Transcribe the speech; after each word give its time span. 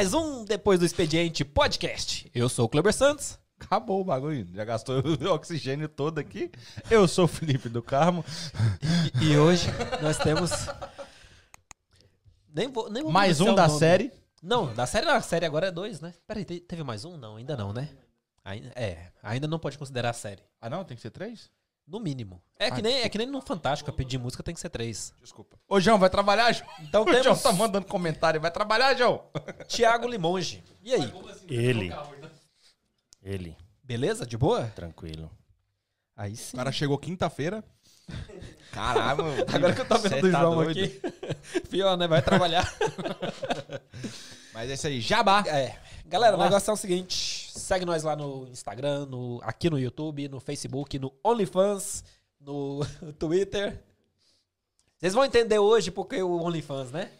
Mais 0.00 0.14
um 0.14 0.46
Depois 0.46 0.78
do 0.78 0.86
Expediente 0.86 1.44
Podcast. 1.44 2.30
Eu 2.34 2.48
sou 2.48 2.64
o 2.64 2.68
Kleber 2.70 2.90
Santos. 2.90 3.38
Acabou 3.60 4.00
o 4.00 4.04
bagulho. 4.04 4.46
Já 4.54 4.64
gastou 4.64 5.02
o 5.04 5.30
oxigênio 5.30 5.90
todo 5.90 6.18
aqui. 6.18 6.50
Eu 6.90 7.06
sou 7.06 7.26
o 7.26 7.28
Felipe 7.28 7.68
do 7.68 7.82
Carmo. 7.82 8.24
E, 9.20 9.26
e 9.32 9.36
hoje 9.36 9.66
nós 10.00 10.16
temos. 10.16 10.52
Nem 12.48 12.72
vou, 12.72 12.88
nem 12.90 13.02
vou 13.02 13.12
Mais 13.12 13.42
um 13.42 13.54
da 13.54 13.66
nome. 13.68 13.78
série. 13.78 14.10
Não, 14.42 14.72
da 14.72 14.86
série 14.86 15.04
não. 15.04 15.12
A 15.16 15.20
série 15.20 15.44
agora 15.44 15.66
é 15.66 15.70
dois, 15.70 16.00
né? 16.00 16.14
Peraí, 16.26 16.46
te- 16.46 16.60
teve 16.60 16.82
mais 16.82 17.04
um? 17.04 17.18
Não, 17.18 17.36
ainda 17.36 17.54
não, 17.54 17.70
né? 17.70 17.90
Ainda, 18.42 18.72
é, 18.74 19.12
ainda 19.22 19.46
não 19.46 19.58
pode 19.58 19.76
considerar 19.76 20.08
a 20.08 20.14
série. 20.14 20.40
Ah, 20.62 20.70
não? 20.70 20.82
Tem 20.82 20.96
que 20.96 21.02
ser 21.02 21.10
três? 21.10 21.50
No 21.86 21.98
mínimo. 21.98 22.40
É 22.56 22.70
que, 22.70 22.80
nem, 22.82 23.00
é 23.00 23.08
que 23.08 23.18
nem 23.18 23.26
no 23.26 23.40
Fantástico, 23.40 23.90
a 23.90 23.92
pedir 23.92 24.18
música 24.18 24.42
tem 24.42 24.54
que 24.54 24.60
ser 24.60 24.68
três. 24.68 25.12
Desculpa. 25.20 25.58
Ô, 25.66 25.80
João, 25.80 25.98
vai 25.98 26.08
trabalhar, 26.08 26.52
João? 26.52 26.68
Então 26.80 27.02
O 27.08 27.22
João 27.22 27.36
tá 27.36 27.52
mandando 27.52 27.86
comentário. 27.86 28.40
Vai 28.40 28.50
trabalhar, 28.50 28.94
João? 28.94 29.24
Tiago 29.66 30.06
Limonge. 30.06 30.62
E 30.82 30.94
aí? 30.94 31.12
Ele. 31.48 31.92
Ele, 33.22 33.56
Beleza? 33.82 34.24
De 34.24 34.38
boa? 34.38 34.66
tranquilo. 34.74 35.30
Aí 36.16 36.36
sim. 36.36 36.54
O 36.54 36.58
cara 36.58 36.70
chegou 36.70 36.96
quinta-feira. 36.98 37.64
Caralho. 38.72 39.24
Agora 39.52 39.74
que 39.74 39.80
eu 39.80 39.88
tô 39.88 39.98
vendo 39.98 40.20
do 40.20 40.30
tá 40.30 40.40
João 40.40 40.54
doido. 40.56 40.70
aqui. 40.84 41.00
Pior, 41.70 41.96
né? 41.96 42.06
Vai 42.06 42.22
trabalhar. 42.22 42.72
Mas 44.54 44.70
é 44.70 44.74
isso 44.74 44.86
aí. 44.86 45.00
Jabá. 45.00 45.42
É. 45.46 45.76
Galera, 46.06 46.34
o 46.34 46.38
Vamos 46.38 46.38
lá. 46.38 46.44
negócio 46.50 46.70
é 46.70 46.74
o 46.74 46.76
seguinte: 46.76 47.39
segue 47.58 47.84
nós 47.84 48.02
lá 48.02 48.14
no 48.16 48.46
Instagram, 48.48 49.06
no, 49.06 49.40
aqui 49.42 49.68
no 49.70 49.78
YouTube, 49.78 50.28
no 50.28 50.40
Facebook, 50.40 50.98
no 50.98 51.12
OnlyFans, 51.24 52.04
no 52.40 52.80
Twitter. 53.18 53.82
Vocês 54.98 55.14
vão 55.14 55.24
entender 55.24 55.58
hoje 55.58 55.90
porque 55.90 56.22
o 56.22 56.42
OnlyFans, 56.42 56.90
né? 56.92 57.10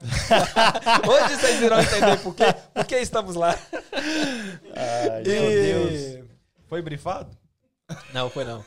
hoje 1.08 1.36
vocês 1.36 1.60
irão 1.60 1.78
entender 1.80 2.16
por 2.22 2.34
quê, 2.34 2.44
por 2.74 2.86
que 2.86 2.96
estamos 2.96 3.34
lá. 3.34 3.54
Ai, 4.74 5.22
E- 5.26 6.24
Foi 6.66 6.80
brifado? 6.80 7.36
Não, 8.14 8.30
foi 8.30 8.44
não. 8.44 8.64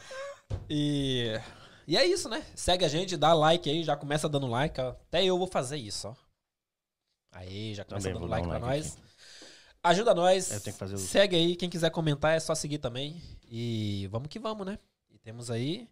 E... 0.70 1.40
e 1.88 1.98
é 1.98 2.06
isso, 2.06 2.30
né? 2.30 2.44
Segue 2.56 2.86
a 2.86 2.88
gente, 2.88 3.18
dá 3.18 3.34
like 3.34 3.70
aí, 3.70 3.84
já 3.84 3.96
começa 3.96 4.30
dando 4.30 4.48
like. 4.48 4.80
ó. 4.80 4.90
Até 4.90 5.24
eu 5.24 5.38
vou 5.38 5.48
fazer 5.48 5.78
isso, 5.78 6.08
ó. 6.10 6.16
Aí, 7.32 7.74
já 7.74 7.84
começa 7.84 8.08
Também 8.10 8.22
dando 8.22 8.30
like 8.30 8.46
um 8.46 8.50
pra 8.50 8.60
like 8.60 8.84
nós. 8.84 8.98
Ajuda 9.84 10.14
nós. 10.16 10.50
Eu 10.52 10.62
tenho 10.62 10.74
que 10.74 10.80
fazer 10.80 10.96
o- 10.96 10.98
Segue 10.98 11.36
aí, 11.36 11.56
quem 11.56 11.70
quiser 11.70 11.90
comentar 11.92 12.36
é 12.36 12.40
só 12.40 12.56
seguir 12.56 12.78
também. 12.78 13.22
E 13.50 14.08
vamos 14.12 14.30
que 14.30 14.40
vamos, 14.40 14.66
né? 14.66 14.80
E 15.14 15.18
temos 15.20 15.52
aí. 15.52 15.88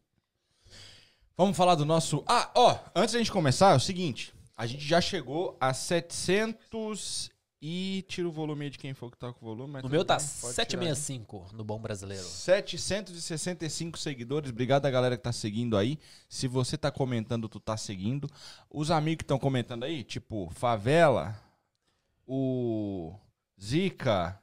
Vamos 1.37 1.57
falar 1.57 1.75
do 1.75 1.85
nosso. 1.85 2.23
Ah, 2.27 2.49
ó, 2.55 2.77
antes 2.95 3.13
da 3.13 3.19
gente 3.19 3.31
começar, 3.31 3.71
é 3.73 3.75
o 3.75 3.79
seguinte: 3.79 4.33
a 4.55 4.65
gente 4.65 4.83
já 4.85 5.01
chegou 5.01 5.57
a 5.59 5.73
700 5.73 7.29
e. 7.61 8.05
Tira 8.07 8.27
o 8.27 8.31
volume 8.31 8.65
aí 8.65 8.69
de 8.71 8.77
quem 8.79 8.93
for 8.93 9.11
que 9.11 9.17
tá 9.17 9.31
com 9.33 9.45
o 9.45 9.49
volume. 9.49 9.81
tudo 9.81 9.91
meu 9.91 10.05
tá 10.05 10.17
bem, 10.17 10.25
pode 10.25 10.53
tirar 10.53 10.81
aí. 10.81 10.87
765 10.95 11.49
no 11.53 11.63
Bom 11.63 11.79
Brasileiro. 11.79 12.23
765 12.23 13.97
seguidores. 13.97 14.49
Obrigado 14.51 14.85
a 14.85 14.89
galera 14.91 15.17
que 15.17 15.23
tá 15.23 15.31
seguindo 15.31 15.75
aí. 15.77 15.99
Se 16.29 16.47
você 16.47 16.77
tá 16.77 16.89
comentando, 16.91 17.49
tu 17.49 17.59
tá 17.59 17.75
seguindo. 17.77 18.29
Os 18.69 18.89
amigos 18.91 19.17
que 19.17 19.23
estão 19.23 19.39
comentando 19.39 19.83
aí, 19.83 20.03
tipo 20.03 20.49
Favela, 20.55 21.35
o 22.27 23.13
Zica, 23.61 24.41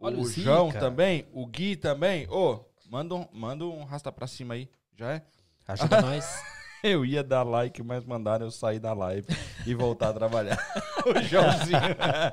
Olha 0.00 0.16
o, 0.16 0.20
o 0.20 0.24
Zica. 0.24 0.42
João 0.42 0.70
também, 0.70 1.26
o 1.32 1.46
Gui 1.46 1.76
também. 1.76 2.26
Ô, 2.30 2.64
manda 2.90 3.14
um, 3.14 3.26
manda 3.32 3.64
um 3.64 3.84
rasta 3.84 4.10
pra 4.10 4.26
cima 4.26 4.54
aí. 4.54 4.70
Já 4.96 5.12
é? 5.12 5.22
Ajuda 5.66 6.00
nós. 6.02 6.42
Eu 6.82 7.04
ia 7.04 7.24
dar 7.24 7.42
like, 7.42 7.82
mas 7.82 8.04
mandaram 8.04 8.46
eu 8.46 8.50
sair 8.52 8.78
da 8.78 8.92
live 8.92 9.26
e 9.66 9.74
voltar 9.74 10.10
a 10.10 10.12
trabalhar. 10.12 10.58
o 11.04 11.20
Joãozinho. 11.22 11.80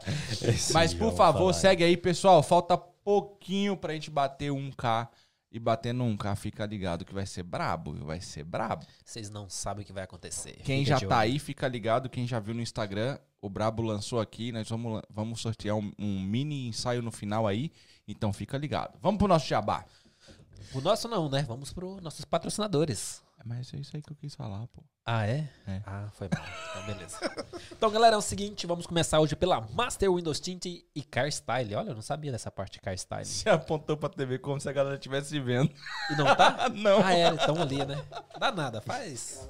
mas 0.72 0.94
por 0.94 1.14
favor, 1.16 1.40
falar. 1.40 1.54
segue 1.54 1.84
aí, 1.84 1.98
pessoal. 1.98 2.44
Falta 2.44 2.78
pouquinho 2.78 3.76
pra 3.76 3.94
gente 3.94 4.12
bater 4.12 4.52
1K. 4.52 5.10
E 5.56 5.60
batendo 5.60 6.04
1K, 6.04 6.36
fica 6.36 6.66
ligado 6.66 7.06
que 7.06 7.14
vai 7.14 7.26
ser 7.26 7.42
brabo? 7.42 7.94
Vai 8.04 8.20
ser 8.20 8.44
brabo. 8.44 8.86
Vocês 9.06 9.30
não 9.30 9.50
sabem 9.50 9.84
o 9.84 9.88
que 9.88 9.94
vai 9.94 10.04
acontecer. 10.04 10.58
Quem 10.66 10.84
Fica 10.84 11.00
já 11.00 11.08
tá 11.08 11.20
olho. 11.20 11.32
aí, 11.32 11.40
fica 11.40 11.66
ligado. 11.66 12.10
Quem 12.10 12.28
já 12.28 12.42
viu 12.42 12.54
no 12.54 12.62
Instagram, 12.62 13.18
o 13.42 13.50
Brabo 13.50 13.82
lançou 13.82 14.20
aqui. 14.20 14.52
Nós 14.52 14.68
vamos, 14.68 15.02
vamos 15.10 15.40
sortear 15.40 15.78
um, 15.78 15.94
um 15.98 16.20
mini 16.20 16.68
ensaio 16.68 17.02
no 17.02 17.10
final 17.10 17.48
aí. 17.48 17.72
Então 18.06 18.34
fica 18.34 18.58
ligado. 18.58 19.00
Vamos 19.02 19.18
pro 19.18 19.30
nosso 19.30 19.48
jabá. 19.48 19.86
O 20.74 20.82
nosso 20.82 21.08
não, 21.08 21.30
né? 21.30 21.44
Vamos 21.48 21.72
pro 21.72 22.02
nossos 22.02 22.26
patrocinadores. 22.26 23.24
Mas 23.46 23.72
é 23.76 23.78
isso 23.78 23.96
aí 23.96 24.02
que 24.02 24.12
eu 24.12 24.16
quis 24.16 24.34
falar, 24.34 24.66
pô. 24.70 24.84
Ah, 25.06 25.28
é? 25.28 25.48
É. 25.68 25.80
Ah, 25.86 26.10
foi 26.16 26.28
mal. 26.34 26.44
Então, 26.72 26.86
beleza. 26.88 27.20
então, 27.72 27.92
galera, 27.92 28.16
é 28.16 28.18
o 28.18 28.22
seguinte, 28.22 28.66
vamos 28.66 28.88
começar 28.88 29.20
hoje 29.20 29.36
pela 29.36 29.62
Master 29.62 30.12
Windows 30.12 30.40
Tint 30.40 30.66
e 30.66 31.04
Car 31.04 31.28
Style. 31.28 31.76
Olha, 31.76 31.90
eu 31.90 31.94
não 31.94 32.02
sabia 32.02 32.32
dessa 32.32 32.50
parte 32.50 32.74
de 32.74 32.82
Car 32.82 32.96
Style. 32.96 33.24
Você 33.24 33.48
apontou 33.48 33.96
pra 33.96 34.10
TV 34.10 34.40
como 34.40 34.60
se 34.60 34.68
a 34.68 34.72
galera 34.72 34.96
estivesse 34.96 35.40
vendo. 35.40 35.72
E 36.10 36.16
não 36.16 36.36
tá? 36.36 36.70
Não. 36.74 37.06
Ah, 37.06 37.14
é, 37.14 37.36
estão 37.36 37.62
ali, 37.62 37.86
né? 37.86 38.04
Dá 38.40 38.52
nada, 38.52 38.82
faz. 38.82 39.48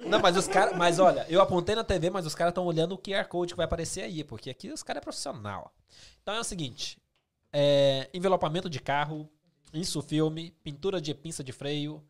Não, 0.00 0.18
mas 0.18 0.36
os 0.36 0.48
caras. 0.48 0.76
Mas 0.76 0.98
olha, 0.98 1.24
eu 1.28 1.40
apontei 1.40 1.76
na 1.76 1.84
TV, 1.84 2.10
mas 2.10 2.26
os 2.26 2.34
caras 2.34 2.50
estão 2.50 2.64
olhando 2.64 2.96
o 2.96 2.98
QR 2.98 3.28
Code 3.28 3.52
que 3.52 3.56
vai 3.56 3.66
aparecer 3.66 4.02
aí, 4.02 4.24
porque 4.24 4.50
aqui 4.50 4.72
os 4.72 4.82
caras 4.82 5.00
é 5.00 5.04
profissional. 5.04 5.72
Então 6.20 6.34
é 6.34 6.40
o 6.40 6.44
seguinte: 6.44 6.98
é, 7.52 8.10
envelopamento 8.12 8.68
de 8.68 8.80
carro, 8.80 9.30
insufilme, 9.72 10.50
pintura 10.64 11.00
de 11.00 11.14
pinça 11.14 11.44
de 11.44 11.52
freio, 11.52 12.02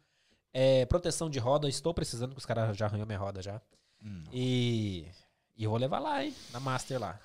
é, 0.52 0.84
proteção 0.86 1.30
de 1.30 1.38
roda. 1.38 1.68
Estou 1.68 1.94
precisando, 1.94 2.32
que 2.32 2.38
os 2.38 2.46
caras 2.46 2.76
já 2.76 2.86
arranhou 2.86 3.06
minha 3.06 3.18
roda 3.18 3.40
já. 3.42 3.60
Hum. 4.04 4.24
E, 4.32 5.06
e 5.56 5.64
eu 5.64 5.70
vou 5.70 5.78
levar 5.78 5.98
lá, 5.98 6.24
hein? 6.24 6.34
Na 6.52 6.60
Master 6.60 7.00
lá. 7.00 7.20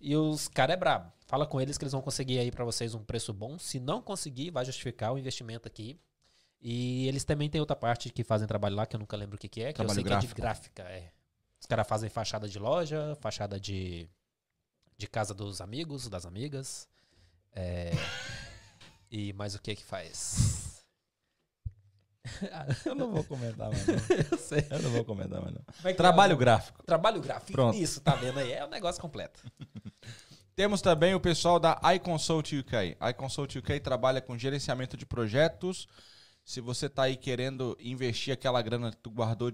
E 0.00 0.16
os 0.16 0.48
caras 0.48 0.74
é 0.74 0.76
brabo. 0.76 1.12
Fala 1.26 1.46
com 1.46 1.60
eles 1.60 1.76
que 1.78 1.84
eles 1.84 1.92
vão 1.92 2.02
conseguir 2.02 2.38
aí 2.38 2.50
pra 2.50 2.64
vocês 2.64 2.94
um 2.94 3.04
preço 3.04 3.32
bom. 3.32 3.58
Se 3.58 3.78
não 3.78 4.00
conseguir, 4.02 4.50
vai 4.50 4.64
justificar 4.64 5.12
o 5.12 5.18
investimento 5.18 5.68
aqui. 5.68 6.00
E 6.60 7.06
eles 7.06 7.24
também 7.24 7.48
têm 7.48 7.60
outra 7.60 7.76
parte 7.76 8.10
que 8.10 8.22
fazem 8.24 8.46
trabalho 8.46 8.76
lá, 8.76 8.84
que 8.84 8.94
eu 8.94 9.00
nunca 9.00 9.16
lembro 9.16 9.36
o 9.36 9.38
que, 9.38 9.48
que 9.48 9.62
é, 9.62 9.68
que 9.68 9.74
Trabalho 9.74 9.92
eu 9.92 9.94
sei 9.94 10.04
gráfico. 10.04 10.34
que 10.34 10.40
é 10.40 10.42
de 10.42 10.42
gráfica. 10.42 10.82
É. 10.82 11.12
Os 11.58 11.66
caras 11.66 11.86
fazem 11.86 12.10
fachada 12.10 12.48
de 12.48 12.58
loja, 12.58 13.16
fachada 13.20 13.58
de, 13.58 14.08
de 14.96 15.06
casa 15.06 15.32
dos 15.32 15.60
amigos, 15.60 16.08
das 16.08 16.26
amigas. 16.26 16.88
É, 17.52 17.92
e 19.10 19.32
mais 19.32 19.54
o 19.54 19.60
que 19.60 19.74
que 19.74 19.84
faz? 19.84 20.69
Eu 22.84 22.94
não 22.94 23.10
vou 23.10 23.24
comentar 23.24 23.68
mais. 23.68 23.86
Não. 23.86 23.94
eu 24.30 24.38
sei. 24.38 24.66
Eu 24.70 24.82
não 24.82 24.90
vou 24.90 25.04
comentar 25.04 25.40
mais. 25.40 25.54
Não. 25.54 25.62
Que 25.82 25.94
Trabalho 25.94 26.36
gráfico. 26.36 26.82
Trabalho 26.84 27.20
gráfico. 27.20 27.52
Pronto. 27.52 27.76
Isso, 27.76 28.00
tá 28.00 28.14
vendo 28.14 28.38
aí? 28.38 28.52
É 28.52 28.64
o 28.64 28.68
negócio 28.68 29.00
completo. 29.00 29.40
Temos 30.54 30.82
também 30.82 31.14
o 31.14 31.20
pessoal 31.20 31.58
da 31.58 31.80
iConsult 31.94 32.58
UK. 32.58 32.96
iConsult 33.10 33.58
UK 33.58 33.80
trabalha 33.80 34.20
com 34.20 34.36
gerenciamento 34.36 34.96
de 34.96 35.06
projetos. 35.06 35.88
Se 36.44 36.60
você 36.60 36.88
tá 36.88 37.04
aí 37.04 37.16
querendo 37.16 37.76
investir 37.80 38.34
aquela 38.34 38.60
grana 38.60 38.90
que 38.90 38.98
tu 38.98 39.10
guardou 39.10 39.52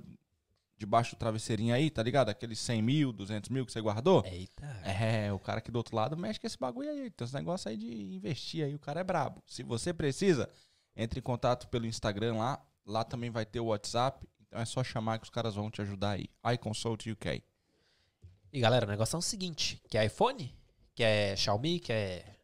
debaixo 0.77 1.15
do 1.15 1.19
travesseirinho 1.19 1.75
aí, 1.75 1.91
tá 1.91 2.03
ligado? 2.03 2.29
Aqueles 2.29 2.59
100 2.59 2.83
mil, 2.83 3.13
200 3.13 3.51
mil 3.51 3.65
que 3.65 3.73
você 3.73 3.81
guardou. 3.81 4.25
Eita. 4.27 4.67
É, 4.85 5.33
o 5.33 5.39
cara 5.39 5.59
aqui 5.59 5.71
do 5.71 5.77
outro 5.77 5.97
lado 5.97 6.17
mexe 6.17 6.39
com 6.39 6.47
esse 6.47 6.59
bagulho 6.59 6.91
aí. 6.91 7.11
Tem 7.11 7.25
esse 7.25 7.35
negócio 7.35 7.71
aí 7.71 7.77
de 7.77 8.15
investir 8.15 8.65
aí, 8.65 8.75
o 8.75 8.79
cara 8.79 9.01
é 9.01 9.05
brabo. 9.05 9.43
Se 9.47 9.63
você 9.63 9.93
precisa, 9.93 10.51
entre 10.97 11.21
em 11.21 11.23
contato 11.23 11.69
pelo 11.69 11.87
Instagram 11.87 12.37
lá. 12.37 12.65
Lá 12.85 13.05
também 13.05 13.31
vai 13.31 13.45
ter 13.45 13.61
o 13.61 13.67
WhatsApp. 13.67 14.27
Então 14.47 14.61
é 14.61 14.65
só 14.65 14.83
chamar 14.83 15.19
que 15.19 15.25
os 15.25 15.31
caras 15.31 15.55
vão 15.55 15.71
te 15.71 15.83
ajudar 15.83 16.13
aí. 16.13 16.31
iConsult 16.55 17.11
UK. 17.11 17.43
E 18.53 18.61
galera, 18.61 18.87
o 18.87 18.89
negócio 18.89 19.17
é 19.17 19.19
o 19.19 19.23
seguinte: 19.23 19.83
que 19.89 19.99
é 19.99 20.07
iPhone, 20.07 20.57
que 20.95 21.03
é 21.03 21.37
Xiaomi, 21.37 21.81
que 21.81 21.93
é 21.93 22.37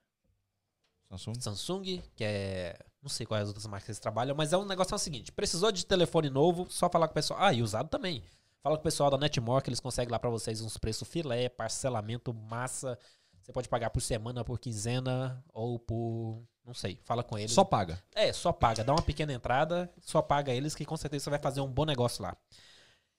Samsung. 1.08 1.40
Samsung, 1.40 2.02
que 2.14 2.24
é. 2.24 2.78
Não 3.02 3.08
sei 3.08 3.26
quais 3.26 3.48
outras 3.48 3.66
marcas 3.66 3.88
eles 3.88 3.98
trabalham, 3.98 4.34
mas 4.36 4.52
é 4.52 4.56
um 4.56 4.64
negócio 4.64 4.94
é 4.94 4.96
o 4.96 4.98
seguinte: 4.98 5.32
precisou 5.32 5.72
de 5.72 5.84
telefone 5.84 6.30
novo, 6.30 6.66
só 6.70 6.88
falar 6.88 7.08
com 7.08 7.12
o 7.12 7.14
pessoal. 7.14 7.40
Ah, 7.42 7.52
e 7.52 7.62
usado 7.62 7.88
também. 7.88 8.22
Fala 8.62 8.76
com 8.76 8.80
o 8.80 8.84
pessoal 8.84 9.10
da 9.10 9.18
Netmore 9.18 9.62
que 9.62 9.70
eles 9.70 9.80
conseguem 9.80 10.12
lá 10.12 10.18
pra 10.18 10.30
vocês 10.30 10.60
uns 10.60 10.76
preços 10.76 11.08
filé, 11.08 11.48
parcelamento 11.48 12.32
massa. 12.32 12.98
Você 13.40 13.52
pode 13.52 13.68
pagar 13.68 13.90
por 13.90 14.00
semana, 14.00 14.44
por 14.44 14.58
quinzena 14.58 15.44
ou 15.52 15.78
por. 15.78 16.46
Não 16.64 16.74
sei. 16.74 16.98
Fala 17.04 17.22
com 17.22 17.38
eles. 17.38 17.52
Só 17.52 17.64
paga. 17.64 18.02
É, 18.14 18.32
só 18.32 18.52
paga. 18.52 18.84
Dá 18.84 18.92
uma 18.92 19.02
pequena 19.02 19.32
entrada, 19.32 19.92
só 20.00 20.22
paga 20.22 20.52
eles 20.52 20.74
que 20.74 20.84
com 20.84 20.96
certeza 20.96 21.24
você 21.24 21.30
vai 21.30 21.38
fazer 21.38 21.60
um 21.60 21.68
bom 21.72 21.84
negócio 21.84 22.22
lá. 22.22 22.36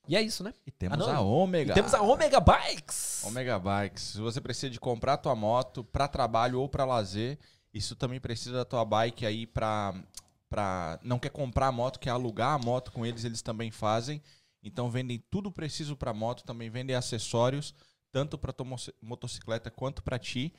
E 0.07 0.15
é 0.15 0.21
isso, 0.21 0.43
né? 0.43 0.53
E 0.65 0.71
temos 0.71 1.07
Ah, 1.07 1.15
a 1.15 1.21
Ômega. 1.21 1.71
E 1.71 1.75
temos 1.75 1.93
a 1.93 2.01
Omega 2.01 2.39
Bikes. 2.39 3.23
Omega 3.25 3.57
Bikes. 3.57 4.03
Se 4.03 4.19
você 4.19 4.41
precisa 4.41 4.69
de 4.69 4.79
comprar 4.79 5.17
tua 5.17 5.35
moto 5.35 5.83
para 5.83 6.07
trabalho 6.07 6.59
ou 6.59 6.67
para 6.67 6.83
lazer, 6.85 7.39
isso 7.73 7.95
também 7.95 8.19
precisa 8.19 8.57
da 8.57 8.65
tua 8.65 8.83
bike 8.85 9.25
aí 9.25 9.45
para 9.47 9.93
para 10.49 10.99
não 11.01 11.17
quer 11.17 11.29
comprar 11.31 11.67
a 11.67 11.71
moto, 11.71 11.99
quer 11.99 12.11
alugar 12.11 12.53
a 12.53 12.59
moto 12.59 12.91
com 12.91 13.03
eles, 13.03 13.23
eles 13.23 13.41
também 13.41 13.71
fazem. 13.71 14.21
Então 14.61 14.87
vendem 14.87 15.17
tudo 15.31 15.51
preciso 15.51 15.97
para 15.97 16.13
moto, 16.13 16.43
também 16.43 16.69
vendem 16.69 16.95
acessórios, 16.95 17.73
tanto 18.11 18.37
para 18.37 18.53
tua 18.53 18.67
motocicleta 19.01 19.71
quanto 19.71 20.03
para 20.03 20.19
ti. 20.19 20.53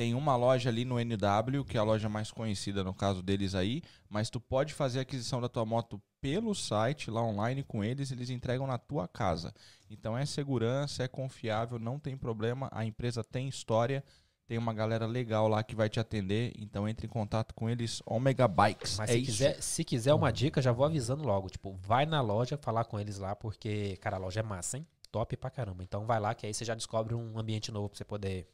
Tem 0.00 0.14
uma 0.14 0.34
loja 0.34 0.70
ali 0.70 0.86
no 0.86 0.98
NW, 0.98 1.62
que 1.68 1.76
é 1.76 1.80
a 1.80 1.82
loja 1.82 2.08
mais 2.08 2.30
conhecida 2.30 2.82
no 2.82 2.94
caso 2.94 3.22
deles 3.22 3.54
aí, 3.54 3.82
mas 4.08 4.30
tu 4.30 4.40
pode 4.40 4.72
fazer 4.72 5.00
a 5.00 5.02
aquisição 5.02 5.42
da 5.42 5.48
tua 5.48 5.66
moto 5.66 6.00
pelo 6.22 6.54
site 6.54 7.10
lá 7.10 7.22
online 7.22 7.62
com 7.62 7.84
eles, 7.84 8.10
eles 8.10 8.30
entregam 8.30 8.66
na 8.66 8.78
tua 8.78 9.06
casa. 9.06 9.52
Então 9.90 10.16
é 10.16 10.24
segurança, 10.24 11.02
é 11.02 11.06
confiável, 11.06 11.78
não 11.78 11.98
tem 11.98 12.16
problema. 12.16 12.70
A 12.72 12.82
empresa 12.82 13.22
tem 13.22 13.46
história, 13.46 14.02
tem 14.46 14.56
uma 14.56 14.72
galera 14.72 15.04
legal 15.04 15.46
lá 15.46 15.62
que 15.62 15.74
vai 15.74 15.90
te 15.90 16.00
atender. 16.00 16.54
Então 16.58 16.88
entre 16.88 17.06
em 17.06 17.10
contato 17.10 17.54
com 17.54 17.68
eles, 17.68 18.02
Omega 18.06 18.48
Bikes. 18.48 18.96
Mas 18.96 19.10
é 19.10 19.12
se, 19.12 19.18
isso. 19.18 19.32
quiser, 19.32 19.62
se 19.62 19.84
quiser 19.84 20.14
uma 20.14 20.32
dica, 20.32 20.62
já 20.62 20.72
vou 20.72 20.86
avisando 20.86 21.24
logo. 21.24 21.50
Tipo, 21.50 21.74
vai 21.74 22.06
na 22.06 22.22
loja 22.22 22.56
falar 22.56 22.86
com 22.86 22.98
eles 22.98 23.18
lá, 23.18 23.36
porque, 23.36 23.98
cara, 23.98 24.16
a 24.16 24.20
loja 24.20 24.40
é 24.40 24.42
massa, 24.42 24.78
hein? 24.78 24.86
Top 25.12 25.36
pra 25.36 25.50
caramba. 25.50 25.82
Então 25.82 26.06
vai 26.06 26.18
lá, 26.18 26.34
que 26.34 26.46
aí 26.46 26.54
você 26.54 26.64
já 26.64 26.74
descobre 26.74 27.14
um 27.14 27.38
ambiente 27.38 27.70
novo 27.70 27.90
pra 27.90 27.98
você 27.98 28.04
poder 28.04 28.48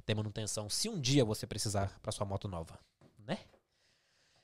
ter 0.00 0.14
manutenção. 0.14 0.68
Se 0.68 0.88
um 0.88 1.00
dia 1.00 1.24
você 1.24 1.46
precisar 1.46 1.98
pra 2.02 2.12
sua 2.12 2.26
moto 2.26 2.48
nova, 2.48 2.78
né? 3.26 3.38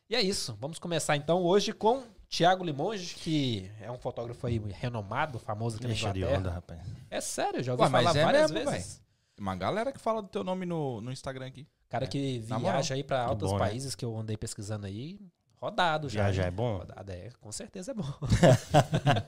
E 0.09 0.15
é 0.15 0.21
isso. 0.23 0.57
Vamos 0.61 0.79
começar 0.79 1.17
então 1.17 1.43
hoje 1.43 1.73
com 1.73 2.05
Thiago 2.29 2.65
Limonge, 2.65 3.15
que 3.17 3.71
é 3.81 3.91
um 3.91 3.99
fotógrafo 3.99 4.47
aí 4.47 4.59
renomado, 4.73 5.39
famoso 5.39 5.77
aqui 5.77 5.85
na 5.85 5.91
Deixa 5.91 6.13
de 6.13 6.19
Inglaterra. 6.21 6.41
onda, 6.41 6.51
rapaz. 6.51 6.81
É 7.11 7.21
sério, 7.21 7.63
já 7.63 7.73
ouvi 7.73 7.83
Ué, 7.85 7.91
falar 7.91 8.17
é 8.17 8.25
várias 8.25 8.51
mesmo, 8.51 8.71
vezes. 8.71 9.03
Uma 9.39 9.55
galera 9.57 9.93
que 9.93 9.99
fala 9.99 10.23
do 10.23 10.29
teu 10.29 10.43
nome 10.45 10.65
no, 10.65 11.01
no 11.01 11.13
Instagram 11.13 11.47
aqui. 11.47 11.67
Cara 11.89 12.05
É, 12.05 12.09
que 12.09 12.45
na 12.49 12.59
viaja 12.59 12.95
aí 12.95 13.03
Que 13.05 13.13
altos 13.15 13.51
bom, 13.51 13.59
né? 13.59 13.65
países 13.67 13.95
que 13.95 14.05
eu 14.05 14.17
andei 14.17 14.37
pesquisando 14.37 14.87
aí, 14.87 15.21
rodado 15.57 16.09
já. 16.09 16.25
Viajar 16.25 16.43
hein? 16.43 16.49
é 16.49 16.51
bom? 16.51 16.79
Rodado, 16.79 17.13
é, 17.13 17.31
com 17.41 17.53
certeza 17.53 17.91
é 17.93 17.95
bom. 17.95 18.13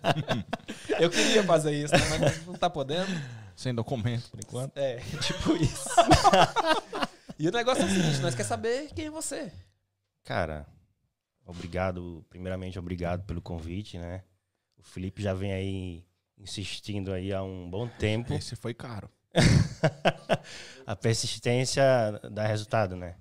eu 1.01 1.11
queria 1.11 1.43
fazer 1.45 1.73
isso, 1.73 1.93
né, 1.93 2.01
mas 2.19 2.47
não, 2.47 2.55
tá 2.55 2.71
podendo. 2.71 3.11
Sem 3.57 3.75
documento, 3.75 4.31
por 4.31 4.41
enquanto. 4.41 4.77
É, 4.79 4.97
tipo 5.21 5.57
isso. 5.57 5.89
e 7.39 7.49
o 7.49 7.53
negócio 7.53 7.83
é 7.83 7.87
o 7.87 7.89
seguinte, 7.89 8.21
nós 8.21 8.35
quer 8.35 8.45
saber 8.45 8.93
quem 8.95 9.07
é 9.07 9.11
você. 9.11 9.53
Cara, 10.25 10.67
obrigado. 11.45 12.25
Primeiramente, 12.29 12.79
obrigado 12.79 13.25
pelo 13.25 13.43
convite, 13.43 13.99
né? 13.99 14.23
O 14.77 14.83
Felipe 14.83 15.23
já 15.23 15.35
vem 15.35 15.53
aí 15.53 16.05
insistindo 16.39 17.13
aí 17.13 17.33
há 17.33 17.43
um 17.43 17.69
bom 17.69 17.89
tempo. 17.89 18.33
Esse 18.33 18.55
foi 18.55 18.75
caro. 18.75 19.11
A 20.87 20.97
persistência 20.97 21.83
dá 22.31 22.47
resultado, 22.47 22.97
né? 22.97 23.17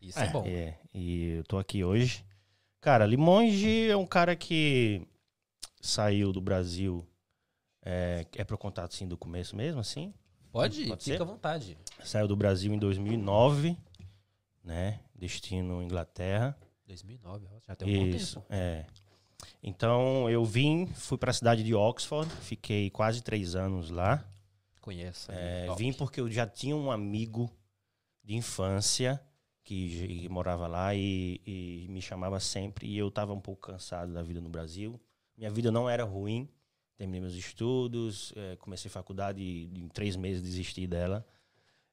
Isso 0.00 0.18
é, 0.18 0.28
bom. 0.28 0.44
É, 0.46 0.78
e 0.94 1.32
eu 1.38 1.44
tô 1.44 1.58
aqui 1.58 1.84
hoje. 1.84 2.24
Cara, 2.80 3.06
Limonge 3.06 3.88
é 3.88 3.96
um 3.96 4.06
cara 4.06 4.34
que 4.34 5.06
saiu 5.80 6.32
do 6.32 6.40
Brasil. 6.40 7.06
É, 7.82 8.26
é 8.36 8.44
pro 8.44 8.58
contato 8.58 8.94
sim 8.94 9.06
do 9.06 9.16
começo 9.16 9.54
mesmo, 9.56 9.80
assim? 9.80 10.12
Pode 10.50 10.86
Pode 10.86 11.04
fica 11.04 11.16
ser? 11.16 11.22
à 11.22 11.24
vontade. 11.24 11.78
Saiu 12.04 12.26
do 12.26 12.36
Brasil 12.36 12.72
em 12.72 12.78
2009, 12.78 13.76
né? 14.64 15.00
Destino 15.14 15.82
Inglaterra. 15.82 16.56
2009, 16.86 17.46
ó, 17.46 17.60
já 17.66 17.76
tem 17.76 17.88
um 17.88 18.10
bom 18.10 18.16
Isso, 18.16 18.40
tempo. 18.40 18.46
é. 18.50 18.84
Então 19.62 20.28
eu 20.28 20.44
vim, 20.44 20.86
fui 20.86 21.16
para 21.16 21.30
a 21.30 21.34
cidade 21.34 21.62
de 21.62 21.74
Oxford, 21.74 22.30
fiquei 22.42 22.90
quase 22.90 23.22
três 23.22 23.54
anos 23.54 23.90
lá. 23.90 24.24
Conheço. 24.80 25.30
É, 25.30 25.66
vim 25.76 25.92
porque 25.92 26.20
eu 26.20 26.30
já 26.30 26.46
tinha 26.46 26.74
um 26.74 26.90
amigo 26.90 27.50
de 28.24 28.34
infância 28.34 29.20
que, 29.70 30.22
que 30.22 30.28
morava 30.28 30.66
lá 30.66 30.92
e, 30.96 31.40
e 31.46 31.86
me 31.88 32.02
chamava 32.02 32.40
sempre 32.40 32.88
e 32.88 32.98
eu 32.98 33.06
estava 33.06 33.32
um 33.32 33.40
pouco 33.40 33.68
cansado 33.68 34.12
da 34.12 34.20
vida 34.20 34.40
no 34.40 34.48
Brasil. 34.48 35.00
Minha 35.36 35.48
vida 35.48 35.70
não 35.70 35.88
era 35.88 36.02
ruim, 36.02 36.48
terminei 36.96 37.20
meus 37.20 37.34
estudos, 37.34 38.32
é, 38.36 38.56
comecei 38.56 38.90
faculdade 38.90 39.40
e 39.40 39.80
em 39.80 39.88
três 39.88 40.16
meses 40.16 40.42
desisti 40.42 40.88
dela 40.88 41.24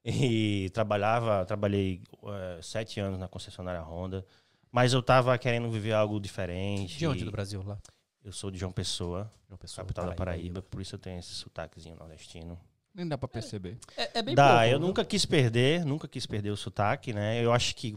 e 0.04 0.68
trabalhava, 0.70 1.46
trabalhei 1.46 2.02
é, 2.24 2.60
sete 2.60 2.98
anos 2.98 3.16
na 3.16 3.28
concessionária 3.28 3.80
Honda, 3.80 4.26
mas 4.72 4.92
eu 4.92 4.98
estava 4.98 5.38
querendo 5.38 5.70
viver 5.70 5.92
algo 5.92 6.18
diferente. 6.18 6.98
De 6.98 7.06
onde 7.06 7.24
do 7.24 7.30
Brasil 7.30 7.62
lá? 7.62 7.78
Eu 8.24 8.32
sou 8.32 8.50
de 8.50 8.58
João 8.58 8.72
Pessoa, 8.72 9.32
João 9.46 9.56
Pessoa, 9.56 9.84
capital 9.84 10.06
da 10.06 10.14
Paraíba, 10.14 10.62
por 10.62 10.80
isso 10.80 10.96
eu 10.96 10.98
tenho 10.98 11.20
esse 11.20 11.32
sotaquezinho 11.32 11.94
nordestino. 11.94 12.58
Nem 12.94 13.06
dá 13.06 13.16
pra 13.16 13.28
perceber. 13.28 13.78
É, 13.96 14.18
é 14.18 14.22
bem 14.22 14.34
Dá, 14.34 14.48
pouco, 14.48 14.64
eu 14.64 14.78
viu? 14.78 14.86
nunca 14.88 15.04
quis 15.04 15.24
perder, 15.24 15.84
nunca 15.84 16.08
quis 16.08 16.26
perder 16.26 16.50
o 16.50 16.56
sotaque, 16.56 17.12
né? 17.12 17.44
Eu 17.44 17.52
acho 17.52 17.74
que 17.76 17.96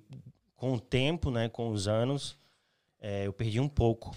com 0.56 0.74
o 0.74 0.80
tempo, 0.80 1.32
né, 1.32 1.50
com 1.50 1.70
os 1.72 1.88
anos, 1.88 2.38
é, 3.00 3.26
eu 3.26 3.34
perdi 3.34 3.60
um 3.60 3.70
pouco. 3.70 4.16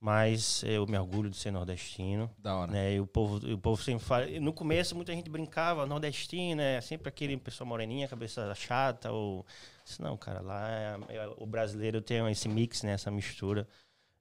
Mas 0.00 0.62
eu 0.64 0.86
me 0.86 0.98
orgulho 0.98 1.30
de 1.30 1.36
ser 1.38 1.50
nordestino. 1.50 2.30
Da 2.36 2.54
hora. 2.54 2.70
Né? 2.70 2.94
E 2.96 3.00
o 3.00 3.06
povo, 3.06 3.36
o 3.50 3.56
povo 3.56 3.82
sempre 3.82 4.04
fala. 4.04 4.26
No 4.38 4.52
começo, 4.52 4.94
muita 4.94 5.14
gente 5.14 5.30
brincava, 5.30 5.86
nordestino, 5.86 6.60
é 6.60 6.78
sempre 6.82 7.08
aquele 7.08 7.38
pessoa 7.38 7.66
moreninha, 7.66 8.06
cabeça 8.06 8.54
chata. 8.54 9.10
Ou... 9.10 9.46
Disse, 9.82 10.02
Não, 10.02 10.14
cara, 10.18 10.42
lá 10.42 10.68
é- 10.68 10.98
é- 11.16 11.34
o 11.38 11.46
brasileiro 11.46 12.02
tem 12.02 12.18
esse 12.30 12.50
mix, 12.50 12.82
né? 12.82 12.92
essa 12.92 13.10
mistura. 13.10 13.66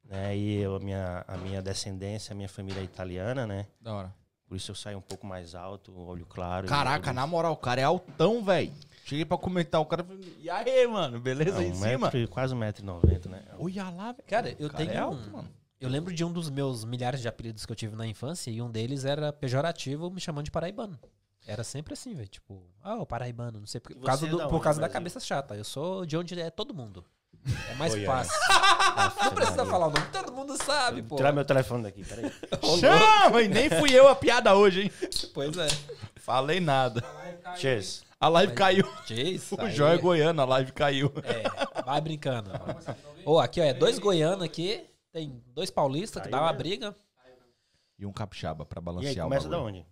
Né? 0.05 0.37
E 0.37 0.61
eu, 0.61 0.75
a, 0.75 0.79
minha, 0.79 1.25
a 1.27 1.35
minha 1.35 1.61
descendência, 1.61 2.31
a 2.31 2.35
minha 2.35 2.47
família 2.47 2.79
é 2.79 2.83
italiana, 2.85 3.45
né? 3.45 3.67
Da 3.81 3.93
hora. 3.93 4.15
Por 4.53 4.57
isso 4.57 4.69
eu 4.69 4.75
saio 4.75 4.99
um 4.99 5.01
pouco 5.01 5.25
mais 5.25 5.55
alto, 5.55 5.91
olho 5.99 6.27
claro. 6.27 6.67
Caraca, 6.67 7.11
na 7.11 7.25
moral, 7.25 7.53
o 7.53 7.57
cara 7.57 7.81
é 7.81 7.83
altão, 7.83 8.43
velho. 8.43 8.71
Cheguei 9.03 9.25
pra 9.25 9.35
comentar, 9.35 9.81
o 9.81 9.85
cara 9.87 10.03
falou, 10.03 10.21
e 10.39 10.47
aí, 10.47 10.85
mano, 10.85 11.19
beleza 11.19 11.57
aí 11.57 11.69
em 11.69 11.71
um 11.71 11.75
cima? 11.75 11.97
metro, 12.05 12.19
e- 12.19 12.27
quase 12.27 12.53
um 12.53 12.57
metro 12.59 12.83
e 12.83 12.85
noventa, 12.85 13.27
né? 13.27 13.43
Olha 13.57 13.89
lá, 13.89 14.11
velho. 14.11 14.23
Cara, 14.27 14.55
eu 14.59 14.69
cara 14.69 14.85
tenho 14.85 14.91
é 14.95 15.01
um- 15.01 15.05
alto, 15.05 15.31
mano. 15.31 15.49
Eu 15.81 15.89
lembro 15.89 16.13
de 16.13 16.23
um 16.23 16.31
dos 16.31 16.51
meus 16.51 16.85
milhares 16.85 17.19
de 17.19 17.27
apelidos 17.27 17.65
que 17.65 17.71
eu 17.71 17.75
tive 17.75 17.95
na 17.95 18.05
infância 18.05 18.51
e 18.51 18.61
um 18.61 18.69
deles 18.69 19.05
era 19.05 19.33
pejorativo 19.33 20.11
me 20.11 20.21
chamando 20.21 20.45
de 20.45 20.51
paraibano. 20.51 20.99
Era 21.47 21.63
sempre 21.63 21.93
assim, 21.93 22.13
velho. 22.13 22.29
Tipo, 22.29 22.61
ah, 22.83 22.97
o 22.97 23.07
paraibano, 23.07 23.59
não 23.59 23.65
sei 23.65 23.81
por, 23.81 23.91
E 23.91 23.95
por 23.95 24.05
causa, 24.05 24.27
é 24.27 24.29
do- 24.29 24.37
da 24.37 24.47
por 24.49 24.61
causa 24.61 24.79
da 24.79 24.87
cabeça 24.87 25.19
chata. 25.19 25.55
Eu 25.55 25.63
sou 25.63 26.05
de 26.05 26.15
onde 26.15 26.39
é 26.39 26.51
todo 26.51 26.75
mundo. 26.75 27.03
É 27.69 27.75
mais 27.75 27.93
Oi, 27.93 28.05
fácil. 28.05 28.33
Não 28.49 29.25
Não 29.25 29.33
precisa 29.35 29.65
falar 29.65 29.87
o 29.87 29.91
nome, 29.91 30.05
todo 30.11 30.31
mundo 30.31 30.55
sabe, 30.63 31.01
pô. 31.01 31.15
Tirar 31.17 31.31
meu 31.33 31.43
telefone 31.43 31.83
daqui, 31.83 32.03
peraí. 32.03 32.31
Chama! 32.79 33.41
E 33.41 33.47
nem 33.47 33.69
fui 33.69 33.91
eu 33.93 34.07
a 34.07 34.15
piada 34.15 34.55
hoje, 34.55 34.83
hein? 34.83 34.91
Pois 35.33 35.57
é. 35.57 35.67
Falei 36.15 36.59
nada. 36.59 37.03
Cheers. 37.57 38.03
A 38.19 38.29
live 38.29 38.53
caiu. 38.53 38.87
Jace, 39.05 39.53
O 39.55 39.69
João 39.69 39.91
é 39.91 39.97
goiano, 39.97 40.41
a 40.41 40.45
live 40.45 40.71
caiu. 40.71 41.11
É, 41.23 41.81
vai 41.83 41.99
brincando. 41.99 42.51
Ô, 43.25 43.37
aqui, 43.39 43.59
ó, 43.59 43.63
é 43.65 43.73
dois 43.73 43.99
goianos 43.99 44.43
aqui. 44.45 44.85
Tem 45.11 45.43
dois 45.47 45.69
paulistas 45.69 46.23
que 46.23 46.29
dá 46.29 46.37
uma 46.39 46.47
mesmo. 46.47 46.57
briga. 46.59 46.95
E 47.99 48.05
um 48.05 48.13
capixaba 48.13 48.65
pra 48.65 48.79
E 48.79 48.83
balancear 48.83 49.11
aí, 49.15 49.19
o 49.19 49.23
começa 49.23 49.49
da 49.49 49.59
onde? 49.59 49.85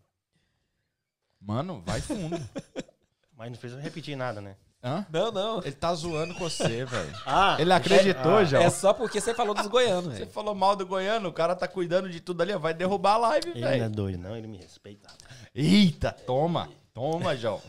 Mano, 1.42 1.84
vai 1.86 2.00
fundo. 2.00 2.38
Mas 3.36 3.52
não 3.52 3.58
precisa 3.58 3.82
repetir 3.82 4.16
nada, 4.16 4.40
né? 4.40 4.56
Hã? 4.84 5.06
Não, 5.12 5.32
não. 5.32 5.60
Ele 5.60 5.72
tá 5.74 5.94
zoando 5.94 6.34
com 6.34 6.40
você, 6.50 6.86
velho. 6.86 7.14
Ah, 7.26 7.56
Ele 7.60 7.72
acreditou, 7.72 8.38
ah, 8.38 8.44
João. 8.44 8.64
É 8.64 8.70
só 8.70 8.94
porque 8.94 9.22
você 9.22 9.34
falou 9.34 9.54
dos 9.54 9.68
goianos, 9.68 10.14
Você 10.14 10.20
velho. 10.22 10.32
falou 10.32 10.56
mal 10.56 10.76
do 10.76 10.86
goiano, 10.88 11.30
o 11.30 11.34
cara 11.34 11.56
tá 11.56 11.68
cuidando 11.68 12.10
de 12.10 12.20
tudo 12.20 12.42
ali, 12.42 12.56
vai 12.58 12.74
derrubar 12.74 13.14
a 13.14 13.18
live, 13.18 13.50
Ele 13.52 13.62
não 13.62 13.68
é 13.68 13.78
velho. 13.80 13.90
doido, 13.92 14.18
não, 14.20 14.36
ele 14.36 14.48
me 14.48 14.58
respeita. 14.58 15.08
Eita, 15.54 16.12
toma. 16.12 16.68
Toma, 16.94 17.36
João. 17.38 17.62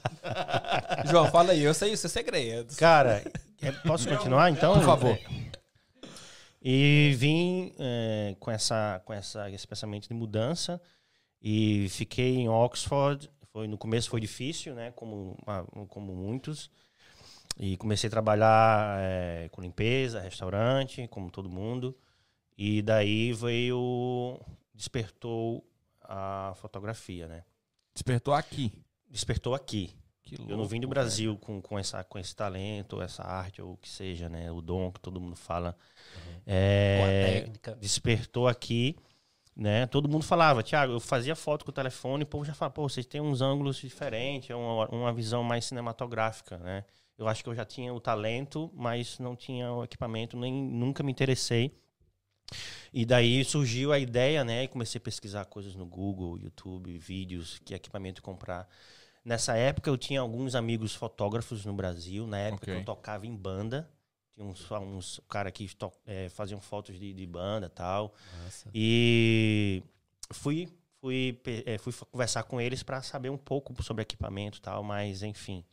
João, 1.11 1.31
fala 1.31 1.53
aí, 1.53 1.63
eu 1.63 1.75
sei 1.75 1.93
os 1.93 2.01
seus 2.01 2.13
segredos. 2.13 2.77
Cara, 2.77 3.23
é- 3.61 3.71
posso 3.87 4.09
continuar 4.09 4.51
então? 4.51 4.73
Por 4.75 4.83
favor. 4.85 5.19
E 6.65 7.15
vim 7.17 7.73
é, 7.79 8.37
com, 8.39 8.51
essa, 8.51 9.01
com 9.05 9.13
essa, 9.13 9.51
esse 9.51 9.67
pensamento 9.67 10.09
de 10.09 10.15
mudança 10.15 10.81
e 11.43 11.89
fiquei 11.91 12.37
em 12.37 12.49
Oxford. 12.49 13.29
Foi, 13.53 13.67
no 13.67 13.77
começo 13.77 14.09
foi 14.09 14.21
difícil, 14.21 14.75
né? 14.75 14.93
Como, 14.95 15.37
uma- 15.45 15.67
como 15.89 16.15
muitos. 16.15 16.71
E 17.59 17.77
comecei 17.77 18.09
a 18.09 18.11
trabalhar 18.11 18.99
é, 19.01 19.49
com 19.51 19.61
limpeza, 19.61 20.21
restaurante, 20.21 21.07
como 21.09 21.31
todo 21.31 21.49
mundo. 21.49 21.97
E 22.57 22.83
daí 22.83 23.33
veio. 23.33 24.41
Despertou 24.75 25.65
a 26.03 26.53
fotografia, 26.57 27.29
né? 27.29 27.45
Despertou 27.95 28.35
aqui. 28.35 28.73
Despertou 29.09 29.55
aqui. 29.55 29.95
Que 30.23 30.37
Eu 30.49 30.57
não 30.57 30.65
vim 30.65 30.81
do 30.81 30.89
Brasil 30.89 31.37
com, 31.39 31.61
com, 31.61 31.79
essa, 31.79 32.03
com 32.05 32.19
esse 32.19 32.35
talento, 32.35 33.03
essa 33.03 33.23
arte, 33.23 33.61
ou 33.61 33.73
o 33.73 33.77
que 33.77 33.89
seja, 33.89 34.29
né? 34.29 34.51
O 34.51 34.61
dom 34.63 34.91
que 34.91 35.01
todo 35.01 35.21
mundo 35.21 35.37
fala. 35.37 35.77
Boa 36.15 36.43
É, 36.47 37.41
técnica. 37.41 37.75
despertou 37.81 38.49
aqui, 38.49 38.97
né? 39.55 39.87
Todo 39.87 40.09
mundo 40.09 40.25
falava, 40.25 40.63
Thiago, 40.63 40.95
eu 40.95 41.01
fazia 41.01 41.35
foto 41.37 41.65
com 41.65 41.71
o 41.71 41.75
telefone, 41.75 42.23
e 42.23 42.25
o 42.25 42.27
povo 42.27 42.45
já 42.45 42.55
falava, 42.55 42.73
pô, 42.75 42.89
vocês 42.89 43.05
têm 43.05 43.21
uns 43.21 43.41
ângulos 43.43 43.77
diferentes, 43.77 44.49
é 44.51 44.55
uma, 44.55 44.89
uma 44.89 45.13
visão 45.13 45.43
mais 45.43 45.65
cinematográfica, 45.67 46.57
né? 46.59 46.85
Eu 47.19 47.29
acho 47.29 47.43
que 47.43 47.49
eu 47.49 47.55
já 47.55 47.65
tinha 47.65 47.93
o 47.93 48.01
talento, 48.01 48.71
mas 48.75 49.19
não 49.19 49.37
tinha 49.37 49.73
o 49.73 49.85
equipamento, 49.85 50.37
nem 50.37 50.53
nunca 50.53 51.03
me 51.03 51.13
interessei. 51.13 51.77
E 52.93 53.05
daí 53.07 53.45
surgiu 53.45 53.93
a 53.93 53.99
ideia, 53.99 54.45
né? 54.45 54.65
E 54.65 54.69
comecei 54.69 54.99
a 54.99 55.03
pesquisar 55.03 55.45
coisas 55.47 55.75
no 55.75 55.87
Google, 55.87 56.39
YouTube, 56.39 56.99
vídeos, 56.99 57.59
que 57.65 57.75
equipamento 57.75 58.23
comprar. 58.23 58.69
Nessa 59.25 59.57
época 59.57 59.89
eu 59.89 59.97
tinha 59.97 60.21
alguns 60.21 60.55
amigos 60.55 60.95
fotógrafos 60.95 61.65
no 61.65 61.73
Brasil. 61.73 62.27
Na 62.27 62.39
época 62.39 62.65
Ok. 62.65 62.75
que 62.75 62.81
eu 62.81 62.85
tocava 62.85 63.27
em 63.27 63.35
banda. 63.35 63.89
Tinha 64.35 64.45
uns, 64.47 64.71
uns 64.71 65.21
cara 65.29 65.51
que 65.51 65.75
to- 65.75 65.93
eh, 66.07 66.29
faziam 66.31 66.61
fotos 66.61 66.99
de, 66.99 67.13
de 67.15 67.27
banda 67.27 67.67
e 67.67 67.71
tal. 67.71 68.15
Nossa. 68.43 68.71
E 68.75 69.83
fui, 70.33 70.69
fui, 71.01 71.41
eh, 71.67 71.79
fui 71.79 71.93
conversar 72.11 72.43
com 72.45 72.61
eles 72.61 72.83
para 72.83 73.01
saber 73.03 73.31
um 73.31 73.39
pouco 73.39 73.81
sobre 73.83 74.03
equipamento 74.03 74.61
tal, 74.61 74.83
mas 74.83 75.23
enfim, 75.23 75.65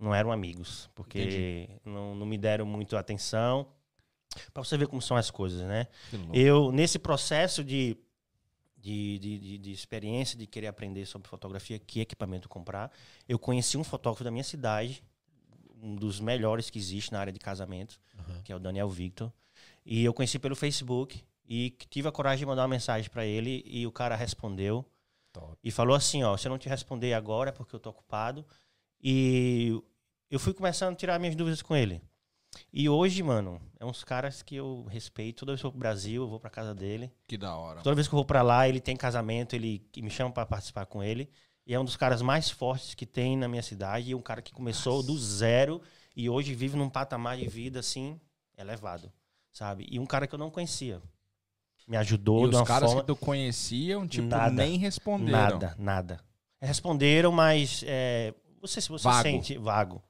não 0.00 0.14
eram 0.14 0.30
amigos, 0.32 0.90
porque 0.94 1.68
não, 1.84 2.14
não 2.14 2.26
me 2.26 2.36
deram 2.38 2.66
muito 2.66 2.96
atenção. 2.96 3.66
Pra 4.52 4.62
você 4.62 4.76
ver 4.76 4.86
como 4.88 5.00
são 5.00 5.16
as 5.16 5.30
coisas, 5.30 5.62
né? 5.66 5.86
Eu, 6.32 6.70
nesse 6.70 6.98
processo 6.98 7.64
de, 7.64 7.96
de, 8.76 9.18
de, 9.18 9.38
de- 9.38 9.58
de 9.58 9.72
experiência, 9.72 10.36
de 10.38 10.46
querer 10.46 10.66
aprender 10.66 11.06
sobre 11.06 11.28
fotografia, 11.28 11.78
que 11.78 12.00
equipamento 12.00 12.48
comprar, 12.48 12.90
eu 13.28 13.38
conheci 13.38 13.78
um 13.78 13.84
fotógrafo 13.84 14.22
da 14.24 14.30
minha 14.30 14.44
cidade, 14.44 15.02
um 15.82 15.94
dos 15.96 16.20
melhores 16.20 16.68
que 16.68 16.78
existe 16.78 17.12
na 17.12 17.20
área 17.20 17.32
de 17.32 17.38
casamento, 17.38 17.98
Uhum. 18.18 18.42
que 18.42 18.52
é 18.52 18.56
o 18.56 18.58
Daniel 18.58 18.88
Victor. 18.90 19.32
E 19.84 20.04
eu 20.04 20.12
conheci 20.12 20.38
pelo 20.38 20.54
Facebook 20.56 21.22
e 21.48 21.70
tive 21.88 22.08
a 22.08 22.12
coragem 22.12 22.40
de 22.40 22.46
mandar 22.46 22.62
uma 22.62 22.68
mensagem 22.68 23.08
para 23.10 23.24
ele 23.24 23.62
e 23.64 23.86
o 23.86 23.92
cara 23.92 24.16
respondeu 24.16 24.84
Top. 25.32 25.56
e 25.62 25.70
falou 25.70 25.94
assim, 25.96 26.22
ó, 26.24 26.36
se 26.36 26.46
eu 26.48 26.50
não 26.50 26.58
te 26.58 26.68
responder 26.68 27.14
agora 27.14 27.50
é 27.50 27.52
porque 27.52 27.74
eu 27.74 27.80
tô 27.80 27.90
ocupado. 27.90 28.44
E 29.02 29.80
eu 30.30 30.38
fui 30.38 30.52
começando 30.54 30.92
a 30.94 30.96
tirar 30.96 31.18
minhas 31.18 31.36
dúvidas 31.36 31.62
com 31.62 31.76
ele. 31.76 32.00
E 32.72 32.88
hoje, 32.88 33.22
mano, 33.22 33.60
é 33.78 33.84
uns 33.84 34.02
caras 34.02 34.42
que 34.42 34.56
eu 34.56 34.84
respeito. 34.90 35.40
Toda 35.40 35.52
vez 35.52 35.60
que 35.60 35.66
eu 35.66 35.70
vou 35.70 35.72
pro 35.72 35.80
Brasil, 35.80 36.22
eu 36.22 36.28
vou 36.28 36.40
pra 36.40 36.50
casa 36.50 36.74
dele. 36.74 37.12
Que 37.26 37.36
da 37.36 37.54
hora. 37.54 37.82
Toda 37.82 37.94
vez 37.94 38.08
que 38.08 38.14
eu 38.14 38.18
vou 38.18 38.24
pra 38.24 38.42
lá, 38.42 38.68
ele 38.68 38.80
tem 38.80 38.96
casamento, 38.96 39.54
ele 39.54 39.84
me 39.96 40.10
chama 40.10 40.30
pra 40.32 40.46
participar 40.46 40.86
com 40.86 41.02
ele. 41.02 41.28
E 41.66 41.74
é 41.74 41.80
um 41.80 41.84
dos 41.84 41.96
caras 41.96 42.22
mais 42.22 42.48
fortes 42.48 42.94
que 42.94 43.04
tem 43.04 43.36
na 43.36 43.48
minha 43.48 43.62
cidade. 43.62 44.10
E 44.10 44.14
um 44.14 44.22
cara 44.22 44.40
que 44.40 44.52
começou 44.52 45.02
do 45.02 45.18
zero 45.18 45.82
e 46.16 46.30
hoje 46.30 46.54
vive 46.54 46.76
num 46.76 46.88
patamar 46.88 47.36
de 47.36 47.46
vida, 47.46 47.80
assim, 47.80 48.18
elevado, 48.56 49.12
sabe? 49.52 49.86
E 49.90 49.98
um 49.98 50.06
cara 50.06 50.26
que 50.26 50.34
eu 50.34 50.38
não 50.38 50.50
conhecia. 50.50 51.02
Me 51.86 51.96
ajudou 51.98 52.46
E 52.46 52.50
de 52.50 52.54
os 52.54 52.60
uma 52.60 52.66
caras 52.66 52.88
forma... 52.90 53.02
que 53.02 53.06
tu 53.06 53.16
conheciam, 53.16 54.08
tipo, 54.08 54.26
Nada. 54.28 54.50
nem 54.50 54.78
responderam. 54.78 55.30
Nada, 55.30 55.76
nada. 55.78 56.20
Responderam, 56.60 57.30
mas 57.30 57.84
é, 57.86 58.32
você 58.60 58.80
se 58.80 58.88
você 58.88 59.04
Vago. 59.04 59.22
sente 59.22 59.56
vago. 59.58 60.02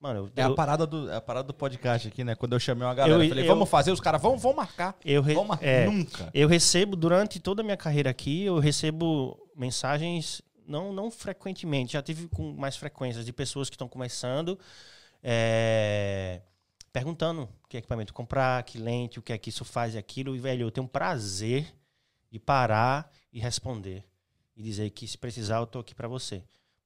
Mano, 0.00 0.26
eu, 0.26 0.32
É 0.34 0.42
a 0.42 0.50
parada, 0.52 0.84
do, 0.86 1.08
é 1.10 1.16
a 1.16 1.20
parada 1.20 1.46
do 1.46 1.54
podcast 1.54 2.08
aqui, 2.08 2.24
né? 2.24 2.34
Quando 2.34 2.54
eu 2.54 2.60
chamei 2.60 2.84
uma 2.86 2.92
galera, 2.94 3.16
Eu- 3.20 3.22
eu 3.22 3.28
falei, 3.28 3.46
vamos 3.46 3.68
fazer, 3.68 3.92
os 3.92 4.00
caras 4.00 4.20
vão, 4.20 4.36
vão 4.36 4.52
marcar. 4.52 4.96
eu, 5.04 5.22
re- 5.22 5.34
Vão 5.34 5.44
marcar. 5.44 5.64
é, 5.64 5.86
Nunca. 5.86 6.28
eu 6.34 6.48
recebo 6.48 6.96
durante 6.96 7.38
toda 7.38 7.62
a 7.62 7.64
minha 7.64 7.76
carreira 7.76 8.10
aqui, 8.10 8.42
eu 8.42 8.58
recebo 8.58 9.38
mensagens 9.56 10.42
não 10.66 10.92
não 10.92 11.10
frequentemente, 11.10 11.92
já 11.92 12.02
tive 12.02 12.26
com 12.28 12.52
mais 12.52 12.76
frequências 12.76 13.24
de 13.24 13.32
pessoas 13.32 13.68
que 13.70 13.74
estão 13.76 13.88
começando, 13.88 14.58
é, 15.22 16.42
perguntando 16.92 17.48
que 17.68 17.76
equipamento 17.76 18.12
comprar, 18.12 18.62
que 18.64 18.78
lente, 18.78 19.18
o 19.18 19.22
que 19.22 19.32
é 19.32 19.38
que 19.38 19.50
isso 19.50 19.64
faz 19.64 19.94
e 19.94 19.98
aquilo. 19.98 20.34
E 20.34 20.38
velho, 20.40 20.62
eu 20.66 20.70
tenho 20.70 20.84
um 20.84 20.88
prazer 20.88 21.72
de 22.30 22.38
parar 22.38 23.10
e 23.32 23.38
responder 23.40 24.04
e 24.56 24.62
dizer 24.62 24.90
que 24.90 25.06
se 25.06 25.16
precisar 25.16 25.58
eu 25.58 25.66
tô 25.66 25.78
aqui 25.78 25.94
para 25.94 26.08
você. 26.08 26.42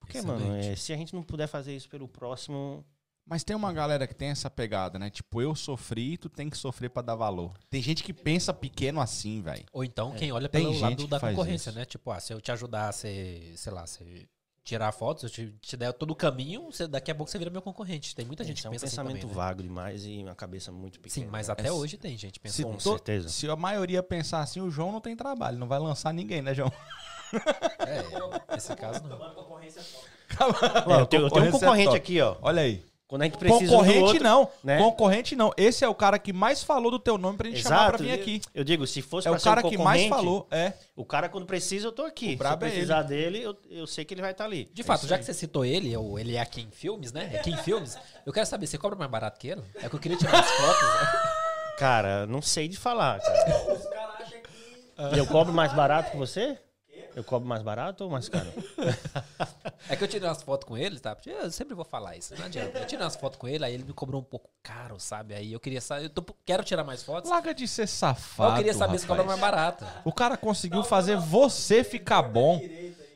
Porque, 0.06 0.22
mano, 0.22 0.40
Excelente. 0.40 0.68
é, 0.68 0.76
se 0.76 0.92
a 0.92 0.96
gente 0.96 1.14
não 1.14 1.22
puder 1.22 1.46
fazer 1.48 1.74
isso 1.74 1.88
pelo 1.88 2.06
próximo, 2.08 2.84
Mas 3.28 3.42
tem 3.42 3.56
uma 3.56 3.72
galera 3.72 4.06
que 4.06 4.14
tem 4.14 4.28
essa 4.28 4.48
pegada, 4.48 4.98
né? 5.00 5.10
Tipo, 5.10 5.42
eu 5.42 5.52
sofri, 5.54 6.16
tu 6.16 6.28
tem 6.28 6.48
que 6.48 6.56
sofrer 6.56 6.88
pra 6.90 7.02
dar 7.02 7.16
valor. 7.16 7.52
Tem 7.68 7.82
gente 7.82 8.04
que 8.04 8.12
pensa 8.12 8.54
pequeno 8.54 9.00
assim, 9.00 9.42
velho. 9.42 9.64
Ou 9.72 9.82
então 9.82 10.12
quem 10.14 10.30
olha 10.30 10.48
Tem 10.48 10.62
pelo 10.62 10.72
gente 10.74 10.82
lado 10.82 11.06
da 11.08 11.18
concorrência, 11.18 11.70
isso. 11.70 11.78
né? 11.78 11.84
Tipo, 11.84 12.12
ah, 12.12 12.20
se 12.20 12.32
eu 12.32 12.40
te 12.40 12.52
ajudar 12.52 12.88
a 12.88 12.92
ser, 12.92 13.52
sei 13.56 13.72
lá, 13.72 13.84
você 13.84 14.28
tirar 14.62 14.90
fotos, 14.92 15.24
eu 15.24 15.30
te, 15.30 15.52
te 15.60 15.76
der 15.76 15.92
todo 15.92 16.10
o 16.12 16.14
caminho, 16.16 16.66
você- 16.70 16.86
daqui 16.88 17.10
a 17.10 17.14
pouco 17.16 17.30
você 17.30 17.36
vira 17.38 17.50
meu 17.50 17.62
concorrente. 17.62 18.14
Tem 18.14 18.24
muita 18.24 18.42
gente 18.44 18.58
Isso 18.58 18.62
que 18.62 18.66
é 18.66 18.70
um 18.70 18.72
pensa 18.72 18.86
assim 18.86 18.94
pensamento 18.96 19.20
também, 19.22 19.28
né? 19.36 19.42
vago 19.42 19.62
demais 19.62 20.04
e 20.06 20.22
uma 20.22 20.34
cabeça 20.36 20.70
muito 20.70 21.00
pequena. 21.00 21.26
Sim, 21.26 21.30
mas 21.30 21.48
né? 21.48 21.52
até 21.52 21.66
É- 21.68 21.72
hoje 21.72 21.96
tem 21.96 22.16
gente 22.16 22.38
pensando. 22.38 22.66
Com 22.68 22.76
to- 22.76 22.90
certeza. 22.90 23.28
se 23.28 23.48
a 23.50 23.56
maioria 23.56 24.02
pensar 24.04 24.40
assim, 24.40 24.60
o 24.60 24.70
João 24.70 24.92
não 24.92 25.00
tem 25.00 25.16
trabalho, 25.16 25.58
não 25.58 25.66
vai 25.68 25.78
lançar 25.80 26.12
ninguém, 26.14 26.42
né, 26.42 26.54
João? 26.54 26.70
É, 27.80 28.54
nesse 28.54 28.74
caso 28.76 29.02
não. 29.04 29.16
É, 29.16 31.00
eu 31.00 31.06
tenho, 31.06 31.22
Concorrência 31.22 31.24
eu 31.24 31.30
tenho 31.30 31.44
um 31.44 31.48
é 31.48 31.50
concorrente 31.50 31.86
top. 31.86 31.96
aqui, 31.96 32.20
ó. 32.20 32.36
Olha 32.42 32.62
aí. 32.62 32.84
Quando 33.08 33.22
a 33.22 33.24
gente 33.26 33.38
precisa 33.38 33.70
do 33.70 33.70
Concorrente 33.70 34.02
outro, 34.02 34.24
não. 34.24 34.48
né? 34.64 34.78
Concorrente 34.78 35.36
não. 35.36 35.52
Esse 35.56 35.84
é 35.84 35.88
o 35.88 35.94
cara 35.94 36.18
que 36.18 36.32
mais 36.32 36.64
falou 36.64 36.90
do 36.90 36.98
teu 36.98 37.16
nome 37.16 37.38
pra 37.38 37.48
gente 37.48 37.62
chamar 37.62 37.90
pra 37.90 37.98
vir 37.98 38.10
aqui. 38.10 38.40
Eu 38.52 38.64
digo, 38.64 38.84
se 38.84 39.00
fosse 39.00 39.28
É 39.28 39.30
pra 39.30 39.36
o 39.36 39.40
ser 39.40 39.48
um 39.48 39.54
cara 39.54 39.68
que 39.68 39.78
mais 39.78 40.08
falou. 40.08 40.48
É. 40.50 40.72
O 40.96 41.04
cara, 41.04 41.28
quando 41.28 41.46
precisa, 41.46 41.86
eu 41.86 41.92
tô 41.92 42.02
aqui. 42.02 42.34
O 42.34 42.42
se 42.42 42.44
é 42.44 42.52
eu 42.52 42.58
precisar 42.58 43.02
dele, 43.02 43.40
eu, 43.42 43.56
eu 43.70 43.86
sei 43.86 44.04
que 44.04 44.12
ele 44.12 44.22
vai 44.22 44.32
estar 44.32 44.44
ali. 44.44 44.68
De 44.74 44.82
fato, 44.82 45.06
já 45.06 45.16
que 45.16 45.24
você 45.24 45.32
citou 45.32 45.64
ele, 45.64 45.96
ou 45.96 46.18
ele 46.18 46.34
é 46.34 46.40
aqui 46.40 46.62
em 46.62 46.70
filmes, 46.72 47.12
né? 47.12 47.30
É 47.32 47.38
aqui 47.38 47.50
em 47.50 47.56
filmes, 47.58 47.96
eu 48.24 48.32
quero 48.32 48.44
saber, 48.46 48.66
você 48.66 48.76
cobra 48.76 48.98
mais 48.98 49.10
barato 49.10 49.38
que 49.38 49.48
ele? 49.48 49.62
É 49.76 49.88
que 49.88 49.94
eu 49.94 50.00
queria 50.00 50.18
tirar 50.18 50.40
as 50.40 50.50
fotos, 50.50 50.82
né? 50.82 51.32
Cara, 51.78 52.26
não 52.26 52.42
sei 52.42 52.66
de 52.66 52.76
falar, 52.76 53.20
cara. 53.20 53.72
Os 53.72 53.86
caras 53.86 54.14
acham 54.20 54.40
que. 54.40 55.18
Eu 55.18 55.26
cobro 55.28 55.52
mais 55.52 55.72
barato 55.72 56.10
que 56.10 56.16
você? 56.16 56.58
Eu 57.16 57.24
cobro 57.24 57.48
mais 57.48 57.62
barato 57.62 58.04
ou 58.04 58.10
mais 58.10 58.28
caro? 58.28 58.46
É 59.88 59.94
que 59.94 60.02
eu 60.02 60.08
tirei 60.08 60.28
umas 60.28 60.42
fotos 60.42 60.66
com 60.66 60.76
ele, 60.76 60.98
tá? 60.98 61.14
Porque 61.14 61.30
Eu 61.30 61.50
sempre 61.50 61.72
vou 61.74 61.84
falar 61.84 62.16
isso, 62.16 62.34
não 62.36 62.46
adianta. 62.46 62.78
Eu 62.78 62.86
tirei 62.86 63.04
umas 63.04 63.14
fotos 63.14 63.38
com 63.38 63.46
ele, 63.46 63.64
aí 63.64 63.72
ele 63.74 63.84
me 63.84 63.92
cobrou 63.92 64.20
um 64.20 64.24
pouco 64.24 64.50
caro, 64.62 64.98
sabe? 64.98 65.32
Aí 65.34 65.52
eu 65.52 65.60
queria 65.60 65.80
saber, 65.80 66.06
eu 66.06 66.10
tô- 66.10 66.34
quero 66.44 66.64
tirar 66.64 66.82
mais 66.82 67.02
fotos, 67.04 67.30
Larga 67.30 67.54
de 67.54 67.68
ser 67.68 67.86
safado. 67.86 68.52
eu 68.52 68.56
queria 68.56 68.74
saber 68.74 68.98
se 68.98 69.06
cobra 69.06 69.22
mais 69.22 69.38
rapaz. 69.40 69.76
barato. 69.80 69.86
O 70.04 70.12
cara 70.12 70.36
conseguiu 70.36 70.82
fazer 70.82 71.16
você 71.16 71.84
ficar 71.84 72.20
bom. 72.22 72.60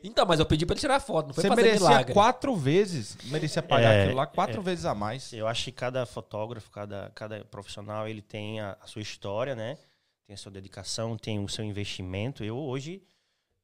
Então, 0.03 0.25
mas 0.25 0.39
eu 0.39 0.45
pedi 0.45 0.65
pra 0.65 0.73
ele 0.73 0.79
tirar 0.79 0.99
foto, 1.01 1.27
não 1.27 1.33
foi 1.33 1.41
Você 1.43 1.47
fazer 1.49 1.61
merecia 1.61 1.87
milagre. 1.89 2.13
quatro 2.13 2.55
vezes. 2.55 3.17
Merecia 3.25 3.61
pagar 3.61 3.93
É, 3.93 4.03
aquilo 4.03 4.17
lá 4.17 4.25
quatro 4.25 4.61
vezes 4.61 4.85
a 4.85 4.95
mais. 4.95 5.31
Eu 5.33 5.47
acho 5.47 5.65
que 5.65 5.71
cada 5.73 6.05
fotógrafo, 6.05 6.71
cada, 6.71 7.11
cada 7.13 7.43
profissional, 7.45 8.07
ele 8.07 8.21
tem 8.21 8.61
a, 8.61 8.77
a 8.81 8.87
sua 8.87 9.01
história, 9.01 9.55
né? 9.55 9.77
Tem 10.25 10.33
a 10.33 10.37
sua 10.37 10.51
dedicação, 10.51 11.17
tem 11.17 11.43
o 11.43 11.49
seu 11.49 11.65
investimento. 11.65 12.43
Eu 12.43 12.57
hoje 12.57 13.03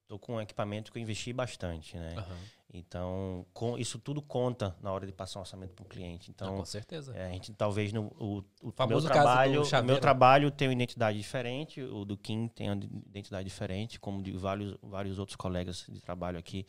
tô 0.07 0.17
com 0.17 0.35
um 0.35 0.41
equipamento 0.41 0.91
que 0.91 0.97
eu 0.97 1.01
investi 1.01 1.33
bastante, 1.33 1.97
né? 1.97 2.15
Aham. 2.17 2.37
Então, 2.73 3.45
com, 3.53 3.77
isso 3.77 3.97
tudo 3.97 4.21
conta 4.21 4.75
na 4.81 4.91
hora 4.91 5.05
de 5.05 5.13
passar 5.13 5.39
um 5.39 5.41
orçamento 5.41 5.73
para 5.73 5.83
o 5.83 5.85
cliente. 5.85 6.29
Então, 6.29 6.57
com 6.57 6.65
certeza. 6.65 7.15
é, 7.15 7.27
a 7.27 7.31
gente 7.31 7.53
talvez 7.53 7.93
no 7.93 8.07
o, 8.19 8.43
o 8.61 8.73
meu 8.87 9.01
caso 9.01 9.01
do 9.01 9.07
trabalho, 9.07 9.63
o 9.63 9.83
meu 9.83 9.99
trabalho 9.99 10.51
tem 10.51 10.67
uma 10.67 10.73
identidade 10.73 11.17
diferente, 11.17 11.81
o 11.81 12.03
do 12.03 12.17
Kim 12.17 12.47
tem 12.49 12.69
uma 12.69 12.83
identidade 13.07 13.47
diferente, 13.47 13.99
como 13.99 14.21
de 14.21 14.31
vários 14.33 14.77
vários 14.83 15.17
outros 15.17 15.37
colegas 15.37 15.85
de 15.87 16.01
trabalho 16.01 16.37
aqui. 16.37 16.65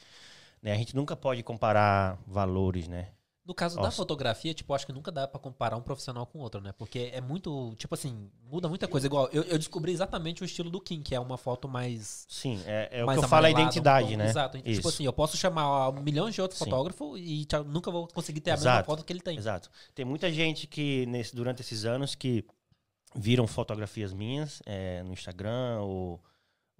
Né? 0.62 0.72
A 0.72 0.76
gente 0.76 0.94
nunca 0.94 1.16
pode 1.16 1.42
comparar 1.42 2.18
valores, 2.26 2.86
né? 2.86 3.08
No 3.48 3.54
caso 3.54 3.76
da 3.76 3.84
Nossa. 3.84 3.96
fotografia, 3.96 4.52
tipo, 4.52 4.74
acho 4.74 4.84
que 4.84 4.92
nunca 4.92 5.10
dá 5.10 5.26
pra 5.26 5.40
comparar 5.40 5.74
um 5.74 5.80
profissional 5.80 6.26
com 6.26 6.38
outro, 6.38 6.60
né? 6.60 6.70
Porque 6.76 7.10
é 7.14 7.20
muito, 7.22 7.74
tipo 7.78 7.94
assim, 7.94 8.30
muda 8.44 8.68
muita 8.68 8.86
coisa. 8.86 9.06
Igual, 9.06 9.26
eu, 9.32 9.42
eu 9.44 9.56
descobri 9.56 9.90
exatamente 9.90 10.42
o 10.42 10.44
estilo 10.44 10.68
do 10.68 10.78
Kim, 10.78 11.00
que 11.00 11.14
é 11.14 11.18
uma 11.20 11.38
foto 11.38 11.66
mais. 11.66 12.26
Sim, 12.28 12.60
é, 12.66 12.90
é 12.92 13.02
o 13.02 13.06
mais 13.06 13.18
que 13.18 13.24
eu 13.24 13.28
falo 13.28 13.46
a 13.46 13.48
amarelada, 13.48 13.62
um 13.62 13.64
identidade, 13.70 14.10
tom- 14.10 14.16
né? 14.18 14.26
Exato. 14.26 14.58
Tipo 14.58 14.68
Isso. 14.68 14.88
assim, 14.88 15.04
eu 15.06 15.14
posso 15.14 15.38
chamar 15.38 15.90
milhões 15.94 16.34
de 16.34 16.42
outros 16.42 16.58
fotógrafos 16.58 17.18
e 17.18 17.46
tchau, 17.46 17.64
nunca 17.64 17.90
vou 17.90 18.06
conseguir 18.08 18.42
ter 18.42 18.50
a 18.50 18.54
mesma 18.56 18.70
Exato. 18.70 18.86
foto 18.86 19.02
que 19.02 19.10
ele 19.14 19.20
tem. 19.22 19.38
Exato. 19.38 19.70
Tem 19.94 20.04
muita 20.04 20.30
gente 20.30 20.66
que, 20.66 21.06
nesse, 21.06 21.34
durante 21.34 21.62
esses 21.62 21.86
anos, 21.86 22.14
que 22.14 22.44
viram 23.16 23.46
fotografias 23.46 24.12
minhas 24.12 24.60
é, 24.66 25.02
no 25.04 25.14
Instagram 25.14 25.80
ou, 25.80 26.22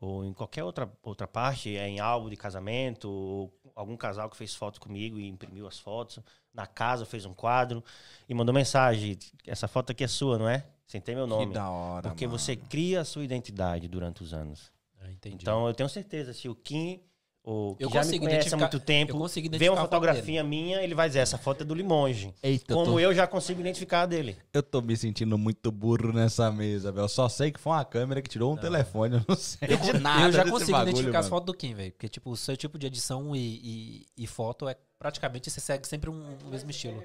ou 0.03 0.23
em 0.23 0.35
qualquer 0.35 0.65
outra, 0.65 0.93
outra 1.03 1.27
parte, 1.27 1.75
é, 1.75 1.89
em 1.89 1.99
álbum 1.99 2.29
de 2.29 2.37
casamento, 2.37 3.09
ou 3.11 3.58
algum 3.79 3.97
casal 3.97 4.29
que 4.29 4.37
fez 4.37 4.55
foto 4.55 4.81
comigo 4.81 5.19
e 5.19 5.29
imprimiu 5.29 5.67
as 5.69 5.79
fotos, 5.79 6.19
na 6.53 6.67
casa 6.67 7.07
fez 7.07 7.25
um 7.25 7.33
quadro 7.33 7.83
e 8.29 8.35
mandou 8.35 8.53
mensagem: 8.53 9.17
essa 9.47 9.69
foto 9.69 9.93
aqui 9.93 10.03
é 10.03 10.09
sua, 10.09 10.37
não 10.37 10.49
é? 10.49 10.67
Sem 10.87 11.01
ter 11.01 11.15
meu 11.15 11.25
Que 11.25 11.31
nome. 11.31 11.55
da 11.55 11.69
hora. 11.71 12.09
Porque 12.09 12.27
mano. 12.27 12.39
você 12.39 12.57
cria 12.57 13.03
a 13.03 13.05
sua 13.05 13.23
identidade 13.25 13.87
durante 13.87 14.23
os 14.23 14.33
anos. 14.35 14.73
Ah, 15.01 15.11
entendi. 15.13 15.37
Então 15.43 15.69
eu 15.69 15.75
tenho 15.75 15.89
certeza, 15.89 16.33
se 16.33 16.49
o 16.49 16.55
Kim, 16.57 17.01
o 17.51 17.75
que 17.77 17.85
Eu 17.85 17.89
já 17.89 18.01
me 18.01 18.05
consigo 18.05 18.25
conhece 18.25 18.35
há 18.35 18.41
identificar- 18.41 18.57
muito 18.59 18.77
eu 18.77 18.81
tempo, 18.81 19.19
consigo 19.19 19.59
vê 19.59 19.69
uma 19.71 19.81
fotografia 19.81 20.45
minha, 20.45 20.83
ele 20.83 20.95
vai 20.95 21.09
dizer, 21.09 21.21
essa 21.21 21.39
foto 21.39 21.63
é 21.63 21.65
do 21.65 21.75
Limonge. 21.75 22.35
Eita, 22.43 22.75
Como 22.75 22.87
eu, 22.87 22.93
tô, 22.93 23.01
eu 23.01 23.15
já 23.15 23.27
consigo 23.27 23.61
identificar 23.61 24.03
a 24.03 24.07
dele. 24.07 24.37
eu 24.53 24.63
tô 24.63 24.83
me 24.83 24.97
sentindo 24.97 25.39
muito 25.39 25.73
burro 25.73 26.13
nessa 26.13 26.51
mesa, 26.53 26.93
velho. 26.93 27.05
Eu 27.05 27.09
só 27.09 27.29
sei 27.29 27.51
que 27.51 27.59
foi 27.59 27.73
uma 27.73 27.85
câmera 27.85 28.21
que 28.21 28.29
tirou 28.29 28.53
um 28.53 28.57
telefone, 28.57 29.17
eu 29.17 29.25
não 29.27 29.35
sei 29.37 29.69
Eu, 29.73 29.77
de 29.79 29.93
nada 29.99 30.27
eu 30.29 30.33
já 30.33 30.45
consigo 30.51 30.73
bagulho, 30.73 30.91
identificar 30.91 31.19
as 31.21 31.25
mano. 31.27 31.37
fotos 31.37 31.47
do 31.47 31.55
Kim, 31.55 31.75
velho. 31.75 31.93
Porque, 31.93 32.09
tipo, 32.09 32.31
o 32.31 32.37
seu 32.37 32.57
tipo 32.57 32.79
de 32.79 32.87
edição 32.87 33.35
e, 33.35 33.39
e, 33.39 34.25
e 34.25 34.27
foto 34.27 34.69
é 34.69 34.77
praticamente 34.99 35.51
você 35.51 35.61
segue 35.61 35.89
sempre 35.89 36.11
um, 36.11 36.37
um 36.45 36.51
mesmo 36.51 36.69
estilo. 36.71 37.03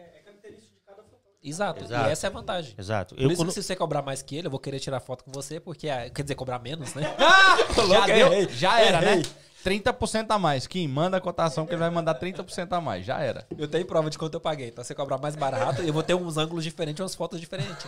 Exato. 1.45 1.83
Exato. 1.83 2.09
E 2.09 2.11
essa 2.11 2.27
é 2.27 2.29
a 2.29 2.31
vantagem. 2.31 2.73
Exato. 2.77 3.15
Por 3.15 3.21
Eu, 3.21 3.27
isso 3.27 3.37
quando- 3.37 3.49
que 3.49 3.53
se 3.55 3.63
você 3.63 3.75
cobrar 3.75 4.01
mais 4.01 4.21
que 4.21 4.35
ele, 4.37 4.47
eu 4.47 4.51
vou 4.51 4.59
querer 4.59 4.79
tirar 4.79 4.99
foto 5.01 5.25
com 5.25 5.31
você, 5.31 5.59
porque, 5.59 5.89
ah, 5.89 6.09
quer 6.09 6.21
dizer, 6.23 6.35
cobrar 6.35 6.57
menos, 6.59 6.93
né? 6.93 7.03
Já, 7.89 8.05
deu, 8.05 8.31
errei. 8.33 8.49
já 8.49 8.79
era, 8.79 9.01
né? 9.01 9.21
Errei. 9.65 9.79
30% 9.79 10.25
a 10.29 10.39
mais. 10.39 10.67
Kim, 10.67 10.87
manda 10.87 11.17
a 11.17 11.21
cotação 11.21 11.65
que 11.65 11.73
ele 11.73 11.79
vai 11.79 11.89
mandar 11.89 12.19
30% 12.19 12.71
a 12.71 12.81
mais. 12.81 13.05
Já 13.05 13.19
era. 13.19 13.45
Eu 13.57 13.67
tenho 13.67 13.85
prova 13.85 14.09
de 14.09 14.17
quanto 14.17 14.33
eu 14.35 14.41
paguei. 14.41 14.67
Então, 14.67 14.83
você 14.83 14.93
cobrar 14.95 15.17
mais 15.17 15.35
barato, 15.35 15.81
eu 15.81 15.93
vou 15.93 16.03
ter 16.03 16.13
uns 16.13 16.37
ângulos 16.37 16.63
diferentes, 16.63 17.01
umas 17.01 17.15
fotos 17.15 17.39
diferentes. 17.39 17.85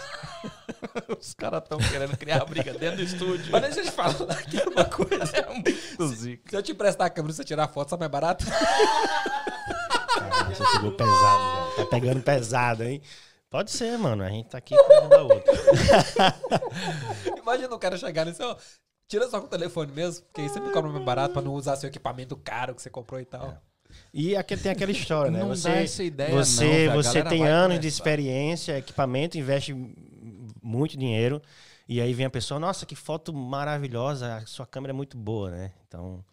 Os 1.20 1.34
caras 1.34 1.64
tão 1.68 1.78
querendo 1.78 2.16
criar 2.18 2.46
briga 2.46 2.74
dentro 2.74 2.98
do 2.98 3.04
estúdio. 3.04 3.52
Mas 3.52 3.62
deixa 3.62 3.80
eu 3.82 3.84
te 3.86 3.92
falar 3.92 4.32
aqui 4.32 4.62
uma 4.68 4.86
coisa. 4.90 5.38
É 5.38 5.50
muito 5.54 6.08
zica. 6.08 6.50
Se 6.50 6.56
eu 6.56 6.64
te 6.64 6.72
emprestar 6.72 7.08
a 7.08 7.10
câmera 7.10 7.34
e 7.34 7.36
você 7.36 7.44
tirar 7.44 7.68
foto, 7.68 7.90
sai 7.90 8.00
mais 8.00 8.12
barato? 8.12 8.46
Caralho, 10.16 10.56
você 10.56 10.64
pegou 10.74 10.92
pesado, 10.92 11.44
velho. 11.44 11.76
Tá 11.76 11.86
pegando 11.86 12.22
pesado, 12.22 12.84
hein? 12.84 13.02
Pode 13.50 13.72
ser, 13.72 13.98
mano. 13.98 14.24
A 14.24 14.30
gente 14.30 14.50
tá 14.50 14.58
aqui 14.58 14.76
com 14.76 15.14
a 15.14 15.22
outra. 15.22 15.54
Imagina 17.38 17.76
o 17.76 17.80
cara 17.80 17.98
chegar 17.98 18.26
nesse, 18.26 18.42
ó, 18.44 18.56
tira 19.08 19.30
só 19.30 19.40
com 19.40 19.48
o 19.48 19.50
telefone 19.50 19.92
mesmo, 19.92 20.26
porque 20.26 20.42
aí 20.42 20.50
você 20.50 20.60
me 20.60 20.72
cobra 20.72 20.92
mais 20.92 21.04
barato 21.04 21.34
pra 21.34 21.42
não 21.42 21.54
usar 21.54 21.76
seu 21.76 21.88
equipamento 21.90 22.36
caro 22.38 22.74
que 22.76 22.82
você 22.82 22.90
comprou 22.90 23.20
e 23.20 23.26
tal. 23.26 23.62
E 24.14 24.36
aqui 24.36 24.58
tem 24.58 24.72
aquela 24.72 24.92
história, 24.92 25.32
né? 25.32 25.40
Não 25.40 25.50
você, 25.50 25.70
dá 25.70 25.76
essa 25.78 26.04
ideia, 26.04 26.32
você, 26.32 26.88
não, 26.88 26.96
você 26.96 27.24
tem 27.24 27.48
anos 27.48 27.80
de 27.80 27.88
experiência, 27.88 28.78
equipamento, 28.78 29.38
investe 29.38 29.74
muito 30.62 30.98
dinheiro. 30.98 31.42
E 31.88 32.02
aí 32.02 32.14
vem 32.14 32.26
a 32.26 32.30
pessoa, 32.30 32.60
nossa, 32.60 32.86
que 32.86 32.96
foto 32.96 33.32
maravilhosa, 33.34 34.38
a 34.38 34.46
sua 34.46 34.66
câmera 34.66 34.92
é 34.92 34.96
muito 34.96 35.16
boa, 35.18 35.52
né? 35.52 35.72
Então, 35.88 36.26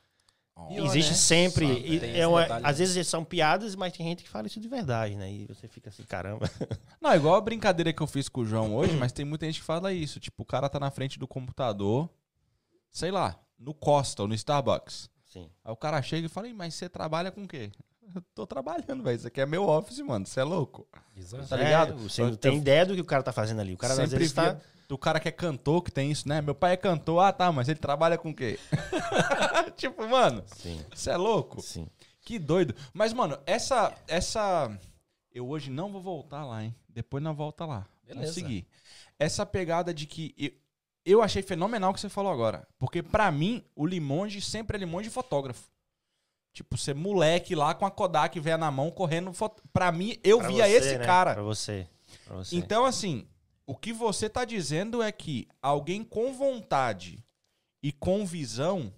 Pior, 0.69 0.87
existe 0.87 1.11
né? 1.11 1.17
sempre. 1.17 1.67
E- 1.67 2.19
é 2.19 2.27
uma- 2.27 2.47
às 2.63 2.79
vezes 2.79 3.07
são 3.07 3.23
piadas, 3.23 3.75
mas 3.77 3.93
tem 3.93 4.07
gente 4.07 4.23
que 4.23 4.29
fala 4.31 4.47
isso 4.47 4.59
de 4.59 4.69
verdade, 4.69 5.15
né? 5.15 5.31
E 5.31 5.47
você 5.47 5.69
fica 5.69 5.91
assim, 5.91 6.05
caramba. 6.05 6.49
Não, 7.01 7.15
igual 7.15 7.35
a 7.35 7.41
brincadeira 7.41 7.93
que 7.93 8.03
eu 8.03 8.07
fiz 8.07 8.29
com 8.29 8.41
o 8.41 8.47
João 8.47 8.75
hoje, 8.75 8.97
mas 8.97 9.13
tem 9.13 9.25
muita 9.27 9.45
gente 9.45 9.61
que 9.61 9.67
fala 9.67 9.93
isso. 9.93 10.19
Tipo, 10.19 10.43
o 10.43 10.47
cara 10.47 10.69
tá 10.69 10.81
na 10.81 10.91
frente 10.91 11.19
do 11.19 11.29
computador, 11.29 12.09
sei 12.93 13.11
lá, 13.11 13.37
no 13.59 13.75
Costa 13.75 14.23
ou 14.23 14.29
no 14.29 14.35
Starbucks. 14.35 15.11
Sim. 15.27 15.49
Aí 15.65 15.73
o 15.73 15.77
cara 15.77 16.01
chega 16.03 16.27
e 16.27 16.29
fala, 16.29 16.47
"Ih, 16.47 16.53
mas 16.53 16.75
você 16.75 16.89
trabalha 16.89 17.33
com 17.33 17.43
o 17.45 17.49
quê? 17.49 17.73
Eu 18.15 18.21
tô 18.35 18.47
trabalhando, 18.47 19.03
velho. 19.03 19.17
Isso 19.17 19.27
aqui 19.27 19.41
é 19.41 19.47
meu 19.47 19.67
office, 19.67 20.01
mano. 20.01 20.27
Você 20.27 20.41
é 20.41 20.45
louco. 20.45 20.87
Exato. 21.17 21.49
Tá 21.49 21.57
ligado? 21.57 21.95
É, 21.95 21.97
você 21.97 22.23
não 22.23 22.37
tem 22.37 22.53
eu- 22.53 22.59
ideia 22.59 22.85
do 22.85 22.95
que 22.95 23.01
o 23.01 23.05
cara 23.05 23.23
tá 23.23 23.33
fazendo 23.33 23.61
ali. 23.61 23.73
O 23.73 23.79
cara 23.79 23.95
às 23.95 23.99
Sempre 24.11 24.27
via 24.27 24.35
tá. 24.35 24.61
do 24.87 24.99
cara 24.99 25.19
que 25.19 25.29
é 25.29 25.33
cantor, 25.33 25.83
que 25.83 25.91
tem 25.91 26.11
isso, 26.11 26.29
né? 26.29 26.43
Meu 26.43 26.55
pai 26.55 26.73
é 26.75 26.77
cantor. 26.77 27.21
Ah, 27.25 27.33
tá, 27.33 27.51
mas 27.51 27.69
ele 27.69 27.79
trabalha 27.79 28.19
com 28.19 28.29
o 28.31 28.35
quê? 28.35 28.59
tipo, 29.77 30.07
mano, 30.09 30.43
Sim, 30.57 30.85
você 30.95 31.11
é 31.11 31.17
louco? 31.17 31.61
sim. 31.63 31.89
Que 32.21 32.39
doido. 32.39 32.75
Mas, 32.93 33.13
mano, 33.13 33.39
essa. 33.47 33.93
essa 34.07 34.71
Eu 35.33 35.49
hoje 35.49 35.71
não 35.71 35.91
vou 35.91 36.01
voltar 36.03 36.45
lá, 36.45 36.63
hein? 36.63 36.75
Depois 36.89 37.23
nós 37.23 37.37
volta 37.37 37.65
lá. 37.65 37.87
Vamos 38.03 38.15
Beleza. 38.21 38.33
seguir. 38.35 38.67
Essa 39.19 39.47
pegada 39.47 39.93
de 39.95 40.07
que. 40.07 40.35
Eu, 40.39 40.51
eu 41.05 41.23
achei 41.23 41.43
fenomenal 41.43 41.91
o 41.91 41.95
que 41.95 42.01
você 42.01 42.09
falou 42.09 42.33
agora. 42.33 42.67
Porque, 42.79 43.03
pra 43.03 43.31
mim, 43.31 43.65
o 43.75 43.87
Limonge 43.87 44.41
sempre 44.41 44.77
é 44.77 44.81
Limonge 44.81 45.11
fotógrafo. 45.11 45.71
Tipo, 46.53 46.77
ser 46.77 46.95
moleque 46.95 47.55
lá 47.55 47.75
com 47.75 47.87
a 47.87 47.91
Kodak 47.91 48.39
velha 48.39 48.59
na 48.59 48.71
mão, 48.71 48.91
correndo. 48.91 49.33
Foto... 49.33 49.63
Pra 49.73 49.91
mim, 49.91 50.19
eu 50.23 50.39
Pra 50.39 50.49
via 50.49 50.67
você, 50.67 50.77
esse 50.77 50.99
né? 50.99 51.05
cara. 51.05 51.35
Pra 51.35 51.43
você. 51.43 51.89
Pra 52.27 52.37
você. 52.37 52.55
Então, 52.57 52.85
assim, 52.85 53.27
o 53.67 53.75
que 53.75 53.93
você 53.93 54.29
tá 54.29 54.45
dizendo 54.45 55.03
é 55.03 55.11
que 55.11 55.49
alguém 55.63 56.05
com 56.05 56.35
vontade 56.35 57.25
e 57.83 57.91
com 57.91 58.27
visão, 58.27 58.93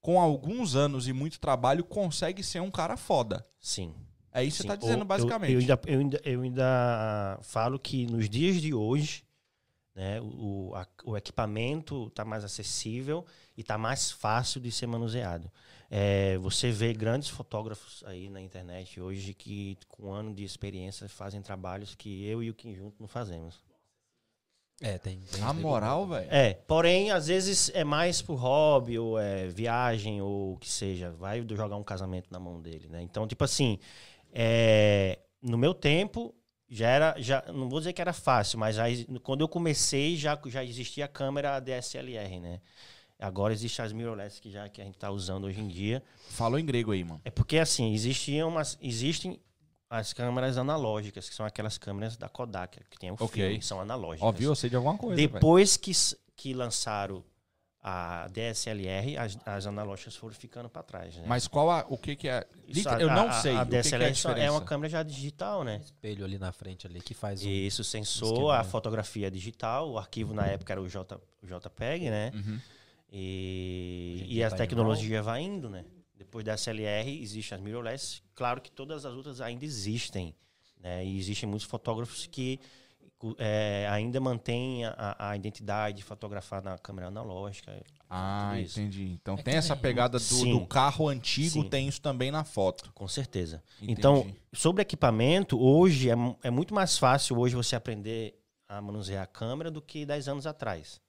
com 0.00 0.20
alguns 0.20 0.74
anos 0.74 1.06
e 1.06 1.12
muito 1.12 1.38
trabalho, 1.38 1.84
consegue 1.84 2.42
ser 2.42 2.60
um 2.60 2.70
cara 2.70 2.96
foda. 2.96 3.46
Sim. 3.60 3.94
É 4.32 4.42
isso 4.42 4.56
que 4.56 4.62
Sim, 4.62 4.68
você 4.68 4.68
tá 4.68 4.76
dizendo, 4.76 5.04
basicamente. 5.04 5.52
Eu, 5.52 5.60
eu 5.60 5.60
ainda, 5.60 5.80
eu, 5.86 6.00
ainda, 6.00 6.20
eu 6.24 6.42
ainda 6.42 7.38
falo 7.42 7.78
que 7.78 8.06
nos 8.06 8.28
dias 8.28 8.60
de 8.60 8.74
hoje, 8.74 9.24
né, 9.94 10.20
o, 10.22 10.72
a- 10.74 10.86
o 11.04 11.16
equipamento 11.16 12.06
está 12.08 12.24
mais 12.24 12.44
acessível 12.44 13.24
e 13.56 13.60
está 13.60 13.76
mais 13.76 14.10
fácil 14.10 14.60
de 14.60 14.70
ser 14.72 14.86
manuseado. 14.86 15.50
É, 15.90 16.38
você 16.38 16.70
vê 16.70 16.94
grandes 16.94 17.28
fotógrafos 17.28 18.02
aí 18.06 18.30
na 18.30 18.40
internet 18.40 18.98
hoje 18.98 19.34
que, 19.34 19.76
com 19.88 20.04
um 20.08 20.12
ano 20.12 20.34
de 20.34 20.42
experiência, 20.42 21.06
fazem 21.08 21.42
trabalhos 21.42 21.94
que 21.94 22.24
eu 22.26 22.42
e 22.42 22.48
o 22.48 22.54
Kim 22.54 22.74
junto 22.74 22.96
não 22.98 23.06
fazemos. 23.08 23.62
É, 24.80 24.98
tem. 24.98 25.20
tem 25.30 25.44
uns 25.44 25.56
moral, 25.56 26.06
velho. 26.08 26.26
É, 26.30 26.54
porém, 26.54 27.10
às 27.12 27.28
vezes 27.28 27.70
é 27.74 27.84
mais 27.84 28.20
por 28.20 28.34
hobby, 28.34 28.98
ou 28.98 29.18
é 29.18 29.46
viagem, 29.48 30.20
ou 30.20 30.54
o 30.54 30.58
que 30.58 30.68
seja. 30.68 31.12
Vai 31.12 31.46
jogar 31.50 31.76
um 31.76 31.84
casamento 31.84 32.28
na 32.32 32.40
mão 32.40 32.60
dele, 32.60 32.88
né? 32.88 33.00
Então, 33.02 33.28
tipo 33.28 33.44
assim, 33.44 33.78
é, 34.32 35.20
no 35.40 35.56
meu 35.58 35.72
tempo, 35.74 36.34
já 36.74 36.88
era. 36.88 37.14
Já, 37.20 37.44
não 37.48 37.68
vou 37.68 37.78
dizer 37.80 37.92
que 37.92 38.00
era 38.00 38.12
fácil, 38.12 38.58
mas 38.58 38.76
já, 38.76 38.84
quando 39.22 39.42
eu 39.42 39.48
comecei, 39.48 40.16
já, 40.16 40.38
já 40.46 40.64
existia 40.64 41.04
a 41.04 41.08
câmera 41.08 41.60
DSLR, 41.60 42.40
né? 42.40 42.60
Agora 43.18 43.52
existem 43.52 43.84
as 43.84 43.92
mirrorless 43.92 44.40
que, 44.40 44.50
já, 44.50 44.68
que 44.68 44.80
a 44.80 44.84
gente 44.84 44.94
está 44.96 45.10
usando 45.10 45.44
hoje 45.44 45.60
em 45.60 45.68
dia. 45.68 46.02
Falou 46.30 46.58
em 46.58 46.64
grego 46.66 46.90
aí, 46.90 47.04
mano. 47.04 47.20
É 47.24 47.30
porque, 47.30 47.58
assim, 47.58 47.92
existiam 47.94 48.48
umas, 48.48 48.76
existem 48.82 49.38
as 49.88 50.12
câmeras 50.12 50.56
analógicas, 50.58 51.28
que 51.28 51.34
são 51.34 51.46
aquelas 51.46 51.78
câmeras 51.78 52.16
da 52.16 52.28
Kodak, 52.28 52.80
que 52.90 52.98
tem 52.98 53.10
o 53.10 53.14
Ok. 53.14 53.28
filme, 53.28 53.58
que 53.60 53.64
são 53.66 53.78
analógicas. 53.80 54.26
Ó, 54.28 54.32
viu? 54.32 54.50
Eu 54.50 54.54
sei 54.56 54.70
de 54.70 54.74
alguma 54.76 54.96
coisa. 54.96 55.14
Depois 55.14 55.76
que, 55.76 55.90
s- 55.92 56.16
que 56.34 56.52
lançaram 56.54 57.22
a 57.84 58.28
DSLR, 58.28 59.16
as, 59.18 59.36
as 59.44 59.66
analógicas 59.66 60.14
foram 60.14 60.32
ficando 60.34 60.68
para 60.68 60.84
trás. 60.84 61.16
Né? 61.16 61.24
Mas 61.26 61.48
qual 61.48 61.68
a, 61.68 61.84
o 61.88 61.98
que 61.98 62.14
que 62.14 62.28
é? 62.28 62.46
Isso, 62.68 62.88
Eu 62.88 63.10
a- 63.10 63.14
não 63.14 63.28
a- 63.28 63.32
sei. 63.32 63.56
A 63.56 63.62
o 63.62 63.64
que 63.66 63.70
que 63.70 63.76
é 63.76 63.78
a 63.78 63.82
DSLR 63.82 64.40
é, 64.40 64.50
uma 64.50 64.60
câmera 64.60 64.88
já 64.88 65.02
digital, 65.02 65.64
né? 65.64 65.80
espelho 65.84 66.24
ali 66.24 66.38
na 66.38 66.52
frente 66.52 66.86
ali 66.86 67.00
que 67.00 67.12
faz 67.12 67.44
um. 67.44 67.48
Isso, 67.48 67.82
sensor, 67.82 68.28
esquema, 68.32 68.54
a 68.54 68.62
né? 68.62 68.64
fotografia 68.70 69.30
digital, 69.30 69.90
o 69.90 69.98
arquivo 69.98 70.32
na 70.32 70.46
época 70.46 70.72
era 70.72 70.80
o, 70.80 70.88
J, 70.88 71.20
o 71.42 71.46
JPEG, 71.46 72.08
né? 72.08 72.30
Uhum. 72.34 72.60
E, 73.10 74.24
e 74.28 74.42
a 74.42 74.48
tá 74.48 74.54
em 74.54 74.58
tecnologia 74.58 75.22
vai 75.22 75.42
indo, 75.42 75.68
né? 75.68 75.84
Depois 76.16 76.44
da 76.44 76.54
SLR, 76.56 77.20
existem 77.20 77.56
as 77.56 77.62
mirrorless. 77.62 78.22
Claro 78.34 78.60
que 78.60 78.70
todas 78.70 79.04
as 79.04 79.12
outras 79.12 79.40
ainda 79.40 79.64
existem, 79.64 80.34
né? 80.80 81.04
E 81.04 81.18
existem 81.18 81.48
muitos 81.48 81.66
fotógrafos 81.66 82.26
que 82.26 82.58
é, 83.38 83.86
ainda 83.90 84.20
mantêm 84.20 84.84
a, 84.84 85.16
a 85.30 85.36
identidade 85.36 85.98
de 85.98 86.02
fotografar 86.04 86.62
na 86.62 86.76
câmera 86.78 87.08
analógica. 87.08 87.80
Ah, 88.08 88.50
Tudo 88.52 88.60
isso. 88.62 88.80
entendi. 88.80 89.04
Então 89.20 89.34
É 89.36 89.42
tem 89.42 89.54
essa 89.54 89.74
nem- 89.74 89.82
pegada 89.82 90.18
do, 90.18 90.44
do 90.58 90.66
carro 90.66 91.08
antigo, 91.08 91.50
Sim. 91.62 91.68
tem 91.68 91.88
isso 91.88 92.00
também 92.00 92.30
na 92.30 92.44
foto. 92.44 92.92
Com 92.94 93.08
certeza. 93.08 93.62
Entendi. 93.80 93.92
Então, 93.92 94.26
sobre 94.52 94.82
equipamento, 94.82 95.58
hoje 95.60 96.10
é, 96.10 96.14
é 96.42 96.50
muito 96.50 96.74
mais 96.74 96.98
fácil 96.98 97.38
hoje 97.38 97.54
você 97.54 97.74
aprender 97.76 98.38
a 98.68 98.80
manusear 98.80 99.22
a 99.22 99.26
câmera 99.26 99.70
do 99.70 99.80
que 99.82 100.04
10 100.06 100.28
anos 100.28 100.46
atrás. 100.46 101.00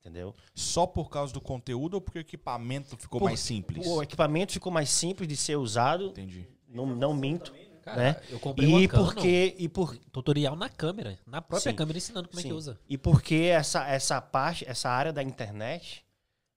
Entendeu? 0.00 0.34
Só 0.52 0.84
por 0.84 1.08
causa 1.10 1.32
do 1.32 1.40
conteúdo 1.40 1.94
ou 1.94 2.00
porque 2.00 2.18
o 2.18 2.20
equipamento 2.20 2.96
ficou 2.96 3.20
Por- 3.20 3.26
mais 3.26 3.38
simples? 3.38 3.86
O 3.86 4.02
equipamento 4.02 4.52
ficou 4.52 4.72
mais 4.72 4.90
simples 4.90 5.28
de 5.28 5.36
ser 5.36 5.54
usado, 5.56 6.06
Entendi. 6.06 6.44
não, 6.68 6.86
não 6.86 7.14
minto. 7.14 7.54
Cara, 7.82 7.96
né? 7.96 8.22
eu 8.30 8.38
comprei 8.38 8.68
uma 8.68 8.80
E 8.80 8.86
Canon, 8.88 9.04
porque, 9.04 9.56
e 9.58 9.68
por, 9.68 9.96
tutorial 10.12 10.54
na 10.54 10.68
câmera, 10.68 11.18
na 11.26 11.42
própria 11.42 11.72
Sim. 11.72 11.76
câmera 11.76 11.98
ensinando 11.98 12.28
como 12.28 12.38
é 12.38 12.42
Sim. 12.42 12.48
que 12.48 12.54
usa. 12.54 12.78
E 12.88 12.96
porque 12.96 13.34
essa, 13.34 13.86
essa 13.88 14.20
parte, 14.20 14.64
essa 14.68 14.88
área 14.88 15.12
da 15.12 15.22
internet, 15.22 16.04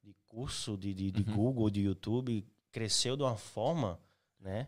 de 0.03 0.15
curso, 0.27 0.77
de, 0.77 0.93
de, 0.93 1.11
de 1.11 1.29
Uhum. 1.29 1.35
Google, 1.35 1.69
de 1.71 1.81
YouTube, 1.81 2.45
cresceu 2.71 3.17
de 3.17 3.23
uma 3.23 3.35
forma, 3.37 3.99
né? 4.39 4.67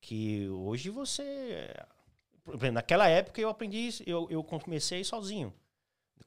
Que 0.00 0.48
hoje 0.48 0.88
você. 0.88 1.68
Naquela 2.72 3.06
época 3.06 3.38
eu 3.40 3.50
aprendi, 3.50 3.88
isso, 3.88 4.02
eu, 4.06 4.26
eu 4.30 4.42
comecei 4.42 5.04
sozinho. 5.04 5.52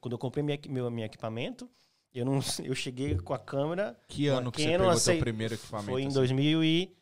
Quando 0.00 0.12
eu 0.12 0.18
comprei 0.18 0.44
minha, 0.44 0.58
meu, 0.68 0.90
meu 0.90 1.04
equipamento, 1.04 1.68
eu 2.14 2.24
não 2.24 2.38
eu 2.62 2.74
cheguei 2.76 3.18
com 3.18 3.34
a 3.34 3.38
câmera. 3.38 3.98
Que 4.06 4.30
uma 4.30 4.38
ano 4.38 4.52
que 4.52 4.62
você 4.62 4.78
pegou 4.78 4.96
seu 4.96 5.18
primeiro 5.18 5.54
equipamento? 5.54 5.90
Foi 5.90 6.02
em 6.02 6.06
assim? 6.06 6.14
2000 6.14 6.64
e 6.64 6.96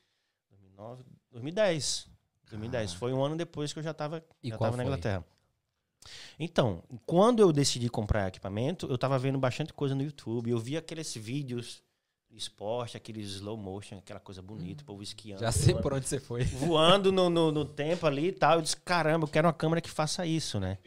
2009, 0.49 1.05
2010. 1.31 2.12
2010. 2.53 2.95
Foi 2.95 3.13
um 3.13 3.25
ano 3.25 3.37
depois 3.37 3.73
que 3.73 3.79
eu 3.79 3.83
já 3.83 3.91
estava 3.93 4.23
na? 4.77 4.85
Inglaterra. 4.85 5.25
Então, 6.39 6.83
quando 7.07 7.41
eu 7.41 7.53
decidi 7.53 7.89
comprar 7.89 8.29
equipamento, 8.29 8.87
eu 8.91 8.99
tava 8.99 9.19
vendo 9.19 9.39
bastante 9.39 9.73
coisa 9.73 9.95
no 9.95 10.03
YouTube. 10.03 10.51
Eu 10.51 10.59
vi 10.59 10.77
aqueles 10.77 11.15
vídeos 11.15 11.83
de 12.29 12.37
esporte, 12.37 12.97
aqueles 12.97 13.29
slow 13.31 13.57
motion, 13.57 13.99
aquela 13.99 14.19
coisa 14.19 14.43
bonita, 14.43 14.83
o 14.83 14.87
povo 14.87 15.03
esquiando. 15.03 15.41
Já 15.41 15.53
sei 15.53 15.75
voando, 15.75 15.83
por 15.83 15.93
onde 15.93 16.09
você 16.09 16.19
foi. 16.19 16.45
voando 16.45 17.13
no, 17.13 17.31
no, 17.31 17.53
no 17.53 17.65
tempo 17.65 18.07
ali 18.07 18.29
e 18.29 18.33
tal. 18.33 18.57
Eu 18.57 18.63
disse, 18.63 18.77
caramba, 18.77 19.25
eu 19.25 19.29
quero 19.29 19.47
uma 19.47 19.55
câmera 19.55 19.81
que 19.81 19.91
faça 19.91 20.27
isso, 20.27 20.59
né? 20.59 20.79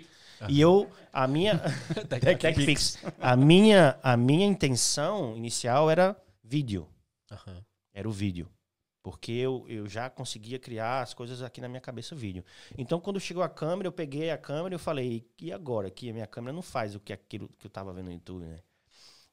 E 0.49 0.59
eu, 0.59 0.89
a 1.13 1.27
minha... 1.27 1.61
TechPix. 2.09 2.97
A 3.21 3.37
minha, 3.37 3.97
a 4.03 4.17
minha 4.17 4.45
intenção 4.45 5.35
inicial 5.37 5.89
era 5.89 6.15
vídeo. 6.43 6.87
Era 7.93 8.09
o 8.09 8.11
vídeo. 8.11 8.49
Porque 9.05 9.33
eu, 9.33 9.63
eu 9.67 9.87
já 9.87 10.09
conseguia 10.09 10.57
criar 10.57 11.03
as 11.03 11.13
coisas 11.13 11.43
aqui 11.43 11.61
na 11.61 11.67
minha 11.67 11.79
cabeça 11.79 12.15
vídeo. 12.15 12.43
Então, 12.75 12.99
quando 12.99 13.19
chegou 13.19 13.43
a 13.43 13.47
câmera, 13.47 13.87
eu 13.87 13.91
peguei 13.91 14.31
a 14.31 14.37
câmera 14.37 14.73
e 14.73 14.77
eu 14.77 14.79
falei, 14.79 15.29
e 15.39 15.51
agora? 15.51 15.91
Que 15.91 16.09
a 16.09 16.13
minha 16.13 16.25
câmera 16.25 16.51
não 16.51 16.63
faz 16.63 16.95
o 16.95 16.99
que 16.99 17.13
aquilo 17.13 17.47
que 17.59 17.67
eu 17.67 17.69
tava 17.69 17.93
vendo 17.93 18.05
no 18.05 18.13
YouTube, 18.13 18.45
né? 18.45 18.61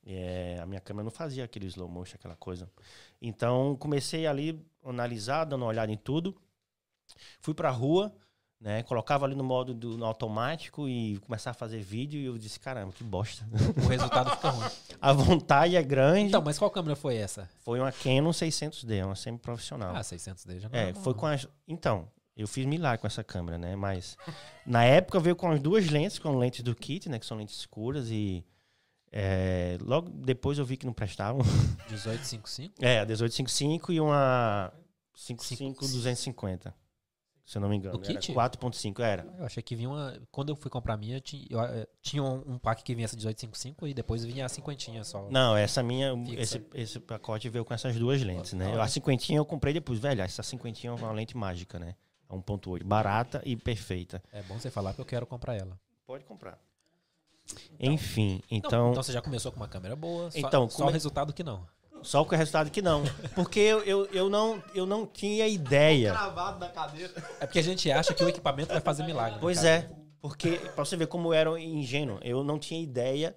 É, 0.04 0.58
a 0.60 0.66
minha 0.66 0.78
câmera 0.78 1.04
não 1.04 1.10
fazia 1.10 1.42
aquele 1.42 1.64
slow 1.68 1.88
motion, 1.88 2.16
aquela 2.16 2.36
coisa. 2.36 2.70
Então, 3.18 3.74
comecei 3.76 4.26
ali 4.26 4.62
analisar, 4.84 5.46
dando 5.46 5.62
uma 5.62 5.68
olhada 5.68 5.90
em 5.90 5.96
tudo. 5.96 6.38
Fui 7.40 7.54
pra 7.54 7.70
rua, 7.70 8.14
né? 8.62 8.82
Colocava 8.84 9.26
ali 9.26 9.34
no 9.34 9.42
modo 9.42 9.74
do, 9.74 9.98
no 9.98 10.04
automático 10.04 10.88
e 10.88 11.18
começava 11.26 11.56
a 11.56 11.58
fazer 11.58 11.82
vídeo 11.82 12.20
e 12.20 12.26
eu 12.26 12.38
disse, 12.38 12.60
caramba, 12.60 12.92
que 12.92 13.02
bosta. 13.02 13.44
O 13.84 13.88
resultado 13.88 14.30
fica 14.30 14.50
ruim. 14.50 14.70
A 15.02 15.12
vontade 15.12 15.74
é 15.74 15.82
grande. 15.82 16.28
Então, 16.28 16.40
mas 16.40 16.58
qual 16.58 16.70
câmera 16.70 16.94
foi 16.94 17.16
essa? 17.16 17.50
Foi 17.64 17.80
uma 17.80 17.90
Canon 17.90 18.30
600D, 18.30 19.04
uma 19.04 19.16
semi-profissional. 19.16 19.96
Ah, 19.96 20.00
600D 20.00 20.60
já 20.60 20.68
não 20.68 20.78
É, 20.78 20.94
foi 20.94 21.12
com 21.12 21.26
as. 21.26 21.48
Então, 21.66 22.08
eu 22.36 22.46
fiz 22.46 22.64
milagre 22.64 22.98
com 23.00 23.06
essa 23.08 23.24
câmera, 23.24 23.58
né? 23.58 23.74
Mas 23.74 24.16
na 24.64 24.84
época 24.84 25.18
veio 25.18 25.34
com 25.34 25.50
as 25.50 25.60
duas 25.60 25.88
lentes, 25.88 26.20
com 26.20 26.38
lentes 26.38 26.62
do 26.62 26.74
kit, 26.74 27.08
né? 27.08 27.18
Que 27.18 27.26
são 27.26 27.36
lentes 27.36 27.56
escuras 27.56 28.10
e. 28.10 28.44
é, 29.10 29.76
logo 29.80 30.08
depois 30.08 30.56
eu 30.56 30.64
vi 30.64 30.76
que 30.76 30.86
não 30.86 30.92
prestavam. 30.92 31.42
1855? 31.90 32.74
É, 32.80 33.00
a 33.00 33.04
1855 33.04 33.92
e 33.92 34.00
uma 34.00 34.72
55-250. 35.16 36.72
Se 37.44 37.58
eu 37.58 37.62
não 37.62 37.68
me 37.68 37.76
engano. 37.76 37.98
Do 37.98 38.04
Era 38.04 38.18
kit? 38.20 38.32
4.5, 38.32 39.00
era. 39.00 39.26
Eu 39.38 39.44
achei 39.44 39.62
que 39.62 39.74
vinha 39.74 39.88
uma. 39.88 40.16
Quando 40.30 40.50
eu 40.50 40.56
fui 40.56 40.70
comprar 40.70 40.94
a 40.94 40.96
minha, 40.96 41.20
tinha, 41.20 41.44
eu, 41.50 41.60
eh, 41.60 41.86
tinha 42.00 42.22
um, 42.22 42.52
um 42.52 42.58
pack 42.58 42.82
que 42.82 42.94
vinha 42.94 43.04
essa 43.04 43.16
1855 43.16 43.86
e 43.88 43.94
depois 43.94 44.24
vinha 44.24 44.46
a 44.46 44.48
cinquentinha 44.48 45.02
só. 45.02 45.28
Não, 45.30 45.56
essa 45.56 45.82
minha. 45.82 46.16
Fixa. 46.24 46.40
Esse, 46.40 46.66
esse 46.74 47.00
pacote 47.00 47.48
veio 47.48 47.64
com 47.64 47.74
essas 47.74 47.96
duas 47.96 48.22
lentes, 48.22 48.52
né? 48.52 48.80
A 48.80 48.86
cinquentinha 48.86 49.38
eu 49.38 49.44
comprei 49.44 49.74
depois. 49.74 49.98
Velho, 49.98 50.22
essa 50.22 50.42
cinquentinha 50.42 50.92
é 50.92 50.94
uma 50.94 51.12
lente 51.12 51.36
mágica, 51.36 51.78
né? 51.78 51.96
É 52.30 52.34
1.8. 52.34 52.84
Barata 52.84 53.42
e 53.44 53.56
perfeita. 53.56 54.22
É 54.32 54.42
bom 54.42 54.58
você 54.58 54.70
falar 54.70 54.90
porque 54.90 55.02
eu 55.02 55.06
quero 55.06 55.26
comprar 55.26 55.56
ela. 55.56 55.78
Pode 56.06 56.24
comprar. 56.24 56.58
Enfim, 57.78 58.34
Não, 58.34 58.58
então. 58.58 58.90
então 58.92 59.02
você 59.02 59.12
já 59.12 59.20
começou 59.20 59.50
com 59.50 59.56
uma 59.58 59.68
câmera 59.68 59.96
boa, 59.96 60.30
só, 60.30 60.38
Então, 60.38 60.70
só 60.70 60.78
como 60.78 60.90
o 60.90 60.92
resultado 60.92 61.32
que 61.32 61.42
não. 61.42 61.66
Só 62.02 62.24
com 62.24 62.34
o 62.34 62.38
resultado 62.38 62.70
que 62.70 62.82
não. 62.82 63.02
Porque 63.34 63.60
eu, 63.60 63.80
eu, 63.84 64.06
eu, 64.06 64.30
não, 64.30 64.62
eu 64.74 64.86
não 64.86 65.06
tinha 65.06 65.46
ideia. 65.46 66.12
Travado 66.12 66.58
na 66.58 66.68
cadeira. 66.68 67.12
É 67.40 67.46
porque 67.46 67.58
a 67.58 67.62
gente 67.62 67.90
acha 67.90 68.12
que 68.14 68.22
o 68.22 68.28
equipamento 68.28 68.72
vai 68.72 68.80
fazer 68.80 69.04
milagre. 69.04 69.38
Pois 69.40 69.58
cara. 69.58 69.68
é. 69.68 69.90
Porque, 70.20 70.50
pra 70.74 70.84
você 70.84 70.96
ver 70.96 71.08
como 71.08 71.28
eu 71.28 71.32
era 71.32 71.60
ingênuo, 71.60 72.18
eu 72.22 72.44
não 72.44 72.58
tinha 72.58 72.80
ideia 72.80 73.34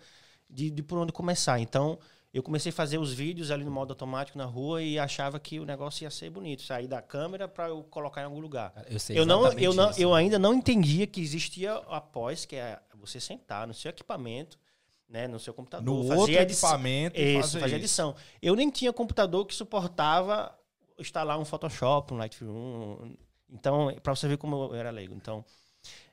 de, 0.49 0.69
de 0.69 0.83
por 0.83 0.99
onde 0.99 1.11
começar. 1.11 1.59
Então, 1.59 1.97
eu 2.31 2.43
comecei 2.43 2.69
a 2.69 2.73
fazer 2.73 2.97
os 2.97 3.11
vídeos 3.13 3.49
ali 3.49 3.63
no 3.63 3.71
modo 3.71 3.91
automático 3.91 4.37
na 4.37 4.45
rua 4.45 4.83
e 4.83 4.99
achava 4.99 5.39
que 5.39 5.59
o 5.59 5.65
negócio 5.65 6.03
ia 6.03 6.11
ser 6.11 6.29
bonito. 6.29 6.61
Sair 6.61 6.87
da 6.87 7.01
câmera 7.01 7.47
pra 7.47 7.69
eu 7.69 7.81
colocar 7.85 8.21
em 8.21 8.25
algum 8.25 8.39
lugar. 8.39 8.73
Eu 8.89 8.99
sei 8.99 9.17
Eu, 9.17 9.25
não, 9.25 9.51
eu, 9.53 9.73
não, 9.73 9.89
isso. 9.89 10.01
eu 10.01 10.13
ainda 10.13 10.37
não 10.37 10.53
entendia 10.53 11.07
que 11.07 11.21
existia 11.21 11.73
após, 11.87 12.45
que 12.45 12.55
é 12.55 12.77
você 12.93 13.19
sentar 13.19 13.65
no 13.65 13.73
seu 13.73 13.89
equipamento, 13.89 14.59
né, 15.07 15.27
no 15.27 15.39
seu 15.39 15.53
computador, 15.53 15.85
No 15.85 16.07
fazer 16.07 16.19
outro 16.19 16.35
edição. 16.35 16.69
equipamento 16.69 17.19
Isso, 17.19 17.41
fazer 17.41 17.59
fazer 17.59 17.75
isso. 17.75 17.85
edição. 17.85 18.15
Eu 18.41 18.55
nem 18.55 18.69
tinha 18.69 18.91
computador 18.91 19.45
que 19.45 19.53
suportava 19.55 20.57
instalar 20.97 21.37
um 21.39 21.45
Photoshop, 21.45 22.13
um 22.13 22.17
Lightroom. 22.17 23.15
Então, 23.49 23.93
para 24.01 24.15
você 24.15 24.27
ver 24.27 24.37
como 24.37 24.55
eu 24.73 24.75
era 24.75 24.89
leigo. 24.89 25.13
Então, 25.13 25.45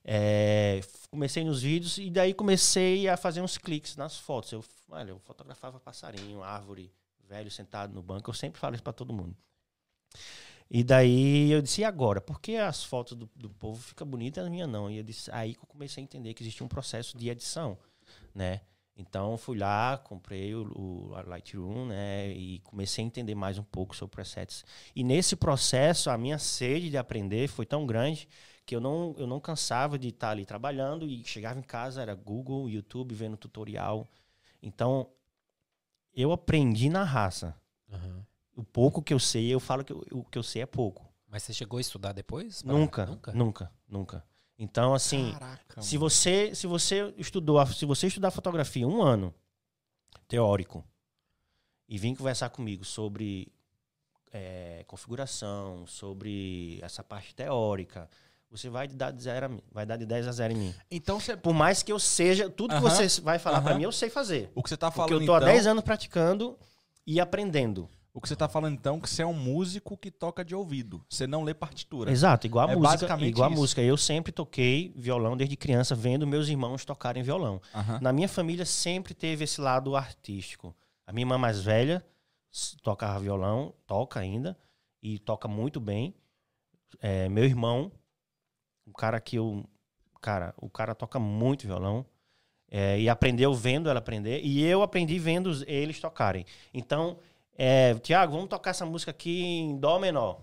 é, 0.04 0.80
comecei 1.10 1.44
nos 1.44 1.62
vídeos 1.62 1.98
e 1.98 2.10
daí 2.10 2.34
comecei 2.34 3.08
a 3.08 3.16
fazer 3.16 3.40
uns 3.40 3.56
cliques 3.56 3.96
nas 3.96 4.18
fotos. 4.18 4.52
Eu, 4.52 4.64
olha, 4.90 5.10
eu 5.10 5.18
fotografava 5.20 5.80
passarinho, 5.80 6.42
árvore, 6.42 6.92
velho 7.28 7.50
sentado 7.50 7.94
no 7.94 8.02
banco. 8.02 8.28
Eu 8.30 8.34
sempre 8.34 8.60
falo 8.60 8.74
isso 8.74 8.82
para 8.84 8.92
todo 8.92 9.12
mundo. 9.12 9.36
E 10.70 10.82
daí 10.82 11.50
eu 11.50 11.60
disse, 11.60 11.82
e 11.82 11.84
agora? 11.84 12.20
Por 12.20 12.40
que 12.40 12.56
as 12.56 12.82
fotos 12.82 13.16
do, 13.16 13.28
do 13.36 13.50
povo 13.50 13.80
ficam 13.82 14.06
bonitas 14.06 14.42
e 14.42 14.44
as 14.46 14.50
minhas 14.50 14.68
não? 14.68 14.90
E 14.90 15.02
disse, 15.02 15.30
aí 15.30 15.54
que 15.54 15.60
eu 15.60 15.66
comecei 15.66 16.02
a 16.02 16.04
entender 16.04 16.32
que 16.34 16.42
existia 16.42 16.64
um 16.64 16.68
processo 16.68 17.16
de 17.16 17.28
edição, 17.28 17.78
né? 18.34 18.62
Então 18.96 19.38
fui 19.38 19.56
lá, 19.58 19.96
comprei 19.98 20.54
o, 20.54 20.64
o 20.78 21.08
Lightroom, 21.26 21.86
né? 21.86 22.30
E 22.32 22.58
comecei 22.60 23.02
a 23.02 23.06
entender 23.06 23.34
mais 23.34 23.58
um 23.58 23.62
pouco 23.64 23.96
sobre 23.96 24.14
presets. 24.16 24.64
E 24.94 25.02
nesse 25.02 25.34
processo, 25.34 26.10
a 26.10 26.18
minha 26.18 26.38
sede 26.38 26.90
de 26.90 26.98
aprender 26.98 27.48
foi 27.48 27.64
tão 27.64 27.86
grande 27.86 28.28
que 28.66 28.76
eu 28.76 28.80
não, 28.80 29.14
eu 29.18 29.26
não 29.26 29.40
cansava 29.40 29.98
de 29.98 30.08
estar 30.08 30.30
ali 30.30 30.44
trabalhando 30.44 31.06
e 31.08 31.24
chegava 31.24 31.58
em 31.58 31.62
casa, 31.62 32.02
era 32.02 32.14
Google, 32.14 32.68
YouTube, 32.68 33.14
vendo 33.14 33.36
tutorial. 33.36 34.08
Então, 34.62 35.08
eu 36.14 36.32
aprendi 36.32 36.88
na 36.88 37.02
raça. 37.04 37.54
Aham. 37.90 38.24
O 38.54 38.62
pouco 38.62 39.02
que 39.02 39.14
eu 39.14 39.18
sei, 39.18 39.48
eu 39.52 39.58
falo 39.58 39.82
que 39.84 39.92
eu- 39.92 40.04
o 40.12 40.24
que 40.24 40.38
eu 40.38 40.42
sei 40.42 40.62
é 40.62 40.66
pouco. 40.66 41.10
Mas 41.28 41.42
você 41.42 41.54
chegou 41.54 41.78
a 41.78 41.80
estudar 41.80 42.12
depois? 42.12 42.62
Nunca, 42.62 43.06
Nunca? 43.06 43.32
nunca, 43.32 43.72
nunca. 43.88 44.24
Então, 44.62 44.94
assim, 44.94 45.32
Caraca, 45.32 45.82
se 45.82 45.98
você, 45.98 46.54
se 46.54 46.68
você 46.68 47.12
estudou, 47.18 47.66
se 47.66 47.84
você 47.84 48.06
estudar 48.06 48.30
fotografia 48.30 48.86
um 48.86 49.02
ano 49.02 49.34
teórico 50.28 50.84
e 51.88 51.98
vir 51.98 52.16
conversar 52.16 52.48
comigo 52.50 52.84
sobre 52.84 53.52
é, 54.30 54.84
configuração, 54.86 55.84
sobre 55.84 56.78
essa 56.80 57.02
parte 57.02 57.34
teórica, 57.34 58.08
você 58.48 58.70
vai 58.70 58.86
dar 58.86 59.10
de 59.10 59.20
zero 59.24 59.46
a 59.46 59.48
mim, 59.48 59.60
vai 59.72 59.84
dar 59.84 59.96
de 59.96 60.06
10 60.06 60.28
a 60.28 60.32
0 60.32 60.52
em 60.52 60.56
mim. 60.56 60.74
Então 60.88 61.18
você, 61.18 61.36
Por 61.36 61.52
mais 61.52 61.82
que 61.82 61.90
eu 61.90 61.98
seja, 61.98 62.48
tudo 62.48 62.72
que 62.76 62.80
Aham, 62.80 63.08
você 63.08 63.20
vai 63.20 63.40
falar 63.40 63.60
pra 63.62 63.70
aham. 63.70 63.78
mim, 63.78 63.84
eu 63.84 63.90
sei 63.90 64.10
fazer. 64.10 64.52
o 64.54 64.62
que 64.62 64.68
você 64.68 64.76
tá 64.76 64.92
Porque 64.92 65.08
falando 65.10 65.22
eu 65.22 65.26
tô 65.26 65.34
há 65.34 65.38
então, 65.40 65.48
10 65.52 65.66
anos 65.66 65.82
praticando 65.82 66.56
e 67.04 67.18
aprendendo. 67.18 67.88
O 68.14 68.20
que 68.20 68.28
você 68.28 68.36
tá 68.36 68.48
falando 68.48 68.74
então 68.74 69.00
que 69.00 69.08
você 69.08 69.22
é 69.22 69.26
um 69.26 69.32
músico 69.32 69.96
que 69.96 70.10
toca 70.10 70.44
de 70.44 70.54
ouvido. 70.54 71.02
Você 71.08 71.26
não 71.26 71.42
lê 71.42 71.54
partitura. 71.54 72.10
Exato, 72.10 72.46
igual 72.46 72.68
a 72.68 72.72
É 72.72 72.76
música. 72.76 73.18
Igual 73.24 73.48
a 73.48 73.52
isso. 73.52 73.60
música. 73.60 73.80
Eu 73.82 73.96
sempre 73.96 74.30
toquei 74.32 74.92
violão 74.94 75.36
desde 75.36 75.56
criança, 75.56 75.94
vendo 75.94 76.26
meus 76.26 76.48
irmãos 76.48 76.84
tocarem 76.84 77.22
violão. 77.22 77.60
Na 78.00 78.12
minha 78.12 78.28
família 78.28 78.66
sempre 78.66 79.14
teve 79.14 79.44
esse 79.44 79.60
lado 79.60 79.96
artístico. 79.96 80.74
A 81.06 81.12
minha 81.12 81.22
irmã 81.22 81.38
mais 81.38 81.60
velha 81.62 82.04
tocava 82.82 83.18
violão, 83.18 83.72
toca 83.86 84.20
ainda, 84.20 84.58
e 85.02 85.18
toca 85.18 85.48
muito 85.48 85.80
bem. 85.80 86.14
É, 87.00 87.28
meu 87.30 87.44
irmão, 87.44 87.90
um 88.86 88.92
cara 88.92 89.18
que 89.20 89.36
eu. 89.36 89.64
Cara, 90.20 90.54
o 90.58 90.68
cara 90.68 90.94
toca 90.94 91.18
muito 91.18 91.66
violão. 91.66 92.04
é, 92.70 92.98
e 93.00 93.08
aprendeu 93.08 93.52
vendo 93.52 93.88
ela 93.90 93.98
aprender. 93.98 94.40
E 94.44 94.62
eu 94.62 94.82
aprendi 94.82 95.18
vendo 95.18 95.50
eles 95.66 96.00
tocarem. 96.00 96.46
Então, 96.72 97.18
é, 97.56 97.94
Tiago, 97.96 98.32
vamos 98.34 98.48
tocar 98.48 98.70
essa 98.70 98.84
música 98.86 99.10
aqui 99.10 99.42
em 99.42 99.78
Dó 99.78 99.98
menor. 99.98 100.40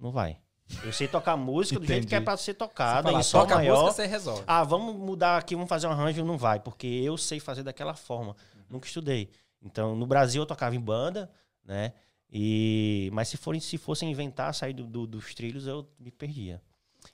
Não 0.00 0.10
vai. 0.10 0.38
Eu 0.82 0.92
sei 0.92 1.06
tocar 1.06 1.36
música 1.36 1.78
do 1.78 1.86
jeito 1.86 2.08
que 2.08 2.14
é 2.14 2.20
pra 2.20 2.36
ser 2.36 2.54
tocada, 2.54 3.12
em 3.12 3.22
Sol 3.22 3.42
toca 3.42 3.54
a 3.54 3.58
maior. 3.58 3.82
música, 3.84 3.92
você 3.92 4.06
resolve. 4.06 4.42
Ah, 4.46 4.64
vamos 4.64 4.96
mudar 4.96 5.36
aqui, 5.38 5.54
vamos 5.54 5.68
fazer 5.68 5.86
um 5.86 5.90
arranjo, 5.92 6.24
não 6.24 6.36
vai, 6.36 6.58
porque 6.58 6.86
eu 6.86 7.16
sei 7.16 7.38
fazer 7.38 7.62
daquela 7.62 7.94
forma. 7.94 8.34
Nunca 8.68 8.86
estudei. 8.86 9.30
Então, 9.62 9.94
no 9.94 10.06
Brasil 10.06 10.42
eu 10.42 10.46
tocava 10.46 10.74
em 10.74 10.80
banda, 10.80 11.30
né? 11.64 11.92
E 12.30 13.08
mas 13.12 13.28
se 13.28 13.36
forem 13.36 13.60
se 13.60 13.78
fossem 13.78 14.10
inventar 14.10 14.52
sair 14.54 14.72
do, 14.72 14.84
do- 14.84 15.06
dos 15.06 15.32
trilhos, 15.34 15.66
eu 15.68 15.88
me 16.00 16.10
perdia. 16.10 16.60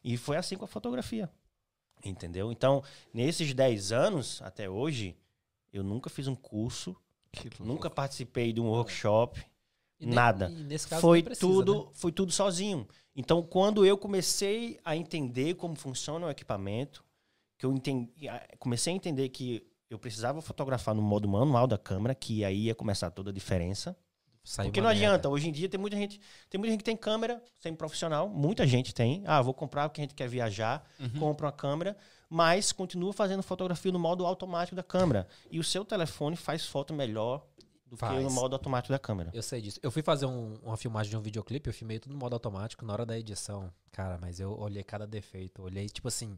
E 0.03 0.17
foi 0.17 0.39
assim 0.39 0.57
com 0.57 0.65
a 0.65 0.69
fotografia. 0.69 1.31
Entendeu? 2.05 2.51
Então, 2.51 2.83
nesses 3.13 3.53
10 3.53 3.93
anos 3.93 4.41
até 4.43 4.69
hoje, 4.69 5.15
eu 5.73 5.83
nunca 5.85 6.09
fiz 6.09 6.27
um 6.27 6.35
curso. 6.35 6.97
Nunca 7.61 7.89
participei 7.91 8.53
de 8.53 8.61
um 8.61 8.69
workshop, 8.69 9.45
E 10.01 10.07
nada. 10.07 10.49
foi 11.01 11.23
precisa, 11.23 11.47
tudo, 11.47 11.85
né? 11.85 11.91
foi 11.95 12.13
tudo 12.13 12.33
sozinho. 12.33 12.87
Então, 13.15 13.43
quando 13.43 13.85
eu 13.85 13.97
comecei 13.99 14.79
a 14.85 14.97
entender 14.97 15.55
como 15.55 15.75
funciona 15.75 16.27
o 16.27 16.31
equipamento, 16.31 17.05
que 17.59 17.67
eu 17.67 17.73
entendi, 17.73 18.27
comecei 18.59 18.93
a 18.93 18.97
entender 18.97 19.29
que 19.29 19.67
eu 19.91 19.99
precisava 19.99 20.41
fotografar 20.41 20.95
no 20.95 21.03
modo 21.03 21.29
manual 21.29 21.67
da 21.67 21.77
câmera, 21.77 22.15
que 22.15 22.45
aí 22.45 22.65
ia 22.65 22.75
começar 22.75 23.11
toda 23.11 23.31
a 23.31 23.33
diferença. 23.33 23.97
Saiu 24.45 24.69
Porque 24.69 24.81
não 24.81 24.89
merda. 24.89 25.05
adianta, 25.07 25.29
hoje 25.29 25.49
em 25.49 25.53
dia 25.53 25.69
tem 25.69 25.79
muita 25.79 25.97
gente, 25.97 26.21
tem 26.51 26.59
muita 26.59 26.73
gente 26.73 26.81
que 26.81 26.85
tem 26.85 26.97
câmera 26.97 27.41
sem 27.61 27.75
profissional, 27.75 28.29
muita 28.29 28.67
gente 28.67 28.93
tem. 28.93 29.23
Ah, 29.27 29.41
vou 29.41 29.55
comprar 29.55 29.89
porque 29.89 30.01
a 30.01 30.05
gente 30.05 30.15
quer 30.15 30.29
viajar, 30.29 30.85
Uhum. 30.99 31.11
compra 31.21 31.47
uma 31.47 31.53
câmera, 31.53 31.97
mas 32.29 32.73
continua 32.73 33.13
fazendo 33.13 33.43
fotografia 33.43 33.93
no 33.93 33.99
modo 34.01 34.27
automático 34.27 34.75
da 34.75 34.83
câmera. 34.83 35.29
E 35.51 35.61
o 35.61 35.65
seu 35.65 35.85
telefone 35.85 36.35
faz 36.35 36.67
foto 36.67 36.93
melhor 36.93 37.47
do 37.87 37.97
que 37.97 38.01
Faz. 38.01 38.23
no 38.25 38.31
modo 38.31 38.55
automático 38.57 38.91
da 38.93 38.99
câmera. 38.99 39.31
Eu 39.33 39.43
sei 39.43 39.61
disso. 39.61 39.79
Eu 39.83 39.91
fui 39.93 40.03
fazer 40.03 40.27
um- 40.27 40.55
uma 40.63 40.77
filmagem 40.77 41.11
de 41.11 41.17
um 41.17 41.21
videoclipe, 41.21 41.69
eu 41.69 41.75
filmei 41.75 41.99
tudo 42.01 42.13
no 42.15 42.19
modo 42.19 42.33
automático 42.33 42.85
na 42.85 42.93
hora 42.95 43.07
da 43.07 43.17
edição. 43.19 43.71
Cara, 43.93 44.19
mas 44.21 44.41
eu 44.41 44.59
olhei 44.59 44.83
cada 44.83 45.07
defeito. 45.07 45.63
Olhei, 45.63 45.87
tipo 45.89 46.09
assim. 46.09 46.37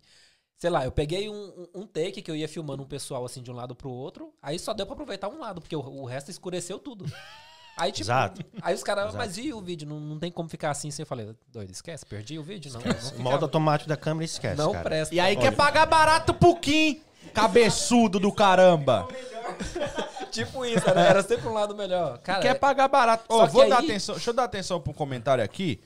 Sei 0.58 0.68
lá, 0.68 0.84
eu 0.84 0.92
peguei 0.92 1.28
um, 1.30 1.34
um- 1.74 1.80
um 1.82 1.86
take 1.86 2.20
que 2.22 2.30
eu 2.30 2.36
ia 2.36 2.48
filmando 2.48 2.82
um 2.82 2.86
pessoal 2.86 3.24
assim 3.24 3.40
de 3.42 3.50
um 3.50 3.54
lado 3.54 3.74
pro 3.74 3.88
outro, 3.90 4.34
aí 4.42 4.58
só 4.58 4.72
deu 4.74 4.84
pra 4.84 4.92
aproveitar 4.94 5.28
um 5.28 5.38
lado, 5.38 5.60
porque 5.60 5.74
o, 5.76 5.80
o 5.80 6.04
resto 6.04 6.30
escureceu 6.30 6.78
tudo. 6.78 7.04
Aí, 7.76 7.90
tipo, 7.90 8.04
Exato. 8.04 8.44
aí 8.62 8.74
os 8.74 8.82
caras, 8.84 9.04
Exato. 9.04 9.16
mas 9.18 9.36
e 9.36 9.52
o 9.52 9.60
vídeo? 9.60 9.88
Não, 9.88 9.98
não 9.98 10.18
tem 10.18 10.30
como 10.30 10.48
ficar 10.48 10.70
assim. 10.70 10.88
Assim, 10.88 11.02
eu 11.02 11.06
falei, 11.06 11.34
doido, 11.48 11.70
esquece, 11.72 12.06
perdi 12.06 12.38
o 12.38 12.42
vídeo? 12.42 12.72
Não, 12.72 12.80
não, 12.80 13.18
O 13.18 13.22
modo 13.22 13.44
automático 13.44 13.88
da 13.88 13.96
câmera 13.96 14.24
esquece. 14.24 14.56
não 14.56 14.72
cara. 14.72 14.84
presta. 14.84 15.14
E 15.14 15.18
aí 15.18 15.34
Olha, 15.36 15.50
quer 15.50 15.56
pagar 15.56 15.86
barato 15.86 16.32
pro 16.32 16.54
Kim, 16.56 17.00
cabeçudo 17.32 18.20
do 18.20 18.32
caramba. 18.32 19.08
Tipo 20.30 20.64
isso, 20.64 20.88
era, 20.88 21.00
era 21.00 21.22
sempre 21.22 21.46
um 21.48 21.52
lado 21.52 21.76
melhor. 21.76 22.18
Cara, 22.18 22.40
quer 22.40 22.54
pagar 22.54 22.88
barato. 22.88 23.24
Que 23.28 23.52
vou 23.52 23.68
dar 23.68 23.78
aí- 23.78 23.84
atenção, 23.84 24.14
deixa 24.16 24.30
eu 24.30 24.34
dar 24.34 24.44
atenção 24.44 24.80
pro 24.80 24.92
comentário 24.92 25.42
aqui. 25.44 25.80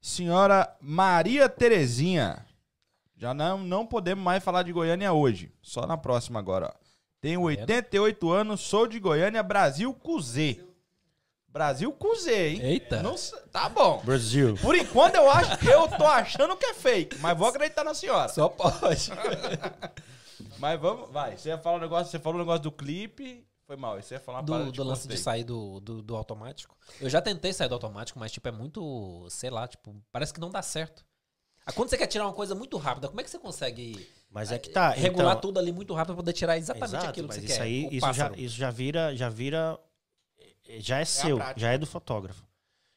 Senhora 0.00 0.74
Maria 0.80 1.48
Terezinha. 1.48 2.44
Já 3.16 3.32
não, 3.32 3.58
não 3.58 3.86
podemos 3.86 4.22
mais 4.22 4.42
falar 4.42 4.62
de 4.64 4.72
Goiânia 4.72 5.12
hoje. 5.12 5.52
Só 5.62 5.86
na 5.86 5.96
próxima 5.96 6.38
agora, 6.38 6.66
ó. 6.74 6.82
Tenho 7.20 7.46
vendo? 7.46 7.60
88 7.60 8.30
anos, 8.30 8.60
sou 8.60 8.86
de 8.86 8.98
Goiânia, 8.98 9.42
Brasil 9.42 9.94
Cuzê. 9.94 10.60
Brasil 11.52 11.92
Cuzê, 11.92 12.48
hein? 12.50 12.60
Eita. 12.62 13.02
Não 13.02 13.14
tá 13.50 13.68
bom. 13.68 14.00
Brasil. 14.04 14.56
Por 14.62 14.74
enquanto 14.74 15.16
eu 15.16 15.30
acho, 15.30 15.64
eu 15.68 15.86
tô 15.88 16.04
achando 16.06 16.56
que 16.56 16.64
é 16.64 16.74
fake, 16.74 17.18
mas 17.18 17.36
vou 17.36 17.46
acreditar 17.48 17.84
na 17.84 17.92
senhora. 17.94 18.28
só 18.28 18.48
pode. 18.48 19.10
Mas 20.58 20.80
vamos, 20.80 21.10
vai. 21.10 21.36
Você 21.36 21.48
ia 21.48 21.58
falar 21.58 21.76
um 21.76 21.80
negócio, 21.80 22.10
você 22.10 22.18
falou 22.18 22.36
um 22.36 22.42
negócio 22.42 22.62
do 22.62 22.72
clipe, 22.72 23.44
foi 23.66 23.76
mal. 23.76 24.00
Você 24.00 24.14
ia 24.14 24.20
falar 24.20 24.38
uma 24.40 24.44
do, 24.64 24.72
do 24.72 24.82
lance 24.84 25.06
de 25.08 25.16
sair 25.16 25.44
do, 25.44 25.80
do, 25.80 26.02
do 26.02 26.16
automático. 26.16 26.76
Eu 27.00 27.08
já 27.10 27.20
tentei 27.20 27.52
sair 27.52 27.68
do 27.68 27.74
automático, 27.74 28.18
mas, 28.18 28.30
tipo, 28.32 28.46
é 28.48 28.52
muito, 28.52 29.26
sei 29.30 29.50
lá, 29.50 29.66
tipo, 29.68 29.94
parece 30.12 30.32
que 30.32 30.40
não 30.40 30.50
dá 30.50 30.62
certo. 30.62 31.04
Ah, 31.66 31.72
Quando 31.72 31.90
você 31.90 31.96
quer 31.98 32.06
tirar 32.08 32.24
uma 32.26 32.32
coisa 32.32 32.54
muito 32.54 32.76
rápida, 32.76 33.08
como 33.08 33.20
é 33.20 33.24
que 33.24 33.30
você 33.30 33.38
consegue 33.38 34.08
Mas 34.30 34.50
é 34.50 34.58
que 34.58 34.70
tá. 34.70 34.90
regular 34.90 35.32
então- 35.32 35.40
tudo 35.42 35.60
ali 35.60 35.70
muito 35.72 35.94
rápido 35.94 36.14
pra 36.14 36.16
poder 36.16 36.32
tirar 36.32 36.56
exatamente 36.58 36.90
Exato, 36.90 37.06
aquilo 37.06 37.28
que 37.28 37.34
mas 37.34 37.42
você 37.44 37.46
isso 37.46 37.56
quer? 37.56 37.62
aí, 37.62 37.86
O 37.86 37.92
isso 37.94 38.12
já, 38.12 38.32
isso 38.36 38.56
já 38.56 38.70
vira, 38.70 39.14
já 39.14 39.28
vira, 39.28 39.78
já 40.80 40.98
é 40.98 41.04
seu, 41.04 41.36
prática. 41.36 41.60
já 41.60 41.72
é 41.72 41.78
do 41.78 41.86
fotógrafo. 41.86 42.46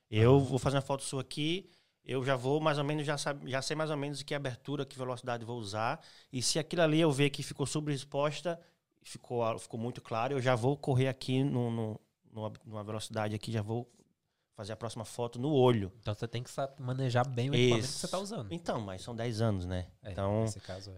Eu 0.10 0.40
vou 0.40 0.60
fazer 0.60 0.78
uma 0.78 0.82
foto 0.82 1.04
sua 1.04 1.22
aqui, 1.22 1.70
eu 2.04 2.24
já 2.24 2.36
vou 2.36 2.60
mais 2.60 2.78
ou 2.78 2.84
menos, 2.84 3.06
já, 3.06 3.18
sabe, 3.18 3.50
já 3.50 3.62
sei 3.62 3.76
mais 3.76 3.90
ou 3.90 3.98
menos 3.98 4.22
que 4.22 4.36
abertura, 4.36 4.86
que 4.86 4.98
velocidade 4.98 5.44
vou 5.44 5.58
usar. 5.58 6.00
E 6.32 6.42
se 6.42 6.60
aquilo 6.60 6.84
ali 6.84 7.00
eu 7.00 7.12
ver 7.12 7.30
que 7.32 7.42
ficou 7.42 7.66
sobreexposta, 7.66 8.60
ficou, 9.02 9.58
ficou 9.58 9.80
muito 9.80 10.02
claro, 10.02 10.34
eu 10.34 10.42
já 10.42 10.56
vou 10.56 10.78
correr 10.78 11.08
aqui 11.08 11.44
no, 11.44 11.72
no, 11.72 12.02
numa 12.66 12.84
velocidade 12.84 13.34
aqui, 13.34 13.52
já 13.52 13.62
vou 13.62 13.90
fazer 14.56 14.72
a 14.72 14.76
próxima 14.76 15.04
foto 15.04 15.38
no 15.38 15.52
olho. 15.52 15.92
Então 16.00 16.14
você 16.14 16.28
tem 16.28 16.42
que 16.42 16.50
manejar 16.80 17.28
bem 17.28 17.50
o 17.50 17.54
equipamento 17.54 17.88
que 17.88 17.94
você 17.94 18.08
tá 18.08 18.18
usando. 18.18 18.48
Então, 18.52 18.80
mas 18.80 19.02
são 19.02 19.14
10 19.14 19.42
anos, 19.42 19.66
né? 19.66 19.88
É, 20.02 20.12
então, 20.12 20.46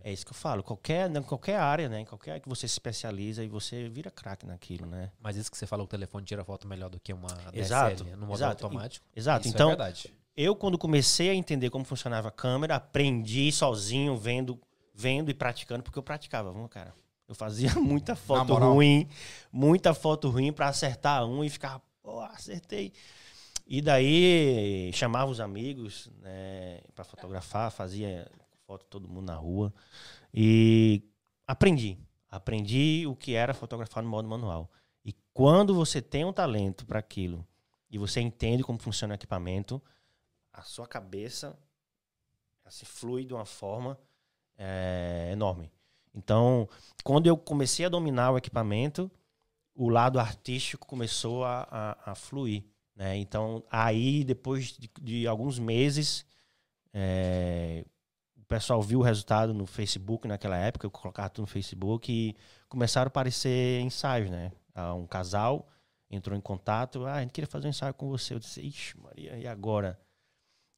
é. 0.03 0.09
é 0.09 0.13
isso 0.13 0.25
que 0.25 0.31
eu 0.31 0.35
falo. 0.35 0.61
Qualquer, 0.61 1.09
em 1.09 1.23
qualquer 1.23 1.57
área, 1.57 1.89
né? 1.89 2.01
Em 2.01 2.05
qualquer 2.05 2.31
área 2.31 2.41
que 2.41 2.47
você 2.47 2.67
se 2.67 2.73
especializa 2.73 3.43
e 3.43 3.47
você 3.47 3.89
vira 3.89 4.11
craque 4.11 4.45
naquilo, 4.45 4.85
né? 4.85 5.11
Mas 5.19 5.35
isso 5.35 5.49
que 5.49 5.57
você 5.57 5.65
falou 5.65 5.87
que 5.87 5.95
o 5.95 5.97
telefone 5.97 6.23
tira 6.23 6.43
foto 6.43 6.67
melhor 6.67 6.89
do 6.89 6.99
que 6.99 7.11
uma 7.11 7.29
Exato, 7.51 8.03
DSL 8.03 8.15
no 8.15 8.27
modo 8.27 8.37
exato. 8.37 8.65
automático. 8.65 9.05
Exato. 9.15 9.47
Isso 9.47 9.55
então, 9.55 9.69
é 9.69 9.75
verdade. 9.75 10.13
eu 10.35 10.55
quando 10.55 10.77
comecei 10.77 11.31
a 11.31 11.33
entender 11.33 11.71
como 11.71 11.83
funcionava 11.83 12.27
a 12.27 12.31
câmera, 12.31 12.75
aprendi 12.75 13.51
sozinho, 13.51 14.15
vendo, 14.15 14.59
vendo 14.93 15.31
e 15.31 15.33
praticando, 15.33 15.81
porque 15.81 15.97
eu 15.97 16.03
praticava, 16.03 16.51
vamos, 16.51 16.69
cara. 16.69 16.93
Eu 17.27 17.33
fazia 17.33 17.73
muita 17.81 18.15
foto 18.15 18.53
ruim, 18.53 19.07
muita 19.51 19.95
foto 19.95 20.29
ruim 20.29 20.53
pra 20.53 20.67
acertar 20.67 21.25
um 21.25 21.43
e 21.43 21.49
ficava, 21.49 21.81
pô, 22.03 22.21
acertei. 22.21 22.93
E 23.69 23.81
daí 23.81 24.89
chamava 24.93 25.29
os 25.29 25.41
amigos, 25.41 26.09
né, 26.21 26.79
para 26.95 27.03
fotografar, 27.03 27.69
fazia 27.69 28.31
foto 28.65 28.85
todo 28.85 29.09
mundo 29.09 29.25
na 29.25 29.35
rua 29.35 29.73
e 30.33 31.03
aprendi. 31.45 31.97
Aprendi 32.29 33.05
o 33.05 33.15
que 33.15 33.33
era 33.33 33.53
fotografar 33.53 34.01
no 34.01 34.09
modo 34.09 34.27
manual. 34.27 34.71
E 35.03 35.13
quando 35.33 35.75
você 35.75 36.01
tem 36.01 36.23
um 36.23 36.31
talento 36.31 36.85
para 36.85 36.99
aquilo 36.99 37.45
e 37.89 37.97
você 37.97 38.21
entende 38.21 38.63
como 38.63 38.79
funciona 38.79 39.13
o 39.13 39.15
equipamento, 39.15 39.81
a 40.53 40.61
sua 40.61 40.87
cabeça 40.87 41.57
se 42.69 42.85
flui 42.85 43.25
de 43.25 43.33
uma 43.33 43.45
forma 43.45 43.97
é, 44.57 45.29
enorme. 45.31 45.71
Então, 46.13 46.67
quando 47.03 47.27
eu 47.27 47.37
comecei 47.37 47.85
a 47.85 47.89
dominar 47.89 48.31
o 48.31 48.37
equipamento, 48.37 49.11
o 49.75 49.89
lado 49.89 50.19
artístico 50.19 50.87
começou 50.87 51.45
a, 51.45 51.67
a, 51.69 52.11
a 52.11 52.15
fluir. 52.15 52.65
Né? 52.97 53.15
Então, 53.17 53.63
aí, 53.69 54.23
depois 54.23 54.75
de, 54.77 54.89
de 54.99 55.27
alguns 55.27 55.59
meses, 55.59 56.25
é, 56.91 57.85
o 58.35 58.43
pessoal 58.45 58.81
viu 58.81 58.99
o 58.99 59.03
resultado 59.03 59.53
no 59.53 59.67
Facebook 59.67 60.27
naquela 60.27 60.57
época, 60.57 60.87
eu 60.87 60.91
colocava 60.91 61.29
tudo 61.29 61.43
no 61.43 61.47
Facebook 61.47 62.11
e 62.11 62.35
começaram 62.67 63.07
a 63.07 63.09
aparecer 63.09 63.81
ensaios, 63.81 64.31
né? 64.31 64.51
Ah, 64.73 64.95
Um 64.95 65.05
casal 65.05 65.67
entrou 66.09 66.35
em 66.35 66.41
contato, 66.41 67.05
ah, 67.05 67.15
a 67.15 67.21
gente 67.21 67.33
queria 67.33 67.47
fazer 67.47 67.67
um 67.67 67.69
ensaio 67.69 67.93
com 67.93 68.09
você. 68.09 68.33
Eu 68.33 68.39
disse, 68.39 68.61
ixi, 68.61 68.99
Maria, 68.99 69.37
e 69.37 69.45
agora? 69.45 69.99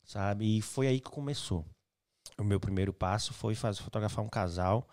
Sabe? 0.04 0.58
E 0.58 0.62
foi 0.62 0.88
aí 0.88 1.00
que 1.00 1.10
começou. 1.10 1.66
O 2.38 2.44
meu 2.44 2.60
primeiro 2.60 2.92
passo 2.92 3.34
foi 3.34 3.56
fazer, 3.56 3.82
fotografar 3.82 4.26
um 4.26 4.30
casal 4.30 4.88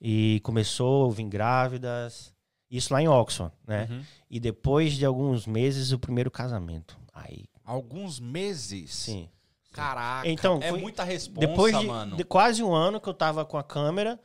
e 0.00 0.40
começou 0.42 1.10
a 1.10 1.14
vir 1.14 1.28
grávidas, 1.28 2.34
isso 2.76 2.92
lá 2.92 3.00
em 3.02 3.08
Oxford, 3.08 3.52
né? 3.66 3.86
Uhum. 3.90 4.02
E 4.30 4.40
depois 4.40 4.94
de 4.94 5.04
alguns 5.04 5.46
meses, 5.46 5.92
o 5.92 5.98
primeiro 5.98 6.30
casamento. 6.30 6.98
Aí, 7.12 7.44
Alguns 7.64 8.18
meses. 8.18 8.92
sim. 8.94 9.28
Caraca. 9.72 10.28
Então, 10.28 10.58
é 10.62 10.68
foi- 10.70 10.80
muita 10.80 11.02
responsa, 11.04 11.46
Depois 11.46 11.78
de, 11.78 11.86
mano. 11.86 12.16
de 12.16 12.24
quase 12.24 12.62
um 12.62 12.74
ano 12.74 13.00
que 13.00 13.08
eu 13.08 13.14
tava 13.14 13.44
com 13.44 13.56
a 13.56 13.62
câmera, 13.64 14.20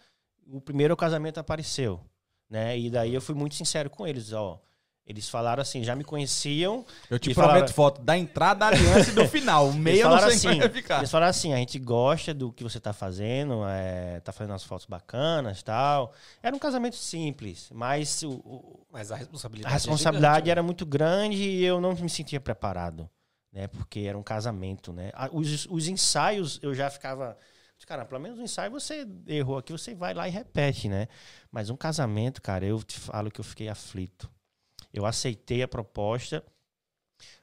o 0.51 0.59
primeiro 0.59 0.95
casamento 0.97 1.39
apareceu, 1.39 2.01
né? 2.49 2.77
E 2.77 2.89
daí 2.89 3.13
eu 3.13 3.21
fui 3.21 3.33
muito 3.35 3.55
sincero 3.55 3.89
com 3.89 4.05
eles, 4.05 4.33
ó. 4.33 4.59
Eles 5.07 5.29
falaram 5.29 5.61
assim, 5.61 5.83
já 5.85 5.95
me 5.95 6.03
conheciam. 6.03 6.85
Eu 7.09 7.17
te 7.17 7.33
prometo 7.33 7.51
falaram- 7.53 7.73
foto 7.73 8.01
da 8.01 8.17
entrada, 8.17 8.59
da 8.59 8.67
aliança 8.67 9.09
e 9.09 9.13
do 9.13 9.25
final. 9.29 9.69
O 9.69 9.73
meio 9.73 10.01
eu 10.01 10.09
não 10.09 10.19
sei 10.19 10.27
assim, 10.49 10.59
vai 10.59 10.69
ficar. 10.69 10.97
Eles 10.97 11.09
falaram 11.09 11.29
assim, 11.29 11.53
a 11.53 11.57
gente 11.57 11.79
gosta 11.79 12.33
do 12.33 12.51
que 12.51 12.61
você 12.63 12.77
tá 12.79 12.91
fazendo, 12.91 13.65
é, 13.65 14.19
tá 14.19 14.33
fazendo 14.33 14.51
umas 14.51 14.65
fotos 14.65 14.85
bacanas 14.85 15.63
tal. 15.63 16.13
Era 16.43 16.53
um 16.53 16.59
casamento 16.59 16.97
simples, 16.97 17.69
mas 17.73 18.21
o- 18.23 18.31
o, 18.31 18.85
Mas 18.91 19.09
a 19.11 19.15
responsabilidade. 19.15 19.71
a 19.73 19.77
responsabilidade 19.77 20.33
é 20.33 20.35
gigante, 20.39 20.51
era 20.51 20.61
muito 20.63 20.85
grande 20.85 21.37
e 21.37 21.63
eu 21.63 21.79
não 21.79 21.93
me 21.93 22.09
sentia 22.09 22.41
preparado, 22.41 23.09
né? 23.53 23.67
Porque 23.67 24.01
era 24.01 24.17
um 24.17 24.23
casamento, 24.23 24.91
né? 24.91 25.11
Os, 25.31 25.67
os 25.69 25.87
ensaios 25.87 26.59
eu 26.61 26.73
já 26.75 26.89
ficava, 26.89 27.37
cara, 27.85 28.03
pelo 28.03 28.19
menos 28.19 28.37
no 28.37 28.43
ensaio 28.43 28.71
você 28.71 29.07
errou 29.25 29.57
aqui, 29.57 29.71
você 29.71 29.95
vai 29.95 30.13
lá 30.13 30.27
e 30.27 30.31
repete, 30.31 30.89
né? 30.89 31.07
Mas 31.49 31.69
um 31.69 31.77
casamento, 31.77 32.41
cara, 32.41 32.65
eu 32.65 32.83
te 32.83 32.99
falo 32.99 33.31
que 33.31 33.39
eu 33.39 33.45
fiquei 33.45 33.69
aflito. 33.69 34.29
Eu 34.93 35.05
aceitei 35.05 35.61
a 35.61 35.67
proposta, 35.67 36.43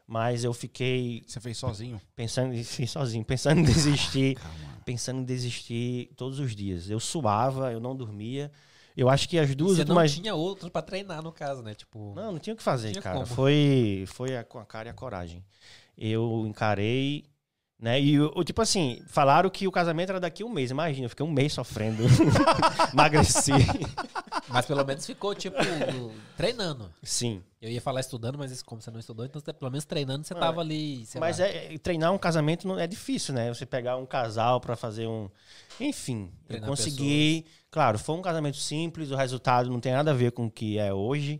mas 0.06 0.44
eu 0.44 0.52
fiquei 0.52 1.22
Você 1.26 1.40
fez 1.40 1.56
sozinho? 1.56 2.00
pensando 2.14 2.54
em 2.54 2.62
fiz 2.62 2.90
sozinho, 2.90 3.24
pensando 3.24 3.60
em 3.60 3.64
desistir, 3.64 4.34
Calma. 4.40 4.80
pensando 4.84 5.20
em 5.20 5.24
desistir 5.24 6.10
todos 6.16 6.38
os 6.38 6.54
dias. 6.54 6.90
Eu 6.90 7.00
suava, 7.00 7.72
eu 7.72 7.80
não 7.80 7.96
dormia. 7.96 8.50
Eu 8.96 9.08
acho 9.08 9.28
que 9.28 9.38
as 9.38 9.52
duas 9.56 9.76
Você 9.76 9.84
não 9.84 10.06
tinha 10.06 10.34
outro 10.34 10.70
pra 10.70 10.80
treinar, 10.82 11.20
no 11.22 11.32
caso, 11.32 11.62
né? 11.62 11.74
Tipo. 11.74 12.14
não, 12.14 12.32
não 12.32 12.38
tinha 12.38 12.54
o 12.54 12.56
que 12.56 12.62
fazer, 12.62 12.94
cara. 13.00 13.16
como. 13.16 13.26
Foi, 13.26 14.04
foi 14.06 14.36
a- 14.36 14.44
com 14.44 14.58
a 14.58 14.64
cara 14.64 14.88
e 14.88 14.90
a 14.90 14.94
coragem. 14.94 15.44
Eu 15.98 16.44
encarei, 16.46 17.24
né? 17.84 18.00
E 18.00 18.14
eu, 18.14 18.32
eu, 18.34 18.42
tipo 18.42 18.62
assim, 18.62 19.02
falaram 19.06 19.50
que 19.50 19.68
o 19.68 19.70
casamento 19.70 20.08
era 20.08 20.18
daqui 20.18 20.42
a 20.42 20.46
um 20.46 20.48
mês. 20.48 20.70
Imagina, 20.70 21.04
eu 21.04 21.10
fiquei 21.10 21.24
um 21.26 21.30
mês 21.30 21.52
sofrendo. 21.52 22.02
Emagreci. 22.94 23.52
Mas 24.48 24.64
pelo 24.64 24.82
menos 24.86 25.04
ficou, 25.04 25.34
tipo, 25.34 25.58
treinando. 26.34 26.90
Sim. 27.02 27.42
Eu 27.60 27.70
ia 27.70 27.82
falar 27.82 28.00
estudando, 28.00 28.38
mas 28.38 28.62
como 28.62 28.80
você 28.80 28.90
não 28.90 28.98
estudou, 28.98 29.26
então 29.26 29.38
você, 29.38 29.52
pelo 29.52 29.70
menos 29.70 29.84
treinando, 29.84 30.24
você 30.26 30.32
Não, 30.32 30.40
tava 30.40 30.62
ali. 30.62 31.06
Mas 31.20 31.40
é, 31.40 31.74
é- 31.74 31.78
treinar 31.78 32.10
um 32.10 32.16
casamento 32.16 32.66
não 32.66 32.78
é 32.78 32.86
difícil, 32.86 33.34
né? 33.34 33.52
Você 33.52 33.66
pegar 33.66 33.98
um 33.98 34.06
casal 34.06 34.62
pra 34.62 34.76
fazer 34.76 35.06
um. 35.06 35.28
Enfim, 35.78 36.30
eu 36.44 36.48
Treinar 36.48 36.68
consegui. 36.70 37.44
Claro, 37.70 37.98
foi 37.98 38.14
um 38.16 38.22
casamento 38.22 38.56
simples, 38.56 39.10
o 39.10 39.16
resultado 39.16 39.68
não 39.70 39.78
tem 39.78 39.92
nada 39.92 40.10
a 40.10 40.14
ver 40.14 40.32
com 40.32 40.46
o 40.46 40.50
que 40.50 40.78
é 40.78 40.90
hoje, 40.92 41.38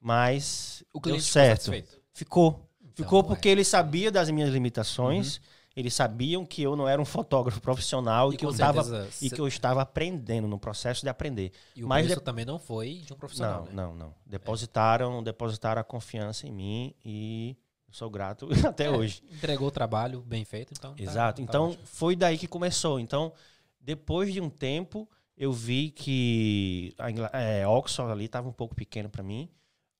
mas 0.00 0.82
O 0.92 0.98
deu 0.98 1.02
cliente 1.12 1.22
ficou 1.24 1.32
certo. 1.32 1.62
satisfeito. 1.66 2.00
Ficou. 2.12 2.68
Então, 2.82 3.04
Ficou 3.04 3.20
ué. 3.22 3.28
porque 3.28 3.48
ele 3.48 3.62
sabia 3.62 4.10
das 4.10 4.28
minhas 4.28 4.50
limitações, 4.50 5.40
eles 5.78 5.94
sabiam 5.94 6.44
que 6.44 6.60
eu 6.62 6.74
não 6.74 6.88
era 6.88 7.00
um 7.00 7.04
fotógrafo 7.04 7.60
profissional 7.60 8.32
e, 8.32 8.34
E 8.34 8.38
que 8.38 8.44
eu 8.44 8.50
com 8.50 8.56
tava, 8.56 8.82
certeza, 8.82 9.08
e 9.24 9.28
cê- 9.28 9.34
que 9.34 9.40
eu 9.40 9.46
estava 9.46 9.80
aprendendo 9.82 10.48
no 10.48 10.58
processo 10.58 11.02
de 11.02 11.08
aprender. 11.08 11.52
E 11.76 11.84
o 11.84 11.88
Mas 11.88 12.06
preço 12.06 12.20
de- 12.20 12.24
também 12.24 12.44
não 12.44 12.58
foi 12.58 13.02
de 13.06 13.12
um 13.12 13.16
profissional, 13.16 13.60
Não, 13.60 13.66
né? 13.66 13.72
não, 13.74 13.94
não. 13.94 14.14
Depositaram, 14.26 15.22
depositaram 15.22 15.80
a 15.80 15.84
confiança 15.84 16.46
em 16.46 16.52
mim 16.52 16.94
e 17.04 17.56
eu 17.86 17.94
sou 17.94 18.10
grato 18.10 18.48
até 18.74 18.86
É, 18.86 18.90
hoje. 18.90 19.22
Entregou 19.30 19.68
o 19.68 19.70
trabalho 19.70 20.20
bem 20.20 20.44
feito, 20.44 20.72
então. 20.76 20.94
tá- 20.94 21.02
Exato. 21.02 21.36
tá 21.36 21.42
então 21.42 21.68
ótimo. 21.70 21.86
foi 21.86 22.16
daí 22.16 22.36
que 22.36 22.48
começou. 22.48 22.98
Então, 22.98 23.32
depois 23.80 24.32
de 24.32 24.40
um 24.40 24.50
tempo, 24.50 25.08
eu 25.36 25.52
vi 25.52 25.90
que 25.90 26.92
a 26.98 27.10
Ingla- 27.10 27.30
é, 27.32 27.66
Oxford 27.68 28.10
ali 28.12 28.24
estava 28.24 28.48
um 28.48 28.52
pouco 28.52 28.74
pequeno 28.74 29.08
para 29.08 29.22
mim. 29.22 29.48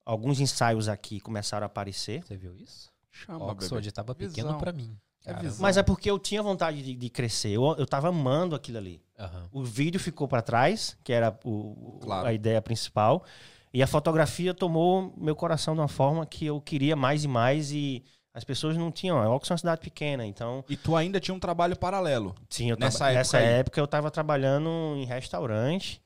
Alguns 0.04 0.40
ensaios 0.40 0.88
aqui 0.88 1.20
começaram 1.20 1.64
a 1.64 1.66
aparecer. 1.66 2.24
Você 2.24 2.36
viu 2.36 2.56
isso? 2.56 2.90
Chama, 3.10 3.44
Oxford 3.46 3.82
bebê. 3.84 3.92
tava 3.92 4.14
pequeno 4.14 4.58
pra 4.58 4.72
mim. 4.72 4.96
É. 5.26 5.35
Mas 5.59 5.76
é 5.76 5.83
porque 5.83 6.11
eu 6.11 6.18
tinha 6.18 6.42
vontade 6.42 6.83
de, 6.83 6.94
de 6.94 7.11
crescer. 7.11 7.50
Eu, 7.50 7.74
eu 7.78 7.87
tava 7.87 8.09
amando 8.09 8.54
aquilo 8.57 8.78
ali. 8.78 9.02
Aham. 9.18 9.48
O 9.52 9.62
vídeo 9.64 10.00
ficou 10.00 10.26
para 10.28 10.40
trás, 10.40 10.96
que 11.04 11.12
era 11.12 11.38
o, 11.44 11.98
Claro. 12.02 12.28
a 12.28 12.33
ideia 12.33 12.62
principal. 12.62 13.24
E 13.72 13.83
a 13.83 13.87
fotografia 13.87 14.54
tomou 14.54 15.12
meu 15.16 15.37
coração 15.37 15.74
de 15.74 15.81
uma 15.81 15.88
forma 15.88 16.24
que 16.24 16.46
eu 16.46 16.61
queria 16.61 16.96
mais 16.96 17.24
e 17.24 17.28
mais. 17.28 17.70
E 17.72 18.02
as 18.33 18.44
pessoas 18.44 18.76
não 18.76 18.90
tinham. 18.90 19.18
Oxford 19.18 19.50
é 19.50 19.52
uma 19.52 19.59
cidade 19.59 19.81
pequena, 19.83 20.24
então. 20.24 20.64
E 20.68 20.76
tu 20.76 20.96
ainda 20.96 21.20
tinha 21.20 21.35
um 21.35 21.40
trabalho 21.40 21.76
paralelo. 21.76 22.35
Sim, 22.48 22.70
eu 22.70 22.76
Nessa 22.78 23.07
época 23.07 23.18
nessa 23.18 23.38
época 23.38 23.81
eu 23.81 23.87
tava 23.87 24.11
trabalhando 24.11 24.68
em 24.96 25.04
restaurante. 25.04 26.00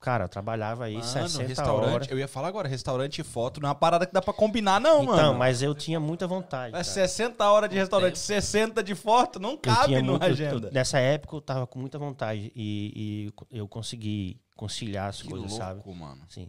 Cara, 0.00 0.24
eu 0.24 0.28
trabalhava 0.28 0.84
aí 0.84 0.94
Mano, 0.94 1.04
60 1.04 1.42
restaurante. 1.48 1.92
horas. 1.94 2.08
Eu 2.08 2.18
ia 2.20 2.28
falar 2.28 2.46
agora, 2.48 2.68
restaurante 2.68 3.18
e 3.18 3.24
foto 3.24 3.60
não 3.60 3.68
é 3.68 3.70
uma 3.70 3.74
parada 3.74 4.06
que 4.06 4.12
dá 4.12 4.22
pra 4.22 4.32
combinar, 4.32 4.80
não, 4.80 5.02
Então, 5.02 5.16
mano. 5.16 5.38
mas 5.38 5.60
eu 5.60 5.74
tinha 5.74 5.98
muita 5.98 6.24
vontade. 6.24 6.68
É 6.68 6.72
cara. 6.72 6.84
60 6.84 7.50
horas 7.50 7.68
de 7.68 7.74
restaurante, 7.76 8.16
60 8.16 8.80
de 8.82 8.94
foto, 8.94 9.40
não 9.40 9.56
cabe 9.56 9.94
eu- 9.94 10.22
agenda. 10.22 10.70
nessa 10.70 11.00
época 11.00 11.34
eu 11.34 11.40
tava 11.40 11.66
com 11.66 11.80
muita 11.80 11.98
vontade 11.98 12.52
e, 12.54 13.30
e 13.50 13.58
eu 13.58 13.66
consegui 13.66 14.40
conciliar 14.56 15.08
as 15.08 15.20
Que 15.22 15.28
coisas, 15.30 15.50
louco, 15.50 15.64
sabe? 15.64 15.82
mano. 15.98 16.22
Sim. 16.28 16.48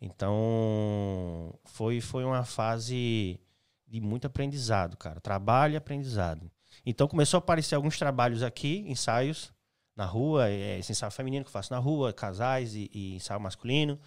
Então, 0.00 1.54
foi, 1.64 2.00
foi 2.02 2.24
uma 2.24 2.44
fase 2.44 3.40
de 3.88 4.00
muito 4.00 4.26
aprendizado, 4.26 4.96
cara. 4.98 5.20
Trabalho 5.20 5.72
e 5.74 5.76
aprendizado. 5.76 6.50
Então, 6.84 7.08
começou 7.08 7.38
a 7.38 7.40
aparecer 7.40 7.74
alguns 7.76 7.98
trabalhos 7.98 8.42
aqui, 8.42 8.84
ensaios 8.86 9.53
na 9.96 10.04
rua, 10.04 10.48
é, 10.48 10.78
esse 10.78 10.92
ensaio 10.92 11.12
feminino 11.12 11.44
que 11.44 11.48
eu 11.48 11.52
faço 11.52 11.72
na 11.72 11.78
rua, 11.78 12.12
casais 12.12 12.74
e, 12.74 12.90
e 12.92 13.14
ensaio 13.14 13.40
masculino. 13.40 13.98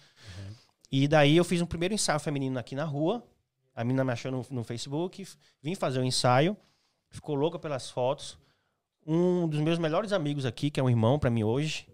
E 0.90 1.06
daí 1.06 1.36
eu 1.36 1.44
fiz 1.44 1.60
um 1.60 1.66
primeiro 1.66 1.94
ensaio 1.94 2.18
feminino 2.18 2.58
aqui 2.58 2.74
na 2.74 2.84
rua. 2.84 3.22
A 3.74 3.84
menina 3.84 4.04
me 4.04 4.12
achou 4.12 4.32
no, 4.32 4.46
no 4.50 4.64
Facebook, 4.64 5.26
vim 5.62 5.74
fazer 5.74 6.00
o 6.00 6.04
ensaio, 6.04 6.56
ficou 7.10 7.34
louca 7.34 7.58
pelas 7.58 7.90
fotos. 7.90 8.38
Um 9.06 9.46
dos 9.48 9.60
meus 9.60 9.78
melhores 9.78 10.12
amigos 10.12 10.44
aqui, 10.44 10.70
que 10.70 10.80
é 10.80 10.82
um 10.82 10.90
irmão 10.90 11.18
para 11.18 11.30
mim 11.30 11.44
hoje, 11.44 11.86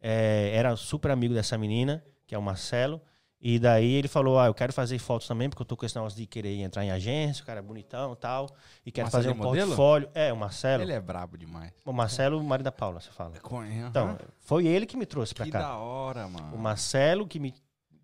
é, 0.00 0.52
era 0.54 0.74
super 0.76 1.10
amigo 1.10 1.34
dessa 1.34 1.58
menina, 1.58 2.04
que 2.26 2.34
é 2.34 2.38
o 2.38 2.42
Marcelo. 2.42 3.00
E 3.44 3.58
daí 3.58 3.94
ele 3.94 4.06
falou: 4.06 4.38
Ah, 4.38 4.46
eu 4.46 4.54
quero 4.54 4.72
fazer 4.72 4.96
fotos 5.00 5.26
também, 5.26 5.48
porque 5.50 5.62
eu 5.62 5.66
tô 5.66 5.76
com 5.76 5.84
esse 5.84 5.96
negócio 5.96 6.16
de 6.16 6.26
querer 6.26 6.60
entrar 6.60 6.84
em 6.84 6.92
agência, 6.92 7.42
o 7.42 7.46
cara 7.46 7.58
é 7.58 7.62
bonitão 7.62 8.12
e 8.12 8.16
tal. 8.16 8.48
E 8.86 8.92
quero 8.92 9.06
Marcelo 9.06 9.24
fazer 9.24 9.34
um 9.34 9.42
modelo? 9.42 9.66
portfólio. 9.66 10.08
É, 10.14 10.32
o 10.32 10.36
Marcelo. 10.36 10.82
Ele 10.84 10.92
é 10.92 11.00
brabo 11.00 11.36
demais. 11.36 11.72
O 11.84 11.92
Marcelo, 11.92 12.38
o 12.38 12.44
marido 12.44 12.64
da 12.66 12.70
Paula, 12.72 13.00
você 13.00 13.10
fala. 13.10 13.32
Então, 13.88 14.16
foi 14.38 14.66
ele 14.68 14.86
que 14.86 14.96
me 14.96 15.04
trouxe 15.04 15.34
pra 15.34 15.44
que 15.44 15.50
cá. 15.50 15.58
da 15.58 15.76
hora, 15.76 16.28
mano. 16.28 16.54
O 16.54 16.58
Marcelo 16.58 17.26
que 17.26 17.40
me 17.40 17.52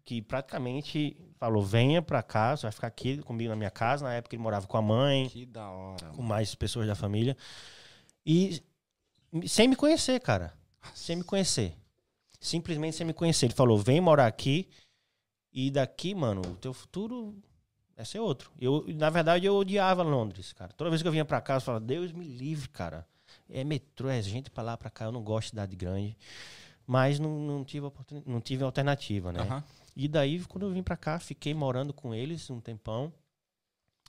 que 0.04 0.20
praticamente 0.22 1.16
falou: 1.38 1.62
venha 1.62 2.02
pra 2.02 2.20
cá, 2.20 2.56
você 2.56 2.62
vai 2.62 2.72
ficar 2.72 2.88
aqui 2.88 3.18
comigo 3.18 3.50
na 3.50 3.56
minha 3.56 3.70
casa. 3.70 4.04
Na 4.06 4.14
época 4.14 4.34
ele 4.34 4.42
morava 4.42 4.66
com 4.66 4.76
a 4.76 4.82
mãe, 4.82 5.28
Que 5.28 5.46
da 5.46 5.70
hora. 5.70 6.06
com 6.16 6.22
mais 6.22 6.52
pessoas 6.56 6.86
da 6.88 6.96
família. 6.96 7.36
E 8.26 8.60
sem 9.46 9.68
me 9.68 9.76
conhecer, 9.76 10.18
cara. 10.20 10.52
Sem 10.94 11.14
me 11.14 11.22
conhecer. 11.22 11.76
Simplesmente 12.40 12.96
sem 12.96 13.06
me 13.06 13.12
conhecer. 13.12 13.46
Ele 13.46 13.54
falou: 13.54 13.78
vem 13.78 14.00
morar 14.00 14.26
aqui. 14.26 14.68
E 15.60 15.72
daqui, 15.72 16.14
mano, 16.14 16.40
o 16.40 16.54
teu 16.54 16.72
futuro 16.72 17.34
vai 17.96 18.06
ser 18.06 18.20
outro. 18.20 18.52
Eu, 18.60 18.84
na 18.94 19.10
verdade, 19.10 19.44
eu 19.44 19.56
odiava 19.56 20.04
Londres, 20.04 20.52
cara. 20.52 20.72
Toda 20.72 20.88
vez 20.88 21.02
que 21.02 21.08
eu 21.08 21.10
vinha 21.10 21.24
pra 21.24 21.40
cá, 21.40 21.54
eu 21.54 21.60
falava: 21.60 21.84
Deus 21.84 22.12
me 22.12 22.24
livre, 22.24 22.68
cara. 22.68 23.04
É 23.50 23.64
metrô, 23.64 24.08
é 24.08 24.22
gente 24.22 24.52
pra 24.52 24.62
lá, 24.62 24.76
pra 24.76 24.88
cá. 24.88 25.06
Eu 25.06 25.10
não 25.10 25.20
gosto 25.20 25.46
de 25.46 25.50
cidade 25.50 25.74
grande. 25.74 26.16
Mas 26.86 27.18
não, 27.18 27.40
não, 27.40 27.64
tive, 27.64 27.90
não 28.24 28.40
tive 28.40 28.62
alternativa, 28.62 29.32
né? 29.32 29.40
Aham. 29.40 29.64
E 29.96 30.06
daí, 30.06 30.38
quando 30.44 30.64
eu 30.64 30.70
vim 30.70 30.82
pra 30.84 30.96
cá, 30.96 31.18
fiquei 31.18 31.52
morando 31.52 31.92
com 31.92 32.14
eles 32.14 32.48
um 32.50 32.60
tempão. 32.60 33.12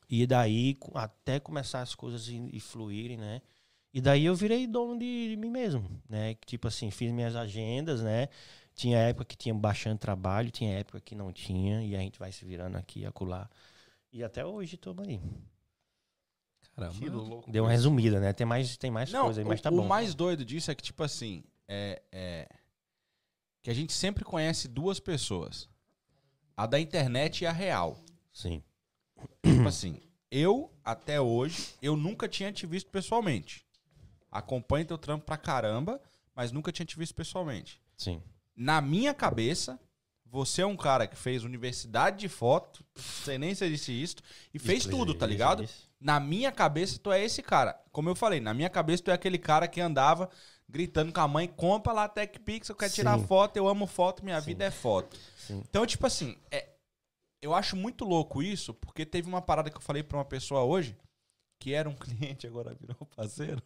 E 0.07 0.27
daí, 0.27 0.77
até 0.93 1.39
começar 1.39 1.81
as 1.81 1.95
coisas 1.95 2.27
e, 2.27 2.47
e 2.53 2.59
fluírem, 2.59 3.17
né? 3.17 3.41
E 3.91 3.99
daí 3.99 4.25
eu 4.25 4.35
virei 4.35 4.67
dono 4.67 4.99
de, 4.99 5.29
de 5.29 5.35
mim 5.35 5.49
mesmo, 5.49 5.89
né? 6.07 6.35
Tipo 6.45 6.67
assim, 6.67 6.91
fiz 6.91 7.11
minhas 7.11 7.35
agendas, 7.35 8.03
né? 8.03 8.29
Tinha 8.79 8.97
época 8.97 9.25
que 9.25 9.35
tinha 9.35 9.53
bastante 9.53 9.99
trabalho, 9.99 10.49
tinha 10.49 10.79
época 10.79 11.01
que 11.01 11.13
não 11.13 11.33
tinha. 11.33 11.83
E 11.83 11.97
a 11.97 11.99
gente 11.99 12.17
vai 12.17 12.31
se 12.31 12.45
virando 12.45 12.77
aqui 12.77 13.01
e 13.01 13.05
acolá. 13.05 13.49
E 14.09 14.23
até 14.23 14.45
hoje 14.45 14.75
estamos 14.75 15.05
aí. 15.05 15.19
Caramba. 16.77 16.97
Que 16.97 17.09
louco. 17.09 17.51
Deu 17.51 17.65
uma 17.65 17.71
resumida, 17.71 18.21
né? 18.21 18.31
Tem 18.31 18.47
mais, 18.47 18.77
tem 18.77 18.89
mais 18.89 19.11
Não, 19.11 19.25
coisa 19.25 19.41
aí, 19.41 19.45
mas 19.45 19.59
o, 19.59 19.63
tá 19.63 19.69
o 19.69 19.75
bom. 19.75 19.85
mais 19.85 20.15
doido 20.15 20.45
disso 20.45 20.71
é 20.71 20.75
que, 20.75 20.81
tipo 20.81 21.03
assim, 21.03 21.43
é, 21.67 22.01
é- 22.09 22.47
que 23.61 23.69
a 23.69 23.73
gente 23.73 23.91
sempre 23.91 24.23
conhece 24.23 24.69
duas 24.69 24.97
pessoas. 24.97 25.67
A 26.55 26.65
da 26.65 26.79
internet 26.79 27.41
e 27.41 27.45
a 27.47 27.51
real. 27.51 27.97
Sim. 28.31 28.63
tipo 29.43 29.67
assim, 29.67 29.99
eu, 30.31 30.71
até 30.85 31.19
hoje, 31.19 31.75
eu 31.81 31.97
nunca 31.97 32.29
tinha 32.29 32.49
te 32.49 32.65
visto 32.65 32.89
pessoalmente. 32.89 33.65
Acompanho 34.31 34.85
teu 34.85 34.97
trampo 34.97 35.25
pra 35.25 35.35
caramba, 35.35 36.01
mas 36.33 36.53
nunca 36.53 36.71
tinha 36.71 36.85
te 36.85 36.97
visto 36.97 37.13
pessoalmente. 37.13 37.81
Sim. 37.97 38.23
Na 38.59 38.81
minha 38.81 39.13
cabeça, 39.13 39.79
você 40.25 40.63
é 40.63 40.65
um 40.65 40.75
cara 40.75 41.07
que 41.07 41.15
fez 41.15 41.45
universidade 41.45 42.17
de 42.19 42.27
foto, 42.27 42.83
sei 43.23 43.37
nem 43.37 43.55
se 43.55 43.69
disse 43.69 43.93
isso, 43.93 44.17
e 44.53 44.59
fez 44.59 44.79
Isso, 44.79 44.89
tudo, 44.89 45.13
tá 45.13 45.25
ligado? 45.25 45.63
isso. 45.63 45.89
Na 45.97 46.19
minha 46.19 46.51
cabeça, 46.51 46.99
tu 46.99 47.09
é 47.09 47.23
esse 47.23 47.41
cara. 47.41 47.81
Como 47.89 48.09
eu 48.09 48.15
falei, 48.15 48.41
na 48.41 48.53
minha 48.53 48.69
cabeça, 48.69 49.01
tu 49.03 49.11
é 49.11 49.13
aquele 49.13 49.37
cara 49.37 49.65
que 49.65 49.79
andava 49.79 50.29
gritando 50.67 51.13
com 51.13 51.21
a 51.21 51.27
mãe, 51.27 51.47
compra 51.47 51.93
lá 51.93 52.09
TechPix, 52.09 52.67
eu 52.67 52.75
quero 52.75 52.91
tirar 52.91 53.17
Sim. 53.17 53.25
foto, 53.25 53.55
eu 53.55 53.65
amo 53.65 53.87
foto, 53.87 54.25
minha 54.25 54.39
Sim. 54.41 54.47
vida 54.47 54.65
é 54.65 54.71
foto. 54.71 55.17
Sim. 55.37 55.63
Então, 55.67 55.85
tipo 55.85 56.05
assim, 56.05 56.37
é, 56.51 56.67
eu 57.41 57.55
acho 57.55 57.77
muito 57.77 58.03
louco 58.03 58.43
isso, 58.43 58.73
porque 58.73 59.05
teve 59.05 59.29
uma 59.29 59.41
parada 59.41 59.69
que 59.71 59.77
eu 59.77 59.81
falei 59.81 60.03
pra 60.03 60.17
uma 60.17 60.25
pessoa 60.25 60.63
hoje, 60.63 60.97
que 61.59 61.73
era 61.73 61.89
um 61.89 61.95
cliente, 61.97 62.45
agora 62.45 62.75
virou 62.75 63.07
parceiro. 63.15 63.63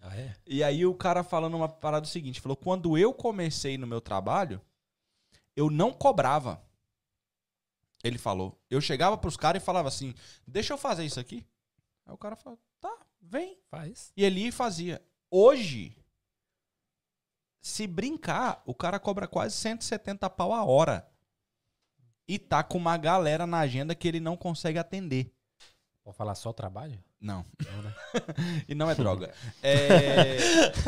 Ah, 0.00 0.16
é? 0.16 0.36
E 0.46 0.62
aí 0.62 0.86
o 0.86 0.94
cara 0.94 1.22
falando 1.22 1.56
uma 1.56 1.68
parada 1.68 2.02
do 2.02 2.08
seguinte, 2.08 2.40
falou, 2.40 2.56
quando 2.56 2.96
eu 2.96 3.12
comecei 3.12 3.76
no 3.76 3.86
meu 3.86 4.00
trabalho, 4.00 4.60
eu 5.56 5.70
não 5.70 5.92
cobrava. 5.92 6.62
Ele 8.02 8.18
falou. 8.18 8.58
Eu 8.70 8.80
chegava 8.80 9.18
pros 9.18 9.36
caras 9.36 9.62
e 9.62 9.64
falava 9.64 9.88
assim, 9.88 10.14
deixa 10.46 10.72
eu 10.72 10.78
fazer 10.78 11.04
isso 11.04 11.18
aqui. 11.18 11.44
Aí 12.06 12.14
o 12.14 12.18
cara 12.18 12.36
falou, 12.36 12.58
tá, 12.80 12.96
vem. 13.20 13.58
Faz. 13.68 14.12
E 14.16 14.24
ele 14.24 14.40
ia 14.40 14.48
e 14.48 14.52
fazia. 14.52 15.02
Hoje, 15.30 15.96
se 17.60 17.86
brincar, 17.86 18.62
o 18.64 18.74
cara 18.74 18.98
cobra 18.98 19.26
quase 19.26 19.56
170 19.56 20.30
pau 20.30 20.52
a 20.52 20.64
hora. 20.64 21.10
E 22.26 22.38
tá 22.38 22.62
com 22.62 22.78
uma 22.78 22.96
galera 22.96 23.46
na 23.46 23.58
agenda 23.58 23.94
que 23.94 24.06
ele 24.06 24.20
não 24.20 24.36
consegue 24.36 24.78
atender. 24.78 25.34
Vou 26.08 26.14
falar 26.14 26.34
só 26.34 26.54
trabalho? 26.54 26.98
Não. 27.20 27.44
Não, 27.70 27.82
né? 27.82 27.94
E 28.66 28.74
não 28.74 28.90
é 28.90 28.94
droga. 28.94 29.30
É... 29.62 30.38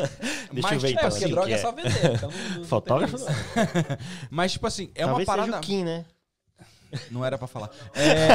Deixa 0.50 0.74
eu 0.74 0.80
ver, 0.80 0.88
É, 0.88 0.90
então, 0.92 1.10
porque 1.10 1.24
assim, 1.24 1.28
droga 1.28 1.50
é 1.50 1.52
é. 1.52 1.58
só 1.58 1.72
vender. 1.72 2.14
Então 2.14 2.30
não- 2.30 2.56
não 2.56 2.64
Fotógrafo? 2.64 3.16
Mas, 4.30 4.52
tipo 4.52 4.66
assim, 4.66 4.90
é 4.94 5.04
Talvez 5.04 5.28
uma 5.28 5.34
seja 5.34 5.46
parada. 5.46 5.58
o 5.58 5.60
Kim, 5.60 5.84
né? 5.84 6.06
Não 7.10 7.22
era 7.22 7.36
pra 7.36 7.46
falar. 7.46 7.68
É... 7.94 8.28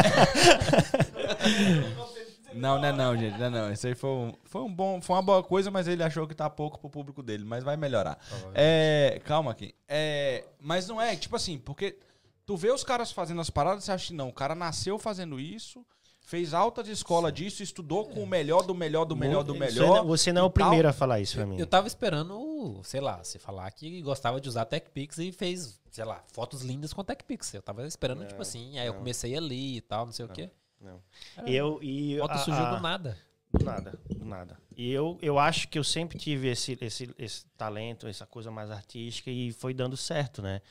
não, 2.53 2.77
não 2.77 2.85
é 2.85 2.91
não, 2.91 3.17
gente. 3.17 3.35
Não, 3.39 3.45
é 3.47 3.49
não. 3.49 3.71
Isso 3.73 3.87
aí 3.87 3.95
foi, 3.95 4.09
um, 4.11 4.33
foi, 4.43 4.61
um 4.61 4.71
bom, 4.71 5.01
foi 5.01 5.15
uma 5.15 5.23
boa 5.23 5.41
coisa, 5.41 5.71
mas 5.71 5.87
ele 5.87 6.03
achou 6.03 6.27
que 6.27 6.35
tá 6.35 6.47
pouco 6.51 6.77
pro 6.79 6.87
público 6.87 7.23
dele. 7.23 7.43
Mas 7.43 7.63
vai 7.63 7.75
melhorar. 7.75 8.19
É, 8.53 9.19
calma 9.25 9.49
aqui. 9.49 9.73
É, 9.87 10.45
mas 10.61 10.87
não 10.87 11.01
é, 11.01 11.15
tipo 11.15 11.35
assim, 11.35 11.57
porque 11.57 11.97
tu 12.45 12.55
vê 12.55 12.71
os 12.71 12.83
caras 12.83 13.11
fazendo 13.11 13.41
as 13.41 13.49
paradas, 13.49 13.83
você 13.85 13.91
acha 13.91 14.05
que 14.05 14.13
não, 14.13 14.29
o 14.29 14.33
cara 14.33 14.53
nasceu 14.53 14.99
fazendo 14.99 15.39
isso, 15.39 15.83
fez 16.25 16.53
alta 16.53 16.83
de 16.83 16.91
escola 16.91 17.31
disso, 17.31 17.61
estudou 17.61 18.05
com 18.05 18.23
o 18.23 18.27
melhor 18.27 18.63
do 18.63 18.73
melhor 18.73 19.05
do 19.05 19.15
melhor 19.15 19.43
do 19.43 19.53
melhor. 19.55 19.97
não- 19.97 20.07
Você 20.07 20.33
não 20.33 20.41
é 20.41 20.43
o 20.43 20.47
e 20.47 20.49
tal. 20.51 20.53
primeiro 20.69 20.87
a 20.89 20.93
falar 20.93 21.19
isso 21.19 21.35
pra 21.35 21.45
mim. 21.45 21.57
Eu 21.59 21.67
tava 21.67 21.87
esperando, 21.87 22.79
sei 22.83 22.99
lá, 22.99 23.23
você 23.23 23.37
falar 23.37 23.69
que 23.71 24.01
gostava 24.01 24.41
de 24.41 24.49
usar 24.49 24.65
TechPix 24.65 25.17
e 25.19 25.31
fez, 25.31 25.79
sei 25.91 26.03
lá, 26.03 26.23
fotos 26.33 26.61
lindas 26.63 26.91
com 26.93 27.01
a 27.01 27.03
TechPix. 27.03 27.53
Eu 27.53 27.61
tava 27.61 27.85
esperando, 27.85 28.21
Não, 28.21 28.27
tipo 28.27 28.41
assim, 28.41 28.77
aí 28.79 28.87
eu 28.87 28.93
não. 28.93 28.99
comecei 28.99 29.37
ali 29.37 29.77
e 29.77 29.81
tal, 29.81 30.05
não 30.05 30.11
sei 30.13 30.25
o 30.25 30.29
quê. 30.29 30.49
Não. 30.81 30.99
Era- 31.37 31.49
Eu 31.49 31.79
e 31.81 32.17
Foto 32.19 32.31
a- 32.31 32.37
surgiu 32.39 32.63
a- 32.63 32.75
do 32.75 32.81
nada. 32.81 33.17
Do 33.53 33.63
nada, 33.63 33.99
do 34.09 34.25
nada. 34.25 34.57
E 34.75 34.91
eu, 34.91 35.17
eu 35.21 35.39
acho 35.39 35.69
que 35.69 35.79
eu 35.79 35.83
sempre 35.83 36.17
tive 36.17 36.49
esse, 36.49 36.77
esse, 36.81 37.09
esse 37.17 37.45
talento, 37.57 38.05
essa 38.07 38.25
coisa 38.25 38.51
mais 38.51 38.69
artística 38.69 39.31
e 39.31 39.53
foi 39.53 39.73
dando 39.73 39.95
certo, 39.95 40.41
né? 40.41 40.61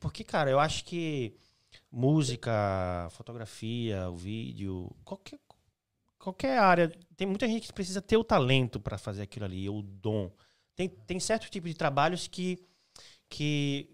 Porque, 0.00 0.24
cara, 0.24 0.50
eu 0.50 0.58
acho 0.58 0.84
que 0.84 1.36
música, 1.92 3.08
fotografia, 3.10 4.08
o 4.08 4.16
vídeo, 4.16 4.90
qualquer, 5.04 5.38
qualquer 6.18 6.58
área, 6.58 6.90
tem 7.16 7.26
muita 7.26 7.46
gente 7.46 7.66
que 7.66 7.72
precisa 7.72 8.00
ter 8.00 8.16
o 8.16 8.24
talento 8.24 8.80
para 8.80 8.96
fazer 8.96 9.22
aquilo 9.22 9.44
ali, 9.44 9.68
o 9.68 9.82
dom. 9.82 10.30
Tem, 10.74 10.88
tem 10.88 11.20
certo 11.20 11.50
tipo 11.50 11.68
de 11.68 11.74
trabalhos 11.74 12.26
que, 12.26 12.58
que 13.28 13.90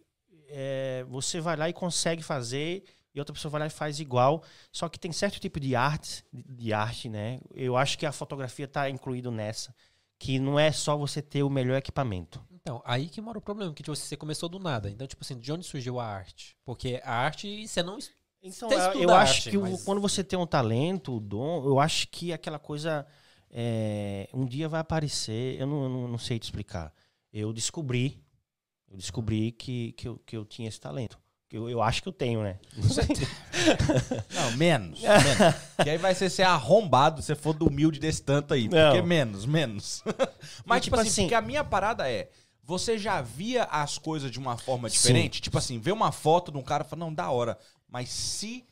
é, 0.48 1.04
você 1.08 1.40
vai 1.40 1.56
lá 1.56 1.68
e 1.68 1.72
consegue 1.72 2.22
fazer 2.22 2.84
e 3.14 3.18
outra 3.18 3.34
pessoa 3.34 3.50
vai 3.50 3.60
lá 3.60 3.66
e 3.66 3.70
faz 3.70 3.98
igual. 3.98 4.44
Só 4.70 4.88
que 4.88 4.98
tem 4.98 5.10
certo 5.10 5.40
tipo 5.40 5.58
de 5.58 5.74
arte, 5.74 6.24
de 6.32 6.72
arte, 6.72 7.08
né? 7.08 7.40
Eu 7.52 7.76
acho 7.76 7.98
que 7.98 8.06
a 8.06 8.12
fotografia 8.12 8.66
está 8.66 8.88
incluído 8.88 9.32
nessa, 9.32 9.74
que 10.18 10.38
não 10.38 10.58
é 10.58 10.70
só 10.70 10.96
você 10.96 11.20
ter 11.20 11.42
o 11.42 11.50
melhor 11.50 11.76
equipamento. 11.76 12.40
Então, 12.68 12.82
aí 12.84 13.08
que 13.08 13.20
mora 13.20 13.38
o 13.38 13.40
problema, 13.40 13.72
que 13.72 13.82
tipo, 13.82 13.96
você 13.96 14.16
começou 14.16 14.48
do 14.48 14.58
nada. 14.58 14.90
Então, 14.90 15.06
tipo 15.06 15.24
assim, 15.24 15.38
de 15.38 15.50
onde 15.50 15.64
surgiu 15.66 15.98
a 15.98 16.04
arte? 16.06 16.54
Porque 16.64 17.00
a 17.02 17.12
arte, 17.14 17.66
você 17.66 17.82
não... 17.82 17.98
Então, 18.42 18.68
Você 18.68 18.74
eu, 19.04 19.10
acho 19.14 19.32
arte, 19.34 19.50
que 19.50 19.56
o- 19.58 19.62
mas- 19.62 19.82
quando 19.84 20.00
você 20.00 20.22
tem 20.22 20.38
um 20.38 20.46
talento, 20.46 21.16
o 21.16 21.20
dom, 21.20 21.64
eu 21.64 21.80
acho 21.80 22.06
que 22.08 22.32
aquela 22.32 22.58
coisa 22.58 23.04
é, 23.50 24.28
um 24.32 24.44
dia 24.46 24.68
vai 24.68 24.80
aparecer. 24.80 25.58
Eu 25.60 25.66
não, 25.66 25.82
eu 25.84 25.88
não, 25.88 26.08
não 26.08 26.18
sei 26.18 26.38
te 26.38 26.44
explicar. 26.44 26.92
Eu 27.32 27.52
descobri, 27.52 28.22
eu 28.88 28.96
descobri 28.96 29.50
que, 29.50 29.92
que, 29.92 30.06
eu, 30.06 30.18
que 30.24 30.36
eu 30.36 30.44
tinha 30.44 30.68
esse 30.68 30.78
talento. 30.80 31.18
Que 31.48 31.56
Eu, 31.56 31.68
eu 31.68 31.82
acho 31.82 32.00
que 32.02 32.08
eu 32.08 32.12
tenho, 32.12 32.42
né? 32.42 32.60
Não 32.76 32.88
sei. 32.90 33.06
Não, 34.34 34.56
menos. 34.56 35.00
menos. 35.00 35.54
que 35.82 35.90
aí 35.90 35.96
vai 35.98 36.14
ser 36.14 36.30
ser 36.30 36.42
arrombado 36.44 37.22
se 37.22 37.34
for 37.34 37.54
do 37.54 37.66
humilde 37.66 37.98
desse 37.98 38.22
tanto 38.22 38.52
aí. 38.54 38.68
Não. 38.68 38.92
Porque 38.92 39.02
menos, 39.06 39.46
menos. 39.46 40.02
Mas, 40.64 40.78
E, 40.78 40.80
tipo 40.82 40.96
tipo 40.96 40.96
assim, 40.96 41.08
assim- 41.08 41.22
porque 41.22 41.34
a 41.34 41.40
minha 41.42 41.64
parada 41.64 42.08
é. 42.08 42.30
Você 42.68 42.98
já 42.98 43.22
via 43.22 43.64
as 43.64 43.96
coisas 43.96 44.30
de 44.30 44.38
uma 44.38 44.58
forma 44.58 44.90
Sim. 44.90 44.96
diferente? 44.96 45.40
Tipo 45.40 45.56
assim, 45.56 45.78
vê 45.78 45.90
uma 45.90 46.12
foto 46.12 46.52
de 46.52 46.58
um 46.58 46.62
cara 46.62 46.84
e 46.84 46.86
fala, 46.86 47.00
não, 47.00 47.14
da 47.14 47.30
hora. 47.30 47.58
Mas 47.88 48.10
se. 48.10 48.62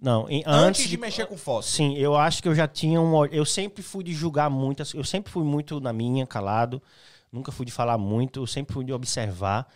Não, 0.00 0.30
em- 0.30 0.44
Antes, 0.46 0.82
antes, 0.84 0.88
de, 0.88 0.96
mexer 0.96 1.26
com 1.26 1.36
foto. 1.36 1.66
Sim, 1.66 1.96
eu 1.96 2.14
acho 2.14 2.40
que 2.40 2.48
eu 2.48 2.54
já 2.54 2.68
tinha 2.68 3.00
um. 3.00 3.26
Eu 3.26 3.44
sempre 3.44 3.82
fui 3.82 4.04
de 4.04 4.12
julgar 4.12 4.48
muitas. 4.48 4.94
Eu 4.94 5.02
sempre 5.02 5.32
fui 5.32 5.42
muito 5.42 5.80
na 5.80 5.92
minha, 5.92 6.24
calado. 6.28 6.80
Nunca 7.32 7.50
fui 7.50 7.66
de 7.66 7.72
falar 7.72 7.98
muito. 7.98 8.38
Eu 8.40 8.46
sempre 8.46 8.72
fui 8.72 8.84
de 8.84 8.92
observar. 8.92 9.66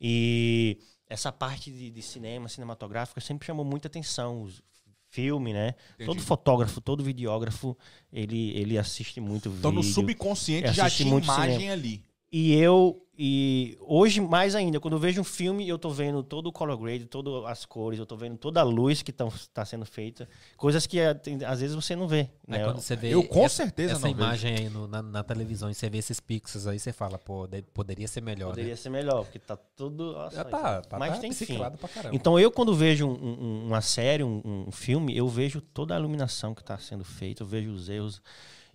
E 0.00 0.78
essa 1.08 1.32
parte 1.32 1.68
de, 1.72 1.90
de 1.90 2.02
cinema, 2.02 2.48
cinematográfica, 2.48 3.20
sempre 3.20 3.44
chamou 3.44 3.64
muita 3.64 3.88
atenção. 3.88 4.42
Os 4.42 4.62
filme, 5.08 5.52
né? 5.52 5.74
Entendi. 5.94 6.06
Todo 6.06 6.20
fotógrafo, 6.20 6.80
todo 6.80 7.02
videógrafo, 7.02 7.76
ele, 8.12 8.50
ele 8.56 8.76
assiste 8.76 9.18
muito 9.20 9.48
Então 9.48 9.72
no 9.72 9.80
vídeo. 9.80 9.94
subconsciente 9.94 10.68
Eu 10.68 10.74
já 10.74 10.86
assisti 10.86 11.04
tinha 11.04 11.18
imagem 11.18 11.54
cinema. 11.56 11.72
ali. 11.72 12.02
E 12.38 12.52
eu, 12.54 13.02
e 13.18 13.78
hoje 13.80 14.20
mais 14.20 14.54
ainda, 14.54 14.78
quando 14.78 14.92
eu 14.92 14.98
vejo 15.00 15.22
um 15.22 15.24
filme, 15.24 15.66
eu 15.66 15.78
tô 15.78 15.88
vendo 15.88 16.22
todo 16.22 16.48
o 16.48 16.52
color 16.52 16.76
grade, 16.76 17.06
todas 17.06 17.32
as 17.46 17.64
cores, 17.64 17.98
eu 17.98 18.04
tô 18.04 18.14
vendo 18.14 18.36
toda 18.36 18.60
a 18.60 18.62
luz 18.62 19.00
que 19.00 19.10
está 19.10 19.64
sendo 19.64 19.86
feita. 19.86 20.28
Coisas 20.54 20.86
que 20.86 21.00
eh, 21.00 21.18
às 21.46 21.60
vezes 21.60 21.74
você 21.74 21.96
não 21.96 22.06
vê. 22.06 22.28
Aí 22.46 22.58
Né? 22.58 22.64
quando 22.64 22.78
você 22.82 22.94
vê 22.94 23.08
Eu 23.14 23.22
com 23.24 23.42
essa, 23.42 23.56
certeza 23.56 23.94
essa 23.94 24.06
não 24.06 24.14
vejo. 24.14 24.20
imagem 24.22 24.54
aí 24.54 24.68
no- 24.68 24.86
na, 24.86 25.00
na 25.00 25.24
televisão 25.24 25.70
e 25.70 25.74
você 25.74 25.88
vê 25.88 25.96
esses 25.96 26.20
pixels 26.20 26.66
aí, 26.66 26.78
você 26.78 26.92
fala, 26.92 27.16
pô, 27.16 27.46
de- 27.46 27.62
poderia 27.62 28.06
ser 28.06 28.20
melhor, 28.20 28.50
Poderia 28.50 28.72
né? 28.72 28.76
ser 28.76 28.90
melhor, 28.90 29.24
porque 29.24 29.38
tá 29.38 29.56
tudo. 29.56 30.12
Nossa, 30.12 30.36
Já 30.36 30.44
tá, 30.44 30.82
tá, 30.82 30.98
mas 30.98 31.14
tá 31.14 31.20
tem 31.22 31.32
fim. 31.32 31.46
pixelado 31.46 31.78
pra 31.78 31.88
caramba. 31.88 32.14
Então 32.14 32.38
eu 32.38 32.50
quando 32.50 32.74
vejo 32.74 33.06
um- 33.06 33.12
um- 33.14 33.66
uma 33.68 33.80
série, 33.80 34.22
um, 34.22 34.42
um 34.68 34.70
filme, 34.70 35.16
eu 35.16 35.26
vejo 35.26 35.62
toda 35.62 35.96
a 35.96 35.98
iluminação 35.98 36.54
que 36.54 36.60
está 36.60 36.76
sendo 36.76 37.02
feita, 37.02 37.42
eu 37.42 37.46
vejo 37.46 37.70
os 37.70 37.88
erros. 37.88 38.20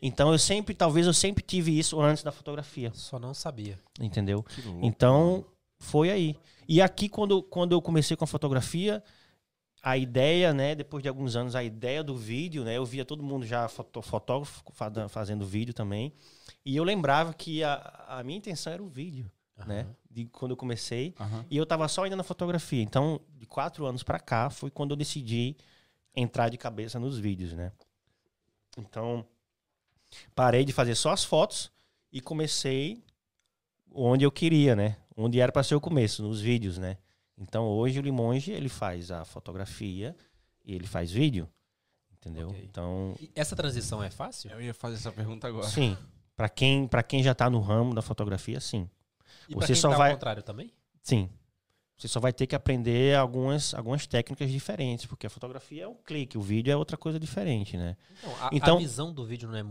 Então 0.01 0.31
eu 0.31 0.39
sempre, 0.39 0.73
talvez 0.73 1.05
eu 1.05 1.13
sempre 1.13 1.43
tive 1.43 1.77
isso 1.77 2.01
antes 2.01 2.23
da 2.23 2.31
fotografia, 2.31 2.91
Só 2.93 3.19
não 3.19 3.33
sabia. 3.33 3.77
entendeu? 3.99 4.43
Então 4.81 5.45
foi 5.79 6.09
aí. 6.09 6.35
E 6.67 6.81
aqui 6.81 7.07
quando, 7.07 7.43
quando 7.43 7.73
eu 7.73 7.81
comecei 7.81 8.17
com 8.17 8.23
a 8.23 8.27
fotografia, 8.27 9.03
a 9.83 9.97
ideia, 9.97 10.53
né, 10.53 10.73
depois 10.75 11.01
de 11.03 11.09
alguns 11.09 11.35
anos, 11.35 11.55
a 11.55 11.63
ideia 11.63 12.03
do 12.03 12.15
vídeo, 12.15 12.63
né, 12.63 12.77
eu 12.77 12.85
via 12.85 13.03
todo 13.05 13.21
mundo 13.23 13.45
já 13.45 13.67
foto, 13.67 14.01
fotógrafo 14.01 14.63
fa- 14.73 14.91
fazendo 15.09 15.45
vídeo 15.45 15.73
também, 15.73 16.13
e 16.65 16.75
eu 16.75 16.83
lembrava 16.83 17.33
que 17.33 17.63
a, 17.63 18.05
a 18.07 18.23
minha 18.23 18.37
intenção 18.37 18.71
era 18.73 18.81
o 18.83 18.87
vídeo, 18.87 19.29
né, 19.65 19.87
de 20.09 20.25
quando 20.25 20.51
eu 20.51 20.57
comecei, 20.57 21.13
Aham. 21.19 21.45
e 21.49 21.57
eu 21.57 21.65
tava 21.65 21.87
só 21.87 22.03
ainda 22.03 22.15
na 22.15 22.23
fotografia. 22.23 22.81
Então, 22.81 23.19
de 23.37 23.45
quatro 23.45 23.85
anos 23.85 24.01
pra 24.03 24.19
cá, 24.19 24.49
foi 24.49 24.69
quando 24.71 24.91
eu 24.91 24.97
decidi 24.97 25.55
entrar 26.15 26.49
de 26.49 26.57
cabeça 26.57 26.99
nos 26.99 27.17
vídeos, 27.17 27.53
né. 27.53 27.71
Então, 28.77 29.25
parei 30.35 30.63
de 30.65 30.73
fazer 30.73 30.95
só 30.95 31.11
as 31.11 31.23
fotos 31.23 31.71
e 32.11 32.19
comecei 32.21 33.03
onde 33.93 34.23
eu 34.25 34.31
queria, 34.31 34.75
né, 34.75 34.97
onde 35.17 35.39
era 35.39 35.51
para 35.51 35.63
ser 35.63 35.75
o 35.75 35.81
começo, 35.81 36.21
nos 36.23 36.41
vídeos, 36.41 36.77
né. 36.77 36.97
Então 37.37 37.65
hoje 37.67 37.99
o 37.99 38.01
Limonge 38.01 38.51
ele 38.51 38.69
faz 38.69 39.11
a 39.11 39.25
fotografia 39.25 40.15
e 40.63 40.73
ele 40.75 40.85
faz 40.87 41.11
vídeo, 41.11 41.49
entendeu? 42.13 42.49
Ok. 42.49 42.63
Então 42.69 43.15
E 43.19 43.31
essa 43.35 43.55
transição 43.55 44.03
é 44.03 44.09
fácil? 44.09 44.51
Eu 44.51 44.61
ia 44.61 44.73
fazer 44.73 44.95
essa 44.95 45.11
pergunta 45.11 45.47
agora. 45.47 45.67
sim, 45.67 45.97
para 46.35 46.47
quem 46.49 46.87
para 46.87 47.03
quem 47.03 47.23
já 47.23 47.33
tá 47.33 47.49
no 47.49 47.59
ramo 47.59 47.93
da 47.95 48.01
fotografia, 48.01 48.59
sim, 48.59 48.89
E 49.49 49.53
pra 49.55 49.61
Você 49.65 49.73
quem 49.73 49.81
só 49.81 49.89
tá 49.89 49.97
vai- 49.97 50.09
ao 50.11 50.15
contrário 50.17 50.43
também? 50.43 50.71
sim. 51.01 51.29
Você 51.97 52.07
só 52.07 52.19
vai 52.19 52.33
ter 52.33 52.47
que 52.47 52.55
aprender 52.55 53.15
algumas 53.15 53.75
algumas 53.75 54.07
técnicas 54.07 54.49
diferentes, 54.49 55.05
porque 55.05 55.27
a 55.27 55.29
fotografia 55.29 55.83
é 55.83 55.87
um 55.87 55.93
clique, 55.95 56.35
o 56.35 56.41
vídeo 56.41 56.71
é 56.71 56.75
outra 56.75 56.97
coisa 56.97 57.19
diferente, 57.19 57.77
né? 57.77 57.95
Não, 58.23 58.35
a, 58.43 58.49
Então- 58.51 58.77
a 58.77 58.79
visão 58.79 59.13
do 59.13 59.23
vídeo 59.23 59.47
não 59.47 59.55
é. 59.55 59.63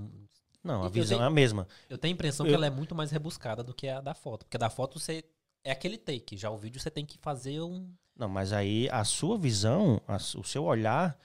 Não, 0.63 0.83
a 0.83 0.87
Eu 0.87 0.91
visão 0.91 1.19
tenho- 1.19 1.23
é 1.25 1.27
a 1.27 1.31
mesma. 1.31 1.67
Eu 1.89 1.97
tenho 1.97 2.13
a 2.13 2.15
impressão 2.15 2.45
Eu- 2.47 2.51
que 2.51 2.55
ela 2.55 2.67
é 2.67 2.71
muito 2.71 2.95
mais 2.95 3.11
rebuscada 3.11 3.63
do 3.63 3.73
que 3.75 3.89
a 3.89 4.01
da 4.01 4.15
foto. 4.15 4.45
Porque 4.45 4.57
a 4.57 4.61
da 4.61 4.71
foto 4.71 4.99
você. 4.99 5.25
É 5.65 5.71
aquele 5.73 5.99
take. 5.99 6.37
Já 6.37 6.51
o 6.51 6.57
vídeo 6.57 6.81
você 6.81 6.91
tem 6.91 7.05
que 7.05 7.19
fazer 7.19 7.61
um. 7.61 7.91
Não, 8.17 8.29
mas 8.29 8.53
aí 8.53 8.89
a 8.91 9.05
sua 9.05 9.37
visão, 9.39 10.01
a 10.07 10.17
o 10.17 10.45
seu 10.45 10.65
olhar 10.65 11.19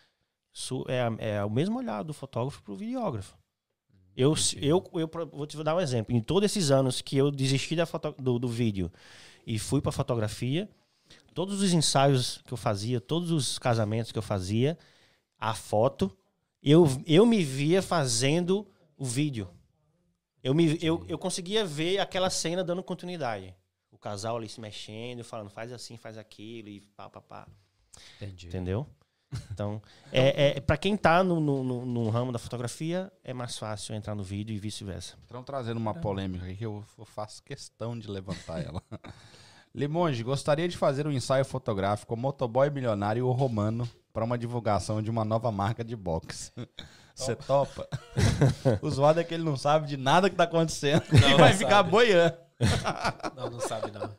su- 0.51 0.85
é, 0.87 1.35
é 1.37 1.43
o 1.45 1.49
mesmo 1.49 1.77
olhar 1.77 2.03
do 2.03 2.13
fotógrafo 2.13 2.61
pro 2.63 2.75
videógrafo. 2.75 3.37
Eu, 4.15 4.33
eu, 4.61 4.83
eu 4.93 5.07
pro- 5.07 5.25
vou 5.27 5.45
te 5.45 5.61
dar 5.61 5.75
um 5.75 5.81
exemplo. 5.81 6.15
Em 6.15 6.21
todos 6.21 6.49
esses 6.49 6.71
anos 6.71 7.01
que 7.01 7.17
eu 7.17 7.29
desisti 7.31 7.75
da 7.75 7.85
foto, 7.85 8.13
do, 8.17 8.39
do 8.39 8.47
vídeo 8.47 8.89
e 9.45 9.59
fui 9.59 9.81
para 9.81 9.91
fotografia, 9.91 10.69
todos 11.33 11.61
os 11.61 11.73
ensaios 11.73 12.41
que 12.45 12.53
eu 12.53 12.57
fazia, 12.57 13.01
todos 13.01 13.31
os 13.31 13.59
casamentos 13.59 14.11
que 14.13 14.17
eu 14.17 14.21
fazia, 14.23 14.77
a 15.37 15.53
foto, 15.53 16.09
eu, 16.63 16.87
eu 17.05 17.25
me 17.25 17.43
via 17.43 17.81
fazendo 17.81 18.65
o 18.97 19.05
vídeo. 19.05 19.49
Eu, 20.43 20.53
me, 20.53 20.77
eu, 20.81 21.03
eu 21.07 21.17
conseguia 21.17 21.65
ver 21.65 21.99
aquela 21.99 22.29
cena 22.29 22.63
dando 22.63 22.83
continuidade. 22.83 23.55
O 23.91 23.97
casal 23.97 24.37
ali 24.37 24.47
se 24.47 24.59
mexendo, 24.61 25.23
falando, 25.23 25.49
faz 25.49 25.71
assim, 25.71 25.97
faz 25.97 26.17
aquilo, 26.17 26.69
e 26.69 26.81
pá, 26.81 27.09
pá, 27.09 27.21
pá. 27.21 27.47
Entendi. 28.17 28.47
Entendeu? 28.47 28.87
Então, 29.51 29.81
é, 30.11 30.57
é, 30.57 30.61
para 30.61 30.77
quem 30.77 30.95
tá 30.95 31.23
no, 31.23 31.39
no, 31.39 31.85
no- 31.85 32.09
ramo 32.09 32.31
da 32.31 32.39
fotografia, 32.39 33.11
é 33.23 33.33
mais 33.33 33.57
fácil 33.57 33.95
entrar 33.95 34.15
no 34.15 34.23
vídeo 34.23 34.55
e 34.55 34.59
vice-versa. 34.59 35.17
Estão 35.23 35.43
trazendo 35.43 35.77
uma 35.77 35.93
polêmica 35.93 36.45
aqui 36.45 36.57
que 36.57 36.65
eu 36.65 36.83
faço 37.05 37.43
questão 37.43 37.97
de 37.97 38.07
levantar 38.07 38.63
ela. 38.63 38.81
Limonge, 39.73 40.23
gostaria 40.23 40.67
de 40.69 40.77
fazer 40.77 41.05
um 41.05 41.11
ensaio 41.11 41.43
fotográfico 41.43 42.15
motoboy 42.15 42.69
milionário 42.69 43.19
e 43.19 43.23
o 43.23 43.31
Romano 43.31 43.89
para 44.13 44.23
uma 44.23 44.37
divulgação 44.37 45.01
de 45.01 45.09
uma 45.09 45.25
nova 45.25 45.51
marca 45.51 45.83
de 45.83 45.95
boxe. 45.97 46.51
Você 47.15 47.35
topa? 47.35 47.87
o 48.81 48.89
zoado 48.89 49.21
é 49.21 49.23
que 49.23 49.33
ele 49.33 49.43
não 49.43 49.55
sabe 49.55 49.87
de 49.87 49.95
nada 49.95 50.29
que 50.29 50.35
tá 50.35 50.43
acontecendo 50.43 51.03
Não, 51.11 51.17
e 51.17 51.31
não 51.31 51.37
vai 51.37 51.53
sabe. 51.53 51.63
ficar 51.63 51.83
boiando. 51.83 52.37
Não, 53.35 53.49
não 53.49 53.59
sabe, 53.61 53.89
não. 53.91 54.15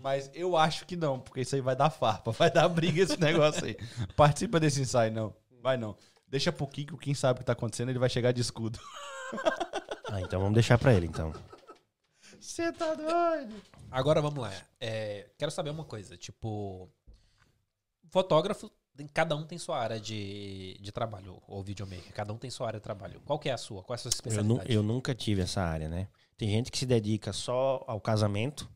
Mas 0.00 0.30
eu 0.34 0.56
acho 0.56 0.84
que 0.84 0.96
não, 0.96 1.20
porque 1.20 1.42
isso 1.42 1.54
aí 1.54 1.60
vai 1.60 1.76
dar 1.76 1.90
farpa, 1.90 2.32
vai 2.32 2.50
dar 2.50 2.68
briga 2.68 3.02
esse 3.02 3.18
negócio 3.20 3.64
aí. 3.64 3.76
Participa 4.16 4.58
desse 4.58 4.80
ensaio, 4.80 5.12
não. 5.12 5.34
Vai 5.62 5.76
não. 5.76 5.96
Deixa 6.26 6.50
pro 6.50 6.66
Kiko, 6.66 6.96
quem 6.96 7.14
sabe 7.14 7.38
o 7.38 7.40
que 7.40 7.46
tá 7.46 7.52
acontecendo, 7.52 7.90
ele 7.90 7.98
vai 7.98 8.08
chegar 8.08 8.32
de 8.32 8.40
escudo. 8.40 8.78
Ah, 10.10 10.20
então 10.20 10.40
vamos 10.40 10.54
deixar 10.54 10.76
para 10.78 10.92
ele, 10.92 11.06
então. 11.06 11.32
Você 12.40 12.72
tá 12.72 12.94
doido? 12.94 13.54
Agora 13.90 14.20
vamos 14.20 14.42
lá. 14.42 14.52
É, 14.80 15.30
quero 15.38 15.50
saber 15.50 15.70
uma 15.70 15.84
coisa. 15.84 16.16
Tipo. 16.16 16.90
Fotógrafo, 18.10 18.70
cada 19.12 19.34
um 19.36 19.44
tem 19.44 19.58
sua 19.58 19.78
área 19.78 19.98
de, 20.00 20.76
de 20.80 20.92
trabalho, 20.92 21.42
ou 21.46 21.62
videomaker. 21.62 22.12
Cada 22.12 22.32
um 22.32 22.36
tem 22.36 22.50
sua 22.50 22.66
área 22.66 22.78
de 22.78 22.84
trabalho. 22.84 23.20
Qual 23.24 23.38
que 23.38 23.48
é 23.48 23.52
a 23.52 23.58
sua? 23.58 23.82
Qual 23.82 23.94
é 23.94 23.96
a 23.96 23.98
sua 23.98 24.08
Eu, 24.08 24.12
especialidade? 24.12 24.72
eu 24.72 24.82
nunca 24.82 25.14
tive 25.14 25.42
essa 25.42 25.62
área, 25.62 25.88
né? 25.88 26.08
Tem 26.36 26.48
gente 26.48 26.70
que 26.70 26.78
se 26.78 26.86
dedica 26.86 27.32
só 27.32 27.84
ao 27.86 28.00
casamento, 28.00 28.68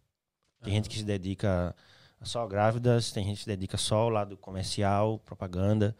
tem 0.63 0.75
gente 0.75 0.89
que 0.89 0.99
se 0.99 1.05
dedica 1.05 1.75
só 2.23 2.43
a 2.43 2.47
grávidas, 2.47 3.13
tem 3.13 3.25
gente 3.25 3.39
que 3.39 3.43
se 3.43 3.49
dedica 3.49 3.77
só 3.77 3.97
ao 3.97 4.09
lado 4.09 4.37
comercial, 4.37 5.19
propaganda. 5.19 5.97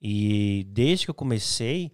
E 0.00 0.64
desde 0.70 1.06
que 1.06 1.10
eu 1.10 1.14
comecei, 1.14 1.92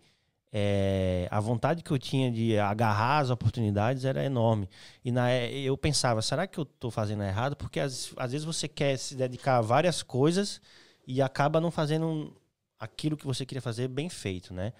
é, 0.53 1.29
a 1.31 1.41
vontade 1.41 1.83
que 1.83 1.91
eu 1.91 1.99
tinha 1.99 2.31
de 2.31 2.59
agarrar 2.59 3.19
as 3.19 3.31
oportunidades 3.31 4.05
era 4.05 4.25
enorme. 4.25 4.69
E 5.05 5.11
na, 5.11 5.31
é, 5.31 5.53
eu 5.53 5.77
pensava, 5.77 6.23
será 6.23 6.47
que 6.47 6.59
eu 6.59 6.65
estou 6.65 6.91
fazendo 6.91 7.23
errado? 7.23 7.57
Porque 7.57 7.81
às, 7.81 8.13
às 8.17 8.33
vezes 8.33 8.45
você 8.45 8.69
quer 8.69 8.97
se 8.99 9.15
dedicar 9.15 9.59
a 9.59 9.61
várias 9.61 10.03
coisas 10.03 10.61
e 11.07 11.23
acaba 11.23 11.61
não 11.61 11.71
fazendo 11.71 12.37
aquilo 12.79 13.17
que 13.17 13.27
você 13.27 13.47
queria 13.47 13.63
fazer 13.63 13.89
bem 13.89 14.09
feito, 14.09 14.53
né? 14.53 14.73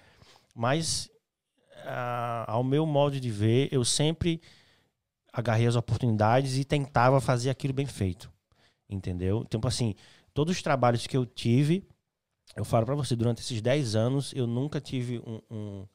Mas 0.53 1.09
ah, 1.85 2.45
ao 2.47 2.63
meu 2.63 2.85
modo 2.85 3.19
de 3.19 3.29
ver, 3.31 3.69
eu 3.71 3.85
sempre 3.85 4.41
agarrei 5.31 5.67
as 5.67 5.75
oportunidades 5.75 6.57
e 6.57 6.65
tentava 6.65 7.21
fazer 7.21 7.49
aquilo 7.49 7.73
bem 7.73 7.85
feito. 7.85 8.31
Entendeu? 8.89 9.43
Então, 9.45 9.59
assim, 9.65 9.93
todos 10.33 10.55
os 10.55 10.61
trabalhos 10.61 11.05
que 11.05 11.15
eu 11.15 11.25
tive, 11.25 11.87
eu 12.55 12.65
falo 12.65 12.85
para 12.85 12.95
você, 12.95 13.15
durante 13.15 13.41
esses 13.41 13.61
10 13.61 13.95
anos, 13.95 14.33
eu 14.33 14.47
nunca 14.47 14.79
tive 14.79 15.19
um, 15.19 15.41
um, 15.51 15.87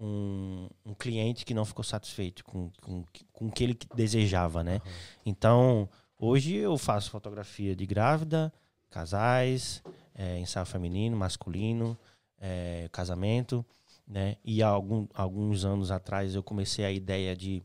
um, 0.00 0.68
um 0.86 0.94
cliente 0.94 1.44
que 1.44 1.52
não 1.52 1.64
ficou 1.64 1.84
satisfeito 1.84 2.44
com, 2.44 2.70
com, 2.80 3.04
com 3.32 3.46
o 3.46 3.52
que 3.52 3.64
ele 3.64 3.78
desejava, 3.94 4.62
né? 4.62 4.80
Então, 5.26 5.88
hoje 6.18 6.54
eu 6.54 6.78
faço 6.78 7.10
fotografia 7.10 7.74
de 7.74 7.84
grávida, 7.84 8.52
casais, 8.90 9.82
é, 10.14 10.38
ensaio 10.38 10.66
feminino, 10.66 11.16
masculino, 11.16 11.96
é, 12.40 12.88
casamento, 12.92 13.64
né? 14.06 14.36
E 14.44 14.62
há 14.62 14.68
algum, 14.68 15.06
alguns 15.14 15.64
anos 15.64 15.90
atrás 15.90 16.34
eu 16.34 16.42
comecei 16.42 16.84
a 16.84 16.90
ideia 16.90 17.36
de 17.36 17.62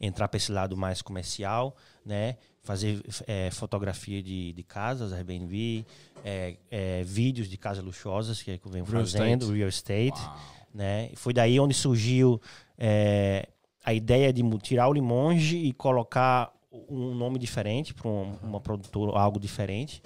entrar 0.00 0.28
para 0.28 0.36
esse 0.36 0.52
lado 0.52 0.76
mais 0.76 1.00
comercial, 1.00 1.74
né? 2.04 2.36
Fazer 2.62 3.02
é, 3.26 3.50
fotografia 3.50 4.22
de, 4.22 4.52
de 4.52 4.62
casas, 4.62 5.12
Airbnb, 5.12 5.84
é, 6.24 6.56
é, 6.70 7.02
vídeos 7.04 7.48
de 7.48 7.56
casas 7.56 7.82
luxuosas 7.82 8.42
que 8.42 8.50
eu 8.50 8.70
venho 8.70 8.84
Real 8.84 9.00
fazendo, 9.00 9.42
estate. 9.42 9.56
real 9.56 9.68
estate, 9.68 10.30
né? 10.74 11.10
E 11.12 11.16
foi 11.16 11.32
daí 11.32 11.58
onde 11.58 11.74
surgiu 11.74 12.40
é, 12.76 13.48
a 13.84 13.94
ideia 13.94 14.32
de 14.32 14.42
tirar 14.58 14.88
o 14.88 14.92
Limonge 14.92 15.56
e 15.56 15.72
colocar 15.72 16.52
um 16.72 17.14
nome 17.14 17.38
diferente 17.38 17.92
para 17.94 18.08
uma 18.08 18.60
produtora, 18.60 19.18
algo 19.18 19.38
diferente. 19.40 20.02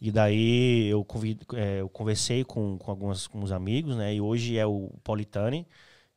E 0.00 0.10
daí 0.10 0.86
eu, 0.88 1.04
convido, 1.04 1.44
é, 1.56 1.80
eu 1.80 1.88
conversei 1.88 2.42
com, 2.42 2.78
com 2.78 2.90
alguns 2.90 3.26
com 3.26 3.38
uns 3.40 3.52
amigos, 3.52 3.96
né? 3.96 4.14
E 4.14 4.20
hoje 4.20 4.56
é 4.56 4.66
o 4.66 4.90
Politane, 5.04 5.66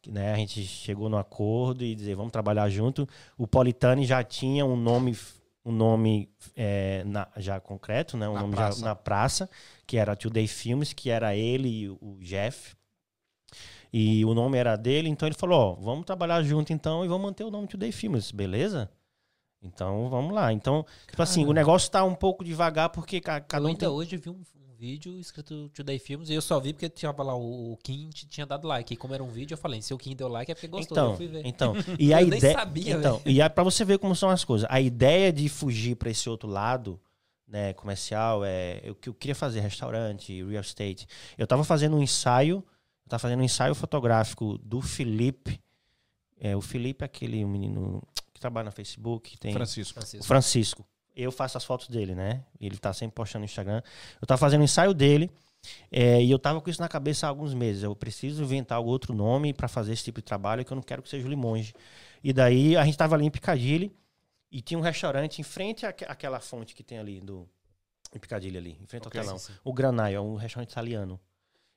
que, 0.01 0.09
né? 0.09 0.33
A 0.33 0.37
gente 0.37 0.63
chegou 0.63 1.09
no 1.09 1.17
acordo 1.17 1.83
e 1.83 1.93
dizer 1.93 2.15
vamos 2.15 2.31
trabalhar 2.31 2.69
junto. 2.69 3.07
O 3.37 3.45
Politane 3.45 4.05
já 4.05 4.23
tinha 4.23 4.65
um 4.65 4.77
nome, 4.77 5.17
um 5.65 5.71
nome 5.73 6.29
é, 6.55 7.03
na- 7.05 7.27
já 7.37 7.59
concreto, 7.59 8.15
né? 8.15 8.27
Um 8.29 8.33
Na 8.35 8.41
nome 8.41 8.55
praça. 8.55 8.79
já 8.79 8.85
na 8.85 8.95
praça, 8.95 9.49
que 9.85 9.97
era 9.97 10.15
Today 10.15 10.47
Filmes, 10.47 10.93
que 10.93 11.09
era 11.09 11.35
ele 11.35 11.67
e 11.67 11.89
o 11.89 12.17
Jeff. 12.21 12.75
E 13.91 14.25
o 14.25 14.33
nome 14.33 14.57
era 14.57 14.75
dele, 14.75 15.07
então 15.09 15.27
ele 15.27 15.35
falou, 15.35 15.59
ó, 15.59 15.73
vamos 15.75 16.05
trabalhar 16.05 16.41
junto 16.41 16.73
então 16.73 17.05
e 17.05 17.07
vamos 17.07 17.23
manter 17.27 17.43
o 17.43 17.51
nome 17.51 17.67
Today 17.67 17.91
Filmes, 17.91 18.31
beleza? 18.31 18.89
Então 19.63 20.09
vamos 20.09 20.33
lá. 20.33 20.51
Então, 20.51 20.85
tipo 21.09 21.21
assim, 21.21 21.45
o 21.45 21.53
negócio 21.53 21.89
tá 21.89 22.03
um 22.03 22.15
pouco 22.15 22.43
devagar 22.43 22.89
porque 22.89 23.19
ca- 23.21 23.41
cada 23.41 23.63
eu 23.63 23.65
um 23.65 23.69
ainda 23.69 23.79
tem... 23.79 23.89
hoje 23.89 24.17
vi 24.17 24.29
um, 24.29 24.33
um 24.33 24.75
vídeo 24.77 25.17
escrito 25.19 25.69
Today 25.69 25.97
Films 25.97 26.29
e 26.29 26.33
eu 26.33 26.41
só 26.41 26.59
vi 26.59 26.73
porque 26.73 26.89
tinha 26.89 27.11
lá 27.17 27.35
o, 27.35 27.71
o 27.73 27.77
Kim 27.77 28.09
tinha 28.09 28.45
dado 28.45 28.67
like. 28.67 28.93
E 28.93 28.97
como 28.97 29.13
era 29.13 29.23
um 29.23 29.29
vídeo, 29.29 29.53
eu 29.53 29.57
falei, 29.57 29.81
se 29.81 29.93
o 29.93 29.97
Kim 29.97 30.15
deu 30.15 30.27
like 30.27 30.51
é 30.51 30.55
porque 30.55 30.67
gostou. 30.67 30.97
Então, 30.97 31.11
eu 31.11 31.17
fui 31.17 31.27
ver. 31.27 31.41
então, 31.45 31.73
e 31.97 32.13
a 32.13 32.21
Eu 32.21 32.27
nem 32.27 32.37
ideia, 32.37 32.53
sabia, 32.53 32.93
então, 32.95 33.21
e 33.25 33.41
aí 33.41 33.49
para 33.49 33.63
você 33.63 33.85
ver 33.85 33.97
como 33.99 34.15
são 34.15 34.29
as 34.29 34.43
coisas, 34.43 34.67
a 34.69 34.81
ideia 34.81 35.31
de 35.31 35.47
fugir 35.47 35.95
para 35.95 36.09
esse 36.09 36.29
outro 36.29 36.49
lado, 36.49 36.99
né, 37.47 37.71
comercial, 37.73 38.43
é 38.43 38.81
o 38.89 38.95
que 38.95 39.07
eu 39.07 39.13
queria 39.13 39.35
fazer, 39.35 39.61
restaurante, 39.61 40.43
real 40.43 40.61
estate. 40.61 41.07
Eu 41.37 41.47
tava 41.47 41.63
fazendo 41.63 41.95
um 41.95 42.01
ensaio, 42.03 42.57
eu 43.05 43.09
tava 43.09 43.19
fazendo 43.19 43.39
um 43.39 43.43
ensaio 43.43 43.73
fotográfico 43.75 44.57
do 44.57 44.81
Felipe. 44.81 45.61
É, 46.39 46.57
o 46.57 46.61
Felipe 46.61 47.03
é 47.03 47.05
aquele 47.05 47.45
menino 47.45 48.01
trabalha 48.43 48.65
no 48.65 48.71
Facebook, 48.71 49.37
tem 49.37 49.51
Francisco. 49.53 49.91
o 49.91 49.93
Francisco. 50.01 50.25
Francisco. 50.27 50.85
Eu 51.15 51.31
faço 51.31 51.57
as 51.57 51.63
fotos 51.63 51.87
dele, 51.89 52.13
né? 52.15 52.43
Ele 52.59 52.77
tá 52.77 52.91
sempre 52.93 53.15
postando 53.15 53.41
no 53.41 53.45
Instagram. 53.45 53.81
Eu 54.21 54.25
tava 54.27 54.37
fazendo 54.39 54.61
um 54.61 54.65
ensaio 54.65 54.93
dele 54.93 55.29
é, 55.91 56.21
e 56.23 56.29
eu 56.31 56.37
tava 56.39 56.59
com 56.59 56.69
isso 56.69 56.81
na 56.81 56.89
cabeça 56.89 57.25
há 57.25 57.29
alguns 57.29 57.53
meses. 57.53 57.83
Eu 57.83 57.95
preciso 57.95 58.43
inventar 58.43 58.77
algum 58.77 58.89
outro 58.89 59.13
nome 59.13 59.53
para 59.53 59.67
fazer 59.67 59.93
esse 59.93 60.03
tipo 60.03 60.19
de 60.19 60.25
trabalho 60.25 60.65
que 60.65 60.71
eu 60.73 60.75
não 60.75 60.81
quero 60.83 61.01
que 61.03 61.09
seja 61.09 61.25
o 61.25 61.29
Limonge. 61.29 61.73
E 62.23 62.33
daí 62.33 62.75
a 62.75 62.83
gente 62.83 62.97
tava 62.97 63.15
ali 63.15 63.25
em 63.25 63.29
Piccadilly 63.31 63.91
e 64.51 64.59
tinha 64.61 64.77
um 64.77 64.81
restaurante 64.81 65.39
em 65.39 65.43
frente 65.43 65.85
àque- 65.85 66.05
àquela 66.05 66.39
fonte 66.39 66.73
que 66.75 66.83
tem 66.83 66.97
ali 66.97 67.19
do, 67.21 67.47
Em 68.15 68.19
Piccadilly 68.19 68.57
ali, 68.57 68.77
em 68.81 68.85
frente 68.87 69.07
Ok. 69.07 69.19
ao 69.19 69.25
telão. 69.25 69.37
Sim, 69.39 69.53
sim. 69.53 69.59
O 69.63 69.71
Granaio, 69.73 70.17
é 70.17 70.21
um 70.21 70.35
restaurante 70.35 70.71
italiano. 70.71 71.19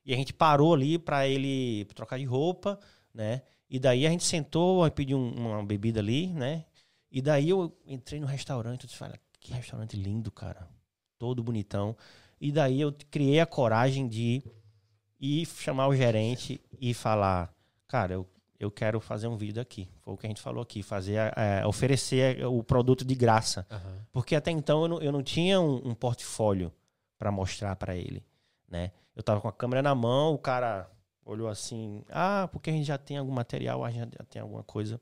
E 0.05 0.13
a 0.13 0.17
gente 0.17 0.33
parou 0.33 0.73
ali 0.73 0.97
pra 0.97 1.27
ele 1.27 1.85
trocar 1.95 2.17
de 2.17 2.25
roupa, 2.25 2.79
né? 3.13 3.41
E 3.69 3.79
daí 3.79 4.07
a 4.07 4.09
gente 4.09 4.23
sentou, 4.23 4.83
aí 4.83 4.91
pediu 4.91 5.17
um- 5.17 5.33
uma 5.47 5.63
bebida 5.65 5.99
ali, 5.99 6.27
né? 6.33 6.65
E 7.11 7.21
daí 7.21 7.49
eu 7.49 7.75
entrei 7.85 8.19
no 8.19 8.25
restaurante, 8.27 8.83
eu 8.83 8.87
disse, 8.89 9.03
"Olha, 9.03 9.19
que 9.39 9.51
restaurante 9.53 9.95
lindo, 9.97 10.31
cara. 10.31 10.67
Todo 11.17 11.43
bonitão. 11.43 11.95
E 12.39 12.51
daí 12.51 12.79
eu 12.81 12.93
criei 13.09 13.39
a 13.39 13.45
coragem 13.45 14.07
de 14.07 14.43
ir 15.19 15.45
chamar 15.47 15.87
o 15.87 15.95
gerente 15.95 16.61
e 16.79 16.93
falar, 16.93 17.51
cara, 17.87 18.13
eu, 18.13 18.27
eu 18.59 18.69
quero 18.69 18.99
fazer 18.99 19.27
um 19.27 19.35
vídeo 19.35 19.61
aqui. 19.61 19.89
Foi 20.01 20.13
o 20.13 20.17
que 20.17 20.27
a 20.27 20.29
gente 20.29 20.41
falou 20.41 20.61
aqui, 20.61 20.83
fazer, 20.83 21.17
a- 21.19 21.67
oferecer 21.67 22.45
o 22.45 22.63
produto 22.63 23.03
de 23.03 23.15
graça. 23.15 23.65
Aham. 23.71 23.97
Porque 24.11 24.35
até 24.35 24.51
então 24.51 24.83
eu 24.83 24.87
não, 24.87 25.01
eu 25.01 25.11
não 25.11 25.23
tinha 25.23 25.59
um, 25.59 25.89
um 25.89 25.95
portfólio 25.95 26.71
para 27.17 27.31
mostrar 27.31 27.75
para 27.75 27.95
ele, 27.95 28.23
né? 28.69 28.91
Eu 29.15 29.23
tava 29.23 29.41
com 29.41 29.47
a 29.47 29.51
câmera 29.53 29.81
na 29.81 29.95
mão, 29.95 30.33
o 30.35 30.37
cara 30.37 30.87
olhou 31.27 31.47
assim, 31.47 32.03
ah, 32.09 32.49
porque 32.51 32.69
a 32.69 32.73
gente 32.73 32.85
já 32.85 32.97
tem 32.97 33.17
algum 33.17 33.31
material, 33.31 33.83
a 33.83 33.91
gente 33.91 34.15
já 34.17 34.25
tem 34.25 34.41
alguma 34.41 34.63
coisa. 34.63 34.99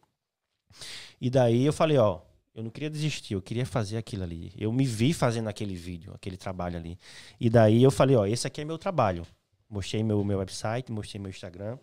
E 1.21 1.29
daí 1.29 1.63
eu 1.63 1.71
falei, 1.71 1.97
ó, 1.97 2.21
eu 2.53 2.63
não 2.63 2.69
queria 2.69 2.89
desistir, 2.89 3.33
eu 3.33 3.41
queria 3.41 3.65
fazer 3.65 3.97
aquilo 3.97 4.23
ali. 4.23 4.51
Eu 4.57 4.71
me 4.71 4.85
vi 4.85 5.13
fazendo 5.13 5.47
aquele 5.47 5.75
vídeo, 5.75 6.13
aquele 6.13 6.37
trabalho 6.37 6.77
ali. 6.77 6.97
E 7.39 7.49
daí 7.49 7.83
eu 7.83 7.91
falei, 7.91 8.15
ó, 8.15 8.25
esse 8.25 8.47
aqui 8.47 8.61
é 8.61 8.65
meu 8.65 8.77
trabalho. 8.77 9.25
Mostrei 9.69 10.03
meu, 10.03 10.23
meu 10.23 10.39
website, 10.39 10.91
mostrei 10.91 11.21
meu 11.21 11.29
Instagram. 11.29 11.77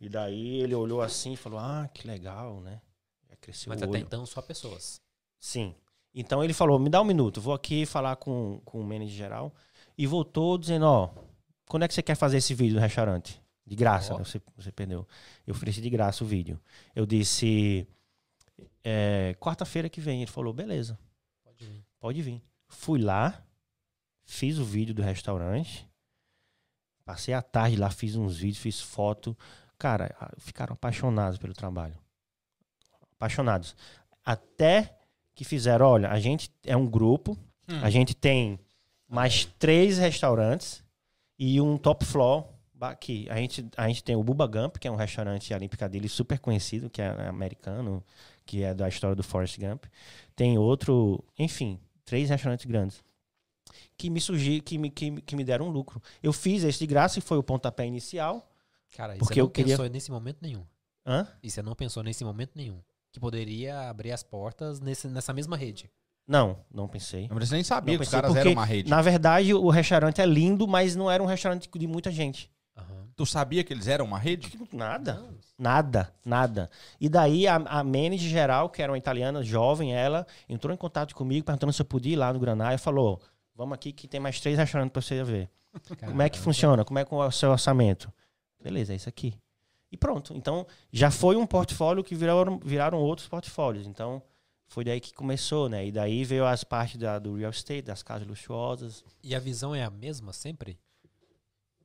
E 0.00 0.08
daí 0.08 0.60
ele 0.60 0.74
olhou 0.74 1.00
assim 1.00 1.32
e 1.32 1.36
falou, 1.36 1.58
ah, 1.58 1.88
que 1.92 2.06
legal, 2.06 2.60
né? 2.60 2.80
Já 3.28 3.36
cresceu 3.36 3.70
Mas 3.70 3.80
o 3.80 3.84
até 3.84 3.98
olho. 3.98 4.06
então 4.06 4.26
só 4.26 4.42
pessoas. 4.42 5.00
Sim. 5.40 5.74
Então 6.14 6.44
ele 6.44 6.52
falou: 6.52 6.78
me 6.78 6.88
dá 6.88 7.00
um 7.00 7.04
minuto, 7.04 7.40
vou 7.40 7.52
aqui 7.52 7.84
falar 7.84 8.16
com, 8.16 8.60
com 8.64 8.80
o 8.80 8.84
manager 8.84 9.08
geral. 9.08 9.54
E 9.98 10.06
voltou 10.06 10.56
dizendo: 10.56 10.86
ó, 10.86 11.10
quando 11.66 11.84
é 11.84 11.88
que 11.88 11.94
você 11.94 12.02
quer 12.02 12.14
fazer 12.14 12.36
esse 12.38 12.54
vídeo 12.54 12.74
no 12.76 12.80
restaurante? 12.80 13.40
De 13.66 13.74
graça, 13.74 14.12
né? 14.12 14.22
você, 14.24 14.40
você 14.56 14.70
perdeu. 14.70 15.06
Eu 15.46 15.54
ofereci 15.54 15.80
de 15.80 15.88
graça 15.88 16.22
o 16.22 16.26
vídeo. 16.26 16.60
Eu 16.94 17.06
disse: 17.06 17.88
é, 18.82 19.34
quarta-feira 19.40 19.88
que 19.88 20.00
vem. 20.00 20.20
Ele 20.22 20.30
falou: 20.30 20.52
beleza, 20.52 20.98
Pode 21.42 21.64
vir. 21.64 21.84
pode 21.98 22.22
vir. 22.22 22.42
Fui 22.68 23.00
lá, 23.00 23.42
fiz 24.24 24.58
o 24.58 24.64
vídeo 24.64 24.94
do 24.94 25.00
restaurante. 25.02 25.88
Passei 27.04 27.32
a 27.34 27.40
tarde 27.42 27.76
lá, 27.76 27.90
fiz 27.90 28.16
uns 28.16 28.36
vídeos, 28.36 28.58
fiz 28.58 28.80
foto. 28.80 29.36
Cara, 29.78 30.14
ficaram 30.38 30.74
apaixonados 30.74 31.38
pelo 31.38 31.54
trabalho. 31.54 31.96
Apaixonados. 33.12 33.74
Até 34.24 34.94
que 35.34 35.44
fizeram, 35.44 35.86
olha, 35.86 36.10
a 36.10 36.20
gente 36.20 36.50
é 36.64 36.76
um 36.76 36.86
grupo, 36.86 37.36
Hum. 37.66 37.80
a 37.82 37.88
gente 37.88 38.14
tem 38.14 38.60
mais 39.08 39.46
três 39.58 39.96
restaurantes 39.96 40.83
e 41.38 41.60
um 41.60 41.76
top 41.76 42.04
floor 42.04 42.46
aqui. 42.80 43.26
A 43.30 43.36
gente, 43.36 43.66
a 43.76 43.88
gente 43.88 44.02
tem 44.04 44.14
o 44.16 44.22
Bubba 44.22 44.46
Gump, 44.46 44.76
que 44.76 44.86
é 44.86 44.90
um 44.90 44.96
restaurante 44.96 45.52
ali 45.54 45.66
em 45.66 45.68
Piccadilly 45.68 46.08
super 46.08 46.38
conhecido, 46.38 46.90
que 46.90 47.00
é 47.00 47.08
americano, 47.28 48.04
que 48.44 48.62
é 48.62 48.74
da 48.74 48.88
história 48.88 49.16
do 49.16 49.22
Forrest 49.22 49.58
Gump. 49.58 49.84
Tem 50.36 50.58
outro, 50.58 51.24
enfim, 51.38 51.80
três 52.04 52.28
restaurantes 52.30 52.66
grandes 52.66 53.02
que 53.96 54.10
me 54.10 54.20
surgi, 54.20 54.60
que 54.60 54.76
me, 54.76 54.90
que, 54.90 55.20
que 55.22 55.36
me 55.36 55.44
deram 55.44 55.66
um 55.66 55.70
lucro. 55.70 56.02
Eu 56.22 56.32
fiz 56.32 56.64
esse 56.64 56.78
de 56.78 56.86
graça 56.86 57.18
e 57.18 57.22
foi 57.22 57.38
o 57.38 57.42
pontapé 57.42 57.86
inicial. 57.86 58.50
Cara, 58.96 59.16
Porque 59.16 59.40
eu 59.40 59.48
queria- 59.48 59.76
pensou 59.76 59.90
nesse 59.90 60.10
momento 60.10 60.38
nenhum. 60.40 60.64
Hã? 61.06 61.26
E 61.42 61.50
você 61.50 61.62
não 61.62 61.74
pensou 61.74 62.02
nesse 62.02 62.24
momento 62.24 62.52
nenhum. 62.54 62.80
Que 63.12 63.20
poderia 63.20 63.88
abrir 63.88 64.10
as 64.12 64.22
portas 64.22 64.80
nesse, 64.80 65.06
nessa 65.08 65.32
mesma 65.32 65.56
rede. 65.56 65.90
Não, 66.26 66.58
não 66.72 66.88
pensei. 66.88 67.28
Mas 67.30 67.48
Você 67.48 67.54
nem 67.54 67.64
sabia 67.64 67.94
Não 67.94 67.98
que 67.98 68.04
os 68.04 68.10
caras 68.10 68.28
porque, 68.28 68.40
eram 68.40 68.52
uma 68.52 68.64
rede. 68.64 68.88
Na 68.90 69.02
verdade, 69.02 69.52
o 69.52 69.68
restaurante 69.68 70.20
é 70.20 70.26
lindo, 70.26 70.66
mas 70.66 70.96
não 70.96 71.10
era 71.10 71.22
um 71.22 71.26
restaurante 71.26 71.68
de 71.72 71.86
muita 71.86 72.10
gente. 72.10 72.50
Aham. 72.76 73.08
Tu 73.14 73.26
sabia 73.26 73.62
que 73.62 73.72
eles 73.72 73.86
eram 73.88 74.06
uma 74.06 74.18
rede? 74.18 74.58
Nada. 74.72 75.22
Nada, 75.58 76.12
nada. 76.24 76.70
E 77.00 77.08
daí 77.08 77.46
a, 77.46 77.56
a 77.56 77.84
manager 77.84 78.28
geral, 78.28 78.68
que 78.70 78.82
era 78.82 78.90
uma 78.90 78.98
italiana 78.98 79.42
jovem, 79.42 79.94
ela 79.94 80.26
entrou 80.48 80.74
em 80.74 80.76
contato 80.76 81.14
comigo 81.14 81.44
perguntando 81.44 81.72
se 81.72 81.80
eu 81.80 81.86
podia 81.86 82.14
ir 82.14 82.16
lá 82.16 82.32
no 82.32 82.40
Granaia 82.40 82.74
e 82.74 82.78
falou: 82.78 83.20
Vamos 83.54 83.74
aqui 83.74 83.92
que 83.92 84.08
tem 84.08 84.18
mais 84.18 84.40
três 84.40 84.58
restaurantes 84.58 84.92
pra 84.92 85.02
você 85.02 85.22
ver. 85.22 85.48
Como 86.00 86.22
é 86.22 86.28
que 86.28 86.36
caramba. 86.36 86.44
funciona? 86.44 86.84
Como 86.84 86.98
é 86.98 87.04
que 87.04 87.14
é 87.14 87.16
o 87.16 87.30
seu 87.30 87.50
orçamento? 87.50 88.12
Beleza, 88.62 88.92
é 88.92 88.96
isso 88.96 89.08
aqui. 89.08 89.34
E 89.92 89.96
pronto. 89.96 90.34
Então, 90.34 90.66
já 90.92 91.10
foi 91.10 91.36
um 91.36 91.46
portfólio 91.46 92.02
que 92.02 92.14
viraram, 92.16 92.58
viraram 92.64 92.98
outros 92.98 93.28
portfólios. 93.28 93.86
Então, 93.86 94.20
foi 94.66 94.84
daí 94.84 95.00
que 95.00 95.12
começou, 95.14 95.68
né? 95.68 95.86
E 95.86 95.92
daí 95.92 96.24
veio 96.24 96.44
as 96.46 96.64
partes 96.64 96.96
da- 96.98 97.18
do 97.18 97.34
real 97.36 97.50
estate, 97.50 97.82
das 97.82 98.02
casas 98.02 98.26
luxuosas. 98.26 99.04
E 99.22 99.34
a 99.34 99.38
visão 99.38 99.74
é 99.74 99.84
a 99.84 99.90
mesma 99.90 100.32
sempre? 100.32 100.78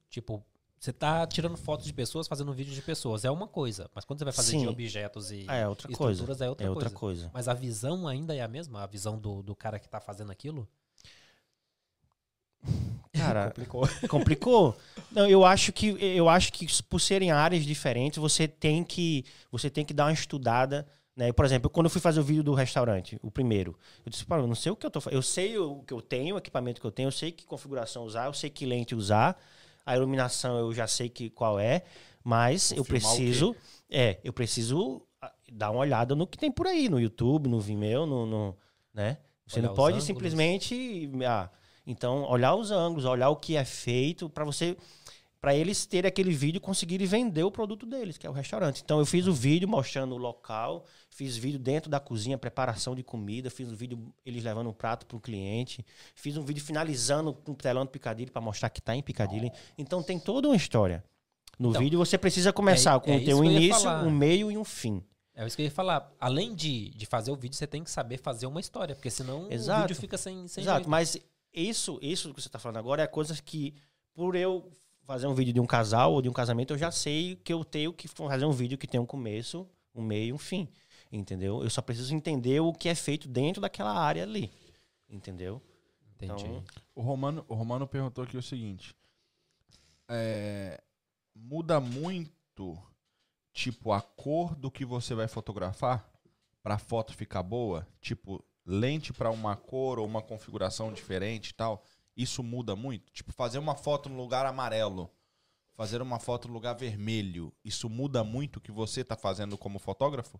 Tipo, 0.09 0.43
você 0.79 0.91
tá 0.93 1.27
tirando 1.27 1.55
fotos 1.57 1.85
de 1.85 1.93
pessoas, 1.93 2.27
fazendo 2.27 2.51
vídeo 2.53 2.73
de 2.73 2.81
pessoas. 2.81 3.25
É 3.25 3.29
uma 3.29 3.47
coisa. 3.47 3.89
Mas 3.93 4.05
quando 4.05 4.19
você 4.19 4.25
vai 4.25 4.33
fazer 4.33 4.51
Sim. 4.51 4.61
de 4.61 4.67
objetos 4.67 5.29
e 5.29 5.45
Ah, 5.47 5.55
é 5.55 5.67
outra 5.67 5.87
coisa. 5.89 6.13
estruturas, 6.23 6.41
é 6.41 6.49
outra, 6.49 6.65
é 6.65 6.69
outra 6.69 6.89
coisa. 6.89 7.23
coisa. 7.23 7.31
Mas 7.33 7.47
a 7.47 7.53
visão 7.53 8.07
ainda 8.07 8.33
é 8.35 8.41
a 8.41 8.47
mesma? 8.47 8.81
A 8.81 8.87
visão 8.87 9.19
do, 9.19 9.43
do 9.43 9.55
cara 9.55 9.77
que 9.77 9.87
tá 9.89 9.99
fazendo 9.99 10.31
aquilo? 10.31 10.67
Cara, 13.13 13.49
Complicou. 13.51 13.87
complicou. 14.09 14.77
Não, 15.11 15.27
eu 15.27 15.43
acho 15.45 15.71
que 15.73 15.87
eu 15.99 16.29
acho 16.29 16.51
que 16.53 16.65
por 16.83 16.99
serem 16.99 17.31
áreas 17.31 17.65
diferentes, 17.65 18.17
você 18.17 18.47
tem 18.47 18.83
que 18.83 19.25
você 19.51 19.69
tem 19.69 19.83
que 19.85 19.93
dar 19.93 20.05
uma 20.05 20.13
estudada, 20.13 20.87
né? 21.19 21.33
Por 21.33 21.43
exemplo, 21.43 21.69
quando 21.69 21.87
eu 21.87 21.89
fui 21.89 21.99
fazer 21.99 22.21
o 22.21 22.23
vídeo 22.23 22.41
do 22.41 22.53
restaurante, 22.53 23.19
o 23.21 23.29
primeiro, 23.29 23.77
eu 24.05 24.09
disse, 24.09 24.25
"Pô, 24.25 24.35
eu 24.35 24.47
não 24.47 24.55
sei 24.55 24.71
o 24.71 24.75
que 24.75 24.85
eu 24.85 24.89
tô 24.89 25.01
fazendo. 25.01 25.17
Eu 25.17 25.21
sei 25.21 25.57
o 25.57 25.83
que 25.83 25.93
eu 25.93 26.01
tenho, 26.01 26.35
o 26.35 26.37
equipamento 26.37 26.79
que 26.79 26.87
eu 26.87 26.91
tenho, 26.91 27.07
eu 27.07 27.11
sei 27.11 27.29
que 27.29 27.45
configuração 27.45 28.05
usar, 28.05 28.27
eu 28.27 28.33
sei 28.33 28.49
que 28.49 28.65
lente 28.65 28.95
usar, 28.95 29.37
a 29.85 29.97
iluminação 29.97 30.57
eu 30.57 30.73
já 30.73 30.87
sei 30.87 31.09
que 31.09 31.29
qual 31.29 31.59
é, 31.59 31.83
mas 32.23 32.69
Vou 32.69 32.77
eu 32.79 32.85
preciso, 32.85 33.53
é, 33.89 34.17
eu 34.23 34.31
preciso 34.31 35.05
ah, 35.21 35.29
dar 35.51 35.71
uma 35.71 35.81
olhada 35.81 36.15
no 36.15 36.25
que 36.25 36.37
tem 36.37 36.49
por 36.49 36.67
aí, 36.67 36.87
no 36.87 37.01
YouTube, 37.01 37.49
no 37.49 37.59
Vimeo, 37.59 38.05
no, 38.05 38.25
no- 38.25 38.57
né? 38.93 39.17
Você 39.45 39.59
Olhar 39.59 39.67
não 39.67 39.75
pode 39.75 40.01
simplesmente 40.01 41.11
ah, 41.27 41.49
então, 41.85 42.23
olhar 42.29 42.55
os 42.55 42.71
ângulos, 42.71 43.03
olhar 43.03 43.29
o 43.29 43.35
que 43.35 43.57
é 43.57 43.65
feito 43.65 44.29
para 44.29 44.45
você 44.45 44.77
para 45.41 45.55
eles 45.55 45.85
terem 45.85 46.07
aquele 46.09 46.31
vídeo 46.31 46.57
e 46.57 46.59
conseguirem 46.59 47.07
vender 47.07 47.43
o 47.43 47.51
produto 47.51 47.85
deles, 47.85 48.17
que 48.17 48.27
é 48.27 48.29
o 48.29 48.33
restaurante. 48.33 48.81
Então 48.83 48.99
eu 48.99 49.05
fiz 49.05 49.25
o 49.25 49.33
vídeo 49.33 49.67
mostrando 49.67 50.13
o 50.13 50.17
local, 50.17 50.85
fiz 51.09 51.37
vídeo 51.37 51.57
dentro 51.59 51.89
da 51.89 51.99
cozinha, 51.99 52.37
preparação 52.37 52.93
de 52.93 53.03
comida, 53.03 53.49
fiz 53.49 53.71
um 53.71 53.75
vídeo 53.75 54.13
eles 54.25 54.43
levando 54.43 54.69
um 54.69 54.73
prato 54.73 55.05
para 55.05 55.15
o 55.15 55.19
cliente, 55.19 55.85
fiz 56.13 56.35
um 56.35 56.43
vídeo 56.43 56.61
finalizando 56.63 57.33
com 57.33 57.53
o 57.53 57.55
telão 57.55 57.85
de 57.85 57.91
Piccadilly 57.91 58.31
para 58.31 58.41
mostrar 58.41 58.69
que 58.69 58.79
está 58.79 58.95
em 58.95 59.01
Piccadilly. 59.01 59.51
Então 59.77 60.03
tem 60.03 60.19
toda 60.19 60.47
uma 60.49 60.57
história. 60.57 61.03
No 61.57 61.69
Então, 61.69 61.81
vídeo 61.81 61.99
você 61.99 62.17
precisa 62.17 62.51
começar 62.53 62.95
é 62.95 62.99
com 62.99 63.13
isso 63.15 63.25
ter 63.25 63.33
um 63.33 63.43
início, 63.43 63.89
um 63.89 64.11
meio 64.11 64.51
e 64.51 64.57
um 64.57 64.63
fim. 64.63 65.03
É 65.35 65.45
isso 65.47 65.55
que 65.55 65.61
eu 65.61 65.65
ia 65.65 65.71
falar. 65.71 66.11
Além 66.19 66.53
de, 66.53 66.89
de 66.89 67.05
fazer 67.05 67.31
o 67.31 67.35
vídeo, 67.35 67.55
você 67.55 67.65
tem 67.67 67.81
que 67.81 67.89
saber 67.89 68.17
fazer 68.17 68.45
uma 68.45 68.59
história. 68.59 68.93
Porque 68.93 69.09
senão 69.09 69.49
Exato. 69.49 69.79
o 69.79 69.81
vídeo 69.83 69.95
fica 69.95 70.17
sem, 70.17 70.47
sem 70.49 70.63
Exato, 70.63 70.79
jeito. 70.79 70.89
mas 70.89 71.17
isso, 71.53 71.97
isso 72.01 72.33
que 72.33 72.41
você 72.41 72.49
está 72.49 72.59
falando 72.59 72.77
agora 72.77 73.03
é 73.03 73.07
coisas 73.07 73.39
que, 73.39 73.73
por 74.13 74.35
eu 74.35 74.69
fazer 75.09 75.25
um 75.25 75.33
vídeo 75.33 75.51
de 75.51 75.59
um 75.59 75.65
casal 75.65 76.13
ou 76.13 76.21
de 76.21 76.29
um 76.29 76.31
casamento, 76.31 76.71
eu 76.71 76.77
já 76.77 76.91
sei 76.91 77.35
que 77.37 77.51
eu 77.51 77.65
tenho 77.65 77.91
que 77.91 78.07
fazer 78.07 78.45
um 78.45 78.51
vídeo 78.51 78.77
que 78.77 78.85
tem 78.85 78.99
um 78.99 79.07
começo, 79.07 79.67
um 79.95 80.03
meio 80.03 80.29
e 80.29 80.33
um 80.33 80.37
fim. 80.37 80.69
Entendeu? 81.11 81.63
Eu 81.63 81.69
só 81.71 81.81
preciso 81.81 82.13
entender 82.13 82.59
o 82.59 82.71
que 82.71 82.87
é 82.87 82.93
feito 82.93 83.27
dentro 83.27 83.59
daquela 83.59 83.91
área 83.91 84.21
ali. 84.21 84.51
Entendeu? 85.09 85.59
Entendi. 86.13 86.45
Então, 86.45 86.63
O 86.93 87.01
Romano, 87.01 87.43
o 87.47 87.55
Romano 87.55 87.87
perguntou 87.87 88.23
aqui 88.23 88.37
o 88.37 88.43
seguinte: 88.43 88.95
é, 90.07 90.79
muda 91.33 91.79
muito, 91.79 92.77
tipo, 93.51 93.91
a 93.91 94.01
cor 94.01 94.53
do 94.53 94.69
que 94.69 94.85
você 94.85 95.15
vai 95.15 95.27
fotografar 95.27 96.07
pra 96.61 96.77
foto 96.77 97.15
ficar 97.15 97.41
boa? 97.41 97.87
Tipo, 97.99 98.45
lente 98.63 99.11
pra 99.11 99.31
uma 99.31 99.55
cor 99.55 99.97
ou 99.97 100.05
uma 100.05 100.21
configuração 100.21 100.93
diferente 100.93 101.49
e 101.49 101.53
tal? 101.55 101.83
Isso 102.19 102.43
muda 102.43 102.75
muito? 102.75 103.09
Tipo, 103.13 103.31
fazer 103.31 103.59
uma 103.59 103.75
foto 103.75 104.09
no 104.09 104.17
lugar 104.17 104.45
amarelo, 104.45 105.09
fazer 105.73 106.01
uma 106.01 106.19
foto 106.19 106.49
no 106.49 106.53
lugar 106.53 106.73
vermelho, 106.73 107.53
isso 107.63 107.89
muda 107.89 108.25
muito 108.25 108.57
o 108.57 108.59
que 108.59 108.73
você 108.73 109.05
tá 109.05 109.15
fazendo 109.15 109.57
como 109.57 109.79
fotógrafo? 109.79 110.37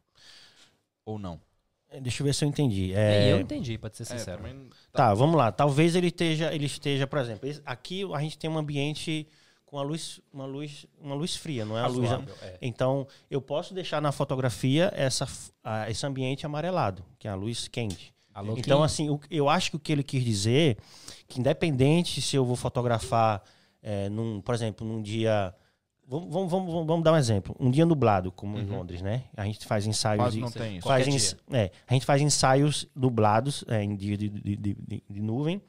Ou 1.06 1.18
não? 1.18 1.40
deixa 2.02 2.22
eu 2.22 2.26
ver 2.26 2.36
se 2.36 2.44
eu 2.44 2.50
entendi. 2.50 2.94
É, 2.94 3.30
É, 3.30 3.32
eu 3.32 3.40
entendi, 3.40 3.78
pra 3.78 3.90
ser 3.92 4.04
É, 4.04 4.06
sincero. 4.06 4.44
também 4.44 4.70
Tá, 4.92 5.14
vamos 5.14 5.38
lá. 5.38 5.54
Talvez 5.54 5.96
ele 5.96 6.08
esteja, 6.08 6.54
ele 6.54 6.66
esteja, 6.66 7.08
por 7.08 7.18
exemplo, 7.18 7.50
aqui 7.66 8.04
a 8.14 8.20
gente 8.20 8.38
tem 8.38 8.50
um 8.50 8.58
ambiente 8.58 9.26
com 9.66 9.80
a 9.80 9.82
luz, 9.82 10.20
uma 10.34 10.46
luz, 10.46 10.86
uma 11.00 11.16
luz 11.16 11.38
fria, 11.38 11.64
não 11.64 11.78
é 11.78 11.82
a 11.82 11.88
luz. 11.88 12.10
É. 12.42 12.58
Então, 12.62 13.08
eu 13.32 13.42
posso 13.42 13.74
deixar 13.74 14.02
na 14.02 14.12
fotografia 14.12 14.92
essa, 14.94 15.26
ah, 15.64 15.90
esse 15.90 16.06
ambiente 16.06 16.46
amarelado, 16.46 17.06
que 17.18 17.28
é 17.28 17.32
a 17.32 17.36
luz 17.36 17.70
quente. 17.70 18.14
Alô, 18.34 18.56
Então, 18.58 18.84
assim, 18.84 19.20
eu 19.30 19.50
acho 19.50 19.72
que 19.72 19.76
o 19.76 19.80
que 19.80 19.92
ele 19.92 20.04
quis 20.04 20.24
dizer 20.24 20.78
que 21.28 21.40
independente 21.40 22.22
se 22.22 22.36
eu 22.36 22.46
vou 22.46 22.56
fotografar, 22.56 23.44
é, 23.82 24.10
num, 24.10 24.42
por 24.42 24.54
exemplo, 24.56 24.86
num 24.88 25.02
dia. 25.02 25.54
Vamos, 26.08 26.32
vamos, 26.32 26.52
vamos, 26.52 26.88
vamos 26.88 27.04
dar 27.04 27.14
um 27.14 27.18
exemplo. 27.18 27.56
Um 27.60 27.70
dia 27.70 27.86
nublado, 27.86 28.32
como 28.32 28.58
em 28.58 28.64
Uhum. 28.66 28.78
Londres, 28.78 29.02
né? 29.02 29.26
A 29.38 29.46
gente 29.46 29.64
faz 29.66 29.86
ensaios. 29.86 30.22
Quase 30.24 30.36
de- 30.38 30.42
não 30.42 30.52
tem 30.52 30.78
isso. 30.78 30.88
faz 30.88 31.08
ens- 31.08 31.36
é, 31.52 31.72
a 31.88 31.94
gente 31.94 32.06
faz 32.06 32.22
ensaios 32.22 32.88
nublados, 32.96 33.64
é, 33.68 33.84
em 33.84 33.96
dia 33.96 34.18
de, 34.18 34.28
de, 34.30 34.56
de- 34.56 34.74
de- 34.76 35.04
de 35.08 35.22
nuvem. 35.22 35.62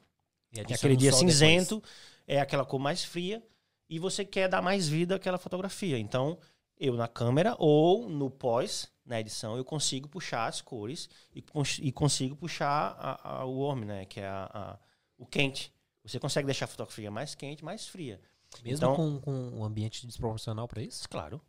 E 0.51 0.59
aquele 0.73 0.95
dia 0.97 1.11
cinzento 1.11 1.81
é 2.27 2.39
aquela 2.41 2.65
cor 2.65 2.79
mais 2.79 3.03
fria 3.03 3.41
e 3.89 3.99
você 3.99 4.25
quer 4.25 4.47
dar 4.49 4.61
mais 4.61 4.87
vida 4.89 5.15
àquela 5.15 5.37
fotografia. 5.37 5.97
Então, 5.99 6.37
eu 6.81 6.95
na 6.95 7.07
câmera 7.07 7.55
ou 7.59 8.09
no 8.09 8.29
pós, 8.29 8.91
na 9.05 9.19
edição, 9.19 9.55
eu 9.55 9.63
consigo 9.63 10.09
puxar 10.09 10.47
as 10.47 10.59
cores 10.61 11.07
e, 11.33 11.41
cons- 11.41 11.79
e 11.81 11.91
consigo 11.91 12.35
puxar 12.35 12.95
a- 12.97 13.41
a- 13.41 13.45
o 13.45 13.59
warm, 13.59 13.83
né? 13.85 14.05
Que 14.05 14.19
é 14.19 14.27
a- 14.27 14.49
a- 14.53 14.79
o 15.17 15.25
quente. 15.25 15.71
Você 16.03 16.19
consegue 16.19 16.45
deixar 16.47 16.65
a 16.65 16.67
fotografia 16.67 17.11
mais 17.11 17.35
quente, 17.35 17.63
mais 17.63 17.87
fria. 17.87 18.19
Mesmo 18.63 18.77
Então- 18.85 18.95
com, 18.95 19.21
com 19.21 19.31
um 19.59 19.63
ambiente 19.63 20.05
desproporcional 20.07 20.67
pra 20.67 20.81
isso? 20.81 21.07
Claro, 21.07 21.39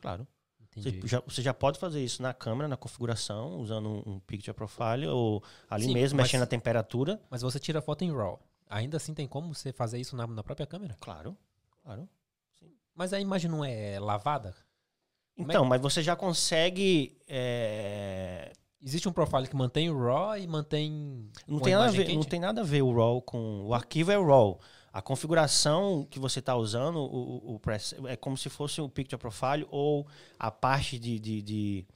claro. 0.00 0.26
Você 0.76 1.00
já, 1.04 1.20
você 1.20 1.42
já 1.42 1.52
pode 1.54 1.78
fazer 1.80 2.02
isso 2.02 2.22
na 2.22 2.32
câmera, 2.32 2.68
na 2.68 2.76
configuração, 2.76 3.58
usando 3.60 3.88
um, 3.88 4.14
um 4.14 4.20
picture 4.20 4.54
profile 4.54 5.06
ou 5.06 5.42
ali 5.68 5.84
Sim, 5.86 5.94
mesmo, 5.94 6.16
mexendo 6.16 6.40
na 6.40 6.46
temperatura. 6.46 7.20
Mas 7.28 7.42
você 7.42 7.58
tira 7.58 7.80
foto 7.82 8.02
em 8.02 8.12
RAW. 8.12 8.40
Ainda 8.68 8.96
assim 8.96 9.12
tem 9.14 9.26
como 9.26 9.52
você 9.52 9.72
fazer 9.72 9.98
isso 10.00 10.14
na, 10.14 10.26
na 10.28 10.44
própria 10.44 10.66
câmera? 10.66 10.96
Claro, 11.00 11.36
claro. 11.82 12.08
Mas 12.94 13.12
a 13.12 13.18
imagem 13.20 13.50
não 13.50 13.64
é 13.64 13.98
lavada? 13.98 14.54
É 15.40 15.44
Então, 15.44 15.64
mas 15.64 15.80
você 15.80 16.02
já 16.02 16.14
consegue. 16.16 17.16
é, 17.28 18.52
Existe 18.82 19.06
um 19.06 19.12
profile 19.12 19.46
que 19.46 19.54
mantém 19.54 19.90
o 19.90 19.98
RAW 20.02 20.38
e 20.38 20.46
mantém. 20.46 21.30
Não 21.46 21.60
tem, 21.60 21.74
nada 21.74 21.84
a 21.86 21.90
ver, 21.90 22.14
não 22.14 22.22
tem 22.22 22.40
nada 22.40 22.60
a 22.62 22.64
ver 22.64 22.82
o 22.82 22.92
RAW 22.92 23.20
com. 23.20 23.66
O 23.66 23.74
arquivo 23.74 24.10
é 24.10 24.18
o 24.18 24.26
RAW. 24.26 24.58
A 24.90 25.02
configuração 25.02 26.06
que 26.10 26.18
você 26.18 26.40
está 26.40 26.56
usando, 26.56 26.96
o, 26.96 27.52
o, 27.52 27.54
o 27.54 27.60
press, 27.60 27.94
é 28.06 28.16
como 28.16 28.36
se 28.36 28.48
fosse 28.48 28.80
um 28.80 28.88
picture 28.88 29.20
profile 29.20 29.66
ou 29.70 30.06
a 30.38 30.50
parte 30.50 30.98
de, 30.98 31.18
de, 31.18 31.42
de, 31.42 31.86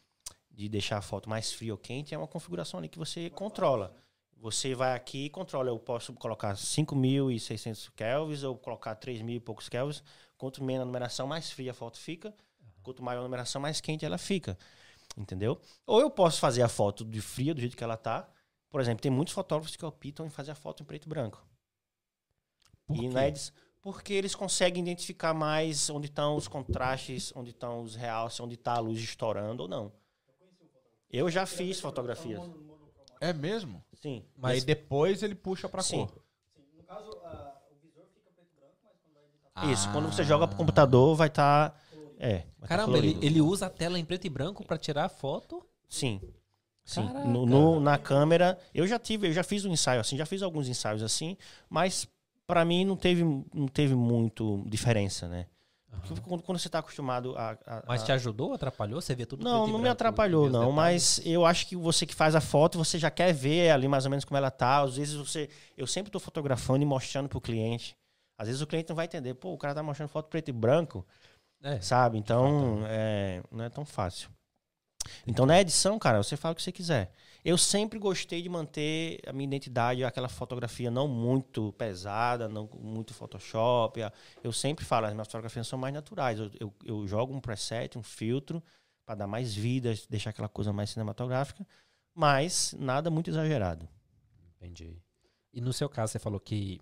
de 0.51 0.69
deixar 0.69 0.99
a 0.99 1.03
foto 1.03 1.29
mais 1.29 1.53
fria 1.53 1.73
ou 1.73 1.79
quente 1.79 2.15
é 2.15 2.19
uma 2.19 2.29
configuração 2.29 2.79
ali 2.79 2.89
que 2.89 2.99
você 2.99 3.31
controla. 3.31 3.93
Você 4.37 4.75
vai 4.75 4.95
aqui 4.95 5.25
e 5.25 5.31
controla. 5.31 5.71
Eu 5.71 5.79
posso 5.79 6.13
colocar 6.13 6.55
5.600 6.55 7.91
kelvins 7.97 8.43
ou 8.43 8.57
colocar 8.59 8.95
3.000 8.95 9.37
e 9.37 9.41
poucos 9.41 9.71
kelvins. 9.71 10.03
Quanto 10.37 10.63
menos 10.63 10.83
a 10.83 10.85
numeração, 10.85 11.27
mais 11.27 11.51
fria 11.51 11.71
a 11.71 11.75
foto 11.75 11.99
fica. 11.99 12.33
Quanto 12.85 13.03
maior 13.03 13.21
a 13.21 13.23
numeração, 13.25 13.61
mais 13.61 13.81
quente 13.81 14.05
ela 14.05 14.19
fica. 14.19 14.57
Entendeu? 15.17 15.61
Ou 15.87 16.01
eu 16.01 16.11
posso 16.11 16.39
fazer 16.39 16.63
a 16.63 16.69
foto 16.69 17.05
de 17.05 17.21
fria, 17.21 17.55
do 17.55 17.61
jeito 17.61 17.77
que 17.77 17.83
ela 17.85 17.97
tá. 17.97 18.29
Por 18.71 18.81
exemplo, 18.81 19.01
tem 19.03 19.11
muitos 19.11 19.33
fotógrafos 19.35 19.75
que 19.77 19.85
optam 19.85 20.27
em 20.27 20.31
fazer 20.31 20.51
a 20.51 20.55
foto 20.55 20.83
em 20.83 20.87
preto 20.87 21.07
e 21.07 21.09
branco. 21.09 21.45
Por 22.87 22.97
e 22.97 23.01
quê? 23.01 23.09
na 23.09 23.27
edi- 23.29 23.53
porque 23.81 24.13
eles 24.13 24.35
conseguem 24.35 24.83
identificar 24.83 25.33
mais 25.35 25.89
onde 25.91 26.07
estão 26.07 26.37
os 26.37 26.49
contrastes, 26.49 27.33
onde 27.37 27.51
estão 27.51 27.83
os 27.83 27.95
realces, 27.95 28.41
onde 28.41 28.55
está 28.55 28.75
a 28.75 28.79
luz 28.81 28.99
estourando 29.01 29.63
ou 29.65 29.69
não. 29.69 29.93
Eu 31.11 31.31
já 31.31 31.47
fiz 31.47 31.81
fotografias. 31.81 32.41
É 33.21 33.33
mesmo? 33.33 33.85
Sim. 34.03 34.25
Mas 34.37 34.55
Mas 34.57 34.65
depois 34.65 35.23
ele 35.23 35.35
puxa 35.35 35.69
pra 35.69 35.83
Sim. 35.83 36.07
cor. 36.07 36.23
Isso, 39.71 39.91
quando 39.93 40.07
você 40.13 40.23
Ah. 40.23 40.25
joga 40.25 40.49
pro 40.49 40.57
computador, 40.57 41.15
vai 41.15 41.29
estar. 41.29 41.81
É. 42.25 42.39
tá 42.61 42.67
Caramba, 42.67 42.99
ele, 42.99 43.19
ele 43.23 43.41
usa 43.41 43.67
a 43.67 43.71
tela 43.71 43.99
em 43.99 44.05
preto 44.05 44.27
e 44.27 44.31
branco 44.31 44.65
pra 44.65 44.79
tirar 44.79 45.05
a 45.05 45.09
foto. 45.09 45.65
Sim. 45.89 46.21
Sim. 46.85 47.09
No, 47.27 47.47
no- 47.47 47.81
na 47.81 47.97
câmera, 47.97 48.59
eu 48.75 48.87
já 48.87 48.99
tive, 48.99 49.29
eu 49.29 49.33
já 49.33 49.43
fiz 49.43 49.65
um 49.65 49.73
ensaio 49.73 50.01
assim, 50.01 50.17
já 50.17 50.27
fiz 50.27 50.43
alguns 50.43 50.69
ensaios 50.69 51.03
assim, 51.03 51.37
mas 51.69 52.07
pra 52.47 52.65
mim 52.65 52.85
não 52.85 52.97
teve, 52.97 53.23
não 53.55 53.69
teve 53.69 53.95
muito 53.95 54.63
diferença, 54.67 55.27
né? 55.29 55.47
Porque 56.07 56.21
quando, 56.21 56.43
quando 56.43 56.59
você 56.59 56.69
tá 56.69 56.81
acostumado 56.81 57.35
a. 57.39 57.53
a- 57.67 57.85
Mas 57.87 58.03
te 58.03 58.13
ajudou? 58.13 58.53
Atrapalhou? 58.53 59.01
Você 59.01 59.15
vê 59.15 59.25
tudo 59.25 59.43
Não, 59.45 59.67
não 59.67 59.79
me 59.79 59.89
atrapalhou, 59.89 60.51
não. 60.51 60.73
Mas 60.73 61.21
eu 61.25 61.47
acho 61.47 61.67
que 61.67 61.77
você 61.77 62.05
que 62.05 62.15
faz 62.15 62.35
a 62.35 62.41
foto, 62.41 62.77
você 62.77 62.99
já 62.99 63.11
quer 63.11 63.33
ver 63.33 63.71
ali 63.71 63.87
mais 63.89 64.05
ou 64.05 64.11
menos 64.11 64.25
como 64.25 64.37
ela 64.37 64.51
tá. 64.51 64.83
Às 64.83 64.97
vezes 64.97 65.15
você. 65.15 65.49
Eu 65.77 65.87
sempre 65.87 66.11
tô 66.11 66.19
fotografando 66.21 66.83
e 66.83 66.87
mostrando 66.87 67.29
pro 67.29 67.41
cliente. 67.41 67.97
Às 68.37 68.49
vezes 68.49 68.61
o 68.61 68.67
cliente 68.67 68.89
não 68.89 68.97
vai 68.97 69.07
entender. 69.07 69.35
Pô, 69.35 69.53
o 69.55 69.57
cara 69.57 69.73
tá 69.75 69.83
mostrando 69.83 70.09
foto 70.09 70.29
preto 70.29 70.49
e 70.49 70.53
branco, 70.53 71.07
É. 71.65 71.81
sabe? 71.81 72.19
Então, 72.19 72.85
é, 72.87 73.43
não 73.51 73.65
é 73.65 73.71
tão 73.71 73.87
fácil. 73.87 74.29
Então, 75.27 75.47
na 75.47 75.61
edição, 75.61 75.99
cara, 75.99 76.23
você 76.23 76.37
fala 76.37 76.53
o 76.53 76.57
que 76.57 76.63
você 76.63 76.71
quiser. 76.71 77.11
Eu 77.43 77.59
sempre 77.59 77.99
gostei 77.99 78.43
de 78.43 78.49
manter 78.49 79.21
a 79.27 79.33
minha 79.33 79.47
identidade, 79.47 80.05
aquela 80.05 80.29
fotografia 80.29 80.91
não 80.91 81.09
muito 81.09 81.73
pesada, 81.75 82.49
não 82.49 82.69
muito 82.79 83.13
Photoshop. 83.15 84.01
Eu 84.43 84.53
sempre 84.53 84.85
falo, 84.85 85.07
as 85.07 85.13
minhas 85.13 85.27
fotografias 85.27 85.67
são 85.67 85.79
mais 85.79 85.93
naturais. 85.93 86.39
Eu, 86.39 86.51
eu, 86.61 86.75
eu 86.85 87.07
jogo 87.07 87.35
um 87.35 87.41
preset, 87.41 87.99
um 87.99 88.03
filtro, 88.03 88.63
para 89.05 89.15
dar 89.15 89.27
mais 89.27 89.55
vida, 89.55 89.95
deixar 90.09 90.31
aquela 90.31 90.49
coisa 90.49 90.73
mais 90.73 90.91
cinematográfica, 90.91 91.67
mas 92.15 92.75
nada 92.79 93.11
muito 93.11 93.29
exagerado. 93.29 93.89
Entendi. 94.57 94.99
E 95.53 95.61
no 95.61 95.73
seu 95.73 95.89
caso, 95.89 96.13
você 96.13 96.19
falou 96.19 96.41
que 96.41 96.81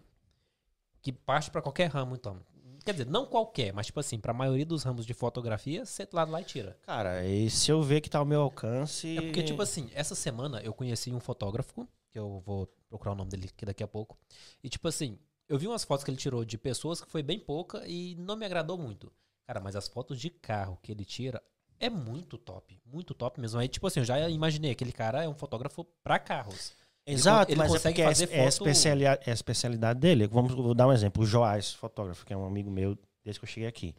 que 1.02 1.12
parte 1.12 1.50
pra 1.50 1.60
qualquer 1.60 1.90
ramo, 1.90 2.14
então. 2.14 2.40
Quer 2.84 2.92
dizer, 2.92 3.06
não 3.06 3.26
qualquer, 3.26 3.72
mas 3.72 3.86
tipo 3.86 4.00
assim, 4.00 4.18
pra 4.18 4.32
maioria 4.32 4.66
dos 4.66 4.82
ramos 4.82 5.06
de 5.06 5.14
fotografia, 5.14 5.84
você 5.84 6.08
lá, 6.12 6.24
lá 6.24 6.40
e 6.40 6.44
tira. 6.44 6.76
Cara, 6.82 7.24
e 7.26 7.48
se 7.50 7.70
eu 7.70 7.82
ver 7.82 8.00
que 8.00 8.10
tá 8.10 8.18
ao 8.18 8.24
meu 8.24 8.42
alcance. 8.42 9.16
É 9.16 9.20
porque, 9.20 9.42
tipo 9.42 9.62
assim, 9.62 9.90
essa 9.94 10.14
semana 10.14 10.60
eu 10.62 10.72
conheci 10.72 11.12
um 11.12 11.20
fotógrafo, 11.20 11.86
que 12.10 12.18
eu 12.18 12.42
vou 12.44 12.66
procurar 12.88 13.12
o 13.12 13.14
nome 13.14 13.30
dele 13.30 13.48
aqui 13.52 13.64
daqui 13.64 13.82
a 13.82 13.88
pouco. 13.88 14.18
E, 14.62 14.68
tipo 14.68 14.86
assim, 14.88 15.18
eu 15.48 15.58
vi 15.58 15.66
umas 15.66 15.84
fotos 15.84 16.04
que 16.04 16.10
ele 16.10 16.18
tirou 16.18 16.44
de 16.44 16.58
pessoas 16.58 17.00
que 17.00 17.10
foi 17.10 17.22
bem 17.22 17.38
pouca 17.38 17.86
e 17.86 18.14
não 18.16 18.36
me 18.36 18.44
agradou 18.44 18.76
muito. 18.76 19.12
Cara, 19.46 19.60
mas 19.60 19.76
as 19.76 19.88
fotos 19.88 20.20
de 20.20 20.30
carro 20.30 20.78
que 20.82 20.92
ele 20.92 21.04
tira 21.04 21.42
é 21.78 21.90
muito 21.90 22.38
top. 22.38 22.80
Muito 22.86 23.12
top 23.12 23.40
mesmo. 23.40 23.58
Aí, 23.58 23.68
tipo 23.68 23.86
assim, 23.86 24.00
eu 24.00 24.04
já 24.04 24.28
imaginei, 24.28 24.70
aquele 24.70 24.92
cara 24.92 25.24
é 25.24 25.28
um 25.28 25.34
fotógrafo 25.34 25.84
pra 26.02 26.18
carros. 26.18 26.72
Ele 27.04 27.16
Exato, 27.16 27.46
con- 27.46 27.52
ele 27.52 27.58
mas 27.58 27.74
é 27.74 27.88
porque 27.88 28.02
é, 28.02 28.04
fazer 28.04 28.24
é, 28.32 28.40
a 28.46 28.50
foto- 28.50 28.68
especialidade, 28.68 29.22
é 29.26 29.30
a 29.30 29.34
especialidade 29.34 29.98
dele. 30.00 30.26
Vamos 30.28 30.52
vou 30.52 30.74
dar 30.74 30.86
um 30.86 30.92
exemplo. 30.92 31.22
O 31.22 31.26
Joás, 31.26 31.72
fotógrafo, 31.72 32.24
que 32.24 32.32
é 32.32 32.36
um 32.36 32.46
amigo 32.46 32.70
meu 32.70 32.96
desde 33.24 33.40
que 33.40 33.44
eu 33.44 33.48
cheguei 33.48 33.68
aqui. 33.68 33.94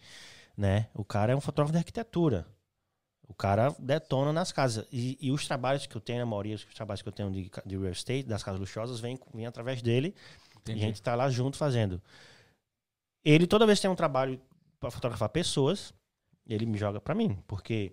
Né? 0.55 0.87
O 0.93 1.03
cara 1.03 1.33
é 1.33 1.35
um 1.35 1.41
fotógrafo 1.41 1.71
de 1.73 1.79
arquitetura. 1.79 2.47
O 3.27 3.33
cara 3.33 3.75
detona 3.79 4.31
nas 4.31 4.51
casas. 4.51 4.85
E, 4.91 5.17
e 5.19 5.31
os 5.31 5.45
trabalhos 5.47 5.85
que 5.85 5.95
eu 5.95 6.01
tenho, 6.01 6.21
a 6.21 6.25
maioria 6.25 6.55
dos 6.55 6.65
trabalhos 6.65 7.01
que 7.01 7.07
eu 7.09 7.13
tenho 7.13 7.31
de, 7.31 7.49
de 7.65 7.77
real 7.77 7.91
estate, 7.91 8.23
das 8.23 8.43
casas 8.43 8.59
luxuosas, 8.59 8.99
vem, 8.99 9.19
vem 9.33 9.45
através 9.45 9.81
dele. 9.81 10.13
E 10.67 10.71
a 10.71 10.75
gente 10.75 11.01
tá 11.01 11.15
lá 11.15 11.29
junto 11.29 11.57
fazendo. 11.57 12.01
Ele, 13.23 13.47
toda 13.47 13.65
vez 13.65 13.79
que 13.79 13.83
tem 13.83 13.91
um 13.91 13.95
trabalho 13.95 14.39
para 14.79 14.91
fotografar 14.91 15.29
pessoas, 15.29 15.93
ele 16.47 16.65
me 16.65 16.77
joga 16.77 16.99
para 17.01 17.15
mim. 17.15 17.37
Porque, 17.47 17.91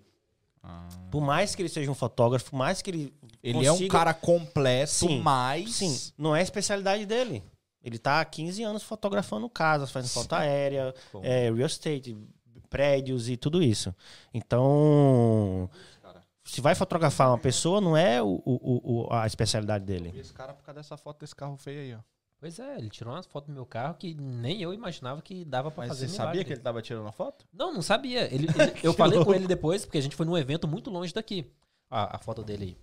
Ah. 0.63 0.87
por 1.09 1.21
mais 1.21 1.55
que 1.55 1.61
ele 1.63 1.69
seja 1.69 1.89
um 1.89 1.95
fotógrafo, 1.95 2.51
por 2.51 2.55
mais 2.57 2.81
que 2.81 2.89
ele 2.91 3.13
Ele 3.41 3.65
é 3.65 3.71
um 3.71 3.75
consiga- 3.75 3.91
cara 3.91 4.13
completo, 4.13 4.91
Sim, 4.91 5.19
mas. 5.21 5.73
Sim, 5.75 6.11
não 6.17 6.35
é 6.35 6.39
a 6.39 6.43
especialidade 6.43 7.05
dele. 7.05 7.43
Ele 7.83 7.97
tá 7.97 8.21
há 8.21 8.25
15 8.25 8.61
anos 8.61 8.83
fotografando 8.83 9.49
casas, 9.49 9.89
fazendo 9.89 10.11
foto 10.11 10.33
aérea, 10.33 10.93
é, 11.23 11.45
real 11.51 11.65
estate, 11.65 12.15
prédios 12.69 13.27
e 13.27 13.35
tudo 13.35 13.61
isso. 13.63 13.93
Então, 14.31 15.69
se 16.43 16.61
vai 16.61 16.75
fotografar 16.75 17.29
uma 17.29 17.37
pessoa, 17.39 17.81
não 17.81 17.97
é 17.97 18.21
o, 18.21 18.41
o- 18.45 19.05
o- 19.07 19.13
a 19.13 19.25
especialidade 19.25 19.83
dele. 19.85 20.13
Esse 20.15 20.31
cara 20.33 20.53
por 20.53 20.63
causa 20.63 20.79
dessa 20.79 20.95
foto 20.97 21.19
desse 21.21 21.35
carro 21.35 21.57
feio 21.57 21.79
aí, 21.81 21.95
ó. 21.95 21.99
Pois 22.41 22.57
é, 22.57 22.75
ele 22.79 22.89
tirou 22.89 23.13
umas 23.13 23.27
fotos 23.27 23.49
do 23.49 23.53
meu 23.53 23.67
carro 23.67 23.93
que 23.93 24.15
nem 24.15 24.63
eu 24.63 24.73
imaginava 24.73 25.21
que 25.21 25.45
dava 25.45 25.69
pra 25.69 25.83
Mas 25.83 25.89
fazer 25.89 26.07
você 26.07 26.15
sabia 26.15 26.43
que 26.43 26.51
ele 26.51 26.59
tava 26.59 26.81
tirando 26.81 27.07
a 27.07 27.11
foto? 27.11 27.45
Não, 27.53 27.71
não 27.71 27.83
sabia. 27.83 28.23
Ele, 28.33 28.47
ele- 28.59 28.79
eu 28.81 28.93
falei 28.93 29.23
com 29.23 29.31
ele 29.31 29.45
depois, 29.45 29.85
porque 29.85 29.99
a 29.99 30.01
gente 30.01 30.15
foi 30.15 30.25
num 30.25 30.35
evento 30.35 30.67
muito 30.67 30.89
longe 30.89 31.13
daqui. 31.13 31.45
A, 31.87 32.15
a 32.15 32.19
foto 32.19 32.43
dele 32.43 32.63
aí. 32.65 32.77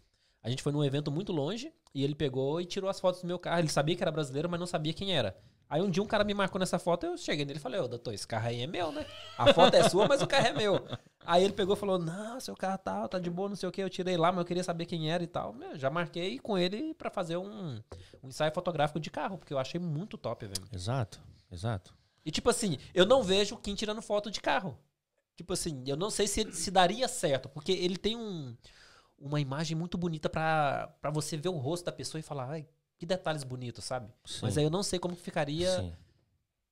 A 0.44 0.48
gente 0.48 0.62
foi 0.62 0.70
num 0.70 0.84
evento 0.84 1.10
muito 1.10 1.32
longe 1.32 1.72
e 1.92 2.04
ele 2.04 2.14
pegou 2.14 2.60
e 2.60 2.64
tirou 2.66 2.88
as 2.88 3.00
fotos 3.00 3.20
do 3.20 3.26
meu 3.26 3.36
carro. 3.36 3.58
Ele 3.58 3.68
sabia 3.68 3.96
que 3.96 4.02
era 4.02 4.12
brasileiro, 4.12 4.48
mas 4.48 4.60
não 4.60 4.66
sabia 4.66 4.92
quem 4.94 5.12
era. 5.16 5.36
Aí 5.70 5.82
um 5.82 5.90
dia 5.90 6.02
um 6.02 6.06
cara 6.06 6.24
me 6.24 6.32
marcou 6.32 6.58
nessa 6.58 6.78
foto, 6.78 7.04
eu 7.04 7.16
cheguei 7.18 7.44
nele 7.44 7.58
e 7.58 7.62
falei, 7.62 7.78
ô 7.78 7.86
doutor, 7.86 8.14
esse 8.14 8.26
carro 8.26 8.48
aí 8.48 8.62
é 8.62 8.66
meu, 8.66 8.90
né? 8.90 9.04
A 9.36 9.52
foto 9.52 9.74
é 9.74 9.86
sua, 9.88 10.08
mas 10.08 10.22
o 10.22 10.26
carro 10.26 10.46
é 10.46 10.52
meu. 10.52 10.86
Aí 11.26 11.44
ele 11.44 11.52
pegou 11.52 11.76
e 11.76 11.78
falou, 11.78 11.98
não, 11.98 12.40
seu 12.40 12.56
carro 12.56 12.78
tá, 12.78 13.06
tá 13.06 13.18
de 13.18 13.28
boa, 13.28 13.50
não 13.50 13.56
sei 13.56 13.68
o 13.68 13.72
que. 13.72 13.82
Eu 13.82 13.90
tirei 13.90 14.16
lá, 14.16 14.32
mas 14.32 14.38
eu 14.38 14.44
queria 14.46 14.64
saber 14.64 14.86
quem 14.86 15.12
era 15.12 15.22
e 15.22 15.26
tal. 15.26 15.52
Meu, 15.52 15.76
já 15.76 15.90
marquei 15.90 16.38
com 16.38 16.56
ele 16.56 16.94
pra 16.94 17.10
fazer 17.10 17.36
um, 17.36 17.82
um 18.22 18.28
ensaio 18.28 18.52
fotográfico 18.54 18.98
de 18.98 19.10
carro, 19.10 19.36
porque 19.36 19.52
eu 19.52 19.58
achei 19.58 19.78
muito 19.78 20.16
top, 20.16 20.46
velho. 20.46 20.66
Exato, 20.72 21.20
exato. 21.52 21.94
E 22.24 22.30
tipo 22.30 22.48
assim, 22.48 22.78
eu 22.94 23.04
não 23.04 23.22
vejo 23.22 23.54
o 23.54 23.58
Kim 23.58 23.74
tirando 23.74 24.00
foto 24.00 24.30
de 24.30 24.40
carro. 24.40 24.78
Tipo 25.36 25.52
assim, 25.52 25.84
eu 25.86 25.96
não 25.96 26.10
sei 26.10 26.26
se, 26.26 26.50
se 26.52 26.70
daria 26.70 27.06
certo, 27.06 27.48
porque 27.48 27.72
ele 27.72 27.96
tem 27.96 28.16
um, 28.16 28.56
uma 29.18 29.40
imagem 29.40 29.76
muito 29.76 29.98
bonita 29.98 30.30
pra 30.30 30.90
você 31.12 31.36
ver 31.36 31.50
o 31.50 31.58
rosto 31.58 31.84
da 31.84 31.92
pessoa 31.92 32.18
e 32.18 32.22
falar, 32.22 32.48
ai, 32.50 32.66
que 32.98 33.06
detalhes 33.06 33.44
bonitos, 33.44 33.84
sabe? 33.84 34.08
Sim, 34.24 34.40
Mas 34.42 34.58
aí 34.58 34.64
eu 34.64 34.70
não 34.70 34.82
sei 34.82 34.98
como 34.98 35.14
que 35.16 35.22
ficaria 35.22 35.94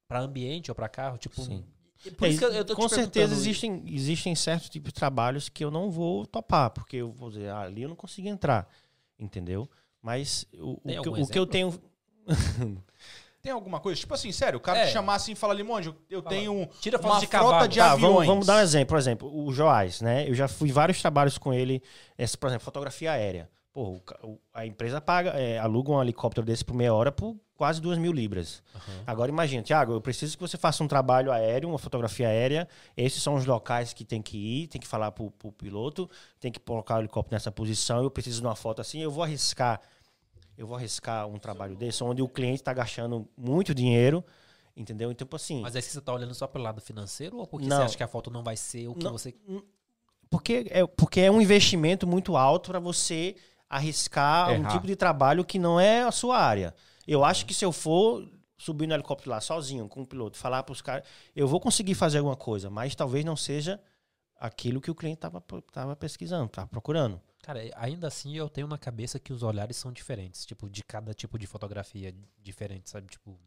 pra 0.09 0.20
ambiente 0.20 0.70
ou 0.70 0.74
pra 0.74 0.89
carro, 0.89 1.16
tipo... 1.18 1.41
Sim. 1.43 1.64
e 2.05 2.11
Por 2.11 2.27
É, 2.27 2.31
isso 2.31 2.39
que 2.41 2.45
eu, 2.45 2.53
eu 2.53 2.64
tô 2.64 2.74
te 2.74 2.77
com 2.77 2.89
certeza 2.89 3.33
existem, 3.35 3.83
existem 3.87 4.35
certos 4.35 4.68
tipos 4.68 4.93
de 4.93 4.95
trabalhos 4.95 5.49
que 5.49 5.64
eu 5.64 5.70
não 5.70 5.91
vou 5.91 6.27
topar, 6.27 6.70
porque 6.70 6.97
eu 6.97 7.11
vou 7.12 7.31
dizer, 7.31 7.49
ah, 7.51 7.61
ali 7.61 7.83
eu 7.83 7.89
não 7.89 7.97
consigo 7.97 8.29
entrar, 8.29 8.68
entendeu? 9.18 9.68
Mas 10.03 10.47
o, 10.55 10.81
o, 10.85 11.03
que, 11.03 11.09
o 11.22 11.27
que 11.27 11.39
eu 11.39 11.47
tenho. 11.47 11.81
Tem 13.43 13.53
alguma 13.53 13.79
coisa? 13.79 14.01
Tipo 14.01 14.12
assim, 14.14 14.33
sério, 14.33 14.57
o 14.57 14.61
cara 14.61 14.81
É. 14.81 14.87
te 14.87 14.93
chamar 14.93 15.14
assim 15.14 15.33
e 15.33 15.35
falar, 15.37 15.55
Limonde, 15.55 15.87
eu- 15.89 15.97
eu 16.11 16.22
Fala. 16.22 16.35
tenho 16.35 16.53
um, 16.53 16.66
Tira 16.81 16.99
foto 16.99 17.12
uma 17.12 17.20
de 17.20 17.27
frota 17.29 17.45
cavalo. 17.45 17.68
de 17.68 17.79
Tá, 17.79 17.93
aviões. 17.93 18.12
vamos, 18.12 18.27
vamos 18.27 18.47
dar 18.47 18.57
um 18.57 18.61
exemplo. 18.61 18.89
Por 18.89 18.99
exemplo, 18.99 19.45
o 19.47 19.53
Joás, 19.53 20.01
né? 20.01 20.29
Eu 20.29 20.35
já 20.35 20.49
fui 20.49 20.72
vários 20.72 21.01
trabalhos 21.01 21.39
com 21.39 21.55
ele, 21.55 21.81
esse, 22.18 22.37
por 22.37 22.49
exemplo, 22.49 22.64
fotografia 22.64 23.12
aérea. 23.12 23.49
Pô, 23.77 24.01
a 24.55 24.64
empresa 24.64 25.03
paga, 25.03 25.33
é, 25.39 25.59
aluga 25.59 25.93
um 25.93 26.01
helicóptero 26.01 26.47
desse 26.47 26.64
por 26.64 26.74
meia 26.74 26.95
hora 26.95 27.12
por 27.12 27.37
quase 27.55 27.79
duas 27.79 27.99
mil 27.99 28.11
libras. 28.11 28.62
Aham. 28.74 29.03
Agora 29.07 29.31
imagina, 29.31 29.62
Tiago, 29.62 29.93
eu 29.93 30.01
preciso 30.01 30.35
que 30.35 30.41
você 30.41 30.57
faça 30.57 30.83
um 30.83 30.89
trabalho 30.89 31.31
aéreo, 31.31 31.68
uma 31.68 31.77
fotografia 31.77 32.27
aérea. 32.27 32.66
Esses 32.97 33.22
são 33.22 33.35
os 33.35 33.45
locais 33.45 33.93
que 33.93 34.03
tem 34.03 34.22
que 34.22 34.39
ir, 34.39 34.68
tem 34.68 34.81
que 34.81 34.87
falar 34.87 35.12
pro, 35.12 35.31
pro 35.31 35.53
piloto, 35.53 36.09
tem 36.41 36.51
que 36.51 36.59
colocar 36.59 36.97
o 36.97 37.01
helicóptero 37.01 37.35
nessa 37.35 37.53
posição. 37.53 38.03
Eu 38.03 38.11
preciso 38.11 38.41
de 38.41 38.47
uma 38.47 38.57
foto 38.57 38.81
assim. 38.81 38.99
Eu 38.99 39.11
vou 39.11 39.22
arriscar, 39.22 39.79
eu 40.57 40.66
vou 40.66 40.74
arriscar 40.79 41.27
um 41.27 41.39
trabalho 41.39 41.77
desse, 41.77 42.03
onde 42.03 42.22
o 42.22 42.29
cliente 42.31 42.62
está 42.62 42.72
gastando 42.72 43.29
muito 43.37 43.74
dinheiro, 43.74 44.24
entendeu? 44.74 45.11
Então, 45.11 45.27
tipo 45.27 45.37
assim, 45.37 45.61
Mas 45.61 45.77
é 45.77 45.83
que 45.83 45.89
você 45.93 46.01
tá 46.01 46.14
olhando 46.14 46.35
só 46.35 46.47
pelo 46.47 46.64
lado 46.64 46.81
financeiro 46.81 47.37
ou 47.37 47.47
porque 47.47 47.66
Não. 47.66 47.77
você 47.77 47.83
acha 47.83 47.97
que 47.99 48.03
a 48.03 48.09
foto 48.09 48.31
não 48.31 48.43
vai 48.43 48.57
ser 48.57 48.89
o 48.89 48.95
que 48.95 49.05
Não. 49.05 49.12
você. 49.12 49.35
porque 50.31 50.66
é, 50.70 50.87
porque 50.87 51.20
é 51.20 51.31
um 51.31 51.43
investimento 51.43 52.07
muito 52.07 52.39
alto 52.39 52.70
para 52.70 52.81
você 52.81 53.37
arriscar 53.68 54.50
um 54.50 54.54
Errar. 54.54 54.72
tipo 54.72 54.86
de 54.86 54.96
trabalho 54.96 55.44
que 55.44 55.58
não 55.58 55.78
é 55.78 56.02
a 56.02 56.12
sua 56.12 56.38
área. 56.38 56.74
Eu 57.06 57.24
acho 57.24 57.46
que 57.46 57.54
se 57.54 57.64
eu 57.64 57.72
for 57.72 58.28
subir 58.58 58.86
no 58.86 58.94
helicóptero 58.94 59.30
lá 59.30 59.40
sozinho, 59.40 59.88
com 59.88 60.02
o 60.02 60.06
piloto, 60.06 60.36
falar 60.36 60.62
para 60.62 60.72
os 60.72 60.80
caras, 60.80 61.06
eu 61.34 61.46
vou 61.46 61.60
conseguir 61.60 61.94
fazer 61.94 62.18
alguma 62.18 62.36
coisa, 62.36 62.70
mas 62.70 62.94
talvez 62.94 63.24
não 63.24 63.36
seja 63.36 63.80
aquilo 64.38 64.80
que 64.80 64.90
o 64.90 64.94
cliente 64.94 65.16
estava 65.16 65.42
tava 65.72 65.96
pesquisando, 65.96 66.46
estava 66.46 66.68
procurando. 66.68 67.20
Cara, 67.42 67.60
ainda 67.76 68.08
assim 68.08 68.36
eu 68.36 68.48
tenho 68.48 68.66
na 68.66 68.76
cabeça 68.76 69.20
que 69.20 69.32
os 69.32 69.42
olhares 69.42 69.76
são 69.76 69.92
diferentes. 69.92 70.44
Tipo, 70.44 70.68
de 70.68 70.82
cada 70.82 71.14
tipo 71.14 71.38
de 71.38 71.46
fotografia 71.46 72.12
diferente, 72.42 72.90
sabe? 72.90 73.06
Tipo, 73.06 73.38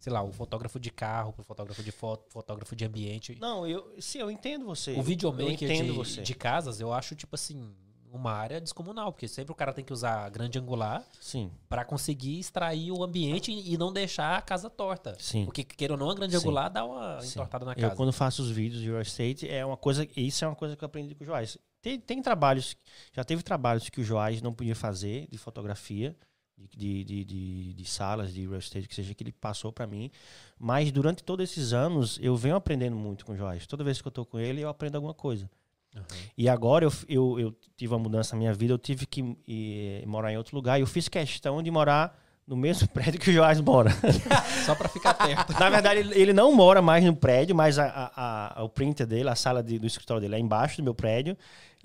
sei 0.00 0.12
lá, 0.12 0.22
o 0.22 0.32
fotógrafo 0.32 0.80
de 0.80 0.90
carro, 0.90 1.32
o 1.38 1.42
fotógrafo 1.44 1.82
de 1.82 1.92
foto, 1.92 2.28
fotógrafo 2.28 2.74
de 2.74 2.84
ambiente. 2.84 3.38
Não, 3.40 3.66
eu, 3.66 3.94
sim, 4.00 4.18
eu 4.18 4.30
entendo 4.30 4.64
você. 4.64 4.92
O 4.92 4.96
eu 4.96 5.02
videomaker 5.02 5.62
entendo 5.62 5.92
de, 5.92 5.92
você. 5.92 6.22
de 6.22 6.34
casas, 6.34 6.80
eu 6.80 6.92
acho, 6.92 7.14
tipo 7.14 7.36
assim, 7.36 7.72
uma 8.16 8.32
área 8.32 8.60
descomunal, 8.60 9.12
porque 9.12 9.28
sempre 9.28 9.52
o 9.52 9.54
cara 9.54 9.72
tem 9.72 9.84
que 9.84 9.92
usar 9.92 10.28
grande 10.30 10.58
angular 10.58 11.04
Sim, 11.20 11.50
pra 11.68 11.84
conseguir 11.84 12.38
extrair 12.40 12.90
o 12.90 13.04
ambiente 13.04 13.52
e 13.52 13.76
não 13.78 13.92
deixar 13.92 14.36
a 14.36 14.42
casa 14.42 14.68
torta. 14.68 15.16
sim. 15.20 15.44
Porque, 15.44 15.62
queira 15.62 15.94
ou 15.94 15.98
não, 15.98 16.10
a 16.10 16.14
grande 16.14 16.32
Sim. 16.36 16.42
angular 16.42 16.68
dá 16.70 16.84
uma 16.84 17.20
Sim. 17.20 17.28
entortada 17.28 17.64
na 17.64 17.72
Eu, 17.72 17.76
casa. 17.82 17.94
quando 17.96 18.12
faço 18.12 18.42
os 18.42 18.50
vídeos 18.50 18.80
de 18.82 18.88
real 18.90 19.00
estate, 19.02 19.48
é 19.48 19.64
uma 19.64 19.76
coisa. 19.76 20.06
Isso 20.16 20.44
é 20.44 20.48
uma 20.48 20.56
coisa 20.56 20.74
que 20.76 20.82
eu 20.82 20.86
aprendi 20.86 21.14
com 21.14 21.22
o 21.22 21.26
Joás. 21.26 21.56
Tem, 21.82 22.00
tem 22.00 22.20
trabalhos, 22.20 22.76
já 23.12 23.22
teve 23.22 23.42
trabalhos 23.42 23.88
que 23.88 24.00
o 24.00 24.04
Joás 24.04 24.42
não 24.42 24.52
podia 24.52 24.74
fazer 24.74 25.28
de 25.30 25.38
fotografia, 25.38 26.16
de, 26.58 27.04
de, 27.04 27.04
de, 27.04 27.24
de- 27.24 27.74
de 27.74 27.84
salas 27.84 28.32
de 28.32 28.40
real 28.46 28.58
estate, 28.58 28.88
que 28.88 28.94
seja 28.94 29.14
que 29.14 29.22
ele 29.22 29.30
passou 29.30 29.70
para 29.70 29.86
mim. 29.86 30.10
Mas 30.58 30.90
durante 30.90 31.22
todos 31.22 31.48
esses 31.48 31.72
anos, 31.72 32.18
eu 32.22 32.34
venho 32.34 32.56
aprendendo 32.56 32.96
muito 32.96 33.24
com 33.26 33.32
o 33.32 33.36
Joás. 33.36 33.66
Toda 33.66 33.84
vez 33.84 34.00
que 34.00 34.08
eu 34.08 34.12
tô 34.12 34.24
com 34.24 34.38
ele, 34.38 34.62
eu 34.62 34.68
aprendo 34.68 34.96
alguma 34.96 35.14
coisa. 35.14 35.48
Uhum. 35.96 36.02
E 36.36 36.48
agora 36.48 36.84
eu, 36.84 36.92
eu, 37.08 37.40
eu 37.40 37.54
tive 37.76 37.92
uma 37.92 37.98
mudança 37.98 38.34
na 38.34 38.38
minha 38.40 38.52
vida, 38.54 38.72
eu 38.72 38.78
tive 38.78 39.06
que 39.06 39.36
eh, 39.48 40.04
morar 40.06 40.32
em 40.32 40.36
outro 40.36 40.54
lugar. 40.56 40.78
E 40.78 40.82
eu 40.82 40.86
fiz 40.86 41.08
questão 41.08 41.62
de 41.62 41.70
morar 41.70 42.16
no 42.46 42.56
mesmo 42.56 42.86
prédio 42.94 43.18
que 43.20 43.30
o 43.30 43.32
Joás 43.32 43.60
mora. 43.60 43.90
Só 44.64 44.74
pra 44.74 44.88
ficar 44.88 45.14
perto. 45.14 45.52
Na 45.58 45.68
verdade, 45.70 46.00
ele, 46.14 46.32
não 46.32 46.52
mora 46.54 46.80
mais 46.80 47.04
no 47.04 47.14
prédio, 47.16 47.54
mas 47.56 47.78
a, 47.78 47.86
a- 48.16 48.60
a- 48.60 48.62
o 48.64 48.68
printer 48.68 49.06
dele, 49.06 49.28
a 49.28 49.34
sala 49.34 49.62
de- 49.62 49.78
do 49.78 49.86
escritório 49.86 50.20
dele 50.20 50.36
é 50.36 50.38
embaixo 50.38 50.76
do 50.76 50.84
meu 50.84 50.94
prédio, 50.94 51.36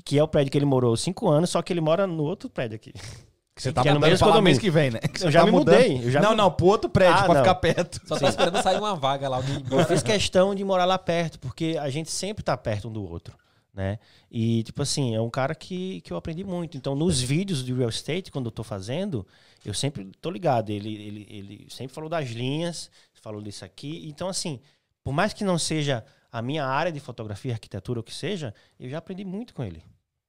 que 0.06 0.18
é 0.20 0.24
o 0.24 0.28
prédio 0.28 0.52
que 0.52 0.58
ele 0.58 0.66
morou 0.66 0.96
cinco 0.98 1.28
anos, 1.30 1.50
só 1.50 1.62
que 1.62 1.72
ele 1.74 1.82
mora 1.82 2.06
no 2.06 2.24
outro 2.24 2.50
prédio 2.50 2.76
aqui. 2.76 2.92
Que 3.56 3.62
você 3.62 3.70
Que 3.70 3.76
tá 3.76 3.82
é 3.82 3.94
no 3.94 4.00
mudando 4.00 4.18
pra 4.20 4.42
mês 4.42 4.58
que 4.60 4.70
vem, 4.72 4.92
né? 4.92 5.00
Que 5.00 5.24
Eu 5.26 5.32
já 5.32 5.40
tá 5.42 5.46
me 5.48 5.52
mudando. 5.52 5.76
mudei, 5.76 6.10
já 6.12 6.22
não, 6.22 6.32
me- 6.32 6.36
não, 6.38 6.52
pro 6.52 6.68
outro 6.68 6.90
prédio, 6.90 7.16
Ah, 7.20 7.24
pra 7.24 7.34
não. 7.34 7.42
ficar 7.42 7.56
perto. 7.56 8.00
Só 8.06 8.18
tô 8.18 8.28
esperando 8.28 8.62
sair 8.62 8.78
uma 8.78 8.96
vaga 8.96 9.28
lá. 9.28 9.38
alguém- 9.38 9.64
Eu 9.70 9.86
fiz 9.86 10.02
questão 10.04 10.54
de 10.56 10.64
morar 10.64 10.86
lá 10.86 10.98
perto, 11.00 11.38
porque 11.40 11.76
a 11.80 11.90
gente 11.90 12.10
sempre 12.12 12.44
tá 12.44 12.56
perto 12.56 12.88
um 12.88 12.92
do 12.94 13.04
outro, 13.04 13.36
né? 13.74 14.00
E, 14.30 14.64
tipo 14.64 14.82
assim, 14.82 15.16
é 15.16 15.22
um 15.22 15.30
cara 15.30 15.56
que, 15.56 16.02
que 16.02 16.12
eu 16.12 16.18
aprendi 16.18 16.44
muito. 16.44 16.78
Então, 16.78 16.96
nos 16.96 17.22
vídeos 17.22 17.64
de 17.64 17.74
real 17.74 17.90
estate, 17.90 18.32
quando 18.32 18.48
eu 18.48 18.52
tô 18.52 18.64
fazendo, 18.64 19.26
eu 19.64 19.74
sempre 19.74 20.12
tô 20.20 20.30
ligado. 20.30 20.70
Ele, 20.70 20.94
ele, 20.94 21.28
ele 21.30 21.68
sempre 21.70 21.94
falou 21.94 22.10
das 22.10 22.30
linhas, 22.30 22.92
falou 23.14 23.42
disso 23.42 23.64
aqui. 23.64 24.08
Então, 24.08 24.28
assim, 24.28 24.60
por 25.04 25.14
mais 25.14 25.34
que 25.34 25.44
não 25.44 25.58
seja 25.58 26.06
a 26.32 26.42
minha 26.42 26.66
área 26.66 26.92
de 26.92 27.00
fotografia, 27.00 27.54
arquitetura, 27.54 28.00
o 28.00 28.04
que 28.04 28.14
seja, 28.14 28.54
eu 28.80 28.90
já 28.90 28.98
aprendi 28.98 29.24
muito 29.24 29.54
com 29.54 29.64
ele. 29.64 29.84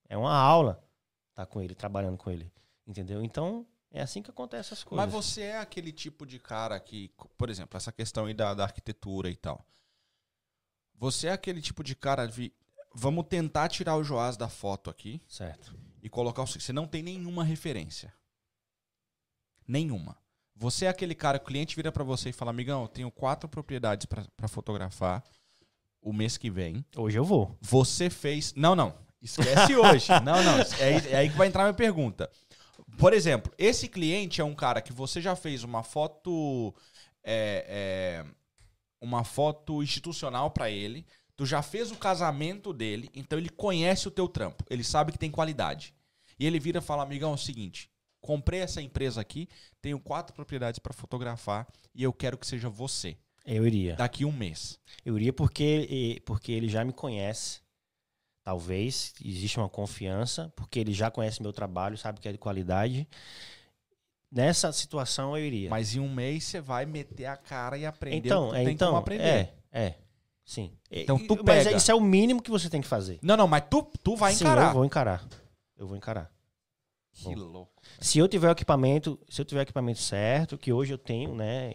É 0.07 0.17
uma 0.17 0.35
aula 0.35 0.83
estar 1.29 1.45
com 1.45 1.61
ele, 1.61 1.73
trabalhando 1.73 2.17
com 2.17 2.29
ele. 2.29 2.51
Entendeu? 2.85 3.23
Então, 3.23 3.65
é 3.91 4.01
assim 4.01 4.21
que 4.21 4.29
acontecem 4.29 4.73
as 4.73 4.83
coisas. 4.83 5.05
Mas 5.05 5.13
você 5.13 5.43
é 5.43 5.59
aquele 5.59 5.91
tipo 5.91 6.25
de 6.25 6.39
cara 6.39 6.79
que, 6.79 7.11
por 7.37 7.49
exemplo, 7.49 7.77
essa 7.77 7.91
questão 7.91 8.25
aí 8.25 8.33
da, 8.33 8.53
da 8.53 8.63
arquitetura 8.63 9.29
e 9.29 9.35
tal. 9.35 9.65
Você 10.95 11.27
é 11.27 11.31
aquele 11.31 11.61
tipo 11.61 11.83
de 11.83 11.95
cara 11.95 12.25
de. 12.25 12.53
Vamos 12.93 13.25
tentar 13.27 13.69
tirar 13.69 13.95
o 13.97 14.03
Joás 14.03 14.37
da 14.37 14.47
foto 14.47 14.89
aqui 14.89 15.21
Certo. 15.27 15.73
e 16.01 16.09
colocar 16.09 16.43
o. 16.43 16.47
seguinte, 16.47 16.63
Você 16.65 16.73
não 16.73 16.85
tem 16.87 17.01
nenhuma 17.01 17.43
referência. 17.43 18.13
Nenhuma. 19.67 20.17
Você 20.55 20.85
é 20.85 20.89
aquele 20.89 21.15
cara 21.15 21.39
que 21.39 21.45
o 21.45 21.47
cliente 21.47 21.75
vira 21.75 21.91
pra 21.91 22.03
você 22.03 22.29
e 22.29 22.33
fala: 22.33 22.51
Amigão, 22.51 22.81
eu 22.83 22.87
tenho 22.87 23.09
quatro 23.11 23.49
propriedades 23.49 24.05
pra 24.05 24.47
fotografar 24.47 25.23
o 26.01 26.13
mês 26.13 26.37
que 26.37 26.49
vem. 26.49 26.85
Hoje 26.95 27.17
eu 27.17 27.23
vou. 27.25 27.57
Você 27.61 28.09
fez. 28.09 28.53
Não, 28.53 28.75
não. 28.75 28.93
Esquece 29.21 29.73
hoje. 29.75 30.09
Não, 30.23 30.43
não. 30.43 30.59
É, 30.79 30.83
aí- 30.97 31.07
é 31.13 31.15
aí 31.15 31.29
que 31.29 31.37
vai 31.37 31.47
entrar 31.47 31.61
a 31.61 31.65
minha 31.67 31.73
pergunta. 31.73 32.29
Por 32.97 33.13
exemplo, 33.13 33.53
esse 33.57 33.87
cliente 33.87 34.41
é 34.41 34.43
um 34.43 34.53
cara 34.53 34.81
que 34.81 34.91
você 34.91 35.21
já 35.21 35.33
fez 35.33 35.63
uma 35.63 35.81
foto. 35.81 36.75
é, 37.23 38.23
é, 38.25 38.25
uma 38.99 39.23
foto 39.23 39.81
institucional 39.81 40.51
pra 40.51 40.69
ele. 40.69 41.05
Tu 41.43 41.47
já 41.47 41.61
fez 41.61 41.91
o 41.91 41.97
casamento 41.97 42.71
dele, 42.71 43.09
então 43.13 43.37
ele 43.37 43.49
conhece 43.49 44.07
o 44.07 44.11
teu 44.11 44.29
trampo. 44.29 44.63
Ele 44.69 44.81
sabe 44.81 45.11
que 45.11 45.17
tem 45.17 45.29
qualidade. 45.29 45.93
E 46.39 46.45
ele 46.47 46.57
vira 46.57 46.79
e 46.79 46.81
fala: 46.81 47.03
Amigão, 47.03 47.31
é 47.31 47.33
o 47.33 47.37
seguinte. 47.37 47.89
Comprei 48.21 48.61
essa 48.61 48.81
empresa 48.81 49.19
aqui, 49.19 49.49
tenho 49.81 49.99
quatro 49.99 50.33
propriedades 50.33 50.79
pra 50.79 50.93
fotografar 50.93 51.67
e 51.93 52.01
eu 52.01 52.13
quero 52.13 52.37
que 52.37 52.47
seja 52.47 52.69
você 52.69 53.17
Eu 53.45 53.67
iria. 53.67 53.97
daqui 53.97 54.23
um 54.23 54.31
mês. 54.31 54.79
Eu 55.03 55.17
iria 55.17 55.33
porque, 55.33 56.21
porque 56.25 56.53
ele 56.53 56.69
já 56.69 56.85
me 56.85 56.93
conhece. 56.93 57.59
Talvez 58.41 59.13
existe 59.21 59.59
uma 59.59 59.67
confiança, 59.67 60.49
porque 60.55 60.79
ele 60.79 60.93
já 60.93 61.11
conhece 61.11 61.41
meu 61.41 61.51
trabalho, 61.51 61.97
sabe 61.97 62.21
que 62.21 62.29
é 62.29 62.31
de 62.31 62.37
qualidade. 62.37 63.05
Nessa 64.31 64.71
situação 64.71 65.37
eu 65.37 65.45
iria. 65.45 65.69
Mas 65.69 65.93
em 65.93 65.99
um 65.99 66.09
mês 66.09 66.45
você 66.45 66.61
vai 66.61 66.85
meter 66.85 67.25
a 67.25 67.35
cara 67.35 67.77
e 67.77 67.85
aprender 67.85 68.15
o 68.15 68.25
então, 68.27 68.49
que 68.51 68.55
é, 68.55 68.63
tem 68.63 68.73
então, 68.73 68.95
aprender. 68.95 69.23
é, 69.23 69.53
é, 69.73 69.95
sim. 70.45 70.71
Então 70.91 71.17
E- 71.17 71.27
tu 71.27 71.35
Mas 71.45 71.63
pega. 71.65 71.77
isso 71.77 71.91
é 71.91 71.95
o 71.95 72.01
mínimo 72.01 72.41
que 72.41 72.51
você 72.51 72.69
tem 72.69 72.81
que 72.81 72.87
fazer. 72.87 73.19
Não, 73.21 73.35
não, 73.37 73.47
mas 73.47 73.63
tu, 73.69 73.83
tu 74.03 74.15
vai 74.15 74.33
Sim, 74.33 74.43
encarar. 74.45 74.67
eu 74.67 74.73
vou 74.73 74.85
encarar. 74.85 75.27
Eu 75.77 75.87
vou 75.87 75.97
encarar. 75.97 76.31
Que 77.13 77.35
louco. 77.35 77.71
Se 77.99 78.17
eu 78.17 78.27
tiver 78.27 78.47
o 78.49 78.51
equipamento, 78.51 79.19
se 79.29 79.39
eu 79.41 79.45
tiver 79.45 79.61
o 79.61 79.63
equipamento 79.63 79.99
certo, 79.99 80.57
que 80.57 80.73
hoje 80.73 80.93
eu 80.93 80.97
tenho, 80.97 81.35
né, 81.35 81.73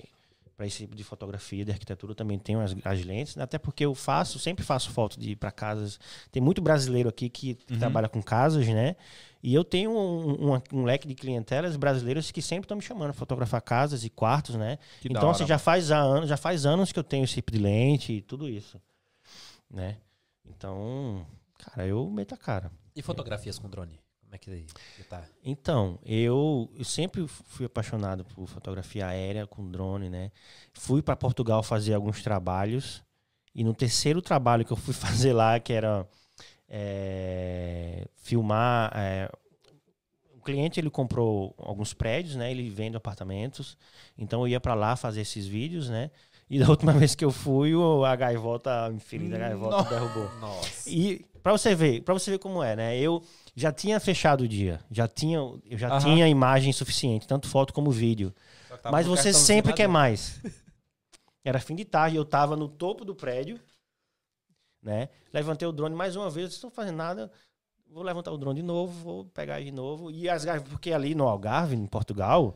para 0.58 0.66
esse 0.66 0.78
tipo 0.78 0.96
de 0.96 1.04
fotografia, 1.04 1.64
de 1.64 1.70
arquitetura, 1.70 2.16
também 2.16 2.36
tenho 2.36 2.58
as, 2.60 2.74
as 2.84 3.04
lentes, 3.04 3.36
né, 3.36 3.44
até 3.44 3.58
porque 3.58 3.84
eu 3.86 3.94
faço, 3.94 4.40
sempre 4.40 4.64
faço 4.64 4.90
foto 4.90 5.16
de 5.18 5.36
para 5.36 5.52
casas. 5.52 6.00
Tem 6.32 6.42
muito 6.42 6.60
brasileiro 6.60 7.08
aqui 7.08 7.30
que, 7.30 7.54
que 7.54 7.72
Uhum. 7.74 7.78
trabalha 7.78 8.08
com 8.08 8.20
casas, 8.20 8.66
né? 8.66 8.96
E 9.40 9.54
eu 9.54 9.62
tenho 9.62 9.92
um, 9.92 10.52
um- 10.56 10.62
um 10.72 10.82
leque 10.84 11.06
de 11.06 11.14
clientelas 11.14 11.76
brasileiros 11.76 12.32
que 12.32 12.42
sempre 12.42 12.64
estão 12.64 12.76
me 12.76 12.82
chamando 12.82 13.10
para 13.10 13.18
fotografar 13.20 13.62
casas 13.62 14.02
e 14.02 14.10
quartos, 14.10 14.56
né? 14.56 14.78
Que 15.00 15.06
então, 15.08 15.30
assim, 15.30 15.46
já 15.46 15.58
faz 15.60 15.92
há 15.92 15.98
anos, 16.00 16.28
já 16.28 16.36
faz 16.36 16.66
anos 16.66 16.90
que 16.90 16.98
eu 16.98 17.04
tenho 17.04 17.22
esse 17.22 17.34
tipo 17.34 17.52
de 17.52 17.58
lente 17.58 18.14
e 18.14 18.20
tudo 18.20 18.48
isso, 18.48 18.82
né? 19.70 19.96
Então, 20.44 21.24
cara, 21.56 21.86
eu 21.86 22.04
meto 22.10 22.34
a 22.34 22.36
cara. 22.36 22.68
E 22.96 23.00
fotografias 23.00 23.60
com 23.60 23.70
drone? 23.70 24.00
Como 24.28 24.34
é 24.34 24.38
que 24.38 24.66
que 24.94 25.04
tá? 25.04 25.24
Então, 25.42 25.98
eu, 26.04 26.70
eu 26.76 26.84
sempre 26.84 27.26
fui 27.26 27.64
apaixonado 27.64 28.26
por 28.26 28.46
fotografia 28.46 29.06
aérea 29.06 29.46
com 29.46 29.70
drone, 29.70 30.10
né? 30.10 30.30
Fui 30.74 31.00
para 31.00 31.16
Portugal 31.16 31.62
fazer 31.62 31.94
alguns 31.94 32.22
trabalhos 32.22 33.02
e 33.54 33.64
no 33.64 33.72
terceiro 33.72 34.20
trabalho 34.20 34.66
que 34.66 34.72
eu 34.72 34.76
fui 34.76 34.92
fazer 34.92 35.32
lá, 35.32 35.58
que 35.58 35.72
era 35.72 36.06
é, 36.68 38.06
filmar, 38.16 38.92
é, 38.94 39.30
o 40.34 40.40
cliente 40.42 40.78
ele 40.78 40.90
comprou 40.90 41.54
alguns 41.56 41.94
prédios, 41.94 42.36
né? 42.36 42.50
Ele 42.50 42.68
vende 42.68 42.98
apartamentos, 42.98 43.78
então 44.18 44.42
eu 44.42 44.48
ia 44.48 44.60
para 44.60 44.74
lá 44.74 44.94
fazer 44.94 45.22
esses 45.22 45.46
vídeos, 45.46 45.88
né? 45.88 46.10
E 46.50 46.58
da 46.58 46.68
última 46.70 46.92
vez 46.92 47.14
que 47.14 47.24
eu 47.24 47.30
fui, 47.30 47.74
o- 47.74 48.04
a 48.04 48.14
gaivota, 48.14 48.86
a 48.86 48.92
inferida 48.92 49.38
gaivota 49.38 49.76
Nossa. 49.78 49.88
derrubou. 49.88 50.30
Nossa. 50.38 50.90
E 50.90 51.24
para 51.42 51.52
você 51.52 51.74
ver, 51.74 52.02
para 52.02 52.12
você 52.12 52.30
ver 52.32 52.38
como 52.38 52.62
é, 52.62 52.76
né? 52.76 52.98
Eu 52.98 53.22
já 53.58 53.72
tinha 53.72 53.98
fechado 53.98 54.42
o 54.44 54.48
dia, 54.48 54.80
já 54.90 55.08
tinha, 55.08 55.38
eu 55.38 55.76
já 55.76 55.88
Aham. 55.88 56.00
tinha 56.00 56.28
imagem 56.28 56.72
suficiente, 56.72 57.26
tanto 57.26 57.48
foto 57.48 57.72
como 57.72 57.90
vídeo. 57.90 58.32
Mas 58.90 59.06
você 59.06 59.32
sempre 59.32 59.72
quer 59.72 59.88
mais. 59.88 60.40
Era 61.44 61.58
fim 61.58 61.74
de 61.74 61.84
tarde, 61.84 62.16
eu 62.16 62.24
tava 62.24 62.56
no 62.56 62.68
topo 62.68 63.04
do 63.04 63.14
prédio, 63.14 63.58
né? 64.82 65.08
Levantei 65.32 65.66
o 65.66 65.72
drone 65.72 65.96
mais 65.96 66.14
uma 66.14 66.30
vez, 66.30 66.48
não 66.48 66.54
estou 66.54 66.70
fazendo 66.70 66.96
nada. 66.96 67.30
Vou 67.90 68.02
levantar 68.02 68.30
o 68.30 68.38
drone 68.38 68.60
de 68.60 68.66
novo, 68.66 68.92
vou 69.02 69.24
pegar 69.24 69.60
de 69.60 69.72
novo. 69.72 70.10
E 70.10 70.28
as 70.28 70.44
gaivotas, 70.44 70.70
porque 70.72 70.92
ali 70.92 71.14
no 71.14 71.26
Algarve, 71.26 71.74
em 71.74 71.86
Portugal, 71.86 72.54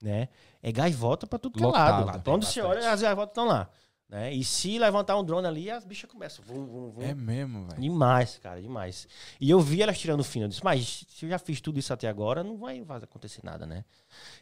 né? 0.00 0.28
É 0.62 0.70
gaivota 0.70 1.26
para 1.26 1.38
tudo 1.38 1.56
que 1.56 1.64
é 1.64 1.66
Lotado. 1.66 2.06
lado. 2.06 2.22
Pra 2.22 2.32
onde 2.32 2.46
você 2.46 2.60
olha, 2.60 2.92
as 2.92 3.00
gaivotas 3.00 3.30
estão 3.30 3.46
lá. 3.46 3.68
Né? 4.14 4.32
E 4.32 4.44
se 4.44 4.78
levantar 4.78 5.18
um 5.18 5.24
drone 5.24 5.44
ali, 5.44 5.68
as 5.68 5.84
bichas 5.84 6.08
começam. 6.08 6.44
Vum, 6.44 6.64
vum, 6.66 6.90
vum. 6.92 7.02
É 7.02 7.12
mesmo, 7.12 7.66
velho. 7.66 7.80
Demais, 7.82 8.38
cara, 8.38 8.62
demais. 8.62 9.08
E 9.40 9.50
eu 9.50 9.58
vi 9.58 9.82
elas 9.82 9.98
tirando 9.98 10.22
fino. 10.22 10.44
Eu 10.44 10.48
disse, 10.48 10.62
mas 10.62 11.04
se 11.08 11.24
eu 11.26 11.30
já 11.30 11.36
fiz 11.36 11.60
tudo 11.60 11.80
isso 11.80 11.92
até 11.92 12.06
agora, 12.06 12.44
não 12.44 12.56
vai, 12.56 12.80
vai 12.80 12.98
acontecer 12.98 13.40
nada, 13.44 13.66
né? 13.66 13.84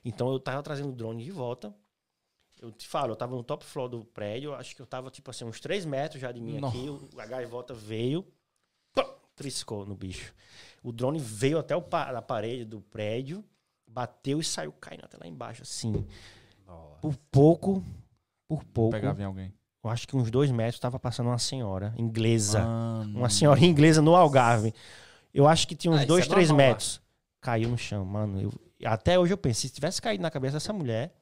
Então 0.05 0.31
eu 0.31 0.39
tava 0.39 0.63
trazendo 0.63 0.91
o 0.91 0.93
drone 0.93 1.25
de 1.25 1.31
volta. 1.31 1.75
Eu 2.61 2.71
te 2.71 2.87
falo, 2.87 3.13
eu 3.13 3.17
tava 3.17 3.35
no 3.35 3.43
top 3.43 3.65
floor 3.65 3.89
do 3.89 4.05
prédio, 4.05 4.55
acho 4.55 4.77
que 4.77 4.83
eu 4.83 4.87
tava, 4.87 5.11
tipo 5.11 5.31
assim, 5.31 5.47
uns 5.47 5.59
3 5.59 5.87
metros 5.87 6.21
já 6.21 6.31
de 6.31 6.39
mim 6.43 6.59
Nossa. 6.59 6.77
aqui. 6.77 6.91
o- 6.91 7.09
A 7.19 7.25
gaivota 7.25 7.73
veio, 7.73 8.27
pá, 8.95 9.05
triscou 9.35 9.87
no 9.87 9.95
bicho. 9.97 10.35
O 10.83 10.93
drone 10.93 11.19
veio 11.19 11.59
até 11.59 11.75
o 11.75 11.81
pa- 11.81 12.11
a 12.11 12.21
parede 12.21 12.67
do 12.67 12.83
prédio, 12.83 13.43
bateu 13.87 14.39
e 14.39 14.45
saiu 14.45 14.71
caindo 14.73 15.07
até 15.07 15.17
lá 15.17 15.27
embaixo, 15.27 15.63
assim. 15.63 16.07
Nossa. 16.67 17.01
Por 17.01 17.17
pouco, 17.31 17.83
por 18.47 18.63
pouco, 18.65 18.91
Pegava 18.93 19.23
em 19.23 19.25
alguém. 19.25 19.55
Eu 19.83 19.91
acho 19.91 20.07
que 20.07 20.17
uns 20.17 20.31
dois 20.31 20.51
metros 20.51 20.79
tava 20.81 20.99
passando 20.99 21.27
uma 21.29 21.39
senhora 21.39 21.93
inglesa. 21.97 22.61
Mano. 22.65 23.19
Uma 23.19 23.29
senhora 23.29 23.65
inglesa 23.65 24.01
no 24.03 24.15
Algarve. 24.15 24.73
Eu 25.35 25.49
acho 25.49 25.67
que 25.67 25.75
tinha 25.75 25.91
uns 25.91 25.97
Ah, 25.99 26.01
isso 26.01 26.09
dois, 26.09 26.27
é 26.27 26.29
três 26.29 26.49
normal 26.49 26.67
lá. 26.67 26.73
metros. 26.73 27.01
Caiu 27.41 27.69
no 27.69 27.79
chão, 27.79 28.05
mano. 28.05 28.41
eu- 28.41 28.53
até 28.85 29.19
hoje 29.19 29.33
eu 29.33 29.39
penso, 29.39 29.61
se 29.63 29.71
tivesse 29.71 30.01
caído 30.03 30.23
na 30.23 30.31
cabeça 30.31 30.55
dessa 30.57 30.73
mulher, 30.73 31.13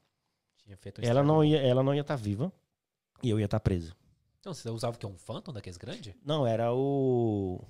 ela 1.03 1.23
não 1.23 1.45
ia 1.45 1.61
ela 1.61 1.83
não 1.83 1.95
ia 1.95 2.01
estar 2.03 2.17
viva 2.17 2.53
e 3.23 3.31
eu 3.31 3.39
ia 3.39 3.45
estar 3.47 3.61
preso. 3.61 3.95
Então, 4.41 4.55
você 4.55 4.69
usava 4.71 4.97
o 4.97 4.99
quê? 4.99 5.07
Um 5.07 5.19
Phantom 5.19 5.53
daqueles 5.53 5.77
grandes? 5.77 6.15
Não, 6.25 6.47
era 6.47 6.73
o, 6.73 7.63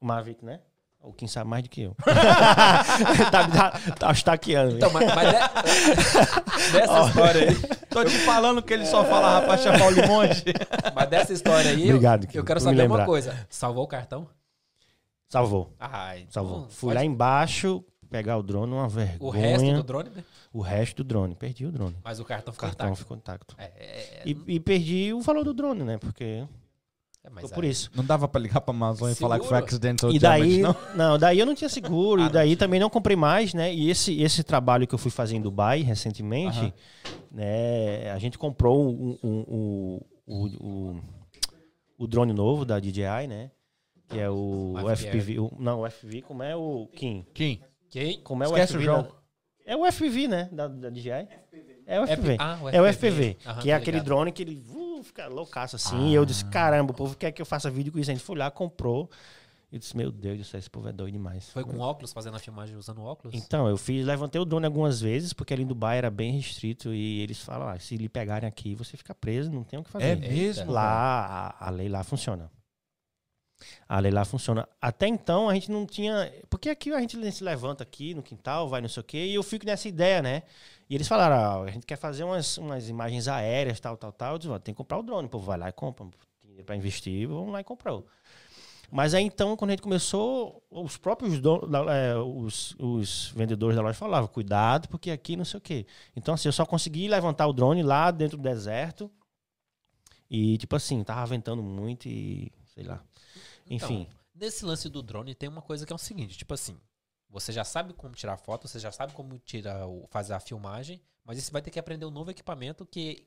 o 0.00 0.04
Mavic, 0.06 0.44
né? 0.44 0.60
O 1.04 1.12
quem 1.12 1.28
sabe 1.28 1.48
mais 1.50 1.62
do 1.62 1.68
que 1.68 1.82
eu. 1.82 1.94
tá, 3.30 3.48
tá, 3.48 3.70
tá 3.98 4.12
estaqueando. 4.12 4.76
Então, 4.76 4.90
mas, 4.90 5.06
mas 5.14 5.28
de- 5.28 6.72
dessa 6.72 7.06
história 7.06 7.48
aí, 7.50 7.56
Tô 7.90 8.04
te 8.04 8.18
falando 8.20 8.62
que 8.62 8.72
ele 8.72 8.86
só 8.86 9.04
falava 9.04 9.46
pra 9.46 9.58
chamar 9.58 9.86
o 9.86 9.90
limonte. 9.90 10.44
mas 10.94 11.08
dessa 11.08 11.32
história 11.32 11.70
aí, 11.70 11.84
Obrigado, 11.90 12.24
eu, 12.32 12.40
eu 12.40 12.44
quero 12.44 12.58
saber 12.60 12.86
uma 12.86 13.04
coisa. 13.04 13.46
Salvou 13.50 13.84
o 13.84 13.86
cartão? 13.88 14.26
Salvou. 15.28 15.72
Ah, 15.78 16.16
então 16.18 16.30
Salvou. 16.30 16.66
Fui 16.70 16.88
pode- 16.88 16.98
lá 16.98 17.04
embaixo 17.04 17.84
pegar 18.10 18.36
o 18.38 18.42
drone, 18.42 18.72
uma 18.72 18.88
vergonha. 18.88 19.18
O 19.20 19.30
resto 19.30 19.72
do 19.74 19.82
drone, 19.82 20.10
né? 20.10 20.24
O 20.52 20.60
resto 20.60 20.96
do 20.98 21.04
drone. 21.04 21.34
Perdi 21.34 21.66
o 21.66 21.72
drone. 21.72 21.96
Mas 22.04 22.20
o 22.20 22.24
cartão 22.24 22.52
O 22.52 22.54
ficou 22.54 22.68
cartão 22.68 22.86
intacto. 22.86 23.02
ficou 23.02 23.16
intacto. 23.16 23.54
É, 23.58 23.64
é, 23.64 23.68
é, 23.76 24.22
E, 24.24 24.36
e 24.46 24.60
perdi 24.60 25.12
o 25.12 25.20
valor 25.20 25.44
do 25.44 25.52
drone, 25.52 25.82
né? 25.82 25.98
Porque. 25.98 26.44
É, 27.24 27.30
mas 27.30 27.50
por 27.50 27.64
aí- 27.64 27.70
isso. 27.70 27.90
Não 27.94 28.04
dava 28.04 28.28
pra 28.28 28.40
ligar 28.40 28.60
pra 28.60 28.74
Amazon 28.74 29.10
e 29.10 29.14
falar 29.14 29.40
que 29.40 29.46
foi 29.46 29.58
accidental 29.58 30.10
E 30.12 30.18
daí, 30.18 30.62
damage, 30.62 30.78
não? 30.94 31.10
não? 31.12 31.18
daí 31.18 31.38
eu 31.38 31.46
não 31.46 31.54
tinha 31.54 31.68
seguro, 31.68 32.22
Ah, 32.22 32.26
e 32.26 32.28
daí 32.30 32.56
também 32.56 32.78
não 32.78 32.90
comprei 32.90 33.16
mais, 33.16 33.54
né? 33.54 33.72
E 33.74 33.90
esse, 33.90 34.20
esse 34.22 34.42
trabalho 34.44 34.86
que 34.86 34.94
eu 34.94 34.98
fui 34.98 35.10
fazer 35.10 35.34
em 35.36 35.40
Dubai 35.42 35.80
recentemente, 35.82 36.58
Aham. 36.58 36.72
né? 37.30 38.10
A 38.12 38.18
gente 38.18 38.38
comprou 38.38 38.86
um, 38.86 39.18
um- 39.22 39.44
um- 39.48 40.00
o, 40.26 40.46
o, 40.46 41.00
o 41.98 42.06
drone 42.06 42.32
novo 42.32 42.64
da 42.64 42.78
DJI, 42.78 43.26
né? 43.28 43.50
Que 44.08 44.18
é 44.20 44.28
o, 44.30 44.34
O 44.34 44.82
o 44.84 44.90
FPV. 44.90 45.38
o- 45.40 45.52
não, 45.58 45.80
o 45.80 45.86
FPV, 45.86 46.22
como 46.22 46.42
é 46.42 46.54
o 46.54 46.86
Kim? 46.94 47.24
Kim, 47.32 47.60
Quem? 47.90 48.20
Como 48.20 48.42
é 48.42 48.46
Esquece 48.46 48.72
o 48.74 48.76
o 48.76 48.80
FPV? 48.80 48.84
jogo. 48.84 49.02
da- 49.08 49.14
é 49.66 49.76
o 49.76 49.86
FPV, 49.86 50.28
né? 50.28 50.48
Da, 50.52 50.68
da 50.68 50.90
DJI. 50.90 51.26
É 51.86 52.00
o 52.00 52.06
FPV. 52.06 52.36
Ah, 52.38 52.58
o 52.62 52.68
É 52.68 52.80
o 52.82 52.86
FPV, 52.86 53.36
Aham, 53.46 53.60
que 53.60 53.70
é 53.70 53.74
aquele 53.74 53.92
ligado. 53.98 54.04
drone 54.06 54.32
que 54.32 54.42
ele 54.42 54.54
uh, 55.04 55.06
fica 55.06 55.26
loucaço 55.28 55.76
assim. 55.76 56.08
E 56.08 56.14
eu 56.14 56.24
disse, 56.24 56.44
caramba, 56.46 56.92
o 56.92 56.94
povo 56.94 57.16
quer 57.16 57.32
que 57.32 57.40
eu 57.40 57.46
faça 57.46 57.70
vídeo 57.70 57.92
com 57.92 57.98
isso. 57.98 58.10
A 58.10 58.14
gente 58.14 58.24
foi 58.24 58.36
lá, 58.36 58.50
comprou. 58.50 59.10
Eu 59.72 59.78
disse, 59.78 59.96
meu 59.96 60.12
Deus 60.12 60.38
do 60.38 60.44
céu, 60.44 60.58
esse 60.58 60.70
povo 60.70 60.88
é 60.88 60.92
doido 60.92 61.14
demais. 61.14 61.50
Foi 61.50 61.64
com 61.64 61.80
óculos, 61.80 62.12
fazendo 62.12 62.36
a 62.36 62.38
filmagem 62.38 62.76
usando 62.76 63.02
óculos? 63.02 63.34
Então, 63.34 63.68
eu 63.68 63.76
fiz, 63.76 64.06
levantei 64.06 64.40
o 64.40 64.44
drone 64.44 64.66
algumas 64.66 65.00
vezes, 65.00 65.32
porque 65.32 65.52
ali 65.52 65.64
em 65.64 65.66
Dubai 65.66 65.98
era 65.98 66.10
bem 66.10 66.32
restrito. 66.32 66.94
E 66.94 67.20
eles 67.20 67.40
falam, 67.40 67.68
ah, 67.68 67.78
se 67.78 67.96
lhe 67.96 68.08
pegarem 68.08 68.48
aqui, 68.48 68.74
você 68.74 68.96
fica 68.96 69.12
preso, 69.14 69.50
não 69.50 69.64
tem 69.64 69.78
o 69.78 69.82
que 69.82 69.90
fazer. 69.90 70.04
É 70.04 70.14
mesmo? 70.14 70.70
Lá, 70.70 71.56
a, 71.58 71.66
a 71.66 71.70
lei 71.70 71.88
lá 71.88 72.04
funciona. 72.04 72.50
A 73.88 73.98
lei 73.98 74.12
lá 74.12 74.24
funciona. 74.24 74.68
Até 74.80 75.06
então 75.06 75.48
a 75.48 75.54
gente 75.54 75.70
não 75.70 75.86
tinha. 75.86 76.32
Porque 76.48 76.68
aqui 76.68 76.92
a 76.92 77.00
gente 77.00 77.32
se 77.32 77.42
levanta 77.42 77.82
aqui 77.82 78.14
no 78.14 78.22
quintal, 78.22 78.68
vai 78.68 78.80
não 78.80 78.88
sei 78.88 79.00
o 79.00 79.04
quê, 79.04 79.26
e 79.26 79.34
eu 79.34 79.42
fico 79.42 79.66
nessa 79.66 79.88
ideia, 79.88 80.22
né? 80.22 80.42
E 80.88 80.94
eles 80.94 81.08
falaram: 81.08 81.36
ah, 81.36 81.62
a 81.62 81.70
gente 81.70 81.86
quer 81.86 81.96
fazer 81.96 82.24
umas, 82.24 82.58
umas 82.58 82.88
imagens 82.88 83.28
aéreas, 83.28 83.80
tal, 83.80 83.96
tal, 83.96 84.12
tal. 84.12 84.32
Eu 84.34 84.38
disse: 84.38 84.58
tem 84.60 84.74
que 84.74 84.78
comprar 84.78 84.98
o 84.98 85.02
drone. 85.02 85.26
O 85.26 85.30
povo 85.30 85.46
vai 85.46 85.58
lá 85.58 85.68
e 85.68 85.72
compra. 85.72 86.06
Tem 86.40 86.48
dinheiro 86.48 86.64
pra 86.64 86.76
investir, 86.76 87.26
vamos 87.26 87.52
lá 87.52 87.60
e 87.60 87.64
comprou. 87.64 88.06
Mas 88.90 89.14
aí 89.14 89.24
então, 89.24 89.56
quando 89.56 89.70
a 89.70 89.72
gente 89.72 89.82
começou, 89.82 90.62
os 90.70 90.96
próprios 90.96 91.40
donos, 91.40 91.68
é, 91.88 92.16
os, 92.16 92.76
os 92.78 93.32
vendedores 93.34 93.76
da 93.76 93.82
loja 93.82 93.98
falavam: 93.98 94.28
cuidado, 94.28 94.88
porque 94.88 95.10
aqui 95.10 95.36
não 95.36 95.44
sei 95.44 95.58
o 95.58 95.60
quê. 95.60 95.86
Então, 96.14 96.34
assim, 96.34 96.48
eu 96.48 96.52
só 96.52 96.64
consegui 96.64 97.08
levantar 97.08 97.46
o 97.46 97.52
drone 97.52 97.82
lá 97.82 98.10
dentro 98.10 98.36
do 98.36 98.42
deserto. 98.42 99.10
E, 100.30 100.58
tipo 100.58 100.74
assim, 100.74 101.02
tava 101.02 101.24
ventando 101.26 101.62
muito 101.62 102.08
e 102.08 102.52
sei 102.74 102.84
lá. 102.84 103.02
Enfim. 103.68 104.02
Então, 104.02 104.14
nesse 104.34 104.64
lance 104.64 104.88
do 104.88 105.02
drone 105.02 105.34
tem 105.34 105.48
uma 105.48 105.62
coisa 105.62 105.86
que 105.86 105.92
é 105.92 105.96
o 105.96 105.98
seguinte, 105.98 106.36
tipo 106.36 106.52
assim, 106.52 106.76
você 107.34 107.52
já 107.52 107.64
sabe 107.64 107.92
como 107.92 108.14
tirar 108.14 108.36
foto, 108.38 108.66
você 108.68 108.78
já 108.78 108.90
sabe 108.92 109.12
como 109.12 109.38
tirar 109.38 109.80
fazer 110.08 110.32
a 110.34 110.40
filmagem, 110.40 111.00
mas 111.24 111.42
você 111.42 111.50
vai 111.50 111.60
ter 111.60 111.70
que 111.70 111.78
aprender 111.78 112.06
um 112.06 112.10
novo 112.10 112.30
equipamento 112.30 112.86
que, 112.86 113.26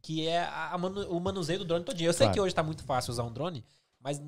que 0.00 0.26
é 0.28 0.40
a- 0.40 0.70
a 0.72 0.78
manu- 0.78 1.08
o 1.10 1.18
manuseio 1.20 1.58
do 1.60 1.64
drone 1.64 1.84
todinho. 1.84 2.08
Eu 2.08 2.12
sei 2.12 2.26
Claro. 2.26 2.34
que 2.34 2.40
hoje 2.40 2.54
tá 2.54 2.62
muito 2.62 2.84
fácil 2.84 3.10
usar 3.12 3.22
um 3.24 3.32
drone, 3.32 3.64
mas 4.00 4.20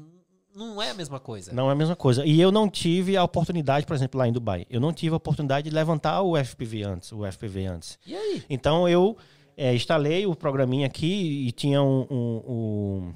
não 0.55 0.81
é 0.81 0.91
a 0.91 0.95
mesma 0.95 1.19
coisa. 1.21 1.53
Não 1.53 1.69
é 1.69 1.73
a 1.73 1.75
mesma 1.75 1.97
coisa. 1.97 2.25
E 2.25 2.41
eu 2.41 2.51
não 2.53 2.69
tive 2.71 3.17
a 3.17 3.23
oportunidade, 3.25 3.85
por 3.87 3.95
exemplo, 3.95 4.19
lá 4.19 4.27
em 4.29 4.33
Dubai. 4.33 4.67
Eu 4.71 4.81
não 4.81 4.93
tive 4.93 5.13
a 5.13 5.17
oportunidade 5.17 5.69
de 5.69 5.75
levantar 5.75 6.23
o 6.23 6.37
FPV 6.37 6.83
antes, 6.85 7.13
o 7.13 7.27
FPV 7.27 7.67
antes. 7.67 7.99
E 8.07 8.15
aí? 8.17 8.45
Então 8.49 8.89
eu 8.89 9.17
é, 9.57 9.73
instalei 9.75 10.27
o 10.27 10.35
programinha 10.35 10.87
aqui 10.87 11.47
e 11.47 11.53
tinha 11.53 11.81
um, 11.83 12.07
um- 12.11 12.43
um- 12.53 13.15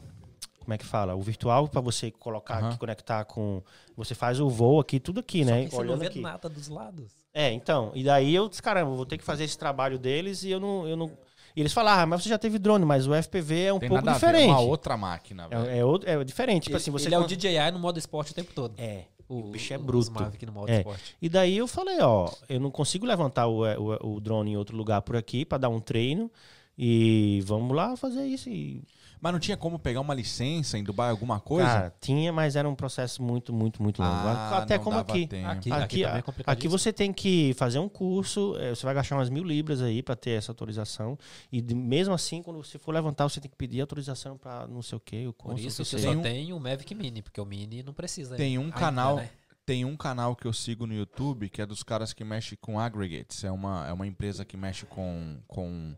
como 0.68 0.74
é 0.74 0.76
que 0.78 0.84
fala? 0.84 1.14
O 1.14 1.22
virtual 1.22 1.66
para 1.66 1.80
você 1.80 2.10
colocar 2.10 2.58
Aham. 2.58 2.68
aqui, 2.68 2.78
conectar 2.78 3.24
com. 3.24 3.62
Você 3.96 4.14
faz 4.14 4.38
o 4.38 4.50
voo 4.50 4.78
aqui, 4.78 5.00
tudo 5.00 5.20
aqui, 5.20 5.42
Só 5.42 5.50
né? 5.50 5.64
que 5.64 5.70
você 5.70 5.76
não 5.76 5.82
Olhando 5.84 6.00
vê 6.00 6.06
aqui. 6.08 6.20
nada 6.20 6.46
dos 6.46 6.68
lados. 6.68 7.10
É, 7.32 7.50
então. 7.50 7.90
E 7.94 8.04
daí 8.04 8.34
eu 8.34 8.50
disse, 8.50 8.62
caramba, 8.62 8.90
vou 8.94 9.06
ter 9.06 9.16
que 9.16 9.24
fazer 9.24 9.44
esse 9.44 9.56
trabalho 9.56 9.98
deles 9.98 10.42
e 10.42 10.50
eu 10.50 10.60
não. 10.60 10.86
Eu 10.86 10.94
não... 10.94 11.10
E 11.56 11.60
eles 11.60 11.72
falaram, 11.72 12.02
ah, 12.02 12.06
mas 12.06 12.22
você 12.22 12.28
já 12.28 12.36
teve 12.36 12.58
drone, 12.58 12.84
mas 12.84 13.06
o 13.06 13.14
FPV 13.14 13.62
é 13.62 13.72
um 13.72 13.78
Tem 13.78 13.88
pouco 13.88 14.04
nada 14.04 14.14
a 14.18 14.20
ver, 14.20 14.26
diferente. 14.26 14.50
é 14.50 14.52
uma 14.52 14.60
outra 14.60 14.94
máquina, 14.98 15.48
velho. 15.48 16.04
É, 16.04 16.12
é, 16.12 16.20
é 16.20 16.24
diferente. 16.24 16.64
Tipo 16.64 16.76
assim, 16.76 16.90
você. 16.90 17.08
Ele 17.08 17.14
é 17.14 17.18
o 17.18 17.26
DJI 17.26 17.70
no 17.72 17.78
modo 17.78 17.98
esporte 17.98 18.32
o 18.32 18.34
tempo 18.34 18.52
todo. 18.52 18.74
É. 18.76 19.04
O, 19.26 19.38
o 19.38 19.42
bicho 19.50 19.72
é 19.72 19.78
bruto. 19.78 20.12
Mavic 20.12 20.44
no 20.44 20.52
modo 20.52 20.70
É. 20.70 20.76
esporte. 20.80 21.16
E 21.20 21.30
daí 21.30 21.56
eu 21.56 21.66
falei, 21.66 21.98
ó, 22.02 22.30
eu 22.46 22.60
não 22.60 22.70
consigo 22.70 23.06
levantar 23.06 23.46
o, 23.46 23.62
o, 23.64 24.16
o 24.16 24.20
drone 24.20 24.50
em 24.52 24.56
outro 24.58 24.76
lugar 24.76 25.00
por 25.00 25.16
aqui 25.16 25.46
para 25.46 25.56
dar 25.56 25.70
um 25.70 25.80
treino. 25.80 26.30
E 26.76 27.40
vamos 27.46 27.74
lá 27.74 27.96
fazer 27.96 28.26
isso. 28.26 28.50
E, 28.50 28.84
Mas 29.20 29.32
não 29.32 29.38
tinha 29.40 29.56
como 29.56 29.78
pegar 29.78 30.00
uma 30.00 30.14
licença 30.14 30.78
em 30.78 30.84
Dubai, 30.84 31.10
alguma 31.10 31.40
coisa? 31.40 31.66
Cara, 31.68 31.94
tinha, 32.00 32.32
mas 32.32 32.56
era 32.56 32.68
um 32.68 32.74
processo 32.74 33.22
muito, 33.22 33.52
muito, 33.52 33.82
muito 33.82 34.00
longo. 34.02 34.14
Ah, 34.28 34.58
Até 34.58 34.76
não 34.76 34.84
como 34.84 34.96
dava 34.98 35.10
aqui. 35.12 35.26
tempo. 35.26 35.48
Aqui, 35.48 35.72
aqui, 35.72 36.04
Aqui, 36.04 36.04
é 36.04 36.22
aqui 36.46 36.68
você 36.68 36.92
tem 36.92 37.12
que 37.12 37.52
fazer 37.54 37.78
um 37.78 37.88
curso, 37.88 38.56
eh, 38.58 38.74
você 38.74 38.84
vai 38.86 38.94
gastar 38.94 39.16
umas 39.16 39.28
mil 39.30 39.42
libras 39.44 39.82
aí 39.82 40.02
para 40.02 40.14
ter 40.16 40.30
essa 40.30 40.50
autorização. 40.52 41.18
E 41.52 41.62
mesmo 41.74 42.14
assim, 42.14 42.42
quando 42.42 42.62
você 42.62 42.78
for 42.78 42.92
levantar, 42.92 43.28
você 43.28 43.40
tem 43.40 43.50
que 43.50 43.56
pedir 43.56 43.80
autorização 43.80 44.36
para 44.36 44.66
não 44.66 44.82
sei 44.82 44.96
o 44.96 45.00
que, 45.00 45.26
o 45.26 45.32
Por 45.32 45.50
cônsul, 45.50 45.66
isso 45.66 45.82
que 45.84 45.98
só 46.00 46.10
um- 46.10 46.22
tenho 46.22 46.56
o 46.56 46.60
Mavic 46.60 46.94
Mini, 46.94 47.22
porque 47.22 47.40
o 47.40 47.44
Mini 47.44 47.82
não 47.82 47.92
precisa. 47.92 48.36
Tem 48.36 48.58
um 48.58 48.62
ainda, 48.64 48.76
canal- 48.76 49.16
né? 49.16 49.30
Tem 49.66 49.84
um 49.84 49.96
canal 49.98 50.34
que 50.34 50.46
eu 50.46 50.52
sigo 50.54 50.86
no 50.86 50.94
YouTube 50.94 51.50
que 51.50 51.60
é 51.60 51.66
dos 51.66 51.82
caras 51.82 52.14
que 52.14 52.24
mexe 52.24 52.56
com 52.56 52.80
aggregates. 52.80 53.44
É 53.44 53.50
uma, 53.50 53.86
é 53.86 53.92
uma 53.92 54.06
empresa 54.06 54.42
que 54.42 54.56
mexe 54.56 54.86
com, 54.86 55.36
com, 55.46 55.94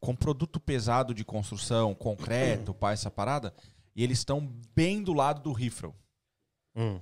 com 0.00 0.16
produto 0.16 0.58
pesado 0.58 1.14
de 1.14 1.24
construção, 1.24 1.94
concreto, 1.94 2.72
pá, 2.74 2.92
essa 2.92 3.10
parada. 3.10 3.54
E 3.94 4.02
eles 4.02 4.18
estão 4.18 4.40
bem 4.74 5.02
do 5.02 5.12
lado 5.12 5.42
do 5.42 5.52
Rifle. 5.52 5.92
Hum. 6.74 7.00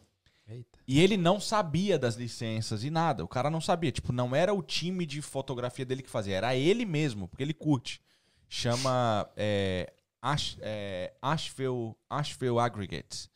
Eita. 0.49 0.79
E 0.87 1.01
ele 1.01 1.17
não 1.17 1.39
sabia 1.39 1.99
das 1.99 2.15
licenças 2.15 2.83
e 2.83 2.91
nada. 2.91 3.23
O 3.23 3.29
cara 3.29 3.51
não 3.51 3.61
sabia. 3.61 3.93
Tipo, 3.93 4.13
não 4.13 4.35
era 4.35 4.55
o 4.55 4.63
time 4.63 5.05
de 5.05 5.21
fotografia 5.21 5.85
dele 5.85 6.03
que 6.03 6.11
fazia, 6.11 6.37
era 6.37 6.57
ele 6.57 6.87
mesmo, 6.87 7.29
porque 7.29 7.43
ele 7.43 7.53
curte. 7.53 8.01
Chama 8.49 9.31
é, 9.37 9.93
Ash, 10.23 10.57
é, 10.61 11.13
Asheville, 11.21 11.95
Asheville 12.09 12.59
Aggregates. 12.59 13.29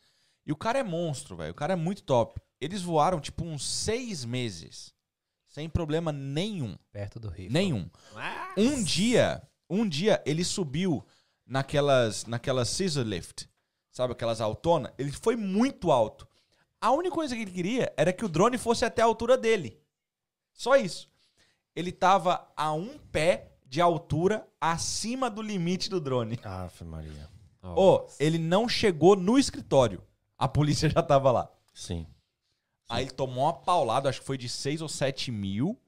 E 0.45 0.51
o 0.51 0.55
cara 0.55 0.79
é 0.79 0.83
monstro, 0.83 1.37
velho. 1.37 1.51
O 1.51 1.55
cara 1.55 1.73
é 1.73 1.75
muito 1.75 2.03
top. 2.03 2.41
Eles 2.59 2.81
voaram, 2.81 3.19
tipo, 3.19 3.45
uns 3.45 3.63
seis 3.63 4.25
meses. 4.25 4.93
Sem 5.47 5.69
problema 5.69 6.11
nenhum. 6.11 6.75
Perto 6.91 7.19
do 7.19 7.29
Rio. 7.29 7.51
Nenhum. 7.51 7.87
Um 8.57 8.83
dia, 8.83 9.41
um 9.73 9.87
dia 9.87 10.21
ele 10.25 10.43
subiu 10.43 11.05
naquelas, 11.45 12.25
naquelas 12.25 12.69
scissor 12.69 13.03
lift, 13.03 13.47
sabe 13.91 14.13
aquelas 14.13 14.41
autonas? 14.41 14.91
Ele 14.97 15.11
foi 15.11 15.35
muito 15.35 15.91
alto. 15.91 16.27
A 16.79 16.91
única 16.91 17.15
coisa 17.15 17.35
que 17.35 17.41
ele 17.41 17.51
queria 17.51 17.93
era 17.95 18.11
que 18.11 18.25
o 18.25 18.29
drone 18.29 18.57
fosse 18.57 18.83
até 18.83 19.01
a 19.01 19.05
altura 19.05 19.37
dele. 19.37 19.79
Só 20.51 20.75
isso. 20.75 21.09
Ele 21.75 21.91
tava 21.91 22.51
a 22.55 22.73
um 22.73 22.97
pé 23.11 23.53
de 23.65 23.81
altura 23.81 24.47
acima 24.61 25.29
do 25.29 25.41
limite 25.41 25.89
do 25.89 25.99
drone. 25.99 26.39
Aff, 26.43 26.83
Maria. 26.83 27.29
Ô, 27.63 28.05
ele 28.19 28.37
não 28.37 28.67
chegou 28.67 29.15
no 29.15 29.39
escritório. 29.39 30.03
A 30.37 30.47
polícia 30.47 30.89
já 30.91 31.01
tava 31.01 31.31
lá. 31.31 31.49
Sim. 31.73 32.05
Aí 32.89 33.05
ele 33.05 33.11
tomou 33.11 33.45
uma 33.45 33.53
paulada, 33.53 34.09
acho 34.09 34.19
que 34.19 34.25
foi 34.25 34.37
de 34.37 34.49
6 34.49 34.81
ou 34.81 34.89
7 34.89 35.31
mil. 35.31 35.79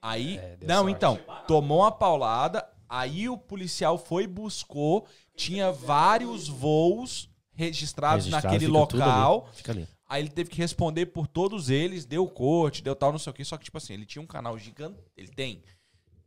Aí. 0.00 0.38
É, 0.38 0.56
não, 0.62 0.84
sorte. 0.84 0.92
então. 0.92 1.18
Tomou 1.46 1.80
uma 1.80 1.92
paulada, 1.92 2.66
Aí 2.88 3.28
o 3.28 3.36
policial 3.36 3.98
foi, 3.98 4.26
buscou, 4.26 5.06
tinha 5.36 5.70
vários 5.70 6.48
voos 6.48 7.28
registrados 7.52 8.26
Registrado, 8.26 8.54
naquele 8.54 8.72
fica 8.72 8.86
tudo 8.86 9.02
ali, 9.02 9.10
local. 9.10 9.48
Fica 9.52 9.72
ali. 9.72 9.88
Aí 10.08 10.22
ele 10.22 10.30
teve 10.30 10.48
que 10.48 10.56
responder 10.56 11.06
por 11.06 11.26
todos 11.26 11.68
eles, 11.68 12.06
deu 12.06 12.26
corte, 12.26 12.82
deu 12.82 12.96
tal, 12.96 13.12
não 13.12 13.18
sei 13.18 13.30
o 13.30 13.34
quê. 13.34 13.44
Só 13.44 13.58
que, 13.58 13.64
tipo 13.64 13.76
assim, 13.76 13.92
ele 13.92 14.06
tinha 14.06 14.22
um 14.22 14.26
canal 14.26 14.56
gigante. 14.58 14.98
Ele 15.16 15.28
tem 15.28 15.62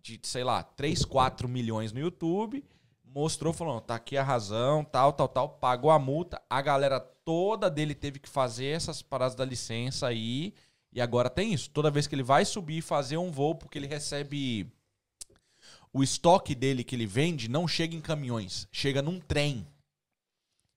de, 0.02 0.20
sei 0.24 0.44
lá, 0.44 0.62
3, 0.62 1.04
4 1.06 1.48
milhões 1.48 1.92
no 1.92 2.00
YouTube. 2.00 2.64
Mostrou, 3.04 3.52
falou: 3.52 3.82
tá 3.82 3.96
aqui 3.96 4.18
a 4.18 4.24
razão, 4.24 4.84
tal, 4.84 5.14
tal, 5.14 5.28
tal. 5.28 5.50
Pagou 5.50 5.90
a 5.90 5.98
multa. 5.98 6.42
A 6.50 6.62
galera 6.62 7.00
toda 7.00 7.70
dele 7.70 7.96
teve 7.96 8.20
que 8.20 8.30
fazer 8.30 8.68
essas 8.68 9.02
paradas 9.02 9.36
da 9.36 9.46
licença 9.46 10.08
aí. 10.08 10.54
E 10.94 11.02
agora 11.02 11.30
tem 11.30 11.54
isso. 11.54 11.70
Toda 11.70 11.92
vez 11.92 12.06
que 12.06 12.14
ele 12.16 12.24
vai 12.24 12.46
subir 12.46 12.78
e 12.78 12.82
fazer 12.82 13.18
um 13.18 13.32
voo, 13.32 13.56
porque 13.56 13.80
ele 13.80 13.88
recebe. 13.88 14.72
O 15.94 16.02
estoque 16.04 16.56
dele 16.56 16.84
que 16.84 16.96
ele 16.96 17.06
vende 17.06 17.50
não 17.50 17.68
chega 17.68 17.96
em 17.96 18.02
caminhões, 18.02 18.68
chega 18.72 19.02
num 19.02 19.20
trem. 19.20 19.68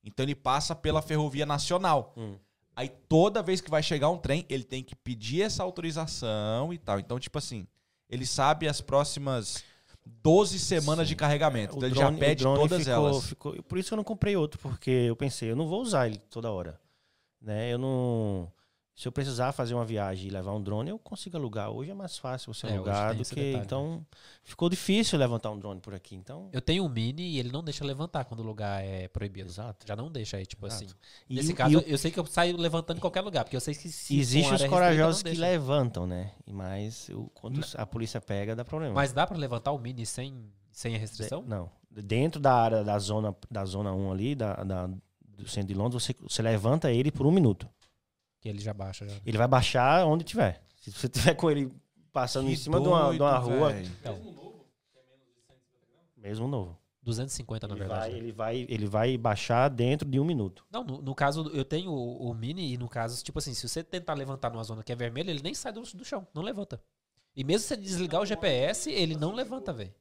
Então 0.03 0.25
ele 0.25 0.35
passa 0.35 0.75
pela 0.75 1.01
ferrovia 1.01 1.47
nacional. 1.47 2.13
Hum. 2.17 2.37
Aí 2.77 2.89
toda 2.89 3.43
vez 3.43 3.61
que 3.61 3.71
vai 3.71 3.83
chegar 3.83 4.11
um 4.11 4.19
trem, 4.19 4.45
ele 4.49 4.65
tem 4.65 4.83
que 4.83 4.97
pedir 4.97 5.43
essa 5.43 5.63
autorização 5.63 6.73
e 6.73 6.79
tal. 6.79 6.99
Então, 6.99 7.19
tipo 7.21 7.39
assim, 7.39 7.67
ele 8.11 8.27
sabe 8.27 8.67
as 8.67 8.81
próximas 8.81 9.63
12 10.05 10.59
semanas 10.59 11.07
de 11.09 11.15
carregamento. 11.15 11.77
Então 11.77 11.89
ele 11.89 11.95
já 11.95 12.11
o 12.11 12.19
pede 12.19 12.43
drone 12.43 12.59
todas 12.61 12.81
ficou- 12.83 12.93
elas. 13.09 13.27
ficou- 13.27 13.63
por 13.63 13.79
isso 13.79 13.89
que 13.89 13.95
eu 13.95 13.97
não 13.99 14.05
comprei 14.05 14.37
outro, 14.37 14.59
porque 14.59 14.91
eu 14.91 15.15
pensei, 15.17 15.51
eu 15.51 15.57
não 15.57 15.69
vou 15.69 15.81
usar 15.81 16.09
ele 16.09 16.19
toda 16.29 16.51
hora. 16.51 16.79
Né? 17.41 17.73
Eu 17.73 17.79
não. 17.79 18.53
Se 18.97 19.09
eu 19.09 19.13
precisar 19.13 19.51
fazer 19.51 19.75
uma 19.75 19.85
viagem 19.85 20.29
e 20.29 20.31
levar 20.31 20.53
um 20.53 20.63
drone, 20.63 20.89
eu 20.91 20.99
consigo 21.01 21.37
alugar. 21.37 21.69
Hoje 21.69 21.91
é 21.91 21.95
mais 21.95 22.17
fácil 22.17 22.55
você 22.55 22.69
É, 22.69 22.75
alugar 22.75 23.13
do 23.13 23.25
que. 23.25 23.35
detalhe, 23.35 23.57
né? 23.57 23.63
então, 23.65 24.07
ficou 24.45 24.69
difícil 24.69 25.19
levantar 25.19 25.51
um 25.51 25.59
drone 25.59 25.81
por 25.81 25.93
aqui. 25.93 26.15
Então, 26.15 26.49
Eu 26.53 26.61
tenho 26.61 26.85
um 26.85 26.89
mini 26.89 27.23
e 27.31 27.39
ele 27.41 27.51
não 27.51 27.63
deixa 27.65 27.85
levantar 27.85 28.25
quando 28.25 28.39
o 28.41 28.43
lugar 28.45 28.85
é 28.85 29.09
proibido. 29.09 29.49
Exato. 29.49 29.85
Já 29.85 29.97
não 29.97 30.09
deixa 30.13 30.37
aí, 30.37 30.47
tipo 30.47 30.65
Exato. 30.65 30.85
assim. 30.85 30.95
E 31.29 31.35
Nesse 31.35 31.53
caso, 31.55 31.73
e 31.73 31.77
o- 31.77 31.81
eu 31.81 31.99
sei 31.99 32.13
que 32.13 32.21
eu 32.21 32.25
saio 32.27 32.57
levantando 32.57 32.99
em 32.99 33.01
qualquer 33.01 33.23
lugar, 33.23 33.43
porque 33.43 33.57
eu 33.57 33.61
sei 33.61 33.75
que 33.75 33.89
se 33.89 34.17
Existem 34.17 34.55
os 34.55 34.65
corajosos 34.67 35.25
que 35.25 35.33
não 35.35 35.41
levantam, 35.41 36.07
né? 36.07 36.31
E 36.47 36.53
Mas 36.53 37.09
o- 37.09 37.29
quando 37.35 37.61
a 37.77 37.85
polícia 37.87 38.21
pega, 38.21 38.55
dá 38.55 38.65
problema. 38.65 38.95
Mas 38.95 39.13
dá 39.13 39.27
pra 39.27 39.37
levantar 39.37 39.73
o 39.73 39.79
mini 39.79 40.07
sem, 40.07 40.37
sem 40.71 40.93
a 40.95 40.99
De- 40.99 41.01
restrição? 41.01 41.43
Não. 41.43 41.69
Dentro 41.91 42.41
da 42.41 42.55
área 42.55 42.85
da 42.85 42.97
zona, 43.01 43.35
da 43.51 43.65
zona 43.65 43.93
1 43.93 44.13
ali, 44.13 44.37
da, 44.37 44.55
da- 44.63 44.87
do 45.37 45.49
centro 45.49 45.67
de 45.69 45.75
Londres, 45.75 46.01
você, 46.01 46.15
você 46.23 46.41
levanta 46.43 46.93
ele 46.93 47.11
por 47.11 47.27
um 47.27 47.33
minuto. 47.33 47.69
Que 48.45 48.51
ele 48.51 48.59
já 48.61 48.75
baixa. 48.75 49.09
Já. 49.09 49.17
Ele 49.25 49.39
vai 49.39 49.49
baixar 49.49 50.05
onde 50.05 50.23
tiver. 50.23 50.63
Se 50.79 50.93
você 50.93 51.09
tiver 51.09 51.33
com 51.35 51.51
ele 51.51 51.73
passando 52.13 52.47
em 52.47 52.51
Que 52.51 52.59
cima 52.59 52.79
de 52.79 52.87
uma, 52.87 53.11
de 53.15 53.19
uma 53.23 53.39
doido, 53.41 53.59
rua, 53.59 53.71
velho. 53.73 53.91
mesmo 56.15 56.47
novo. 56.47 56.79
250, 57.03 57.67
na 57.69 57.73
Ele 57.75 57.79
verdade. 57.81 58.01
vai, 58.01 58.11
né? 58.13 58.19
ele, 58.19 58.33
vai, 58.33 58.67
ele 58.69 58.87
vai 58.87 59.17
baixar 59.19 59.69
dentro 59.71 60.07
de 60.07 60.21
um 60.21 60.25
minuto. 60.27 60.67
Não, 60.71 60.85
no, 60.85 61.01
no 61.01 61.15
caso, 61.15 61.51
eu 61.55 61.65
tenho 61.65 61.91
o, 61.91 62.31
o 62.31 62.35
mini 62.35 62.75
e 62.75 62.77
no 62.77 62.87
caso, 62.89 63.25
tipo 63.25 63.39
assim, 63.39 63.55
se 63.55 63.67
você 63.67 63.83
tentar 63.83 64.13
levantar 64.13 64.51
numa 64.51 64.63
zona 64.63 64.83
que 64.83 64.93
é 64.93 64.95
vermelha, 64.97 65.31
ele 65.31 65.43
nem 65.43 65.55
sai 65.55 65.73
do, 65.73 65.81
do 65.83 66.05
chão, 66.05 66.27
não 66.35 66.43
levanta. 66.43 66.83
E 67.35 67.43
mesmo 67.45 67.61
se 67.61 67.69
você 67.69 67.77
desligar 67.79 68.21
o 68.21 68.27
GPS, 68.27 68.91
ele 68.91 69.17
não 69.17 69.33
levanta, 69.33 69.73
velho. 69.73 69.93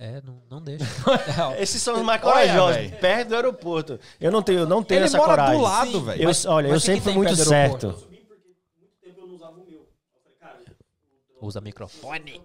É, 0.00 0.22
não, 0.22 0.40
não 0.48 0.62
deixa. 0.62 0.84
Esses 1.58 1.82
são 1.82 1.96
os 1.96 2.02
mais 2.02 2.20
corajosos, 2.22 2.76
velho. 2.76 2.98
perto 3.00 3.28
do 3.30 3.34
aeroporto. 3.34 3.98
Eu 4.20 4.30
não 4.30 4.42
tenho, 4.42 4.64
não 4.64 4.80
tenho 4.82 4.98
Ele 5.00 5.06
essa 5.06 5.16
mora 5.18 5.30
coragem. 5.30 5.56
do 5.56 5.62
lado, 5.62 6.00
velho. 6.04 6.24
Mas- 6.24 6.46
olha, 6.46 6.68
mas 6.68 6.74
eu 6.74 6.80
sempre 6.80 7.00
que 7.00 7.04
fui 7.04 7.14
muito 7.14 7.34
certo. 7.34 8.08
Usa 11.40 11.60
microfone. 11.60 12.40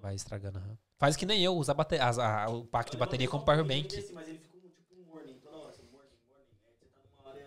Vai 0.00 0.14
estragando. 0.14 0.58
aham. 0.58 0.78
Faz 0.98 1.16
que 1.16 1.26
nem 1.26 1.42
eu, 1.42 1.54
usa 1.56 1.74
as- 2.00 2.18
a- 2.18 2.46
o 2.48 2.64
pack 2.64 2.90
de 2.90 2.96
bateria 2.96 3.28
como 3.28 3.44
powerbank. 3.44 3.88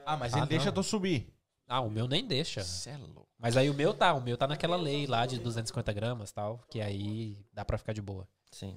Ah, 0.06 0.18
mas 0.18 0.34
Ah, 0.34 0.40
ele 0.40 0.48
deixa 0.48 0.66
não. 0.68 0.74
tu 0.74 0.84
subir. 0.84 1.31
Ah, 1.74 1.80
o 1.82 1.90
meu 1.90 2.08
nem 2.08 2.26
deixa. 2.28 2.62
Cê 2.64 2.90
é 2.90 2.98
louco. 2.98 3.28
Mas 3.40 3.56
aí 3.56 3.70
o 3.70 3.74
meu 3.74 3.94
tá, 3.94 4.14
o 4.14 4.20
meu 4.22 4.36
tá 4.38 4.46
naquela 4.46 4.76
lei 4.76 5.08
lá 5.08 5.26
de 5.26 5.40
250 5.40 5.94
gramas 5.94 6.30
e 6.30 6.34
tal, 6.34 6.60
que 6.70 6.82
aí 6.82 7.38
dá 7.54 7.64
pra 7.64 7.78
ficar 7.78 7.94
de 7.94 8.02
boa. 8.02 8.28
Sim. 8.52 8.76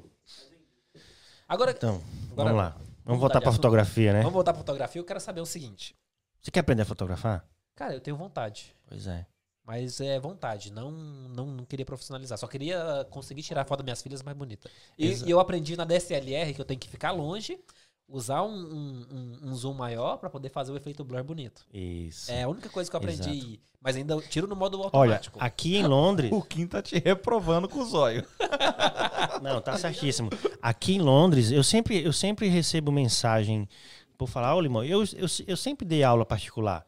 Agora, 1.49 1.73
Então, 1.73 2.01
Agora- 2.31 2.51
vamos 2.51 2.57
lá. 2.57 2.69
Vamos 2.71 2.87
mudar 3.05 3.17
voltar 3.19 3.41
pra 3.41 3.49
assunto. 3.51 3.57
fotografia, 3.63 4.13
né? 4.13 4.19
vamos 4.21 4.33
voltar 4.33 4.53
pra 4.53 4.61
fotografia, 4.61 5.01
eu 5.01 5.05
quero 5.05 5.21
saber 5.21 5.41
o 5.41 5.47
seguinte. 5.47 5.95
Você 6.41 6.51
quer 6.51 6.61
aprender 6.61 6.83
a 6.83 6.87
fotografar? 6.87 7.45
Cara, 7.75 7.93
eu 7.95 8.01
tenho 8.01 8.17
vontade. 8.17 8.75
Pois 8.89 9.07
é. 9.07 9.27
Mas 9.67 10.01
é 10.01 10.19
vontade, 10.21 10.71
não, 10.73 10.91
não, 10.91 11.47
não 11.47 11.65
queria 11.65 11.85
profissionalizar. 11.87 12.39
Só 12.39 12.47
queria 12.47 13.07
conseguir 13.11 13.43
tirar 13.43 13.63
a 13.63 13.65
foto 13.65 13.79
das 13.81 13.85
minhas 13.85 14.03
filhas 14.03 14.23
mais 14.23 14.37
bonita. 14.37 14.71
E, 14.99 15.09
e 15.25 15.31
eu 15.31 15.41
aprendi 15.41 15.75
na 15.77 15.85
DSLR 15.85 16.55
que 16.55 16.61
eu 16.61 16.65
tenho 16.67 16.79
que 16.79 16.89
ficar 16.89 17.11
longe, 17.13 17.59
usar 18.09 18.43
um, 18.43 18.49
um, 18.55 19.07
um- 19.13 19.49
um 19.51 19.55
zoom 19.55 19.75
maior 19.75 20.17
pra 20.19 20.29
poder 20.31 20.49
fazer 20.51 20.73
o 20.73 20.77
efeito 20.77 21.05
blur 21.05 21.23
bonito. 21.25 21.65
Isso. 21.73 22.31
É 22.31 22.43
a 22.43 22.49
única 22.49 22.69
coisa 22.69 22.89
que 22.91 22.95
eu 22.97 22.99
aprendi. 22.99 23.31
Exato. 23.31 23.59
Mas 23.81 23.97
ainda 23.97 24.19
tiro 24.23 24.47
no 24.47 24.57
modo 24.57 24.79
Olha, 24.81 24.87
automático. 24.87 25.39
aqui 25.41 25.77
em 25.77 25.87
Londres. 25.87 26.31
O 26.33 26.41
Kim 26.43 26.67
tá 26.67 26.81
te 26.81 26.99
reprovando 26.99 27.69
com 27.69 27.81
os 27.81 27.93
olhos. 27.95 28.25
Não, 29.43 29.61
tá 29.61 29.77
certíssimo. 29.77 30.31
Aqui 30.63 30.95
em 30.95 31.01
Londres, 31.01 31.51
eu 31.51 31.63
sempre, 31.63 32.03
eu 32.03 32.13
sempre 32.13 32.49
recebo 32.49 32.91
mensagem 32.91 33.69
por 34.17 34.29
falar, 34.29 34.55
ô 34.55 34.61
Limão, 34.61 34.85
eu, 34.85 35.03
eu, 35.17 35.27
eu 35.47 35.57
sempre 35.57 35.87
dei 35.87 36.03
aula 36.03 36.25
particular. 36.25 36.87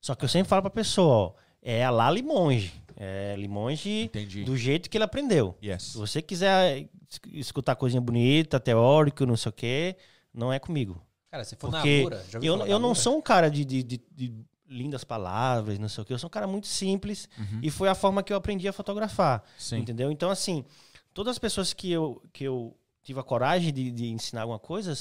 Só 0.00 0.14
que 0.14 0.24
eu 0.24 0.28
sempre 0.28 0.48
falo 0.48 0.62
pra 0.62 0.70
pessoa, 0.70 1.14
ó, 1.14 1.32
é 1.60 1.84
a 1.84 1.90
lá 1.90 2.10
Limonge. 2.10 2.72
É 2.96 3.34
Limonge 3.36 4.04
Entendi. 4.04 4.44
do 4.44 4.56
jeito 4.56 4.88
que 4.88 4.96
ele 4.96 5.04
aprendeu. 5.04 5.54
Yes. 5.62 5.82
Se 5.82 5.98
você 5.98 6.22
quiser 6.22 6.88
es- 7.10 7.20
escutar 7.32 7.76
coisinha 7.76 8.00
bonita, 8.00 8.58
teórico, 8.58 9.26
não 9.26 9.36
sei 9.36 9.50
o 9.50 9.52
quê, 9.52 9.96
não 10.38 10.52
é 10.52 10.58
comigo. 10.58 11.02
Cara, 11.30 11.44
se 11.44 11.56
for 11.56 11.70
Porque 11.70 12.04
na 12.08 12.16
já 12.24 12.38
eu, 12.40 12.64
eu 12.66 12.78
não 12.78 12.94
sou 12.94 13.18
um 13.18 13.20
cara 13.22 13.50
de, 13.50 13.64
de, 13.64 13.82
de- 13.82 14.02
de 14.10 14.34
lindas 14.66 15.04
palavras, 15.04 15.78
não 15.78 15.88
sei 15.88 16.02
o 16.02 16.06
quê. 16.06 16.12
Eu 16.14 16.18
sou 16.18 16.28
um 16.28 16.30
cara 16.30 16.46
muito 16.46 16.66
simples 16.66 17.28
Uhum. 17.38 17.60
e 17.62 17.70
foi 17.70 17.88
a 17.88 17.94
forma 17.94 18.22
que 18.22 18.32
eu 18.32 18.36
aprendi 18.36 18.66
a 18.68 18.72
fotografar. 18.72 19.42
Sim. 19.58 19.78
Entendeu? 19.78 20.10
Então, 20.10 20.30
assim, 20.30 20.64
todas 21.12 21.32
as 21.32 21.38
pessoas 21.38 21.72
que 21.74 21.90
eu, 21.90 22.22
que 22.32 22.44
eu 22.44 22.74
tive 23.02 23.18
a 23.20 23.22
coragem 23.22 23.72
de, 23.72 23.90
de 23.90 24.06
ensinar 24.08 24.42
alguma 24.42 24.58
coisa, 24.58 24.94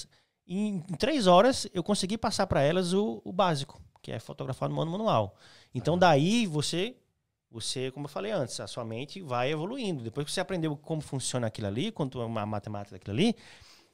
em, 0.48 0.78
em 0.90 0.96
três 0.98 1.28
horas 1.28 1.68
eu 1.74 1.84
consegui 1.84 2.18
passar 2.18 2.48
para 2.48 2.62
elas 2.62 2.94
o, 2.94 3.22
o 3.24 3.32
básico, 3.32 3.82
que 4.02 4.12
é 4.12 4.20
fotografar 4.20 4.68
no 4.70 4.76
modo 4.76 4.90
manual. 4.92 5.36
Então, 5.76 5.98
daí 5.98 6.46
você, 6.48 6.96
você, 7.52 7.92
como 7.92 8.06
eu 8.06 8.10
falei 8.10 8.32
antes, 8.32 8.60
a 8.60 8.68
sua 8.68 8.84
mente 8.86 9.22
vai 9.22 9.52
evoluindo. 9.52 10.04
Depois 10.04 10.26
que 10.26 10.32
você 10.32 10.40
aprendeu 10.42 10.76
como 10.78 11.02
funciona 11.02 11.48
aquilo 11.48 11.68
ali, 11.68 11.92
quanto 11.92 12.22
é 12.22 12.26
uma 12.26 12.46
matemática 12.46 12.96
daquilo 12.96 13.14
ali, 13.14 13.36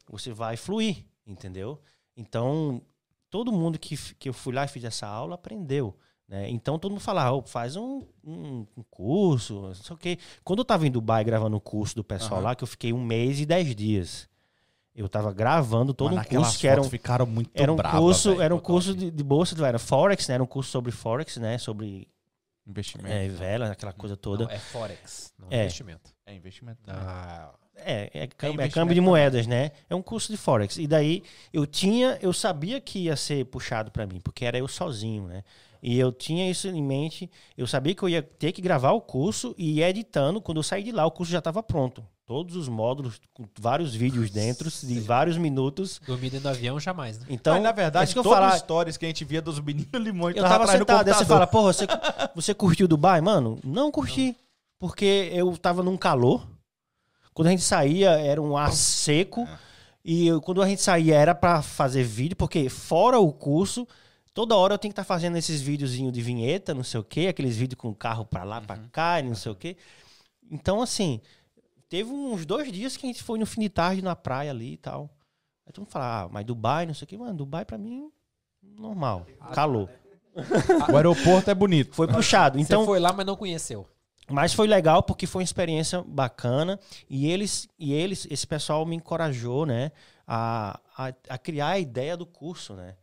você 0.07 0.31
vai 0.31 0.55
fluir, 0.57 1.03
entendeu? 1.26 1.80
Então, 2.15 2.82
todo 3.30 3.51
mundo 3.51 3.80
que, 3.80 3.95
que 4.15 4.30
eu 4.30 4.34
fui 4.34 4.53
lá 4.53 4.65
e 4.65 4.67
fiz 4.67 4.84
essa 4.84 5.07
aula 5.07 5.36
aprendeu. 5.36 5.97
Né? 6.28 6.49
Então 6.49 6.80
todo 6.80 6.91
mundo 6.91 7.01
fala, 7.01 7.32
"Ô, 7.34 7.41
faz 7.43 7.76
um, 7.76 8.01
um, 8.24 8.65
um 8.78 8.84
curso, 8.89 9.61
não 9.61 9.74
sei 9.74 9.93
o 9.95 9.97
quê. 9.97 10.17
Quando 10.43 10.59
eu 10.59 10.65
tava 10.65 10.88
em 10.88 10.91
Dubai 10.91 11.24
gravando 11.24 11.57
o 11.57 11.61
curso 11.61 11.95
do 11.95 12.03
pessoal 12.03 12.36
Aham. 12.36 12.43
lá, 12.49 12.55
que 12.55 12.63
eu 12.63 12.67
fiquei 12.67 12.93
um 12.93 13.03
mês 13.03 13.39
e 13.39 13.45
dez 13.45 13.76
dias. 13.76 14.30
Eu 14.95 15.09
tava 15.09 15.34
gravando 15.34 15.91
todo 15.93 16.11
Mano, 16.15 16.21
um 16.21 16.36
curso 16.36 16.59
que 16.59 16.67
era 16.67 16.80
um, 16.80 16.84
fotos 16.84 16.91
ficaram 16.91 17.26
muito 17.26 17.49
era 17.55 17.74
um 17.74 17.76
brava, 17.76 17.97
curso, 17.97 18.30
velho, 18.30 18.41
era 18.43 18.53
um 18.53 18.57
foto 18.59 18.65
curso 18.67 18.91
aqui. 18.91 18.99
de, 18.99 19.11
de 19.11 19.24
bolsa, 19.24 19.67
era 19.67 19.80
Forex, 19.80 20.28
né? 20.28 20.36
Era 20.36 20.43
um 20.43 20.47
curso 20.47 20.69
sobre 20.69 20.91
Forex, 20.91 21.38
né? 21.38 21.57
Sobre 21.57 22.07
Investimento. 22.65 23.11
é, 23.11 23.28
vela, 23.28 23.71
aquela 23.71 23.91
coisa 23.91 24.15
toda. 24.15 24.45
Não, 24.45 24.51
é 24.51 24.59
Forex, 24.59 25.34
não 25.38 25.47
É. 25.49 25.57
é 25.57 25.63
investimento. 25.65 26.11
É 26.28 26.34
investimento. 26.36 26.80
Ah, 26.88 27.53
É, 27.76 28.09
é, 28.13 28.28
câmbio, 28.28 28.61
é 28.61 28.65
investimento 28.65 28.74
câmbio 28.74 28.95
de 28.95 29.01
moedas, 29.01 29.47
né? 29.47 29.71
É 29.89 29.95
um 29.95 30.01
curso 30.01 30.32
de 30.32 30.38
Forex. 30.38 30.78
E 30.78 30.88
daí 30.88 31.24
eu 31.51 31.65
tinha, 31.65 32.17
eu 32.21 32.32
sabia 32.32 32.80
que 32.80 32.99
ia 32.99 33.15
ser 33.15 33.45
puxado 33.45 33.91
pra 33.91 34.05
mim, 34.05 34.19
porque 34.19 34.45
era 34.45 34.57
eu 34.57 34.67
sozinho, 34.67 35.28
né? 35.28 35.43
E 35.82 35.99
eu 35.99 36.13
tinha 36.13 36.49
isso 36.49 36.69
em 36.69 36.82
mente. 36.82 37.30
Eu 37.57 37.67
sabia 37.67 37.93
que 37.93 38.01
eu 38.01 38.07
ia 38.07 38.24
ter 38.24 38.53
que 38.53 38.61
gravar 38.61 38.91
o 38.93 39.01
curso 39.01 39.53
e 39.57 39.80
ir 39.80 39.84
editando. 39.84 40.39
Quando 40.39 40.57
eu 40.59 40.63
saí 40.63 40.82
de 40.82 40.93
lá, 40.93 41.05
o 41.05 41.11
curso 41.11 41.30
já 41.30 41.39
estava 41.39 41.61
pronto. 41.61 42.01
Todos 42.26 42.55
os 42.55 42.69
módulos, 42.69 43.19
com 43.34 43.43
vários 43.59 43.93
vídeos 43.93 44.30
dentro, 44.30 44.69
de 44.69 44.99
vários 45.01 45.38
minutos. 45.38 45.99
dormir 46.07 46.30
dentro 46.30 46.43
do 46.43 46.49
avião 46.49 46.80
jamais, 46.80 47.19
né? 47.19 47.26
Então, 47.30 47.55
Mas, 47.55 47.63
na 47.63 47.69
é 47.69 47.74
verdade, 47.74 48.05
isso 48.05 48.13
que 48.13 48.19
eu 48.19 48.24
todas 48.24 48.38
falar. 48.39 48.51
as 48.51 48.55
histórias 48.55 48.95
que 48.95 49.03
a 49.03 49.09
gente 49.09 49.26
via 49.26 49.41
dos 49.41 49.59
meninos 49.59 49.91
limões 49.99 50.38
Eu 50.38 50.43
tava 50.43 50.65
sentado, 50.67 51.05
aí 51.05 51.13
você 51.13 51.26
fala, 51.26 51.45
porra, 51.45 51.74
você, 51.74 51.86
você 52.34 52.53
curtiu 52.53 52.88
Dubai? 52.88 53.19
Mano, 53.19 53.59
não 53.61 53.91
curti. 53.91 54.38
Porque 54.80 55.30
eu 55.34 55.57
tava 55.57 55.84
num 55.84 55.97
calor. 55.97 56.47
Quando 57.34 57.47
a 57.47 57.51
gente 57.51 57.63
saía, 57.63 58.11
era 58.11 58.41
um 58.41 58.55
ar 58.57 58.71
seco. 58.71 59.47
E 60.05 60.27
eu- 60.27 60.41
quando 60.41 60.61
a 60.61 60.67
gente 60.67 60.81
saía, 60.81 61.15
era 61.15 61.34
pra 61.34 61.61
fazer 61.61 62.03
vídeo, 62.03 62.36
porque 62.36 62.67
fora 62.69 63.19
o 63.19 63.31
curso, 63.31 63.88
toda 64.34 64.55
hora 64.55 64.73
eu 64.73 64.77
tenho 64.77 64.91
que 64.93 64.99
estar 64.99 65.03
fazendo 65.05 65.38
esses 65.38 65.61
videozinhos 65.61 66.11
de 66.11 66.21
vinheta, 66.21 66.73
não 66.73 66.84
sei 66.84 66.99
o 66.99 67.03
quê, 67.03 67.27
aqueles 67.27 67.55
vídeos 67.55 67.79
com 67.79 67.89
o 67.89 67.95
carro 67.95 68.25
pra 68.25 68.43
lá, 68.43 68.59
pra 68.61 68.77
cá, 68.91 69.19
e 69.19 69.23
não 69.23 69.36
sei 69.36 69.51
o 69.51 69.55
quê. 69.55 69.77
Então, 70.51 70.81
assim, 70.81 71.21
teve 71.88 72.11
uns 72.11 72.45
dois 72.45 72.69
dias 72.71 72.97
que 72.97 73.05
a 73.05 73.09
gente 73.09 73.23
foi 73.23 73.39
no 73.39 73.45
fim 73.45 73.61
de 73.61 73.69
tarde 73.69 74.01
na 74.01 74.15
praia 74.15 74.51
ali 74.51 74.73
e 74.73 74.77
tal. 74.77 75.09
Aí 75.65 75.71
todo 75.71 75.84
mundo 75.86 75.91
fala, 75.91 76.23
ah, 76.23 76.29
mas 76.29 76.45
Dubai, 76.45 76.86
não 76.86 76.93
sei 76.93 77.05
o 77.05 77.07
quê. 77.07 77.17
Mano, 77.17 77.34
Dubai 77.38 77.63
pra 77.63 77.77
mim, 77.77 78.11
normal. 78.61 79.25
Calor. 79.53 79.89
O 80.91 80.97
aeroporto 80.97 81.49
é 81.51 81.53
bonito. 81.53 81.93
Foi 81.95 82.07
puxado. 82.07 82.57
Então, 82.59 82.63
Então, 82.65 82.81
Você 82.81 82.86
foi 82.88 82.99
lá, 82.99 83.13
mas 83.13 83.23
não 83.25 83.36
conheceu. 83.38 83.88
Mas 84.30 84.53
foi 84.53 84.67
legal 84.67 85.03
porque 85.03 85.28
foi 85.28 85.41
uma 85.41 85.45
experiência 85.45 86.01
bacana 86.07 86.80
e 87.09 87.30
eles, 87.30 87.67
e 87.78 87.93
eles 87.93 88.26
esse 88.30 88.47
pessoal 88.47 88.86
me 88.86 88.95
encorajou, 88.95 89.65
né, 89.65 89.91
a, 90.26 90.80
a, 90.97 91.13
a 91.30 91.38
criar 91.38 91.69
a 91.69 91.80
ideia 91.80 92.15
do 92.15 92.26
curso, 92.26 92.74
né. 92.74 92.95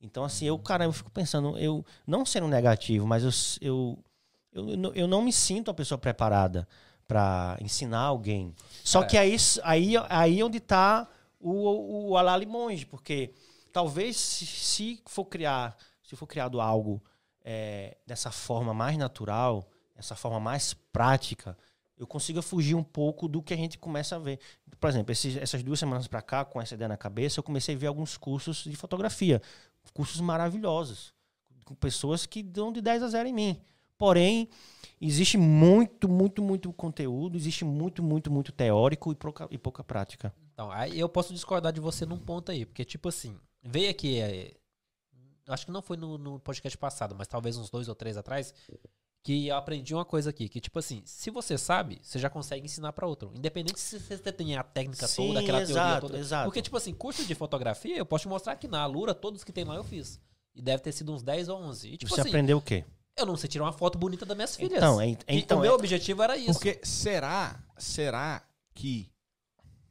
Então, 0.00 0.24
assim, 0.24 0.44
eu, 0.46 0.58
cara, 0.58 0.84
eu 0.84 0.92
fico 0.92 1.10
pensando, 1.10 1.56
eu 1.58 1.84
não 2.06 2.26
sendo 2.26 2.46
negativo, 2.48 3.06
mas 3.06 3.22
eu, 3.24 3.30
eu, 3.62 4.04
eu, 4.52 4.76
não- 4.76 4.92
eu 4.94 5.06
não 5.06 5.22
me 5.22 5.32
sinto 5.32 5.68
uma 5.68 5.74
pessoa 5.74 5.96
preparada 5.96 6.68
para 7.06 7.56
ensinar 7.60 8.00
alguém. 8.00 8.54
Só 8.82 9.02
É. 9.02 9.06
que 9.06 9.16
aí, 9.16 9.36
aí, 9.62 9.94
aí 10.08 10.42
onde 10.42 10.58
tá 10.60 11.08
o, 11.40 12.10
o 12.10 12.16
Alali 12.18 12.46
Monge, 12.46 12.84
porque 12.84 13.32
talvez 13.72 14.16
se, 14.16 14.44
se 14.46 15.02
for 15.06 15.24
criar, 15.26 15.76
se 16.02 16.16
for 16.16 16.26
criado 16.26 16.60
algo 16.60 17.02
é, 17.44 17.96
dessa 18.06 18.30
forma 18.30 18.74
mais 18.74 18.96
natural, 18.98 19.66
essa 19.94 20.14
forma 20.14 20.40
mais 20.40 20.74
prática, 20.74 21.56
eu 21.96 22.06
consiga 22.06 22.42
fugir 22.42 22.74
um 22.74 22.82
pouco 22.82 23.28
do 23.28 23.40
que 23.42 23.54
a 23.54 23.56
gente 23.56 23.78
começa 23.78 24.16
a 24.16 24.18
ver. 24.18 24.38
Por 24.80 24.88
exemplo, 24.90 25.12
esses- 25.12 25.36
essas 25.36 25.62
duas 25.62 25.78
semanas 25.78 26.08
para 26.08 26.20
cá, 26.20 26.44
com 26.44 26.60
essa 26.60 26.74
ideia 26.74 26.88
na 26.88 26.96
cabeça, 26.96 27.38
eu 27.38 27.44
comecei 27.44 27.74
a 27.74 27.78
ver 27.78 27.86
alguns 27.86 28.16
cursos 28.16 28.64
de 28.64 28.74
fotografia, 28.76 29.40
cursos 29.92 30.20
maravilhosos, 30.20 31.14
com 31.64 31.74
pessoas 31.74 32.26
que 32.26 32.42
dão 32.42 32.72
de 32.72 32.80
10 32.80 33.02
a 33.02 33.08
0 33.08 33.28
em 33.28 33.32
mim. 33.32 33.60
Porém, 33.96 34.48
existe 35.00 35.38
muito, 35.38 36.08
muito, 36.08 36.42
muito 36.42 36.72
conteúdo, 36.72 37.36
existe 37.36 37.64
muito, 37.64 38.02
muito, 38.02 38.30
muito 38.30 38.50
teórico 38.50 39.12
e 39.12 39.14
pouca, 39.14 39.46
e 39.50 39.56
pouca 39.56 39.84
prática. 39.84 40.34
Então, 40.52 40.70
aí 40.70 40.98
eu 40.98 41.08
posso 41.08 41.32
discordar 41.32 41.72
de 41.72 41.80
você 41.80 42.04
num 42.04 42.18
ponto 42.18 42.50
aí, 42.50 42.66
porque, 42.66 42.84
tipo 42.84 43.08
assim, 43.08 43.36
veio 43.62 43.88
aqui. 43.90 44.18
é, 44.20 44.52
acho 45.46 45.66
que 45.66 45.72
não 45.72 45.80
foi 45.80 45.96
no, 45.96 46.18
no 46.18 46.40
podcast 46.40 46.76
passado, 46.76 47.14
mas 47.16 47.28
talvez 47.28 47.56
uns 47.56 47.70
dois 47.70 47.88
ou 47.88 47.94
três 47.94 48.16
atrás, 48.16 48.52
que 49.24 49.46
eu 49.48 49.56
aprendi 49.56 49.94
uma 49.94 50.04
coisa 50.04 50.28
aqui, 50.28 50.50
que, 50.50 50.60
tipo 50.60 50.78
assim, 50.78 51.00
se 51.06 51.30
você 51.30 51.56
sabe, 51.56 51.98
você 52.02 52.18
já 52.18 52.28
consegue 52.28 52.66
ensinar 52.66 52.92
pra 52.92 53.06
outro. 53.06 53.32
Independente 53.34 53.80
se 53.80 53.98
você 53.98 54.18
tem 54.30 54.54
a 54.54 54.62
técnica 54.62 55.08
Sim, 55.08 55.28
toda, 55.28 55.40
aquela 55.40 55.58
teoria 55.60 55.72
exato, 55.72 56.06
toda. 56.06 56.18
exato. 56.18 56.44
Porque, 56.44 56.60
tipo 56.60 56.76
assim, 56.76 56.92
curso 56.92 57.24
de 57.24 57.34
fotografia, 57.34 57.96
eu 57.96 58.04
posso 58.04 58.22
te 58.22 58.28
mostrar 58.28 58.54
que 58.56 58.68
na 58.68 58.82
Alura, 58.82 59.14
todos 59.14 59.42
que 59.42 59.50
tem 59.50 59.64
lá 59.64 59.76
eu 59.76 59.82
fiz. 59.82 60.20
E 60.54 60.60
deve 60.60 60.82
ter 60.82 60.92
sido 60.92 61.10
uns 61.10 61.22
10 61.22 61.48
ou 61.48 61.58
11. 61.58 61.88
E, 61.88 61.96
tipo 61.96 62.14
Você 62.14 62.20
assim, 62.20 62.28
aprendeu 62.28 62.58
o 62.58 62.62
quê? 62.62 62.84
eu 63.16 63.24
não 63.24 63.36
sei 63.36 63.48
tirar 63.48 63.64
uma 63.64 63.72
foto 63.72 63.96
bonita 63.96 64.26
das 64.26 64.36
minhas 64.36 64.56
filhas. 64.56 64.76
Então, 64.76 65.00
é, 65.00 65.16
então 65.26 65.58
o 65.58 65.60
meu 65.62 65.72
é- 65.72 65.74
objetivo 65.74 66.22
era 66.22 66.36
isso. 66.36 66.52
Porque 66.52 66.80
será, 66.82 67.64
será 67.78 68.46
que 68.74 69.08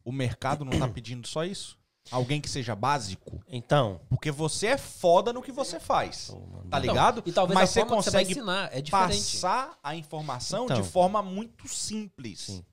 o 0.06 0.12
mercado 0.12 0.64
não 0.64 0.78
tá 0.78 0.88
pedindo 0.88 1.28
só 1.28 1.44
isso? 1.44 1.76
Alguém 2.12 2.42
que 2.42 2.50
seja 2.50 2.76
básico? 2.76 3.42
então, 3.48 4.00
Porque 4.10 4.30
você 4.32 4.68
é 4.68 4.78
foda 4.78 5.32
no 5.32 5.42
que 5.42 5.52
você 5.52 5.80
faz. 5.80 6.28
Tá 6.28 6.36
Então, 6.68 6.80
ligado? 6.82 7.24
E 7.26 7.32
talvez 7.32 7.56
Mas 7.60 7.70
você 7.70 7.82
que 7.82 7.88
você 7.90 7.96
consegue 7.96 8.32
ensinar 8.32 8.70
é 8.76 8.82
diferente. 8.82 9.18
passar 9.18 9.80
a 9.82 9.96
informação 9.96 10.66
Então. 10.66 10.82
de 10.82 10.88
forma 10.88 11.22
muito 11.22 11.68
simples. 11.68 12.40
Sim. 12.42 12.66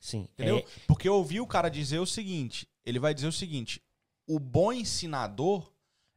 sim, 0.00 0.20
Entendeu? 0.32 0.58
é- 0.58 0.64
Porque 0.86 1.08
eu 1.08 1.14
ouvi 1.14 1.40
o 1.40 1.46
cara 1.46 1.68
dizer 1.68 1.98
o 1.98 2.06
seguinte: 2.06 2.66
ele 2.84 2.98
vai 2.98 3.12
dizer 3.14 3.26
o 3.26 3.32
seguinte: 3.32 3.82
o 4.26 4.38
bom 4.38 4.72
ensinador 4.72 5.70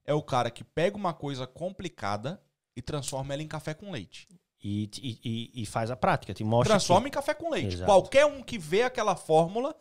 é 0.06 0.14
o 0.14 0.22
cara 0.24 0.50
que 0.50 0.64
pega 0.64 0.96
uma 0.98 1.14
coisa 1.14 1.46
complicada 1.46 2.42
e 2.76 2.82
transforma 2.82 3.34
ela 3.34 3.44
em 3.44 3.48
café 3.48 3.74
com 3.74 3.92
leite. 3.92 4.28
e, 4.64 4.90
e, 5.02 5.62
e- 5.64 5.66
faz 5.66 5.90
a 5.92 5.96
prática, 5.96 6.34
te 6.36 6.44
mostra. 6.44 6.76
Transforma 6.76 7.08
em 7.08 7.12
café 7.12 7.34
com 7.34 7.50
leite. 7.50 7.74
Exato. 7.76 7.86
Qualquer 7.86 8.26
um 8.28 8.44
que 8.44 8.58
vê 8.60 8.84
aquela 8.84 9.16
fórmula 9.16 9.76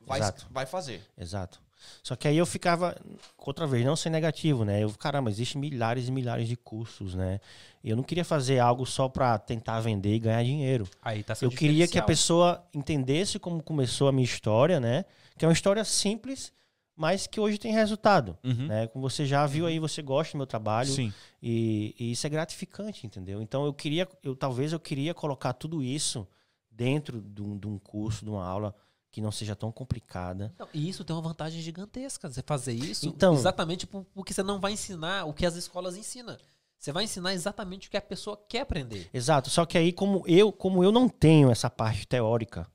vai, 0.00 0.18
Exato. 0.18 0.46
vai 0.50 0.66
fazer. 0.66 1.00
que- 1.14 1.22
Exato. 1.22 1.62
Só 2.02 2.14
que 2.16 2.28
aí 2.28 2.36
eu 2.36 2.46
ficava, 2.46 2.96
outra 3.36 3.66
vez, 3.66 3.84
não 3.84 3.96
ser 3.96 4.10
negativo, 4.10 4.64
né? 4.64 4.82
Eu, 4.82 4.90
caramba, 4.90 5.30
existem 5.30 5.60
milhares 5.60 6.08
e 6.08 6.12
milhares 6.12 6.48
de 6.48 6.56
cursos, 6.56 7.14
né? 7.14 7.40
Eu 7.82 7.96
não 7.96 8.02
queria 8.02 8.24
fazer 8.24 8.58
algo 8.58 8.84
só 8.84 9.08
pra 9.08 9.38
tentar 9.38 9.80
vender 9.80 10.14
e 10.14 10.18
ganhar 10.18 10.42
dinheiro. 10.42 10.88
Aí 11.02 11.22
tá 11.22 11.34
Eu 11.40 11.50
queria 11.50 11.86
que 11.86 11.98
a 11.98 12.02
pessoa 12.02 12.64
entendesse 12.74 13.38
como 13.38 13.62
começou 13.62 14.08
a 14.08 14.12
minha 14.12 14.24
história, 14.24 14.80
né? 14.80 15.04
Que 15.38 15.44
é 15.44 15.48
uma 15.48 15.54
história 15.54 15.84
simples, 15.84 16.52
mas 16.96 17.26
que 17.26 17.38
hoje 17.38 17.58
tem 17.58 17.72
resultado. 17.72 18.36
Né? 18.66 18.86
Como 18.88 19.08
você 19.08 19.26
já 19.26 19.46
viu 19.46 19.66
aí, 19.66 19.78
você 19.78 20.00
gosta 20.00 20.32
do 20.32 20.38
meu 20.38 20.46
trabalho 20.46 20.90
Sim. 20.90 21.12
e, 21.42 21.94
e 21.98 22.12
isso 22.12 22.26
é 22.26 22.30
gratificante, 22.30 23.06
entendeu? 23.06 23.42
Então 23.42 23.66
eu 23.66 23.74
queria, 23.74 24.08
eu 24.22 24.34
talvez 24.34 24.72
eu 24.72 24.80
queria 24.80 25.12
colocar 25.12 25.52
tudo 25.52 25.82
isso 25.82 26.26
dentro 26.70 27.20
de 27.20 27.42
um, 27.42 27.58
de 27.58 27.66
um 27.66 27.78
curso, 27.78 28.24
de 28.24 28.30
uma 28.30 28.44
aula 28.44 28.74
que 29.16 29.20
não 29.22 29.32
seja 29.32 29.56
tão 29.56 29.72
complicada. 29.72 30.52
Então, 30.54 30.68
e 30.74 30.86
isso 30.90 31.02
tem 31.02 31.16
uma 31.16 31.22
vantagem 31.22 31.62
gigantesca, 31.62 32.30
você 32.30 32.42
fazer 32.42 32.74
isso 32.74 33.08
Então- 33.08 33.32
exatamente 33.32 33.86
por- 33.86 34.04
porque 34.12 34.34
você 34.34 34.42
não 34.42 34.60
vai 34.60 34.72
ensinar 34.72 35.24
o 35.24 35.32
que 35.32 35.46
as 35.46 35.56
escolas 35.56 35.96
ensinam. 35.96 36.36
Você 36.78 36.92
vai 36.92 37.04
ensinar 37.04 37.32
exatamente 37.32 37.88
o 37.88 37.90
que 37.90 37.96
a 37.96 38.02
pessoa 38.02 38.36
quer 38.46 38.60
aprender. 38.60 39.08
Exato. 39.14 39.48
Só 39.48 39.64
que 39.64 39.78
aí 39.78 39.90
como 39.90 40.22
eu, 40.26 40.52
como 40.52 40.84
eu 40.84 40.92
não 40.92 41.08
tenho 41.08 41.50
essa 41.50 41.70
parte 41.70 42.06
teórica, 42.06 42.70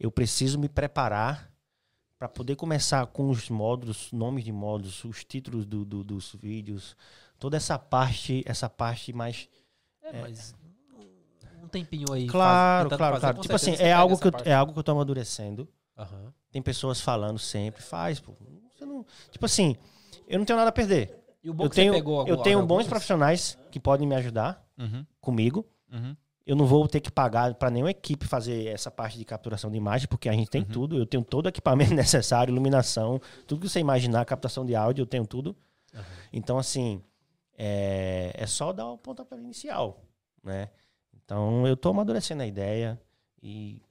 eu 0.00 0.10
preciso 0.10 0.58
me 0.58 0.68
preparar 0.68 1.48
para 2.18 2.28
poder 2.28 2.56
começar 2.56 3.06
com 3.06 3.30
os 3.30 3.48
módulos, 3.48 4.10
nomes 4.10 4.42
de 4.42 4.50
módulos, 4.50 5.04
os 5.04 5.22
títulos 5.24 5.64
do- 5.64 5.84
do- 5.84 6.02
dos 6.02 6.34
vídeos, 6.34 6.96
toda 7.38 7.56
essa 7.56 7.78
parte, 7.78 8.42
essa 8.44 8.68
parte 8.68 9.12
mais 9.12 9.48
É, 10.02 10.22
mas 10.22 10.54
um- 11.68 11.70
tempinho 11.70 12.12
aí. 12.12 12.22
faz- 12.22 12.32
claro, 12.32 12.84
tentando 12.84 12.98
claro, 12.98 13.14
fazer, 13.14 13.20
claro. 13.26 13.40
Tipo 13.42 13.54
assim, 13.54 13.72
é 13.72 13.76
você 13.76 13.90
algo 13.92 14.18
que 14.18 14.26
eu, 14.28 14.32
parte. 14.32 14.48
é 14.48 14.54
algo 14.54 14.72
que 14.72 14.78
eu 14.78 14.82
tô 14.82 14.92
amadurecendo. 14.92 15.68
Aham. 15.96 16.32
Tem 16.50 16.62
pessoas 16.62 17.00
falando 17.00 17.38
sempre, 17.38 17.82
faz, 17.82 18.18
pô. 18.20 18.32
Você 18.76 18.84
não, 18.84 19.04
tipo 19.30 19.44
assim, 19.44 19.76
eu 20.26 20.38
não 20.38 20.44
tenho 20.46 20.56
nada 20.58 20.70
a 20.70 20.72
perder. 20.72 21.14
E 21.42 21.50
o 21.50 21.54
bom 21.54 21.64
Eu 21.64 21.68
que 21.70 21.74
você 21.76 21.82
tenho, 21.82 21.92
pegou 21.92 22.26
eu 22.26 22.32
algum- 22.32 22.42
tenho 22.42 22.58
bons 22.60 22.70
alguns- 22.78 22.88
profissionais 22.88 23.56
que 23.70 23.78
podem 23.78 24.06
me 24.08 24.14
ajudar 24.16 24.64
Uhum. 24.78 25.04
comigo. 25.20 25.66
Uhum. 25.92 26.16
Eu 26.46 26.56
não 26.56 26.64
vou 26.66 26.88
ter 26.88 27.00
que 27.00 27.10
pagar 27.10 27.54
para 27.54 27.68
nenhuma 27.70 27.90
equipe 27.90 28.26
fazer 28.26 28.68
essa 28.68 28.90
parte 28.90 29.18
de 29.18 29.24
capturação 29.24 29.70
de 29.70 29.76
imagem, 29.76 30.08
porque 30.08 30.28
a 30.28 30.32
gente 30.32 30.48
tem 30.50 30.62
Uhum. 30.62 30.68
tudo. 30.68 30.96
Eu 30.98 31.04
tenho 31.04 31.22
todo 31.22 31.44
o 31.44 31.48
equipamento 31.50 31.90
necessário, 32.24 32.50
iluminação, 32.50 33.20
tudo 33.46 33.60
que 33.60 33.68
você 33.68 33.80
imaginar, 33.80 34.24
captação 34.24 34.64
de 34.64 34.74
áudio, 34.74 35.02
eu 35.02 35.06
tenho 35.06 35.26
tudo. 35.26 35.54
Então, 36.32 36.56
assim, 36.58 37.02
é, 37.56 38.32
é 38.34 38.46
só 38.46 38.72
dar 38.72 38.86
o 38.86 38.96
pontapé 38.98 39.36
inicial, 39.36 40.00
né? 40.42 40.70
Então, 41.28 41.66
eu 41.66 41.76
tô 41.76 41.90
amadurecendo 41.90 42.42
a 42.42 42.46
ideia 42.46 42.98
e, 43.42 43.82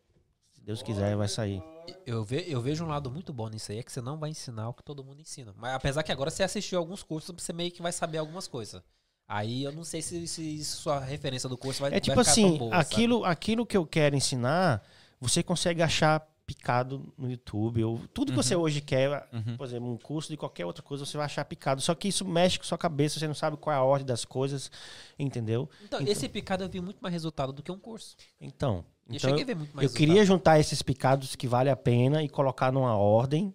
se 0.52 0.60
Deus 0.60 0.82
quiser, 0.82 1.16
vai 1.16 1.28
sair. 1.28 1.62
Eu, 2.04 2.24
ve- 2.24 2.46
eu 2.48 2.60
vejo 2.60 2.84
um 2.84 2.88
lado 2.88 3.12
muito 3.12 3.32
bom 3.32 3.48
nisso 3.48 3.72
aí, 3.72 3.78
é 3.78 3.84
que 3.84 3.92
você 3.92 4.02
não 4.02 4.18
vai 4.18 4.32
ensinar 4.32 4.70
o 4.70 4.74
que 4.74 4.82
todo 4.82 5.04
mundo 5.04 5.22
ensina. 5.22 5.54
Mas 5.56 5.76
apesar 5.76 6.02
que 6.02 6.12
agora 6.12 6.32
você 6.32 6.42
assistiu 6.42 6.80
alguns 6.80 7.04
cursos, 7.04 7.36
você 7.38 7.54
meio 7.54 7.72
que 7.72 7.80
vai 7.80 7.92
saber 7.92 8.18
algumas 8.18 8.48
coisas. 8.48 8.82
Aí 9.28 9.64
eu 9.64 9.72
não 9.72 9.84
sei 9.84 10.02
se, 10.02 10.28
se 10.28 10.66
sua 10.66 11.00
referência 11.00 11.48
do 11.48 11.56
curso 11.56 11.80
vai 11.82 11.94
É 11.94 12.00
tipo 12.00 12.16
vai 12.16 12.24
ficar 12.26 12.34
tão 12.36 12.50
assim, 12.50 12.58
boa, 12.58 12.72
sabe? 12.72 12.84
aquilo, 12.88 13.24
aquilo 13.24 13.66
que 13.68 13.78
eu 13.78 13.86
quero 13.86 14.16
ensinar, 14.16 14.84
você 15.22 15.44
consegue 15.44 15.84
achar 15.84 16.28
picado 16.48 17.14
no 17.18 17.30
YouTube. 17.30 17.84
Ou, 17.84 18.00
tudo 18.14 18.32
que 18.32 18.36
você 18.38 18.56
hoje 18.56 18.80
quer, 18.82 19.28
Uhum. 19.34 19.58
por 19.58 19.68
exemplo, 19.68 19.92
um 19.92 19.98
curso 19.98 20.30
de 20.30 20.38
qualquer 20.38 20.66
outra 20.66 20.82
coisa, 20.82 21.06
você 21.06 21.18
vai 21.18 21.26
achar 21.26 21.44
picado. 21.46 21.82
Só 21.82 21.94
que 21.94 22.08
isso 22.08 22.24
mexe 22.26 22.58
com 22.58 22.64
sua 22.64 22.78
cabeça, 22.78 23.20
você 23.20 23.28
não 23.28 23.36
sabe 23.36 23.58
qual 23.58 23.74
é 23.76 23.78
a 23.78 23.84
ordem 23.84 24.08
das 24.08 24.24
coisas, 24.24 24.72
entendeu? 25.20 25.70
Então, 25.84 26.00
Então- 26.02 26.12
esse 26.12 26.28
picado 26.30 26.64
eu 26.64 26.70
vi 26.70 26.80
muito 26.80 27.00
mais 27.02 27.12
resultado 27.14 27.52
do 27.52 27.62
que 27.62 27.72
um 27.72 27.78
curso. 27.78 28.16
Então, 28.40 28.86
eu 29.10 29.16
então 29.18 29.36
a 29.36 29.40
eu, 29.40 29.68
mais 29.74 29.92
eu 29.92 29.96
queria 29.96 30.26
juntar 30.26 30.58
esses 30.60 30.82
picados 30.82 31.36
que 31.36 31.48
vale 31.48 31.70
a 31.70 31.76
pena 31.76 32.24
e 32.24 32.30
colocar 32.30 32.72
numa 32.72 32.96
ordem, 32.96 33.54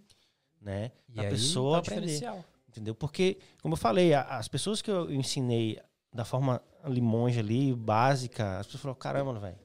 né? 0.60 0.92
E 1.08 1.18
aí, 1.18 1.30
pessoa 1.30 1.80
tá 1.82 1.92
aprender. 1.92 2.20
Entendeu? 2.68 2.94
Porque, 2.94 3.38
como 3.60 3.72
eu 3.74 3.78
falei, 3.78 4.14
a- 4.14 4.22
as 4.38 4.48
pessoas 4.48 4.80
que 4.80 4.90
eu 4.90 5.10
ensinei 5.12 5.78
da 6.12 6.24
forma 6.24 6.60
limonge 6.86 7.38
ali, 7.38 7.74
básica, 7.74 8.58
as 8.58 8.66
pessoas 8.66 8.82
falaram, 8.82 8.98
caramba, 8.98 9.38
velho, 9.38 9.56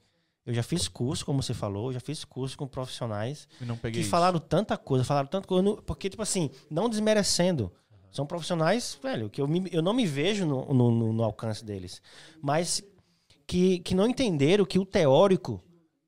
eu 0.48 0.54
já 0.54 0.64
fiz 0.64 0.88
curso, 0.88 1.24
como 1.26 1.44
você 1.44 1.54
falou, 1.54 1.90
eu 1.90 1.94
já 1.94 2.00
fiz 2.00 2.24
curso 2.26 2.58
com 2.58 2.66
profissionais 2.66 3.48
não 3.62 3.76
peguei 3.78 4.00
que 4.00 4.02
isso. 4.02 4.10
falaram 4.10 4.40
tanta 4.40 4.76
coisa, 4.78 5.04
falaram 5.04 5.28
tanta 5.28 5.48
coisa, 5.48 5.62
não- 5.62 5.76
porque, 5.76 6.10
tipo 6.10 6.24
assim, 6.24 6.50
não 6.72 6.90
desmerecendo. 6.90 7.72
São 8.10 8.26
profissionais, 8.26 8.98
velho, 9.04 9.30
que 9.30 9.40
eu, 9.42 9.48
me- 9.48 9.70
eu 9.72 9.82
não 9.84 9.94
me 9.94 10.06
vejo 10.08 10.46
no, 10.46 10.66
no- 10.74 10.90
no- 10.92 11.14
no 11.14 11.24
alcance 11.24 11.64
deles. 11.64 12.02
Mas 12.42 12.82
que, 13.46 13.80
que 13.80 13.94
não 13.94 14.08
entenderam 14.08 14.66
que 14.66 14.80
o 14.80 14.86
teórico 14.86 15.62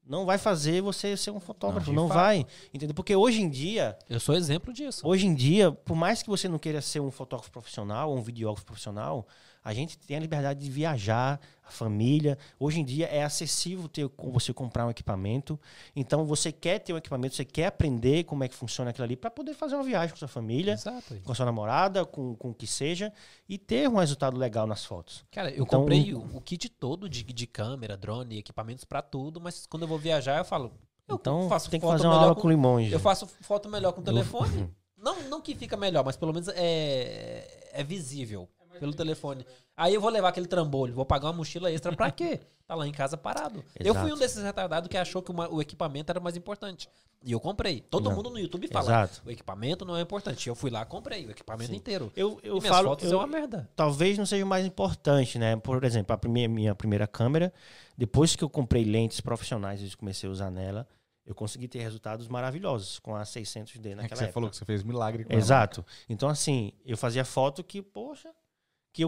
não 0.05 0.25
vai 0.25 0.37
fazer 0.39 0.81
você 0.81 1.15
ser 1.15 1.29
um 1.29 1.39
fotógrafo. 1.39 1.91
Não, 1.93 2.07
fato. 2.07 2.17
vai. 2.17 2.45
Entendeu? 2.73 2.95
Porque 2.95 3.15
hoje 3.15 3.41
em 3.41 3.49
dia, 3.49 3.95
Eu 4.09 4.19
sou 4.19 4.33
exemplo 4.35 4.73
disso. 4.73 5.07
Hoje 5.07 5.27
em 5.27 5.35
dia, 5.35 5.71
por 5.71 5.95
mais 5.95 6.23
que 6.23 6.29
você 6.29 6.47
não 6.49 6.57
queira 6.57 6.81
ser 6.81 6.99
um 6.99 7.11
fotógrafo 7.11 7.51
profissional 7.51 8.09
ou 8.09 8.17
um 8.17 8.21
videógrafo 8.23 8.65
profissional, 8.65 9.27
a 9.69 9.73
gente 9.73 9.99
tem 9.99 10.17
a 10.17 10.19
liberdade 10.19 10.59
de 10.59 10.71
viajar, 10.71 11.39
a 11.63 11.69
família. 11.69 12.39
Hoje 12.59 12.79
em 12.79 12.83
dia 12.83 13.05
é 13.05 13.23
acessível 13.23 13.87
ter 13.87 14.09
com 14.09 14.31
você 14.31 14.51
comprar 14.51 14.87
um 14.87 14.89
equipamento. 14.89 15.59
Então 15.95 16.25
você 16.25 16.51
quer 16.51 16.79
ter 16.79 16.91
um 16.91 16.97
equipamento, 16.97 17.35
você 17.35 17.45
quer 17.45 17.67
aprender 17.67 18.23
como 18.23 18.43
é 18.43 18.47
que 18.47 18.55
funciona 18.55 18.89
aquilo 18.89 19.05
ali 19.05 19.15
para 19.15 19.29
poder 19.29 19.53
fazer 19.53 19.75
uma 19.75 19.83
viagem 19.83 20.09
com 20.09 20.15
sua 20.17 20.27
família, 20.27 20.73
Exato. 20.73 21.15
com 21.23 21.35
sua 21.35 21.45
namorada, 21.45 22.03
com, 22.03 22.33
com 22.33 22.49
o 22.49 22.53
que 22.53 22.65
seja, 22.65 23.13
e 23.47 23.59
ter 23.59 23.87
um 23.87 23.97
resultado 23.97 24.35
legal 24.37 24.65
nas 24.65 24.83
fotos. 24.83 25.23
Cara, 25.31 25.51
eu 25.51 25.63
Então, 25.63 25.81
comprei 25.81 26.15
o, 26.15 26.21
o 26.35 26.41
kit 26.41 26.67
todo 26.67 27.07
de, 27.07 27.21
de 27.23 27.45
câmera, 27.45 27.95
drone, 27.95 28.39
equipamentos 28.39 28.85
pra 28.85 29.03
tudo, 29.03 29.39
mas 29.39 29.67
quando 29.67 29.83
eu 29.83 29.87
vou 29.87 29.99
viajar, 29.99 30.39
eu 30.39 30.45
falo. 30.45 30.71
Eu 31.07 31.17
Então 31.17 31.47
faço 31.47 31.69
tem 31.69 31.79
que 31.79 31.85
foto 31.85 31.97
fazer 31.97 32.07
uma 32.07 32.15
melhor 32.15 32.29
aula 32.29 32.41
com, 32.41 32.49
limonge. 32.49 32.91
Eu 32.91 32.99
faço 32.99 33.27
foto 33.41 33.69
melhor 33.69 33.91
com 33.93 34.01
o 34.01 34.03
telefone. 34.03 34.67
Não, 35.01 35.29
não 35.29 35.39
que 35.39 35.55
fica 35.55 35.77
melhor, 35.77 36.03
mas 36.03 36.17
pelo 36.17 36.33
menos 36.33 36.49
é, 36.49 37.69
é 37.71 37.83
visível. 37.85 38.49
Pelo 38.79 38.93
telefone. 38.93 39.45
Aí 39.77 39.93
eu 39.93 40.01
vou 40.01 40.09
levar 40.09 40.29
aquele 40.29 40.47
trambolho, 40.47 40.93
vou 40.93 41.05
pagar 41.05 41.27
uma 41.27 41.33
mochila 41.33 41.71
extra 41.71 41.95
pra 41.95 42.09
quê? 42.11 42.39
Tá 42.69 42.75
lá 42.75 42.87
em 42.87 42.91
casa 42.91 43.17
parado. 43.17 43.65
Eu 43.79 43.95
fui 43.95 44.03
Exato. 44.03 44.13
um 44.15 44.19
desses 44.19 44.43
retardados 44.43 44.87
que 44.89 44.95
achou 44.95 45.23
que 45.23 45.31
uma- 45.31 45.51
o 45.51 45.59
equipamento 45.59 46.11
era 46.11 46.19
mais 46.19 46.37
importante. 46.37 46.87
E 47.25 47.31
eu 47.31 47.39
comprei. 47.39 47.81
Todo 47.81 48.07
Não. 48.11 48.15
mundo 48.15 48.29
no 48.29 48.37
YouTube 48.37 48.67
fala, 48.67 48.85
Exato. 48.85 49.23
o 49.25 49.31
equipamento 49.31 49.83
não 49.85 49.97
é 49.97 50.01
importante. 50.01 50.47
Eu 50.47 50.53
fui 50.53 50.69
lá, 50.69 50.85
comprei 50.85 51.25
o 51.25 51.31
equipamento 51.31 51.71
Sim. 51.71 51.77
inteiro. 51.77 52.11
Eu, 52.15 52.39
eu 52.43 52.57
e 52.57 52.59
minhas 52.59 52.75
falo, 52.75 52.89
fotos 52.89 53.05
eu- 53.11 53.13
é 53.13 53.21
uma 53.21 53.25
merda. 53.25 53.67
talvez 53.75 54.19
não 54.19 54.25
seja 54.27 54.45
o 54.45 54.47
mais 54.47 54.67
importante, 54.67 55.39
né? 55.39 55.55
Por 55.55 55.83
exemplo, 55.83 56.13
a 56.13 56.17
primeira, 56.19 56.53
minha 56.53 56.75
primeira 56.75 57.07
câmera, 57.07 57.51
depois 57.97 58.35
que 58.35 58.43
eu 58.43 58.49
comprei 58.51 58.83
lentes 58.83 59.19
profissionais 59.19 59.81
e 59.81 59.97
comecei 59.97 60.29
a 60.29 60.31
usar 60.31 60.51
nela, 60.51 60.87
eu 61.25 61.33
consegui 61.33 61.67
ter 61.67 61.79
resultados 61.79 62.27
maravilhosos 62.27 62.99
com 62.99 63.15
a 63.15 63.23
600D 63.25 63.93
É 63.93 63.95
naquela 63.95 64.09
que 64.09 64.15
você 64.15 64.23
época. 64.25 64.33
falou 64.35 64.49
que 64.51 64.55
você 64.57 64.65
fez 64.65 64.83
milagre 64.83 65.23
com 65.23 65.33
ela. 65.33 65.41
Exato. 65.41 65.83
Então, 66.07 66.29
assim, 66.29 66.71
eu 66.85 66.95
fazia 66.95 67.25
foto 67.25 67.63
que, 67.63 67.81
poxa, 67.81 68.29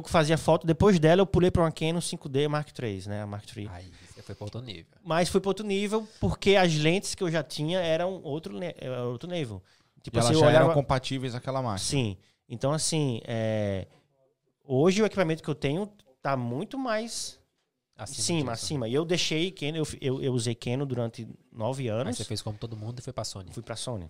que 0.02 0.08
eu 0.08 0.12
fazia 0.12 0.38
foto, 0.38 0.66
depois 0.66 1.00
dela 1.00 1.22
eu 1.22 1.26
pulei 1.26 1.50
para 1.52 1.64
uma 1.64 1.72
Canon 1.72 2.00
5D 2.00 2.48
Mark 2.48 2.70
III, 2.78 3.04
né? 3.08 3.22
A 3.24 3.28
Mark 3.28 3.46
III. 3.56 3.68
Aí, 3.72 3.92
você 4.14 4.22
foi 4.22 4.36
pra 4.36 4.46
outro 4.46 4.62
nível. 4.62 4.86
Mas 5.04 5.28
foi 5.30 5.42
para 5.42 5.50
outro 5.50 5.66
nível, 5.66 6.08
porque 6.20 6.56
as 6.56 6.74
lentes 6.76 7.16
que 7.16 7.24
eu 7.24 7.30
já 7.32 7.44
tinha 7.44 7.80
eram 7.80 8.22
outro, 8.24 8.58
era 8.78 9.04
outro 9.06 9.30
nível. 9.30 9.62
Tipo 10.02 10.18
E 10.18 10.20
elas 10.20 10.32
assim, 10.32 10.40
já 10.40 10.46
eram 10.48 10.58
olhava... 10.66 10.74
compatíveis 10.74 11.36
àquela 11.36 11.62
máquina. 11.62 11.80
Sim. 11.80 12.18
Então, 12.48 12.72
assim, 12.72 13.22
é, 13.26 13.88
hoje 14.64 15.02
o 15.02 15.06
equipamento 15.06 15.42
que 15.44 15.50
eu 15.50 15.56
tenho 15.56 15.88
tá 16.22 16.36
muito 16.38 16.78
mais 16.78 17.40
Acima 17.98 18.20
acima, 18.20 18.52
disso. 18.54 18.66
acima. 18.66 18.88
E 18.88 18.94
eu 18.94 19.06
deixei 19.06 19.52
Canon, 19.52 19.78
eu, 19.78 19.88
eu, 20.02 20.22
eu 20.24 20.34
usei 20.34 20.56
Canon 20.56 20.86
durante 20.86 21.28
nove 21.52 21.84
Aí 21.84 21.90
anos. 21.90 22.18
você 22.18 22.24
fez 22.24 22.42
como 22.42 22.58
todo 22.58 22.76
mundo 22.76 23.00
e 23.00 23.02
foi 23.02 23.14
pra 23.14 23.24
Sony. 23.24 23.52
Fui 23.54 23.62
para 23.62 23.76
Sony. 23.76 24.10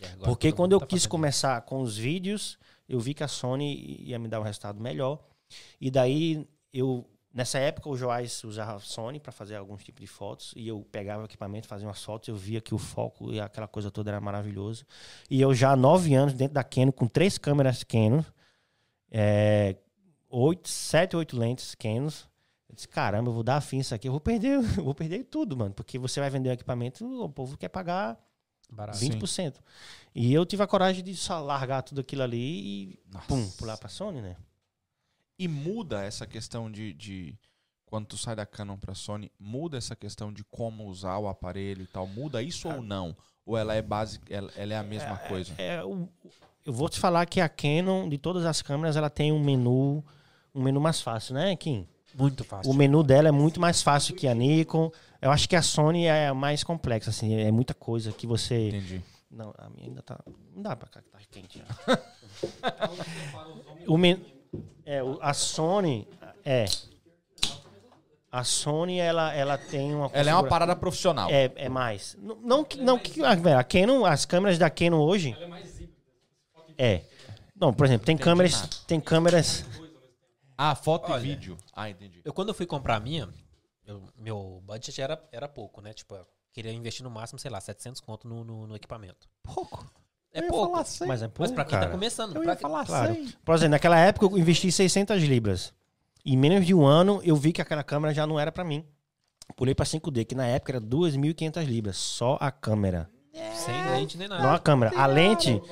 E 0.00 0.04
agora 0.04 0.30
Porque 0.30 0.52
quando 0.52 0.72
eu 0.72 0.78
tá 0.80 0.86
quis 0.86 1.04
começar 1.06 1.60
com 1.62 1.80
os 1.80 1.96
vídeos, 1.96 2.56
eu 2.88 2.98
vi 2.98 3.14
que 3.14 3.22
a 3.22 3.28
Sony 3.28 3.96
ia 4.00 4.18
me 4.18 4.28
dar 4.28 4.40
um 4.40 4.44
resultado 4.44 4.80
melhor. 4.80 5.22
E 5.80 5.90
daí 5.90 6.48
eu 6.72 7.04
nessa 7.32 7.58
época 7.58 7.88
o 7.88 7.96
Joás 7.96 8.42
usava 8.44 8.76
a 8.76 8.80
Sony 8.80 9.20
para 9.20 9.30
fazer 9.30 9.56
alguns 9.56 9.84
tipos 9.84 10.00
de 10.00 10.06
fotos 10.06 10.52
e 10.56 10.66
eu 10.66 10.84
pegava 10.90 11.22
o 11.22 11.24
equipamento, 11.26 11.68
fazia 11.68 11.86
umas 11.86 12.02
fotos, 12.02 12.28
eu 12.28 12.34
via 12.34 12.60
que 12.60 12.74
o 12.74 12.78
foco 12.78 13.32
e 13.32 13.40
aquela 13.40 13.68
coisa 13.68 13.90
toda 13.90 14.10
era 14.10 14.20
maravilhoso. 14.20 14.84
E 15.30 15.40
eu 15.40 15.54
já 15.54 15.72
há 15.72 15.76
nove 15.76 16.14
anos 16.14 16.34
dentro 16.34 16.54
da 16.54 16.64
Canon 16.64 16.92
com 16.92 17.06
três 17.06 17.38
câmeras 17.38 17.84
Canon, 17.84 18.24
é, 19.10 19.76
oito, 20.28 20.68
sete, 20.68 21.16
oito 21.16 21.38
lentes 21.38 21.74
Canons. 21.74 22.28
Eu 22.68 22.74
disse, 22.74 22.88
caramba, 22.88 23.30
eu 23.30 23.34
vou 23.34 23.42
dar 23.42 23.60
fim 23.60 23.78
isso 23.78 23.94
aqui, 23.94 24.08
eu 24.08 24.12
vou 24.12 24.20
perder, 24.20 24.58
eu 24.76 24.84
vou 24.84 24.94
perder 24.94 25.24
tudo, 25.24 25.56
mano, 25.56 25.74
porque 25.74 25.98
você 25.98 26.20
vai 26.20 26.30
vender 26.30 26.50
o 26.50 26.52
equipamento, 26.52 27.04
o 27.04 27.28
povo 27.28 27.56
quer 27.56 27.68
pagar 27.68 28.18
Barato. 28.70 28.98
Sim. 28.98 29.10
20%. 29.10 29.54
E 30.14 30.32
eu 30.32 30.44
tive 30.44 30.62
a 30.62 30.66
coragem 30.66 31.02
de 31.02 31.14
só 31.16 31.40
largar 31.40 31.82
tudo 31.82 32.00
aquilo 32.00 32.22
ali 32.22 32.38
e 32.92 32.98
Nossa. 33.12 33.26
pum, 33.26 33.50
pular 33.52 33.76
pra 33.76 33.88
Sony, 33.88 34.20
né? 34.20 34.36
E 35.38 35.46
muda 35.46 36.02
essa 36.04 36.26
questão 36.26 36.70
de, 36.70 36.92
de- 36.92 37.38
Quando 37.86 38.06
tu 38.06 38.18
sai 38.18 38.34
da 38.36 38.44
Canon 38.44 38.76
pra 38.76 38.94
Sony, 38.94 39.30
muda 39.38 39.78
essa 39.78 39.94
questão 39.96 40.32
de 40.32 40.44
como 40.44 40.86
usar 40.86 41.16
o 41.18 41.28
aparelho 41.28 41.82
e 41.82 41.86
tal. 41.86 42.06
Muda 42.06 42.42
isso 42.42 42.68
ou 42.68 42.82
não? 42.82 43.16
Ou 43.46 43.56
ela 43.56 43.74
é 43.74 43.80
básica, 43.80 44.26
ela, 44.34 44.50
ela 44.56 44.74
é 44.74 44.76
a 44.76 44.82
mesma 44.82 45.16
coisa? 45.16 45.54
É, 45.56 45.82
o- 45.82 46.08
eu 46.66 46.72
vou 46.72 46.88
te 46.88 46.98
falar 47.00 47.24
que 47.24 47.40
a 47.40 47.48
Canon, 47.48 48.08
de 48.08 48.18
todas 48.18 48.44
as 48.44 48.60
câmeras, 48.60 48.96
ela 48.96 49.08
tem 49.08 49.32
um 49.32 49.42
menu, 49.42 50.04
um 50.54 50.62
menu 50.62 50.78
mais 50.80 51.00
fácil, 51.00 51.34
né, 51.34 51.56
Kim? 51.56 51.86
Muito 52.18 52.42
fácil. 52.44 52.70
O 52.70 52.74
menu 52.74 53.02
dela 53.02 53.28
é 53.28 53.32
muito 53.32 53.60
mais 53.60 53.80
fácil 53.80 54.14
que 54.14 54.26
a 54.26 54.34
Nikon. 54.34 54.90
Eu 55.22 55.30
acho 55.30 55.48
que 55.48 55.54
a 55.56 55.62
Sony 55.62 56.06
é 56.06 56.32
mais 56.32 56.62
complexa, 56.64 57.10
assim, 57.10 57.34
é 57.34 57.50
muita 57.50 57.74
coisa 57.74 58.12
que 58.12 58.26
você. 58.26 58.68
Entendi. 58.68 59.02
Não, 59.30 59.54
a 59.58 59.68
minha 59.70 59.88
ainda 59.88 60.02
tá. 60.02 60.18
Não 60.54 60.62
dá 60.62 60.74
pra 60.74 60.88
cá 60.88 61.00
que 61.02 61.08
tá 61.10 61.18
quente. 61.30 61.58
já. 61.58 61.98
o 63.86 63.96
men... 63.98 64.20
é, 64.84 65.02
o- 65.02 65.18
a 65.20 65.32
Sony. 65.34 66.06
É. 66.44 66.64
A 68.30 68.44
Sony, 68.44 68.98
ela, 68.98 69.32
ela 69.32 69.56
tem 69.56 69.94
uma. 69.94 70.10
Ela 70.12 70.30
é 70.30 70.34
uma 70.34 70.44
parada 70.44 70.76
profissional. 70.76 71.30
É, 71.30 71.50
é 71.56 71.68
mais. 71.68 72.16
Não, 72.20 72.36
não, 72.36 72.64
que- 72.64 72.78
não 72.80 72.98
que. 72.98 73.22
ah, 73.24 73.58
A 73.58 73.64
Canon, 73.64 74.04
as 74.04 74.24
câmeras 74.24 74.58
da 74.58 74.68
Canon 74.68 75.00
hoje. 75.00 75.36
É. 76.76 77.02
Não, 77.58 77.72
por 77.72 77.86
exemplo, 77.86 78.06
tem 78.06 78.16
câmeras. 78.16 78.66
Tem 78.86 79.00
câmeras. 79.00 79.64
Ah, 80.58 80.74
foto 80.74 81.12
Olha. 81.12 81.20
e 81.20 81.22
vídeo. 81.22 81.56
Ah, 81.72 81.88
entendi. 81.88 82.20
Eu, 82.24 82.32
quando 82.32 82.48
eu 82.48 82.54
fui 82.54 82.66
comprar 82.66 82.96
a 82.96 83.00
minha, 83.00 83.28
eu- 83.86 84.02
meu 84.18 84.60
budget 84.66 85.00
era, 85.00 85.22
era 85.30 85.48
pouco, 85.48 85.80
né? 85.80 85.92
Tipo, 85.92 86.16
eu 86.16 86.26
queria 86.52 86.72
investir 86.72 87.04
no 87.04 87.10
máximo, 87.10 87.38
sei 87.38 87.48
lá, 87.50 87.60
700 87.60 88.00
conto 88.00 88.26
no, 88.26 88.42
no, 88.44 88.66
no 88.66 88.74
equipamento. 88.76 89.28
Pouco. 89.44 89.88
É 90.32 90.42
pouco. 90.42 90.72
Mas 91.06 91.22
é 91.22 91.28
pouco. 91.28 91.40
Mas 91.40 91.52
pra 91.52 91.64
quem 91.64 91.70
cara. 91.78 91.86
tá 91.86 91.92
começando, 91.92 92.34
Eu 92.34 92.42
pra 92.42 92.50
ia 92.52 92.56
que- 92.56 92.62
falar 92.62 92.84
Claro. 92.84 93.14
100. 93.14 93.28
Por 93.44 93.54
exemplo, 93.54 93.70
naquela 93.70 93.98
época 93.98 94.26
eu 94.26 94.36
investi 94.36 94.70
600 94.72 95.22
libras. 95.22 95.72
Em 96.26 96.36
menos 96.36 96.66
de 96.66 96.74
um 96.74 96.84
ano 96.84 97.20
eu 97.24 97.36
vi 97.36 97.52
que 97.52 97.62
aquela 97.62 97.82
câmera 97.84 98.12
já 98.12 98.26
não 98.26 98.38
era 98.38 98.50
pra 98.52 98.64
mim. 98.64 98.84
Pulei 99.56 99.74
pra 99.74 99.86
5D, 99.86 100.24
que 100.26 100.34
na 100.34 100.46
época 100.46 100.72
era 100.72 100.80
2.500 100.80 101.64
libras. 101.64 101.96
Só 101.96 102.36
a 102.40 102.50
câmera. 102.50 103.08
sem 103.54 103.90
lente 103.92 104.18
nem 104.18 104.26
nada. 104.28 104.42
Não 104.42 104.52
a 104.52 104.58
câmera. 104.58 104.92
A 105.00 105.06
lente. 105.06 105.62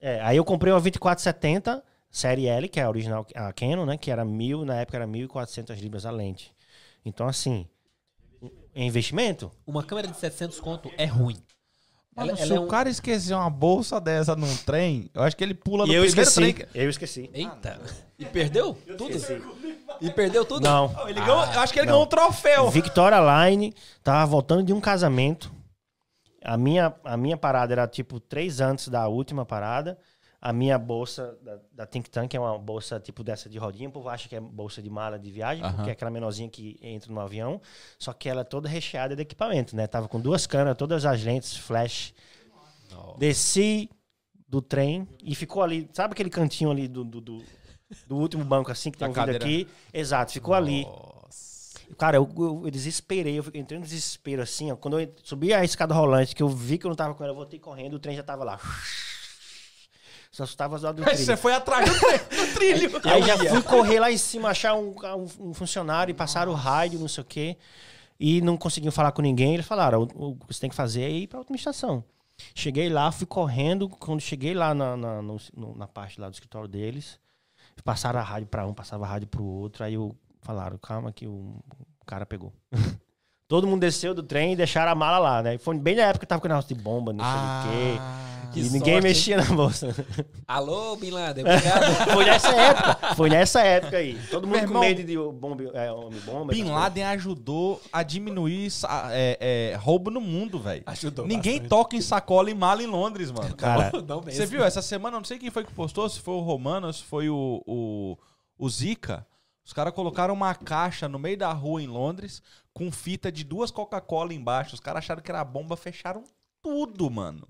É, 0.00 0.20
aí 0.20 0.36
eu 0.36 0.44
comprei 0.44 0.72
uma 0.72 0.78
2470 0.80 1.82
série 2.10 2.46
L, 2.46 2.68
que 2.68 2.80
é 2.80 2.84
a 2.84 2.88
original, 2.88 3.26
a 3.34 3.52
Canon, 3.52 3.84
né? 3.86 3.96
Que 3.96 4.10
era 4.10 4.24
mil, 4.24 4.64
na 4.64 4.76
época 4.76 4.96
era 4.98 5.06
1.400 5.06 5.78
libras 5.80 6.06
a 6.06 6.10
lente. 6.10 6.52
Então, 7.04 7.26
assim, 7.28 7.66
é 8.74 8.82
investimento. 8.84 9.50
Uma 9.66 9.82
câmera 9.82 10.08
de 10.08 10.16
700 10.16 10.60
conto 10.60 10.90
é 10.96 11.04
ruim. 11.04 11.36
Mano, 12.16 12.30
Ela- 12.30 12.36
se 12.36 12.42
ela 12.44 12.56
é 12.56 12.58
o 12.60 12.64
um- 12.64 12.68
cara 12.68 12.88
esquecer 12.90 13.32
uma 13.34 13.48
bolsa 13.48 14.00
dessa 14.00 14.34
num 14.34 14.56
trem, 14.58 15.08
eu 15.14 15.22
acho 15.22 15.36
que 15.36 15.44
ele 15.44 15.54
pula 15.54 15.86
no 15.86 15.92
E 15.92 15.94
eu 15.94 16.02
primeiro 16.04 16.28
esqueci. 16.28 16.52
trem. 16.54 16.68
Eu 16.74 16.90
esqueci. 16.90 17.30
Eita. 17.32 17.80
E 18.18 18.24
perdeu? 18.24 18.74
Tudo? 18.96 19.16
E 20.00 20.10
perdeu 20.10 20.44
tudo? 20.44 20.64
Não. 20.64 20.92
Ele 21.08 21.20
ganhou- 21.20 21.44
eu 21.44 21.60
acho 21.60 21.72
que 21.72 21.78
ele 21.78 21.86
não. 21.86 21.92
ganhou 21.92 22.04
um 22.06 22.08
troféu. 22.08 22.68
Victoria 22.70 23.20
Line 23.48 23.72
tava 24.02 24.26
voltando 24.26 24.64
de 24.64 24.72
um 24.72 24.80
casamento. 24.80 25.52
A 26.42 26.56
minha, 26.56 26.92
a 27.04 27.16
minha 27.16 27.36
parada 27.36 27.72
era 27.72 27.86
tipo 27.86 28.18
três 28.18 28.60
antes 28.60 28.88
da 28.88 29.06
última 29.06 29.44
parada. 29.46 29.96
A 30.40 30.52
minha 30.52 30.78
bolsa 30.78 31.36
da, 31.42 31.58
da 31.72 31.86
Think 31.86 32.08
Tank 32.08 32.32
é 32.32 32.38
uma 32.38 32.56
bolsa 32.56 33.00
tipo 33.00 33.24
dessa 33.24 33.48
de 33.48 33.58
rodinha. 33.58 33.88
O 33.88 33.92
povo 33.92 34.08
acha 34.08 34.28
que 34.28 34.36
é 34.36 34.40
bolsa 34.40 34.80
de 34.80 34.88
mala 34.88 35.18
de 35.18 35.30
viagem, 35.32 35.64
Aham. 35.64 35.74
porque 35.74 35.90
é 35.90 35.92
aquela 35.92 36.12
menorzinha 36.12 36.48
que 36.48 36.78
entra 36.80 37.12
no 37.12 37.20
avião. 37.20 37.60
Só 37.98 38.12
que 38.12 38.28
ela 38.28 38.42
é 38.42 38.44
toda 38.44 38.68
recheada 38.68 39.16
de 39.16 39.22
equipamento, 39.22 39.74
né? 39.74 39.88
Tava 39.88 40.06
com 40.06 40.20
duas 40.20 40.46
câmeras, 40.46 40.76
todas 40.76 41.04
as 41.04 41.24
lentes, 41.24 41.56
flash. 41.56 42.14
Não. 42.90 43.16
Desci 43.18 43.90
do 44.48 44.62
trem 44.62 45.08
e 45.22 45.34
ficou 45.34 45.62
ali. 45.62 45.88
Sabe 45.92 46.12
aquele 46.12 46.30
cantinho 46.30 46.70
ali 46.70 46.86
do, 46.86 47.02
do, 47.04 47.20
do, 47.20 47.42
do 48.06 48.16
último 48.16 48.44
banco 48.44 48.70
assim 48.70 48.92
que 48.92 48.98
tem 48.98 49.10
Da 49.10 49.24
um 49.24 49.30
aqui? 49.30 49.66
Exato, 49.92 50.32
ficou 50.32 50.54
ali. 50.54 50.84
Nossa. 50.84 51.18
Cara, 51.96 52.16
eu, 52.16 52.28
eu, 52.36 52.62
eu 52.64 52.70
desesperei, 52.70 53.38
eu 53.38 53.44
entrei 53.54 53.78
no 53.78 53.84
desespero 53.84 54.42
assim, 54.42 54.70
ó. 54.70 54.76
Quando 54.76 55.00
eu 55.00 55.12
subi 55.24 55.52
a 55.52 55.64
escada 55.64 55.92
rolante, 55.94 56.34
que 56.34 56.42
eu 56.42 56.48
vi 56.48 56.78
que 56.78 56.86
eu 56.86 56.90
não 56.90 56.96
tava 56.96 57.14
com 57.14 57.24
ela, 57.24 57.32
eu 57.32 57.36
voltei 57.36 57.58
correndo, 57.58 57.94
o 57.94 57.98
trem 57.98 58.14
já 58.14 58.22
tava 58.22 58.44
lá. 58.44 58.60
Só 60.30 60.44
estava 60.44 60.78
do 60.78 60.86
Aí 61.02 61.10
trilho. 61.10 61.16
você 61.24 61.36
foi 61.36 61.54
atrás 61.54 61.88
do, 61.88 61.94
do 61.94 62.52
trilho. 62.54 62.90
Aí 63.04 63.22
já 63.22 63.36
fui 63.38 63.62
correr 63.62 63.98
lá 64.00 64.10
em 64.12 64.18
cima, 64.18 64.50
achar 64.50 64.74
um, 64.74 64.94
um- 65.16 65.48
um 65.50 65.54
funcionário 65.54 66.12
e 66.12 66.14
passar 66.14 66.48
o 66.48 66.54
rádio, 66.54 66.98
não 67.00 67.08
sei 67.08 67.22
o 67.22 67.26
quê. 67.26 67.56
E 68.20 68.40
não 68.40 68.56
conseguiam 68.56 68.92
falar 68.92 69.12
com 69.12 69.22
ninguém. 69.22 69.54
Eles 69.54 69.66
falaram, 69.66 70.02
o, 70.14 70.30
o 70.30 70.36
que 70.36 70.52
você 70.54 70.60
tem 70.60 70.70
que 70.70 70.76
fazer 70.76 71.02
é 71.02 71.10
ir 71.10 71.26
pra 71.28 71.38
outra 71.38 71.54
estação. 71.56 72.04
Cheguei 72.54 72.88
lá, 72.88 73.10
fui 73.10 73.26
correndo. 73.26 73.88
Quando 73.88 74.20
cheguei 74.20 74.54
lá 74.54 74.74
na, 74.74 74.96
na, 74.96 75.22
no- 75.22 75.38
na 75.76 75.86
parte 75.88 76.20
lá 76.20 76.28
do 76.28 76.34
escritório 76.34 76.68
deles, 76.68 77.18
passaram 77.84 78.20
a 78.20 78.22
rádio 78.22 78.48
pra 78.48 78.66
um, 78.66 78.74
passava 78.74 79.04
a 79.04 79.08
rádio 79.08 79.28
pro 79.28 79.42
outro. 79.44 79.82
Aí 79.84 79.94
eu 79.94 80.14
falaram, 80.42 80.76
calma 80.78 81.10
que 81.12 81.26
o, 81.26 81.30
o 82.00 82.04
cara 82.06 82.26
pegou. 82.26 82.52
Todo 83.48 83.66
mundo 83.66 83.80
desceu 83.80 84.12
do 84.14 84.22
trem 84.22 84.52
e 84.52 84.56
deixaram 84.56 84.92
a 84.92 84.94
mala 84.94 85.18
lá, 85.18 85.42
né? 85.42 85.56
Foi 85.56 85.76
bem 85.78 85.96
na 85.96 86.02
época 86.02 86.20
que 86.20 86.26
tava 86.26 86.40
com 86.40 86.48
negócio 86.48 86.74
de 86.76 86.80
bomba, 86.80 87.14
não 87.14 87.24
sei 87.24 87.32
o 87.32 87.72
quê. 87.96 88.00
Que 88.52 88.60
E 88.60 88.62
ninguém 88.64 88.94
sorte, 88.94 89.02
mexia 89.02 89.36
na 89.38 89.44
bolsa. 89.44 89.94
Alô, 90.48 90.96
Bin 90.96 91.10
Laden, 91.10 91.44
obrigado. 91.44 91.84
Foi 92.12 92.24
nessa 92.24 92.48
época. 92.48 93.14
Foi 93.14 93.28
nessa 93.30 93.60
época 93.62 93.96
aí. 93.98 94.18
Todo 94.30 94.46
mundo 94.46 94.56
Meu 94.56 94.60
com 94.60 94.66
irmão, 94.70 94.80
medo 94.82 95.04
de 95.04 95.16
bomba, 95.18 95.64
é, 95.74 95.92
homem 95.92 96.20
bomba. 96.20 96.52
Bin 96.52 96.64
Laden 96.64 97.04
ajudou 97.04 97.80
a 97.92 98.02
diminuir 98.02 98.70
sa- 98.70 99.08
é, 99.10 99.72
é, 99.72 99.76
roubo 99.76 100.10
no 100.10 100.20
mundo, 100.20 100.58
velho. 100.58 100.82
Ajudou 100.86 101.26
Ninguém 101.26 101.54
bastante. 101.54 101.68
toca 101.68 101.96
em 101.96 102.00
sacola 102.00 102.50
e 102.50 102.54
mala 102.54 102.82
em 102.82 102.86
Londres, 102.86 103.30
mano. 103.30 103.54
Cara. 103.54 103.92
Você 104.26 104.46
viu 104.46 104.64
essa 104.64 104.80
semana? 104.80 105.16
eu 105.16 105.20
Não 105.20 105.26
sei 105.26 105.38
quem 105.38 105.50
foi 105.50 105.64
que 105.64 105.72
postou, 105.72 106.08
se 106.08 106.20
foi 106.20 106.34
o 106.34 106.40
Romano, 106.40 106.90
se 106.92 107.02
foi 107.02 107.28
o, 107.28 107.62
o, 107.66 108.16
o 108.58 108.68
Zika. 108.70 109.26
Os 109.62 109.74
caras 109.74 109.92
colocaram 109.92 110.32
uma 110.32 110.54
caixa 110.54 111.06
no 111.06 111.18
meio 111.18 111.36
da 111.36 111.52
rua 111.52 111.82
em 111.82 111.86
Londres 111.86 112.42
com 112.78 112.92
fita 112.92 113.32
de 113.32 113.42
duas 113.42 113.72
Coca-Cola 113.72 114.32
embaixo. 114.32 114.74
Os 114.74 114.80
caras 114.80 115.02
acharam 115.02 115.20
que 115.20 115.30
era 115.32 115.42
bomba, 115.42 115.76
fecharam 115.76 116.22
tudo, 116.62 117.10
mano. 117.10 117.48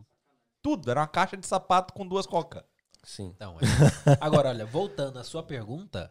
Tudo. 0.62 0.90
Era 0.90 1.00
uma 1.00 1.06
caixa 1.06 1.36
de 1.36 1.46
sapato 1.46 1.92
com 1.92 2.06
duas 2.06 2.26
Coca. 2.26 2.64
Sim. 3.05 3.34
Então, 3.36 3.59
é. 3.60 4.16
Agora, 4.22 4.48
olha, 4.48 4.64
voltando 4.64 5.18
à 5.18 5.24
sua 5.24 5.42
pergunta, 5.42 6.10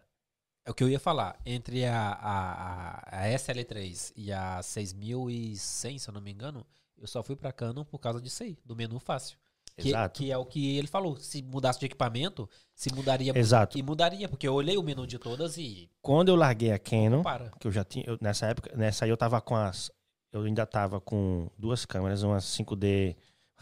é 0.64 0.70
o 0.70 0.74
que 0.74 0.84
eu 0.84 0.90
ia 0.90 1.00
falar. 1.00 1.36
Entre 1.44 1.84
a, 1.84 2.12
a, 2.12 2.52
a, 2.52 3.24
a 3.24 3.28
SL3 3.30 4.14
e 4.16 4.32
a 4.32 4.62
6100, 4.62 5.98
se 5.98 6.08
eu 6.08 6.14
não 6.14 6.22
me 6.22 6.32
engano, 6.32 6.64
eu 6.96 7.08
só 7.08 7.24
fui 7.24 7.36
pra 7.36 7.52
Canon 7.52 7.84
por 7.84 7.98
causa 7.98 8.22
disso 8.22 8.44
aí, 8.44 8.56
do 8.64 8.76
menu 8.76 9.00
fácil. 9.00 9.36
Que, 9.80 9.90
Exato. 9.90 10.20
que 10.20 10.32
é 10.32 10.38
o 10.38 10.44
que 10.46 10.76
ele 10.78 10.88
falou. 10.88 11.16
Se 11.18 11.42
mudasse 11.44 11.80
de 11.80 11.86
equipamento, 11.86 12.50
se 12.74 12.92
mudaria. 12.96 13.32
Exato. 13.38 13.78
E 13.78 13.84
mudaria, 13.84 14.28
porque 14.28 14.48
eu 14.48 14.54
olhei 14.56 14.76
o 14.78 14.82
menu 14.82 15.06
de 15.06 15.20
todas 15.20 15.56
e. 15.58 15.88
Quando 16.02 16.30
eu 16.30 16.36
larguei 16.36 16.72
a 16.72 16.80
Canon, 16.80 17.22
Para. 17.22 17.52
que 17.60 17.68
eu 17.68 17.72
já 17.72 17.84
tinha. 17.84 18.04
eu- 18.08 18.18
nessa 18.20 18.48
época, 18.48 18.76
nessa 18.76 19.06
aí 19.06 19.12
eu 19.12 19.18
tava 19.18 19.40
com 19.40 19.56
as. 19.56 19.92
Eu 20.34 20.42
ainda 20.42 20.66
tava 20.66 21.00
com 21.00 21.48
duas 21.58 21.86
câmeras, 21.86 22.24
uma 22.24 22.40
5D. 22.42 23.16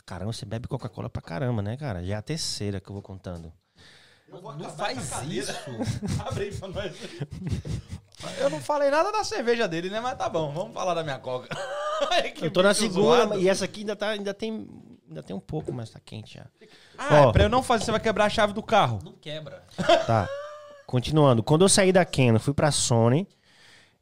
Caramba, 0.06 0.32
você 0.34 0.46
bebe 0.46 0.68
Coca-Cola 0.68 1.10
pra 1.10 1.22
caramba, 1.22 1.62
né, 1.62 1.76
cara? 1.78 2.04
Já 2.04 2.16
é 2.16 2.18
a 2.18 2.22
terceira 2.22 2.80
que 2.80 2.90
eu 2.90 2.94
vou 2.94 3.02
contando. 3.02 3.52
Não 4.30 4.70
faz 4.70 5.22
isso. 5.30 5.52
Abre 6.26 6.46
aí 6.46 6.56
pra 6.58 6.68
nós. 6.70 6.94
Eu 8.40 8.50
não 8.50 8.60
falei 8.60 8.90
nada 8.90 9.12
da 9.12 9.24
cerveja 9.24 9.68
dele, 9.68 9.90
né? 9.90 10.00
Mas 10.00 10.18
tá 10.18 10.28
bom, 10.30 10.52
vamos 10.54 10.74
falar 10.74 10.94
da 10.94 11.04
minha 11.04 11.20
coca. 11.20 11.48
Eu 12.42 12.52
tô 12.52 12.62
na 12.62 12.74
segunda, 12.74 13.26
zoado. 13.26 13.40
e 13.40 13.48
essa 13.48 13.66
aqui 13.66 13.82
ainda, 13.82 13.96
tá, 13.96 14.10
ainda 14.10 14.34
tem. 14.34 14.68
Ainda 15.16 15.24
tem 15.24 15.34
um 15.34 15.40
pouco, 15.40 15.72
mas 15.72 15.90
tá 15.90 16.00
quente 16.04 16.34
já. 16.34 16.46
Ah, 16.98 17.28
Ó. 17.28 17.30
é 17.30 17.32
pra 17.32 17.44
eu 17.44 17.50
não 17.50 17.64
fazer, 17.64 17.86
você 17.86 17.92
vai 17.92 18.02
quebrar 18.02 18.26
a 18.26 18.30
chave 18.30 18.52
do 18.52 18.62
carro. 18.62 19.00
Não 19.02 19.14
quebra. 19.14 19.64
Tá. 20.06 20.28
Continuando. 20.86 21.42
Quando 21.42 21.64
eu 21.64 21.70
saí 21.70 21.94
da 21.94 22.04
Canon, 22.04 22.38
fui 22.38 22.54
pra 22.54 22.70
Sony, 22.70 23.26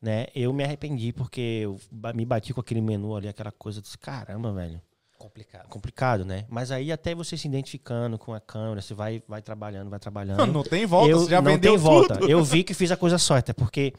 né? 0.02 0.26
Eu 0.34 0.52
me 0.52 0.64
arrependi 0.64 1.14
porque 1.14 1.40
eu 1.64 1.80
ba- 1.92 2.14
me 2.14 2.26
bati 2.26 2.52
com 2.52 2.62
aquele 2.62 2.82
menu 2.82 3.16
ali, 3.16 3.28
aquela 3.28 3.52
coisa. 3.52 3.80
Disse, 3.80 3.96
caramba, 3.96 4.52
velho. 4.54 4.82
Complicado. 5.20 5.68
Complicado, 5.70 6.26
né? 6.26 6.46
Mas 6.50 6.72
aí 6.72 6.92
até 6.92 7.14
você 7.14 7.38
se 7.38 7.48
identificando 7.48 8.18
com 8.18 8.34
a 8.34 8.40
câmera, 8.42 8.82
você 8.82 8.96
vai, 8.96 9.22
vai 9.28 9.42
trabalhando, 9.44 9.92
vai 9.92 10.00
trabalhando. 10.00 10.48
Não 10.52 10.64
tem 10.64 10.86
volta, 10.88 11.12
eu, 11.12 11.20
você 11.20 11.30
já 11.30 11.42
não 11.44 11.52
vendeu 11.52 11.74
tem 11.74 11.80
volta. 11.80 12.16
tudo. 12.18 12.30
Eu 12.30 12.44
vi 12.44 12.64
que 12.64 12.74
fiz 12.74 12.92
a 12.92 12.98
coisa 12.98 13.20
certa, 13.20 13.54
porque 13.54 13.94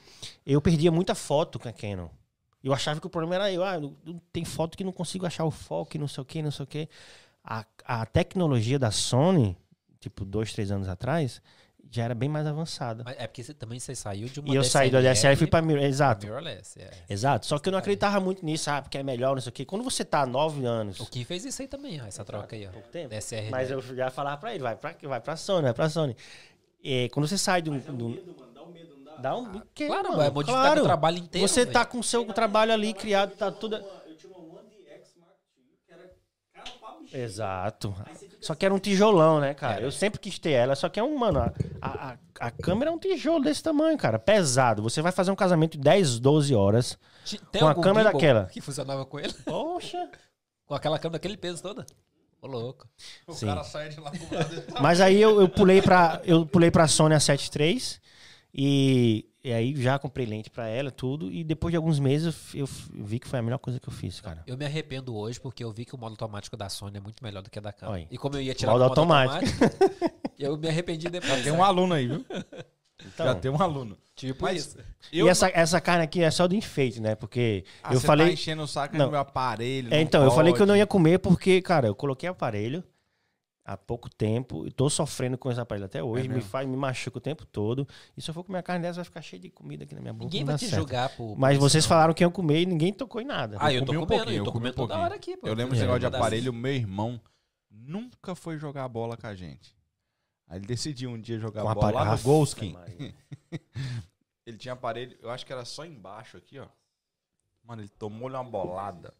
eu 0.44 0.60
perdia 0.60 0.90
muita 0.90 1.14
foto 1.14 1.60
com 1.60 1.68
a 1.68 1.72
Canon. 1.72 2.08
Eu 2.64 2.72
achava 2.72 2.98
que 2.98 3.06
o 3.06 3.10
problema 3.10 3.34
era 3.34 3.52
eu. 3.52 3.62
Ah, 3.62 3.78
tem 4.32 4.44
foto 4.44 4.76
que 4.76 4.82
não 4.82 4.92
consigo 4.92 5.26
achar 5.26 5.44
o 5.44 5.50
foco, 5.50 5.98
não 5.98 6.08
sei 6.08 6.22
o 6.22 6.24
que, 6.24 6.42
não 6.42 6.50
sei 6.50 6.64
o 6.64 6.66
que. 6.66 6.88
A, 7.44 7.62
a 7.84 8.06
tecnologia 8.06 8.78
da 8.78 8.90
Sony, 8.90 9.54
tipo, 10.00 10.24
dois, 10.24 10.50
três 10.54 10.70
anos 10.70 10.88
atrás, 10.88 11.42
já 11.90 12.04
era 12.04 12.14
bem 12.14 12.28
mais 12.28 12.46
avançada. 12.46 13.04
Mas 13.04 13.16
é 13.18 13.26
porque 13.26 13.44
você, 13.44 13.52
também 13.52 13.78
você 13.78 13.94
saiu 13.94 14.28
de 14.28 14.40
uma 14.40 14.48
E 14.52 14.56
eu 14.56 14.64
saí 14.64 14.90
da 14.90 15.02
DSLR 15.02 15.34
e 15.34 15.36
fui 15.36 15.46
pra 15.46 15.60
mirror. 15.60 15.84
Exato. 15.84 16.26
mirrorless. 16.26 16.80
É. 16.80 16.90
Exato. 17.08 17.44
Só 17.44 17.58
que 17.58 17.68
eu 17.68 17.72
não 17.72 17.78
acreditava 17.78 18.18
muito 18.18 18.42
nisso, 18.42 18.70
ah, 18.70 18.80
porque 18.80 18.96
é 18.96 19.02
melhor, 19.02 19.34
não 19.34 19.42
sei 19.42 19.50
o 19.50 19.52
quê. 19.52 19.66
Quando 19.66 19.84
você 19.84 20.02
tá 20.02 20.22
há 20.22 20.26
nove 20.26 20.64
anos. 20.64 20.98
O 21.00 21.06
Kim 21.06 21.22
fez 21.22 21.44
isso 21.44 21.60
aí 21.60 21.68
também, 21.68 22.00
ó, 22.00 22.06
essa 22.06 22.24
troca 22.24 22.56
aí, 22.56 22.66
ó. 22.66 22.70
pouco 22.70 22.88
tempo. 22.88 23.10
DSR. 23.10 23.50
Mas 23.50 23.70
eu 23.70 23.82
já 23.82 24.10
falava 24.10 24.38
pra 24.38 24.54
ele, 24.54 24.62
vai 24.62 24.74
pra, 24.74 24.96
vai 25.02 25.20
pra 25.20 25.36
Sony, 25.36 25.64
vai 25.64 25.74
pra 25.74 25.90
Sony. 25.90 26.16
E 26.82 27.08
quando 27.10 27.28
você 27.28 27.36
sai 27.36 27.60
de 27.60 27.70
um. 27.70 27.78
Dá 29.18 29.36
um. 29.36 29.60
que, 29.74 29.86
Claro, 29.86 30.04
mano? 30.04 30.16
vai 30.16 30.30
modificar 30.30 30.62
Claro. 30.62 30.80
o 30.80 30.84
trabalho 30.84 31.18
inteiro. 31.18 31.46
Você 31.48 31.64
tá 31.66 31.84
com 31.84 31.98
o 31.98 32.04
seu 32.04 32.24
trabalho 32.32 32.72
ali 32.72 32.92
criado, 32.92 33.36
tá 33.36 33.50
tudo. 33.50 33.82
Exato. 37.12 37.94
Só 38.40 38.54
que 38.54 38.64
era 38.64 38.74
um 38.74 38.78
tijolão, 38.78 39.40
né, 39.40 39.54
cara? 39.54 39.80
Eu 39.82 39.92
sempre 39.92 40.18
quis 40.18 40.38
ter 40.38 40.50
ela, 40.50 40.74
só 40.74 40.88
que 40.88 40.98
é 40.98 41.02
um, 41.02 41.16
mano, 41.16 41.38
a, 41.80 42.10
a, 42.10 42.16
a 42.40 42.50
câmera 42.50 42.90
é 42.90 42.94
um 42.94 42.98
tijolo 42.98 43.44
desse 43.44 43.62
tamanho, 43.62 43.96
cara. 43.96 44.18
Pesado. 44.18 44.82
Você 44.82 45.00
vai 45.00 45.12
fazer 45.12 45.30
um 45.30 45.36
casamento 45.36 45.72
de 45.72 45.78
10, 45.78 46.18
12 46.18 46.54
horas. 46.54 46.98
Tem 47.52 47.60
com 47.62 47.68
a 47.68 47.74
câmera 47.74 48.12
daquela. 48.12 48.46
Que 48.46 48.60
funcionava 48.60 49.04
com 49.06 49.18
ele? 49.20 49.32
Poxa. 49.44 50.08
Com 50.66 50.74
aquela 50.74 50.98
câmera 50.98 51.18
daquele 51.18 51.36
peso 51.36 51.62
toda? 51.62 51.84
Ô, 52.40 52.46
louco. 52.46 52.88
O 53.26 53.34
Sim. 53.34 53.48
cara 53.48 53.62
sai 53.64 53.90
de 53.90 54.00
lá 54.00 54.10
com 54.10 54.34
o 54.34 54.38
lado 54.38 54.62
Mas 54.80 54.98
aí 54.98 55.20
eu, 55.20 55.38
eu 55.42 55.46
pulei 55.46 55.82
pra 55.82 56.22
eu 56.24 56.46
pulei 56.46 56.70
para 56.70 56.88
Sony 56.88 57.14
A7 57.14 57.54
III 57.60 57.82
e, 58.56 59.26
e 59.42 59.52
aí 59.52 59.74
já 59.74 59.98
comprei 59.98 60.24
lente 60.24 60.48
pra 60.48 60.68
ela 60.68 60.90
tudo 60.90 61.30
e 61.32 61.42
depois 61.42 61.72
de 61.72 61.76
alguns 61.76 61.98
meses 61.98 62.54
eu 62.54 62.60
eu, 62.60 62.68
vi 63.04 63.18
que 63.18 63.26
foi 63.26 63.40
a 63.40 63.42
melhor 63.42 63.58
coisa 63.58 63.80
que 63.80 63.88
eu 63.88 63.92
fiz, 63.92 64.20
cara. 64.20 64.44
Eu 64.46 64.56
me 64.56 64.64
arrependo 64.64 65.14
hoje 65.16 65.40
porque 65.40 65.64
eu 65.64 65.72
vi 65.72 65.84
que 65.84 65.94
o 65.94 65.98
modo 65.98 66.12
automático 66.12 66.56
da 66.56 66.68
Sony 66.68 66.98
é 66.98 67.00
muito 67.00 67.22
melhor 67.22 67.42
do 67.42 67.50
que 67.50 67.58
a 67.58 67.62
da 67.62 67.72
Canon. 67.72 68.06
E 68.10 68.16
como 68.16 68.36
eu 68.36 68.42
ia 68.42 68.54
tirar 68.54 68.72
Modo 68.72 68.82
o 68.84 68.88
modo 68.88 69.00
automático. 69.00 69.64
automático, 69.64 70.04
eu 70.38 70.56
me 70.56 70.68
arrependi 70.68 71.08
depois. 71.10 71.42
Tem 71.42 71.52
um 71.52 71.64
aluno 71.64 71.94
aí, 71.94 72.06
viu? 72.06 72.24
Então, 73.06 73.26
Já 73.26 73.34
tem 73.34 73.50
um 73.50 73.60
aluno. 73.60 73.98
Tipo 74.14 74.44
Mas 74.44 74.66
isso. 74.66 74.78
eu 75.12 75.26
E 75.26 75.28
essa, 75.28 75.48
essa 75.52 75.80
carne 75.80 76.04
aqui 76.04 76.22
é 76.22 76.30
só 76.30 76.46
de 76.46 76.56
enfeite, 76.56 77.00
né? 77.00 77.16
Porque 77.16 77.64
Ah, 77.82 77.92
eu 77.92 77.98
você 78.00 78.06
falei 78.06 78.28
tá 78.28 78.32
enchendo 78.32 78.62
o 78.62 78.68
saco 78.68 78.96
Não. 78.96 79.06
do 79.06 79.10
meu 79.10 79.20
aparelho. 79.20 79.92
É, 79.92 80.00
então, 80.00 80.22
eu 80.22 80.30
falei 80.30 80.52
que 80.52 80.62
eu 80.62 80.66
não 80.66 80.74
pode. 80.74 80.78
ia 80.78 80.86
comer 80.86 81.18
porque, 81.18 81.60
cara, 81.60 81.88
eu 81.88 81.94
coloquei 81.94 82.28
aparelho 82.28 82.84
há 83.64 83.76
pouco 83.76 84.10
tempo 84.10 84.66
e 84.66 84.70
tô 84.70 84.90
sofrendo 84.90 85.38
com 85.38 85.50
esse 85.50 85.58
aparelho 85.60 85.86
até 85.86 86.02
hoje, 86.02 86.26
É 86.26 86.28
me 86.28 86.40
faz, 86.42 86.68
me 86.68 86.76
machuca 86.76 87.16
o 87.18 87.20
tempo 87.20 87.46
todo. 87.46 87.88
E 88.16 88.20
se 88.20 88.28
eu 88.30 88.34
for 88.34 88.44
comer 88.44 88.58
a 88.58 88.62
carne 88.62 88.82
dessa, 88.82 88.96
vai 88.96 89.04
ficar 89.04 89.22
cheio 89.22 89.40
de 89.40 89.48
comida 89.50 89.84
aqui 89.84 89.94
na 89.94 90.00
minha 90.00 90.12
boca. 90.12 90.24
Ninguém 90.26 90.44
vai 90.44 90.56
te 90.56 90.66
certo. 90.66 90.74
julgar 90.80 91.08
por. 91.16 91.34
Mas 91.38 91.56
vocês 91.58 91.84
não. 91.84 91.88
falaram 91.88 92.12
que 92.14 92.22
iam 92.22 92.30
comer 92.30 92.60
e 92.62 92.66
ninguém 92.66 92.92
tocou 92.92 93.20
em 93.20 93.24
nada. 93.24 93.56
Ah, 93.60 93.72
eu 93.72 93.80
tô 93.80 93.86
comi 93.86 93.98
um 93.98 94.00
comendo, 94.02 94.22
pouquinho, 94.24 94.40
eu 94.40 94.44
tô 94.44 94.50
eu 94.50 94.52
comendo 94.52 94.72
um 94.72 94.76
toda 94.76 94.88
pouquinho. 94.88 95.04
hora 95.04 95.14
aqui, 95.14 95.36
pô. 95.36 95.46
Eu 95.48 95.54
lembro 95.54 95.72
É. 95.72 95.76
desse 95.76 95.80
negócio 95.82 96.00
de 96.00 96.06
aparelho, 96.16 96.52
meu 96.52 96.72
irmão 96.74 97.20
nunca 97.70 98.34
foi 98.34 98.58
jogar 98.58 98.86
bola 98.88 99.16
com 99.16 99.26
a 99.26 99.34
gente. 99.34 99.74
Aí 100.46 100.58
ele 100.58 100.66
decidiu 100.66 101.10
um 101.10 101.18
dia 101.20 101.38
jogar 101.38 101.62
Com 101.62 101.74
bola 101.74 101.86
lá 101.90 101.92
no 101.92 102.10
aparelho- 102.12 102.22
Golskin. 102.22 102.76
Ele 104.46 104.58
tinha 104.58 104.74
aparelho, 104.74 105.16
eu 105.22 105.30
acho 105.30 105.46
que 105.46 105.52
era 105.52 105.64
só 105.64 105.86
embaixo 105.86 106.36
aqui, 106.36 106.58
ó. 106.58 106.66
Mano, 107.64 107.80
ele 107.80 107.88
tomou-lhe 107.88 108.34
uma 108.36 108.44
bolada. 108.44 109.14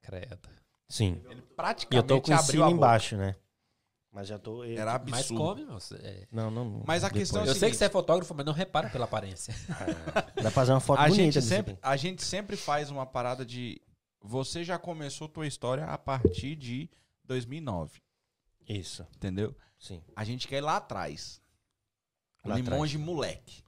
Credo. 0.00 0.48
Sim. 0.88 1.20
Ele 1.26 1.34
E 1.34 1.38
eu 1.38 1.54
praticamente 1.54 2.06
tô 2.08 2.20
com 2.22 2.32
abriu 2.32 2.62
boca. 2.62 2.74
embaixo, 2.74 3.16
né? 3.18 3.36
Mas 4.12 4.28
já 4.28 4.38
tô. 4.38 4.62
eu- 4.62 4.78
Era 4.78 4.98
Mas 5.08 5.20
absurdo. 5.20 5.42
come, 5.42 5.64
meu. 5.64 5.78
é. 6.02 6.26
Não, 6.30 6.50
não. 6.50 6.64
não. 6.66 6.84
Mas 6.86 7.02
a 7.02 7.08
Depois. 7.08 7.22
questão 7.30 7.42
é 7.44 7.48
Eu 7.48 7.54
sei 7.54 7.70
que 7.70 7.76
você 7.76 7.86
é 7.86 7.88
fotógrafo, 7.88 8.34
mas 8.34 8.44
não 8.44 8.52
repara 8.52 8.90
pela 8.90 9.06
aparência. 9.06 9.54
Dá 10.36 10.42
pra 10.42 10.50
fazer 10.50 10.72
uma 10.72 10.80
foto 10.80 11.00
a 11.00 11.08
bonita 11.08 11.40
gente, 11.40 11.42
sempre, 11.42 11.78
a 11.80 11.96
gente 11.96 12.22
sempre 12.22 12.56
faz 12.56 12.90
uma 12.90 13.06
parada 13.06 13.44
de... 13.44 13.80
Você 14.20 14.62
já 14.62 14.78
começou 14.78 15.28
tua 15.28 15.46
história 15.46 15.86
a 15.86 15.96
partir 15.96 16.54
de 16.54 16.90
2009, 17.24 18.00
Isso, 18.68 19.06
entendeu? 19.16 19.56
sim. 19.78 20.02
A 20.14 20.22
gente 20.24 20.46
quer 20.46 20.58
ir 20.58 20.60
lá 20.60 20.76
atrás. 20.76 21.40
Lá 22.44 22.54
Limões 22.56 22.72
atrás. 22.74 22.90
de 22.90 22.98
moleque. 22.98 23.64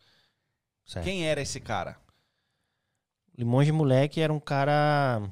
Certo. 0.85 1.05
Quem 1.05 1.27
era 1.27 1.41
esse 1.41 1.59
cara? 1.59 1.97
Limões 3.37 3.67
de 3.67 3.73
moleque 3.73 4.21
era 4.21 4.33
um 4.33 4.39
cara 4.39 5.23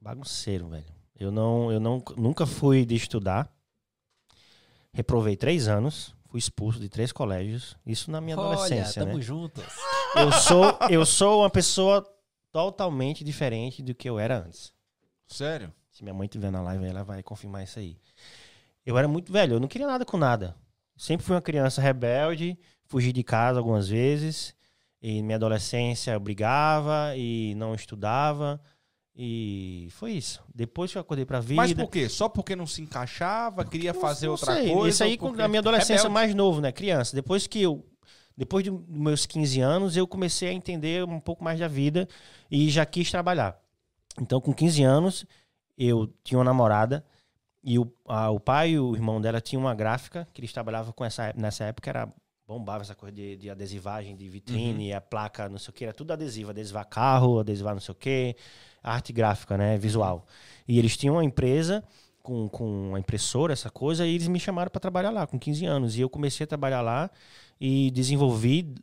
bagunceiro, 0.00 0.68
velho. 0.68 0.84
Eu 1.16 1.30
não, 1.30 1.72
eu 1.72 1.80
não, 1.80 2.02
nunca 2.16 2.44
fui 2.46 2.84
de 2.84 2.94
estudar. 2.94 3.50
Reprovei 4.94 5.36
três 5.36 5.68
anos. 5.68 6.14
Fui 6.30 6.38
expulso 6.38 6.80
de 6.80 6.88
três 6.88 7.12
colégios. 7.12 7.76
Isso 7.84 8.10
na 8.10 8.20
minha 8.20 8.36
Olha, 8.36 8.52
adolescência, 8.54 9.02
tamo 9.04 9.18
né? 9.18 9.22
juntos. 9.22 9.64
Eu 10.16 10.32
sou, 10.32 10.78
eu 10.88 11.04
sou 11.04 11.40
uma 11.40 11.50
pessoa 11.50 12.04
totalmente 12.50 13.24
diferente 13.24 13.82
do 13.82 13.94
que 13.94 14.08
eu 14.08 14.18
era 14.18 14.38
antes. 14.38 14.72
Sério? 15.26 15.72
Se 15.90 16.02
minha 16.02 16.14
mãe 16.14 16.26
estiver 16.26 16.50
na 16.50 16.62
live, 16.62 16.86
ela 16.86 17.02
vai 17.04 17.22
confirmar 17.22 17.64
isso 17.64 17.78
aí. 17.78 17.98
Eu 18.86 18.96
era 18.96 19.08
muito 19.08 19.32
velho, 19.32 19.54
eu 19.54 19.60
não 19.60 19.68
queria 19.68 19.86
nada 19.86 20.04
com 20.04 20.16
nada. 20.16 20.56
Sempre 20.96 21.26
fui 21.26 21.34
uma 21.34 21.42
criança 21.42 21.80
rebelde, 21.80 22.58
fugi 22.84 23.12
de 23.12 23.24
casa 23.24 23.58
algumas 23.58 23.88
vezes. 23.88 24.54
E 25.02 25.22
minha 25.22 25.36
adolescência 25.36 26.12
eu 26.12 26.20
brigava 26.20 27.12
e 27.16 27.54
não 27.56 27.74
estudava. 27.74 28.60
E 29.16 29.88
foi 29.92 30.12
isso. 30.12 30.42
Depois 30.52 30.90
que 30.90 30.98
eu 30.98 31.00
acordei 31.02 31.24
pra 31.24 31.38
vida. 31.40 31.54
Mas 31.54 31.72
por 31.72 31.88
quê? 31.88 32.08
Só 32.08 32.28
porque 32.28 32.56
não 32.56 32.66
se 32.66 32.82
encaixava, 32.82 33.64
queria 33.64 33.92
Não- 33.92 34.00
fazer 34.00 34.26
não 34.26 34.32
outra 34.32 34.54
sei. 34.54 34.72
coisa? 34.72 34.88
Isso 34.88 35.04
aí 35.04 35.16
com 35.16 35.28
a 35.40 35.48
minha 35.48 35.60
adolescência 35.60 36.08
Rebelde. 36.08 36.12
mais 36.14 36.34
novo, 36.34 36.60
né? 36.60 36.72
Criança. 36.72 37.14
Depois 37.14 37.46
que 37.46 37.62
eu. 37.62 37.84
Depois 38.36 38.64
dos 38.64 38.80
meus 38.88 39.26
15 39.26 39.60
anos, 39.60 39.96
eu 39.96 40.08
comecei 40.08 40.48
a 40.48 40.52
entender 40.52 41.04
um 41.04 41.20
pouco 41.20 41.44
mais 41.44 41.60
da 41.60 41.68
vida 41.68 42.08
e 42.50 42.68
já 42.68 42.84
quis 42.84 43.08
trabalhar. 43.08 43.56
Então, 44.20 44.40
com 44.40 44.52
15 44.52 44.82
anos, 44.82 45.24
eu 45.78 46.12
tinha 46.24 46.38
uma 46.38 46.44
namorada 46.44 47.04
e 47.62 47.78
o, 47.78 47.88
a- 48.08 48.30
o 48.30 48.40
pai 48.40 48.70
e 48.70 48.78
o 48.80 48.92
irmão 48.96 49.20
dela 49.20 49.40
tinham 49.40 49.60
uma 49.62 49.74
gráfica 49.74 50.26
que 50.32 50.40
eles 50.40 50.52
trabalhavam 50.52 50.92
com 50.92 51.04
essa 51.04 51.32
nessa 51.36 51.62
época 51.64 51.88
era 51.90 52.12
bombava 52.46 52.82
essa 52.82 52.94
coisa 52.94 53.14
de, 53.14 53.36
de 53.36 53.48
adesivagem 53.48 54.14
de 54.16 54.28
vitrine, 54.28 54.92
a 54.92 55.00
placa, 55.00 55.48
não 55.48 55.56
sei 55.58 55.70
o 55.70 55.72
que, 55.72 55.84
era 55.84 55.94
tudo 55.94 56.12
adesivo, 56.12 56.50
adesivar 56.50 56.86
carro, 56.86 57.38
adesivar 57.38 57.72
não 57.72 57.80
sei 57.80 57.92
o 57.92 57.94
que, 57.94 58.36
arte 58.84 59.12
gráfica, 59.12 59.56
né, 59.56 59.78
visual. 59.78 60.26
E 60.68 60.78
eles 60.78 60.96
tinham 60.96 61.16
uma 61.16 61.24
empresa 61.24 61.82
com, 62.22 62.48
com 62.48 62.88
uma 62.88 62.98
impressora, 62.98 63.52
essa 63.52 63.70
coisa, 63.70 64.06
e 64.06 64.14
eles 64.14 64.28
me 64.28 64.38
chamaram 64.38 64.70
para 64.70 64.80
trabalhar 64.80 65.10
lá 65.10 65.26
com 65.26 65.38
15 65.38 65.64
anos. 65.66 65.96
E 65.96 66.02
eu 66.02 66.10
comecei 66.10 66.44
a 66.44 66.46
trabalhar 66.46 66.80
lá 66.80 67.10
e 67.60 67.90
desenvolvi 67.90 68.74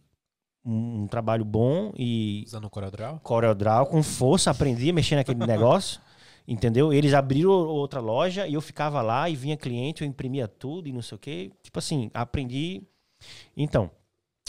um, 0.65 1.03
um 1.03 1.07
trabalho 1.07 1.43
bom 1.43 1.91
e 1.97 2.43
Usando 2.45 2.65
o 2.65 2.69
CorelDRAW? 2.69 3.19
CorelDRAW 3.19 3.85
com 3.87 4.03
força, 4.03 4.51
aprendi 4.51 4.89
a 4.89 4.93
mexer 4.93 5.15
naquele 5.15 5.45
negócio, 5.45 5.99
entendeu? 6.47 6.93
Eles 6.93 7.13
abriram 7.13 7.49
outra 7.51 7.99
loja 7.99 8.47
e 8.47 8.53
eu 8.53 8.61
ficava 8.61 9.01
lá 9.01 9.29
e 9.29 9.35
vinha 9.35 9.57
cliente, 9.57 10.03
eu 10.03 10.07
imprimia 10.07 10.47
tudo 10.47 10.87
e 10.87 10.91
não 10.91 11.01
sei 11.01 11.15
o 11.15 11.19
quê. 11.19 11.51
Tipo 11.63 11.79
assim, 11.79 12.11
aprendi. 12.13 12.83
Então, 13.55 13.89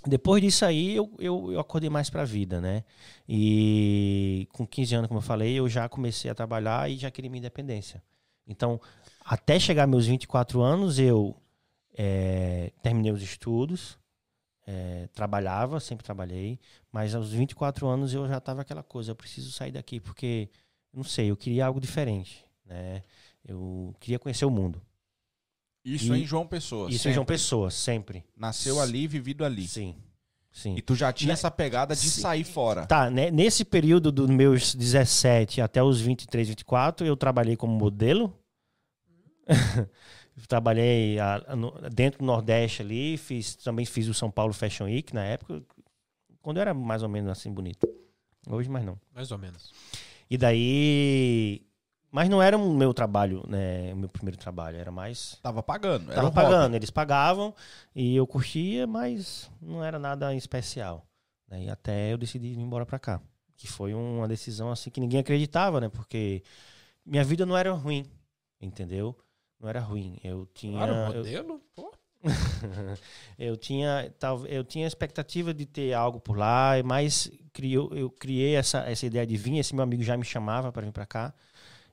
depois 0.06 0.42
disso 0.42 0.64
aí, 0.64 0.96
eu, 0.96 1.10
eu, 1.18 1.52
eu 1.52 1.60
acordei 1.60 1.88
mais 1.88 2.10
pra 2.10 2.24
vida, 2.24 2.60
né? 2.60 2.84
E 3.28 4.48
com 4.52 4.66
15 4.66 4.94
anos, 4.94 5.08
como 5.08 5.18
eu 5.18 5.22
falei, 5.22 5.54
eu 5.54 5.68
já 5.68 5.88
comecei 5.88 6.30
a 6.30 6.34
trabalhar 6.34 6.90
e 6.90 6.96
já 6.96 7.10
queria 7.10 7.30
minha 7.30 7.38
independência. 7.38 8.02
Então, 8.46 8.80
até 9.24 9.58
chegar 9.58 9.86
meus 9.86 10.06
24 10.06 10.60
anos, 10.60 10.98
eu 10.98 11.36
eh, 11.94 12.72
terminei 12.82 13.12
os 13.12 13.22
estudos, 13.22 13.98
eh, 14.66 15.08
trabalhava, 15.14 15.78
sempre 15.78 16.04
trabalhei, 16.04 16.58
mas 16.90 17.14
aos 17.14 17.30
24 17.32 17.86
anos 17.86 18.12
eu 18.12 18.26
já 18.28 18.40
tava 18.40 18.62
aquela 18.62 18.82
coisa, 18.82 19.12
eu 19.12 19.16
preciso 19.16 19.52
sair 19.52 19.72
daqui, 19.72 20.00
porque, 20.00 20.48
não 20.92 21.04
sei, 21.04 21.30
eu 21.30 21.36
queria 21.36 21.66
algo 21.66 21.80
diferente, 21.80 22.44
né? 22.66 23.02
Eu 23.44 23.94
queria 24.00 24.18
conhecer 24.18 24.44
o 24.44 24.50
mundo. 24.50 24.80
Isso 25.84 26.14
E- 26.14 26.22
em 26.22 26.26
João 26.26 26.46
Pessoa. 26.46 26.88
Isso 26.88 26.96
em 26.96 26.98
sempre. 26.98 27.14
João 27.14 27.24
Pessoa, 27.26 27.70
sempre. 27.70 28.24
Nasceu 28.36 28.80
ali, 28.80 29.06
vivido 29.06 29.44
ali. 29.44 29.66
Sim. 29.66 29.96
Sim. 30.50 30.74
E 30.76 30.82
tu 30.82 30.94
já 30.94 31.10
tinha 31.12 31.28
Ne- 31.28 31.32
essa 31.32 31.50
pegada 31.50 31.94
de 31.96 32.08
Sim. 32.10 32.20
sair 32.20 32.44
fora. 32.44 32.86
Tá, 32.86 33.08
né, 33.10 33.30
nesse 33.30 33.64
período 33.64 34.12
dos 34.12 34.28
meus 34.28 34.74
17 34.74 35.60
até 35.62 35.82
os 35.82 36.00
23, 36.00 36.46
24, 36.48 37.06
eu 37.06 37.16
trabalhei 37.16 37.56
como 37.56 37.72
modelo. 37.74 38.38
trabalhei 40.48 41.18
a- 41.18 41.56
no- 41.56 41.72
dentro 41.92 42.18
do 42.20 42.24
Nordeste 42.24 42.82
ali, 42.82 43.16
fiz, 43.16 43.54
também 43.56 43.84
fiz 43.84 44.08
o 44.08 44.14
São 44.14 44.30
Paulo 44.30 44.52
Fashion 44.52 44.84
Week 44.84 45.14
na 45.14 45.24
época, 45.24 45.62
quando 46.42 46.56
eu 46.58 46.60
era 46.62 46.74
mais 46.74 47.02
ou 47.02 47.08
menos 47.08 47.30
assim 47.30 47.50
bonito. 47.52 47.88
Hoje 48.48 48.68
mais 48.68 48.84
não. 48.84 48.98
Mais 49.14 49.30
ou 49.30 49.38
menos. 49.38 49.72
E 50.30 50.36
daí. 50.36 51.62
Mas 52.12 52.28
não 52.28 52.42
era 52.42 52.58
o 52.58 52.74
meu 52.74 52.92
trabalho, 52.92 53.42
né? 53.48 53.90
O 53.94 53.96
meu 53.96 54.08
primeiro 54.08 54.36
trabalho. 54.36 54.76
Era 54.76 54.90
mais. 54.90 55.38
Tava 55.42 55.62
pagando. 55.62 56.12
Era 56.12 56.16
Tava 56.16 56.26
um 56.26 56.30
hobby. 56.30 56.42
pagando, 56.42 56.74
eles 56.76 56.90
pagavam 56.90 57.54
e 57.96 58.14
eu 58.14 58.26
curtia, 58.26 58.86
mas 58.86 59.50
não 59.62 59.82
era 59.82 59.98
nada 59.98 60.34
especial. 60.34 61.06
Né? 61.48 61.64
E 61.64 61.70
até 61.70 62.12
eu 62.12 62.18
decidi 62.18 62.48
ir 62.48 62.58
embora 62.58 62.84
pra 62.84 62.98
cá. 62.98 63.18
Que 63.56 63.66
foi 63.66 63.94
uma 63.94 64.28
decisão 64.28 64.70
assim 64.70 64.90
que 64.90 65.00
ninguém 65.00 65.20
acreditava, 65.20 65.80
né? 65.80 65.88
Porque 65.88 66.42
minha 67.06 67.24
vida 67.24 67.46
não 67.46 67.56
era 67.56 67.72
ruim, 67.72 68.04
entendeu? 68.60 69.16
Não 69.58 69.66
era 69.70 69.80
ruim. 69.80 70.18
Eu 70.22 70.46
tinha. 70.52 70.76
Claro, 70.76 70.92
eu- 71.14 71.16
modelo? 71.16 71.62
Pô. 71.74 71.94
eu 73.38 73.56
tinha 73.56 74.14
tal, 74.18 74.46
eu 74.46 74.62
tinha 74.62 74.86
expectativa 74.86 75.54
de 75.54 75.64
ter 75.64 75.94
algo 75.94 76.20
por 76.20 76.36
lá, 76.36 76.74
mas 76.84 77.30
criou, 77.54 77.90
eu 77.94 78.10
criei 78.10 78.54
essa, 78.54 78.80
essa 78.80 79.06
ideia 79.06 79.26
de 79.26 79.36
vir. 79.38 79.58
Esse 79.58 79.74
meu 79.74 79.82
amigo 79.82 80.02
já 80.02 80.14
me 80.14 80.24
chamava 80.24 80.70
para 80.70 80.82
vir 80.84 80.92
para 80.92 81.06
cá 81.06 81.34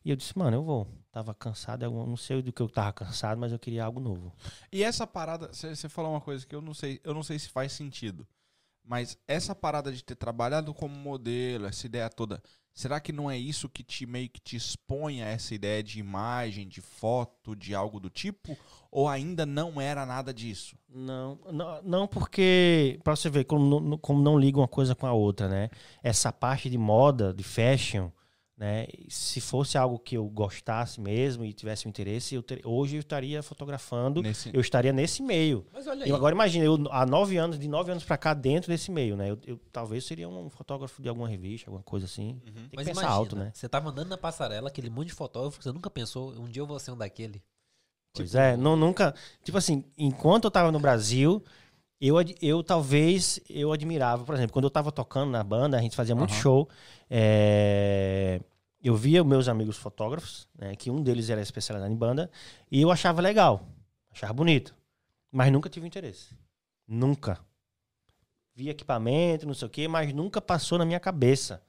e 0.10 0.12
eu 0.12 0.16
disse, 0.16 0.38
mano, 0.38 0.58
eu 0.58 0.64
vou. 0.64 0.88
Tava 1.12 1.36
cansado, 1.36 1.84
eu 1.84 1.92
não 1.92 2.18
sei 2.18 2.42
do 2.42 2.52
que 2.52 2.62
eu 2.62 2.70
tava 2.70 2.92
cansado, 2.94 3.40
mas 3.40 3.52
eu 3.52 3.60
queria 3.60 3.86
algo 3.86 4.00
novo. 4.00 4.34
E 4.72 4.84
essa 4.84 5.06
parada, 5.06 5.50
você 5.54 5.88
falou 5.88 6.12
uma 6.12 6.22
coisa 6.22 6.46
que 6.46 6.56
eu 6.56 6.62
não 6.62 6.74
sei, 6.74 7.00
eu 7.04 7.14
não 7.14 7.24
sei 7.24 7.38
se 7.38 7.50
faz 7.50 7.72
sentido. 7.74 8.28
Mas 8.84 9.20
essa 9.28 9.54
parada 9.54 9.92
de 9.92 10.04
ter 10.04 10.16
trabalhado 10.16 10.74
como 10.74 10.96
modelo, 10.96 11.68
essa 11.68 11.86
ideia 11.86 12.10
toda, 12.10 12.42
será 12.74 13.00
que 13.00 13.12
não 13.12 13.30
é 13.30 13.38
isso 13.38 13.70
que 13.70 13.84
te 13.84 14.08
meio 14.08 14.30
que 14.30 14.40
te 14.40 14.56
expõe 14.56 15.22
a 15.22 15.28
essa 15.28 15.54
ideia 15.54 15.84
de 15.84 16.00
imagem, 16.00 16.68
de 16.68 16.82
foto, 16.82 17.56
de 17.56 17.76
algo 17.76 18.00
do 18.00 18.10
tipo? 18.10 18.58
Ou 18.92 19.08
ainda 19.08 19.46
não 19.46 19.80
era 19.80 20.08
nada 20.08 20.34
disso? 20.34 20.76
Não, 20.88 21.38
não, 21.52 21.82
não 21.84 22.08
porque, 22.08 23.00
pra 23.04 23.16
você 23.16 23.30
ver 23.30 23.44
como 23.44 23.80
não, 23.80 23.98
como 24.00 24.24
não 24.24 24.40
liga 24.40 24.58
uma 24.58 24.68
coisa 24.68 24.96
com 24.96 25.06
a 25.06 25.14
outra, 25.14 25.48
né? 25.48 25.70
Essa 26.02 26.32
parte 26.32 26.68
de 26.68 26.78
moda, 26.80 27.32
de 27.32 27.44
fashion, 27.44 28.10
né? 28.60 28.88
Se 29.08 29.40
fosse 29.40 29.78
algo 29.78 29.98
que 29.98 30.18
eu 30.18 30.26
gostasse 30.26 31.00
mesmo 31.00 31.46
e 31.46 31.54
tivesse 31.54 31.88
um 31.88 31.90
interesse, 31.90 32.36
eu 32.36 32.44
ter- 32.44 32.60
hoje 32.66 32.98
eu 32.98 33.00
estaria 33.00 33.42
fotografando, 33.42 34.22
Nesse... 34.22 34.52
eu 34.54 34.60
estaria 34.60 34.92
nesse 34.92 35.24
meio. 35.24 35.66
Mas 35.72 35.88
olha 35.88 36.04
aí. 36.04 36.10
Eu 36.10 36.16
agora 36.18 36.36
imagina, 36.36 36.66
eu 36.66 36.78
há 36.92 37.06
nove 37.06 37.38
anos, 37.38 37.58
de 37.58 37.70
nove 37.70 37.90
anos 37.90 38.04
pra 38.04 38.18
cá, 38.18 38.34
dentro 38.34 38.70
desse 38.70 38.92
meio, 38.92 39.16
né? 39.16 39.32
Eu, 39.32 39.40
eu 39.48 39.60
talvez 39.72 40.04
seria 40.04 40.28
um 40.28 40.50
fotógrafo 40.50 41.02
de 41.02 41.08
alguma 41.08 41.30
revista, 41.30 41.70
alguma 41.70 41.84
coisa 41.84 42.06
assim. 42.06 42.38
Tem 42.44 42.54
que 42.54 42.76
Mas 42.76 42.86
pensar 42.88 43.02
imagina, 43.04 43.14
alto, 43.16 43.36
né? 43.38 43.52
você 43.56 43.70
tava 43.70 43.90
andando 43.92 44.10
na 44.10 44.18
passarela, 44.18 44.68
aquele 44.68 44.90
monte 44.90 45.08
de 45.08 45.14
fotógrafo, 45.14 45.64
você 45.64 45.72
nunca 45.72 45.90
pensou, 45.90 46.34
um 46.34 46.50
dia 46.50 46.62
eu 46.62 46.68
vou 46.68 46.78
ser 46.80 46.92
um 46.92 46.98
daquele. 46.98 47.42
Pois 48.14 48.32
Tipo, 48.32 48.42
é, 48.42 48.58
não, 48.58 48.76
nunca. 48.76 49.16
Tipo 49.42 49.58
assim, 49.58 49.86
enquanto 49.98 50.44
eu 50.46 50.52
tava 50.52 50.70
no 50.70 50.80
Brasil, 50.82 51.42
eu, 52.02 52.16
eu 52.42 52.64
talvez 52.64 53.40
eu 53.50 53.72
admirava, 53.74 54.24
por 54.24 54.36
exemplo, 54.36 54.54
quando 54.54 54.66
eu 54.66 54.72
tava 54.72 54.92
tocando 54.92 55.32
na 55.32 55.44
banda, 55.44 55.78
a 55.78 55.82
gente 55.82 55.96
fazia 55.96 56.16
muito 56.16 56.32
Aham. 56.32 56.42
show. 56.42 56.70
é, 57.10 58.40
eu 58.82 58.96
via 58.96 59.24
meus 59.24 59.50
amigos 59.50 59.78
fotógrafos, 59.78 60.48
né, 60.58 60.76
que 60.76 60.90
um 60.90 61.04
deles 61.04 61.30
era 61.30 61.42
especializado 61.42 61.92
em 61.92 61.98
banda, 61.98 62.32
e 62.72 62.82
eu 62.82 62.90
achava 62.90 63.22
legal, 63.22 63.68
achava 64.10 64.32
bonito, 64.32 64.74
mas 65.32 65.52
nunca 65.52 65.70
tive 65.70 65.86
interesse. 65.86 66.34
Nunca. 66.88 67.40
Vi 68.56 68.70
equipamento, 68.70 69.46
não 69.46 69.54
sei 69.54 69.68
o 69.68 69.70
quê, 69.70 69.88
mas 69.88 70.14
nunca 70.14 70.42
passou 70.42 70.78
na 70.78 70.86
minha 70.86 71.00
cabeça. 71.00 71.62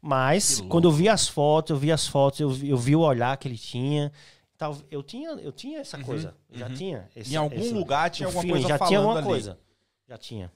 Mas, 0.00 0.60
quando 0.60 0.86
eu 0.86 0.92
vi 0.92 1.08
as 1.08 1.26
fotos, 1.26 1.70
eu 1.70 1.76
vi 1.76 1.90
as 1.90 2.06
fotos, 2.06 2.38
eu 2.40 2.50
vi, 2.50 2.68
eu 2.68 2.76
vi 2.76 2.94
o 2.94 3.00
olhar 3.00 3.36
que 3.36 3.48
ele 3.48 3.58
tinha. 3.58 4.12
Tal, 4.58 4.76
eu 4.90 5.02
tinha, 5.04 5.30
eu 5.30 5.52
tinha 5.52 5.78
essa 5.78 5.96
Uhum, 5.96 6.02
coisa. 6.04 6.34
Já 6.50 6.66
uhum. 6.66 6.74
tinha. 6.74 7.08
esse- 7.14 7.32
em 7.32 7.36
algum 7.36 7.56
esse- 7.60 7.72
lugar 7.72 8.10
tinha 8.10 8.26
alguma 8.26 8.44
coisa 8.46 8.68
já 8.68 8.76
falando 8.76 8.88
tinha 8.88 8.98
alguma 8.98 9.18
ali. 9.18 9.26
coisa. 9.26 9.58
Já 10.08 10.18
tinha. 10.18 10.52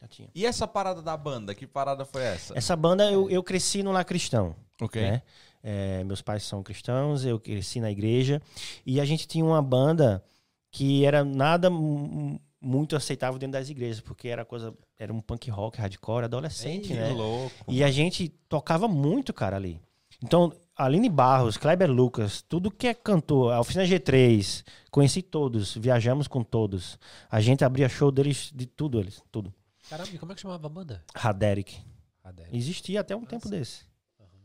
Já 0.00 0.06
tinha. 0.06 0.28
E 0.34 0.44
essa 0.46 0.68
parada 0.68 1.00
da 1.02 1.16
banda, 1.16 1.54
que 1.54 1.66
parada 1.66 2.04
foi 2.04 2.22
essa? 2.22 2.56
Essa 2.56 2.76
banda 2.76 3.10
eu, 3.10 3.28
eu 3.30 3.42
cresci 3.42 3.82
no 3.82 3.90
lar 3.90 4.04
cristão. 4.04 4.54
Ok. 4.80 5.00
né? 5.02 5.22
É, 5.60 6.04
meus 6.04 6.22
pais 6.22 6.44
são 6.44 6.62
cristãos, 6.62 7.24
eu 7.24 7.40
cresci 7.40 7.80
na 7.80 7.90
igreja. 7.90 8.40
E 8.86 9.00
a 9.00 9.04
gente 9.04 9.26
tinha 9.26 9.44
uma 9.44 9.60
banda 9.60 10.22
que 10.70 11.04
era 11.04 11.24
nada 11.24 11.68
mu- 11.68 12.40
muito 12.60 12.94
aceitável 12.94 13.38
dentro 13.40 13.54
das 13.58 13.68
igrejas, 13.70 14.00
porque 14.00 14.28
era 14.28 14.44
coisa. 14.44 14.72
Era 14.98 15.12
um 15.12 15.20
punk 15.20 15.50
rock, 15.50 15.78
hardcore, 15.78 16.26
adolescente, 16.26 16.92
Ei, 16.92 16.98
né? 16.98 17.08
louco. 17.10 17.52
E 17.66 17.82
a 17.82 17.90
gente 17.90 18.28
tocava 18.48 18.86
muito, 18.86 19.32
cara, 19.32 19.56
ali. 19.56 19.80
Então, 20.22 20.52
Aline 20.78 21.08
Barros, 21.08 21.56
Kleber 21.56 21.90
Lucas, 21.90 22.40
tudo 22.40 22.70
que 22.70 22.86
é 22.86 22.94
cantor, 22.94 23.52
a 23.52 23.58
Oficina 23.60 23.84
G3, 23.84 24.64
conheci 24.92 25.20
todos, 25.22 25.74
viajamos 25.76 26.28
com 26.28 26.44
todos. 26.44 26.96
A 27.28 27.40
gente 27.40 27.64
abria 27.64 27.88
show 27.88 28.12
deles, 28.12 28.52
de 28.54 28.64
tudo 28.64 29.00
eles, 29.00 29.20
tudo. 29.32 29.52
Caramba, 29.90 30.10
e 30.12 30.18
como 30.18 30.30
é 30.30 30.34
que 30.36 30.40
chamava 30.40 30.64
a 30.66 30.70
banda? 30.70 31.04
Raderic. 31.16 31.78
Radel. 32.22 32.46
Existia 32.52 33.00
até 33.00 33.16
um 33.16 33.24
tempo 33.24 33.48
desse. 33.48 33.88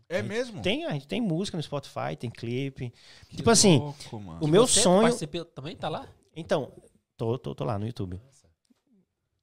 É 0.10 0.22
mesmo? 0.23 0.61
Tem, 0.61 0.85
a 0.85 0.91
gente 0.91 1.07
tem 1.07 1.22
música 1.22 1.55
no 1.55 1.61
Spotify, 1.64 2.15
tem 2.18 2.30
clipe. 2.30 2.91
tipo 3.30 3.49
assim, 3.49 3.77
louco, 3.80 4.19
mano. 4.19 4.39
o 4.43 4.47
meu 4.47 4.65
Você 4.68 4.81
sonho. 4.81 5.03
participou- 5.03 5.45
também 5.45 5.76
tá 5.76 5.88
lá? 5.89 6.07
Então, 6.35 6.72
tô, 7.15 7.38
tô, 7.38 7.53
tô 7.53 7.64
lá 7.64 7.77
no 7.77 7.85
YouTube. 7.85 8.19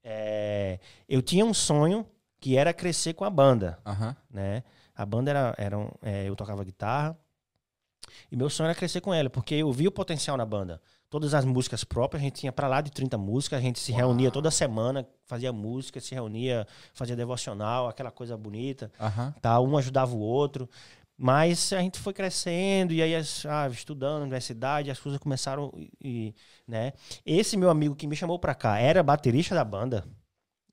É, 0.03 0.79
eu 1.09 1.23
tinha 1.23 1.45
um 1.45 1.55
sonho 1.55 2.07
que 2.41 2.57
era 2.57 2.73
crescer 2.73 3.15
com 3.15 3.25
a 3.25 3.31
banda. 3.31 3.79
Aham. 3.87 4.17
né? 4.31 4.65
A 5.01 5.07
banda 5.07 5.31
era, 5.31 5.55
era 5.57 5.79
um- 5.79 5.91
é, 6.03 6.29
eu 6.29 6.37
tocava 6.37 6.63
guitarra 6.63 7.17
e 8.31 8.37
meu 8.37 8.51
sonho 8.51 8.67
era 8.67 8.75
crescer 8.75 9.01
com 9.01 9.15
ela, 9.15 9.31
porque 9.31 9.55
eu 9.55 9.73
vi 9.73 9.87
o 9.89 9.93
potencial 9.93 10.37
na 10.37 10.45
banda. 10.45 10.81
Todas 11.09 11.33
as 11.35 11.45
músicas 11.45 11.83
próprias, 11.85 12.21
a 12.23 12.25
gente 12.25 12.35
tinha 12.41 12.53
pra 12.53 12.69
lá 12.69 12.81
de 12.81 12.91
30 12.91 13.17
músicas, 13.19 13.59
a 13.59 13.63
gente 13.63 13.79
se 13.81 13.93
reunia 13.93 14.31
toda 14.31 14.51
semana, 14.51 15.07
fazia 15.27 15.53
música, 15.53 16.01
se 16.01 16.15
reunia, 16.15 16.67
fazia 16.93 17.17
devocional, 17.17 17.89
aquela 17.89 18.11
coisa 18.11 18.37
bonita, 18.37 18.93
tá? 19.41 19.59
Um 19.61 19.77
ajudava 19.77 20.15
o 20.15 20.19
outro. 20.21 20.69
Mas 21.17 21.73
a 21.73 21.81
gente 21.81 21.99
foi 21.99 22.13
crescendo 22.15 22.93
e 22.95 23.03
aí 23.03 23.13
ah, 23.15 23.69
estudando 23.71 24.17
na 24.19 24.23
universidade, 24.23 24.91
as 24.91 24.99
coisas 24.99 25.21
começaram 25.21 25.71
e, 25.77 25.91
e, 26.01 26.35
né? 26.67 26.93
Esse 27.27 27.57
meu 27.57 27.69
amigo 27.71 27.95
que 27.95 28.07
me 28.07 28.17
chamou 28.17 28.39
pra 28.39 28.55
cá 28.55 28.79
era 28.79 29.03
baterista 29.03 29.55
da 29.55 29.65
banda. 29.65 30.05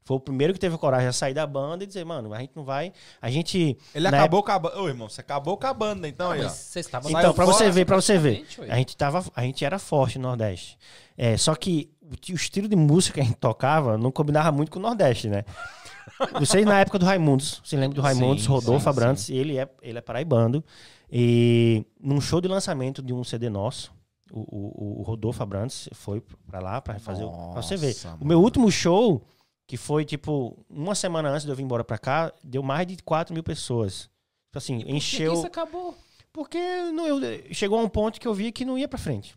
Foi 0.08 0.16
o 0.16 0.20
primeiro 0.22 0.54
que 0.54 0.60
teve 0.60 0.78
coragem 0.78 1.10
de 1.10 1.16
sair 1.18 1.34
da 1.34 1.46
banda 1.46 1.84
e 1.84 1.88
dizer, 1.88 2.06
mano, 2.06 2.34
a 2.34 2.40
gente 2.40 2.54
não 2.56 2.64
vai, 2.64 2.94
a 3.22 3.30
gente 3.30 3.78
Ele 3.94 4.10
Na 4.10 4.18
acabou 4.18 4.42
com 4.42 4.52
a 4.54 4.58
banda. 4.58 4.80
Ô, 4.80 4.88
irmão, 4.88 5.10
você 5.10 5.20
acabou 5.20 5.58
com 5.58 5.68
a 5.68 5.74
banda, 5.74 6.08
então 6.08 6.32
aí, 6.32 6.40
ó. 6.40 6.44
Mas 6.44 6.54
você 6.54 6.80
estava 6.80 7.10
Então, 7.12 7.34
pra 7.34 7.44
você 7.46 7.70
ver, 7.70 7.84
pra 7.84 7.98
você 7.98 8.18
ver. 8.18 8.48
ué. 8.60 8.72
A 8.72 8.78
gente, 8.78 8.96
tava, 8.96 9.22
a 9.36 9.42
gente 9.42 9.66
era 9.66 9.78
forte 9.78 10.18
no 10.18 10.30
Nordeste. 10.30 10.78
É, 11.18 11.36
só 11.36 11.54
que 11.56 11.92
o, 12.02 12.32
o 12.32 12.36
estilo 12.36 12.70
de 12.70 12.76
música 12.78 13.16
que 13.16 13.20
a 13.20 13.24
gente 13.26 13.36
tocava 13.36 13.98
não 13.98 14.10
combinava 14.10 14.50
muito 14.50 14.72
com 14.72 14.80
o 14.80 14.82
Nordeste, 14.82 15.28
né? 15.28 15.44
Vocês 16.40 16.66
na 16.66 16.80
época 16.80 16.98
do 16.98 17.06
Raimundos, 17.06 17.62
você 17.64 17.76
lembra 17.76 17.96
do 17.98 18.02
Raimundos, 18.02 18.44
Sim, 18.46 18.50
Rodolfo 18.50 18.84
sim, 18.84 18.90
Abrantes, 18.90 19.30
ele 19.30 19.58
é, 19.58 19.70
ele 19.82 19.98
é 19.98 20.02
paraibando. 20.02 20.64
E 21.12 21.86
num 22.00 22.20
show 22.22 22.40
de 22.42 22.48
lançamento 22.48 23.02
de 23.02 23.14
um 23.14 23.24
CD 23.26 23.50
nosso, 23.50 23.92
o, 24.32 24.40
o, 24.40 25.00
o 25.02 25.04
Rodolfo 25.04 25.44
Abrantes 25.44 25.90
foi 25.94 26.22
pra 26.50 26.60
lá 26.60 26.82
pra 26.82 26.98
fazer. 26.98 27.24
o- 27.26 27.52
pra 27.52 27.62
você 27.62 27.76
ver. 27.76 27.88
Nossa, 27.90 28.18
O 28.20 28.26
meu 28.26 28.42
último 28.42 28.72
show, 28.72 29.22
que 29.68 29.76
foi 29.78 30.06
tipo 30.06 30.58
uma 30.70 30.96
semana 30.96 31.30
antes 31.30 31.44
de 31.44 31.52
eu 31.52 31.56
vir 31.56 31.64
embora 31.64 31.84
pra 31.84 31.98
cá, 31.98 32.32
deu 32.44 32.64
mais 32.64 32.88
de 32.88 32.98
4 33.04 33.34
mil 33.34 33.44
pessoas. 33.44 34.04
Tipo 34.48 34.58
assim, 34.58 34.80
Por 34.80 34.90
encheu. 34.90 35.32
que 35.34 35.38
isso 35.40 35.48
acabou? 35.48 35.94
Porque 36.32 36.58
não, 36.92 37.06
eu, 37.08 37.20
chegou 37.54 37.78
a 37.80 37.84
um 37.84 37.90
ponto 37.90 38.20
que 38.20 38.28
eu 38.28 38.34
vi 38.34 38.52
que 38.52 38.64
não 38.64 38.78
ia 38.78 38.88
pra 38.88 38.98
frente. 38.98 39.36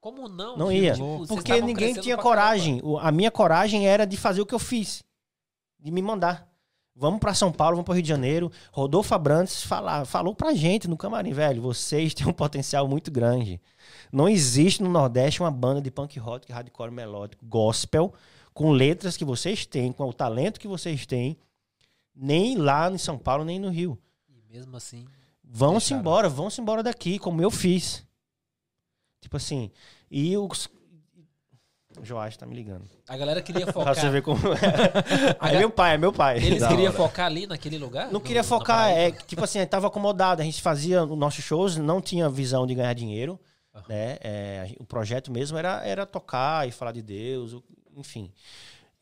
Como 0.00 0.28
não? 0.28 0.56
Não 0.56 0.68
filho? 0.68 0.84
ia. 0.84 0.92
Tipo, 0.94 1.26
Porque 1.28 1.60
ninguém 1.60 1.94
tinha 1.94 2.16
coragem. 2.16 2.80
O- 2.82 2.98
A 2.98 3.10
minha 3.12 3.30
coragem 3.30 3.86
era 3.86 4.04
de 4.06 4.16
fazer 4.16 4.40
o 4.40 4.46
que 4.46 4.54
eu 4.54 4.58
fiz. 4.58 5.02
De 5.78 5.90
me 5.90 6.00
mandar. 6.02 6.48
Vamos 6.94 7.20
pra 7.20 7.32
São 7.34 7.52
Paulo, 7.52 7.76
vamos 7.76 7.84
pro 7.84 7.94
Rio 7.94 8.02
de 8.02 8.08
Janeiro. 8.08 8.50
Rodolfo 8.72 9.14
Abrantes 9.14 9.62
fala, 9.62 10.04
falou 10.04 10.34
pra 10.34 10.52
gente 10.54 10.88
no 10.88 10.96
camarim, 10.96 11.32
velho, 11.32 11.62
vocês 11.62 12.12
têm 12.14 12.26
um 12.26 12.32
potencial 12.32 12.88
muito 12.88 13.10
grande. 13.10 13.60
Não 14.12 14.28
existe 14.28 14.82
no 14.82 14.88
Nordeste 14.90 15.40
uma 15.40 15.50
banda 15.50 15.80
de 15.80 15.90
punk 15.92 16.18
rock, 16.18 16.50
hardcore 16.50 16.90
melódico, 16.90 17.44
gospel, 17.46 18.12
com 18.58 18.72
letras 18.72 19.16
que 19.16 19.24
vocês 19.24 19.64
têm, 19.64 19.92
com 19.92 20.08
o 20.08 20.12
talento 20.12 20.58
que 20.58 20.66
vocês 20.66 21.06
têm, 21.06 21.38
nem 22.12 22.56
lá 22.56 22.90
em 22.90 22.98
São 22.98 23.16
Paulo, 23.16 23.44
nem 23.44 23.56
no 23.60 23.68
Rio. 23.70 23.96
E 24.28 24.42
mesmo 24.52 24.76
assim, 24.76 25.06
Vão-se 25.44 25.94
embora, 25.94 26.28
vão-se 26.28 26.60
embora 26.60 26.82
daqui, 26.82 27.20
como 27.20 27.40
eu 27.40 27.52
fiz. 27.52 28.04
Tipo 29.20 29.36
assim, 29.36 29.70
e 30.10 30.36
os. 30.36 30.68
O 31.98 32.04
Joás 32.04 32.36
tá 32.36 32.44
me 32.46 32.54
ligando. 32.54 32.84
A 33.08 33.16
galera 33.16 33.40
queria 33.40 33.64
Pra 33.66 33.72
focar. 33.72 33.94
você 33.94 34.10
ver 34.10 34.22
como 34.22 34.38
é. 34.52 35.38
É 35.54 35.58
meu 35.58 35.70
pai, 35.70 35.94
é 35.94 35.98
meu 35.98 36.12
pai. 36.12 36.36
Eles 36.38 36.66
queriam 36.66 36.92
focar 36.92 37.26
ali 37.26 37.46
naquele 37.46 37.78
lugar? 37.78 38.06
Não 38.06 38.14
No- 38.14 38.20
queria 38.20 38.42
focar, 38.42 38.90
é 38.90 39.12
tipo 39.12 39.42
assim, 39.44 39.64
tava 39.66 39.86
acomodado. 39.86 40.42
A 40.42 40.44
gente 40.44 40.60
fazia 40.60 41.04
os 41.04 41.16
nossos 41.16 41.44
shows, 41.44 41.76
não 41.76 42.00
tinha 42.00 42.28
visão 42.28 42.66
de 42.66 42.74
ganhar 42.74 42.92
dinheiro, 42.92 43.38
Aham. 43.74 43.84
né? 43.88 44.18
É, 44.20 44.74
o 44.80 44.84
projeto 44.84 45.30
mesmo 45.32 45.56
era, 45.56 45.82
era 45.86 46.04
tocar 46.04 46.66
e 46.68 46.72
falar 46.72 46.90
de 46.92 47.02
Deus, 47.02 47.52
o- 47.54 47.64
enfim. 48.00 48.32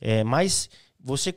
É, 0.01 0.23
mas 0.25 0.69
você, 1.01 1.35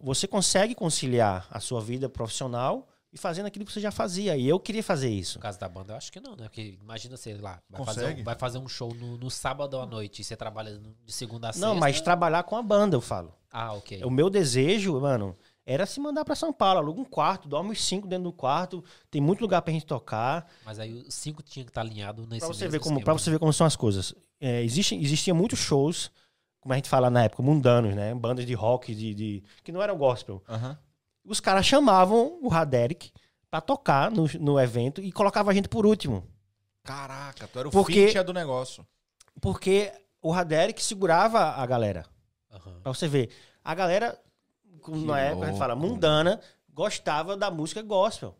você 0.00 0.26
consegue 0.26 0.74
conciliar 0.74 1.46
a 1.50 1.60
sua 1.60 1.80
vida 1.80 2.08
profissional 2.08 2.86
e 3.12 3.16
fazendo 3.18 3.46
aquilo 3.46 3.64
que 3.64 3.72
você 3.72 3.80
já 3.80 3.90
fazia. 3.90 4.36
E 4.36 4.46
eu 4.46 4.60
queria 4.60 4.82
fazer 4.82 5.08
isso. 5.08 5.38
No 5.38 5.42
caso 5.42 5.58
da 5.58 5.68
banda, 5.68 5.92
eu 5.94 5.96
acho 5.96 6.12
que 6.12 6.20
não, 6.20 6.36
né? 6.36 6.44
Porque 6.44 6.76
imagina, 6.80 7.16
sei 7.16 7.36
lá, 7.38 7.60
vai, 7.70 7.84
fazer 7.84 8.00
Consegue? 8.02 8.20
um, 8.20 8.24
vai 8.24 8.34
fazer 8.36 8.58
um 8.58 8.68
show 8.68 8.92
no, 8.94 9.16
no 9.16 9.30
sábado 9.30 9.78
à 9.78 9.86
noite 9.86 10.20
e 10.20 10.24
você 10.24 10.36
trabalha 10.36 10.72
no- 10.78 10.94
de 11.04 11.12
segunda 11.12 11.48
a 11.48 11.52
sexta. 11.52 11.66
Não, 11.66 11.74
mas 11.74 12.00
trabalhar 12.00 12.42
com 12.42 12.56
a 12.56 12.62
banda, 12.62 12.96
eu 12.96 13.00
falo. 13.00 13.34
Ah, 13.50 13.72
ok. 13.72 14.04
O 14.04 14.10
meu 14.10 14.28
desejo, 14.28 15.00
mano, 15.00 15.34
era 15.64 15.86
se 15.86 15.98
mandar 16.00 16.22
pra 16.24 16.34
São 16.34 16.52
Paulo. 16.52 16.78
Aluga 16.80 17.00
um 17.00 17.04
quarto, 17.04 17.48
dorme 17.48 17.72
os 17.72 17.82
cinco 17.82 18.06
dentro 18.06 18.24
do 18.24 18.32
quarto. 18.32 18.84
Tem 19.10 19.22
muito 19.22 19.40
lugar 19.40 19.62
pra 19.62 19.72
gente 19.72 19.86
tocar. 19.86 20.46
Mas 20.66 20.78
aí 20.78 20.92
os 20.92 21.14
cinco 21.14 21.42
tinha 21.42 21.64
que 21.64 21.70
estar 21.70 21.80
alinhado 21.80 22.26
nesse 22.26 22.40
Pra 22.40 22.48
você, 22.48 22.64
mesmo 22.64 22.72
ver 22.72 22.78
como, 22.80 22.98
esquema, 22.98 23.04
pra 23.04 23.14
né? 23.14 23.18
você 23.18 23.30
ver 23.30 23.38
como 23.38 23.52
são 23.54 23.66
as 23.66 23.74
coisas. 23.74 24.14
É, 24.38 24.62
existem, 24.62 25.02
existiam 25.02 25.34
muitos 25.34 25.58
shows, 25.58 26.10
como 26.60 26.72
a 26.72 26.76
gente 26.76 26.88
fala 26.88 27.08
na 27.10 27.24
época, 27.24 27.42
mundanos, 27.42 27.94
né? 27.94 28.14
Bandas 28.14 28.44
de 28.46 28.54
rock, 28.54 28.94
de, 28.94 29.14
de- 29.14 29.42
que 29.62 29.70
não 29.72 29.82
eram 29.82 29.96
gospel. 29.96 30.42
Aham. 30.48 30.78
Os 31.24 31.40
caras 31.40 31.66
chamavam 31.66 32.38
o 32.42 32.48
Raderick 32.48 33.12
pra 33.50 33.60
tocar 33.60 34.10
no, 34.10 34.26
no 34.40 34.58
evento 34.60 35.00
e 35.00 35.12
colocava 35.12 35.50
a 35.50 35.54
gente 35.54 35.68
por 35.68 35.84
último. 35.86 36.26
Caraca, 36.82 37.46
tu 37.48 37.58
era 37.58 37.68
o 37.68 37.70
Porque- 37.70 38.06
feature 38.06 38.24
do 38.24 38.32
negócio. 38.32 38.86
Porque 39.40 39.92
o 40.22 40.30
Raderick 40.30 40.82
segurava 40.82 41.38
a 41.50 41.66
galera. 41.66 42.04
Aham. 42.50 42.80
Pra 42.82 42.92
você 42.94 43.06
ver. 43.06 43.30
A 43.62 43.74
galera, 43.74 44.18
como 44.80 45.04
na 45.06 45.20
época 45.20 45.46
a 45.46 45.48
gente 45.50 45.58
fala, 45.58 45.76
mundana, 45.76 46.40
gostava 46.72 47.36
da 47.36 47.50
música 47.50 47.82
gospel. 47.82 48.34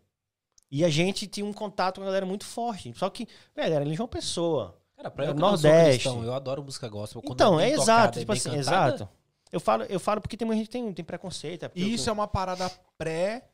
E 0.71 0.83
a 0.83 0.89
gente 0.89 1.25
tinha 1.27 1.45
um 1.45 1.53
contato 1.53 1.95
com 1.97 2.01
a 2.01 2.05
galera 2.05 2.25
muito 2.25 2.45
forte. 2.45 2.91
Só 2.95 3.09
que, 3.09 3.27
velho, 3.55 3.73
era 3.75 3.85
em 3.85 3.95
João 3.95 4.07
Pessoa. 4.09 4.79
Cara, 4.99 5.09
pra 5.11 5.25
É 5.25 5.29
eu 5.29 5.33
que 5.33 5.39
não 5.39 5.57
sou 5.57 5.69
Nordeste. 5.71 6.03
cristão, 6.03 6.23
eu 6.25 6.33
adoro 6.33 6.61
música 6.61 6.89
gospel. 6.89 7.21
Quando 7.21 7.33
Então, 7.35 7.57
é 7.59 7.63
bem 7.67 7.73
exato, 7.73 7.85
tocada 7.87 8.19
tipo 8.19 8.31
bem 8.33 8.37
assim, 8.37 8.49
cantada, 8.49 8.95
exato. 8.95 9.09
Eu 9.49 9.59
falo, 9.61 9.83
eu 9.83 9.99
falo 9.99 10.19
porque 10.19 10.35
tem 10.35 10.45
muita 10.45 10.57
gente 10.59 10.67
que 10.67 10.71
tem, 10.73 10.93
tem 10.93 11.05
preconceito. 11.05 11.63
É 11.63 11.71
E 11.73 11.83
eu- 11.83 11.87
isso 11.87 12.09
é 12.09 12.13
uma 12.13 12.27
parada 12.27 12.69
pré 12.97 13.45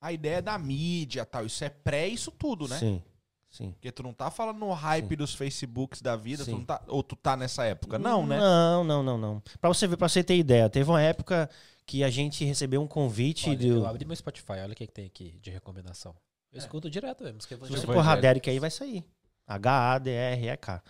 a 0.00 0.12
ideia 0.12 0.40
da 0.40 0.56
mídia 0.56 1.22
e 1.22 1.24
tal. 1.24 1.44
Isso 1.44 1.64
é 1.64 1.68
pré 1.68 2.06
isso 2.06 2.30
tudo, 2.30 2.68
né? 2.68 2.78
Sim, 2.78 3.02
sim. 3.50 3.72
Porque 3.72 3.90
tu 3.90 4.04
não 4.04 4.12
tá 4.12 4.30
falando 4.30 4.58
no 4.60 4.72
hype 4.72 5.08
Sim. 5.08 5.16
dos 5.16 5.34
Facebooks 5.34 6.00
da 6.00 6.14
vida, 6.14 6.44
tu 6.44 6.52
não 6.52 6.64
tá, 6.64 6.80
ou 6.86 7.02
tu 7.02 7.16
tá 7.16 7.36
nessa 7.36 7.64
época. 7.64 7.98
Não, 7.98 8.24
né? 8.24 8.38
Não, 8.38 8.84
não, 8.84 9.02
não, 9.02 9.18
não. 9.18 9.42
Pra 9.60 9.68
você 9.68 9.88
ver, 9.88 9.96
pra 9.96 10.08
você 10.08 10.22
ter 10.22 10.36
ideia, 10.36 10.70
teve 10.70 10.88
uma 10.88 11.02
época 11.02 11.50
que 11.84 12.04
a 12.04 12.08
gente 12.08 12.44
recebeu 12.44 12.80
um 12.80 12.86
convite 12.86 13.50
Olha, 13.50 13.58
do. 13.58 13.66
Eu 13.66 13.86
abri 13.86 14.04
meu 14.04 14.14
Spotify, 14.16 14.52
olha 14.62 14.72
o 14.72 14.76
que, 14.76 14.86
que 14.86 14.92
tem 14.92 15.06
aqui 15.06 15.38
de 15.42 15.50
recomendação. 15.50 16.14
Eu 16.52 16.58
escuto 16.58 16.88
direto 16.88 17.24
mesmo, 17.24 17.42
Se 17.42 17.56
você 17.56 17.84
pôr 17.84 17.98
Raderick 17.98 18.48
aí, 18.48 18.60
vai 18.60 18.70
sair. 18.70 19.04
H-A-D-R-E-K. 19.46 20.82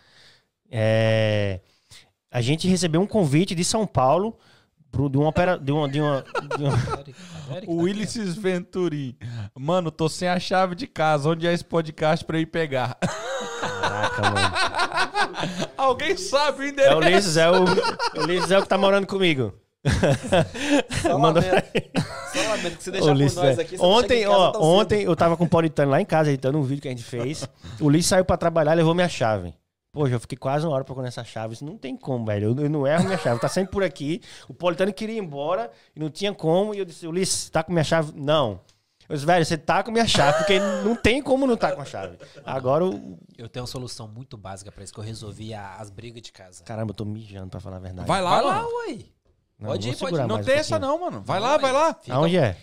É, 0.71 1.61
A 2.31 2.41
gente 2.41 2.67
recebeu 2.69 3.01
um 3.01 3.07
convite 3.07 3.55
de 3.55 3.65
São 3.65 3.87
Paulo 3.87 4.37
pro- 4.91 5.09
de 5.09 5.17
uma 5.19 5.29
opera. 5.29 5.59
De 5.59 5.71
uma, 5.73 5.89
de 5.89 6.01
uma, 6.01 6.25
de 6.57 6.63
uma- 6.65 6.77
Raderick 7.49 7.71
O 7.71 7.77
tá 7.77 7.83
Willis 7.83 8.37
Venturi. 8.37 9.17
Mano, 9.55 9.91
tô 9.91 10.09
sem 10.09 10.29
a 10.29 10.39
chave 10.41 10.75
de 10.75 10.87
casa. 10.87 11.29
Onde 11.29 11.47
é 11.47 11.53
esse 11.53 11.65
podcast 11.65 12.25
pra 12.25 12.37
eu 12.39 12.43
ir 12.43 12.47
pegar? 12.47 12.97
Caraca, 13.61 14.23
mano. 14.23 14.55
Alguém 15.77 16.17
sabe 16.17 16.61
o 16.61 16.63
É 16.65 16.69
endereço? 16.71 16.95
o 16.97 16.99
Ulisses, 16.99 17.37
é 17.37 17.51
o, 17.51 17.65
o 17.65 18.21
Ulisses 18.23 18.51
é 18.51 18.59
o 18.59 18.63
que 18.63 18.69
tá 18.69 18.79
morando 18.79 19.07
comigo. 19.07 19.53
Só 21.03 21.19
Manda 21.19 21.41
lamento, 21.41 21.67
só 22.33 22.49
lamento 22.49 22.77
que 22.79 22.83
você 22.85 22.91
deixar 22.91 23.11
Ulisses, 23.13 23.35
por 23.35 23.45
nós 23.45 23.59
é. 23.59 23.63
aqui. 23.63 23.77
Ontem, 23.81 24.27
ó, 24.27 24.53
ontem 24.61 24.99
cedo. 25.01 25.11
eu 25.11 25.17
tava 25.17 25.37
com 25.37 25.45
o 25.45 25.49
Paulitano 25.49 25.91
lá 25.91 26.01
em 26.01 26.05
casa, 26.07 26.31
editando 26.31 26.59
um 26.59 26.63
vídeo 26.63 26.83
que 26.83 26.89
a 26.89 26.91
gente 26.91 27.03
fez. 27.05 27.49
O 27.81 27.87
Ulisses 27.87 28.07
saiu 28.09 28.25
pra 28.25 28.37
trabalhar 28.37 28.73
e 28.73 28.77
levou 28.77 28.95
minha 28.95 29.09
chave. 29.09 29.55
Poxa, 29.93 30.15
eu 30.15 30.21
fiquei 30.21 30.37
quase 30.37 30.67
uma 30.67 30.75
hora 30.75 30.83
procurando 30.85 31.09
essa 31.09 31.23
chave. 31.23 31.55
Isso 31.55 31.65
não 31.65 31.79
tem 31.79 31.97
como, 31.97 32.25
velho. 32.25 32.51
Eu, 32.59 32.65
eu 32.65 32.69
não 32.71 32.85
erro 32.87 33.05
minha 33.05 33.19
chave. 33.19 33.41
Tá 33.41 33.49
sempre 33.49 33.71
por 33.71 33.85
aqui. 33.85 34.21
O 34.49 34.55
Politano 34.55 34.93
queria 34.93 35.15
ir 35.17 35.19
embora 35.21 35.71
e 35.95 36.01
não 36.01 36.11
tinha 36.11 36.35
como. 36.35 36.75
E 36.75 36.79
eu 36.81 36.85
disse, 36.85 37.07
Ulisses, 37.07 37.49
tá 37.49 37.63
com 37.63 37.71
minha 37.73 37.85
chave? 37.85 38.13
Não. 38.17 38.59
Eu 39.09 39.15
disse, 39.15 39.27
velho, 39.27 39.45
você 39.45 39.59
tá 39.59 39.83
com 39.85 39.93
minha 39.93 40.07
chave, 40.09 40.39
porque 40.39 40.59
não 40.59 40.97
tem 40.97 41.23
como 41.23 41.47
não 41.47 41.57
tá 41.59 41.73
com 41.73 41.83
a 41.83 41.85
chave. 41.85 42.17
Agora, 42.45 42.87
o... 42.87 43.19
Eu 43.37 43.49
tenho 43.51 43.63
uma 43.63 43.67
solução 43.71 44.09
muito 44.09 44.37
básica 44.37 44.73
pra 44.73 44.83
isso, 44.83 44.93
que 44.95 44.99
eu 44.99 45.05
resolvi 45.05 45.53
a- 45.53 45.77
as 45.77 45.91
brigas 45.91 46.23
de 46.23 46.33
casa. 46.33 46.65
caramba, 46.65 46.91
eu 46.91 46.95
tô 46.95 47.05
mijando 47.05 47.49
pra 47.51 47.61
falar 47.61 47.77
a 47.77 47.81
verdade. 47.81 48.09
Vai 48.09 48.23
lá, 48.23 48.31
Vai 48.31 48.43
lá, 48.43 48.63
mano. 48.63 49.05
Não, 49.59 49.71
pode 49.71 49.89
ir, 49.89 49.97
pode 49.97 50.17
ir. 50.17 50.27
Não 50.27 50.43
tem 50.43 50.55
um 50.57 50.59
essa 50.59 50.79
não, 50.79 51.01
mano. 51.01 51.23
Vai 51.25 51.39
Não, 51.41 51.47
lá, 51.47 51.57
vai 51.57 51.73
lá. 51.73 51.95
Fica- 51.95 52.17
Aonde 52.17 52.37
é? 52.39 52.57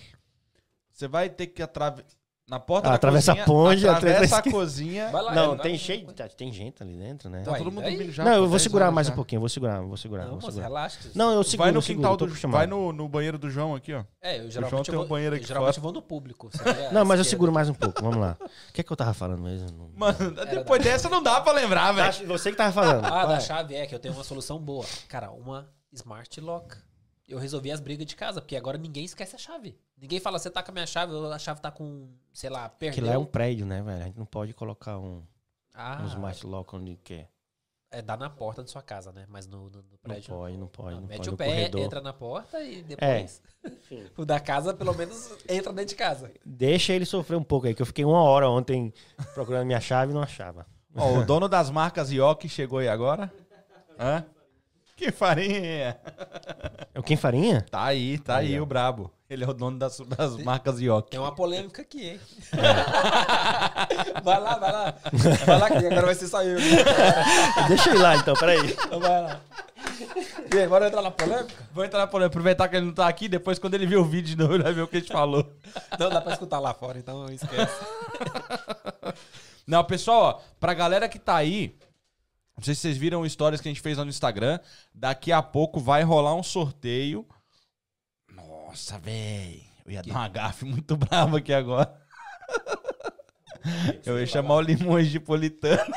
Você 0.92 1.08
vai 1.08 1.30
ter 1.30 1.48
que 1.48 1.62
atravessar... 1.64 2.06
Na 2.50 2.60
porta 2.60 2.88
Ah, 2.88 2.92
da 2.92 2.96
atravessa 2.96 3.32
cozinha. 3.32 3.44
a 3.44 3.48
ponte, 3.48 3.88
Atravessa 3.88 4.36
a 4.36 4.40
atravessa- 4.40 4.52
cozinha. 4.52 5.10
Vai 5.10 5.22
lá, 5.22 5.34
Não, 5.34 5.54
é, 5.54 5.58
tem 5.60 5.78
cheio. 5.78 6.12
tá, 6.12 6.28
Tem 6.28 6.52
gente 6.52 6.84
ali 6.84 6.98
dentro, 6.98 7.30
né? 7.30 7.44
Tá 7.44 7.54
todo 7.56 7.72
mundo 7.72 7.84
dormindo 7.86 8.12
já. 8.12 8.26
Não, 8.26 8.34
eu 8.34 8.40
vou 8.42 8.50
10 8.50 8.62
segurar 8.64 8.92
mais 8.92 9.08
já. 9.08 9.14
um 9.14 9.16
pouquinho, 9.16 9.40
vou 9.40 9.48
segurar, 9.48 9.80
vou 9.80 9.96
segurar, 9.96 10.26
Não, 10.26 10.32
vou 10.38 10.42
segurar. 10.52 10.68
relaxa. 10.68 11.00
Não, 11.16 11.32
eu 11.32 11.44
seguro, 11.46 11.64
Vai 11.68 11.72
no 11.72 11.82
seguro, 11.82 12.10
quintal 12.10 12.18
tô 12.18 12.26
do... 12.26 12.34
Vai 12.50 12.68
no, 12.68 12.92
no 12.92 13.08
banheiro 13.08 13.38
do 13.38 13.50
João 13.50 13.74
aqui, 13.74 13.94
ó. 13.94 14.04
É, 14.22 14.34
eu 14.36 14.40
João 14.40 14.52
geralmente, 14.52 14.86
tem 14.88 14.96
eu 14.96 15.00
um 15.00 15.04
vou, 15.04 15.10
banheiro 15.10 15.36
eu 15.36 15.38
aqui 15.38 15.48
geralmente 15.48 15.76
fora. 15.76 15.82
vou 15.84 15.94
no 15.94 16.02
público. 16.02 16.50
Não, 16.92 17.06
mas 17.06 17.20
eu 17.20 17.24
seguro 17.24 17.54
mais 17.54 17.70
um 17.70 17.74
pouco, 17.74 18.02
vamos 18.02 18.18
lá. 18.18 18.36
O 18.42 18.74
que 18.74 18.82
é 18.82 18.84
que 18.84 18.92
eu 18.92 18.98
tava 18.98 19.14
falando 19.14 19.42
mesmo? 19.44 19.90
Mano, 19.96 20.32
depois 20.50 20.84
dessa 20.84 21.08
não 21.08 21.24
dá 21.24 21.40
pra 21.40 21.54
lembrar, 21.54 21.94
velho. 21.94 22.12
Tá, 22.14 22.26
Você 22.26 22.52
que 22.52 22.58
tava 22.58 22.74
falando. 22.74 23.06
Ah, 23.06 23.26
da 23.28 23.40
chave 23.40 23.76
é 23.76 23.86
que 23.86 23.96
eu 23.96 24.00
tenho 24.00 24.14
uma 24.14 24.26
solução 24.26 24.60
boa. 24.60 24.84
Cara, 25.08 25.32
uma 25.32 25.70
smart 25.94 26.40
lock. 26.42 26.78
Eu 27.28 27.38
resolvi 27.40 27.72
as 27.72 27.80
brigas 27.80 28.06
de 28.06 28.16
casa, 28.16 28.42
porque 28.42 28.56
agora 28.58 28.78
ninguém 28.78 29.06
esquece 29.06 29.36
a 29.36 29.40
chave. 29.40 29.78
Ninguém 29.98 30.20
fala, 30.20 30.38
você 30.38 30.50
tá 30.50 30.62
com 30.62 30.72
a 30.72 30.74
minha 30.74 30.86
chave, 30.88 31.14
a 31.34 31.40
chave 31.40 31.62
tá 31.62 31.72
com, 31.72 32.10
sei 32.34 32.50
lá, 32.50 32.68
Que 32.70 32.76
perdeu. 32.78 33.06
lá 33.06 33.14
é 33.14 33.18
um 33.18 33.26
prédio, 33.26 33.66
né, 33.66 33.82
velho? 33.82 34.02
A 34.02 34.06
gente 34.08 34.18
não 34.18 34.26
pode 34.26 34.54
colocar 34.54 34.98
um, 34.98 35.24
Ah, 35.74 36.02
um 36.04 36.08
smart 36.08 36.46
lock 36.46 36.76
onde 36.76 36.98
quer. 36.98 37.30
é, 37.90 38.02
dá 38.02 38.18
na 38.18 38.30
porta 38.30 38.62
da 38.62 38.68
sua 38.68 38.82
casa, 38.82 39.12
né? 39.14 39.26
Mas 39.30 39.48
no, 39.48 39.70
no, 39.70 39.70
no 39.70 39.84
Não 39.92 39.98
prédio... 40.02 40.34
pode, 40.36 40.58
não 40.58 40.68
pode, 40.68 40.96
não 40.96 41.08
mete 41.08 41.18
pode. 41.20 41.30
o 41.30 41.38
pé, 41.38 41.46
corredor. 41.46 41.82
entra 41.82 42.02
na 42.02 42.12
porta 42.14 42.62
e 42.62 42.82
depois... 42.84 43.42
Enfim. 43.64 44.04
O 44.18 44.26
da 44.26 44.40
casa, 44.40 44.74
pelo 44.74 44.94
menos, 44.94 45.32
entra 45.48 45.72
dentro 45.72 45.90
de 45.90 45.96
casa. 45.96 46.32
Deixa 46.46 46.92
ele 46.94 47.06
sofrer 47.06 47.38
um 47.38 47.44
pouco 47.44 47.68
aí, 47.68 47.76
que 47.76 47.82
eu 47.82 47.86
fiquei 47.86 48.04
uma 48.04 48.22
hora 48.24 48.50
ontem 48.50 48.94
procurando 49.34 49.66
minha 49.68 49.80
chave 49.80 50.12
e 50.12 50.16
não 50.16 50.22
achava. 50.24 50.66
Ó, 50.96 51.20
o 51.20 51.26
dono 51.26 51.48
das 51.48 51.70
marcas 51.70 52.12
Yoki 52.12 52.50
chegou 52.50 52.80
aí 52.80 52.90
agora. 52.90 53.32
Hã? 54.00 54.26
Que 55.02 55.12
farinha! 55.12 55.98
É 56.94 57.00
o 57.00 57.02
Quem 57.02 57.18
Farinha? 57.18 57.66
Tá 57.72 57.86
aí, 57.86 58.20
tá 58.20 58.36
aí, 58.36 58.54
Aí, 58.54 58.62
o 58.62 58.68
brabo. 58.68 59.12
Ele 59.28 59.44
é 59.44 59.48
o 59.48 59.54
dono 59.54 59.80
das, 59.80 59.98
das 60.00 60.38
marcas 60.38 60.80
Yoki. 60.80 61.10
Tem 61.10 61.20
uma 61.20 61.34
polêmica 61.34 61.82
aqui, 61.82 62.10
hein? 62.10 62.20
vai 64.24 64.40
lá, 64.40 64.58
vai 64.60 64.72
lá. 64.72 64.96
Vai 65.44 65.60
lá, 65.60 65.68
que 65.70 65.78
agora 65.88 66.06
vai 66.06 66.14
ser 66.14 66.28
só 66.28 66.44
eu. 66.44 66.60
Deixa 67.68 67.90
eu 67.90 67.96
ir 67.96 67.98
lá 67.98 68.16
então, 68.16 68.36
peraí. 68.36 68.60
Então 68.74 69.00
vai 69.00 69.22
lá. 69.24 69.42
E 70.54 70.60
aí, 70.60 70.68
bora 70.68 70.86
entrar 70.86 71.02
na 71.02 71.10
polêmica? 71.10 71.56
Vou 71.74 71.84
entrar 71.84 72.00
na 72.02 72.08
polêmica, 72.08 72.34
aproveitar 72.34 72.68
que 72.68 72.76
ele 72.76 72.86
não 72.86 72.94
tá 72.94 73.08
aqui, 73.08 73.28
depois 73.28 73.58
quando 73.58 73.74
ele 73.74 73.88
ver 73.88 73.96
o 73.96 74.06
vídeo 74.06 74.36
de 74.36 74.38
novo, 74.38 74.54
ele 74.54 74.64
vai 74.64 74.74
ver 74.74 74.84
o 74.84 74.88
que 74.88 74.98
a 74.98 75.00
gente 75.00 75.12
falou. 75.12 75.52
Não, 75.98 76.12
dá 76.12 76.22
pra 76.22 76.34
escutar 76.34 76.60
lá 76.60 76.76
fora, 76.76 77.00
então 77.00 77.26
esquece. 77.26 77.74
Não, 79.66 79.84
pessoal, 79.84 80.22
ó, 80.22 80.42
pra 80.60 80.76
galera 80.76 81.10
que 81.10 81.18
tá 81.18 81.36
aí, 81.36 81.76
não 82.62 82.66
sei 82.66 82.76
se 82.76 82.82
vocês 82.82 82.98
viram 82.98 83.28
stories 83.28 83.60
que 83.60 83.68
a 83.68 83.72
gente 83.72 83.82
fez 83.82 83.98
lá 83.98 84.04
no 84.06 84.12
Instagram, 84.12 84.60
daqui 84.94 85.32
a 85.32 85.42
pouco 85.42 85.80
vai 85.80 86.04
rolar 86.04 86.36
um 86.36 86.44
sorteio. 86.44 87.28
Nossa, 88.32 89.00
véi. 89.00 89.64
Eu 89.84 89.92
ia 89.92 90.04
dar 90.04 90.12
uma 90.12 90.28
gafe 90.28 90.64
muito 90.64 90.96
brava 90.96 91.40
aqui 91.40 91.52
agora. 91.52 92.00
Eu 94.06 94.20
ia 94.20 94.28
chamar 94.28 94.56
o 94.56 94.62
Limões 94.62 95.10
de 95.10 95.20
Politano. 95.20 95.92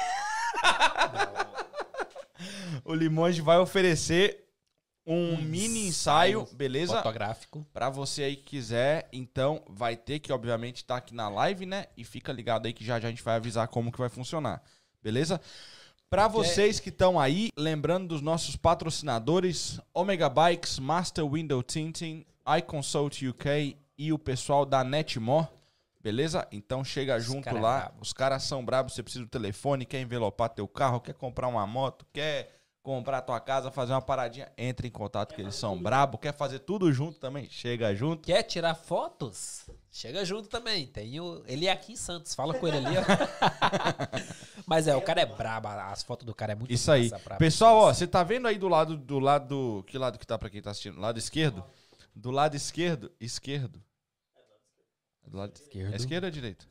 O 2.82 2.94
Limões 2.94 3.38
vai 3.38 3.58
oferecer 3.58 4.46
um, 5.06 5.36
mini 5.36 5.88
ensaio, 5.88 6.48
beleza? 6.54 6.96
Fotográfico. 6.96 7.66
Pra 7.74 7.90
você 7.90 8.22
aí 8.22 8.36
que 8.36 8.44
quiser, 8.44 9.06
então 9.12 9.62
vai 9.68 9.96
ter 9.96 10.18
que, 10.18 10.32
obviamente, 10.32 10.76
estar 10.76 10.96
aqui 10.96 11.14
na 11.14 11.28
live, 11.28 11.66
né? 11.66 11.86
E 11.94 12.04
fica 12.04 12.32
ligado 12.32 12.64
aí 12.64 12.72
que 12.72 12.84
já, 12.84 12.98
já 12.98 13.08
a 13.08 13.10
gente 13.10 13.22
vai 13.22 13.36
avisar 13.36 13.68
como 13.68 13.92
que 13.92 13.98
vai 13.98 14.08
funcionar. 14.08 14.62
Beleza? 15.02 15.38
Pra 16.10 16.28
vocês 16.28 16.78
que 16.78 16.90
estão 16.90 17.18
aí, 17.18 17.50
lembrando 17.56 18.08
dos 18.08 18.20
nossos 18.20 18.54
patrocinadores, 18.54 19.80
Omega 19.92 20.28
Bikes, 20.28 20.78
Master 20.78 21.26
Window 21.28 21.62
Tinting, 21.62 22.24
iConsult 22.58 23.26
UK 23.26 23.76
e 23.98 24.12
o 24.12 24.18
pessoal 24.18 24.64
da 24.64 24.84
Netmore. 24.84 25.48
Beleza? 26.00 26.46
Então 26.52 26.84
chega 26.84 27.16
Os 27.16 27.24
junto 27.24 27.44
cara 27.44 27.58
é 27.58 27.60
lá. 27.62 27.78
brabo. 27.78 28.02
Os 28.02 28.12
caras 28.12 28.42
são 28.42 28.64
bravos, 28.64 28.92
você 28.92 29.02
precisa 29.02 29.24
do 29.24 29.30
telefone, 29.30 29.86
quer 29.86 30.00
envelopar 30.00 30.50
teu 30.50 30.68
carro, 30.68 31.00
quer 31.00 31.14
comprar 31.14 31.48
uma 31.48 31.66
moto, 31.66 32.06
quer 32.12 32.53
comprar 32.84 33.18
a 33.18 33.22
tua 33.22 33.40
casa, 33.40 33.70
fazer 33.70 33.94
uma 33.94 34.02
paradinha, 34.02 34.52
entre 34.58 34.86
em 34.86 34.90
contato 34.90 35.34
que 35.34 35.40
eles 35.40 35.54
são 35.54 35.82
brabo. 35.82 36.18
Quer 36.18 36.34
fazer 36.34 36.58
tudo 36.58 36.92
junto 36.92 37.18
também? 37.18 37.48
Chega 37.48 37.94
junto. 37.94 38.26
Quer 38.26 38.42
tirar 38.42 38.74
fotos? 38.74 39.64
Chega 39.90 40.22
junto 40.22 40.50
também. 40.50 40.86
Tem 40.86 41.18
o... 41.18 41.42
Ele 41.46 41.66
é 41.66 41.72
aqui 41.72 41.94
em 41.94 41.96
Santos. 41.96 42.34
Fala 42.34 42.52
com 42.52 42.68
ele 42.68 42.76
ali, 42.76 42.96
ó. 42.98 43.02
Mas 44.66 44.86
é, 44.86 44.94
o 44.94 45.00
cara 45.00 45.22
é 45.22 45.26
brabo. 45.26 45.66
As 45.68 46.02
fotos 46.02 46.26
do 46.26 46.34
cara 46.34 46.52
é 46.52 46.54
muito 46.54 46.70
Isso 46.70 46.92
aí. 46.92 47.10
Pessoal, 47.38 47.74
ó, 47.76 47.92
você 47.92 48.06
tá 48.06 48.22
vendo 48.22 48.46
aí 48.46 48.58
do 48.58 48.68
lado 48.68 48.98
do 48.98 49.18
lado 49.18 49.82
que 49.86 49.96
lado 49.96 50.18
que 50.18 50.26
tá 50.26 50.36
pra 50.38 50.50
quem 50.50 50.60
tá 50.60 50.70
assistindo? 50.70 51.00
Lado 51.00 51.18
esquerdo? 51.18 51.64
Do 52.14 52.30
lado 52.30 52.54
esquerdo, 52.54 53.10
esquerdo. 53.18 53.82
É 55.26 55.30
do 55.30 55.38
lado 55.38 55.54
Esquerdo. 55.56 55.92
É 55.94 55.96
esquerda 55.96 56.26
ou 56.26 56.30
direita? 56.30 56.66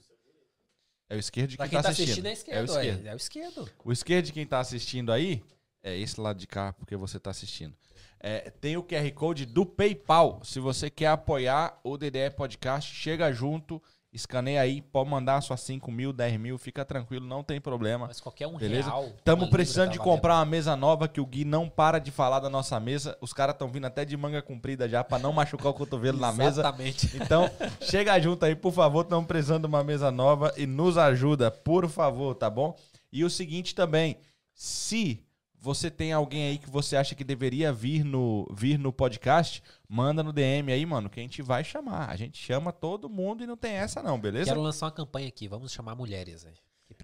É 1.09 1.15
o 1.15 1.19
esquerdo 1.19 1.49
de 1.49 1.57
quem, 1.57 1.69
quem 1.69 1.77
tá 1.79 1.83
tá 1.83 1.89
assistindo. 1.89 2.27
assistindo 2.27 2.53
é 2.53 2.57
É 2.57 2.61
o 2.61 2.65
esquerdo. 2.65 2.69
esquerdo. 2.69 3.07
É, 3.07 3.09
é 3.09 3.13
o 3.13 3.17
esquerdo. 3.17 3.69
O 3.83 3.91
esquerdo 3.91 4.25
de 4.27 4.31
quem 4.31 4.45
tá 4.45 4.59
assistindo 4.59 5.11
aí 5.11 5.43
é 5.83 5.97
esse 5.97 6.19
lado 6.19 6.39
de 6.39 6.47
cá, 6.47 6.73
porque 6.73 6.95
você 6.95 7.19
tá 7.19 7.29
assistindo. 7.29 7.75
É, 8.19 8.49
tem 8.49 8.77
o 8.77 8.83
QR 8.83 9.11
Code 9.11 9.45
do 9.45 9.65
PayPal. 9.65 10.39
Se 10.43 10.59
você 10.59 10.89
quer 10.89 11.07
apoiar 11.07 11.77
o 11.83 11.97
DDE 11.97 12.29
Podcast, 12.37 12.95
chega 12.95 13.33
junto, 13.33 13.81
escaneia 14.13 14.61
aí, 14.61 14.81
pode 14.81 15.09
mandar 15.09 15.41
suas 15.41 15.59
5 15.59 15.91
mil, 15.91 16.13
10 16.13 16.39
mil, 16.39 16.57
fica 16.57 16.85
tranquilo, 16.85 17.25
não 17.25 17.43
tem 17.43 17.59
problema. 17.59 18.07
Mas 18.07 18.21
qualquer 18.21 18.47
um 18.47 18.57
Beleza? 18.57 18.87
real. 18.87 19.07
Estamos 19.17 19.49
precisando 19.49 19.87
tá 19.87 19.93
de 19.93 19.99
comprar 19.99 20.35
uma 20.35 20.45
mesa 20.45 20.73
nova 20.77 21.05
que 21.09 21.19
o 21.19 21.25
Gui 21.25 21.43
não 21.43 21.67
para 21.67 21.99
de 21.99 22.11
falar 22.11 22.39
da 22.39 22.49
nossa 22.49 22.79
mesa. 22.79 23.17
Os 23.19 23.33
caras 23.33 23.55
estão 23.55 23.67
vindo 23.67 23.87
até 23.87 24.05
de 24.05 24.15
manga 24.15 24.41
comprida 24.41 24.87
já 24.87 25.03
pra 25.03 25.19
não 25.19 25.33
machucar 25.33 25.71
o 25.71 25.73
cotovelo 25.73 26.17
na 26.17 26.31
mesa. 26.31 26.61
Exatamente. 26.61 27.11
Então, 27.17 27.51
chega 27.81 28.17
junto 28.21 28.45
aí, 28.45 28.55
por 28.55 28.71
favor. 28.71 29.01
Estamos 29.01 29.27
precisando 29.27 29.63
de 29.63 29.67
uma 29.67 29.83
mesa 29.83 30.09
nova 30.11 30.53
e 30.55 30.65
nos 30.65 30.97
ajuda, 30.97 31.51
por 31.51 31.89
favor, 31.89 32.35
tá 32.35 32.49
bom? 32.49 32.73
E 33.11 33.25
o 33.25 33.29
seguinte 33.29 33.75
também, 33.75 34.17
se 34.53 35.21
você 35.63 35.89
tem 35.89 36.11
alguém 36.11 36.49
aí 36.49 36.57
que 36.57 36.69
você 36.69 36.97
acha 36.97 37.15
que 37.15 37.23
deveria 37.23 37.71
vir 37.71 38.03
no, 38.03 38.45
vir 38.53 38.77
no 38.77 38.91
podcast, 38.91 39.63
manda 39.87 40.21
no 40.21 40.33
DM 40.33 40.69
aí, 40.69 40.85
mano, 40.85 41.09
que 41.09 41.21
a 41.21 41.23
gente 41.23 41.41
vai 41.41 41.63
chamar. 41.63 42.09
A 42.09 42.17
gente 42.17 42.37
chama 42.37 42.73
todo 42.73 43.09
mundo 43.09 43.45
e 43.45 43.47
não 43.47 43.55
tem 43.55 43.71
essa 43.71 44.03
não, 44.03 44.19
beleza? 44.19 44.47
Quero 44.47 44.61
lançar 44.61 44.87
uma 44.87 44.91
campanha 44.91 45.29
aqui. 45.29 45.47
Vamos 45.47 45.71
chamar 45.71 45.95
mulheres 45.95 46.45
aí. 46.45 46.53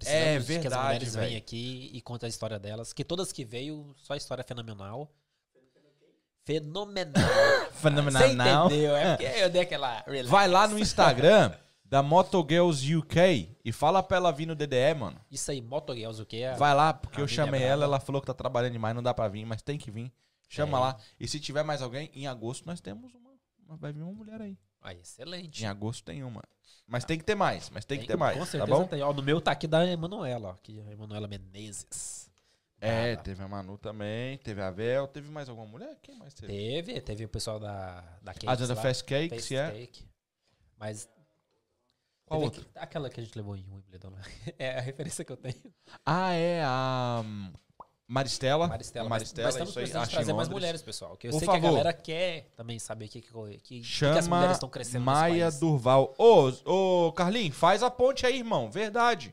É 0.04 0.38
de 0.38 0.44
que 0.44 0.46
as 0.46 0.46
verdade, 0.46 0.84
mulheres 0.84 1.14
venham 1.14 1.38
aqui 1.38 1.90
e 1.94 2.02
contem 2.02 2.26
a 2.26 2.28
história 2.28 2.58
delas. 2.58 2.92
Que 2.92 3.02
todas 3.02 3.32
que 3.32 3.46
veio, 3.46 3.94
só 3.96 4.14
história 4.14 4.44
fenomenal. 4.44 5.10
Fenomenal. 6.44 7.14
Fenomenal. 7.72 8.22
Você 8.22 8.74
entendeu? 8.74 8.94
É 8.94 9.16
porque 9.16 9.40
eu 9.40 9.48
dei 9.48 9.62
aquela. 9.62 10.04
relax. 10.06 10.28
Vai 10.28 10.48
lá 10.48 10.68
no 10.68 10.78
Instagram 10.78 11.50
da 11.90 12.04
Motogirls 12.04 12.94
UK 12.96 13.58
e 13.64 13.72
fala 13.72 14.00
pra 14.00 14.18
ela 14.18 14.30
vir 14.30 14.46
no 14.46 14.54
DDE, 14.54 14.94
mano. 14.96 15.20
Isso 15.28 15.50
aí, 15.50 15.60
Motogirls, 15.60 16.22
o 16.22 16.24
que 16.24 16.40
é? 16.40 16.54
Vai 16.54 16.72
lá, 16.72 16.94
porque 16.94 17.20
eu 17.20 17.24
mina 17.26 17.34
chamei 17.34 17.62
é 17.62 17.66
ela, 17.66 17.84
ela 17.84 17.98
falou 17.98 18.20
que 18.22 18.28
tá 18.28 18.32
trabalhando 18.32 18.72
demais, 18.72 18.94
não 18.94 19.02
dá 19.02 19.12
pra 19.12 19.26
vir, 19.26 19.44
mas 19.44 19.60
tem 19.60 19.76
que 19.76 19.90
vir. 19.90 20.12
Chama 20.48 20.78
É. 20.78 20.80
lá. 20.80 20.96
E 21.18 21.26
se 21.26 21.40
tiver 21.40 21.64
mais 21.64 21.82
alguém, 21.82 22.08
em 22.14 22.28
agosto 22.28 22.64
nós 22.64 22.80
temos 22.80 23.12
uma. 23.12 23.30
Vai 23.76 23.92
vir 23.92 24.02
uma 24.02 24.12
mulher 24.12 24.40
aí. 24.40 24.56
Ah, 24.80 24.94
excelente. 24.94 25.64
Em 25.64 25.66
agosto 25.66 26.04
tem 26.04 26.22
uma. 26.22 26.42
Mas 26.86 27.04
tem 27.04 27.18
que 27.18 27.24
ter 27.24 27.34
mais, 27.34 27.68
mas 27.70 27.84
tem, 27.84 27.98
que 27.98 28.06
ter 28.06 28.16
mais. 28.16 28.34
Com 28.34 28.44
tá 28.44 28.50
certeza 28.50 28.72
bom? 28.78 28.86
tem. 28.86 29.02
Ó, 29.02 29.12
no 29.12 29.22
meu 29.22 29.40
tá 29.40 29.50
aqui 29.50 29.66
da 29.66 29.84
Emanuela, 29.84 30.48
ó. 30.48 30.52
Aqui, 30.52 30.80
a 30.86 30.92
Emanuela 30.92 31.26
Menezes. 31.26 32.30
É, 32.80 33.14
teve 33.16 33.42
a 33.42 33.48
Manu 33.48 33.76
também, 33.76 34.38
teve 34.38 34.62
a 34.62 34.70
Vel, 34.70 35.06
teve 35.06 35.28
mais 35.28 35.48
alguma 35.48 35.66
mulher? 35.66 35.98
Quem 36.02 36.16
mais 36.16 36.32
teve? 36.32 36.52
Teve, 36.52 37.00
teve 37.00 37.24
o 37.26 37.28
pessoal 37.28 37.60
da, 37.60 38.00
da 38.22 38.32
Cakes 38.32 38.48
A 38.48 38.74
da 38.74 38.76
Fast 38.76 39.04
Cakes, 39.04 39.30
Fast 39.42 39.56
é. 39.56 39.70
Cake. 39.72 40.04
Mas. 40.78 41.08
Qual 42.30 42.42
outra? 42.42 42.60
aqui- 42.62 42.70
aquela 42.76 43.10
que 43.10 43.20
a 43.20 43.22
gente 43.24 43.36
levou 43.36 43.56
em 43.56 43.64
Wimbledon. 43.70 44.10
lá. 44.10 44.18
É 44.58 44.78
a 44.78 44.80
referência 44.80 45.24
que 45.24 45.32
eu 45.32 45.36
tenho. 45.36 45.54
Ah, 46.06 46.32
é 46.32 46.62
a 46.64 47.22
Maristela. 48.06 48.66
Maristela. 48.66 49.08
Mas- 49.08 49.22
Maristela, 49.22 49.46
mas 49.46 49.54
estamos 49.54 49.70
isso 49.88 49.96
aí. 49.96 50.02
acho 50.02 50.10
trazer 50.12 50.32
mais 50.32 50.48
mulheres, 50.48 50.82
pessoal. 50.82 51.16
Que 51.16 51.28
eu 51.28 51.30
Por 51.32 51.38
sei 51.38 51.46
que 51.48 51.54
favor. 51.54 51.66
a 51.66 51.70
galera 51.70 51.92
quer 51.92 52.50
também 52.56 52.78
saber 52.78 53.04
o 53.04 53.08
que, 53.08 53.20
que, 53.20 53.32
que, 53.32 53.58
que, 53.58 53.58
que 53.80 53.84
Chama 53.84 54.18
as 54.18 54.26
mulheres 54.28 54.52
estão 54.56 54.68
crescendo 54.68 55.04
Maia. 55.04 55.50
Durval. 55.50 56.14
Ô, 56.18 56.52
ô, 57.08 57.12
Carlinhos, 57.12 57.56
faz 57.56 57.82
a 57.82 57.90
ponte 57.90 58.26
aí, 58.26 58.38
irmão. 58.38 58.70
Verdade. 58.70 59.32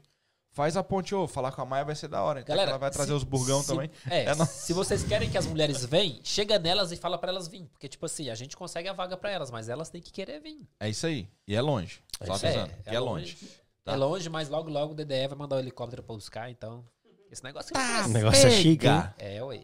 Faz 0.58 0.76
a 0.76 0.82
ponte, 0.84 1.14
ô. 1.14 1.28
Falar 1.28 1.52
com 1.52 1.62
a 1.62 1.66
Maia 1.66 1.86
vai 1.86 1.94
ser 1.94 2.08
da 2.08 2.20
hora. 2.24 2.40
Então 2.40 2.52
Galera, 2.56 2.72
ela 2.72 2.80
vai 2.80 2.90
trazer 2.90 3.12
se- 3.12 3.16
os 3.16 3.24
burgão 3.24 3.62
se- 3.62 3.68
também. 3.68 3.92
É, 4.10 4.24
É 4.24 4.34
se 4.46 4.74
vocês 4.74 5.04
querem 5.04 5.30
que 5.30 5.38
as 5.38 5.46
mulheres 5.46 5.86
venham, 5.86 6.20
chega 6.24 6.58
nelas 6.58 6.92
e 6.92 6.98
fala 6.98 7.16
pra 7.16 7.30
elas 7.30 7.48
virem. 7.48 7.68
Porque, 7.68 7.88
tipo 7.88 8.04
assim, 8.08 8.32
a 8.32 8.34
gente 8.34 8.58
consegue 8.58 8.90
a 8.90 8.94
vaga 8.94 9.16
pra 9.16 9.30
elas, 9.30 9.52
mas 9.52 9.70
elas 9.70 9.88
têm 9.92 10.02
que 10.02 10.12
querer 10.12 10.40
vir. 10.42 10.68
É 10.80 10.90
isso 10.90 11.06
aí. 11.06 11.30
E 11.48 11.56
é 11.56 11.62
longe. 11.62 12.02
Só 12.26 12.34
aí. 12.34 12.40
avisando. 12.40 12.74
É 12.88 12.96
é 12.96 13.00
longe. 13.00 13.38
Tá. 13.86 13.94
É 13.94 13.96
longe, 13.96 14.28
mas 14.30 14.50
logo, 14.50 14.68
logo 14.68 14.94
o 14.94 14.96
DDE 14.96 15.28
vai 15.28 15.38
mandar 15.38 15.58
o 15.58 15.60
helicóptero 15.60 16.02
pra 16.02 16.16
buscar, 16.16 16.50
então. 16.50 16.84
Esse 17.32 17.44
negócio 17.44 17.72
é 17.78 18.06
O 18.06 18.08
negócio 18.08 18.48
é 18.48 18.50
chique? 18.50 18.88
É, 19.20 19.44
ué. 19.44 19.62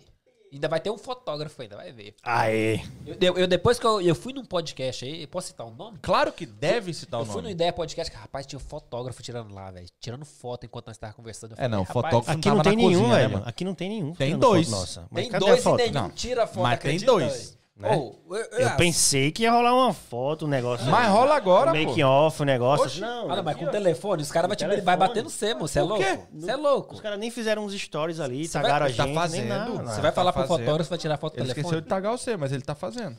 Ainda 0.54 0.68
vai 0.68 0.80
ter 0.80 0.92
um 0.92 0.98
fotógrafo 1.00 1.60
ainda, 1.62 1.76
vai 1.76 1.92
ver. 1.92 2.14
Aê! 2.22 2.76
Eu, 3.06 3.16
eu- 3.20 3.38
eu- 3.40 3.48
depois 3.48 3.80
que 3.80 3.86
eu, 3.88 4.00
eu 4.00 4.14
fui 4.14 4.32
num 4.34 4.46
podcast 4.46 5.04
aí, 5.04 5.26
posso 5.26 5.48
citar 5.48 5.66
um 5.66 5.74
nome? 5.74 5.98
Claro 6.02 6.32
que 6.32 6.46
deve 6.46 6.94
citar 6.94 7.20
o 7.20 7.24
eu 7.24 7.26
fui 7.26 7.36
no 7.38 7.42
nome. 7.44 7.54
Ideia 7.54 7.74
Podcast, 7.74 8.12
que 8.12 8.18
rapaz, 8.18 8.46
tinha 8.46 8.58
um 8.60 8.62
fotógrafo 8.64 9.24
tirando 9.24 9.52
lá, 9.54 9.72
velho. 9.72 9.88
Tirando 10.00 10.24
foto 10.26 10.66
enquanto 10.66 10.88
nós 10.88 10.96
estávamos 10.96 11.16
conversando. 11.16 11.56
Eu 11.58 11.64
É, 11.64 11.68
não, 11.68 11.84
falei, 11.84 12.12
rapaz, 12.12 12.14
fotógrafo 12.14 12.40
Aqui 12.40 12.50
não 12.50 12.62
tem 12.62 12.76
nenhum, 12.76 12.90
cozinha, 12.92 13.08
né, 13.08 13.18
velho. 13.22 13.34
mano? 13.34 13.46
Aqui 13.48 13.66
não 13.66 13.74
tem 13.76 13.90
nenhum. 13.90 14.14
Tem 14.14 14.38
dois. 14.38 14.70
foto 14.70 14.80
Nossa. 14.80 15.08
Mas 15.10 15.24
Tem 15.24 15.32
cadê 15.32 15.46
dois 15.46 15.60
a 15.60 15.64
foto? 15.64 15.80
e 15.80 15.84
nenhum 15.90 15.94
Não, 16.04 16.10
tira 16.12 16.46
foto, 16.48 16.64
mas 16.64 16.80
tem 16.80 17.00
dois? 17.00 17.58
Né? 17.76 17.96
Ô, 17.96 18.16
eu, 18.30 18.36
Eu 18.60 18.68
ah, 18.68 18.76
pensei 18.76 19.32
que 19.32 19.44
ia 19.44 19.52
rolar 19.52 19.74
uma 19.74 19.94
foto, 19.94 20.46
um 20.46 20.48
negócio. 20.48 20.86
Mas 20.88 21.10
rola 21.10 21.36
agora, 21.36 21.72
pô. 21.72 21.78
Making 21.78 22.04
off, 22.04 22.42
um 22.42 22.46
negócio. 22.46 23.02
Não, 23.02 23.32
Ah, 23.32 23.36
não, 23.38 23.44
mas 23.44 23.56
aqui, 23.56 23.64
com 23.66 23.70
ó. 23.70 23.72
telefone, 23.74 24.22
os 24.22 24.32
caras 24.32 24.50
vai, 24.60 24.82
vai 24.82 24.98
bater 24.98 25.24
no 25.24 25.30
C, 25.30 25.54
moço. 25.56 25.74
Você 25.74 25.80
é 25.80 25.82
Por 25.82 25.88
louco? 25.90 26.04
quê? 26.04 26.20
Você 26.34 26.52
é 26.52 26.56
louco. 26.56 26.94
Os 26.96 27.02
caras 27.02 27.20
nem 27.20 27.32
fizeram 27.32 27.66
uns 27.66 27.74
stories 27.74 28.20
ali, 28.20 28.46
Você 28.48 28.54
tagaram 28.54 28.86
vai- 28.86 28.94
a 28.94 28.96
tá 28.96 29.06
gente, 29.06 29.16
fazendo. 29.16 29.40
nem 29.42 29.50
nada. 29.50 29.72
Você 29.72 29.78
Você 29.90 29.96
tá 29.96 30.02
vai 30.02 30.12
falar 30.12 30.34
pro 30.34 30.42
fazendo. 30.44 30.58
fotógrafo, 30.66 30.90
vai 30.90 31.00
tirar 31.00 31.18
foto 31.18 31.34
do 31.34 31.40
Ele 31.40 31.46
telefone? 31.48 31.62
esqueceu 31.66 31.82
de 31.82 31.88
tagar 31.88 32.12
você, 32.12 32.38
mas 32.38 32.52
ele 32.52 32.62
tá 32.62 32.76
fazendo. 32.76 33.18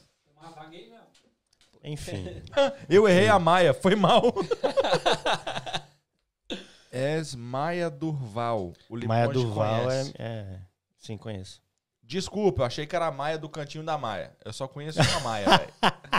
Enfim. 1.82 2.24
Eu 2.89 3.06
errei 3.09 3.28
a 3.28 3.39
Maia, 3.39 3.74
foi 3.74 3.94
mal. 3.97 4.22
És 6.93 7.35
Maia 7.35 7.90
Durval. 7.90 8.72
O 8.89 8.97
Maia 9.06 9.28
Durval 9.28 9.90
é, 9.90 10.12
é. 10.18 10.47
Sim, 10.98 11.16
conheço. 11.18 11.60
Desculpa, 12.06 12.62
eu 12.62 12.66
achei 12.66 12.86
que 12.86 12.94
era 12.94 13.06
a 13.06 13.10
Maia 13.12 13.39
do 13.39 13.48
cantinho 13.48 13.82
da 13.82 13.97
Maia. 13.97 14.36
Eu 14.44 14.52
só 14.52 14.68
conheço 14.68 15.01
uma 15.01 15.20
Maia, 15.20 15.47
velho. 15.59 15.72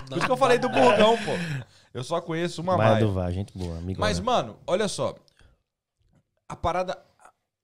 Por 0.09 0.17
isso 0.17 0.25
que 0.25 0.31
eu 0.31 0.37
falei 0.37 0.57
do 0.57 0.67
Burgão, 0.69 1.15
pô. 1.17 1.31
Eu 1.93 2.03
só 2.03 2.19
conheço 2.19 2.61
uma 2.61 2.75
Maia 2.75 2.91
Maia. 2.93 3.05
Durval, 3.05 3.31
gente 3.31 3.57
boa, 3.57 3.77
amigo. 3.77 3.99
Mas, 3.99 4.19
mano, 4.19 4.57
olha 4.65 4.87
só. 4.87 5.15
A 6.49 6.55
parada. 6.55 6.97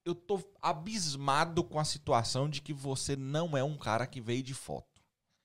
Eu 0.04 0.16
tô 0.16 0.40
abismado 0.62 1.64
com 1.64 1.80
a 1.80 1.84
situação 1.86 2.50
de 2.50 2.60
que 2.62 2.74
você 2.74 3.16
não 3.16 3.56
é 3.56 3.64
um 3.64 3.78
cara 3.78 4.08
que 4.08 4.20
veio 4.20 4.42
de 4.42 4.54
foto. 4.54 4.88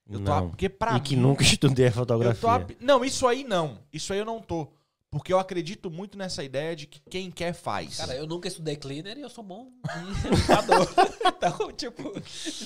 Eu 0.08 0.18
tô, 0.20 0.24
não. 0.30 0.48
porque 0.50 0.68
pra 0.68 0.96
E 0.96 1.00
que 1.00 1.14
mim, 1.16 1.22
nunca 1.22 1.42
estudei 1.44 1.86
a 1.86 1.88
eu 1.88 1.92
tô 1.92 1.98
fotografia. 2.00 2.50
ab- 2.52 2.76
Não, 2.80 3.04
isso 3.04 3.26
aí 3.26 3.44
não. 3.44 3.78
Isso 3.92 4.12
aí 4.14 4.18
eu 4.18 4.24
não 4.24 4.40
tô. 4.40 4.68
Porque 5.10 5.32
eu 5.32 5.38
acredito 5.38 5.90
muito 5.90 6.18
nessa 6.18 6.42
ideia 6.42 6.74
de 6.74 6.86
que 6.86 7.00
quem 7.08 7.30
quer 7.30 7.54
faz. 7.54 7.96
Cara, 7.96 8.16
eu 8.16 8.26
nunca 8.26 8.48
estudei 8.48 8.76
cleaner 8.76 9.16
e 9.16 9.22
eu 9.22 9.28
sou 9.28 9.44
bom 9.44 9.70
em 9.96 10.30
limpador. 10.30 10.88
então, 11.24 11.72
tipo, 11.72 12.02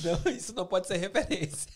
não, 0.02 0.32
isso 0.32 0.54
não 0.54 0.66
pode 0.66 0.86
ser 0.86 0.96
referência. 0.96 1.70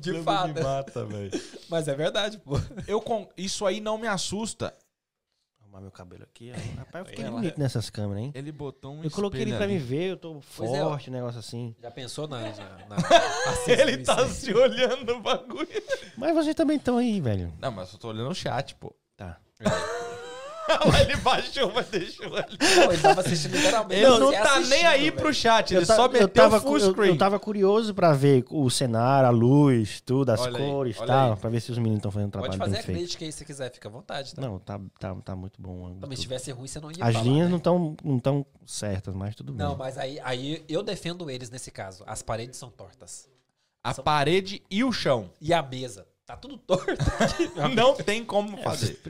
De 0.00 0.22
fato. 0.22 0.62
mata, 0.62 1.04
velho. 1.04 1.30
Mas 1.68 1.88
é 1.88 1.94
verdade, 1.94 2.38
pô. 2.38 2.54
Eu 2.86 3.02
Isso 3.36 3.66
aí 3.66 3.80
não 3.80 3.98
me 3.98 4.06
assusta. 4.06 4.74
Arrumar 5.76 5.80
meu 5.82 5.90
cabelo 5.90 6.22
aqui. 6.24 6.52
ó. 6.54 6.78
Rapaz, 6.78 7.04
eu 7.04 7.10
fiquei 7.10 7.24
Ela- 7.24 7.34
bonito 7.36 7.58
nessas 7.58 7.90
câmeras, 7.90 8.22
hein? 8.24 8.32
Ele 8.34 8.50
botou 8.50 8.94
um 8.94 9.04
Eu 9.04 9.10
coloquei 9.10 9.42
ele 9.42 9.50
espelho 9.50 9.56
pra 9.68 9.74
ali. 9.74 9.74
me 9.74 9.78
ver, 9.78 10.10
eu 10.12 10.16
tô 10.16 10.40
Pois 10.56 10.70
é, 10.72 10.82
ó. 10.82 10.88
forte, 10.90 11.10
um 11.10 11.12
negócio 11.12 11.38
assim. 11.38 11.74
Já 11.82 11.90
pensou 11.90 12.26
na. 12.26 12.40
na, 12.40 12.48
na 12.48 12.96
Ele 13.68 13.98
tá 13.98 14.26
se 14.28 14.52
olhando 14.54 15.04
no 15.14 15.20
bagulho. 15.20 15.68
Mas 16.16 16.34
vocês 16.34 16.54
também 16.54 16.76
estão 16.78 16.96
aí, 16.96 17.20
velho. 17.20 17.52
Não, 17.60 17.70
mas 17.70 17.92
eu 17.92 17.98
tô 17.98 18.08
olhando 18.08 18.30
o 18.30 18.34
chat, 18.34 18.74
pô. 18.76 18.94
Tá. 19.16 19.38
Ele 21.00 21.16
baixou, 21.16 21.72
mas 21.72 21.86
deixou 21.88 22.34
ali. 22.36 22.56
Pô, 22.58 22.92
ele 22.92 23.00
tava 23.02 23.20
assistindo 23.20 23.56
literalmente. 23.56 24.00
Ele 24.00 24.18
não 24.18 24.26
você 24.28 24.38
tá 24.38 24.60
nem 24.60 24.86
aí 24.86 25.00
velho. 25.10 25.16
pro 25.16 25.32
chat, 25.34 25.72
ele 25.72 25.82
Eu 25.82 25.86
ta- 25.86 25.96
só 25.96 26.06
eu 26.06 26.12
meteu 26.12 26.28
tava, 26.28 26.60
full 26.60 26.70
cu- 26.72 26.78
eu, 26.78 26.90
screen. 26.90 27.08
eu 27.10 27.18
tava 27.18 27.38
curioso 27.38 27.94
pra 27.94 28.12
ver 28.12 28.44
o 28.50 28.68
cenário, 28.68 29.28
a 29.28 29.30
luz, 29.30 30.00
tudo, 30.00 30.30
as 30.30 30.40
Olha 30.40 30.58
cores 30.58 30.96
e 30.96 31.06
tal, 31.06 31.32
aí. 31.32 31.38
pra 31.38 31.50
ver 31.50 31.60
se 31.60 31.70
os 31.70 31.78
meninos 31.78 31.98
estão 31.98 32.10
fazendo 32.10 32.28
um 32.28 32.30
trabalho 32.30 32.52
Pode 32.52 32.58
fazer 32.58 32.72
bem 32.72 32.80
a 32.80 32.84
feito. 32.84 32.98
crítica 32.98 33.24
aí 33.24 33.32
se 33.32 33.44
quiser, 33.44 33.72
fica 33.72 33.88
à 33.88 33.92
vontade. 33.92 34.34
Tá? 34.34 34.42
Não, 34.42 34.58
tá, 34.58 34.80
tá, 34.98 35.14
tá 35.24 35.36
muito 35.36 35.60
bom. 35.60 35.70
o 35.82 35.86
ângulo, 35.86 36.00
Também 36.00 36.16
se 36.16 36.22
tudo. 36.22 36.28
tivesse 36.32 36.50
ruim, 36.52 36.66
você 36.66 36.80
não 36.80 36.90
ia 36.90 37.04
As 37.04 37.12
falar, 37.12 37.24
linhas 37.24 37.44
né? 37.46 37.50
não 37.50 37.58
estão 37.58 37.96
não 38.04 38.18
tão 38.18 38.46
certas, 38.66 39.14
mas 39.14 39.34
tudo 39.34 39.52
bem. 39.52 39.64
Não, 39.66 39.76
mas 39.76 39.96
aí, 39.98 40.18
aí 40.24 40.64
eu 40.68 40.82
defendo 40.82 41.30
eles 41.30 41.50
nesse 41.50 41.70
caso. 41.70 42.02
As 42.06 42.22
paredes 42.22 42.58
são 42.58 42.70
tortas. 42.70 43.28
A 43.84 43.94
parede 43.94 44.62
e 44.70 44.82
o 44.82 44.90
chão. 44.92 45.30
E 45.40 45.54
a 45.54 45.62
mesa. 45.62 46.06
Tá 46.26 46.36
tudo 46.36 46.58
torto. 46.58 46.92
Não 47.72 47.94
tem 47.94 48.24
como 48.24 48.58
É, 48.58 48.62
fazer. 48.62 49.00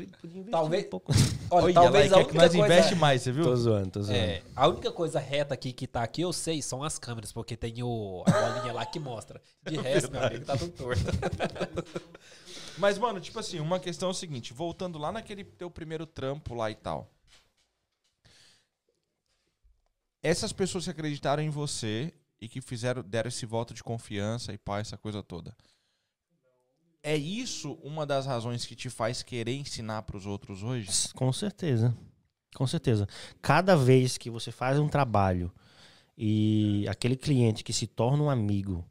Talvez- 0.50 0.84
um 0.84 0.88
pouco. 0.90 1.12
Olha, 1.50 1.64
Olha, 1.64 1.74
talvez 1.74 2.10
lá, 2.10 2.20
a 2.20 2.24
que 2.26 2.34
nós 2.34 2.52
coisa... 2.52 2.58
investe 2.58 2.94
mais, 2.94 3.22
você 3.22 3.32
viu? 3.32 3.44
Tô 3.44 3.56
zoando, 3.56 3.90
tô 3.90 4.02
zoando. 4.02 4.20
É, 4.20 4.42
a 4.54 4.68
única 4.68 4.92
coisa 4.92 5.18
reta 5.18 5.54
aqui 5.54 5.72
que 5.72 5.86
tá 5.86 6.02
aqui, 6.02 6.20
eu 6.20 6.30
sei, 6.30 6.60
são 6.60 6.84
as 6.84 6.98
câmeras, 6.98 7.32
porque 7.32 7.56
tem 7.56 7.82
o, 7.82 8.22
a 8.26 8.30
bolinha 8.30 8.72
lá 8.74 8.84
que 8.84 9.00
mostra. 9.00 9.40
De 9.66 9.76
resto, 9.80 10.12
meu 10.12 10.22
amigo, 10.22 10.44
tá 10.44 10.58
tudo 10.58 10.72
torto. 10.72 11.02
Mas, 12.76 12.98
mano, 12.98 13.18
tipo 13.18 13.38
assim, 13.38 13.60
uma 13.60 13.80
questão 13.80 14.08
é 14.08 14.10
o 14.10 14.14
seguinte, 14.14 14.52
voltando 14.52 14.98
lá 14.98 15.10
naquele 15.10 15.42
teu 15.42 15.70
primeiro 15.70 16.04
trampo 16.04 16.54
lá 16.54 16.70
e 16.70 16.74
tal. 16.74 17.10
essas 20.22 20.52
pessoas 20.52 20.84
que 20.84 20.90
acreditaram 20.90 21.40
em 21.42 21.50
você 21.50 22.12
e 22.40 22.48
que 22.48 22.60
fizeram, 22.60 23.00
deram 23.02 23.28
esse 23.28 23.46
voto 23.46 23.72
de 23.72 23.82
confiança 23.82 24.52
e 24.52 24.58
pá, 24.58 24.80
essa 24.80 24.98
coisa 24.98 25.22
toda. 25.22 25.56
É 27.06 27.16
isso 27.16 27.78
uma 27.84 28.04
das 28.04 28.26
razões 28.26 28.66
que 28.66 28.74
te 28.74 28.90
faz 28.90 29.22
querer 29.22 29.54
ensinar 29.54 30.02
para 30.02 30.16
os 30.16 30.26
outros 30.26 30.64
hoje? 30.64 30.90
Com 31.14 31.32
certeza. 31.32 31.96
Com 32.52 32.66
certeza. 32.66 33.06
Cada 33.40 33.76
vez 33.76 34.18
que 34.18 34.28
você 34.28 34.50
faz 34.50 34.76
um 34.80 34.88
trabalho 34.88 35.52
e 36.18 36.84
aquele 36.88 37.14
cliente 37.14 37.62
que 37.62 37.72
se 37.72 37.86
torna 37.86 38.24
um 38.24 38.28
amigo 38.28 38.84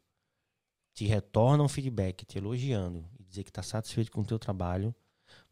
te 0.94 1.04
retorna 1.04 1.62
um 1.62 1.68
feedback 1.68 2.24
te 2.24 2.38
elogiando 2.38 3.04
e 3.18 3.22
dizer 3.22 3.44
que 3.44 3.50
está 3.50 3.62
satisfeito 3.62 4.10
com 4.10 4.22
o 4.22 4.26
teu 4.26 4.38
trabalho, 4.38 4.94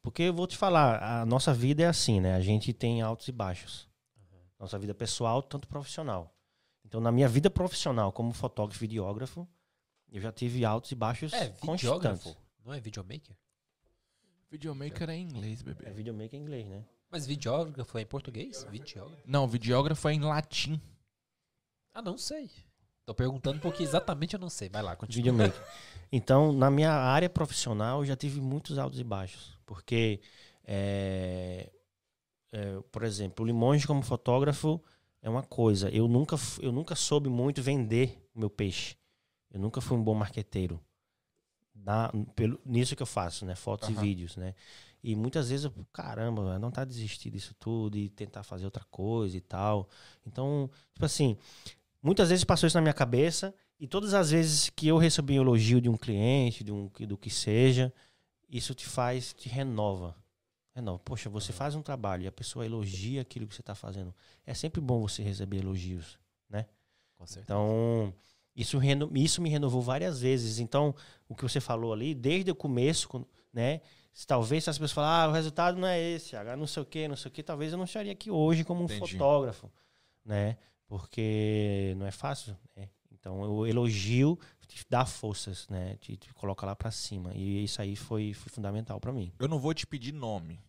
porque 0.01 0.23
eu 0.23 0.33
vou 0.33 0.47
te 0.47 0.57
falar, 0.57 1.21
a 1.21 1.27
nossa 1.27 1.53
vida 1.53 1.83
é 1.83 1.87
assim, 1.87 2.19
né? 2.19 2.35
A 2.35 2.41
gente 2.41 2.73
tem 2.73 3.03
altos 3.03 3.29
e 3.29 3.33
baixos. 3.33 3.87
Nossa 4.59 4.79
vida 4.79 4.95
pessoal, 4.95 5.43
tanto 5.43 5.69
profissional. 5.69 6.35
Então, 6.83 6.99
na 6.99 7.13
minha 7.13 7.29
vida 7.29 7.51
profissional, 7.51 8.11
como 8.11 8.33
fotógrafo 8.33 8.83
e 8.83 8.87
videógrafo, 8.87 9.47
eu 10.11 10.19
já 10.19 10.33
tive 10.33 10.65
altos 10.65 10.93
e 10.93 10.95
baixos 10.95 11.31
É, 11.35 11.49
constantes. 11.61 12.35
Não 12.65 12.73
é 12.73 12.81
videomaker? 12.81 13.37
Videomaker 14.51 15.11
é 15.11 15.17
em 15.17 15.25
inglês, 15.25 15.61
bebê. 15.63 15.85
É 15.87 15.93
videomaker 15.93 16.39
em 16.39 16.43
inglês, 16.43 16.67
né? 16.67 16.85
Mas 17.11 17.27
videógrafo 17.27 17.99
é 17.99 18.01
em 18.01 18.07
português? 18.07 18.65
Videógrafo. 18.71 19.23
Não, 19.27 19.47
videógrafo 19.47 20.09
é 20.09 20.15
em 20.15 20.21
latim. 20.21 20.81
Ah, 21.93 22.01
não 22.01 22.17
sei. 22.17 22.51
Tô 23.05 23.15
perguntando 23.15 23.61
porque 23.61 23.83
exatamente 23.83 24.35
eu 24.35 24.41
não 24.41 24.49
sei. 24.49 24.69
Vai 24.69 24.83
lá, 24.83 24.97
continua. 24.97 25.33
Videomaker. 25.33 25.63
Então, 26.11 26.53
na 26.53 26.71
minha 26.71 26.93
área 26.93 27.29
profissional, 27.29 28.01
eu 28.01 28.07
já 28.07 28.17
tive 28.17 28.41
muitos 28.41 28.79
altos 28.79 28.99
e 28.99 29.05
baixos. 29.05 29.59
Porque, 29.67 30.21
é, 30.65 31.71
é, 32.51 32.81
por 32.91 33.03
exemplo, 33.03 33.45
o 33.45 33.47
Limonge 33.47 33.87
como 33.87 34.03
fotógrafo 34.03 34.83
é 35.21 35.29
uma 35.29 35.43
coisa. 35.43 35.91
Eu 35.91 36.09
nunca, 36.09 36.37
eu 36.61 36.73
nunca 36.73 36.95
soube 36.95 37.29
muito 37.29 37.61
vender 37.61 38.27
o 38.35 38.41
meu 38.41 38.49
peixe. 38.49 38.97
Eu 39.51 39.61
nunca 39.61 39.81
fui 39.81 39.99
um 39.99 40.03
bom 40.03 40.15
marqueteiro. 40.15 40.81
Na, 41.75 42.11
pelo, 42.35 42.61
nisso 42.65 42.95
que 42.95 43.03
eu 43.03 43.07
faço, 43.07 43.45
né? 43.45 43.55
Fotos 43.55 43.89
Aham. 43.89 43.99
e 43.99 44.01
vídeos, 44.01 44.37
né? 44.37 44.55
E 45.03 45.15
muitas 45.15 45.51
vezes 45.51 45.65
eu, 45.65 45.73
caramba, 45.93 46.59
não 46.59 46.71
tá 46.71 46.85
desistir 46.85 47.31
disso 47.31 47.55
tudo 47.59 47.99
e 47.99 48.09
tentar 48.09 48.43
fazer 48.43 48.65
outra 48.65 48.85
coisa 48.91 49.37
e 49.37 49.41
tal. 49.41 49.89
Então, 50.27 50.71
tipo 50.95 51.05
assim, 51.05 51.37
muitas 52.03 52.31
vezes 52.31 52.45
passou 52.45 52.67
isso 52.67 52.77
na 52.77 52.81
minha 52.81 52.95
cabeça 52.95 53.55
e 53.79 53.87
todas 53.87 54.15
as 54.15 54.31
vezes 54.31 54.71
que 54.71 54.89
eu 54.89 54.97
recebi 54.97 55.39
um 55.39 55.43
elogio 55.43 55.81
de 55.81 55.89
um 55.89 55.97
cliente, 55.97 56.65
de 56.65 56.73
um 56.73 56.91
do 57.07 57.19
que 57.19 57.29
seja, 57.29 57.93
isso 58.49 58.75
te 58.75 58.87
faz, 58.87 59.35
te 59.35 59.49
renova. 59.49 60.17
Renova. 60.75 60.99
Poxa, 61.01 61.29
você 61.29 61.53
faz 61.53 61.75
um 61.75 61.83
trabalho 61.83 62.23
e 62.23 62.27
a 62.27 62.33
pessoa 62.33 62.65
elogia 62.65 63.21
aquilo 63.21 63.47
que 63.47 63.55
você 63.55 63.61
está 63.61 63.75
fazendo. 63.75 64.15
É 64.47 64.55
sempre 64.55 64.81
bom 64.81 65.03
você 65.03 65.23
receber 65.23 65.59
elogios. 65.59 66.19
Com 67.25 67.27
certeza. 67.27 67.45
Então, 67.45 68.15
isso, 68.57 68.79
reno- 68.79 69.11
isso 69.15 69.41
me 69.43 69.49
renovou 69.51 69.83
várias 69.83 70.21
vezes. 70.21 70.59
Então, 70.59 70.95
o 71.29 71.35
que 71.35 71.43
você 71.43 71.61
falou 71.61 71.93
ali, 71.93 72.15
desde 72.15 72.51
o 72.51 72.55
começo, 72.55 73.27
né? 73.53 73.81
Talvez 74.27 74.63
se 74.65 74.71
as 74.71 74.77
pessoas 74.79 74.93
falarem, 74.93 75.27
ah, 75.27 75.31
o 75.31 75.33
resultado 75.35 75.77
não 75.77 75.89
é 75.89 76.01
esse, 76.01 76.37
ah, 76.37 76.57
não 76.57 76.67
sei 76.69 76.83
o 76.83 76.87
que, 76.87 77.09
não 77.09 77.17
sei 77.17 77.29
o 77.29 77.33
que, 77.33 77.43
talvez 77.43 77.73
eu 77.73 77.79
não 77.79 77.85
estaria 77.85 78.13
aqui 78.13 78.31
hoje 78.31 78.63
como 78.63 78.83
um 78.83 78.85
Entendi. 78.85 79.13
fotógrafo, 79.13 79.71
né? 80.25 80.57
Porque 80.87 81.95
não 81.97 82.07
é 82.07 82.11
fácil, 82.13 82.57
né? 82.77 82.89
Então, 83.11 83.41
o 83.41 83.67
elogio 83.67 84.39
te 84.69 84.85
dá 84.89 85.05
forças, 85.07 85.67
né? 85.69 85.97
Te, 85.97 86.17
te 86.17 86.33
coloca 86.35 86.65
lá 86.67 86.77
pra 86.77 86.91
cima. 86.91 87.33
E 87.35 87.65
isso 87.65 87.81
aí 87.81 87.97
foi, 87.97 88.33
foi 88.35 88.51
fundamental 88.53 89.01
pra 89.01 89.13
mim. 89.13 89.33
Eu 89.39 89.49
não 89.49 89.59
vou 89.59 89.73
te 89.75 89.87
pedir 89.87 90.13
nome. 90.13 90.61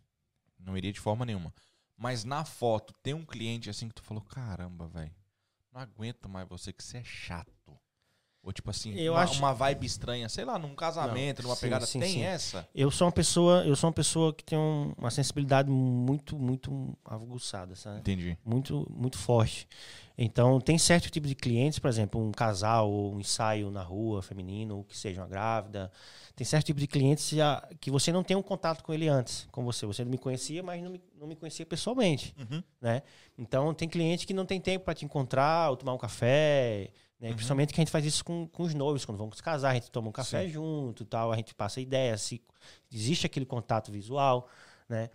Não 0.59 0.77
iria 0.77 0.91
de 0.91 0.99
forma 0.99 1.25
nenhuma. 1.25 1.53
Mas 1.97 2.23
na 2.23 2.43
foto, 2.45 2.93
tem 3.03 3.13
um 3.13 3.25
cliente 3.25 3.69
assim 3.69 3.87
que 3.87 3.95
tu 3.95 4.03
falou, 4.03 4.23
caramba, 4.23 4.87
velho. 4.87 5.11
Não 5.71 5.81
aguento 5.81 6.27
mais 6.29 6.47
você, 6.47 6.71
que 6.73 6.83
você 6.83 6.97
é 6.97 7.03
chato. 7.03 7.53
Ou 8.45 8.53
tipo 8.53 8.69
assim, 8.69 8.93
Eu 8.95 9.13
uma, 9.13 9.23
acho- 9.23 9.39
uma 9.39 9.51
vibe 9.53 9.88
estranha, 9.88 10.30
sei 10.30 10.45
lá, 10.45 10.59
num 10.59 10.76
casamento, 10.76 11.41
numa 11.41 11.55
sim, 11.55 11.61
pegada. 11.61 11.85
sim, 11.88 11.99
tem 11.99 12.11
sim. 12.13 12.22
essa? 12.22 12.67
Eu 12.76 12.91
sou 12.91 13.07
uma 13.07 13.11
pessoa, 13.11 13.65
eu 13.65 13.76
sou 13.76 13.88
uma 13.88 13.93
pessoa 13.93 14.31
que 14.31 14.43
tem 14.43 14.55
um- 14.55 14.93
uma 14.95 15.09
sensibilidade 15.09 15.67
muito, 15.67 16.38
muito 16.38 16.95
aguçada, 17.03 17.76
sabe? 17.76 17.99
Entendi. 18.01 18.38
muito 18.45 18.85
muito 18.95 19.17
forte. 19.17 19.67
Então, 20.17 20.61
tem 20.61 20.77
certo 20.77 21.09
tipo 21.09 21.27
de 21.27 21.34
clientes, 21.35 21.80
por 21.80 21.89
exemplo, 21.89 22.22
um 22.22 22.31
casal 22.31 22.89
ou 22.89 23.15
um 23.15 23.19
ensaio 23.19 23.69
na 23.72 23.81
rua, 23.81 24.22
feminino, 24.22 24.77
ou 24.77 24.84
que 24.84 24.95
seja 24.97 25.22
uma 25.22 25.27
grávida. 25.27 25.91
Tem 26.35 26.45
certo 26.45 26.67
tipo 26.67 26.80
de 26.80 26.88
clientes 26.88 27.31
que 27.81 27.89
você 27.91 28.11
não 28.13 28.23
tem 28.23 28.38
um 28.38 28.41
contato 28.43 28.81
com 28.84 28.93
ele 28.93 29.07
antes, 29.09 29.47
com 29.51 29.65
você. 29.65 29.85
Você 29.88 30.03
não 30.05 30.11
me 30.11 30.17
conhecia, 30.17 30.61
mas 30.63 30.81
não 30.84 30.91
me, 30.91 31.01
não 31.19 31.27
me 31.27 31.35
conhecia 31.35 31.65
pessoalmente, 31.65 32.34
Uhum. 32.39 32.63
né? 32.80 33.01
Então, 33.38 33.73
tem 33.73 33.89
cliente 33.89 34.26
que 34.27 34.34
não 34.34 34.45
tem 34.45 34.61
tempo 34.61 34.85
para 34.85 34.93
te 34.93 35.03
encontrar 35.03 35.69
ou 35.72 35.76
tomar 35.76 35.93
um 35.93 35.97
café, 35.97 36.91
né? 37.19 37.29
Uhum. 37.29 37.35
Principalmente 37.35 37.73
que 37.73 37.79
a 37.79 37.83
gente 37.83 37.91
faz 37.91 38.05
isso 38.05 38.23
com, 38.23 38.47
com 38.47 38.63
os 38.63 38.73
noivos, 38.73 39.05
quando 39.05 39.17
vamos 39.17 39.39
casar, 39.41 39.71
a 39.71 39.73
gente 39.73 39.89
toma 39.91 40.09
um 40.09 40.11
café 40.11 40.45
Sim. 40.45 40.49
junto, 40.49 41.05
tal, 41.05 41.31
a 41.31 41.35
gente 41.35 41.53
passa 41.55 41.79
ideias, 41.79 42.21
se 42.21 42.41
existe 42.91 43.25
aquele 43.25 43.45
contato 43.45 43.91
visual, 43.91 44.49
né? 44.87 45.09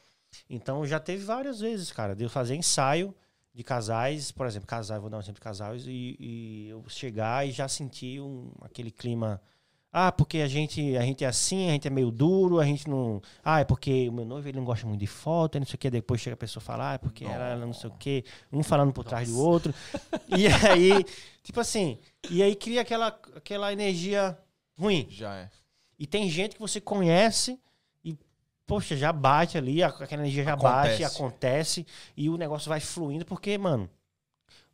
Então 0.49 0.87
já 0.87 1.01
teve 1.01 1.25
várias 1.25 1.61
vezes, 1.61 1.91
cara, 1.91 2.15
de 2.15 2.25
eu 2.25 2.31
fazer 2.31 2.55
ensaio 2.55 3.15
de 3.53 3.65
casais, 3.65 4.31
por 4.31 4.47
exemplo, 4.47 4.67
casais, 4.67 5.01
vou 5.01 5.11
dar 5.11 5.17
um 5.17 5.21
exemplo 5.21 5.41
de 5.41 5.45
casais, 5.45 5.85
e, 5.87 6.17
e 6.19 6.69
eu 6.69 6.85
chegar 6.89 7.47
e 7.47 7.51
já 7.51 7.69
sentir 7.69 8.21
um, 8.21 8.53
aquele 8.61 8.91
clima. 8.91 9.41
Ah, 9.93 10.13
porque 10.13 10.39
a 10.39 10.47
gente, 10.47 10.97
a 10.97 11.03
gente 11.03 11.25
é 11.25 11.27
assim, 11.27 11.69
a 11.69 11.73
gente 11.73 11.89
é 11.89 11.91
meio 11.91 12.13
duro, 12.13 12.61
a 12.61 12.65
gente 12.65 12.89
não. 12.89 13.21
Ah, 13.43 13.61
é 13.61 13.65
porque 13.65 14.09
o 14.09 14.13
meu 14.13 14.25
noivo 14.25 14.49
ele 14.49 14.57
não 14.57 14.65
gosta 14.65 14.87
muito 14.87 15.01
de 15.01 15.07
foto, 15.09 15.59
não 15.59 15.67
sei 15.67 15.75
o 15.75 15.79
quê. 15.79 15.91
Depois 15.91 16.21
chega 16.21 16.35
a 16.35 16.37
pessoa 16.37 16.63
falar, 16.63 16.93
ah, 16.93 16.95
é 16.95 16.99
porque 16.99 17.25
ela 17.25 17.57
não 17.57 17.73
sei 17.73 17.91
o 17.91 17.95
quê, 17.95 18.25
um 18.53 18.63
falando 18.63 18.93
por 18.93 19.05
trás 19.05 19.29
do 19.29 19.39
outro. 19.39 19.75
E 20.37 20.47
aí, 20.47 21.05
tipo 21.43 21.59
assim, 21.59 21.99
e 22.31 22.41
aí 22.41 22.55
cria 22.55 22.83
aquela, 22.83 23.09
aquela 23.35 23.73
energia 23.73 24.39
ruim. 24.79 25.09
Já 25.11 25.35
é. 25.35 25.51
E 25.99 26.07
tem 26.07 26.31
gente 26.31 26.55
que 26.55 26.61
você 26.61 26.81
conhece 26.81 27.61
e, 28.05 28.17
poxa, 28.65 28.97
já 28.97 29.13
bate 29.13 29.59
ali, 29.59 29.83
aquela 29.83 30.23
energia 30.23 30.45
já 30.45 30.55
bate, 30.55 31.03
Acontece. 31.03 31.17
acontece, 31.17 31.87
e 32.17 32.31
o 32.31 32.37
negócio 32.37 32.69
vai 32.69 32.79
fluindo, 32.79 33.25
porque, 33.27 33.59
mano, 33.59 33.91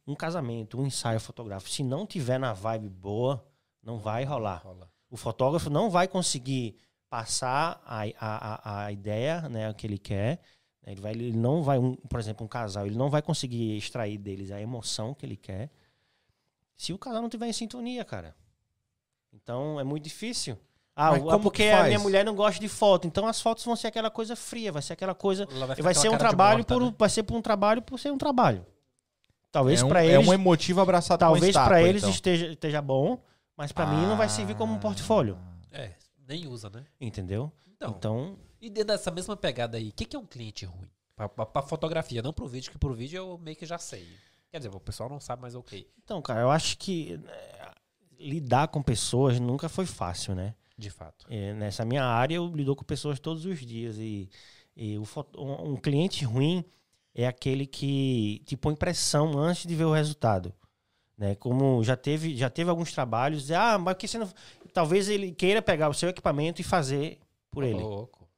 um 0.07 0.15
casamento, 0.15 0.79
um 0.79 0.87
ensaio 0.87 1.19
fotográfico, 1.19 1.71
se 1.71 1.83
não 1.83 2.07
tiver 2.07 2.39
na 2.39 2.53
vibe 2.53 2.91
boa, 2.91 3.45
não 3.83 3.99
vai 3.99 4.23
rolar. 4.23 4.63
Rola. 4.63 4.89
O 5.11 5.17
fotógrafo 5.17 5.71
não 5.71 5.89
vai 5.89 6.09
conseguir 6.09 6.77
passar 7.09 7.81
a, 7.87 8.03
a, 8.19 8.85
a, 8.85 8.93
ideia 8.93 9.49
né, 9.49 9.73
que 9.75 9.87
ele 9.87 9.99
quer. 9.99 10.41
né, 10.85 10.93
Ele, 10.93 11.01
vai, 11.01 11.13
ele 11.13 11.33
não 11.33 11.63
vai, 11.63 11.79
um, 11.79 11.95
por 11.95 12.19
exemplo, 12.19 12.45
um 12.45 12.49
casal, 12.49 12.87
ele 12.87 12.97
não 12.97 13.09
vai 13.09 13.23
conseguir 13.23 13.77
extrair 13.77 14.19
deles 14.19 14.51
a 14.51 14.61
emoção 14.61 15.15
que 15.15 15.25
ele 15.25 15.37
quer 15.37 15.71
se 16.77 16.93
o 16.93 16.99
casal 16.99 17.23
não 17.23 17.29
tiver 17.29 17.47
em 17.49 17.53
sintonia, 17.53 18.05
cara. 18.05 18.37
Então 19.33 19.81
é 19.81 19.85
muito 19.85 20.05
difícil. 20.05 20.59
Ah, 20.95 21.13
Mas 21.13 21.23
é 21.23 21.25
como 21.25 21.43
porque 21.43 21.65
que 21.65 21.71
a 21.71 21.85
minha 21.85 21.99
mulher 21.99 22.25
não 22.25 22.35
gosta 22.35 22.61
de 22.61 22.69
foto. 22.69 23.07
Então 23.07 23.27
as 23.27 23.41
fotos 23.41 23.65
vão 23.65 23.77
ser 23.77 23.89
aquela 23.89 24.11
coisa 24.11 24.37
fria, 24.37 24.73
vai 24.73 24.83
ser 24.83 24.95
aquela 24.95 25.15
coisa. 25.15 25.47
Ela 25.51 25.67
Vai, 25.67 25.77
ficar 25.77 25.95
ser 25.95 26.09
um 26.09 26.19
trabalho 26.19 26.59
morta, 26.59 26.75
por, 26.75 26.83
né? 26.83 26.95
vai 26.99 27.09
ser 27.09 27.23
por 27.23 27.37
um 27.37 27.43
trabalho 27.43 27.83
por 27.83 27.99
ser 27.99 28.11
um 28.11 28.19
trabalho. 28.19 28.65
Talvez 29.51 29.81
é 29.81 29.85
um, 29.85 29.89
pra 29.89 30.05
é 30.05 30.15
eles, 30.15 30.29
um 30.29 30.33
emotivo 30.33 30.81
abraçado 30.81 31.19
talvez 31.19 31.55
para 31.55 31.83
eles 31.83 32.03
então. 32.03 32.11
esteja, 32.11 32.47
esteja 32.49 32.83
bom, 32.83 33.19
mas 33.57 33.73
pra 33.73 33.87
mim 33.87 34.03
não 34.07 34.17
vai 34.17 34.29
servir 34.29 34.55
como 34.57 34.73
um 34.75 34.79
portfólio, 34.79 35.39
É, 35.73 35.93
nem 36.29 36.47
usa, 36.47 36.69
né? 36.71 36.85
entendeu? 37.01 37.51
Então, 37.67 37.95
Então, 37.97 38.39
e 38.61 38.71
dentro 38.71 38.89
dessa 38.89 39.11
mesma 39.11 39.37
pegada 39.37 39.77
aí, 39.77 39.89
o 39.91 39.93
que, 39.93 40.05
que 40.05 40.17
é 40.17 40.19
um 40.19 40.27
cliente 40.27 40.65
ruim? 40.65 40.91
Pra 41.53 41.63
fotografia, 41.63 42.21
não 42.23 42.33
pro 42.33 42.47
vídeo, 42.47 42.71
que 42.71 42.79
pro 42.79 42.95
vídeo 42.95 43.17
eu 43.17 43.39
meio 43.39 43.57
que 43.57 43.65
já 43.67 43.79
sei. 43.79 44.07
Quer 44.51 44.59
dizer, 44.59 44.75
o 44.75 44.81
pessoal 44.81 45.09
não 45.09 45.19
sabe, 45.21 45.43
mas 45.43 45.55
ok. 45.55 45.91
então, 46.03 46.21
cara, 46.23 46.41
eu 46.41 46.51
acho 46.51 46.77
que 46.79 47.17
né, 47.19 47.33
lidar 48.19 48.69
com 48.69 48.83
pessoas 48.83 49.39
nunca 49.41 49.69
foi 49.69 49.87
fácil, 49.87 50.35
né? 50.35 50.55
De 50.77 50.91
fato. 50.91 51.27
É, 51.31 51.55
nessa 51.55 51.85
minha 51.85 52.05
área 52.05 52.35
eu 52.37 52.47
lido 52.49 52.75
com 52.77 52.85
pessoas 52.85 53.19
todos 53.19 53.45
os 53.47 53.59
dias 53.61 53.97
e, 53.99 54.29
e 54.77 54.99
o 54.99 55.05
foto- 55.07 55.41
um, 55.43 55.73
um 55.73 55.77
cliente 55.77 56.25
ruim 56.25 56.65
é 57.15 57.27
aquele 57.27 57.67
que 57.67 58.43
te 58.45 58.57
põe 58.57 58.75
pressão 58.77 59.39
antes 59.39 59.67
de 59.67 59.75
ver 59.75 59.85
o 59.85 59.93
resultado. 59.93 60.53
Né? 61.17 61.35
Como 61.37 61.83
já 61.83 61.97
teve, 61.97 62.37
já 62.37 62.51
teve 62.51 62.69
alguns 62.69 62.93
trabalhos, 62.93 63.51
ah, 63.51 63.79
mas 63.79 63.97
que 63.97 64.07
você 64.07 64.19
não. 64.19 64.29
Talvez 64.73 65.09
ele 65.09 65.33
queira 65.33 65.63
pegar 65.63 65.89
o 65.89 65.95
seu 65.95 66.09
equipamento 66.11 66.61
e 66.61 66.65
fazer 66.65 67.19
por 67.51 67.65
Ô, 67.65 67.67
ele. 67.67 67.81
Louco. 67.81 68.29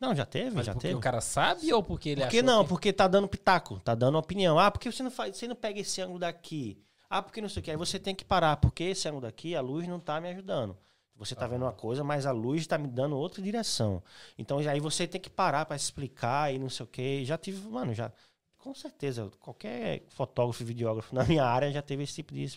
Não, 0.00 0.14
já 0.14 0.24
teve, 0.24 0.54
Mas 0.54 0.66
já 0.66 0.72
porque 0.72 0.86
teve. 0.88 0.98
o 0.98 1.00
cara 1.00 1.20
sabe 1.20 1.72
ou 1.72 1.82
porque 1.82 2.10
ele 2.10 2.20
Por 2.22 2.30
que 2.30 2.38
achou 2.38 2.46
não? 2.46 2.62
que- 2.62 2.68
Porque 2.68 2.92
tá 2.92 3.08
dando 3.08 3.26
pitaco, 3.26 3.80
tá 3.80 3.94
dando 3.96 4.16
opinião. 4.18 4.56
Ah, 4.58 4.70
porque 4.70 4.90
você 4.90 5.02
não 5.02 5.10
faz, 5.10 5.36
você 5.36 5.48
não 5.48 5.56
pega 5.56 5.80
esse 5.80 6.00
ângulo 6.00 6.20
daqui. 6.20 6.80
Ah, 7.10 7.20
porque 7.22 7.40
não 7.40 7.48
sei 7.48 7.60
o 7.60 7.64
que. 7.64 7.70
Aí 7.72 7.76
você 7.76 7.98
tem 7.98 8.14
que 8.14 8.24
parar, 8.24 8.56
porque 8.58 8.84
esse 8.84 9.08
ângulo 9.08 9.22
daqui, 9.22 9.56
a 9.56 9.60
luz 9.60 9.88
não 9.88 9.98
tá 9.98 10.20
me 10.20 10.28
ajudando. 10.28 10.76
Você 11.16 11.34
tá 11.34 11.48
vendo 11.48 11.62
uma 11.62 11.72
coisa, 11.72 12.04
mas 12.04 12.26
a 12.26 12.30
luz 12.30 12.64
tá 12.64 12.78
me 12.78 12.86
dando 12.86 13.16
outra 13.16 13.42
direção. 13.42 14.00
Então 14.38 14.58
aí 14.58 14.78
você 14.78 15.04
tem 15.04 15.20
que 15.20 15.28
parar 15.28 15.66
para 15.66 15.74
explicar 15.74 16.54
e 16.54 16.60
não 16.60 16.70
sei 16.70 16.84
o 16.84 16.86
que. 16.86 17.24
Já 17.24 17.36
tive, 17.36 17.66
mano, 17.68 17.92
já 17.92 18.12
com 18.58 18.74
certeza, 18.74 19.30
qualquer 19.40 20.02
fotógrafo 20.08 20.62
e 20.62 20.66
videógrafo 20.66 21.14
na 21.14 21.24
minha 21.24 21.44
área 21.44 21.70
já 21.72 21.80
teve 21.80 22.02
esse 22.02 22.14
tipo 22.14 22.34
de, 22.34 22.40
ex- 22.42 22.54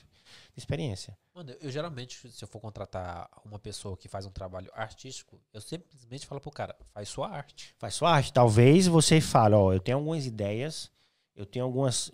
de 0.53 0.57
experiência. 0.57 1.17
Mano, 1.33 1.53
eu 1.61 1.71
geralmente, 1.71 2.29
se 2.29 2.43
eu 2.43 2.47
for 2.47 2.59
contratar 2.59 3.29
uma 3.45 3.57
pessoa 3.59 3.95
que 3.95 4.07
faz 4.07 4.25
um 4.25 4.31
trabalho 4.31 4.69
artístico, 4.73 5.39
eu 5.53 5.61
simplesmente 5.61 6.25
falo 6.25 6.41
pro 6.41 6.51
cara, 6.51 6.75
faz 6.93 7.07
sua 7.09 7.29
arte. 7.29 7.73
Faz 7.79 7.93
sua 7.95 8.11
arte. 8.11 8.33
Talvez 8.33 8.87
você 8.87 9.21
fale, 9.21 9.55
ó, 9.55 9.71
eu 9.73 9.79
tenho 9.79 9.97
algumas 9.97 10.25
ideias, 10.25 10.91
eu 11.35 11.45
tenho 11.45 11.63
algumas 11.65 12.11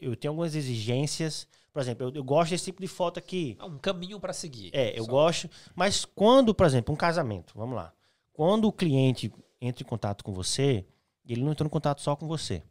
eu, 0.00 0.16
tenho 0.16 0.32
algumas 0.32 0.54
exigências. 0.54 1.46
Por 1.72 1.82
exemplo, 1.82 2.06
eu, 2.06 2.14
eu 2.14 2.24
gosto 2.24 2.50
desse 2.50 2.64
tipo 2.66 2.80
de 2.80 2.88
foto 2.88 3.18
aqui. 3.18 3.56
É 3.60 3.64
um 3.64 3.78
caminho 3.78 4.18
pra 4.18 4.32
seguir. 4.32 4.70
É, 4.72 4.98
eu 4.98 5.04
Só. 5.04 5.10
gosto. 5.10 5.50
Mas 5.74 6.04
quando, 6.04 6.54
por 6.54 6.64
exemplo, 6.66 6.94
um 6.94 6.96
casamento, 6.96 7.52
vamos 7.54 7.76
lá. 7.76 7.92
Quando 8.32 8.66
o 8.66 8.72
cliente 8.72 9.32
entra 9.60 9.82
em 9.82 9.86
contato 9.86 10.24
com 10.24 10.32
você, 10.32 10.86
ele 11.26 11.42
não 11.42 11.52
entrou 11.52 11.66
em 11.66 11.70
contato 11.70 12.00
só 12.00 12.16
com 12.16 12.26
você. 12.26 12.62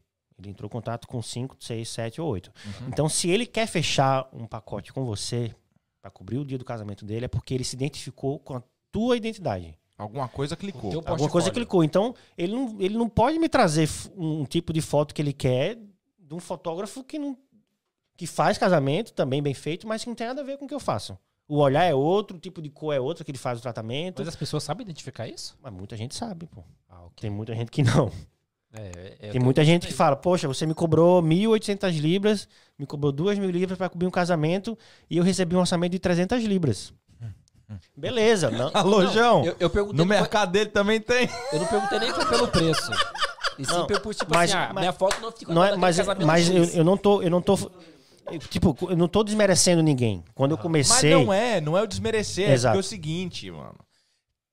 Ele 0.44 0.52
entrou 0.52 0.68
em 0.68 0.72
contato 0.72 1.08
com 1.08 1.22
5, 1.22 1.58
6, 1.60 1.90
7 1.90 2.22
ou 2.22 2.30
8. 2.30 2.52
Então, 2.88 3.08
se 3.10 3.30
ele 3.30 3.46
quer 3.46 3.68
fechar 3.68 4.28
um 4.34 4.46
pacote 4.46 4.94
com 4.94 5.06
você 5.06 5.56
para 6.02 6.12
cobrir 6.12 6.38
o 6.38 6.46
dia 6.46 6.58
do 6.58 6.66
casamento 6.66 7.06
dele, 7.06 7.26
é 7.26 7.28
porque 7.28 7.54
ele 7.54 7.64
se 7.64 7.76
identificou 7.76 8.40
com 8.40 8.58
a 8.58 8.64
tua 8.92 9.18
identidade. 9.18 9.78
Alguma 9.98 10.28
coisa 10.28 10.56
clicou. 10.56 11.02
Alguma 11.06 11.30
coisa 11.30 11.52
clicou. 11.52 11.84
Então, 11.84 12.14
ele 12.38 12.54
não, 12.54 12.76
ele 12.80 12.98
não 12.98 13.08
pode 13.08 13.40
me 13.40 13.48
trazer 13.48 13.90
um 14.16 14.44
tipo 14.46 14.74
de 14.74 14.82
foto 14.82 15.14
que 15.14 15.22
ele 15.22 15.34
quer 15.34 15.78
de 16.20 16.34
um 16.34 16.40
fotógrafo 16.40 17.04
que 17.04 17.18
não 17.18 17.38
que 18.16 18.28
faz 18.28 18.58
casamento 18.60 19.12
também 19.12 19.42
bem 19.42 19.56
feito, 19.56 19.88
mas 19.88 20.04
que 20.04 20.10
não 20.10 20.16
tem 20.16 20.28
nada 20.28 20.42
a 20.42 20.44
ver 20.44 20.58
com 20.58 20.66
o 20.66 20.68
que 20.68 20.74
eu 20.74 20.80
faço. 20.80 21.18
O 21.48 21.58
olhar 21.58 21.84
é 21.84 21.94
outro, 21.94 22.38
o 22.38 22.40
tipo 22.40 22.62
de 22.62 22.70
cor 22.70 22.94
é 22.94 23.00
outro 23.00 23.26
que 23.26 23.32
ele 23.32 23.38
faz 23.38 23.60
o 23.60 23.62
tratamento. 23.62 24.20
Mas 24.20 24.28
as 24.28 24.36
pessoas 24.36 24.64
sabem 24.64 24.84
identificar 24.84 25.28
isso? 25.28 25.58
Mas 25.62 25.74
muita 25.74 25.98
gente 25.98 26.16
sabe, 26.16 26.46
pô. 26.46 26.64
Ah, 26.88 27.02
ok. 27.06 27.14
Tem 27.22 27.30
muita 27.30 27.56
gente 27.56 27.72
que 27.72 27.84
não. 27.84 28.12
É, 28.76 29.30
Tem 29.32 29.40
muita 29.40 29.64
gente 29.64 29.86
que 29.88 29.94
fala, 29.94 30.16
poxa, 30.16 30.48
você 30.48 30.66
me 30.66 30.74
cobrou 30.74 31.22
1.800 31.22 31.92
libras, 32.00 32.48
me 32.78 32.86
cobrou 32.88 33.14
2.000 33.14 33.52
libras 33.52 33.78
para 33.78 33.88
cobrir 33.90 34.08
um 34.08 34.12
casamento 34.12 34.76
e 35.10 35.18
eu 35.18 35.24
recebi 35.24 35.56
um 35.56 35.60
orçamento 35.60 35.92
de 35.92 36.00
300 36.00 36.44
libras. 36.44 36.92
Beleza, 37.96 38.50
não. 38.50 38.72
Alô, 38.74 39.06
João. 39.08 39.46
Eu, 39.46 39.56
eu 39.60 39.70
perguntei 39.70 39.98
No 39.98 40.08
foi- 40.08 40.16
mercado 40.18 40.52
dele 40.52 40.70
também 40.72 41.00
tem. 41.00 41.30
eu 41.52 41.60
não 41.60 41.68
perguntei 41.68 42.00
nem 42.00 42.12
foi 42.14 42.26
pelo 42.26 42.48
preço. 42.48 42.92
E 43.56 43.62
Não, 43.68 43.86
tipo 43.86 44.10
mas- 44.30 44.50
assim, 44.50 44.58
ah, 44.58 44.72
mas- 44.74 44.82
minha 44.82 44.92
foto 44.92 45.22
não 45.22 45.32
fica 45.32 45.54
Não 45.54 45.64
é, 45.64 45.76
mas 45.78 45.98
mas 46.26 46.50
eu, 46.50 46.64
eu 46.74 46.84
não 46.84 46.98
tô, 46.98 47.22
eu 47.22 47.30
não 47.30 47.40
tô 47.40 47.54
eu, 48.32 48.40
tipo, 48.40 48.76
eu 48.90 48.98
não 48.98 49.08
tô 49.08 49.24
desmerecendo 49.24 49.84
ninguém. 49.84 50.24
Quando 50.34 50.54
eu 50.54 50.58
Mas 50.58 50.64
comecei, 50.64 51.14
não 51.14 51.32
é, 51.32 51.62
não 51.62 51.78
é 51.78 51.84
o 51.84 51.86
desmerecer. 51.86 52.50
É 52.50 52.54
Exato. 52.54 52.74
porque 52.74 52.84
é 52.84 52.88
o 52.88 52.90
seguinte, 52.90 53.52
mano. 53.52 53.76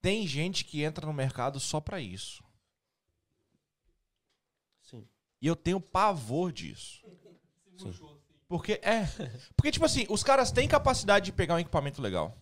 Tem 0.03 0.27
gente 0.27 0.63
que 0.63 0.83
entra 0.83 1.07
no 1.07 1.13
mercado 1.13 1.59
só 1.59 1.79
pra 1.79 1.99
isso. 1.99 2.43
E 5.41 5.47
eu 5.47 5.55
tenho 5.55 5.79
pavor 5.79 6.51
disso. 6.51 7.01
Sim. 7.77 7.93
Porque 8.47 8.79
é. 8.83 9.07
Porque, 9.55 9.71
tipo 9.71 9.85
assim, 9.85 10.05
os 10.09 10.23
caras 10.23 10.51
têm 10.51 10.67
capacidade 10.67 11.25
de 11.25 11.31
pegar 11.31 11.55
um 11.55 11.59
equipamento 11.59 12.01
legal. 12.01 12.37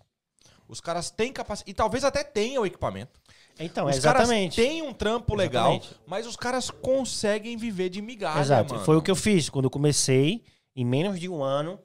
Os 0.67 0.81
caras 0.81 1.09
têm 1.09 1.31
capacidade. 1.31 1.69
E 1.69 1.73
talvez 1.73 2.03
até 2.03 2.23
tenham 2.23 2.63
o 2.63 2.65
equipamento. 2.65 3.19
Então, 3.59 3.87
os 3.87 3.97
exatamente. 3.97 4.55
caras 4.55 4.71
têm 4.71 4.81
um 4.81 4.93
trampo 4.93 5.35
legal, 5.35 5.73
Exatamente. 5.73 6.01
mas 6.07 6.25
os 6.25 6.37
caras 6.37 6.69
conseguem 6.69 7.57
viver 7.57 7.89
de 7.89 8.01
migalha, 8.01 8.39
Exato. 8.39 8.73
mano. 8.73 8.85
Foi 8.85 8.95
o 8.95 9.01
que 9.01 9.11
eu 9.11 9.15
fiz. 9.15 9.49
Quando 9.49 9.65
eu 9.65 9.69
comecei, 9.69 10.43
em 10.75 10.85
menos 10.85 11.19
de 11.19 11.27
um 11.27 11.43
ano, 11.43 11.77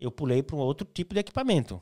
eu 0.00 0.10
pulei 0.10 0.42
para 0.42 0.56
um 0.56 0.60
outro 0.60 0.86
tipo 0.86 1.12
de 1.12 1.20
equipamento. 1.20 1.80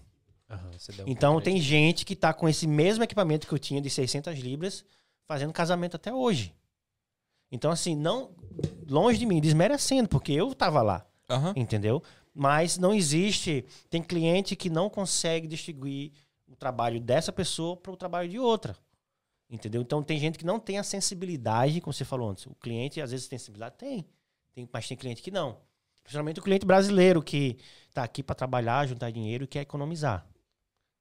Aham, 0.50 0.70
você 0.72 0.92
deu 0.92 1.06
um 1.06 1.08
Então 1.08 1.40
tem 1.40 1.60
gente 1.60 2.04
que 2.04 2.16
tá 2.16 2.34
com 2.34 2.48
esse 2.48 2.66
mesmo 2.66 3.04
equipamento 3.04 3.46
que 3.46 3.54
eu 3.54 3.58
tinha 3.58 3.80
de 3.80 3.88
600 3.88 4.36
libras 4.38 4.84
fazendo 5.26 5.52
casamento 5.52 5.96
até 5.96 6.12
hoje. 6.12 6.54
Então 7.50 7.70
assim, 7.70 7.94
não 7.94 8.34
longe 8.88 9.18
de 9.18 9.26
mim 9.26 9.40
desmerecendo, 9.40 10.08
porque 10.08 10.32
eu 10.32 10.54
tava 10.54 10.82
lá, 10.82 11.06
Aham. 11.28 11.52
entendeu? 11.56 12.02
Mas 12.34 12.76
não 12.76 12.92
existe, 12.92 13.64
tem 13.88 14.02
cliente 14.02 14.54
que 14.54 14.68
não 14.68 14.90
consegue 14.90 15.46
distinguir 15.46 16.12
o 16.46 16.54
trabalho 16.54 17.00
dessa 17.00 17.32
pessoa 17.32 17.76
para 17.76 17.92
o 17.92 17.96
trabalho 17.96 18.28
de 18.28 18.38
outra. 18.38 18.76
Entendeu? 19.48 19.80
Então 19.80 20.02
tem 20.02 20.18
gente 20.18 20.38
que 20.38 20.44
não 20.44 20.58
tem 20.58 20.78
a 20.78 20.82
sensibilidade, 20.82 21.80
como 21.80 21.92
você 21.92 22.04
falou 22.04 22.30
antes. 22.30 22.46
O 22.46 22.54
cliente 22.54 23.00
às 23.00 23.12
vezes 23.12 23.28
tem 23.28 23.38
sensibilidade, 23.38 23.76
tem, 23.76 24.04
tem 24.52 24.68
mas 24.72 24.88
tem 24.88 24.96
cliente 24.96 25.22
que 25.22 25.30
não. 25.30 25.58
Principalmente 26.02 26.40
o 26.40 26.42
cliente 26.42 26.66
brasileiro 26.66 27.22
que 27.22 27.56
está 27.88 28.02
aqui 28.04 28.22
para 28.22 28.34
trabalhar, 28.34 28.86
juntar 28.86 29.10
dinheiro 29.10 29.44
e 29.44 29.48
quer 29.48 29.60
economizar. 29.60 30.26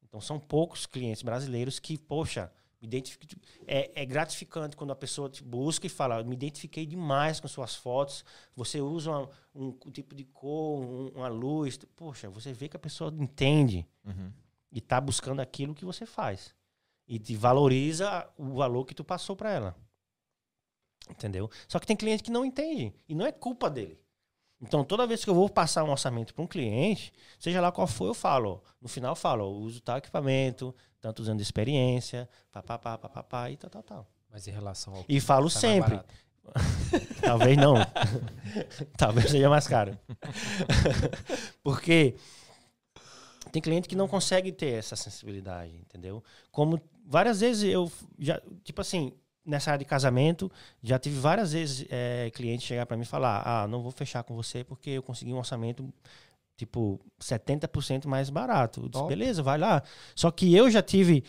Então 0.04 0.22
são 0.22 0.40
poucos 0.40 0.86
clientes 0.86 1.22
brasileiros 1.22 1.80
que, 1.80 1.98
poxa, 1.98 2.52
me 2.82 2.88
identifico, 2.88 3.26
é, 3.66 4.02
é 4.02 4.06
gratificante 4.06 4.76
quando 4.76 4.92
a 4.92 4.96
pessoa 4.96 5.30
te 5.30 5.44
busca 5.44 5.86
e 5.88 5.90
fala, 5.90 6.24
me 6.24 6.34
identifiquei 6.36 6.86
demais 6.86 7.40
com 7.40 7.48
suas 7.48 7.76
fotos, 7.76 8.24
você 8.56 8.80
usa 8.82 9.12
uma- 9.12 9.30
um, 9.56 9.72
tipo 9.92 10.14
de 10.14 10.24
cor, 10.26 10.82
um- 10.82 11.10
uma 11.16 11.28
luz, 11.28 11.78
poxa, 11.96 12.30
você 12.30 12.54
vê 12.54 12.68
que 12.68 12.76
a 12.76 12.80
pessoa 12.80 13.14
entende 13.18 13.88
Uhum. 14.06 14.32
e 14.72 14.82
tá 14.82 15.00
buscando 15.02 15.40
aquilo 15.42 15.74
que 15.74 15.86
você 15.86 16.06
faz. 16.06 16.54
E 17.08 17.18
te 17.20 17.36
valoriza 17.36 18.28
o 18.38 18.56
valor 18.56 18.86
que 18.86 18.94
tu 18.96 19.04
passou 19.04 19.36
para 19.36 19.52
ela. 19.52 19.76
Entendeu? 21.10 21.50
Só 21.68 21.80
que 21.80 21.86
tem 21.86 21.96
cliente 21.96 22.24
que 22.24 22.32
não 22.32 22.44
entende. 22.44 22.92
E 23.08 23.14
não 23.14 23.26
é 23.26 23.32
culpa 23.32 23.70
dele. 23.70 24.00
Então, 24.60 24.84
toda 24.84 25.06
vez 25.06 25.24
que 25.24 25.30
eu 25.30 25.36
vou 25.36 25.50
passar 25.50 25.84
um 25.84 25.92
orçamento 25.92 26.34
para 26.34 26.44
um 26.44 26.48
cliente, 26.48 27.14
seja 27.38 27.62
lá 27.62 27.72
qual 27.72 27.86
for, 27.86 28.08
eu 28.08 28.14
falo. 28.14 28.64
No 28.82 28.88
final, 28.88 29.12
eu 29.12 29.16
falo, 29.16 29.46
uso 29.48 29.82
tal 29.82 29.98
equipamento, 29.98 30.74
tantos 31.06 31.30
anos 31.30 31.38
de 31.38 31.44
experiência, 31.44 32.28
papapá, 32.52 32.98
papapá 32.98 33.52
e 33.52 33.58
tal, 33.58 33.70
tal, 33.70 33.84
tal. 33.84 34.08
Mas 34.32 34.48
em 34.48 34.52
relação 34.52 34.96
ao 34.96 35.06
E 35.08 35.22
falo 35.22 35.52
tá 35.52 35.60
sempre. 35.60 36.00
Talvez 37.22 37.56
não. 37.58 37.76
Talvez 38.98 39.30
seja 39.30 39.48
mais 39.48 39.68
caro. 39.68 39.96
Porque 41.64 42.16
tem 43.52 43.62
cliente 43.62 43.88
que 43.88 43.96
não 43.96 44.08
consegue 44.08 44.52
ter 44.52 44.74
essa 44.74 44.96
sensibilidade, 44.96 45.76
entendeu? 45.76 46.24
Como 46.52 46.82
várias 47.06 47.40
vezes 47.40 47.72
eu 47.72 47.92
já, 48.18 48.42
tipo 48.64 48.82
assim, 48.82 49.14
nessa 49.46 49.72
área 49.72 49.80
de 49.80 49.86
casamento, 49.86 50.52
já 50.82 50.98
tive 50.98 51.20
várias 51.20 51.52
vezes 51.52 51.86
é, 51.92 52.32
cliente 52.32 52.66
chegar 52.66 52.88
para 52.88 52.98
mim 52.98 53.04
e 53.04 53.06
falar: 53.06 53.44
"Ah, 53.46 53.68
não 53.68 53.84
vou 53.84 53.92
fechar 53.92 54.24
com 54.24 54.36
você 54.36 54.64
porque 54.64 54.90
eu 54.90 55.04
consegui 55.04 55.32
um 55.32 55.38
orçamento 55.38 55.94
tipo 56.56 57.00
70% 57.20 58.06
mais 58.06 58.30
barato". 58.30 58.82
Eu 58.82 58.90
disse, 58.90 59.02
Top. 59.02 59.10
beleza, 59.10 59.44
vai 59.44 59.58
lá. 59.58 59.84
Só 60.16 60.32
que 60.32 60.54
eu 60.54 60.70
já 60.70 60.82
tive 60.82 61.24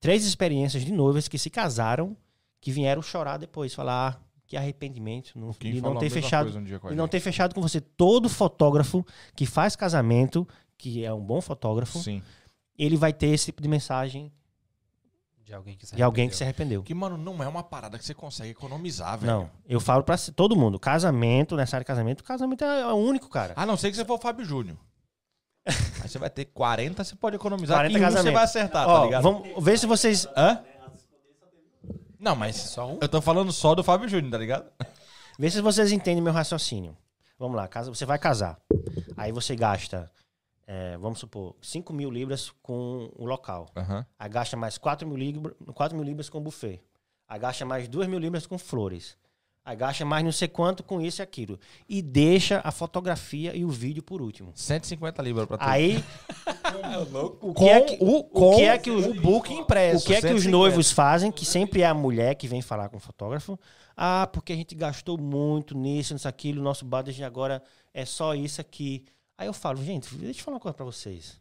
três 0.00 0.24
experiências 0.24 0.84
de 0.84 0.92
noivas 0.92 1.28
que 1.28 1.38
se 1.38 1.50
casaram, 1.50 2.16
que 2.60 2.70
vieram 2.70 3.02
chorar 3.02 3.36
depois, 3.36 3.74
falar: 3.74 4.08
ah, 4.08 4.20
que 4.46 4.56
arrependimento 4.56 5.38
não, 5.38 5.52
Quem 5.52 5.74
de 5.74 5.80
não 5.80 5.96
ter 5.96 6.10
fechado 6.10 6.50
um 6.58 6.92
e 6.92 6.96
não 6.96 7.06
ter 7.06 7.20
fechado 7.20 7.54
com 7.54 7.60
você. 7.60 7.80
Todo 7.80 8.28
fotógrafo 8.28 9.06
que 9.36 9.46
faz 9.46 9.76
casamento, 9.76 10.46
que 10.76 11.04
é 11.04 11.12
um 11.12 11.24
bom 11.24 11.40
fotógrafo, 11.40 12.00
Sim. 12.00 12.20
ele 12.76 12.96
vai 12.96 13.12
ter 13.12 13.28
esse 13.28 13.46
tipo 13.46 13.62
de 13.62 13.68
mensagem 13.68 14.32
De 15.50 15.56
alguém 15.56 15.76
que 15.76 15.84
se 15.84 15.96
de 15.96 16.00
alguém 16.04 16.28
que 16.28 16.36
se 16.36 16.44
arrependeu. 16.44 16.78
arrependeu. 16.78 16.82
Que, 16.84 16.94
mano, 16.94 17.16
não 17.18 17.42
é 17.42 17.48
uma 17.48 17.64
parada 17.64 17.98
que 17.98 18.04
você 18.04 18.14
consegue 18.14 18.50
economizar, 18.50 19.18
velho. 19.18 19.32
Não, 19.32 19.50
eu 19.68 19.80
falo 19.80 20.04
pra 20.04 20.16
todo 20.16 20.54
mundo, 20.54 20.78
casamento, 20.78 21.56
nessa 21.56 21.74
área 21.74 21.82
de 21.82 21.88
casamento, 21.88 22.22
casamento 22.22 22.62
é 22.62 22.86
o 22.86 22.94
único, 22.96 23.28
cara. 23.28 23.52
A 23.56 23.66
não 23.66 23.76
ser 23.76 23.90
que 23.90 23.96
você 23.96 24.04
for 24.04 24.14
o 24.14 24.22
Fábio 24.22 24.44
Júnior. 24.44 24.76
Aí 25.66 26.08
você 26.08 26.20
vai 26.20 26.30
ter 26.30 26.44
40, 26.44 27.02
você 27.02 27.16
pode 27.16 27.34
economizar. 27.34 27.78
40 27.78 27.98
e 27.98 28.00
um 28.00 28.10
você 28.12 28.30
vai 28.30 28.44
acertar, 28.44 28.88
Ó, 28.88 28.98
tá 29.00 29.04
ligado? 29.06 29.22
vamos 29.24 29.64
ver 29.64 29.76
se 29.76 29.86
vocês... 29.86 30.24
Hã? 30.36 30.62
Não, 32.16 32.36
mas 32.36 32.54
Só 32.54 32.92
um? 32.92 32.98
eu 33.00 33.08
tô 33.08 33.20
falando 33.20 33.50
só 33.52 33.74
do 33.74 33.82
Fábio 33.82 34.08
Júnior, 34.08 34.30
tá 34.30 34.38
ligado? 34.38 34.70
Vê 35.36 35.50
se 35.50 35.60
vocês 35.60 35.90
entendem 35.90 36.22
meu 36.22 36.32
raciocínio. 36.32 36.96
Vamos 37.36 37.56
lá, 37.56 37.66
casa, 37.66 37.92
você 37.92 38.06
vai 38.06 38.20
casar. 38.20 38.56
Aí 39.16 39.32
você 39.32 39.56
gasta, 39.56 40.08
é, 40.72 40.96
vamos 40.98 41.18
supor, 41.18 41.56
5 41.60 41.92
mil 41.92 42.08
libras 42.08 42.52
com 42.62 43.10
o 43.16 43.24
local. 43.24 43.66
Aham. 43.76 44.06
Aí 44.16 44.28
gasta 44.28 44.56
mais 44.56 44.78
4 44.78 45.04
mil, 45.04 45.16
libras, 45.16 45.52
4 45.74 45.96
mil 45.96 46.06
libras 46.06 46.30
com 46.30 46.40
buffet. 46.40 46.80
Aí 47.26 47.40
gasta 47.40 47.64
mais 47.64 47.88
2 47.88 48.06
mil 48.06 48.20
libras 48.20 48.46
com 48.46 48.56
flores. 48.56 49.16
Aí 49.64 49.74
gasta 49.74 50.04
mais 50.04 50.24
não 50.24 50.30
sei 50.30 50.46
quanto 50.46 50.84
com 50.84 51.00
isso 51.00 51.20
e 51.20 51.24
aquilo. 51.24 51.58
E 51.88 52.00
deixa 52.00 52.60
a 52.62 52.70
fotografia 52.70 53.52
e 53.56 53.64
o 53.64 53.68
vídeo 53.68 54.00
por 54.00 54.22
último. 54.22 54.52
150 54.54 55.20
libras 55.22 55.46
pra 55.48 55.58
tu. 55.58 55.64
Aí, 55.64 56.04
o 57.42 57.52
que 57.52 57.68
é 57.68 57.80
que, 57.80 57.98
o, 58.00 58.18
o 58.18 58.56
que 58.56 58.62
é 58.62 58.78
que 58.78 58.92
os, 58.92 59.06
o 59.06 59.14
book 59.14 59.52
impresso. 59.52 60.04
o 60.04 60.06
que 60.06 60.14
é 60.14 60.20
que 60.20 60.26
os 60.26 60.42
150. 60.44 60.50
noivos 60.56 60.92
fazem, 60.92 61.32
que 61.32 61.44
sempre 61.44 61.82
é 61.82 61.86
a 61.86 61.94
mulher 61.94 62.36
que 62.36 62.46
vem 62.46 62.62
falar 62.62 62.88
com 62.90 62.96
o 62.96 63.00
fotógrafo? 63.00 63.58
Ah, 63.96 64.28
porque 64.32 64.52
a 64.52 64.56
gente 64.56 64.76
gastou 64.76 65.18
muito 65.18 65.76
nisso, 65.76 66.14
nisso, 66.14 66.28
aquilo, 66.28 66.60
o 66.60 66.64
nosso 66.64 66.84
budget 66.84 67.24
agora 67.24 67.60
é 67.92 68.04
só 68.04 68.36
isso 68.36 68.60
aqui. 68.60 69.04
Aí 69.40 69.46
eu 69.46 69.54
falo, 69.54 69.82
gente, 69.82 70.14
deixa 70.16 70.40
eu 70.40 70.44
falar 70.44 70.56
uma 70.56 70.60
coisa 70.60 70.74
pra 70.74 70.84
vocês. 70.84 71.40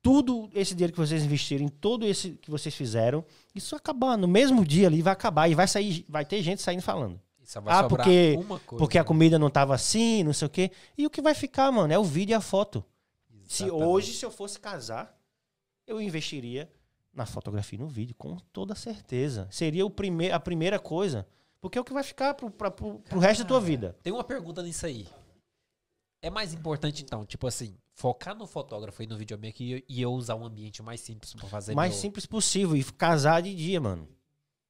Tudo 0.00 0.48
esse 0.54 0.72
dinheiro 0.72 0.92
que 0.92 0.98
vocês 1.00 1.24
investiram, 1.24 1.66
todo 1.66 2.06
esse 2.06 2.30
que 2.40 2.48
vocês 2.48 2.72
fizeram, 2.72 3.24
isso 3.52 3.74
acabar 3.74 4.16
no 4.16 4.28
mesmo 4.28 4.64
dia 4.64 4.86
ali, 4.86 5.02
vai 5.02 5.12
acabar 5.12 5.48
e 5.48 5.54
vai 5.54 5.66
sair, 5.66 6.04
vai 6.08 6.24
ter 6.24 6.40
gente 6.44 6.62
saindo 6.62 6.80
falando. 6.80 7.20
Ah, 7.66 7.82
porque- 7.88 8.36
coisa, 8.36 8.60
Porque 8.78 8.98
a 8.98 9.02
né? 9.02 9.06
comida 9.08 9.36
não 9.36 9.50
tava 9.50 9.74
assim, 9.74 10.22
não 10.22 10.32
sei 10.32 10.46
o 10.46 10.48
quê. 10.48 10.70
E 10.96 11.04
o 11.06 11.10
que 11.10 11.20
vai 11.20 11.34
ficar, 11.34 11.72
mano, 11.72 11.92
é 11.92 11.98
o 11.98 12.04
vídeo 12.04 12.32
e 12.32 12.34
a 12.34 12.40
foto. 12.40 12.84
Se 13.48 13.64
Exatamente. 13.64 13.84
hoje, 13.88 14.12
se 14.12 14.24
eu 14.24 14.30
fosse 14.30 14.60
casar, 14.60 15.18
eu 15.88 16.00
investiria 16.00 16.70
na 17.12 17.26
fotografia 17.26 17.76
e 17.76 17.82
no 17.82 17.88
vídeo, 17.88 18.14
com 18.16 18.36
toda 18.52 18.76
certeza. 18.76 19.48
Seria 19.50 19.84
o 19.84 19.90
prime 19.90 20.30
a 20.30 20.38
primeira 20.38 20.78
coisa. 20.78 21.26
Porque 21.60 21.76
é 21.76 21.80
o 21.80 21.84
que 21.84 21.92
vai 21.92 22.04
ficar 22.04 22.34
pro, 22.34 22.48
pra, 22.48 22.70
pro, 22.70 23.00
pro 23.00 23.18
resto 23.18 23.42
da 23.42 23.48
tua 23.48 23.60
vida. 23.60 23.96
Tem 24.04 24.12
uma 24.12 24.22
pergunta 24.22 24.62
nisso 24.62 24.86
aí. 24.86 25.08
É 26.24 26.30
mais 26.30 26.54
importante, 26.54 27.02
então, 27.02 27.24
tipo 27.26 27.46
assim, 27.46 27.76
focar 27.92 28.34
no 28.34 28.46
fotógrafo 28.46 29.02
e 29.02 29.06
no 29.06 29.16
videomaker 29.16 29.60
e, 29.60 29.84
e 29.88 30.00
eu 30.02 30.12
usar 30.12 30.34
um 30.36 30.44
ambiente 30.44 30.82
mais 30.82 31.00
simples 31.00 31.34
pra 31.34 31.46
fazer 31.48 31.74
mais 31.74 31.92
meu- 31.92 32.00
simples 32.00 32.24
possível. 32.26 32.76
E 32.76 32.82
casar 32.84 33.42
de 33.42 33.54
dia, 33.54 33.80
mano. 33.80 34.08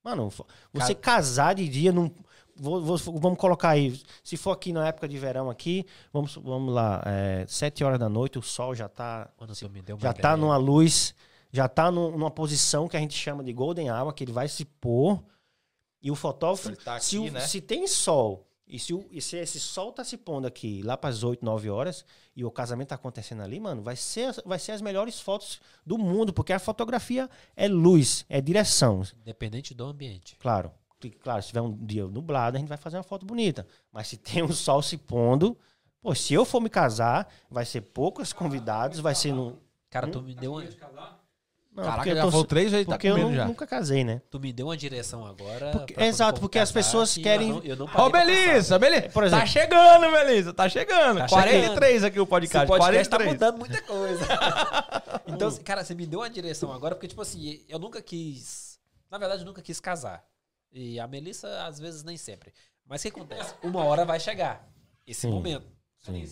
Mano, 0.03 0.31
você 0.73 0.95
casar 0.95 1.55
de 1.55 1.69
dia 1.69 1.91
num. 1.93 2.11
vou- 2.57 2.83
vou- 2.83 2.99
vamos 3.19 3.39
colocar 3.39 3.71
aí. 3.71 4.01
Se 4.23 4.37
for 4.37 4.51
aqui 4.51 4.73
na 4.73 4.87
época 4.89 5.09
de 5.09 5.17
verão 5.19 5.49
aqui, 5.51 5.85
vamos, 6.13 6.35
vamos 6.37 6.73
lá, 6.75 7.03
é, 7.07 7.45
7 7.49 7.83
horas 7.83 7.99
da 7.99 8.09
noite, 8.09 8.39
o 8.39 8.43
sol 8.43 8.75
já 8.75 8.89
tá, 8.89 9.31
Mano, 9.41 9.53
me 9.73 9.81
deu 9.83 9.97
uma 9.97 10.03
já 10.03 10.11
ideia. 10.11 10.23
tá 10.23 10.37
numa 10.37 10.57
luz, 10.57 11.15
já 11.53 11.69
tá 11.69 11.91
num- 11.91 12.11
numa 12.11 12.31
posição 12.31 12.87
que 12.89 12.97
a 12.97 13.01
gente 13.01 13.15
chama 13.17 13.43
de 13.43 13.53
golden 13.53 13.91
hour, 13.91 14.13
que 14.13 14.23
ele 14.25 14.33
vai 14.33 14.47
se 14.49 14.65
pôr. 14.65 15.23
E 16.03 16.11
o 16.11 16.15
fotógrafo, 16.15 16.77
tá 16.85 17.01
se, 17.01 17.17
aqui, 17.17 17.29
o- 17.29 17.33
né? 17.33 17.41
se 17.41 17.61
tem 17.61 17.87
sol, 17.87 18.47
e 18.66 18.78
se, 18.78 18.95
o- 18.95 19.07
e 19.11 19.20
se 19.20 19.36
esse 19.36 19.61
sol 19.61 19.93
tá 19.93 20.03
se 20.05 20.16
pondo 20.16 20.47
aqui 20.47 20.82
lá 20.82 20.97
para 20.97 21.11
as 21.11 21.23
8, 21.23 21.45
9 21.45 21.69
horas, 21.70 22.05
e 22.35 22.45
o 22.45 22.51
casamento 22.51 22.89
tá 22.89 22.95
acontecendo 22.95 23.43
ali, 23.43 23.61
mano, 23.61 23.82
vai 23.82 23.97
ser, 23.97 24.24
as- 24.27 24.41
vai 24.45 24.59
ser 24.59 24.73
as 24.73 24.81
melhores 24.81 25.20
fotos 25.20 25.61
do 25.85 25.99
mundo, 25.99 26.32
porque 26.32 26.53
a 26.53 26.59
fotografia 26.59 27.28
é 27.57 27.69
luz, 27.69 28.24
é 28.28 28.41
direção. 28.41 29.03
Independente 29.20 29.74
do 29.74 29.85
ambiente. 29.85 30.36
Claro, 30.36 30.70
claro, 31.23 31.43
se 31.43 31.49
tiver 31.49 31.61
um 31.61 31.77
dia 31.85 32.07
nublado, 32.07 32.57
a 32.57 32.61
gente 32.61 32.69
vai 32.69 32.78
fazer 32.78 32.97
uma 32.97 33.03
foto 33.03 33.27
bonita. 33.27 33.66
Mas 33.93 34.09
se 34.09 34.16
tem 34.16 34.43
um 34.43 34.53
sol 34.53 34.81
se 34.82 34.97
pondo, 34.97 35.57
pô, 36.01 36.15
se 36.15 36.32
eu 36.35 36.45
for 36.45 36.61
me 36.61 36.70
casar, 36.70 37.31
vai 37.51 37.65
ser 37.66 37.82
poucos 37.82 38.32
convidados, 38.32 38.99
vai 38.99 39.15
ser 39.15 39.32
no. 39.32 39.59
Cara, 39.91 40.09
tu 40.09 40.20
me 40.23 40.35
deu 40.35 40.53
uma, 40.53 40.65
Não, 41.75 41.83
Caraca, 41.83 42.09
eu 42.09 42.15
já 42.15 42.23
tô- 42.23 42.31
falou 42.31 42.45
três 42.45 42.71
vezes, 42.71 42.87
tá 42.87 42.93
Porque 42.93 43.11
com 43.11 43.19
eu 43.19 43.35
já. 43.35 43.47
nunca 43.47 43.67
casei, 43.67 44.05
né? 44.05 44.23
tu 44.31 44.39
me 44.39 44.53
deu 44.53 44.67
uma 44.67 44.77
direção 44.77 45.27
agora. 45.27 45.73
Porque- 45.73 46.01
exato, 46.01 46.41
porque 46.41 46.59
as 46.61 46.71
pessoas 46.71 47.13
que 47.13 47.21
querem- 47.23 47.49
Eu 47.49 47.55
não, 47.57 47.65
eu 47.65 47.77
não 47.77 47.87
Ô, 47.87 48.11
Melissa. 48.11 48.79
Por 49.13 49.25
exemplo- 49.25 49.41
tá 49.41 49.47
chegando, 49.47 50.09
Melissa. 50.13 50.53
Tá 50.53 50.69
chegando. 50.69 51.19
Tá 51.19 51.29
43 51.29 52.05
aqui 52.05 52.21
o 52.21 52.27
podcast. 52.27 52.69
podcast 52.69 53.09
tá 53.11 53.17
43. 53.17 53.33
mudando 53.33 53.59
muita 53.59 53.83
coisa. 53.83 54.25
então, 55.27 55.49
assim, 55.49 55.63
cara, 55.65 55.83
você 55.83 55.95
me 55.97 56.07
deu 56.07 56.21
uma 56.21 56.31
direção 56.31 56.73
agora, 56.73 56.95
porque, 56.95 57.09
tipo 57.09 57.21
assim, 57.23 57.65
eu 57.69 57.79
nunca 57.81 58.01
quis. 58.01 58.79
Na 59.11 59.19
verdade, 59.19 59.43
eu 59.43 59.47
nunca 59.47 59.61
quis 59.61 59.81
casar. 59.81 60.25
E 60.73 61.01
a 61.01 61.09
Melissa, 61.09 61.65
às 61.67 61.81
vezes, 61.81 62.05
nem 62.05 62.17
sempre. 62.17 62.53
Mas 62.87 63.01
o 63.01 63.03
que 63.05 63.09
acontece? 63.09 63.53
Uma 63.65 63.83
hora 63.85 64.05
vai 64.05 64.21
chegar. 64.21 64.69
Esse 65.05 65.23
Sim. 65.23 65.31
momento. 65.31 65.67
Sim. 66.03 66.25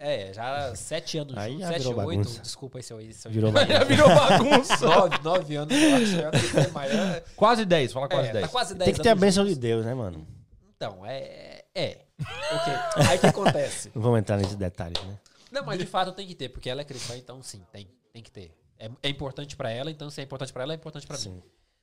É, 0.00 0.32
já 0.32 0.74
sete 0.76 1.18
anos 1.18 1.36
Aí 1.36 1.52
juntos, 1.54 1.66
já 1.66 1.72
sete, 1.72 1.82
virou 1.88 2.04
oito. 2.06 2.18
bagunça. 2.20 2.40
Desculpa 2.42 2.78
aí 2.78 2.82
se 2.84 2.92
eu, 2.92 3.12
se 3.12 3.26
eu 3.26 3.32
Virou 3.32 3.50
Já 3.52 3.64
bagunça. 3.64 3.84
virou 3.86 4.08
bagunça. 4.08 4.86
Nove, 4.86 5.18
nove 5.24 5.56
anos, 5.56 5.74
eu 5.76 6.28
acho 6.60 6.72
maior. 6.72 7.22
quase 7.34 7.64
10, 7.64 7.92
fala 7.92 8.08
quase 8.08 8.28
É, 8.28 8.32
10. 8.32 8.44
tá 8.46 8.52
quase 8.52 8.74
dez 8.74 8.84
Tem 8.86 8.94
que 8.94 9.02
ter 9.02 9.08
a 9.08 9.14
bênção 9.16 9.42
de 9.44 9.50
juntos. 9.50 9.60
Deus, 9.60 9.84
né, 9.84 9.94
mano? 9.94 10.24
Então, 10.76 11.04
é. 11.04 11.64
É. 11.74 12.04
Ok. 12.20 12.72
Aí 13.08 13.16
o 13.16 13.20
que 13.20 13.26
acontece? 13.26 13.90
Não 13.94 14.00
vamos 14.02 14.20
entrar 14.20 14.36
nesses 14.36 14.54
detalhes, 14.54 15.02
né? 15.04 15.18
Não, 15.50 15.64
mas 15.64 15.78
de 15.78 15.86
fato 15.86 16.12
tem 16.12 16.26
que 16.26 16.34
ter, 16.34 16.48
porque 16.50 16.68
ela 16.70 16.80
é 16.82 16.84
cristã, 16.84 17.16
então 17.16 17.42
sim, 17.42 17.62
tem, 17.72 17.88
tem 18.12 18.22
que 18.22 18.30
ter. 18.30 18.52
É, 18.78 18.88
é 19.02 19.08
importante 19.08 19.56
pra 19.56 19.70
ela, 19.70 19.90
então 19.90 20.08
se 20.10 20.20
é 20.20 20.24
importante 20.24 20.52
pra 20.52 20.62
ela, 20.62 20.72
é 20.72 20.76
importante 20.76 21.06
pra 21.06 21.18
mim. 21.18 21.42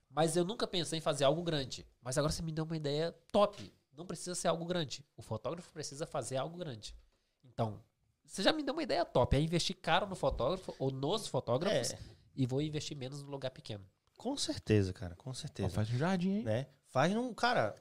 Mas 0.09 0.37
eu 0.37 0.45
nunca 0.45 0.65
pensei 0.65 0.99
em 0.99 1.01
fazer 1.01 1.25
algo 1.25 1.41
grande. 1.43 1.85
Mas 2.01 2.17
agora 2.17 2.31
você 2.31 2.41
me 2.41 2.51
deu 2.53 2.63
uma 2.63 2.77
ideia 2.77 3.13
top. 3.31 3.73
Não 3.97 4.05
precisa 4.05 4.33
ser 4.35 4.47
algo 4.47 4.63
grande. 4.65 5.03
O 5.17 5.21
fotógrafo 5.21 5.69
precisa 5.73 6.05
fazer 6.05 6.37
algo 6.37 6.57
grande. 6.57 6.95
Então, 7.43 7.81
você 8.26 8.41
já 8.43 8.52
me 8.52 8.64
deu 8.64 8.73
uma 8.73 8.84
ideia 8.84 9.06
top. 9.06 9.35
É 9.35 9.39
investir 9.39 9.76
caro 9.81 10.06
no 10.07 10.15
fotógrafo 10.15 10.73
ou 10.80 10.91
nos 10.91 11.27
fotógrafos 11.27 11.91
É. 11.93 11.97
e 12.35 12.45
vou 12.45 12.61
investir 12.61 12.95
menos 12.97 13.22
no 13.23 13.30
lugar 13.30 13.52
pequeno. 13.52 13.84
Com 14.18 14.35
certeza, 14.38 14.91
cara, 14.93 15.15
com 15.15 15.30
Ó, 15.30 15.34
certeza. 15.34 15.69
faz 15.69 15.89
um 15.91 15.97
jardim, 15.97 16.38
hein? 16.38 16.43
Né? 16.43 16.68
Faz 16.89 17.14
num. 17.14 17.34
Cara, 17.34 17.76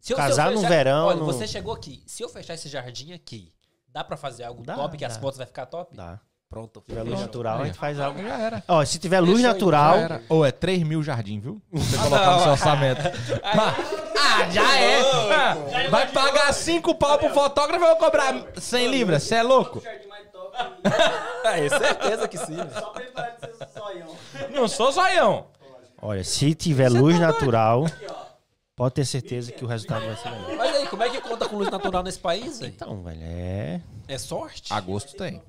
Se 0.00 0.12
eu- 0.12 0.16
Casar 0.16 0.50
no 0.50 0.60
verão, 0.60 1.06
Olha, 1.06 1.18
no- 1.20 1.24
você 1.24 1.46
chegou 1.46 1.72
aqui. 1.72 2.02
Se 2.06 2.22
eu 2.22 2.28
fechar 2.28 2.54
esse 2.54 2.68
jardim 2.68 3.12
aqui, 3.12 3.54
dá 3.88 4.02
pra 4.04 4.16
fazer 4.16 4.44
algo 4.44 4.62
Dá, 4.62 4.74
top 4.74 4.96
que 4.98 5.04
as 5.04 5.14
dá. 5.14 5.20
fotos 5.20 5.38
vai 5.38 5.46
ficar 5.46 5.66
top? 5.66 5.96
dá. 5.96 6.20
Pronto. 6.48 6.80
Se 6.80 6.86
tiver 6.86 7.00
luz 7.02 7.10
Fechou. 7.14 7.26
natural, 7.26 7.62
a 7.62 7.64
gente 7.66 7.78
faz 7.78 7.98
algo. 7.98 8.22
Já 8.22 8.38
era. 8.38 8.62
Ó, 8.68 8.84
se 8.84 8.98
tiver 8.98 9.18
luz 9.20 9.36
Fechou 9.36 9.46
aí, 9.48 9.52
natural. 9.54 9.96
Ou 10.28 10.44
é 10.44 10.52
3 10.52 10.82
mil 10.84 11.02
jardim, 11.02 11.40
viu? 11.40 11.60
Você 11.72 11.96
Ah, 11.96 12.02
colocar 12.04 12.26
no 12.26 12.32
não. 12.36 12.42
seu 12.42 12.52
orçamento. 12.52 13.00
Ah, 14.16 14.50
já 14.50 14.78
é. 14.78 15.00
Ah, 15.32 15.56
vai 15.90 16.10
pagar 16.10 16.52
5 16.52 16.94
pau 16.94 17.18
pro 17.18 17.30
fotógrafo 17.30 17.84
e 17.84 17.86
eu 17.86 17.90
vou 17.90 17.96
cobrar 17.96 18.34
100 18.56 18.88
libras. 18.88 19.22
Você 19.22 19.36
é 19.36 19.42
louco? 19.42 19.82
É, 21.44 21.68
certeza 21.68 22.28
que 22.28 22.38
sim. 22.38 22.56
Só 22.72 22.90
pra 22.90 23.02
ele 23.02 23.12
parar 23.12 23.30
de 23.30 23.40
ser 23.40 23.68
zoião. 23.78 24.16
Não 24.50 24.68
sou 24.68 24.92
zoião. 24.92 25.46
Olha, 26.00 26.22
se 26.22 26.54
tiver 26.54 26.88
luz 26.90 27.18
natural, 27.18 27.86
pode 28.76 28.94
ter 28.94 29.04
certeza 29.04 29.50
que 29.52 29.64
o 29.64 29.66
resultado 29.68 30.04
vai 30.04 30.16
ser 30.16 30.30
melhor. 30.30 30.56
Mas 30.56 30.76
aí, 30.76 30.86
como 30.86 31.02
é 31.02 31.10
que 31.10 31.20
conta 31.20 31.48
com 31.48 31.56
luz 31.56 31.70
natural 31.70 32.02
nesse 32.02 32.18
país, 32.18 32.60
velho? 32.60 32.72
Então, 32.74 33.02
velho, 33.02 33.20
é. 33.22 33.80
É 34.06 34.18
sorte? 34.18 34.72
Agosto 34.72 35.16
tem. 35.16 35.42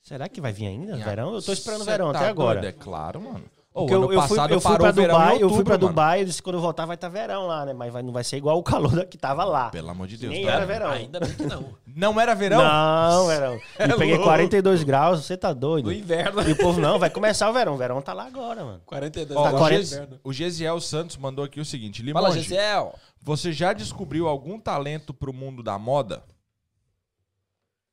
Será 0.00 0.28
que 0.28 0.40
vai 0.40 0.52
vir 0.52 0.66
ainda? 0.66 0.96
Verão? 0.96 1.34
Eu 1.34 1.42
tô 1.42 1.52
esperando 1.52 1.80
o 1.80 1.84
Cê 1.84 1.90
verão 1.90 2.12
tá 2.12 2.18
até 2.20 2.28
agora. 2.28 2.60
doido? 2.60 2.76
É 2.76 2.78
claro, 2.78 3.20
mano. 3.22 3.44
Eu, 3.76 3.88
eu 3.88 4.06
fui, 4.06 4.14
passado 4.36 4.54
eu 4.54 4.60
fui 4.60 4.76
pra 4.76 4.92
Dubai, 4.92 5.32
eu 5.34 5.38
fui 5.38 5.42
outubro, 5.46 5.64
pra. 5.64 5.76
Dubai, 5.76 6.20
eu 6.20 6.24
disse 6.26 6.38
que 6.38 6.44
quando 6.44 6.54
eu 6.56 6.60
voltar 6.62 6.86
vai 6.86 6.94
estar 6.94 7.08
verão 7.08 7.48
lá, 7.48 7.66
né? 7.66 7.72
Mas 7.72 7.92
vai- 7.92 8.04
não 8.04 8.12
vai 8.12 8.22
ser 8.22 8.36
igual 8.36 8.56
o 8.56 8.62
calor 8.62 9.04
que 9.06 9.18
tava 9.18 9.42
lá. 9.44 9.68
Pelo 9.70 9.90
amor 9.90 10.06
de 10.06 10.16
Deus. 10.16 10.32
Nem 10.32 10.46
tá? 10.46 10.52
era 10.52 10.64
verão. 10.64 10.90
Ainda 10.92 11.18
bem 11.18 11.34
que 11.34 11.42
não. 11.44 11.74
Não 11.84 12.20
era 12.20 12.36
verão? 12.36 12.62
Não, 12.62 13.26
verão. 13.26 13.60
É 13.76 13.90
Eu 13.90 13.98
peguei 13.98 14.14
louco. 14.14 14.28
42 14.28 14.84
graus, 14.84 15.24
você 15.24 15.36
tá 15.36 15.52
doido? 15.52 15.86
No 15.86 15.92
inverno. 15.92 16.48
E 16.48 16.52
o 16.52 16.56
povo, 16.56 16.80
não, 16.80 17.00
vai 17.00 17.10
começar 17.10 17.50
o 17.50 17.52
verão. 17.52 17.74
O 17.74 17.76
verão 17.76 18.00
tá 18.00 18.12
lá 18.12 18.26
agora, 18.26 18.64
mano. 18.64 18.80
42 18.86 19.36
Ó, 19.36 19.42
Tá 19.42 19.54
o, 19.56 19.58
40. 19.58 19.82
Gesi- 19.82 20.08
o 20.22 20.32
Gesiel 20.32 20.80
Santos 20.80 21.16
mandou 21.16 21.44
aqui 21.44 21.58
o 21.58 21.64
seguinte: 21.64 22.00
Fala, 22.12 22.28
Limonge, 22.28 22.42
Gisiel. 22.42 22.94
você 23.20 23.52
já 23.52 23.72
descobriu 23.72 24.28
algum 24.28 24.56
talento 24.56 25.12
pro 25.12 25.32
mundo 25.32 25.64
da 25.64 25.76
moda? 25.80 26.22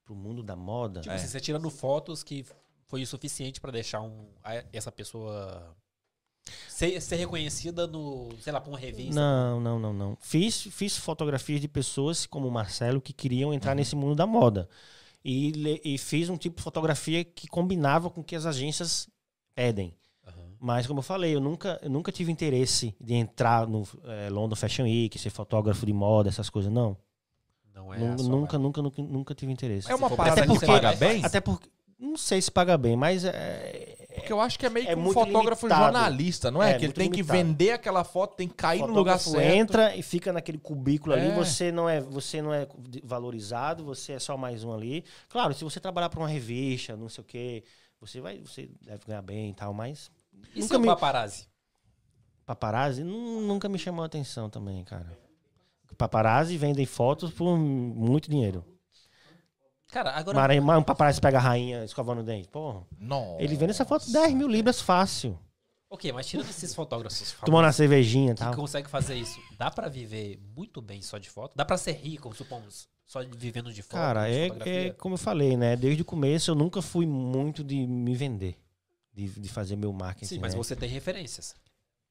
Pro 0.05 0.13
mundo 0.15 0.43
da 0.43 0.55
moda. 0.55 1.01
Tipo 1.01 1.15
assim, 1.15 1.25
você 1.27 1.39
tirando 1.39 1.69
fotos 1.71 2.21
que 2.21 2.45
foi 2.91 3.01
o 3.03 3.07
suficiente 3.07 3.61
pra 3.61 3.72
deixar 3.72 4.01
um, 4.01 4.27
essa 4.73 4.91
pessoa 4.91 5.73
ser, 6.68 6.99
ser 7.01 7.15
reconhecida 7.15 7.88
no, 7.88 8.27
sei 8.41 8.51
lá, 8.51 8.59
pra 8.59 8.69
uma 8.69 8.77
revista. 8.77 9.15
Não, 9.15 9.61
não, 9.61 9.80
não, 9.80 9.93
não. 9.93 10.18
Fiz, 10.19 10.63
fiz 10.63 10.97
fotografias 10.97 11.61
de 11.61 11.69
pessoas 11.69 12.26
como 12.26 12.49
o 12.49 12.51
Marcelo 12.51 12.99
que 12.99 13.13
queriam 13.13 13.49
Uhum. 13.49 13.55
entrar 13.55 13.73
nesse 13.76 13.95
mundo 13.95 14.13
da 14.13 14.27
moda. 14.27 14.68
E, 15.23 15.51
le- 15.53 15.81
e 15.85 15.97
fiz 15.97 16.30
um 16.30 16.35
tipo 16.35 16.57
de 16.57 16.63
fotografia 16.63 17.23
que 17.23 17.47
combinava 17.47 18.09
com 18.09 18.19
o 18.19 18.23
que 18.23 18.35
as 18.35 18.45
agências 18.45 19.07
pedem. 19.55 19.95
Mas, 20.63 20.85
como 20.85 20.99
eu 20.99 21.03
falei, 21.03 21.34
eu 21.34 21.39
nunca, 21.39 21.80
eu 21.81 21.89
nunca 21.89 22.11
tive 22.11 22.31
interesse 22.31 22.93
de 23.01 23.15
entrar 23.15 23.65
no 23.68 23.81
eh, 24.03 24.30
London 24.30 24.55
Fashion 24.55 24.84
Week, 24.84 25.18
ser 25.18 25.31
fotógrafo 25.31 25.85
de 25.88 25.91
moda, 25.93 26.30
essas 26.30 26.51
coisas. 26.51 26.72
Não. 26.72 26.95
Não 27.73 27.91
é 27.91 27.97
nunca, 27.97 28.18
vibe. 28.18 28.30
nunca, 28.30 28.81
nunca, 28.81 29.01
nunca 29.01 29.34
tive 29.34 29.51
interesse. 29.51 29.89
É 29.91 29.95
uma 29.95 30.07
parada 30.09 30.34
Até 30.34 30.41
que 30.43 30.47
porque- 30.49 30.65
paga 30.68 30.93
bem? 30.95 31.26
Até 31.26 31.41
porque. 31.41 31.68
Não 32.02 32.18
sei 32.18 32.41
se 32.41 32.49
paga 32.52 32.76
bem, 32.80 32.95
mas 32.98 33.23
é. 33.23 33.95
Porque 34.15 34.34
eu 34.34 34.41
acho 34.41 34.57
que 34.60 34.65
é 34.65 34.69
meio 34.69 34.86
que 34.88 34.91
É 34.91 34.95
um 34.95 35.02
muito 35.02 35.14
fotógrafo 35.14 35.68
limitado. 35.68 35.94
jornalista, 35.94 36.49
não 36.52 36.61
é? 36.61 36.72
É, 36.72 36.80
que 36.80 36.86
ele 36.86 36.94
tem 36.94 37.10
que 37.10 37.18
limitado. 37.18 37.38
vender 37.40 37.72
aquela 37.72 38.03
foto, 38.03 38.36
tem 38.36 38.48
que 38.48 38.56
cair 38.56 38.80
no 38.82 38.88
lugar 38.88 39.19
certo. 39.19 39.40
entra 39.40 39.95
e 39.95 40.02
fica 40.02 40.34
naquele 40.34 40.57
cubículo 40.57 41.14
ali, 41.14 41.28
É. 41.28 41.36
você 41.36 41.72
não 41.72 41.88
é, 41.88 42.02
você 42.02 42.41
não 42.41 42.52
é 42.53 42.68
valorizado, 43.03 43.86
você 43.86 44.14
é 44.14 44.19
só 44.19 44.36
mais 44.36 44.64
um 44.64 44.73
ali. 44.73 45.06
Claro, 45.30 45.53
se 45.53 45.64
você 45.64 45.80
trabalhar 45.80 46.10
para 46.10 46.19
uma 46.19 46.28
revista, 46.28 46.98
não 46.98 47.07
sei 47.07 47.22
o 47.22 47.26
quê, 47.26 47.64
você 48.02 48.19
vai, 48.19 48.40
você 48.40 48.68
deve 48.82 49.06
ganhar 49.06 49.22
bem 49.22 49.52
e 49.52 49.53
tal, 49.53 49.72
mas 49.73 50.10
E 50.56 50.60
nunca 50.60 50.80
me 50.80 50.88
paparazzi? 50.88 51.48
paparazzi 52.45 53.03
nu- 53.03 53.41
nunca 53.41 53.69
me 53.69 53.78
chamou 53.78 54.02
a 54.03 54.07
atenção 54.07 54.49
também, 54.49 54.84
cara. 54.84 55.18
Paparazzi 55.98 56.57
vendem 56.57 56.86
fotos 56.86 57.32
por 57.32 57.56
muito 57.57 58.30
dinheiro. 58.30 58.65
Cara, 59.91 60.11
agora... 60.11 60.61
Mas 60.61 60.80
um 60.80 60.84
paparazzi 60.84 61.19
pega 61.19 61.38
a 61.38 61.41
rainha 61.41 61.84
escovando 61.84 62.19
o 62.19 62.23
dente. 62.23 62.47
Porra, 62.47 62.84
Não. 62.97 63.38
ele 63.39 63.55
vende 63.55 63.72
essa 63.72 63.85
foto 63.85 64.09
10 64.09 64.34
mil 64.34 64.47
libras 64.47 64.81
fácil. 64.81 65.38
Ok, 65.89 66.09
mas 66.13 66.26
tirando 66.26 66.49
esses 66.49 66.73
fotógrafos 66.73 67.35
Tomando 67.45 67.65
uma 67.65 67.73
cervejinha 67.73 68.31
e 68.31 68.35
que 68.35 68.39
tal. 68.39 68.55
consegue 68.55 68.89
fazer 68.89 69.15
isso, 69.15 69.38
dá 69.57 69.69
pra 69.69 69.89
viver 69.89 70.39
muito 70.55 70.81
bem 70.81 71.01
só 71.01 71.18
de 71.18 71.30
foto? 71.30 71.53
Dá 71.53 71.65
pra 71.65 71.77
ser 71.77 71.91
rico, 71.91 72.34
supomos, 72.34 72.88
só 73.05 73.22
vivendo 73.22 73.73
de 73.73 73.81
foto? 73.81 73.99
Cara, 73.99 74.26
de 74.26 74.69
é, 74.69 74.88
é 74.88 74.89
como 74.91 75.15
eu 75.15 75.19
falei, 75.19 75.57
né? 75.57 75.76
Desde 75.76 76.01
o 76.01 76.05
começo 76.05 76.49
eu 76.49 76.55
nunca 76.55 76.81
fui 76.81 77.05
muito 77.05 77.61
de 77.61 77.85
me 77.85 78.15
vender. 78.15 78.57
De, 79.13 79.27
de 79.27 79.49
fazer 79.49 79.76
meu 79.76 79.91
marketing. 79.91 80.35
Sim, 80.35 80.39
mas 80.39 80.53
né? 80.53 80.57
você 80.57 80.73
tem 80.73 80.88
referências. 80.88 81.53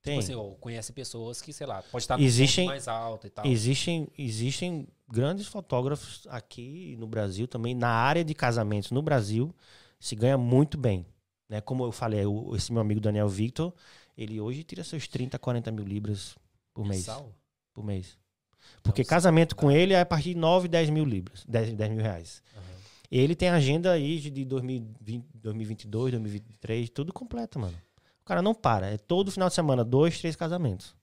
Tem. 0.03 0.19
Tipo 0.19 0.33
assim, 0.33 0.35
ó, 0.35 0.55
conhece 0.57 0.93
pessoas 0.93 1.41
que, 1.43 1.53
sei 1.53 1.67
lá, 1.67 1.83
pode 1.83 2.05
estar 2.05 2.19
Existem- 2.21 2.67
mais 2.67 2.89
alto 2.89 3.27
e 3.27 3.31
tal. 3.31 3.47
Existem, 3.47 4.09
existem 4.19 4.87
grandes 5.09 5.47
fotógrafos 5.47 6.27
aqui 6.31 6.97
no 6.99 7.07
Brasil 7.07 7.47
também, 7.49 7.75
na 7.75 7.89
área 7.91 8.25
de 8.25 8.35
casamentos 8.35 8.91
no 8.91 9.03
Brasil, 9.03 9.55
se 9.99 10.15
ganha 10.17 10.39
muito 10.39 10.79
bem. 10.79 11.05
Né? 11.49 11.61
Como 11.61 11.85
eu 11.85 11.93
falei, 11.93 12.25
o- 12.25 12.55
esse 12.55 12.73
meu 12.73 12.81
amigo 12.81 13.01
Daniel 13.01 13.29
Victor, 13.29 13.75
ele 14.17 14.41
hoje 14.41 14.63
tira 14.63 14.85
seus 14.85 15.09
30, 15.09 15.39
40 15.39 15.71
mil 15.73 15.85
libras 15.85 16.37
por 16.73 16.85
mês. 16.87 17.01
Mensal? 17.07 17.35
Por 17.75 17.85
mês. 17.85 18.17
Porque 18.83 19.03
Então, 19.03 19.11
casamento 19.11 19.57
com 19.57 19.71
ele 19.71 19.93
é 19.95 20.01
a 20.01 20.07
partir 20.07 20.35
de 20.35 20.37
9, 20.41 20.69
10 20.69 20.91
mil 20.91 21.05
libras. 21.05 21.45
10, 21.49 21.73
10 21.75 21.91
mil 21.91 22.03
reais. 22.03 22.43
Aham. 22.57 22.63
Ele 23.11 23.35
tem 23.35 23.49
agenda 23.49 23.91
aí 23.91 24.21
de 24.21 24.45
2020, 24.45 25.25
2022, 25.35 26.13
2023, 26.13 26.89
tudo 26.91 27.13
completo, 27.13 27.59
mano. 27.59 27.77
O 28.31 28.33
cara 28.33 28.43
não 28.43 28.55
para. 28.55 28.87
É 28.93 28.97
todo 28.97 29.33
final 29.33 29.49
de 29.49 29.57
semana, 29.57 29.85
dois, 29.85 30.21
três 30.21 30.37
casamentos. 30.37 30.95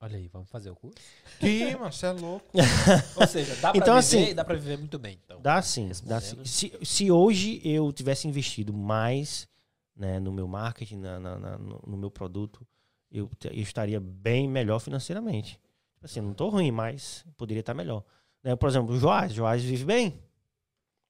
Olha 0.00 0.16
aí, 0.16 0.28
vamos 0.28 0.48
fazer 0.48 0.70
o 0.70 0.76
curso? 0.76 0.94
Que, 1.40 1.74
mano, 1.74 1.92
você 1.92 2.06
é 2.06 2.12
louco. 2.12 2.46
Ou 3.20 3.26
seja, 3.26 3.56
dá 3.56 3.72
pra 3.72 3.78
Então, 3.80 3.94
viver 3.96 3.98
assim, 3.98 4.30
e 4.30 4.34
dá 4.34 4.44
pra 4.44 4.54
viver 4.54 4.78
muito 4.78 4.96
bem. 4.96 5.18
Então. 5.24 5.40
Dá 5.42 5.60
sim, 5.60 5.90
dá 6.04 6.20
sim. 6.20 6.42
Se, 6.44 6.72
se 6.84 7.10
hoje 7.10 7.60
eu 7.64 7.92
tivesse 7.92 8.28
investido 8.28 8.72
mais 8.72 9.48
né, 9.96 10.20
no 10.20 10.30
meu 10.30 10.46
marketing, 10.46 10.98
na, 10.98 11.18
na- 11.18 11.36
na- 11.36 11.58
no, 11.58 11.82
no 11.84 11.96
meu 11.96 12.12
produto, 12.12 12.64
eu, 13.10 13.28
eu 13.46 13.54
estaria 13.62 13.98
bem 13.98 14.48
melhor 14.48 14.78
financeiramente. 14.78 15.58
Assim, 16.00 16.20
não 16.20 16.32
tô 16.32 16.48
ruim, 16.48 16.70
mas 16.70 17.24
poderia 17.36 17.58
estar 17.60 17.74
melhor. 17.74 18.04
Né, 18.44 18.54
Por 18.54 18.68
exemplo, 18.68 18.94
o 18.94 18.98
Joás. 19.00 19.32
O 19.32 19.34
Joás 19.34 19.64
vive 19.64 19.84
bem. 19.84 20.22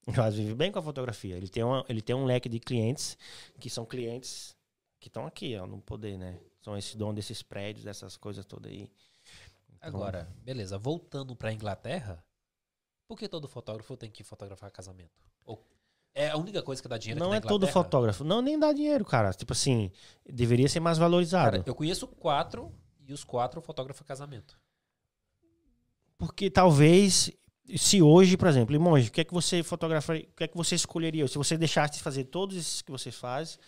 O 0.06 0.12
Joás 0.14 0.34
vive 0.34 0.54
bem 0.54 0.72
com 0.72 0.78
a 0.78 0.82
fotografia. 0.82 1.36
Ele 1.36 1.46
tem, 1.46 1.62
uma, 1.62 1.84
ele 1.90 2.00
tem 2.00 2.16
um 2.16 2.24
leque 2.24 2.48
de 2.48 2.58
clientes 2.58 3.18
que 3.60 3.68
são 3.68 3.84
clientes 3.84 4.58
que 5.00 5.08
estão 5.08 5.26
aqui, 5.26 5.56
ó, 5.56 5.66
no 5.66 5.80
poder, 5.80 6.18
né? 6.18 6.38
São 6.60 6.76
esses 6.76 6.94
donos 6.94 7.16
desses 7.16 7.42
prédios, 7.42 7.84
dessas 7.84 8.16
coisas 8.16 8.44
todas 8.44 8.70
aí. 8.70 8.88
Agora, 9.80 10.30
beleza, 10.42 10.76
voltando 10.76 11.34
pra 11.34 11.52
Inglaterra, 11.52 12.22
por 13.08 13.18
que 13.18 13.26
todo 13.26 13.48
fotógrafo 13.48 13.96
tem 13.96 14.10
que 14.10 14.22
fotografar 14.22 14.70
casamento? 14.70 15.24
Ou 15.44 15.66
é 16.14 16.28
a 16.28 16.36
única 16.36 16.62
coisa 16.62 16.82
que 16.82 16.88
dá 16.88 16.98
dinheiro 16.98 17.18
Não 17.18 17.32
é 17.32 17.40
todo 17.40 17.66
fotógrafo. 17.66 18.24
Não, 18.24 18.42
nem 18.42 18.58
dá 18.58 18.72
dinheiro, 18.72 19.04
cara. 19.04 19.32
Tipo 19.32 19.52
assim, 19.52 19.90
deveria 20.28 20.68
ser 20.68 20.80
mais 20.80 20.98
valorizado. 20.98 21.50
Cara, 21.50 21.64
eu 21.66 21.74
conheço 21.74 22.06
quatro 22.06 22.70
e 23.06 23.12
os 23.12 23.24
quatro 23.24 23.60
fotografam 23.62 24.06
casamento. 24.06 24.58
Porque 26.18 26.50
talvez, 26.50 27.32
se 27.76 28.02
hoje, 28.02 28.36
por 28.36 28.48
exemplo, 28.48 28.72
Limonge, 28.72 29.08
o 29.08 29.12
que 29.12 29.22
é 29.22 29.24
que 29.24 29.32
você 29.32 29.62
fotografa, 29.62 30.14
o 30.14 30.34
que 30.36 30.44
é 30.44 30.48
que 30.48 30.56
você 30.56 30.74
escolheria? 30.74 31.26
Se 31.26 31.38
você 31.38 31.56
deixasse 31.56 31.94
de 31.94 32.02
fazer 32.02 32.24
todos 32.24 32.56
esses 32.56 32.82
que 32.82 32.90
você 32.90 33.10
faz, 33.10 33.58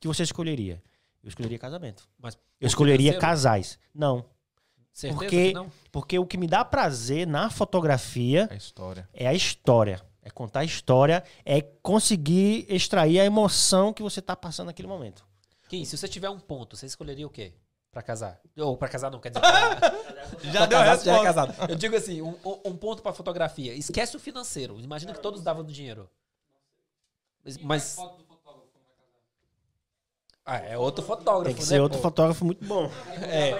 que 0.00 0.08
você 0.08 0.22
escolheria? 0.22 0.82
Eu 1.22 1.28
escolheria 1.28 1.58
casamento. 1.58 2.08
Mas 2.18 2.36
Eu 2.60 2.66
escolheria 2.66 3.12
financeiro? 3.12 3.20
casais. 3.20 3.78
Não. 3.94 4.24
Certeza 4.92 5.18
Porque- 5.20 5.48
que 5.48 5.52
não? 5.54 5.70
Porque 5.92 6.18
o 6.18 6.26
que 6.26 6.36
me 6.36 6.46
dá 6.46 6.64
prazer 6.64 7.26
na 7.26 7.48
fotografia 7.50 8.48
A 8.50 8.54
história. 8.56 9.08
é 9.12 9.26
a 9.28 9.34
história. 9.34 10.02
É 10.22 10.28
contar 10.30 10.60
a 10.60 10.64
história, 10.64 11.24
é 11.44 11.60
conseguir 11.62 12.66
extrair 12.68 13.20
a 13.20 13.24
emoção 13.24 13.92
que 13.92 14.02
você 14.02 14.20
tá 14.20 14.34
passando 14.36 14.66
naquele 14.66 14.88
momento. 14.88 15.24
Kim, 15.68 15.84
se 15.84 15.96
você 15.96 16.06
tiver 16.08 16.28
um 16.28 16.38
ponto, 16.38 16.76
você 16.76 16.86
escolheria 16.86 17.26
o 17.26 17.30
quê? 17.30 17.54
Pra 17.90 18.02
casar? 18.02 18.40
Ou 18.58 18.76
pra 18.76 18.88
casar 18.88 19.10
não, 19.10 19.18
quer 19.20 19.30
dizer, 19.30 19.40
pra, 19.40 20.50
Já 20.50 20.66
pra 20.66 20.68
casar, 20.68 20.98
você 20.98 21.04
já 21.06 21.18
é 21.18 21.22
casado. 21.22 21.70
Eu 21.70 21.76
digo 21.76 21.96
assim, 21.96 22.20
um, 22.22 22.36
um- 22.64 22.76
ponto 22.76 23.02
pra 23.02 23.12
fotografia. 23.12 23.74
Esquece 23.74 24.16
o 24.16 24.20
financeiro. 24.20 24.78
Imagina 24.80 25.12
que 25.14 25.20
todos 25.20 25.42
davam 25.42 25.64
dinheiro. 25.72 26.08
Mas... 27.44 27.56
mas- 27.58 27.96
Ah, 30.50 30.56
é 30.56 30.76
outro 30.76 31.04
fotógrafo, 31.04 31.44
Tem 31.44 31.54
que 31.54 31.60
né, 31.60 31.66
ser 31.66 31.80
outro 31.80 31.98
pô? 31.98 32.02
fotógrafo 32.02 32.44
muito 32.44 32.64
bom. 32.64 32.90
É. 33.22 33.56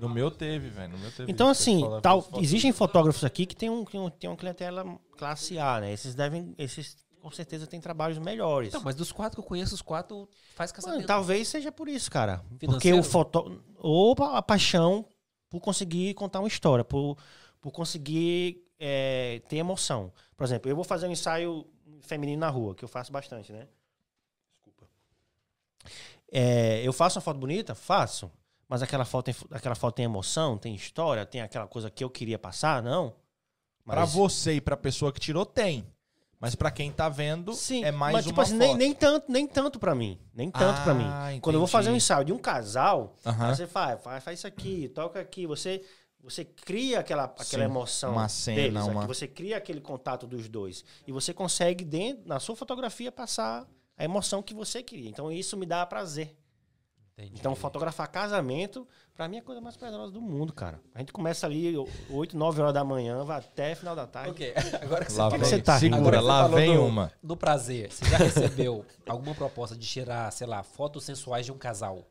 No 0.00 0.08
meu 0.08 0.30
teve, 0.30 0.70
velho. 0.70 0.92
No 0.92 0.98
meu 0.98 1.12
teve. 1.12 1.30
Então, 1.30 1.50
assim, 1.50 1.82
tal, 2.00 2.26
existem 2.38 2.72
fotógrafos 2.72 3.24
aqui 3.24 3.44
que 3.44 3.54
tem, 3.54 3.68
um, 3.68 3.84
que 3.84 3.92
tem 4.18 4.30
uma 4.30 4.36
clientela 4.36 4.98
classe 5.18 5.58
A, 5.58 5.80
né? 5.80 5.92
Esses 5.92 6.14
devem. 6.14 6.54
Esses 6.56 6.96
com 7.20 7.30
certeza 7.30 7.66
têm 7.66 7.78
trabalhos 7.78 8.18
melhores. 8.18 8.70
Então, 8.70 8.80
mas 8.82 8.96
dos 8.96 9.12
quatro 9.12 9.36
que 9.36 9.44
eu 9.44 9.48
conheço, 9.48 9.74
os 9.74 9.82
quatro 9.82 10.26
faz 10.54 10.72
Mano, 10.72 10.82
casamento. 10.82 11.06
talvez 11.06 11.46
seja 11.46 11.70
por 11.70 11.86
isso, 11.86 12.10
cara. 12.10 12.38
Porque 12.48 12.66
Financeiro? 12.66 12.98
o 12.98 13.02
foto. 13.02 13.62
Ou 13.78 14.16
a 14.24 14.40
paixão 14.40 15.04
por 15.50 15.60
conseguir 15.60 16.14
contar 16.14 16.40
uma 16.40 16.48
história, 16.48 16.82
por, 16.82 17.18
por 17.60 17.70
conseguir 17.70 18.64
é, 18.80 19.42
ter 19.46 19.58
emoção. 19.58 20.10
Por 20.36 20.44
exemplo, 20.44 20.70
eu 20.70 20.74
vou 20.74 20.84
fazer 20.84 21.06
um 21.06 21.12
ensaio 21.12 21.66
feminino 22.00 22.40
na 22.40 22.48
rua, 22.48 22.74
que 22.74 22.82
eu 22.82 22.88
faço 22.88 23.12
bastante, 23.12 23.52
né? 23.52 23.68
É, 26.32 26.80
eu 26.82 26.92
faço 26.92 27.18
uma 27.18 27.22
foto 27.22 27.38
bonita? 27.38 27.74
Faço. 27.74 28.30
Mas 28.68 28.82
aquela 28.82 29.04
foto, 29.04 29.26
tem, 29.26 29.34
aquela 29.50 29.74
foto 29.74 29.94
tem 29.96 30.06
emoção, 30.06 30.56
tem 30.56 30.74
história, 30.74 31.26
tem 31.26 31.42
aquela 31.42 31.66
coisa 31.66 31.90
que 31.90 32.02
eu 32.02 32.08
queria 32.08 32.38
passar? 32.38 32.82
Não. 32.82 33.14
Pra 33.84 34.00
Mas- 34.00 34.14
você 34.14 34.54
e 34.54 34.60
pra 34.60 34.76
pessoa 34.76 35.12
que 35.12 35.20
tirou, 35.20 35.44
tem. 35.44 35.86
Mas 36.40 36.54
pra 36.56 36.70
quem 36.72 36.90
tá 36.90 37.08
vendo, 37.08 37.52
Sim, 37.52 37.84
é 37.84 37.92
mais 37.92 38.14
mas, 38.14 38.26
uma 38.26 38.30
tipo 38.32 38.40
assim, 38.40 38.52
foto. 38.58 38.66
nem, 38.66 38.76
nem 38.76 38.94
tanto, 38.94 39.30
nem 39.30 39.46
tanto 39.46 39.78
para 39.78 39.94
mim, 39.94 40.18
nem 40.34 40.50
tanto 40.50 40.82
pra 40.82 40.92
mim. 40.94 41.04
Ah, 41.06 41.28
Quando 41.40 41.54
eu 41.54 41.60
vou 41.60 41.68
fazer 41.68 41.88
um 41.88 41.92
entendi. 41.92 42.04
ensaio 42.04 42.24
de 42.24 42.32
um 42.32 42.38
casal, 42.38 43.14
Aham. 43.24 43.48
aí 43.50 43.54
você 43.54 43.66
faz, 43.68 44.02
faz, 44.02 44.24
faz 44.24 44.38
isso 44.40 44.46
aqui, 44.48 44.88
toca 44.88 45.20
aqui, 45.20 45.46
você 45.46 45.82
você 46.24 46.44
cria 46.44 47.00
aquela, 47.00 47.24
aquela 47.24 47.44
Sim, 47.44 47.60
emoção 47.62 48.12
uma 48.12 48.28
cena, 48.28 48.56
deles, 48.56 48.82
uma- 48.84 49.06
você 49.08 49.26
cria 49.28 49.56
aquele 49.56 49.80
contato 49.80 50.24
dos 50.26 50.48
dois 50.48 50.84
e 51.06 51.10
você 51.12 51.34
consegue 51.34 51.84
dentro 51.84 52.22
na 52.26 52.38
sua 52.40 52.54
fotografia 52.56 53.10
passar 53.12 53.66
a 54.02 54.04
emoção 54.04 54.42
que 54.42 54.52
você 54.52 54.82
queria. 54.82 55.08
Então 55.08 55.30
isso 55.30 55.56
me 55.56 55.64
dá 55.64 55.86
prazer. 55.86 56.36
Entendi. 57.16 57.34
Então 57.38 57.54
fotografar 57.54 58.08
casamento 58.08 58.88
pra 59.14 59.28
mim 59.28 59.36
é 59.36 59.38
a 59.40 59.42
coisa 59.42 59.60
mais 59.60 59.76
prazerosa 59.76 60.10
do 60.10 60.20
mundo, 60.20 60.52
cara. 60.52 60.80
A 60.94 60.98
gente 61.00 61.12
começa 61.12 61.46
ali 61.46 61.74
8, 62.10 62.36
9 62.36 62.60
horas 62.62 62.74
da 62.74 62.82
manhã, 62.82 63.22
vai 63.22 63.38
até 63.38 63.74
final 63.74 63.94
da 63.94 64.06
tarde. 64.06 64.30
Ok, 64.30 64.54
agora 64.82 65.04
que 65.04 65.12
você 65.12 65.18
Lá 65.20 65.30
que 65.30 65.38
você 65.38 65.54
vem, 65.56 65.62
tá 65.62 65.76
rindo? 65.76 65.96
segura, 65.96 66.18
você 66.20 66.26
lá 66.26 66.48
vem 66.48 66.74
do- 66.74 66.84
uma. 66.84 67.12
no 67.22 67.36
prazer, 67.36 67.92
você 67.92 68.04
já 68.06 68.16
recebeu 68.16 68.84
alguma 69.06 69.34
proposta 69.34 69.76
de 69.76 69.86
tirar, 69.86 70.32
sei 70.32 70.46
lá, 70.46 70.62
fotos 70.62 71.04
sensuais 71.04 71.44
de 71.46 71.52
um 71.52 71.58
casal? 71.58 72.08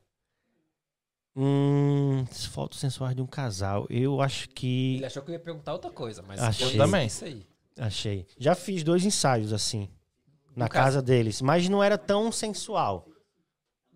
Hum, 1.36 2.26
fotos 2.52 2.80
sensuais 2.80 3.16
de 3.16 3.22
um 3.22 3.28
casal. 3.28 3.88
Eu 3.90 4.22
acho 4.22 4.50
que 4.50 4.96
Ele 4.98 5.06
achou 5.06 5.24
que 5.24 5.32
eu 5.32 5.34
ia 5.34 5.40
perguntar 5.40 5.74
outra 5.74 5.90
coisa, 5.90 6.22
mas 6.22 6.42
Achei. 6.42 6.74
Eu 6.74 6.78
também. 6.78 7.08
isso 7.08 7.26
aí. 7.26 7.46
Achei. 7.80 8.28
Já 8.38 8.54
fiz 8.54 8.84
dois 8.84 9.04
ensaios 9.06 9.52
assim. 9.54 9.90
Na 10.56 10.68
casa 10.68 10.98
caso- 10.98 11.06
deles. 11.06 11.42
Mas 11.42 11.68
não 11.70 11.82
era 11.84 11.98
tão 11.98 12.32
sensual. 12.32 13.06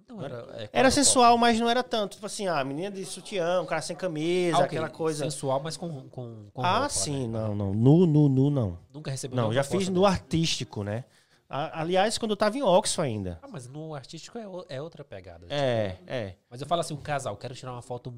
Não, 0.08 0.24
era, 0.24 0.36
é, 0.54 0.70
Era 0.72 0.88
o 0.88 0.92
sensual, 0.92 1.38
mas 1.38 1.60
não 1.60 1.68
era 1.70 1.84
tanto. 1.84 2.14
Tipo 2.14 2.28
assim, 2.28 2.48
a 2.48 2.64
menina 2.64 2.92
de 2.92 3.04
sutiã, 3.06 3.62
um 3.62 3.66
cara 3.66 3.82
sem 3.82 3.96
camisa, 3.96 4.58
Ah, 4.58 4.60
ok. 4.60 4.68
aquela 4.68 4.90
coisa. 4.90 5.24
Sensual, 5.26 5.60
mas 5.62 5.76
com, 5.76 6.08
com, 6.10 6.48
com 6.54 6.62
ah, 6.64 6.74
roupa, 6.82 6.90
sim. 6.90 7.28
né? 7.28 7.40
Não, 7.40 7.56
não. 7.56 7.74
Nu, 7.74 8.06
nu, 8.06 8.30
nu, 8.30 8.50
não. 8.52 8.78
Nunca 8.94 9.10
recebeu 9.12 9.36
Não, 9.36 9.52
já 9.52 9.64
fiz 9.64 9.90
no 9.90 10.06
artístico, 10.06 10.84
né? 10.84 11.06
Aliás, 11.50 12.18
quando 12.18 12.32
eu 12.32 12.38
tava 12.38 12.58
em 12.58 12.62
Oxford 12.64 13.10
ainda. 13.10 13.40
Ah, 13.42 13.48
mas 13.52 13.68
no 13.68 13.94
artístico 13.96 14.38
é, 14.38 14.48
o- 14.48 14.66
é 14.70 14.82
outra 14.82 15.04
pegada. 15.04 15.46
É, 15.50 15.98
é. 16.08 16.36
Mas 16.50 16.62
eu 16.62 16.68
falo 16.68 16.82
assim, 16.82 16.94
um 16.94 16.98
casal, 17.02 17.36
quero 17.38 17.54
tirar 17.56 17.72
uma 17.72 17.82
foto... 17.82 18.14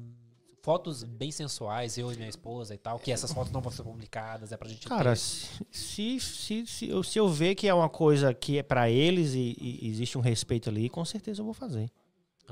Fotos 0.68 1.02
bem 1.02 1.30
sensuais, 1.32 1.96
eu 1.96 2.12
e 2.12 2.16
minha 2.16 2.28
esposa 2.28 2.74
e 2.74 2.76
tal, 2.76 2.98
que 2.98 3.10
essas 3.10 3.32
fotos 3.32 3.50
não 3.50 3.62
vão 3.62 3.72
ser 3.72 3.82
publicadas, 3.82 4.52
é 4.52 4.56
pra 4.58 4.68
gente 4.68 4.86
Cara, 4.86 5.12
ter. 5.12 5.16
se, 5.16 6.20
se, 6.20 6.66
se, 6.66 6.86
eu, 6.90 7.02
se 7.02 7.18
eu 7.18 7.26
ver 7.26 7.54
que 7.54 7.66
é 7.66 7.72
uma 7.72 7.88
coisa 7.88 8.34
que 8.34 8.58
é 8.58 8.62
pra 8.62 8.90
eles 8.90 9.32
e, 9.32 9.56
e 9.58 9.88
existe 9.88 10.18
um 10.18 10.20
respeito 10.20 10.68
ali, 10.68 10.90
com 10.90 11.02
certeza 11.06 11.40
eu 11.40 11.46
vou 11.46 11.54
fazer. 11.54 11.90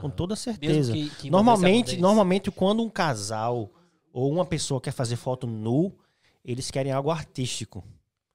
Com 0.01 0.06
Aham. 0.06 0.16
toda 0.16 0.32
Mesmo 0.32 0.43
certeza. 0.44 0.93
que- 0.94 1.10
que 1.10 1.30
normalmente, 1.30 1.98
normalmente, 1.98 2.51
quando 2.51 2.82
um 2.82 2.88
casal 2.88 3.68
ou 4.14 4.32
uma 4.32 4.47
pessoa 4.47 4.80
quer 4.80 4.93
fazer 4.93 5.16
foto 5.16 5.47
nu, 5.47 5.93
eles 6.43 6.70
querem 6.70 6.93
algo 6.93 7.10
artístico. 7.10 7.84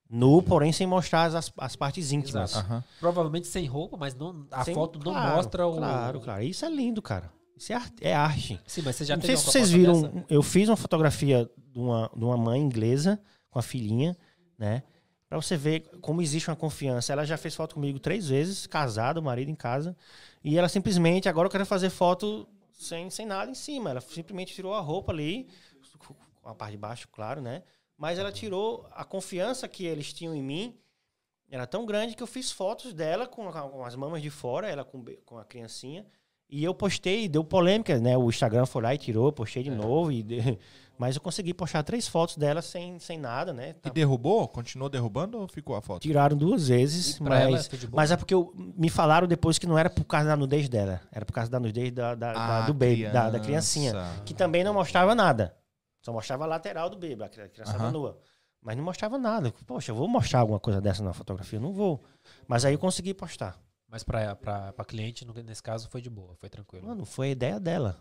Nu, 0.07 0.43
porém, 0.43 0.71
sem 0.71 0.85
mostrar 0.85 1.35
as, 1.35 1.51
as 1.57 1.75
partes 1.75 2.11
íntimas. 2.11 2.55
Aham. 2.55 2.83
Provavelmente 2.99 3.47
sem 3.47 3.65
roupa, 3.65 3.97
mas 3.97 4.13
não, 4.13 4.45
a 4.51 4.63
Sem- 4.63 4.75
foto 4.75 4.99
não 5.03 5.11
claro, 5.13 5.35
mostra 5.37 5.65
o... 5.65 5.75
Claro, 5.77 6.19
claro. 6.21 6.43
Isso 6.43 6.63
é 6.65 6.69
lindo, 6.69 7.01
cara. 7.01 7.31
Isso 7.61 7.71
é, 7.71 7.75
arte. 7.75 7.95
É 8.01 8.13
arte. 8.15 8.59
Sim, 8.65 8.81
mas 8.83 8.95
você 8.95 9.05
já 9.05 9.15
Não 9.15 9.21
sei 9.21 9.37
se 9.37 9.45
vocês 9.45 9.69
viram. 9.69 10.01
dessa? 10.01 10.25
Eu 10.27 10.41
fiz 10.41 10.67
uma 10.67 10.75
fotografia 10.75 11.47
de 11.55 11.79
uma, 11.79 12.09
de 12.15 12.25
uma 12.25 12.35
mãe 12.35 12.59
inglesa 12.59 13.21
com 13.51 13.59
a 13.59 13.61
filhinha, 13.61 14.17
né? 14.57 14.81
Pra 15.29 15.39
você 15.39 15.55
ver 15.55 15.81
como 16.01 16.23
existe 16.23 16.49
uma 16.49 16.55
confiança. 16.55 17.13
Ela 17.13 17.23
já 17.23 17.37
fez 17.37 17.53
foto 17.53 17.75
comigo 17.75 17.99
três 17.99 18.29
vezes, 18.29 18.65
casada, 18.65 19.19
o 19.19 19.23
marido 19.23 19.51
em 19.51 19.55
casa. 19.55 19.95
E 20.43 20.57
ela 20.57 20.67
simplesmente, 20.67 21.29
agora 21.29 21.45
eu 21.45 21.51
quero 21.51 21.63
fazer 21.63 21.91
foto 21.91 22.49
sem, 22.73 23.11
sem 23.11 23.27
nada 23.27 23.51
em 23.51 23.55
cima. 23.55 23.91
Ela 23.91 24.01
simplesmente 24.01 24.55
tirou 24.55 24.73
a 24.73 24.81
roupa 24.81 25.11
ali, 25.11 25.47
com 26.41 26.49
a 26.49 26.55
parte 26.55 26.71
de 26.71 26.77
baixo, 26.79 27.07
claro, 27.11 27.41
né? 27.41 27.61
Mas 27.95 28.17
ela 28.17 28.31
tirou 28.31 28.87
a 28.91 29.05
confiança 29.05 29.67
que 29.67 29.85
eles 29.85 30.11
tinham 30.11 30.33
em 30.33 30.41
mim. 30.41 30.79
Era 31.47 31.67
tão 31.67 31.85
grande 31.85 32.15
que 32.15 32.23
eu 32.23 32.27
fiz 32.27 32.51
fotos 32.51 32.91
dela 32.91 33.27
com, 33.27 33.51
com 33.51 33.85
as 33.85 33.95
mamas 33.95 34.23
de 34.23 34.31
fora, 34.31 34.67
ela 34.67 34.83
com, 34.83 35.05
com 35.23 35.37
a 35.37 35.45
criancinha. 35.45 36.07
E 36.51 36.63
eu 36.63 36.73
postei, 36.75 37.29
deu 37.29 37.43
polêmica, 37.45 37.97
né? 37.99 38.17
O 38.17 38.29
Instagram 38.29 38.65
foi 38.65 38.81
lá 38.83 38.93
e 38.93 38.97
tirou, 38.97 39.31
postei 39.31 39.63
de 39.63 39.69
É. 39.69 39.73
novo. 39.75 40.11
E 40.11 40.21
de- 40.21 40.37
Mas 40.99 41.15
eu 41.15 41.21
consegui 41.21 41.51
postar 41.51 41.81
três 41.81 42.07
fotos 42.07 42.35
dela 42.37 42.61
sem, 42.61 42.99
sem 42.99 43.17
nada, 43.17 43.51
né? 43.51 43.73
E 43.83 43.89
derrubou? 43.89 44.47
Continuou 44.47 44.87
derrubando 44.87 45.39
ou 45.39 45.47
ficou 45.47 45.75
a 45.75 45.81
foto? 45.81 46.01
Tiraram 46.03 46.37
duas 46.37 46.67
vezes, 46.67 47.17
mas, 47.19 47.69
mas 47.91 48.11
é 48.11 48.17
porque 48.17 48.35
eu- 48.35 48.53
me 48.55 48.87
falaram 48.87 49.25
depois 49.27 49.57
que 49.57 49.65
não 49.65 49.79
era 49.79 49.89
por 49.89 50.03
causa 50.03 50.27
da 50.27 50.35
nudez 50.35 50.69
dela. 50.69 51.01
Era 51.11 51.25
por 51.25 51.33
causa 51.33 51.49
da 51.49 51.59
nudez 51.59 51.91
da, 51.91 52.13
da- 52.13 52.33
da- 52.33 52.57
Ah, 52.59 52.61
do 52.67 52.73
baby, 52.73 53.09
da, 53.09 53.31
da 53.31 53.39
criancinha. 53.39 53.93
Que 54.25 54.33
também 54.35 54.63
não 54.63 54.75
mostrava 54.75 55.15
nada. 55.15 55.55
Só 56.03 56.11
mostrava 56.13 56.43
a 56.43 56.47
lateral 56.47 56.87
do 56.89 56.97
baby, 56.97 57.23
a 57.23 57.29
cri- 57.29 57.43
a 57.43 57.49
criança 57.49 57.77
Aham. 57.77 57.91
nua. 57.91 58.19
Mas 58.61 58.77
não 58.77 58.83
mostrava 58.83 59.17
nada. 59.17 59.51
Poxa, 59.65 59.91
eu 59.91 59.95
vou 59.95 60.07
mostrar 60.07 60.41
alguma 60.41 60.59
coisa 60.59 60.79
dessa 60.79 61.01
na 61.03 61.13
fotografia? 61.13 61.59
Não 61.59 61.73
vou. 61.73 62.03
Mas 62.47 62.63
aí 62.63 62.75
eu 62.75 62.79
consegui 62.79 63.11
postar. 63.15 63.57
Mas 63.91 64.03
pra 64.03 64.85
cliente, 64.85 65.25
nesse 65.43 65.61
caso, 65.61 65.89
foi 65.89 66.01
de 66.01 66.09
boa, 66.09 66.33
foi 66.37 66.49
tranquilo. 66.49 66.87
Mano, 66.87 67.05
foi 67.05 67.27
a 67.27 67.31
ideia 67.31 67.59
dela. 67.59 67.99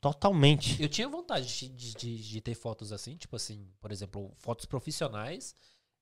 Totalmente. 0.00 0.80
Eu 0.82 0.88
tinha 0.88 1.08
vontade 1.08 1.46
de, 1.46 1.68
de, 1.94 2.18
de- 2.22 2.40
ter 2.40 2.54
fotos 2.54 2.92
assim, 2.92 3.16
tipo 3.16 3.36
assim, 3.36 3.68
por 3.80 3.92
exemplo, 3.92 4.32
fotos 4.36 4.66
profissionais, 4.66 5.54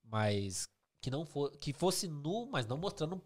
mas 0.03 0.67
que 1.03 1.11
não 1.11 1.27
for, 1.27 1.51
que 1.59 1.73
fosse 1.75 2.09
nu, 2.09 2.49
mas 2.51 2.67
não 2.67 2.79
mostrando 2.79 3.23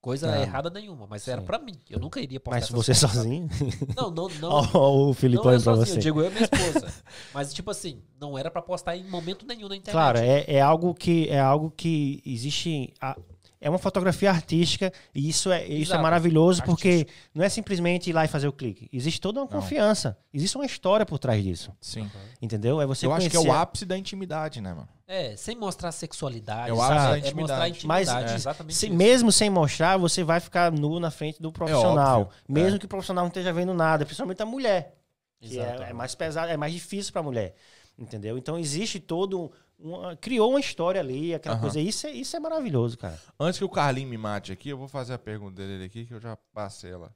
coisa 0.00 0.40
errada 0.40 0.70
nenhuma. 0.70 1.06
Mas 1.08 1.26
era 1.26 1.40
sim. 1.40 1.46
pra 1.46 1.58
mim. 1.58 1.74
Eu 1.90 1.98
nunca 1.98 2.20
iria 2.20 2.38
postar 2.38 2.60
Mas 2.60 2.68
você 2.70 2.94
fotos, 2.94 3.16
sozinho. 3.16 3.48
Não, 3.96 4.08
não, 4.10 4.28
não. 4.38 4.50
Ó, 4.72 5.02
o 5.02 5.06
não 5.08 5.14
Filipão 5.14 5.52
eu 5.52 5.60
pra 5.62 5.74
você. 5.74 5.94
eu 5.94 5.98
digo 5.98 6.20
eu 6.20 6.30
e 6.30 6.34
minha 6.34 6.44
esposa. 6.50 6.94
Mas, 7.34 7.52
tipo 7.52 7.70
assim, 7.72 8.02
não 8.20 8.38
era 8.38 8.50
pra 8.50 8.62
postar 8.62 8.96
em 8.96 9.04
momento 9.08 9.44
nenhum 9.44 9.68
na 9.68 9.74
internet. 9.76 9.92
Claro, 9.92 10.18
é, 10.18 10.44
é 10.46 10.60
algo 10.60 10.94
que 10.94 11.28
é 11.28 11.40
algo 11.40 11.70
que 11.72 12.22
existe. 12.24 12.92
a- 13.00 13.16
é 13.66 13.70
uma 13.70 13.78
fotografia 13.78 14.30
artística 14.30 14.92
e 15.12 15.28
isso 15.28 15.50
é, 15.50 15.66
isso 15.66 15.92
é 15.92 15.98
maravilhoso 15.98 16.62
porque 16.62 17.06
não 17.34 17.44
é 17.44 17.48
simplesmente 17.48 18.10
ir 18.10 18.12
lá 18.12 18.24
e 18.24 18.28
fazer 18.28 18.46
o 18.46 18.52
clique. 18.52 18.88
Existe 18.92 19.20
toda 19.20 19.40
uma 19.40 19.48
confiança. 19.48 20.16
Existe 20.32 20.56
uma 20.56 20.64
história 20.64 21.04
por 21.04 21.18
trás 21.18 21.42
disso. 21.42 21.72
Sim. 21.80 22.08
Entendeu? 22.40 22.80
É 22.80 22.86
você 22.86 23.06
Eu 23.06 23.12
acho 23.12 23.28
que 23.28 23.36
é 23.36 23.40
o 23.40 23.42
conhecer- 23.42 23.60
ápice 23.60 23.84
da 23.84 23.98
intimidade, 23.98 24.60
né, 24.60 24.72
mano? 24.72 24.88
É, 25.08 25.36
sem 25.36 25.56
mostrar 25.56 25.90
sexualidade. 25.92 26.70
É 26.70 26.72
o 26.72 26.76
sabe? 26.76 26.92
ápice 26.94 27.22
da 27.22 27.28
É 27.28 27.34
mostrar 27.34 27.62
a 27.62 27.68
intimidade. 27.68 27.86
Mas, 27.86 28.08
intimidade. 28.08 28.32
é, 28.32 28.36
exatamente 28.36 28.74
Se- 28.76 28.86
isso. 28.86 28.94
mesmo 28.94 29.32
sem 29.32 29.50
mostrar, 29.50 29.96
você 29.96 30.22
vai 30.22 30.38
ficar 30.40 30.70
nu 30.70 31.00
na 31.00 31.10
frente 31.10 31.42
do 31.42 31.50
profissional. 31.50 32.20
óbvio, 32.22 32.36
mesmo 32.48 32.76
é. 32.76 32.78
que 32.78 32.86
o 32.86 32.88
profissional 32.88 33.24
não 33.24 33.28
esteja 33.28 33.52
vendo 33.52 33.74
nada, 33.74 34.04
principalmente 34.04 34.42
a 34.42 34.46
mulher. 34.46 34.94
Exato. 35.42 35.82
é, 35.82 35.90
é 35.90 35.92
mais 35.92 36.14
pesado, 36.14 36.50
é 36.50 36.56
mais 36.56 36.72
difícil 36.72 37.12
para 37.12 37.20
a 37.20 37.24
mulher. 37.24 37.54
Entendeu? 37.98 38.36
Então 38.38 38.58
existe 38.58 39.00
todo. 39.00 39.50
Uma, 39.78 40.16
criou 40.16 40.50
uma 40.50 40.60
história 40.60 41.00
ali, 41.00 41.34
aquela 41.34 41.54
Aham. 41.56 41.62
coisa. 41.62 41.78
Isso 41.80 42.06
é, 42.06 42.10
isso 42.10 42.34
é 42.36 42.40
maravilhoso, 42.40 42.96
cara. 42.96 43.20
Antes 43.38 43.58
que 43.58 43.64
o 43.64 43.68
Carlinho 43.68 44.08
me 44.08 44.16
mate 44.16 44.50
aqui, 44.52 44.70
eu 44.70 44.78
vou 44.78 44.88
fazer 44.88 45.12
a 45.12 45.18
pergunta 45.18 45.54
dele 45.56 45.84
aqui, 45.84 46.06
que 46.06 46.14
eu 46.14 46.20
já 46.20 46.36
passei 46.52 46.90
ela. 46.92 47.14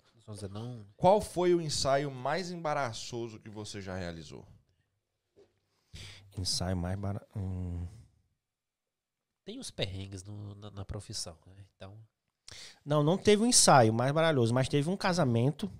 Não... 0.51 0.87
Qual 0.97 1.21
foi 1.21 1.55
o 1.57 1.61
ensaio 1.61 2.09
mais 2.11 2.51
embaraçoso 2.53 3.41
que 3.41 3.49
você 3.49 3.81
já 3.81 3.97
realizou? 3.97 4.47
Ensaio 6.39 6.77
mais 6.77 6.97
barato. 6.97 7.27
Hum. 7.37 7.85
Tem 9.45 9.59
os 9.59 9.71
perrengues 9.71 10.23
no- 10.23 10.55
na, 10.55 10.71
na 10.71 10.85
profissão, 10.85 11.37
né? 11.47 11.65
Então, 11.75 11.97
Não, 12.85 13.03
não 13.03 13.19
teve 13.19 13.43
um 13.43 13.47
ensaio 13.47 13.93
mais 13.93 14.13
baralhoso, 14.13 14.55
mas 14.55 14.69
teve 14.69 14.89
um 14.89 14.97
casamento. 14.97 15.71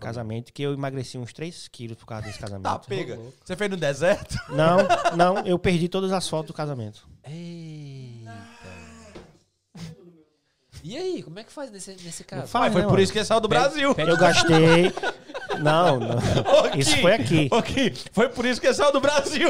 Casamento 0.00 0.52
que 0.52 0.62
eu 0.62 0.72
emagreci 0.72 1.18
uns 1.18 1.32
3 1.32 1.68
quilos 1.68 1.98
por 1.98 2.06
causa 2.06 2.26
desse 2.26 2.38
casamento. 2.40 2.64
Tá, 2.64 2.78
pega. 2.78 3.18
Você 3.44 3.54
fez 3.56 3.70
no 3.70 3.76
deserto? 3.76 4.36
Não, 4.48 4.78
não, 5.16 5.46
eu 5.46 5.58
perdi 5.58 5.88
todas 5.88 6.12
as 6.12 6.26
fotos 6.28 6.48
do 6.48 6.54
casamento. 6.54 7.06
Eita. 7.24 8.32
E 10.82 10.98
aí, 10.98 11.22
como 11.22 11.38
é 11.38 11.44
que 11.44 11.50
faz 11.50 11.70
nesse, 11.70 11.96
nesse 12.02 12.24
caso? 12.24 12.46
faz. 12.46 12.66
Ah, 12.66 12.70
foi 12.72 12.82
né, 12.82 12.86
por 12.86 12.92
mano? 12.92 13.02
isso 13.02 13.12
que 13.12 13.18
ele 13.18 13.24
saiu 13.24 13.40
do 13.40 13.48
Brasil. 13.48 13.94
Eu 13.96 14.16
gastei. 14.18 14.92
Não, 15.58 15.98
não. 15.98 16.16
Ô, 16.74 16.76
Isso 16.78 16.98
foi 17.00 17.14
aqui. 17.14 17.48
Kim, 17.48 17.92
foi 18.12 18.28
por 18.28 18.44
isso 18.44 18.60
que 18.60 18.66
ele 18.66 18.74
saiu 18.74 18.92
do 18.92 19.00
Brasil. 19.00 19.48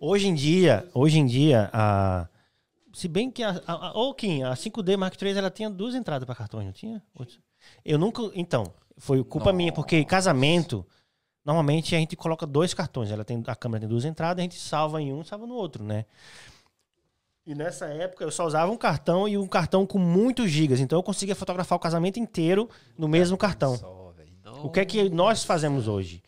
Hoje 0.00 0.28
em 0.28 0.34
dia, 0.34 0.88
hoje 0.94 1.18
em 1.18 1.26
dia, 1.26 1.68
a. 1.72 2.26
Se 2.98 3.06
bem 3.06 3.30
que 3.30 3.44
a, 3.44 3.62
a, 3.64 3.90
a, 3.90 4.14
Kim, 4.16 4.42
a 4.42 4.54
5D 4.54 4.96
Mark 4.96 5.22
III 5.22 5.38
ela 5.38 5.50
tinha 5.52 5.70
duas 5.70 5.94
entradas 5.94 6.26
para 6.26 6.34
cartões, 6.34 6.66
não 6.66 6.72
tinha? 6.72 7.00
Eu 7.84 7.96
nunca. 7.96 8.20
Então, 8.34 8.72
foi 8.96 9.22
culpa 9.22 9.52
minha, 9.52 9.72
porque 9.72 10.04
casamento, 10.04 10.84
normalmente 11.44 11.94
a 11.94 11.98
gente 12.00 12.16
coloca 12.16 12.44
dois 12.44 12.74
cartões. 12.74 13.12
Ela 13.12 13.24
tem, 13.24 13.40
a 13.46 13.54
câmera 13.54 13.82
tem 13.82 13.88
duas 13.88 14.04
entradas, 14.04 14.40
a 14.40 14.42
gente 14.42 14.58
salva 14.58 15.00
em 15.00 15.12
um, 15.12 15.22
salva 15.22 15.46
no 15.46 15.54
outro, 15.54 15.84
né? 15.84 16.06
E 17.46 17.54
nessa 17.54 17.86
época 17.86 18.24
eu 18.24 18.32
só 18.32 18.44
usava 18.44 18.72
um 18.72 18.76
cartão 18.76 19.28
e 19.28 19.38
um 19.38 19.46
cartão 19.46 19.86
com 19.86 20.00
muitos 20.00 20.50
gigas. 20.50 20.80
Então 20.80 20.98
eu 20.98 21.02
conseguia 21.04 21.36
fotografar 21.36 21.76
o 21.76 21.80
casamento 21.80 22.18
inteiro 22.18 22.68
no 22.98 23.06
mesmo 23.06 23.38
cartão. 23.38 23.74
O 24.64 24.70
que 24.70 24.80
é 24.80 24.84
que 24.84 25.08
nós 25.08 25.44
fazemos 25.44 25.86
hoje? 25.86 26.20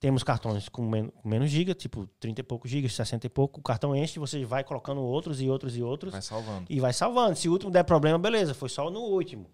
Temos 0.00 0.22
cartões 0.22 0.68
com 0.68 0.88
men- 0.88 1.08
com 1.10 1.28
menos 1.28 1.50
giga, 1.50 1.74
tipo 1.74 2.06
30 2.20 2.40
e 2.40 2.44
poucos 2.44 2.70
gigas, 2.70 2.92
60 2.92 3.26
e 3.26 3.28
pouco. 3.30 3.58
O 3.58 3.62
cartão 3.62 3.96
enche, 3.96 4.18
você 4.20 4.44
vai 4.44 4.62
colocando 4.62 5.00
outros 5.02 5.40
e 5.40 5.48
outros 5.48 5.76
e 5.76 5.82
outros 5.82 6.12
Vai 6.12 6.22
salvando. 6.22 6.66
e 6.70 6.78
vai 6.78 6.92
salvando. 6.92 7.34
Se 7.36 7.48
o 7.48 7.52
último 7.52 7.70
der 7.72 7.82
problema, 7.84 8.18
beleza, 8.18 8.54
foi 8.54 8.68
só 8.68 8.88
no 8.90 9.00
último. 9.00 9.50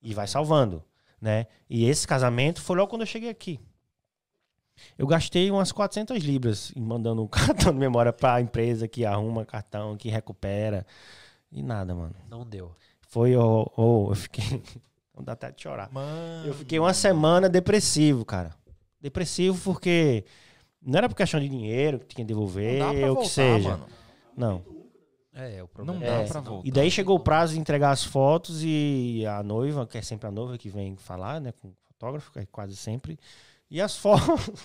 E 0.00 0.14
vai 0.14 0.28
salvando, 0.28 0.84
né? 1.20 1.46
E 1.68 1.84
esse 1.84 2.06
casamento 2.06 2.60
foi 2.62 2.76
logo 2.76 2.88
quando 2.88 3.02
eu 3.02 3.06
cheguei 3.06 3.28
aqui. 3.28 3.58
Eu 4.96 5.06
gastei 5.06 5.50
umas 5.50 5.72
400 5.72 6.22
libras 6.22 6.70
em 6.76 6.80
mandando 6.80 7.22
um 7.22 7.26
cartão 7.28 7.72
de 7.72 7.78
memória 7.78 8.12
pra 8.12 8.40
empresa 8.40 8.86
que 8.86 9.04
arruma 9.04 9.44
cartão, 9.44 9.96
que 9.96 10.08
recupera. 10.08 10.86
E 11.50 11.62
nada, 11.62 11.94
mano. 11.94 12.14
Não 12.28 12.44
deu. 12.46 12.72
Foi, 13.08 13.34
oh, 13.36 13.68
oh, 13.76 14.10
eu 14.10 14.14
fiquei. 14.14 14.62
Não 15.16 15.24
dá 15.24 15.32
até 15.32 15.50
de 15.50 15.62
chorar. 15.62 15.90
Mano. 15.90 16.46
Eu 16.46 16.52
fiquei 16.54 16.78
uma 16.78 16.92
semana 16.92 17.48
depressivo, 17.48 18.22
cara. 18.24 18.54
Depressivo 19.06 19.58
porque 19.62 20.24
não 20.82 20.98
era 20.98 21.08
por 21.08 21.14
questão 21.14 21.38
de 21.38 21.48
dinheiro 21.48 22.00
que 22.00 22.06
tinha 22.14 22.24
que 22.24 22.28
devolver, 22.28 22.78
Não 22.80 22.86
dá 22.92 22.98
pra 22.98 23.08
ou 23.08 23.14
voltar, 23.14 23.28
que 23.28 23.34
seja. 23.34 23.68
mano. 23.70 23.86
Não. 24.36 24.62
É, 25.32 25.62
o 25.62 25.68
problema 25.68 26.00
Não 26.00 26.06
é 26.06 26.10
dá 26.10 26.22
esse, 26.22 26.32
pra 26.32 26.40
não. 26.40 26.50
voltar. 26.50 26.68
E 26.68 26.70
daí 26.72 26.90
chegou 26.90 27.16
o 27.16 27.20
prazo 27.20 27.54
de 27.54 27.60
entregar 27.60 27.90
as 27.90 28.02
fotos 28.02 28.62
e 28.64 29.24
a 29.28 29.42
noiva, 29.42 29.86
que 29.86 29.96
é 29.98 30.02
sempre 30.02 30.26
a 30.26 30.30
noiva 30.32 30.58
que 30.58 30.68
vem 30.68 30.96
falar, 30.96 31.40
né, 31.40 31.52
com 31.62 31.68
o 31.68 31.72
fotógrafo, 31.86 32.32
que 32.32 32.40
é 32.40 32.46
quase 32.50 32.74
sempre. 32.74 33.16
E 33.70 33.80
as 33.80 33.96
fotos. 33.96 34.50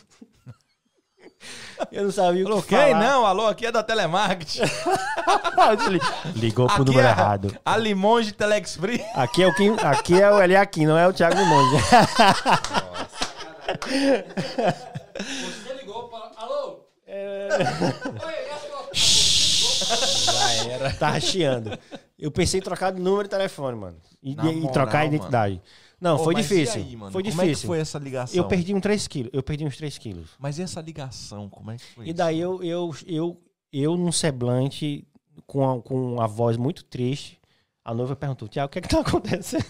Eu 1.92 2.04
não 2.06 2.12
sabia 2.12 2.44
o 2.46 2.48
Alô, 2.48 2.62
que 2.62 2.70
quem? 2.70 2.78
falar. 2.78 3.00
Não, 3.00 3.26
alô, 3.26 3.48
aqui 3.48 3.66
é 3.66 3.72
da 3.72 3.84
Telemarketing. 3.84 4.62
Ligou 6.36 6.68
pro 6.68 6.76
Aqui 6.78 6.86
número 6.86 7.08
é 7.08 7.12
errado. 7.12 7.56
A 7.66 7.78
Limonge 7.78 8.32
Telex 8.32 8.76
Free. 8.76 9.04
Aqui 9.14 9.44
é 9.44 9.48
o 9.48 9.56
Kim, 9.56 9.76
aqui 9.80 10.20
é 10.22 10.32
o 10.32 10.42
Eliakim, 10.42 10.86
não 10.86 10.98
é 10.98 11.08
o 11.08 11.14
Thiago 11.14 11.38
Limonge. 11.38 11.84
Você 13.80 15.74
ligou 15.80 16.08
para... 16.10 16.32
Alô? 16.38 16.86
Já 20.26 20.54
era. 20.66 20.94
Tá 20.94 21.20
chiando. 21.20 21.78
Eu 22.18 22.32
pensei 22.32 22.60
em 22.60 22.64
trocar 22.64 22.92
de 22.92 23.02
número 23.02 23.24
de 23.24 23.30
telefone, 23.30 23.78
mano. 23.78 23.98
E, 24.22 24.36
Na 24.36 24.52
e 24.52 24.62
trocar 24.72 25.00
a 25.02 25.04
moral, 25.06 25.06
identidade. 25.08 25.62
Não, 26.00 26.18
Pô, 26.18 26.26
foi 26.26 26.34
mas 26.36 26.48
difícil. 26.48 26.82
e 26.82 26.84
aí, 26.86 26.96
mano? 26.96 27.12
Foi 27.12 27.24
Como 27.24 27.34
difícil. 27.34 27.52
é 27.52 27.62
que 27.62 27.68
foi 27.68 27.80
essa 27.80 28.00
ligação? 28.00 28.38
Eu 28.38 28.48
perdi 28.48 28.74
uns 28.74 28.82
3 28.82 29.08
quilos. 29.08 29.32
Eu 29.34 29.44
perdi 29.44 29.66
uns 29.66 29.78
3 29.78 29.98
quilos. 29.98 30.30
Mas 30.40 30.58
e 30.58 30.64
essa 30.64 30.82
ligação? 30.82 31.50
Como 31.50 31.72
é 31.72 31.78
que 31.78 31.84
foi 31.84 32.08
E 32.08 32.14
daí 32.14 32.40
eu, 32.40 32.64
eu, 32.64 32.92
eu, 33.06 33.42
eu 33.72 33.98
num 33.98 34.12
semblante, 34.12 35.08
com 35.46 35.70
a, 35.70 35.82
com 35.82 36.22
a 36.22 36.28
voz 36.28 36.58
muito 36.58 36.84
triste, 36.86 37.40
a 37.84 37.94
noiva 37.94 38.16
perguntou, 38.16 38.48
Tiago, 38.48 38.68
o 38.68 38.70
que 38.72 38.80
é 38.80 38.82
que 38.82 38.90
tá 38.90 39.00
acontecendo? 39.02 39.66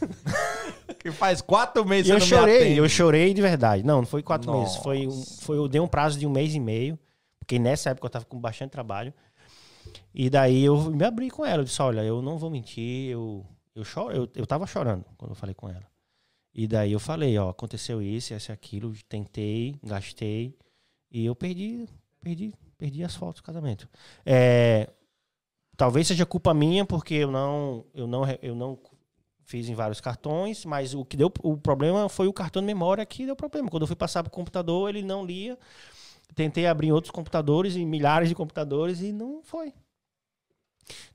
Que 1.02 1.12
faz 1.12 1.42
quatro 1.42 1.84
meses 1.86 2.10
E 2.10 2.14
eu 2.14 2.20
chorei, 2.20 2.80
eu 2.80 2.88
chorei 2.90 3.34
de 3.34 3.42
verdade. 3.42 3.84
Não, 3.84 3.98
não 4.00 4.06
foi 4.06 4.22
quatro 4.22 4.52
meses. 4.52 4.76
Foi, 4.78 5.08
um- 5.08 5.10
Nossa. 5.10 5.42
foi, 5.44 5.58
eu 5.58 5.68
dei 5.68 5.82
um 5.82 5.88
prazo 5.88 6.20
de 6.20 6.28
um 6.28 6.30
mês 6.30 6.54
e 6.54 6.60
meio, 6.60 6.98
porque 7.40 7.58
nessa 7.58 7.90
época 7.90 8.06
eu 8.06 8.10
tava 8.12 8.26
com 8.26 8.40
bastante 8.40 8.72
trabalho. 8.72 9.14
E 10.14 10.30
daí 10.30 10.64
eu 10.64 10.92
me 10.92 11.04
abri 11.04 11.30
com 11.32 11.46
ela. 11.46 11.62
Eu 11.62 11.66
disse, 11.66 11.82
olha, 11.82 12.02
eu 12.04 12.22
não 12.22 12.38
vou 12.38 12.50
mentir, 12.52 13.10
eu, 13.12 13.46
eu, 13.76 13.84
choro, 13.84 14.16
eu, 14.16 14.30
eu 14.36 14.46
tava 14.46 14.68
chorando 14.68 15.06
quando 15.18 15.32
eu 15.32 15.36
falei 15.36 15.56
com 15.56 15.68
ela. 15.68 15.90
E 16.54 16.68
daí 16.68 16.92
eu 16.92 17.00
falei, 17.00 17.38
ó, 17.38 17.50
aconteceu 17.50 18.02
isso, 18.02 18.34
isso 18.34 18.52
e 18.52 18.54
aquilo, 18.54 18.94
tentei, 19.08 19.76
gastei, 19.82 20.54
e 21.10 21.26
eu 21.26 21.34
perdi, 21.34 21.88
perdi, 22.22 22.54
perdi 22.78 23.04
as 23.04 23.16
fotos 23.16 23.42
do 23.42 23.46
casamento. 23.46 23.88
É, 24.26 24.90
talvez 25.78 26.08
seja 26.08 26.26
culpa 26.26 26.54
minha, 26.54 26.86
porque 26.86 27.14
eu 27.16 27.32
não, 27.32 27.86
eu 27.94 28.06
não, 28.06 28.24
eu 28.42 28.54
não 28.54 28.78
fiz 29.52 29.68
em 29.68 29.76
vários 29.76 30.00
cartões, 30.00 30.64
mas 30.64 30.94
o 30.94 31.04
que 31.04 31.18
deu 31.18 31.32
o 31.44 31.58
problema 31.58 32.08
foi 32.08 32.26
o 32.26 32.34
cartão 32.34 32.62
de 32.62 32.66
memória 32.66 33.06
que 33.06 33.26
deu 33.26 33.36
problema. 33.36 33.70
Quando 33.70 33.84
eu 33.84 33.88
fui 33.88 33.98
passar 33.98 34.24
para 34.24 34.30
o 34.30 34.34
computador, 34.34 34.90
ele 34.90 35.04
não 35.04 35.26
lia. 35.26 35.60
Tentei 36.34 36.66
abrir 36.66 36.94
outros 36.94 37.12
computadores, 37.12 37.76
em 37.76 37.86
milhares 37.86 38.30
de 38.30 38.36
computadores, 38.36 39.02
e 39.02 39.12
não 39.12 39.44
foi. 39.44 39.74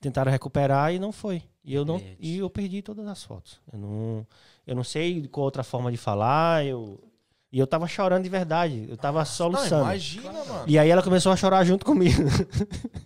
Tentaram 0.01 0.31
recuperar 0.31 0.93
e 0.93 0.99
não 0.99 1.13
foi. 1.13 1.43
E 1.65 1.75
eu, 1.75 1.85
não, 1.85 2.01
e 2.21 2.39
eu 2.39 2.51
perdi 2.51 2.83
todas 2.83 3.07
as 3.09 3.25
fotos. 3.25 3.59
Eu 3.73 3.79
não, 3.79 4.27
eu 4.67 4.77
não 4.77 4.85
sei 4.85 5.27
qual 5.27 5.45
outra 5.47 5.65
forma 5.65 5.91
de 5.91 5.97
falar. 5.97 6.65
Eu, 6.65 7.03
e 7.51 7.59
eu 7.59 7.67
tava 7.67 7.89
chorando 7.89 8.25
de 8.25 8.29
verdade. 8.29 8.87
Eu 8.87 8.99
tava 8.99 9.21
Não, 9.21 9.25
soluçando. 9.27 9.83
imagina, 9.83 10.45
mano. 10.45 10.65
E 10.67 10.79
aí 10.79 10.91
ela 10.91 11.03
começou 11.03 11.33
a 11.33 11.37
chorar 11.37 11.65
junto 11.65 11.87
comigo. 11.87 12.23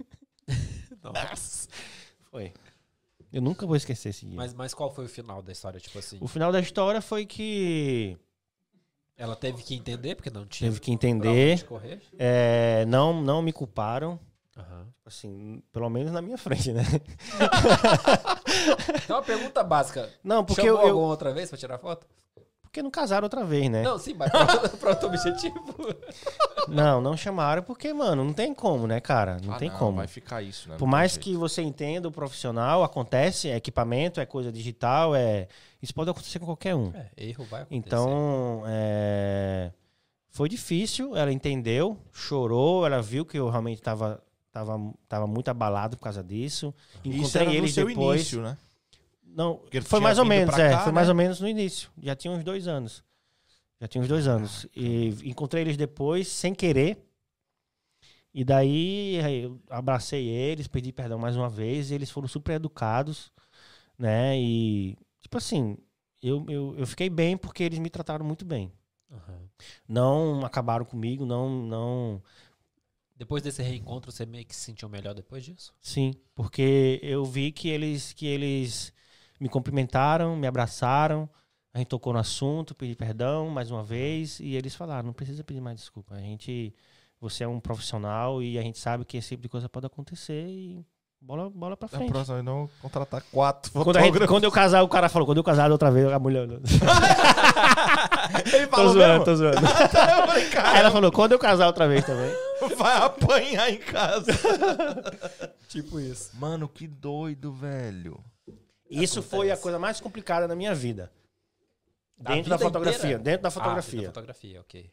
Nossa. 1.03 1.69
Foi. 2.31 2.53
Eu 3.33 3.41
nunca 3.41 3.67
vou 3.67 3.77
esquecer 3.77 4.09
esse 4.11 4.27
dia. 4.27 4.37
Mas, 4.37 4.53
mas 4.55 4.75
qual 4.75 4.93
foi 4.93 5.05
o 5.05 5.09
final 5.09 5.41
da 5.43 5.53
história? 5.53 5.79
Tipo 5.79 5.99
assim, 5.99 6.19
O 6.21 6.27
final 6.29 6.51
da 6.51 6.61
história 6.61 7.01
foi 7.01 7.25
que 7.27 8.17
ela 9.17 9.37
teve 9.37 9.63
que 9.63 9.75
entender, 9.75 10.15
porque 10.17 10.31
não 10.31 10.47
tinha 10.47 10.69
teve 10.71 10.81
que 10.81 10.91
entender. 10.91 11.65
É, 12.19 12.85
não, 12.87 13.23
não 13.23 13.41
me 13.43 13.53
culparam. 13.53 14.19
Aham. 14.57 14.87
Assim, 15.07 15.63
pelo 15.73 15.89
menos 15.89 16.11
na 16.13 16.21
minha 16.21 16.37
frente, 16.39 16.73
né? 16.73 16.83
Então, 19.05 19.17
uma 19.17 19.23
pergunta 19.23 19.63
básica. 19.63 20.11
Não, 20.23 20.45
porque 20.45 20.61
Chamou 20.63 20.77
eu, 20.81 20.83
eu- 20.83 20.89
alguma 20.95 21.09
outra 21.09 21.33
vez 21.33 21.49
pra 21.49 21.59
tirar 21.59 21.79
foto? 21.79 22.07
Porque 22.71 22.83
não 22.85 22.91
casaram 22.91 23.25
outra 23.25 23.45
vez, 23.45 23.69
né? 23.69 23.83
Não, 23.83 23.99
sim, 23.99 24.15
mas 24.15 24.31
pra 24.79 24.91
outro 24.91 25.09
objetivo. 25.09 25.75
Não, 26.69 27.01
não 27.01 27.17
chamaram 27.17 27.65
porque, 27.65 27.93
mano, 27.93 28.25
não 28.25 28.33
tem 28.33 28.55
como, 28.55 28.87
né, 28.87 29.01
cara? 29.01 29.39
Não 29.43 29.55
Ah, 29.55 29.59
tem 29.59 29.69
como. 29.71 29.97
Vai 29.97 30.07
ficar 30.07 30.41
isso, 30.41 30.69
né? 30.69 30.77
Por 30.77 30.85
Não 30.85 30.91
mais 30.93 31.13
jeito. 31.13 31.25
que 31.25 31.37
você 31.37 31.63
entenda 31.63 32.07
o 32.07 32.13
profissional, 32.13 32.85
acontece, 32.85 33.49
é 33.49 33.57
equipamento, 33.57 34.21
é 34.21 34.27
coisa 34.27 34.53
digital, 34.53 35.17
é 35.17 35.49
isso 35.83 35.93
pode 35.93 36.11
acontecer 36.11 36.39
com 36.39 36.47
qualquer 36.47 36.77
um. 36.77 36.93
É, 36.95 37.11
erro 37.17 37.45
vai 37.51 37.63
acontecer. 37.63 37.77
Então, 37.89 38.63
é, 38.67 39.73
foi 40.29 40.49
difícil, 40.49 41.17
ela 41.17 41.33
entendeu, 41.33 41.99
chorou, 42.13 42.87
ela 42.87 43.03
viu 43.03 43.25
que 43.27 43.37
eu 43.37 43.51
realmente 43.51 43.79
estava 43.79 44.23
tava, 44.53 44.79
tava 45.09 45.27
muito 45.27 45.49
abalado 45.49 45.97
por 45.97 46.05
causa 46.05 46.23
disso. 46.23 46.73
Isso 47.05 47.19
Encontrei 47.19 47.43
era 47.43 47.51
no 47.51 47.57
eles 47.59 47.75
seu 47.75 47.87
depois. 47.87 48.21
início, 48.21 48.43
né? 48.43 48.57
Não, 49.35 49.57
tu 49.71 49.83
foi 49.83 50.01
mais 50.01 50.19
ou 50.19 50.25
menos, 50.25 50.59
é, 50.59 50.71
cá, 50.71 50.81
foi 50.81 50.93
mais 50.93 51.07
né? 51.07 51.13
ou 51.13 51.17
menos 51.17 51.41
no 51.41 51.49
início. 51.49 51.91
Já 52.03 52.17
tinha 52.17 52.33
uns 52.33 52.43
dois 52.43 52.67
anos. 52.67 53.05
Já 53.81 53.89
tinha 53.89 54.03
uns 54.03 54.09
dois 54.09 54.27
anos. 54.27 54.67
E 54.75 55.09
encontrei 55.25 55.63
eles 55.63 55.77
depois, 55.77 56.29
sem 56.29 56.55
querer. 56.55 56.99
E 58.33 58.45
daí 58.45 59.21
aí 59.25 59.43
eu 59.43 59.61
abracei 59.69 60.29
eles, 60.29 60.69
pedi 60.69 60.93
perdão 60.93 61.19
mais 61.19 61.37
uma 61.37 61.49
vez, 61.49 61.91
e 61.91 61.95
eles 61.95 62.11
foram 62.11 62.29
super 62.29 62.55
educados, 62.55 63.33
né? 63.99 64.39
E, 64.39 64.97
tipo 65.21 65.37
assim, 65.37 65.77
eu, 66.23 66.45
eu, 66.49 66.75
eu 66.79 66.87
fiquei 66.87 67.11
bem 67.11 67.37
porque 67.37 67.63
eles 67.63 67.79
me 67.79 67.91
trataram 67.91 68.25
muito 68.25 68.45
bem. 68.45 68.73
Aham. 69.11 69.49
Não 69.89 70.45
acabaram 70.45 70.85
comigo, 70.85 71.27
não, 71.27 71.49
não. 71.49 72.23
Depois 73.17 73.43
desse 73.43 73.63
reencontro, 73.63 74.13
você 74.13 74.25
meio 74.25 74.47
que 74.47 74.55
se 74.55 74.63
sentiu 74.63 74.89
melhor 74.89 75.15
depois 75.15 75.45
disso? 75.45 75.75
Sim, 75.81 76.15
porque 76.35 77.01
eu 77.03 77.25
vi 77.25 77.51
que 77.51 77.69
eles, 77.69 78.13
que 78.13 78.27
eles 78.27 78.93
me 79.41 79.49
cumprimentaram, 79.49 80.37
me 80.37 80.47
abraçaram, 80.47 81.29
a 81.75 81.79
gente 81.79 81.89
tocou 81.89 82.13
no 82.13 82.19
assunto, 82.19 82.75
pedi 82.75 82.95
perdão 82.95 83.49
mais 83.49 83.71
uma 83.71 83.83
vez, 83.83 84.39
e 84.41 84.55
eles 84.55 84.75
falaram, 84.75 85.07
não 85.07 85.13
precisa 85.15 85.43
pedir 85.43 85.61
mais 85.61 85.79
desculpa. 85.79 86.15
A 86.15 86.21
gente, 86.21 86.73
você 87.21 87.45
é 87.45 87.49
um 87.49 87.59
profissional 87.59 88.43
e 88.43 88.59
a 88.59 88.63
gente 88.63 88.79
sabe 88.79 89.05
que 89.05 89.17
esse 89.17 89.31
tipo 89.31 89.43
de 89.43 89.49
coisa 89.49 89.69
pode 89.69 89.87
acontecer 89.87 90.47
e 90.47 90.85
bola, 91.21 91.49
bola 91.51 91.77
pra 91.77 91.89
Na 91.91 91.99
frente. 91.99 92.11
próxima 92.11 92.37
vez 92.37 92.45
não 92.45 92.69
contratar 92.83 93.23
quatro 93.33 93.73
Quando, 93.73 93.97
a 93.97 94.03
gente- 94.03 94.27
quando 94.27 94.45
eu 94.45 94.53
casar, 94.53 94.83
o 94.83 94.89
cara 94.89 95.09
falou, 95.09 95.27
quando 95.27 95.39
eu 95.39 95.45
casar 95.45 95.71
outra 95.71 95.91
vez, 95.91 96.07
a 96.13 96.19
mulher. 96.19 96.47
Ele 98.53 98.67
tô 98.67 98.77
falou 98.77 98.93
zoando, 98.93 99.09
mesmo? 99.13 99.25
tô 99.25 99.37
zoando. 99.37 99.57
eu 99.61 100.27
falei, 100.27 100.45
Aí 100.45 100.51
cara, 100.51 100.79
ela 100.79 100.91
falou, 100.91 101.13
quando 101.13 101.33
eu 101.33 101.39
casar 101.39 101.67
outra 101.67 101.89
vez 101.89 102.05
também. 102.05 102.31
vai 102.77 102.97
apanhar 102.97 103.71
em 103.71 103.79
casa. 103.79 104.33
Tipo 105.69 106.01
isso. 106.01 106.31
Mano, 106.35 106.69
que 106.69 106.87
doido, 106.87 107.53
velho. 107.53 108.19
Isso 108.91 109.23
foi 109.23 109.51
a 109.51 109.57
coisa 109.57 109.79
mais 109.79 110.01
complicada 110.01 110.47
da 110.49 110.57
minha 110.57 110.75
vida. 110.75 111.11
Da 112.19 112.35
dentro 112.35 112.51
da 112.51 112.57
vida 112.57 112.69
fotografia. 112.69 112.99
inteira? 113.01 113.19
Dentro 113.19 113.43
da 113.43 113.49
Ah, 113.49 113.51
fotografia. 113.51 114.01
da 114.03 114.07
fotografia, 114.09 114.61
ok. 114.61 114.91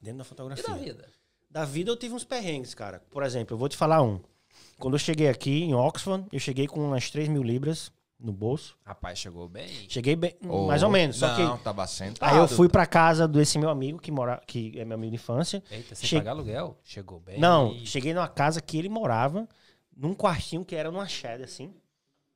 Dentro 0.00 0.18
da 0.18 0.24
E 0.24 0.26
fotografia. 0.26 0.68
da 0.68 0.74
vida? 0.74 1.08
Da 1.50 1.64
vida 1.64 1.90
eu 1.90 1.96
tive 1.96 2.14
uns 2.14 2.24
perrengues, 2.24 2.72
cara. 2.74 3.02
Por 3.10 3.22
exemplo, 3.22 3.54
eu 3.54 3.58
vou 3.58 3.68
te 3.68 3.76
falar 3.76 4.00
um. 4.02 4.20
Quando 4.78 4.94
eu 4.94 4.98
cheguei 4.98 5.28
aqui 5.28 5.62
em 5.64 5.74
Oxford, 5.74 6.26
eu 6.32 6.40
cheguei 6.40 6.66
com 6.66 6.80
umas 6.80 7.10
3 7.10 7.28
mil 7.28 7.42
libras 7.42 7.92
no 8.18 8.32
bolso. 8.32 8.76
Rapaz, 8.84 9.18
chegou 9.18 9.48
bem. 9.48 9.68
Cheguei 9.88 10.16
bem, 10.16 10.34
mais 10.66 10.82
ou 10.82 10.88
menos. 10.90 11.16
Só 11.16 11.26
Não, 11.36 11.58
que 11.58 11.64
tava 11.64 11.86
sentado. 11.86 12.30
aí 12.32 12.38
eu 12.38 12.48
fui 12.48 12.68
pra 12.68 12.86
casa 12.86 13.28
desse 13.28 13.58
meu 13.58 13.68
amigo 13.68 13.98
que 13.98 14.10
mora, 14.10 14.40
que 14.46 14.78
é 14.78 14.84
meu 14.84 14.94
amigo 14.94 15.10
de 15.10 15.16
infância. 15.16 15.62
Eita, 15.70 15.94
sem 15.94 16.08
Che- 16.08 16.16
pagar 16.16 16.30
aluguel? 16.30 16.78
Chegou 16.84 17.20
bem. 17.20 17.38
Não, 17.38 17.74
cheguei 17.84 18.14
numa 18.14 18.28
casa 18.28 18.60
que 18.60 18.78
ele 18.78 18.88
morava, 18.88 19.46
num 19.94 20.14
quartinho 20.14 20.64
que 20.64 20.74
era 20.74 20.90
numa 20.90 21.06
shed 21.06 21.42
assim. 21.42 21.74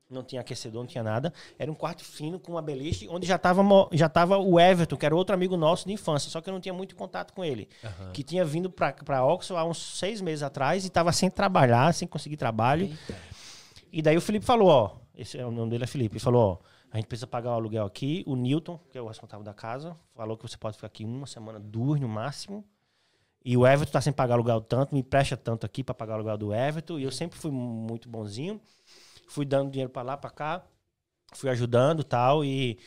Não 0.09 0.23
tinha 0.23 0.41
aquecedor, 0.41 0.83
não 0.83 0.87
tinha 0.87 1.03
nada. 1.03 1.33
Era 1.59 1.70
um 1.70 1.74
quarto 1.74 2.05
fino 2.05 2.39
com 2.39 2.53
uma 2.53 2.62
beliche, 2.62 3.09
onde 3.09 3.27
já 3.27 3.37
tava, 3.37 3.62
mo- 3.62 3.89
já 3.93 4.09
tava 4.09 4.39
o 4.39 4.61
Everton, 4.61 4.97
que 4.97 5.05
era 5.05 5.16
outro 5.16 5.35
amigo 5.35 5.57
nosso 5.57 5.85
de 5.87 5.93
infância, 5.93 6.31
só 6.31 6.41
que 6.41 6.49
eu 6.49 6.53
não 6.55 6.61
tinha 6.61 6.73
muito 6.73 6.95
contato 6.95 7.33
com 7.33 7.45
ele. 7.45 7.69
Aham. 7.83 8.12
Que 8.12 8.23
tinha 8.23 8.45
vindo 8.45 8.70
pra 8.70 9.24
Oxford 9.24 9.61
há 9.61 9.65
uns 9.65 9.99
seis 9.99 10.20
meses 10.20 10.45
atrás 10.45 10.85
e 10.85 10.91
tava 10.91 11.12
sem 11.12 11.28
trabalhar, 11.28 11.93
sem 11.93 12.07
conseguir 12.07 12.37
trabalho. 12.37 12.85
Eita. 12.87 13.16
E 13.93 14.01
daí 14.01 14.16
o 14.16 14.20
Felipe 14.20 14.47
falou, 14.47 14.69
ó, 14.69 14.91
esse 15.16 15.37
é 15.39 15.45
o 15.45 15.51
nome 15.51 15.70
dele 15.70 15.85
é 15.85 15.87
Felipe, 15.89 16.15
ele 16.16 16.20
falou, 16.23 16.61
ó, 16.62 16.66
a 16.93 16.97
gente 16.99 17.07
precisa 17.09 17.27
pagar 17.27 17.51
o 17.51 17.55
aluguel 17.55 17.85
aqui. 17.85 18.23
O 18.28 18.37
Newton, 18.37 18.78
que 18.93 18.97
é 18.97 19.03
o 19.03 19.09
responsável 19.09 19.45
da 19.45 19.53
casa, 19.53 19.97
falou 20.15 20.37
que 20.37 20.49
você 20.49 20.57
pode 20.57 20.77
ficar 20.77 20.87
aqui 20.87 21.05
uma 21.05 21.27
semana, 21.27 21.59
duas 21.59 22.01
no 22.01 22.09
máximo. 22.09 22.65
E 23.45 23.57
o 23.57 23.66
Everton 23.66 23.93
tá 23.93 24.01
sem 24.01 24.12
pagar 24.12 24.35
aluguel 24.35 24.61
tanto, 24.61 24.95
me 24.95 25.03
presta 25.03 25.37
tanto 25.37 25.65
aqui 25.66 25.83
para 25.85 25.95
pagar 25.95 26.12
o 26.12 26.16
aluguel 26.16 26.37
do 26.39 26.55
Everton. 26.55 26.99
E 26.99 27.05
eu 27.05 27.12
sempre 27.12 27.39
fui 27.39 27.51
muito 27.51 28.09
bonzinho. 28.09 28.61
Fui 29.27 29.44
dando 29.44 29.70
dinheiro 29.70 29.90
para 29.90 30.03
lá, 30.03 30.16
para 30.16 30.31
cá. 30.31 30.62
Fui 31.32 31.51
ajudando 31.51 32.05
tal. 32.05 32.44
E, 32.44 32.78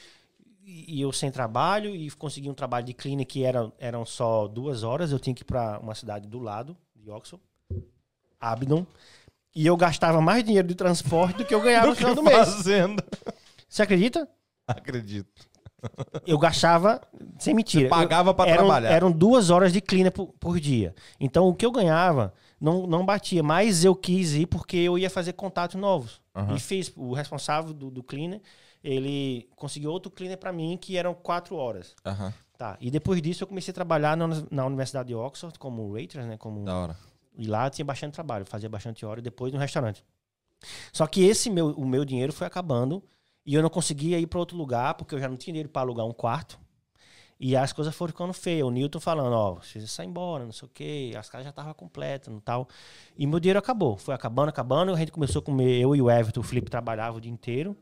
e 0.63 1.01
eu 1.01 1.11
sem 1.11 1.31
trabalho. 1.31 1.95
E 1.95 2.09
consegui 2.11 2.49
um 2.49 2.53
trabalho 2.53 2.85
de 2.85 2.93
cleaner 2.93 3.25
que 3.25 3.43
era, 3.43 3.71
eram 3.77 4.05
só 4.05 4.47
duas 4.47 4.83
horas. 4.83 5.11
Eu 5.11 5.19
tinha 5.19 5.33
que 5.33 5.43
ir 5.43 5.45
para 5.45 5.79
uma 5.79 5.95
cidade 5.95 6.27
do 6.27 6.39
lado 6.39 6.75
de 6.95 7.09
Oxford, 7.09 7.43
Abdon. 8.39 8.85
E 9.55 9.65
eu 9.65 9.75
gastava 9.75 10.21
mais 10.21 10.43
dinheiro 10.43 10.67
de 10.67 10.75
transporte 10.75 11.37
do 11.37 11.45
que 11.45 11.53
eu 11.53 11.61
ganhava 11.61 11.87
no 11.89 11.95
final 11.95 12.15
do 12.15 12.23
mês. 12.23 12.37
fazenda. 12.37 13.03
Você 13.67 13.81
acredita? 13.81 14.27
Acredito. 14.67 15.49
Eu 16.25 16.37
gastava, 16.37 17.01
sem 17.37 17.53
mentira. 17.53 17.85
Você 17.85 17.89
pagava 17.89 18.35
eram, 18.45 18.57
trabalhar. 18.57 18.91
Eram 18.91 19.11
duas 19.11 19.49
horas 19.49 19.71
de 19.71 19.81
cleaner 19.81 20.11
por, 20.11 20.27
por 20.39 20.59
dia. 20.59 20.93
Então 21.19 21.47
o 21.47 21.55
que 21.55 21.65
eu 21.65 21.71
ganhava 21.71 22.33
não, 22.59 22.85
não 22.85 23.05
batia. 23.05 23.41
Mas 23.41 23.83
eu 23.85 23.95
quis 23.95 24.33
ir 24.33 24.45
porque 24.45 24.77
eu 24.77 24.97
ia 24.97 25.09
fazer 25.09 25.33
contatos 25.33 25.79
novos. 25.79 26.21
Aham. 26.39 26.55
E 26.55 26.59
fiz. 26.59 26.91
O 26.95 27.13
responsável 27.13 27.73
do, 27.73 27.89
do 27.91 28.03
cleaner, 28.03 28.41
ele 28.83 29.47
conseguiu 29.55 29.91
outro 29.91 30.11
cleaner 30.11 30.37
pra 30.37 30.51
mim 30.53 30.77
que 30.77 30.97
eram 30.97 31.13
quatro 31.13 31.55
horas. 31.55 31.95
Aham, 32.05 32.33
Tá. 32.57 32.77
E 32.81 32.91
depois 32.91 33.21
disso 33.21 33.43
eu 33.43 33.47
comecei 33.47 33.71
a 33.71 33.73
trabalhar 33.75 34.17
na, 34.17 34.27
na 34.51 34.65
Universidade 34.65 35.07
de 35.07 35.15
Oxford 35.15 35.57
como 35.57 35.93
waitress, 35.93 36.27
né? 36.27 36.35
Como 36.37 36.65
da 36.65 36.75
hora. 36.77 36.97
e 37.37 37.47
lá 37.47 37.69
tinha 37.69 37.85
bastante 37.85 38.13
trabalho, 38.13 38.45
fazia 38.45 38.67
bastante 38.67 39.05
hora 39.05 39.21
e 39.21 39.23
depois 39.23 39.53
no 39.53 39.59
restaurante. 39.59 40.03
Só 40.91 41.07
que 41.07 41.23
esse 41.23 41.49
meu, 41.49 41.67
o 41.69 41.85
meu 41.87 42.03
dinheiro 42.03 42.33
foi 42.33 42.45
acabando 42.45 43.01
e 43.45 43.53
eu 43.53 43.61
não 43.61 43.69
conseguia 43.69 44.19
ir 44.19 44.27
para 44.27 44.39
outro 44.39 44.57
lugar 44.57 44.95
porque 44.95 45.15
eu 45.15 45.19
já 45.19 45.29
não 45.29 45.37
tinha 45.37 45.53
dinheiro 45.53 45.69
para 45.69 45.83
alugar 45.83 46.05
um 46.05 46.11
quarto. 46.11 46.59
E 47.39 47.55
as 47.55 47.71
coisas 47.71 47.95
foram 47.95 48.11
ficando 48.11 48.33
feias. 48.33 48.67
O 48.67 48.69
Newton 48.69 48.99
falando, 48.99 49.33
ó, 49.33 49.53
você 49.55 49.79
sai 49.87 50.05
embora, 50.05 50.43
não 50.43 50.51
sei 50.51 50.67
o 50.67 50.71
quê. 50.73 51.13
As 51.17 51.29
casas 51.29 51.45
já 51.45 51.51
estavam 51.51 51.73
completas 51.73 52.35
e 52.35 52.41
tal. 52.41 52.67
E 53.17 53.25
meu 53.25 53.39
dinheiro 53.39 53.57
acabou. 53.57 53.95
Foi 53.95 54.13
acabando, 54.13 54.49
acabando. 54.49 54.93
A 54.93 54.97
gente 54.97 55.11
começou 55.11 55.39
a 55.39 55.43
comer, 55.43 55.79
eu 55.79 55.95
e 55.95 56.01
o 56.01 56.11
Everton, 56.11 56.41
o 56.41 56.43
Felipe 56.43 56.69
trabalhava 56.69 57.17
o 57.17 57.21
dia 57.21 57.31
inteiro. 57.31 57.77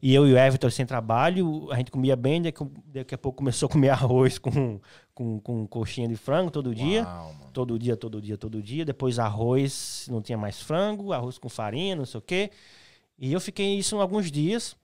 E 0.00 0.14
eu 0.14 0.26
e 0.26 0.32
o 0.32 0.38
Everton 0.38 0.68
sem 0.70 0.84
trabalho, 0.84 1.70
a 1.70 1.76
gente 1.76 1.92
comia 1.92 2.16
bem, 2.16 2.42
daqui, 2.42 2.64
daqui 2.86 3.14
a 3.14 3.18
pouco 3.18 3.38
começou 3.38 3.68
a 3.68 3.70
comer 3.70 3.90
arroz 3.90 4.36
com, 4.38 4.80
com, 5.14 5.38
com 5.38 5.66
coxinha 5.66 6.08
de 6.08 6.16
frango 6.16 6.50
todo 6.50 6.74
dia. 6.74 7.04
Uau. 7.04 7.34
Todo 7.52 7.78
dia, 7.78 7.96
todo 7.96 8.20
dia, 8.20 8.38
todo 8.38 8.62
dia. 8.62 8.84
Depois 8.84 9.18
arroz, 9.18 10.08
não 10.10 10.22
tinha 10.22 10.38
mais 10.38 10.60
frango, 10.60 11.12
arroz 11.12 11.36
com 11.36 11.50
farinha, 11.50 11.94
não 11.94 12.06
sei 12.06 12.18
o 12.18 12.22
quê. 12.22 12.50
E 13.18 13.30
eu 13.32 13.40
fiquei 13.40 13.78
isso 13.78 14.00
alguns 14.00 14.30
dias. 14.30 14.74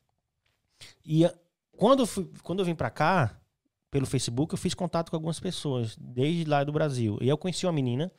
E 1.04 1.28
quando 1.76 2.00
eu, 2.00 2.06
fui, 2.06 2.30
quando 2.42 2.58
eu 2.58 2.64
vim 2.64 2.74
pra 2.74 2.90
cá, 2.90 3.34
pelo 3.90 4.06
Facebook, 4.06 4.52
eu 4.52 4.58
fiz 4.58 4.74
contato 4.74 5.10
com 5.10 5.16
algumas 5.16 5.40
pessoas, 5.40 5.96
desde 5.98 6.44
lá 6.44 6.62
do 6.64 6.72
Brasil. 6.72 7.18
E 7.20 7.28
eu 7.28 7.38
conheci 7.38 7.64
uma 7.66 7.72
menina 7.72 8.10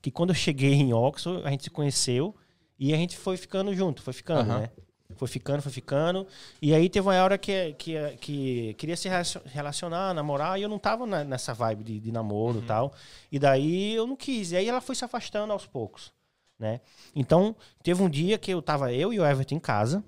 que 0.00 0.10
quando 0.10 0.30
eu 0.30 0.34
cheguei 0.34 0.72
em 0.74 0.92
Oxford, 0.92 1.44
a 1.46 1.50
gente 1.50 1.64
se 1.64 1.70
conheceu 1.70 2.34
e 2.78 2.94
a 2.94 2.96
gente 2.96 3.16
foi 3.16 3.36
ficando 3.36 3.74
junto, 3.74 4.02
foi 4.02 4.12
ficando, 4.12 4.50
Aham. 4.50 4.60
né? 4.60 4.70
Foi 5.16 5.26
ficando, 5.26 5.62
foi 5.62 5.72
ficando. 5.72 6.26
E 6.60 6.74
aí 6.74 6.88
teve 6.88 7.06
uma 7.08 7.14
hora 7.22 7.38
que, 7.38 7.72
que, 7.74 7.94
que 8.20 8.74
queria 8.74 8.96
se 8.96 9.08
relacion- 9.08 9.40
relacionar, 9.46 10.12
namorar, 10.14 10.58
e 10.58 10.62
eu 10.62 10.68
não 10.68 10.78
tava 10.78 11.06
na- 11.06 11.24
nessa 11.24 11.54
vibe 11.54 11.82
de, 11.82 11.98
de 12.00 12.12
namoro 12.12 12.58
e 12.58 12.62
tal. 12.62 12.92
E 13.32 13.38
daí 13.38 13.94
eu 13.94 14.06
não 14.06 14.14
quis. 14.14 14.52
E 14.52 14.56
aí 14.56 14.68
ela 14.68 14.82
foi 14.82 14.94
se 14.94 15.04
afastando 15.04 15.50
aos 15.52 15.66
poucos, 15.66 16.12
né? 16.58 16.80
Então, 17.16 17.56
teve 17.82 18.02
um 18.02 18.08
dia 18.08 18.36
que 18.38 18.50
eu 18.52 18.60
tava 18.60 18.92
eu 18.92 19.10
e 19.12 19.18
o 19.18 19.24
Everton 19.24 19.54
em 19.54 19.58
casa, 19.58 20.04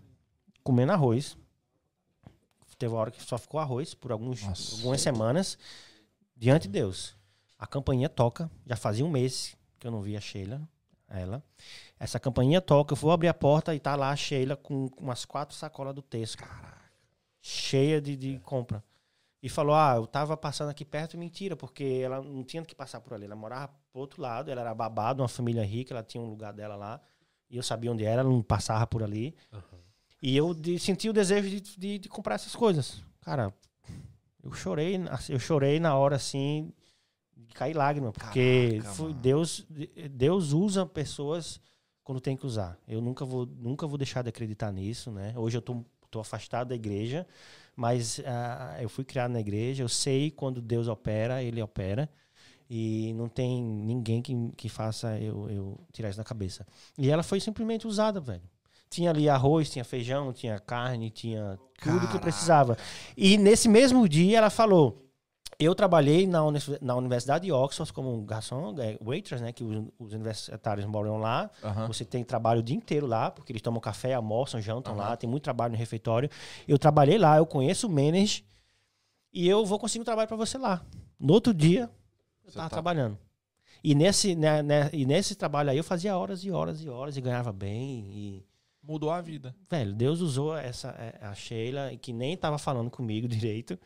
comendo 0.62 0.92
arroz. 0.92 1.36
Teve 2.80 2.94
uma 2.94 3.00
hora 3.02 3.10
que 3.10 3.22
só 3.22 3.36
ficou 3.36 3.60
arroz 3.60 3.92
por 3.92 4.10
alguns, 4.10 4.42
Nossa. 4.42 4.74
algumas 4.76 5.02
semanas. 5.02 5.58
Diante 6.34 6.62
de 6.62 6.72
Deus. 6.72 7.14
A 7.58 7.66
campainha 7.66 8.08
toca. 8.08 8.50
Já 8.64 8.74
fazia 8.74 9.04
um 9.04 9.10
mês 9.10 9.54
que 9.78 9.86
eu 9.86 9.90
não 9.90 10.00
via 10.00 10.16
a 10.16 10.20
Sheila, 10.20 10.66
ela. 11.06 11.44
Essa 11.98 12.18
campainha 12.18 12.58
toca, 12.58 12.94
eu 12.94 12.96
vou 12.96 13.10
abrir 13.10 13.28
a 13.28 13.34
porta 13.34 13.74
e 13.74 13.78
tá 13.78 13.94
lá 13.96 14.08
a 14.08 14.16
Sheila 14.16 14.56
com 14.56 14.88
umas 14.98 15.26
quatro 15.26 15.54
sacolas 15.54 15.94
do 15.94 16.00
Tesco. 16.00 16.42
Cheia 17.42 18.00
de, 18.00 18.16
de 18.16 18.38
compra. 18.38 18.82
E 19.42 19.50
falou: 19.50 19.74
Ah, 19.74 19.96
eu 19.96 20.06
tava 20.06 20.34
passando 20.34 20.70
aqui 20.70 20.84
perto, 20.86 21.18
mentira, 21.18 21.54
porque 21.54 22.00
ela 22.02 22.22
não 22.22 22.42
tinha 22.42 22.64
que 22.64 22.74
passar 22.74 23.02
por 23.02 23.12
ali. 23.12 23.26
Ela 23.26 23.36
morava 23.36 23.70
pro 23.92 24.00
outro 24.00 24.22
lado, 24.22 24.50
ela 24.50 24.62
era 24.62 24.74
babada, 24.74 25.20
uma 25.20 25.28
família 25.28 25.62
rica, 25.66 25.92
ela 25.92 26.02
tinha 26.02 26.22
um 26.22 26.30
lugar 26.30 26.54
dela 26.54 26.76
lá. 26.76 26.98
E 27.50 27.58
eu 27.58 27.62
sabia 27.62 27.92
onde 27.92 28.06
era, 28.06 28.22
ela 28.22 28.30
não 28.30 28.42
passava 28.42 28.86
por 28.86 29.02
ali. 29.02 29.36
E 30.22 30.36
eu 30.36 30.52
de- 30.54 30.78
senti 30.78 31.08
o 31.08 31.12
desejo 31.12 31.48
de, 31.48 31.60
de, 31.60 31.98
de 31.98 32.08
comprar 32.08 32.34
essas 32.34 32.54
coisas. 32.54 33.02
Cara, 33.22 33.52
eu 34.42 34.52
chorei, 34.52 34.96
eu 35.28 35.38
chorei 35.38 35.80
na 35.80 35.96
hora 35.96 36.16
assim, 36.16 36.72
de 37.36 37.54
cair 37.54 37.74
lágrima, 37.74 38.12
porque 38.12 38.80
Caraca. 38.82 39.12
Deus, 39.14 39.66
Deus 40.10 40.52
usa 40.52 40.84
pessoas 40.86 41.60
quando 42.04 42.20
tem 42.20 42.36
que 42.36 42.46
usar. 42.46 42.78
Eu 42.88 43.00
nunca 43.00 43.24
vou, 43.24 43.46
nunca 43.46 43.86
vou 43.86 43.96
deixar 43.98 44.22
de 44.22 44.28
acreditar 44.28 44.72
nisso, 44.72 45.10
né? 45.10 45.32
Hoje 45.36 45.56
eu 45.56 45.62
tô, 45.62 45.84
tô 46.10 46.20
afastado 46.20 46.68
da 46.68 46.74
igreja, 46.74 47.26
mas 47.76 48.20
ah, 48.26 48.76
eu 48.80 48.88
fui 48.88 49.04
criado 49.04 49.30
na 49.32 49.40
igreja, 49.40 49.82
eu 49.82 49.88
sei 49.88 50.30
quando 50.30 50.60
Deus 50.60 50.88
opera, 50.88 51.42
ele 51.42 51.62
opera. 51.62 52.08
E 52.72 53.12
não 53.14 53.28
tem 53.28 53.60
ninguém 53.62 54.22
que, 54.22 54.32
que 54.56 54.68
faça 54.68 55.18
eu, 55.18 55.50
eu 55.50 55.80
tirar 55.92 56.08
isso 56.08 56.18
da 56.18 56.24
cabeça. 56.24 56.64
E 56.96 57.10
ela 57.10 57.22
foi 57.24 57.40
simplesmente 57.40 57.84
usada, 57.86 58.20
velho. 58.20 58.42
Tinha 58.90 59.10
ali 59.10 59.28
arroz, 59.28 59.70
tinha 59.70 59.84
feijão, 59.84 60.32
tinha 60.32 60.58
carne, 60.58 61.10
tinha 61.10 61.56
tudo 61.80 61.92
que 62.00 62.04
eu 62.04 62.06
Caraca. 62.06 62.18
precisava. 62.18 62.76
E 63.16 63.38
nesse 63.38 63.68
mesmo 63.68 64.08
dia 64.08 64.38
ela 64.38 64.50
falou: 64.50 65.06
Eu 65.60 65.76
trabalhei 65.76 66.26
na, 66.26 66.40
na 66.82 66.96
Universidade 66.96 67.44
de 67.44 67.52
Oxford 67.52 67.92
como 67.92 68.12
um 68.12 68.24
garçom, 68.26 68.74
é, 68.80 68.98
waitress, 69.00 69.40
né? 69.42 69.52
Que 69.52 69.62
os, 69.62 69.84
os 69.96 70.12
universitários 70.12 70.84
moram 70.86 71.18
lá. 71.18 71.48
Você 71.86 72.04
tem 72.04 72.24
trabalho 72.24 72.58
o 72.58 72.62
dia 72.64 72.76
inteiro 72.76 73.06
lá, 73.06 73.30
porque 73.30 73.52
eles 73.52 73.62
tomam 73.62 73.80
café, 73.80 74.14
almoçam, 74.14 74.60
jantam 74.60 74.96
lá, 74.96 75.16
tem 75.16 75.30
muito 75.30 75.44
trabalho 75.44 75.70
no 75.72 75.78
refeitório. 75.78 76.28
Eu 76.66 76.76
trabalhei 76.76 77.16
lá, 77.16 77.36
eu 77.36 77.46
conheço 77.46 77.86
o 77.86 77.90
manage 77.90 78.44
e 79.32 79.48
eu 79.48 79.64
vou 79.64 79.78
conseguir 79.78 80.02
um 80.02 80.04
trabalho 80.04 80.26
para 80.26 80.36
você 80.36 80.58
lá. 80.58 80.82
No 81.18 81.32
outro 81.32 81.54
dia, 81.54 81.88
eu 82.44 82.50
Você 82.50 82.56
tava 82.56 82.68
tá- 82.68 82.74
trabalhando. 82.74 83.16
E 83.84 83.94
nesse, 83.94 84.34
né, 84.34 84.62
né, 84.62 84.90
e 84.92 85.06
nesse 85.06 85.34
trabalho 85.36 85.70
aí 85.70 85.76
eu 85.78 85.84
fazia 85.84 86.16
horas 86.18 86.44
e 86.44 86.50
horas 86.50 86.82
e 86.82 86.88
horas 86.88 87.16
e 87.16 87.20
ganhava 87.20 87.52
bem. 87.52 88.04
E, 88.12 88.49
Mudou 88.82 89.10
a 89.10 89.20
vida. 89.20 89.54
velho, 89.70 89.94
Deus 89.94 90.20
usou 90.20 90.56
essa 90.56 90.88
é, 90.98 91.18
a 91.24 91.34
Sheila, 91.34 91.94
que 92.00 92.12
nem 92.12 92.36
tava 92.36 92.58
falando 92.58 92.90
comigo 92.90 93.28
direito, 93.28 93.78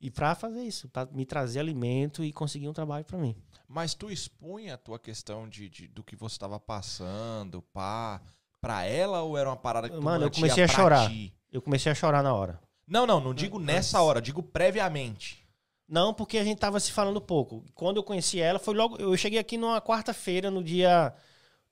e 0.00 0.10
pra 0.10 0.34
fazer 0.34 0.62
isso, 0.62 0.88
pra 0.88 1.06
me 1.06 1.24
trazer 1.24 1.60
alimento 1.60 2.24
e 2.24 2.32
conseguir 2.32 2.68
um 2.68 2.72
trabalho 2.72 3.04
pra 3.04 3.18
mim. 3.18 3.36
Mas 3.68 3.94
tu 3.94 4.10
expunha 4.10 4.74
a 4.74 4.78
tua 4.78 4.98
questão 4.98 5.48
de, 5.48 5.68
de- 5.68 5.88
do 5.88 6.02
que 6.02 6.16
você 6.16 6.34
estava 6.34 6.58
passando, 6.60 7.62
pá, 7.72 8.20
pra 8.60 8.84
ela 8.84 9.22
ou 9.22 9.36
era 9.36 9.48
uma 9.48 9.56
parada 9.56 9.88
que 9.88 9.94
tu 9.96 10.02
Mano, 10.02 10.24
eu 10.26 10.30
comecei 10.30 10.64
a 10.64 10.68
chorar. 10.68 11.08
ti? 11.10 11.34
Eu 11.52 11.60
comecei 11.62 11.90
a 11.92 11.94
chorar 11.94 12.22
na 12.22 12.34
hora. 12.34 12.60
Não, 12.86 13.06
não, 13.06 13.20
não 13.20 13.32
digo 13.34 13.58
nessa 13.58 14.00
hora, 14.02 14.20
digo 14.20 14.42
previamente. 14.42 15.42
Não, 15.88 16.12
porque 16.14 16.38
a 16.38 16.44
gente 16.44 16.58
tava 16.58 16.80
se 16.80 16.92
falando 16.92 17.20
pouco. 17.20 17.64
Quando 17.74 17.98
eu 17.98 18.02
conheci 18.02 18.40
ela, 18.40 18.58
foi 18.58 18.74
logo. 18.74 18.96
Eu 18.96 19.16
cheguei 19.16 19.38
aqui 19.38 19.56
numa 19.56 19.80
quarta-feira, 19.80 20.50
no 20.50 20.62
dia 20.64 21.14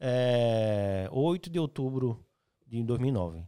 é, 0.00 1.08
8 1.12 1.48
de 1.50 1.58
outubro 1.58 2.24
de 2.78 2.82
2009. 2.84 3.44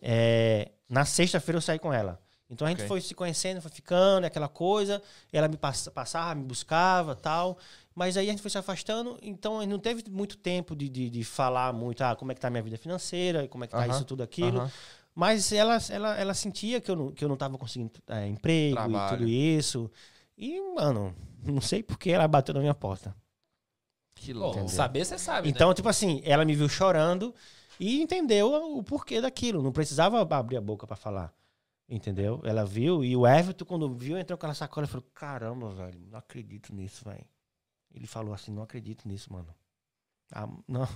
É, 0.00 0.70
na 0.88 1.04
sexta-feira 1.04 1.56
eu 1.56 1.62
saí 1.62 1.78
com 1.78 1.92
ela. 1.92 2.20
Então 2.50 2.66
a 2.66 2.70
gente 2.70 2.80
Ok. 2.80 2.88
foi 2.88 3.00
se 3.00 3.14
conhecendo, 3.14 3.60
foi 3.62 3.70
ficando, 3.70 4.24
aquela 4.26 4.48
coisa. 4.48 5.02
Ela 5.32 5.48
me 5.48 5.56
passa- 5.56 5.90
passava, 5.90 6.34
me 6.34 6.44
buscava 6.44 7.14
tal. 7.14 7.58
Mas 7.94 8.16
aí 8.16 8.28
a 8.28 8.30
gente 8.30 8.42
foi 8.42 8.50
se 8.50 8.58
afastando, 8.58 9.18
então 9.22 9.58
a 9.58 9.62
gente 9.62 9.70
não 9.70 9.78
teve 9.78 10.04
muito 10.10 10.36
tempo 10.36 10.76
de, 10.76 10.88
de, 10.88 11.08
de 11.08 11.24
falar 11.24 11.72
muito, 11.72 12.02
ah, 12.02 12.14
como 12.14 12.32
é 12.32 12.34
que 12.34 12.40
tá 12.40 12.48
a 12.48 12.50
minha 12.50 12.62
vida 12.62 12.76
financeira, 12.76 13.48
como 13.48 13.64
é 13.64 13.66
que 13.66 13.72
tá 13.72 13.78
Aham, 13.78 13.88
isso, 13.90 14.04
tudo 14.04 14.22
aquilo. 14.22 14.58
Aham. 14.60 14.70
Mas 15.14 15.52
ela, 15.52 15.78
ela, 15.90 16.16
ela 16.18 16.34
sentia 16.34 16.80
que 16.80 16.90
eu 16.90 16.96
não, 16.96 17.12
que 17.12 17.24
eu 17.24 17.28
não 17.28 17.36
tava 17.36 17.56
conseguindo 17.56 17.92
é, 18.08 18.26
emprego 18.26 18.74
Trabalho. 18.74 19.14
e 19.14 19.16
tudo 19.18 19.28
isso. 19.28 19.90
E, 20.36 20.60
mano, 20.74 21.14
não 21.44 21.60
sei 21.60 21.82
por 21.84 21.96
que 21.98 22.10
ela 22.10 22.26
bateu 22.26 22.52
na 22.52 22.60
minha 22.60 22.74
porta. 22.74 23.14
Que 24.16 24.32
louco. 24.32 24.68
saber 24.68 25.04
você 25.04 25.18
sabe, 25.18 25.48
Então, 25.48 25.68
né? 25.68 25.74
tipo 25.74 25.88
assim, 25.88 26.20
ela 26.24 26.44
me 26.44 26.54
viu 26.54 26.68
chorando 26.68 27.32
e 27.78 28.00
entendeu 28.02 28.76
o 28.76 28.82
porquê 28.82 29.20
daquilo. 29.20 29.62
Não 29.62 29.72
precisava 29.72 30.20
abrir 30.20 30.56
a 30.56 30.60
boca 30.60 30.86
pra 30.86 30.96
falar. 30.96 31.34
Entendeu? 31.88 32.40
Ela 32.44 32.64
viu 32.64 33.04
e 33.04 33.14
o 33.14 33.26
Everton, 33.26 33.64
quando 33.64 33.94
viu, 33.94 34.16
entrou 34.16 34.38
com 34.38 34.46
aquela 34.46 34.54
sacola 34.54 34.86
e 34.86 34.88
falou: 34.88 35.06
Caramba, 35.12 35.70
velho, 35.70 36.00
não 36.10 36.18
acredito 36.18 36.74
nisso, 36.74 37.04
velho. 37.04 37.26
Ele 37.94 38.06
falou 38.06 38.32
assim: 38.32 38.50
Não 38.50 38.62
acredito 38.62 39.06
nisso, 39.06 39.32
mano. 39.32 39.54
Ah, 40.32 40.48
não. 40.66 40.88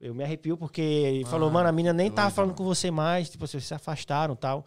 Eu 0.00 0.12
me 0.12 0.24
arrepio 0.24 0.56
porque 0.56 0.80
ele 0.80 1.24
falou: 1.24 1.48
Mano, 1.50 1.68
a 1.68 1.72
menina 1.72 1.92
nem 1.92 2.10
tava 2.10 2.30
falando 2.30 2.54
com 2.54 2.64
você 2.64 2.90
mais. 2.90 3.30
Tipo, 3.30 3.46
vocês 3.46 3.64
se 3.64 3.72
afastaram 3.72 4.34
tal. 4.34 4.64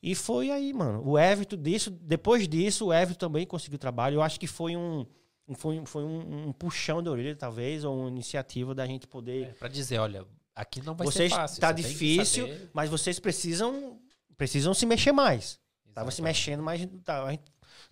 E 0.00 0.14
foi 0.14 0.50
aí, 0.50 0.72
mano. 0.72 1.02
O 1.04 1.18
Everton, 1.18 1.56
disso, 1.56 1.90
depois 1.90 2.48
disso, 2.48 2.86
o 2.86 2.92
Everton 2.92 3.18
também 3.18 3.44
conseguiu 3.44 3.78
trabalho. 3.78 4.14
Eu 4.14 4.22
acho 4.22 4.38
que 4.38 4.46
foi 4.46 4.76
um. 4.76 5.04
Foi, 5.56 5.84
foi 5.84 6.04
um, 6.04 6.48
um 6.48 6.52
puxão 6.52 7.02
de 7.02 7.08
orelha, 7.08 7.34
talvez, 7.34 7.82
ou 7.82 7.98
uma 7.98 8.08
iniciativa 8.08 8.72
da 8.72 8.86
gente 8.86 9.08
poder 9.08 9.48
É, 9.48 9.52
pra 9.54 9.66
dizer, 9.68 9.98
olha, 9.98 10.24
aqui 10.54 10.82
não 10.82 10.94
vai 10.94 11.06
vocês 11.06 11.30
ser 11.32 11.38
fácil. 11.38 11.60
tá 11.60 11.72
difícil, 11.72 12.46
saber. 12.46 12.70
mas 12.72 12.90
vocês 12.90 13.18
precisam 13.18 13.98
precisam 14.36 14.72
se 14.74 14.86
mexer 14.86 15.12
mais. 15.12 15.58
Tava 15.94 16.10
se 16.10 16.20
Exatamente. 16.20 16.22
mexendo, 16.22 16.62
mas 16.62 16.88
tá, 17.04 17.24
a 17.24 17.30
gente 17.32 17.42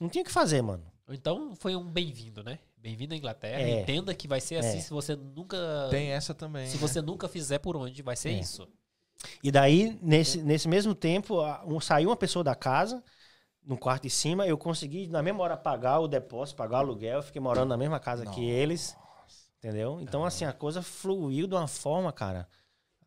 não 0.01 0.09
tinha 0.09 0.23
o 0.23 0.25
que 0.25 0.33
fazer, 0.33 0.63
mano. 0.63 0.85
Então 1.11 1.55
foi 1.57 1.75
um 1.75 1.85
bem-vindo, 1.85 2.43
né? 2.45 2.59
Bem-vindo 2.77 3.13
à 3.15 3.17
Inglaterra. 3.17 3.61
É. 3.61 3.81
Entenda 3.81 4.15
que 4.15 4.29
vai 4.29 4.41
ser 4.41 4.57
assim 4.57 4.79
É. 4.79 4.81
se 4.81 4.91
você 4.91 5.17
nunca. 5.17 5.57
Tem 5.91 6.11
essa 6.11 6.33
também. 6.35 6.67
Se 6.67 6.75
né? 6.75 6.81
você 6.81 7.03
nunca 7.03 7.29
fizer 7.29 7.59
por 7.59 7.77
onde, 7.77 8.03
vai 8.03 8.15
ser 8.17 8.31
É. 8.31 8.41
isso. 8.41 8.69
E 9.43 9.51
daí 9.51 9.99
nesse, 10.01 10.41
nesse 10.43 10.69
mesmo 10.69 10.95
tempo, 10.95 11.43
um, 11.67 11.81
saiu 11.81 12.09
uma 12.11 12.17
pessoa 12.17 12.45
da 12.45 12.55
casa 12.55 13.03
no 13.65 13.77
quarto 13.77 14.05
de 14.05 14.11
cima, 14.11 14.47
eu 14.47 14.57
consegui 14.57 15.09
na 15.09 15.23
mesma 15.23 15.43
hora 15.43 15.57
pagar 15.57 15.99
o 15.99 16.09
depósito, 16.09 16.57
pagar 16.57 16.77
o 16.79 16.81
aluguel, 16.81 17.17
eu 17.17 17.23
fiquei 17.23 17.41
morando 17.41 17.69
na 17.69 17.77
mesma 17.77 17.99
casa 18.01 18.25
que 18.25 18.43
eles, 18.49 18.97
entendeu? 19.59 20.01
Então 20.01 20.25
assim, 20.25 20.45
a 20.45 20.53
coisa 20.53 20.83
fluiu 20.83 21.47
de 21.47 21.55
uma 21.55 21.69
forma, 21.69 22.13
cara. 22.13 22.49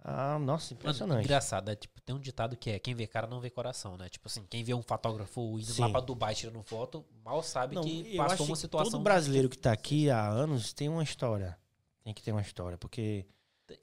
Ah, 0.04 0.40
nossa, 0.40 0.74
Mano, 0.74 0.80
impressionante. 0.82 1.26
engraçado, 1.26 1.70
é, 1.70 1.76
tipo, 1.76 2.02
tem 2.02 2.16
um 2.16 2.20
ditado 2.20 2.58
que 2.58 2.72
é 2.72 2.80
quem 2.80 2.96
vê 2.96 3.06
cara 3.06 3.28
não 3.28 3.40
vê 3.40 3.52
coração, 3.52 3.96
né? 3.98 4.10
Tipo 4.10 4.28
assim, 4.28 4.44
quem 4.50 4.64
vê 4.64 4.74
um 4.74 4.82
fotógrafo 4.82 5.60
indo 5.60 5.70
lá 5.80 5.86
Sim. 5.88 5.92
pra 5.92 6.02
Dubai 6.02 6.34
tirando 6.34 6.62
foto, 6.64 7.06
mal 7.24 7.44
sabe 7.44 7.76
Não, 7.76 7.84
que 7.84 8.18
passou 8.18 8.48
uma 8.48 8.56
que 8.56 8.62
situação. 8.62 8.92
Todo 8.94 9.04
brasileiro 9.04 9.48
que 9.48 9.58
tá 9.58 9.72
aqui 9.72 10.10
há 10.10 10.28
anos 10.28 10.74
tem 10.74 10.90
uma 10.90 11.04
história. 11.04 11.56
Tem 12.04 12.16
que 12.16 12.24
ter 12.24 12.32
uma 12.32 12.42
história, 12.42 12.80
porque 12.80 13.28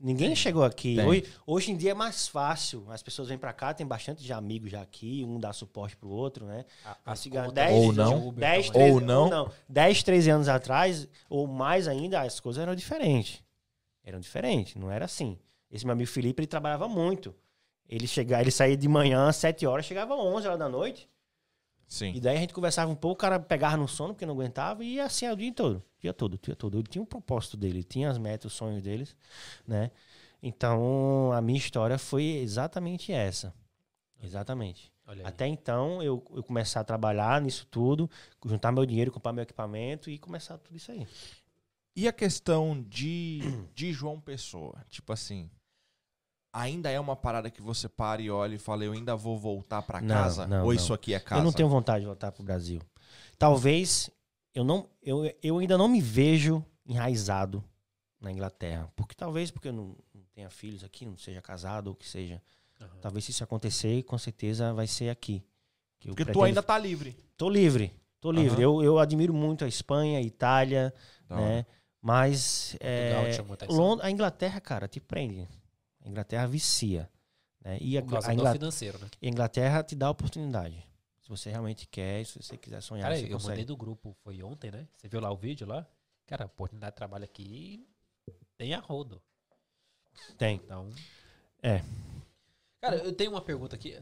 ninguém 0.00 0.28
tem. 0.28 0.36
chegou 0.36 0.62
aqui. 0.64 0.98
Hoje, 1.00 1.24
hoje 1.46 1.70
em 1.72 1.76
dia 1.76 1.90
é 1.92 1.94
mais 1.94 2.28
fácil. 2.28 2.84
As 2.90 3.02
pessoas 3.02 3.28
vêm 3.28 3.38
pra 3.38 3.52
cá, 3.52 3.72
tem 3.74 3.86
bastante 3.86 4.22
de 4.22 4.32
amigos 4.32 4.70
já 4.70 4.80
aqui, 4.82 5.24
um 5.24 5.38
dá 5.38 5.52
suporte 5.52 5.96
pro 5.96 6.08
outro, 6.08 6.46
né? 6.46 6.64
A- 6.84 6.96
Mas 7.04 7.12
as 7.14 7.18
se 7.20 7.30
ganha 7.30 7.44
contas 7.46 7.64
10, 7.66 7.84
Ou 7.84 7.92
não. 7.92 8.28
Uber 8.28 8.40
10, 8.40 8.66
também. 8.66 8.82
13, 8.82 8.94
Ou 8.94 9.00
não. 9.28 9.52
10, 9.68 10.02
13 10.02 10.30
anos 10.30 10.48
atrás, 10.48 11.08
ou 11.28 11.46
mais 11.46 11.86
ainda, 11.88 12.20
as 12.20 12.40
coisas 12.40 12.62
eram 12.62 12.74
diferentes. 12.74 13.42
Eram 14.04 14.20
diferentes, 14.20 14.74
não 14.76 14.90
era 14.90 15.04
assim. 15.04 15.38
Esse 15.70 15.84
meu 15.84 15.92
amigo 15.92 16.08
Felipe, 16.10 16.40
ele 16.40 16.46
trabalhava 16.46 16.88
muito. 16.88 17.34
Ele 17.88 18.06
chegava, 18.06 18.42
ele 18.42 18.50
saía 18.50 18.76
de 18.76 18.88
manhã, 18.88 19.30
7 19.32 19.66
horas, 19.66 19.84
chegava 19.84 20.14
11 20.14 20.46
horas 20.46 20.58
da 20.58 20.68
noite. 20.68 21.08
Sim. 21.88 22.12
E 22.14 22.20
daí 22.20 22.36
a 22.36 22.40
gente 22.40 22.52
conversava 22.52 22.92
um 22.92 22.94
pouco, 22.94 23.14
o 23.14 23.20
cara 23.20 23.40
pegava 23.40 23.78
no 23.78 23.88
sono 23.88 24.12
porque 24.12 24.26
não 24.26 24.34
aguentava 24.34 24.84
e 24.84 25.00
assim 25.00 25.26
o 25.28 25.34
dia 25.34 25.52
todo. 25.52 25.82
Dia 25.98 26.12
todo, 26.12 26.38
dia 26.40 26.54
todo. 26.54 26.78
Ele 26.78 26.86
tinha 26.86 27.02
um 27.02 27.06
propósito 27.06 27.56
dele, 27.56 27.78
ele 27.78 27.82
tinha 27.82 28.10
as 28.10 28.18
metas, 28.18 28.52
os 28.52 28.56
sonhos 28.56 28.82
deles, 28.82 29.16
né? 29.66 29.90
Então, 30.42 31.32
a 31.32 31.40
minha 31.40 31.58
história 31.58 31.98
foi 31.98 32.24
exatamente 32.24 33.10
essa. 33.10 33.52
Exatamente. 34.22 34.92
Até 35.24 35.46
então, 35.46 36.02
eu, 36.02 36.22
eu 36.34 36.42
começar 36.42 36.80
a 36.80 36.84
trabalhar 36.84 37.40
nisso 37.40 37.66
tudo, 37.70 38.10
juntar 38.44 38.70
meu 38.70 38.84
dinheiro, 38.84 39.10
comprar 39.10 39.32
meu 39.32 39.42
equipamento 39.42 40.10
e 40.10 40.18
começar 40.18 40.58
tudo 40.58 40.76
isso 40.76 40.92
aí. 40.92 41.06
E 41.96 42.06
a 42.06 42.12
questão 42.12 42.84
de, 42.86 43.40
de 43.74 43.92
João 43.92 44.20
Pessoa? 44.20 44.84
Tipo 44.90 45.14
assim, 45.14 45.50
ainda 46.52 46.90
é 46.90 46.98
uma 46.98 47.14
parada 47.16 47.50
que 47.50 47.60
você 47.62 47.88
para 47.88 48.20
e 48.22 48.30
olha 48.30 48.54
e 48.54 48.58
fala, 48.58 48.84
eu 48.84 48.92
ainda 48.92 49.14
vou 49.16 49.38
voltar 49.38 49.82
pra 49.82 50.00
Não, 50.00 50.14
casa? 50.14 50.46
não, 50.46 50.58
Ou 50.58 50.64
não. 50.66 50.72
isso 50.72 50.92
aqui 50.94 51.14
é 51.14 51.20
casa? 51.20 51.40
Eu 51.40 51.44
não 51.44 51.52
tenho 51.52 51.68
vontade 51.68 52.00
de 52.00 52.06
voltar 52.06 52.32
pro 52.32 52.42
Brasil. 52.42 52.80
Talvez 53.38 54.10
eu 54.54 54.64
não 54.64 54.88
eu, 55.02 55.32
eu 55.42 55.58
ainda 55.58 55.76
não 55.78 55.88
me 55.88 56.00
vejo 56.00 56.64
enraizado 56.86 57.62
na 58.20 58.32
Inglaterra, 58.32 58.90
porque 58.96 59.14
talvez 59.14 59.50
porque 59.50 59.68
eu 59.68 59.72
não, 59.72 59.96
não 60.14 60.22
tenha 60.34 60.50
filhos 60.50 60.82
aqui, 60.82 61.06
não 61.06 61.16
seja 61.16 61.40
casado 61.40 61.88
ou 61.88 61.94
que 61.94 62.08
seja. 62.08 62.42
Aham. 62.80 62.90
Talvez 63.00 63.24
se 63.24 63.30
isso 63.30 63.44
acontecer, 63.44 64.02
com 64.04 64.18
certeza 64.18 64.72
vai 64.72 64.86
ser 64.86 65.10
aqui. 65.10 65.44
Porque 66.00 66.08
tu 66.10 66.14
pretendo- 66.26 66.44
ainda 66.44 66.62
tá 66.62 66.78
livre. 66.78 67.16
tô 67.36 67.48
livre. 67.48 67.92
Tô 68.20 68.32
livre. 68.32 68.60
Eu, 68.60 68.82
eu 68.82 68.98
admiro 68.98 69.32
muito 69.32 69.64
a 69.64 69.68
Espanha, 69.68 70.18
a 70.18 70.22
Itália, 70.22 70.92
Da 71.28 71.36
né? 71.36 71.66
Mas 72.00 72.76
Portugal 73.46 73.98
é, 74.00 74.06
a 74.06 74.10
Inglaterra, 74.10 74.60
cara, 74.60 74.88
te 74.88 74.98
prende. 75.00 75.48
A 76.08 76.10
Inglaterra 76.10 76.46
vicia. 76.46 77.10
Né? 77.62 77.76
E 77.82 77.98
a, 77.98 78.00
a 78.00 78.02
do 78.02 78.32
Ingla- 78.32 78.52
financeiro, 78.52 78.98
né? 78.98 79.08
a 79.22 79.26
Inglaterra 79.26 79.82
te 79.82 79.94
dá 79.94 80.10
oportunidade. 80.10 80.82
Se 81.20 81.28
você 81.28 81.50
realmente 81.50 81.86
quer, 81.86 82.24
se 82.24 82.42
você 82.42 82.56
quiser 82.56 82.80
sonhar, 82.80 83.04
Cara, 83.10 83.16
você 83.18 83.26
eu 83.26 83.32
consegue. 83.32 83.50
mandei 83.50 83.64
do 83.66 83.76
grupo, 83.76 84.16
foi 84.24 84.42
ontem, 84.42 84.70
né? 84.70 84.88
Você 84.96 85.06
viu 85.06 85.20
lá 85.20 85.30
o 85.30 85.36
vídeo 85.36 85.66
lá? 85.66 85.86
Cara, 86.26 86.46
oportunidade 86.46 86.92
de 86.92 86.96
trabalho 86.96 87.24
aqui 87.24 87.86
tem 88.56 88.72
a 88.72 88.80
rodo. 88.80 89.20
Tem. 90.38 90.56
Então. 90.56 90.90
É. 91.62 91.82
Cara, 92.80 92.96
eu 92.96 93.12
tenho 93.12 93.30
uma 93.32 93.42
pergunta 93.42 93.76
aqui. 93.76 93.98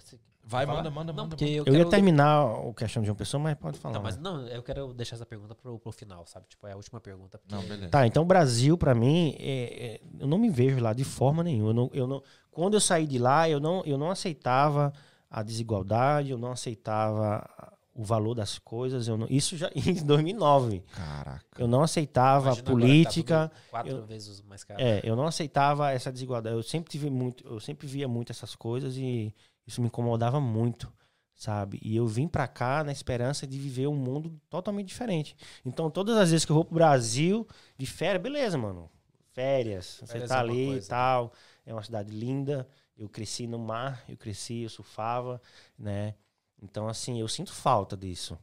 Vai, 0.49 0.65
falar? 0.65 0.79
manda, 0.79 0.91
manda, 0.91 1.13
Não, 1.13 1.25
manda. 1.25 1.37
porque 1.37 1.45
eu, 1.45 1.59
Eu 1.59 1.65
quero... 1.65 1.77
ia 1.79 1.87
terminar 1.89 2.45
o 2.45 2.73
questão 2.73 3.03
de 3.03 3.11
uma 3.11 3.17
pessoa, 3.17 3.43
mas 3.43 3.55
pode 3.57 3.79
falar. 3.79 3.95
Não, 3.95 4.03
mas 4.03 4.17
né? 4.17 4.23
não, 4.23 4.47
eu 4.47 4.63
quero 4.63 4.93
deixar 4.95 5.17
essa 5.17 5.27
pergunta 5.27 5.55
pro, 5.57 5.79
pro 5.79 5.91
final, 5.91 6.25
sabe? 6.27 6.47
Tipo, 6.49 6.67
é 6.69 6.73
a 6.73 6.77
última 6.77 7.01
pergunta. 7.01 7.37
porque- 7.39 7.53
Não, 7.55 7.63
beleza. 7.63 7.89
Tá, 7.89 8.07
então 8.07 8.23
o 8.23 8.27
Brasil, 8.27 8.79
pra 8.79 8.95
mim, 8.95 9.35
é- 9.41 9.87
é- 9.97 10.01
eu 10.21 10.27
não 10.29 10.39
me 10.39 10.49
vejo 10.49 10.79
lá 10.81 10.93
de 10.93 11.03
forma 11.05 11.43
nenhuma. 11.43 11.71
Eu 11.71 11.75
não, 11.75 11.91
eu 11.93 12.07
não, 12.07 12.23
quando 12.51 12.75
eu 12.75 12.81
saí 12.81 13.07
de 13.07 13.19
lá, 13.19 13.49
eu 13.51 13.59
não, 13.59 13.83
eu 13.85 13.99
não 13.99 14.11
aceitava 14.11 14.93
a 15.29 15.43
desigualdade, 15.43 16.31
eu 16.31 16.39
não 16.39 16.53
aceitava 16.53 17.45
o 17.93 18.05
valor 18.05 18.35
das 18.35 18.59
coisas. 18.59 19.09
Eu 19.09 19.17
não, 19.17 19.27
isso 19.29 19.57
já 19.57 19.71
em 19.75 19.95
2009. 20.05 20.83
Caraca. 20.93 21.45
Eu 21.59 21.67
não 21.67 21.83
aceitava 21.83 22.47
Imagina 22.49 22.63
a 22.63 22.65
tá 22.65 22.71
política. 22.71 23.49
tudo 23.53 23.71
quatro 23.71 23.93
eu- 23.93 24.07
vezes 24.07 24.43
mais 24.43 24.63
caro. 24.63 24.81
É, 24.81 25.01
eu 25.03 25.17
não 25.17 25.27
aceitava 25.27 25.91
essa 25.91 26.13
desigualdade. 26.13 26.55
Eu 26.55 26.63
sempre 26.63 26.91
tive 26.91 27.11
muito, 27.11 27.45
eu 27.47 27.59
sempre 27.59 27.87
via 27.87 28.07
muito 28.07 28.31
essas 28.31 28.55
coisas 28.55 28.97
e 28.97 29.35
isso 29.67 29.81
me 29.81 29.89
incomodava 29.89 30.41
muito, 30.41 30.93
sabe? 31.35 31.79
E 31.83 31.97
eu 31.97 32.07
vim 32.07 32.29
pra 32.29 32.47
cá 32.47 32.85
na 32.85 32.93
esperança 32.93 33.47
de 33.47 33.59
viver 33.59 33.87
um 33.87 33.95
mundo 33.97 34.41
totalmente 34.49 34.89
diferente. 34.89 35.37
Então, 35.65 35.91
todas 35.91 36.17
as 36.17 36.31
vezes 36.31 36.45
que 36.45 36.53
eu 36.53 36.57
vou 36.57 36.65
pro 36.65 36.75
Brasil 36.75 37.47
de 37.77 37.87
férias, 37.87 38.23
beleza, 38.23 38.57
mano. 38.57 38.91
Férias, 39.33 39.99
você 40.01 40.07
Férias 40.07 40.29
tá 40.31 40.37
é 40.37 40.41
ali 40.41 40.63
e 40.63 40.67
coisa. 40.73 40.89
tal. 40.89 41.33
É 41.67 41.73
uma 41.73 41.83
cidade 41.83 42.11
linda. 42.11 42.67
Eu 42.97 43.09
cresci 43.09 43.47
no 43.47 43.59
mar, 43.59 44.03
eu 44.09 44.17
cresci, 44.17 44.63
eu 44.63 44.71
surfava, 44.71 45.41
né? 45.79 46.15
Então, 46.63 46.89
assim, 46.89 47.21
eu 47.21 47.29
sinto 47.29 47.53
falta 47.53 47.95
disso. 47.97 48.39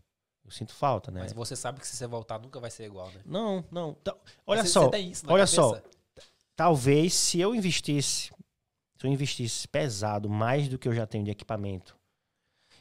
Eu 0.45 0.51
sinto 0.51 0.73
falta, 0.73 1.09
né? 1.09 1.21
Mas 1.21 1.33
você 1.33 1.55
sabe 1.55 1.79
que 1.79 1.87
se 1.87 1.95
você 1.95 2.05
voltar 2.05 2.37
nunca 2.37 2.59
vai 2.59 2.69
ser 2.69 2.83
igual, 2.83 3.07
né? 3.07 3.21
Não, 3.25 3.63
não. 3.71 3.93
Tá- 3.95 4.15
Olha 4.45 4.61
Você- 4.61 4.69
só, 4.69 4.83
você 4.83 4.91
tem 4.91 5.09
isso 5.09 5.25
na 5.25 5.33
olha 5.33 5.45
cabeça? 5.47 5.55
só. 5.55 5.81
talvez 6.55 7.13
se 7.15 7.39
eu 7.39 7.55
investisse, 7.55 8.31
se 9.03 9.07
eu 9.07 9.11
investisse 9.11 9.67
pesado 9.67 10.29
mais 10.29 10.69
do 10.69 10.77
que 10.79 10.87
eu 10.87 10.93
já 10.93 11.05
tenho 11.05 11.25
de 11.25 11.31
equipamento 11.31 11.93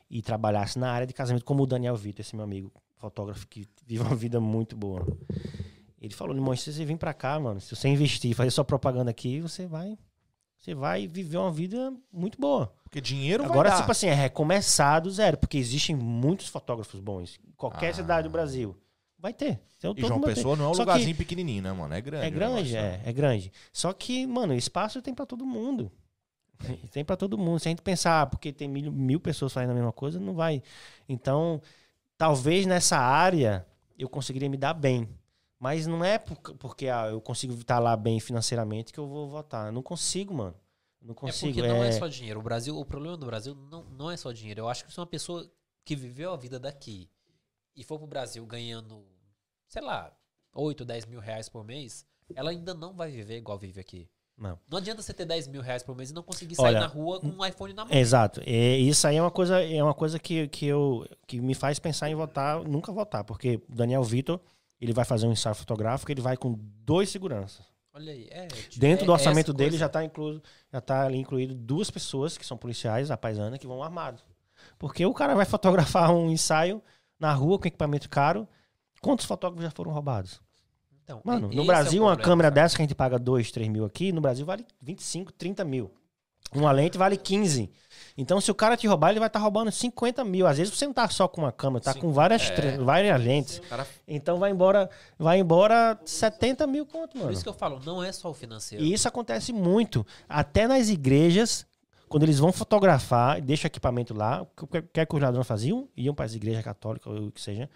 e 0.09 0.23
trabalhasse 0.23 0.79
na 0.79 0.89
área 0.93 1.05
de 1.07 1.13
casamento, 1.13 1.45
como 1.45 1.65
o 1.65 1.67
Daniel 1.67 1.97
Vitor, 1.97 2.21
esse 2.21 2.37
meu 2.37 2.45
amigo 2.45 2.71
fotógrafo 2.97 3.45
que 3.49 3.67
vive 3.85 4.05
uma 4.05 4.15
vida 4.15 4.41
muito 4.41 4.77
boa. 4.77 5.05
Ele 6.01 6.15
falou, 6.15 6.33
irmão, 6.37 6.55
se 6.57 6.73
você 6.73 6.85
vir 6.85 6.97
pra 6.97 7.13
cá, 7.13 7.41
mano, 7.41 7.61
se 7.61 7.75
você 7.75 7.89
investir, 7.89 8.37
fazer 8.37 8.51
sua 8.53 8.65
propaganda 8.65 9.11
aqui, 9.11 9.41
você 9.41 9.67
vai. 9.67 9.99
Você 10.59 10.77
vai 10.77 11.09
viver 11.09 11.39
uma 11.39 11.51
vida 11.51 11.93
muito 12.13 12.41
boa. 12.41 12.73
Porque 12.85 13.01
dinheiro 13.01 13.43
Agora, 13.45 13.71
vai 13.71 13.71
dar. 13.71 13.81
tipo 13.81 13.91
assim, 13.91 14.07
é 14.07 14.15
recomeçar 14.15 15.03
do 15.03 15.11
zero, 15.11 15.37
porque 15.37 15.59
existem 15.59 15.97
muitos 15.97 16.47
fotógrafos 16.47 17.01
bons. 17.01 17.37
Em 17.45 17.53
qualquer 17.57 17.89
Ah. 17.91 17.95
cidade 17.95 18.29
do 18.29 18.33
Brasil. 18.33 18.77
Vai 19.19 19.33
ter. 19.33 19.61
Então, 19.79 19.93
E 19.97 20.01
João. 20.03 20.21
Pessoa 20.21 20.55
não 20.55 20.67
é 20.67 20.69
um 20.69 20.75
Só 20.75 20.85
que- 20.85 20.91
lugarzinho 20.91 21.17
pequenininho, 21.17 21.63
né, 21.65 21.73
mano? 21.73 21.93
É 21.95 22.01
grande. 22.01 22.27
É 22.27 22.31
grande, 22.31 22.77
é, 22.77 22.83
né? 22.83 23.03
é 23.05 23.13
grande. 23.13 23.53
Só 23.73 23.93
que, 23.93 24.25
mano, 24.25 24.55
espaço 24.55 25.03
tem 25.03 25.13
pra 25.15 25.27
todo 25.27 25.45
mundo. 25.45 25.91
Tem 26.91 27.05
pra 27.05 27.17
todo 27.17 27.37
mundo. 27.39 27.59
Se 27.61 27.69
a 27.69 27.71
gente 27.71 27.83
pensar, 27.83 28.23
ah, 28.23 28.27
porque 28.27 28.53
tem 28.53 28.69
mil, 28.69 28.91
mil 28.93 29.21
pessoas 29.21 29.53
fazendo 29.53 29.71
a 29.71 29.75
mesma 29.75 29.93
coisa, 29.93 30.19
não 30.21 30.35
vai. 30.35 30.63
Então, 31.09 31.61
talvez 32.17 32.67
nessa 32.67 32.97
área 32.99 33.67
eu 33.99 34.09
conseguiria 34.09 34.49
me 34.49 34.57
dar 34.57 34.75
bem. 34.75 35.09
Mas 35.59 35.87
não 35.87 36.05
é 36.05 36.19
por- 36.19 36.37
porque 36.57 36.89
ah, 36.89 37.07
eu 37.09 37.21
consigo 37.21 37.55
estar 37.55 37.79
lá 37.79 37.97
bem 37.97 38.19
financeiramente 38.19 38.93
que 38.93 38.99
eu 38.99 39.07
vou 39.07 39.29
votar. 39.29 39.67
Eu 39.67 39.73
não 39.73 39.83
consigo, 39.83 40.35
mano. 40.35 40.57
Eu 41.01 41.07
Não 41.09 41.13
É 41.13 41.17
consigo. 41.17 41.53
porque 41.55 41.69
não 41.69 41.83
é 41.85 41.93
só 41.93 42.07
dinheiro. 42.09 42.41
O 42.41 42.43
Brasil, 42.43 42.77
o 42.79 42.85
problema 42.85 43.17
do 43.17 43.27
Brasil 43.27 43.55
não, 43.55 43.85
não 43.85 44.11
é 44.11 44.17
só 44.17 44.33
dinheiro. 44.33 44.61
Eu 44.63 44.69
acho 44.69 44.85
que 44.85 44.93
se 44.93 44.99
uma 44.99 45.07
pessoa 45.07 45.49
que 45.85 45.95
viveu 45.97 46.33
a 46.33 46.37
vida 46.37 46.59
daqui 46.61 47.09
e 47.77 47.83
for 47.85 47.99
pro 47.99 48.07
Brasil 48.07 48.45
ganhando, 48.47 49.05
sei 49.69 49.83
lá, 49.83 50.13
8, 50.53 50.85
10 50.85 51.07
mil 51.07 51.21
reais 51.21 51.49
por 51.49 51.65
mês, 51.65 52.05
ela 52.35 52.51
ainda 52.51 52.75
não 52.75 52.93
vai 52.95 53.11
viver 53.11 53.37
igual 53.37 53.59
vive 53.59 53.81
aqui. 53.81 54.09
Não. 54.37 54.59
Não 54.69 54.79
adianta 54.79 55.03
você 55.03 55.13
ter 55.13 55.25
10 55.25 55.49
mil 55.49 55.63
reais 55.63 55.83
por 55.83 55.97
mês 55.97 56.11
e 56.11 56.15
não 56.15 56.23
conseguir 56.23 56.55
sair 56.55 56.67
Olha, 56.67 56.81
na 56.81 56.87
rua 56.87 57.21
com 57.21 57.29
um 57.29 57.45
iPhone 57.45 57.73
na 57.73 57.85
mão. 57.85 57.95
Exato. 57.95 58.43
E 58.47 58.89
isso 58.89 59.07
aí 59.07 59.17
é 59.17 59.23
uma 59.23 59.31
coisa, 59.31 59.63
é 59.63 59.83
uma 59.83 59.95
coisa 59.95 60.19
que, 60.19 60.49
que, 60.49 60.67
eu, 60.67 61.07
que 61.27 61.41
me 61.41 61.55
faz 61.55 61.79
pensar 61.79 62.11
em 62.11 62.15
votar, 62.15 62.63
nunca 62.65 62.91
votar, 62.91 63.25
porque 63.25 63.61
o 63.69 63.75
Daniel 63.75 64.03
Vitor, 64.03 64.41
ele 64.81 64.93
vai 64.93 65.05
fazer 65.05 65.27
um 65.27 65.33
ensaio 65.33 65.55
fotográfico, 65.55 66.11
ele 66.11 66.21
vai 66.21 66.37
com 66.37 66.59
dois 66.85 67.11
seguranças. 67.11 67.65
Olha 67.95 68.13
aí. 68.13 68.27
É, 68.31 68.47
tipo, 68.47 68.81
Dentro 68.81 69.05
é- 69.05 69.07
do 69.07 69.13
orçamento 69.13 69.53
dele 69.53 69.71
coisa. 69.71 69.81
já 69.81 69.87
está 69.87 70.05
incluído, 70.05 70.43
já 70.73 70.81
tá 70.81 71.05
ali 71.05 71.19
incluído 71.19 71.55
duas 71.55 71.91
pessoas 71.91 72.39
que 72.39 72.47
são 72.47 72.57
policiais, 72.57 73.11
a 73.11 73.17
paisana, 73.17 73.59
que 73.59 73.67
vão 73.67 73.83
armados. 73.83 74.25
Porque 74.79 75.05
o 75.05 75.13
cara 75.13 75.35
vai 75.35 75.45
fotografar 75.47 76.11
um 76.11 76.31
ensaio 76.31 76.83
na 77.19 77.33
rua 77.33 77.59
com 77.59 77.69
equipamento 77.69 78.09
caro. 78.09 78.49
Quantos 79.01 79.27
fotógrafos 79.27 79.65
já 79.65 79.71
foram 79.71 79.93
roubados? 79.93 80.41
Então, 81.21 81.33
Mano, 81.35 81.49
e- 81.53 81.57
no 81.57 81.63
esse 81.63 81.67
Brasil, 81.67 82.03
é 82.03 82.07
uma 82.07 82.17
câmera 82.17 82.49
sabe? 82.49 82.55
dessa 82.57 82.77
que 82.77 82.83
a 82.83 82.85
gente 82.85 82.95
paga 82.95 83.19
2, 83.19 83.51
3 83.51 83.69
mil 83.69 83.85
aqui, 83.85 84.13
no 84.13 84.21
Brasil 84.21 84.45
vale 84.47 84.65
25, 84.81 85.33
30 85.33 85.65
mil. 85.65 85.91
Uma 86.55 86.71
lente 86.71 86.99
vale 86.99 87.17
15. 87.17 87.71
Então, 88.17 88.39
se 88.39 88.51
o 88.51 88.55
cara 88.55 88.77
te 88.77 88.87
roubar, 88.87 89.09
ele 89.11 89.19
vai 89.19 89.27
estar 89.29 89.39
roubando 89.39 89.71
50 89.73 90.23
mil. 90.23 90.47
Às 90.47 90.59
vezes 90.59 90.75
você 90.77 90.85
não 90.87 90.93
tá 90.93 91.09
só 91.09 91.27
com 91.27 91.41
uma 91.43 91.53
câmera, 91.53 91.83
tá 91.83 91.95
Sim. 91.95 92.01
com 92.01 92.13
várias, 92.13 92.51
É. 92.51 92.77
várias 92.77 93.19
lentes. 93.25 93.59
Cara 93.71 93.87
Então 94.07 94.37
vai 94.39 94.51
embora, 94.51 94.91
vai 95.19 95.39
embora 95.39 95.99
70 96.05 96.67
mil 96.67 96.85
conto, 96.85 97.15
mano. 97.17 97.29
Por 97.29 97.33
isso 97.33 97.43
que 97.43 97.49
eu 97.49 97.55
falo, 97.55 97.81
não 97.87 98.03
é 98.05 98.13
só 98.13 98.29
o 98.31 98.35
financeiro. 98.35 98.85
E 98.85 98.93
isso 98.93 99.09
acontece 99.09 99.51
muito. 99.51 100.07
Até 100.29 100.67
nas 100.69 100.91
igrejas, 100.91 101.65
quando 102.07 102.25
eles 102.25 102.39
vão 102.39 102.53
fotografar, 102.53 103.41
deixam 103.41 103.65
o 103.65 103.69
equipamento 103.69 104.13
lá, 104.13 104.43
o 104.43 104.67
que 104.67 104.83
que 104.83 105.07
que 105.07 105.15
os 105.15 105.23
ladrões 105.23 105.47
faziam? 105.47 105.89
Iam 105.97 106.15
para 106.15 106.27
as 106.27 106.35
igrejas 106.35 106.63
católicas, 106.63 107.11
ou 107.11 107.29
o 107.29 107.33
que 107.33 107.41
seja, 107.41 107.71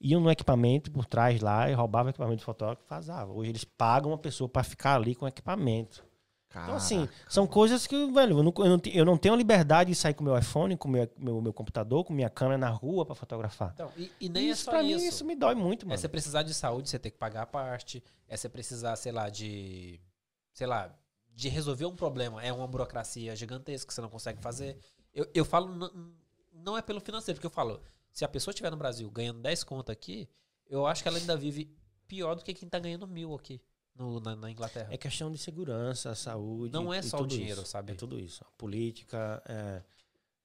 iam 0.00 0.20
no 0.20 0.30
equipamento 0.30 0.90
por 0.90 1.04
trás 1.04 1.40
lá 1.40 1.68
e 1.70 1.74
roubavam 1.74 2.06
o 2.06 2.10
equipamento 2.10 2.38
do 2.42 2.44
fotógrafo 2.44 2.82
e 2.86 2.88
vazavam. 2.88 3.36
Hoje 3.36 3.50
eles 3.50 3.64
pagam 3.64 4.10
uma 4.10 4.18
pessoa 4.18 4.48
para 4.48 4.62
ficar 4.64 4.94
ali 4.96 5.14
com 5.14 5.24
o 5.24 5.28
equipamento. 5.28 6.04
Então, 6.52 6.74
assim, 6.74 7.08
são 7.28 7.46
coisas 7.46 7.86
que, 7.86 8.10
velho, 8.10 8.38
eu 8.38 8.42
não, 8.42 8.52
eu 8.58 8.64
não 8.70 8.80
eu 8.92 9.04
não 9.04 9.16
tenho 9.16 9.36
liberdade 9.36 9.90
de 9.90 9.94
sair 9.96 10.14
com 10.14 10.24
meu 10.24 10.36
iPhone, 10.36 10.76
com 10.76 10.88
meu, 10.88 11.08
meu, 11.16 11.40
meu 11.40 11.52
computador, 11.52 12.02
com 12.04 12.12
minha 12.12 12.28
câmera 12.28 12.58
na 12.58 12.68
rua 12.70 13.06
para 13.06 13.14
fotografar. 13.14 13.70
Então, 13.74 13.92
e, 13.96 14.10
e 14.20 14.28
nem 14.28 14.48
isso, 14.50 14.62
é 14.62 14.64
só 14.64 14.70
pra 14.72 14.82
isso. 14.82 14.98
mim, 15.00 15.06
isso 15.08 15.24
me 15.24 15.36
dói 15.36 15.54
muito, 15.54 15.84
É 15.84 15.88
mano. 15.90 15.96
você 16.00 16.08
precisar 16.08 16.42
de 16.42 16.52
saúde, 16.52 16.90
você 16.90 16.98
tem 16.98 17.12
que 17.12 17.18
pagar 17.18 17.42
a 17.42 17.46
parte. 17.46 18.02
É 18.26 18.36
você 18.36 18.48
precisar, 18.48 18.96
sei 18.96 19.12
lá, 19.12 19.28
de. 19.30 20.00
Sei 20.52 20.66
lá, 20.66 20.92
de 21.32 21.48
resolver 21.48 21.86
um 21.86 21.94
problema. 21.94 22.42
É 22.42 22.52
uma 22.52 22.66
burocracia 22.66 23.36
gigantesca 23.36 23.86
que 23.86 23.94
você 23.94 24.00
não 24.00 24.10
consegue 24.10 24.42
fazer. 24.42 24.76
Eu, 25.14 25.28
eu 25.32 25.44
falo, 25.44 25.72
n- 25.72 26.12
não 26.52 26.76
é 26.76 26.82
pelo 26.82 27.00
financeiro, 27.00 27.36
porque 27.36 27.46
eu 27.46 27.50
falo, 27.52 27.80
se 28.12 28.24
a 28.24 28.28
pessoa 28.28 28.52
estiver 28.52 28.70
no 28.70 28.76
Brasil 28.76 29.10
ganhando 29.10 29.40
10 29.40 29.64
conto 29.64 29.90
aqui, 29.92 30.28
eu 30.68 30.86
acho 30.86 31.02
que 31.02 31.08
ela 31.08 31.18
ainda 31.18 31.36
vive 31.36 31.70
pior 32.06 32.34
do 32.34 32.42
que 32.44 32.52
quem 32.54 32.68
tá 32.68 32.78
ganhando 32.78 33.06
mil 33.06 33.34
aqui 33.34 33.60
no- 33.94 34.20
na, 34.20 34.34
na 34.36 34.50
Inglaterra. 34.50 34.88
É 34.92 34.96
questão 34.96 35.30
de 35.30 35.38
segurança, 35.38 36.14
saúde. 36.14 36.72
Não 36.72 36.92
é 36.92 36.98
e 37.00 37.02
só 37.02 37.20
o 37.20 37.26
dinheiro, 37.26 37.62
isso. 37.62 37.70
sabe? 37.70 37.92
É 37.92 37.94
tudo 37.94 38.18
isso. 38.18 38.44
A 38.44 38.50
política, 38.52 39.42
é, 39.46 39.82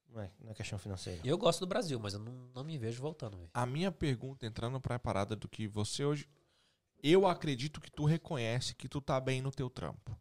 não, 0.10 0.22
é, 0.22 0.32
não 0.40 0.52
é 0.52 0.54
questão 0.54 0.78
financeira. 0.78 1.22
Eu 1.24 1.38
gosto 1.38 1.60
do 1.60 1.68
Brasil, 1.68 2.00
mas 2.00 2.14
eu 2.14 2.20
não, 2.20 2.50
não 2.54 2.64
me 2.64 2.78
vejo 2.78 3.02
voltando. 3.02 3.38
velho. 3.38 3.50
A 3.54 3.66
minha 3.66 3.92
pergunta, 3.92 4.46
entrando 4.46 4.80
pra 4.80 5.00
parada 5.00 5.36
do 5.36 5.48
que 5.48 5.68
você 5.68 6.04
hoje. 6.06 6.28
Eu 7.04 7.28
acredito 7.28 7.80
que 7.80 7.92
tu 7.92 8.04
reconhece 8.06 8.74
que 8.74 8.88
tu 8.88 9.00
tá 9.00 9.20
bem 9.20 9.42
no 9.42 9.52
teu 9.52 9.70
trampo. 9.70 10.18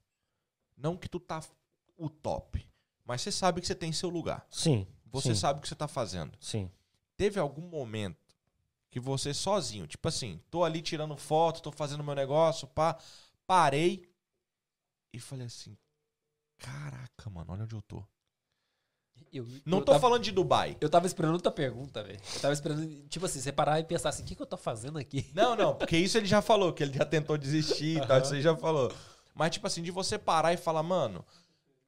Não 0.77 0.97
que 0.97 1.09
tu 1.09 1.19
tá 1.19 1.43
o 1.97 2.11
top. 2.11 2.67
Mas 3.07 3.23
você 3.23 3.31
sabe 3.33 3.61
que 3.61 3.67
você 3.67 3.75
tem 3.75 3.93
seu 3.93 4.09
lugar. 4.11 4.47
Sim. 4.51 4.87
Você 5.07 5.35
sim, 5.35 5.41
sabe 5.41 5.59
o 5.59 5.63
que 5.63 5.69
você 5.69 5.75
tá 5.75 5.87
fazendo. 5.89 6.37
Sim. 6.41 6.71
Teve 7.17 7.39
algum 7.41 7.63
momento 7.69 8.19
que 8.91 8.99
você 9.01 9.33
sozinho, 9.35 9.87
tipo 9.87 10.07
assim, 10.09 10.41
tô 10.51 10.65
ali 10.65 10.81
tirando 10.83 11.17
foto, 11.17 11.61
tô 11.63 11.73
fazendo 11.73 12.03
meu 12.05 12.15
negócio, 12.15 12.67
pá, 12.69 12.97
parei 13.47 14.09
e 15.13 15.19
falei 15.19 15.47
assim: 15.47 15.77
Caraca, 16.59 17.29
mano, 17.31 17.53
olha 17.53 17.65
onde 17.65 17.75
eu 17.75 17.83
tô. 17.83 18.03
Eu, 19.33 19.45
Não 19.65 19.79
eu 19.79 19.85
tô 19.85 19.93
tava- 19.93 20.01
falando 20.01 20.23
de 20.23 20.31
Dubai. 20.33 20.77
Eu 20.81 20.89
tava 20.89 21.07
esperando 21.07 21.35
outra 21.35 21.51
pergunta, 21.51 22.03
velho. 22.05 22.21
Eu 22.35 22.41
tava 22.41 22.55
esperando, 22.55 23.09
tipo 23.09 23.27
assim, 23.27 23.41
você 23.41 23.53
parar 23.53 23.81
e 23.81 23.85
pensar 23.85 24.09
assim, 24.11 24.23
o 24.23 24.27
que, 24.27 24.35
que 24.37 24.43
eu 24.43 24.47
tô 24.47 24.57
fazendo 24.57 24.99
aqui? 24.99 25.29
Não, 25.35 25.57
não, 25.57 25.75
porque 25.75 25.97
isso 25.97 26.17
ele 26.17 26.27
já 26.27 26.41
falou, 26.41 26.73
que 26.73 26.83
ele 26.83 26.93
já 26.93 27.05
tentou 27.05 27.37
desistir 27.37 27.99
e 28.03 28.07
tal, 28.07 28.21
isso 28.21 28.35
ele 28.35 28.43
já 28.43 28.57
falou. 28.57 28.93
Mas, 29.35 29.51
tipo 29.53 29.67
assim, 29.67 29.83
de 29.83 29.91
você 29.91 30.17
parar 30.19 30.53
e 30.53 30.57
falar, 30.57 30.83
mano, 30.85 31.25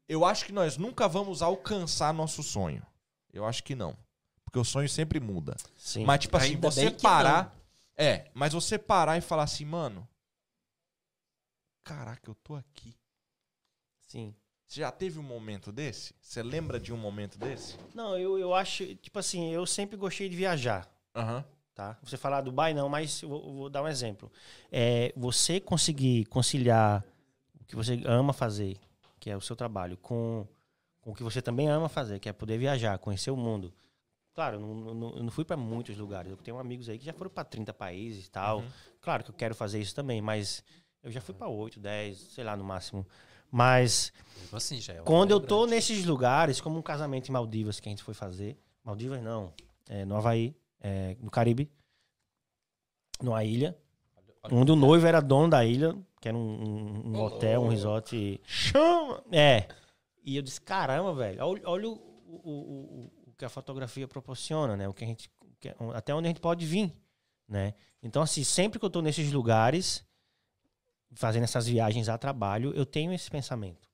eu 0.08 0.24
acho 0.24 0.44
que 0.44 0.52
nós 0.52 0.76
nunca 0.76 1.08
vamos 1.08 1.40
alcançar 1.42 2.12
nosso 2.12 2.42
sonho. 2.42 2.84
Eu 3.32 3.44
acho 3.44 3.62
que 3.62 3.74
não. 3.76 3.96
Porque 4.46 4.58
o 4.58 4.64
sonho 4.64 4.88
sempre 4.88 5.20
muda. 5.20 5.54
Sim. 5.76 6.06
Mas, 6.06 6.20
tipo 6.20 6.36
assim, 6.38 6.54
Ainda 6.54 6.70
você 6.70 6.90
que 6.90 7.02
parar. 7.02 7.54
É, 7.94 8.30
mas 8.32 8.54
você 8.54 8.78
parar 8.78 9.18
e 9.18 9.20
falar 9.20 9.42
assim, 9.42 9.66
mano. 9.66 10.08
Caraca, 11.84 12.30
eu 12.30 12.34
tô 12.36 12.54
aqui. 12.54 12.96
Sim. 14.06 14.34
Você 14.66 14.80
já 14.80 14.90
teve 14.90 15.18
um 15.18 15.22
momento 15.22 15.70
desse? 15.70 16.14
Você 16.20 16.42
lembra 16.42 16.80
de 16.80 16.92
um 16.92 16.96
momento 16.96 17.38
desse? 17.38 17.76
Não, 17.94 18.18
eu, 18.18 18.38
eu 18.38 18.54
acho, 18.54 18.94
tipo 18.96 19.18
assim, 19.18 19.52
eu 19.52 19.64
sempre 19.66 19.96
gostei 19.96 20.28
de 20.28 20.36
viajar. 20.36 20.88
Aham. 21.14 21.44
Tá? 21.74 21.98
Você 22.02 22.16
falar 22.16 22.40
Dubai 22.40 22.72
não, 22.72 22.88
mas 22.88 23.22
eu 23.22 23.28
vou, 23.28 23.46
eu 23.46 23.52
vou 23.54 23.70
dar 23.70 23.82
um 23.82 23.88
exemplo. 23.88 24.32
É, 24.72 25.12
você 25.14 25.60
conseguir 25.60 26.24
conciliar 26.26 27.04
o 27.60 27.64
que 27.64 27.76
você 27.76 28.00
ama 28.06 28.32
fazer, 28.32 28.78
que 29.20 29.30
é 29.30 29.36
o 29.36 29.42
seu 29.42 29.54
trabalho, 29.54 29.96
com, 29.98 30.46
com 31.02 31.10
o 31.10 31.14
que 31.14 31.22
você 31.22 31.42
também 31.42 31.68
ama 31.68 31.88
fazer, 31.88 32.18
que 32.18 32.28
é 32.28 32.32
poder 32.32 32.58
viajar, 32.58 32.98
conhecer 32.98 33.30
o 33.30 33.36
mundo. 33.36 33.72
Claro, 34.36 34.56
eu 34.56 34.60
não, 34.60 34.94
não- 34.94 35.16
eu 35.16 35.22
não 35.24 35.30
fui 35.30 35.44
para 35.46 35.56
muitos 35.56 35.96
lugares. 35.96 36.30
Eu 36.30 36.36
tenho 36.36 36.58
amigos 36.58 36.88
aí 36.90 36.98
que 36.98 37.04
já 37.06 37.12
foram 37.14 37.30
para 37.30 37.42
30 37.42 37.72
países 37.72 38.26
e 38.26 38.30
tal. 38.30 38.58
Uhum. 38.58 38.68
Claro 39.00 39.24
que 39.24 39.30
eu 39.30 39.34
quero 39.34 39.54
fazer 39.54 39.80
isso 39.80 39.94
também, 39.94 40.20
mas 40.20 40.62
eu 41.02 41.10
já 41.10 41.22
fui 41.22 41.34
para 41.34 41.48
8, 41.48 41.80
10, 41.80 42.18
sei 42.18 42.44
lá, 42.44 42.54
no 42.54 42.62
máximo. 42.62 43.06
Mas 43.50 44.12
Tipo 44.42 44.56
assim, 44.56 44.78
já 44.78 44.92
é 44.92 44.96
quando 45.00 45.30
eu 45.30 45.40
tô 45.40 45.60
grande. 45.60 45.76
nesses 45.76 46.04
lugares, 46.04 46.60
como 46.60 46.78
um 46.78 46.82
casamento 46.82 47.28
em 47.30 47.32
Maldivas 47.32 47.80
que 47.80 47.88
a 47.88 47.90
gente 47.90 48.02
foi 48.02 48.12
fazer, 48.12 48.58
Maldivas 48.84 49.22
não, 49.22 49.54
é, 49.88 50.04
no 50.04 50.14
Havaí, 50.16 50.54
é, 50.82 51.16
no 51.18 51.30
Caribe, 51.30 51.70
numa 53.22 53.42
ilha, 53.42 53.74
onde 54.52 54.70
o 54.70 54.76
noivo 54.76 55.06
era 55.06 55.20
dono 55.20 55.48
da 55.48 55.64
ilha, 55.64 55.96
que 56.20 56.28
era 56.28 56.36
um, 56.36 56.40
um- 56.40 57.16
um 57.16 57.20
hotel, 57.22 57.62
um 57.62 57.68
resort. 57.68 58.38
Chama! 58.44 59.24
É. 59.32 59.66
E 60.22 60.36
eu 60.36 60.42
disse, 60.42 60.60
caramba, 60.60 61.14
velho, 61.14 61.42
olha, 61.42 61.62
olha 61.64 61.88
o, 61.88 61.92
o- 62.28 63.06
o 63.06 63.10
que 63.36 63.44
a 63.44 63.48
fotografia 63.48 64.06
proporciona, 64.08 64.76
né? 64.76 64.88
O 64.88 64.94
que 64.94 65.04
a 65.04 65.06
gente, 65.06 65.30
que- 65.60 65.74
até 65.94 66.14
onde 66.14 66.26
a 66.26 66.30
gente 66.30 66.40
pode 66.40 66.64
vir, 66.66 66.92
né? 67.48 67.74
Então, 68.02 68.22
assim, 68.22 68.42
sempre 68.44 68.78
que 68.78 68.84
eu 68.84 68.90
tô 68.90 69.00
nesses 69.02 69.30
lugares, 69.32 70.04
fazendo 71.14 71.44
essas 71.44 71.66
viagens 71.66 72.08
a 72.08 72.16
trabalho, 72.18 72.72
eu 72.74 72.84
tenho 72.86 73.12
esse 73.12 73.30
pensamento. 73.30 73.88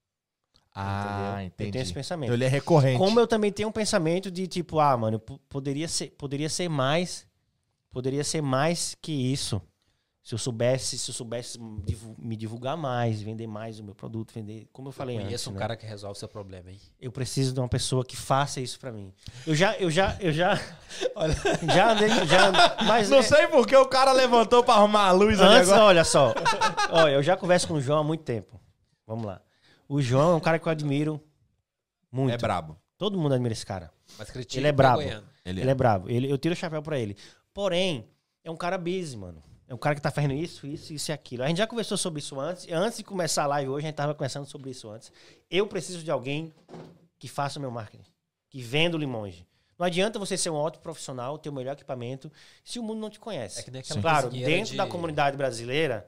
Ah, 0.75 1.35
entendeu? 1.39 1.47
entendi. 1.47 1.69
Eu 1.69 1.73
tenho 1.73 1.83
esse 1.83 1.93
pensamento. 1.93 2.29
Então 2.29 2.35
ele 2.35 2.45
é 2.45 2.49
recorrente. 2.49 2.99
Como 2.99 3.21
eu 3.21 3.27
também 3.27 3.53
tenho 3.53 3.69
um 3.69 3.73
pensamento 3.73 4.31
de 4.31 4.47
tipo, 4.47 4.81
ah, 4.81 4.97
mano, 4.97 5.19
po- 5.19 5.39
poderia 5.49 5.87
ser, 5.87 6.11
poderia 6.13 6.49
ser 6.49 6.69
mais, 6.69 7.27
poderia 7.91 8.25
ser 8.25 8.41
mais 8.41 8.95
que 9.01 9.13
isso. 9.13 9.61
Se 10.25 10.35
eu 10.35 10.39
soubesse, 10.39 10.97
se 10.99 11.11
eu 11.11 11.15
soubesse 11.15 11.59
me 12.17 12.37
divulgar 12.37 12.77
mais, 12.77 13.21
vender 13.21 13.49
mais 13.49 13.81
o 13.81 13.85
meu 13.85 13.93
produto, 13.95 14.33
vender, 14.33 14.69
como 14.73 14.87
eu 14.89 14.93
falei 14.93 15.17
Eu 15.17 15.19
antes, 15.19 15.27
conheço 15.31 15.51
um 15.51 15.55
né? 15.55 15.59
cara 15.59 15.77
que 15.77 15.85
resolve 15.85 16.17
seu 16.17 16.29
problema, 16.29 16.71
hein? 16.71 16.79
eu 17.01 17.11
preciso 17.11 17.53
de 17.53 17.59
uma 17.59 17.69
pessoa 17.69 18.05
que 18.05 18.17
faça 18.17 18.61
isso 18.61 18.79
pra 18.79 18.93
mim. 18.93 19.13
Eu 19.45 19.53
já, 19.53 19.75
eu 19.79 19.91
já, 19.91 20.17
eu 20.21 20.31
já, 20.33 20.53
olha, 21.17 21.35
já 21.75 21.93
andei, 21.93 22.09
já, 22.09 22.53
mas 22.87 23.11
Não 23.11 23.19
é- 23.19 23.23
sei 23.23 23.49
por 23.49 23.67
que 23.67 23.75
o 23.75 23.85
cara 23.87 24.13
levantou 24.13 24.63
pra 24.63 24.75
arrumar 24.75 25.07
a 25.09 25.11
luz 25.11 25.41
ali 25.41 25.57
Antes, 25.57 25.71
agora. 25.71 25.85
olha 25.87 26.05
só. 26.05 26.33
olha, 26.91 27.15
eu 27.15 27.23
já 27.23 27.37
converso 27.37 27.67
com 27.67 27.75
o 27.75 27.81
João 27.81 27.99
há 27.99 28.05
muito 28.05 28.23
tempo. 28.23 28.61
Vamos 29.05 29.25
lá. 29.27 29.43
O 29.89 30.01
João 30.01 30.35
é 30.35 30.35
um 30.37 30.41
cara 30.41 30.57
que 30.61 30.69
eu 30.69 30.71
admiro 30.71 31.21
muito. 32.13 32.33
É 32.33 32.39
brabo. 32.39 32.79
Todo 32.97 33.19
mundo 33.19 33.35
admira 33.35 33.53
esse 33.53 33.67
cara. 33.67 33.91
Mas 34.17 34.31
critica 34.31 34.61
Ele 34.61 34.69
é 34.69 34.71
o 34.71 34.75
brabo. 34.75 35.03
goiano. 35.03 35.27
Ele, 35.45 35.61
Ele 35.63 35.71
é 35.71 35.75
bravo. 35.75 36.09
Ele, 36.09 36.31
eu 36.31 36.39
tiro 36.39 36.53
o 36.53 36.57
chapéu 36.57 36.81
pra 36.81 36.97
ele. 36.97 37.17
Porém, 37.53 38.09
é 38.45 38.51
um 38.53 38.57
cara 38.57 38.79
busy, 38.79 39.17
mano. 39.17 39.43
É 39.69 39.75
um 39.75 39.79
cara 39.79 39.95
que 39.95 40.01
tá 40.03 40.11
fazendo 40.11 40.35
isso, 40.35 40.67
isso, 40.67 40.93
isso 40.93 41.11
e 41.11 41.13
aquilo. 41.13 41.43
A 41.45 41.49
gente 41.49 41.59
já 41.59 41.67
conversou 41.67 41.97
sobre 41.97 42.21
isso 42.21 42.39
antes. 42.39 42.67
Antes 42.71 42.99
de 42.99 43.05
começar 43.05 43.45
a 43.45 43.47
live 43.47 43.71
hoje, 43.71 43.87
a 43.87 43.89
gente 43.89 43.97
tava 43.97 44.15
conversando 44.15 44.47
sobre 44.47 44.71
isso 44.71 44.89
antes. 44.91 45.11
Eu 45.51 45.67
preciso 45.67 46.03
de 46.03 46.11
alguém 46.11 46.53
que 47.19 47.29
faça 47.29 47.59
o 47.59 47.63
meu 47.63 47.71
marketing. 47.71 48.05
Que 48.51 48.61
venda 48.61 48.97
o 48.97 49.01
Limonge. 49.01 49.47
Não 49.79 49.87
adianta 49.87 50.19
você 50.19 50.37
ser 50.37 50.51
um 50.51 50.55
ótimo 50.55 50.83
profissional, 50.83 51.39
ter 51.39 51.49
o 51.49 51.53
melhor 51.53 51.73
equipamento, 51.73 52.31
se 52.63 52.79
o 52.79 52.83
mundo 52.83 53.01
não 53.01 53.09
te 53.11 53.19
conhece. 53.19 53.61
É 53.61 53.83
Claro, 54.01 54.29
dentro 54.31 54.73
de- 54.73 54.77
da 54.77 54.87
comunidade 54.87 55.37
brasileira, 55.37 56.07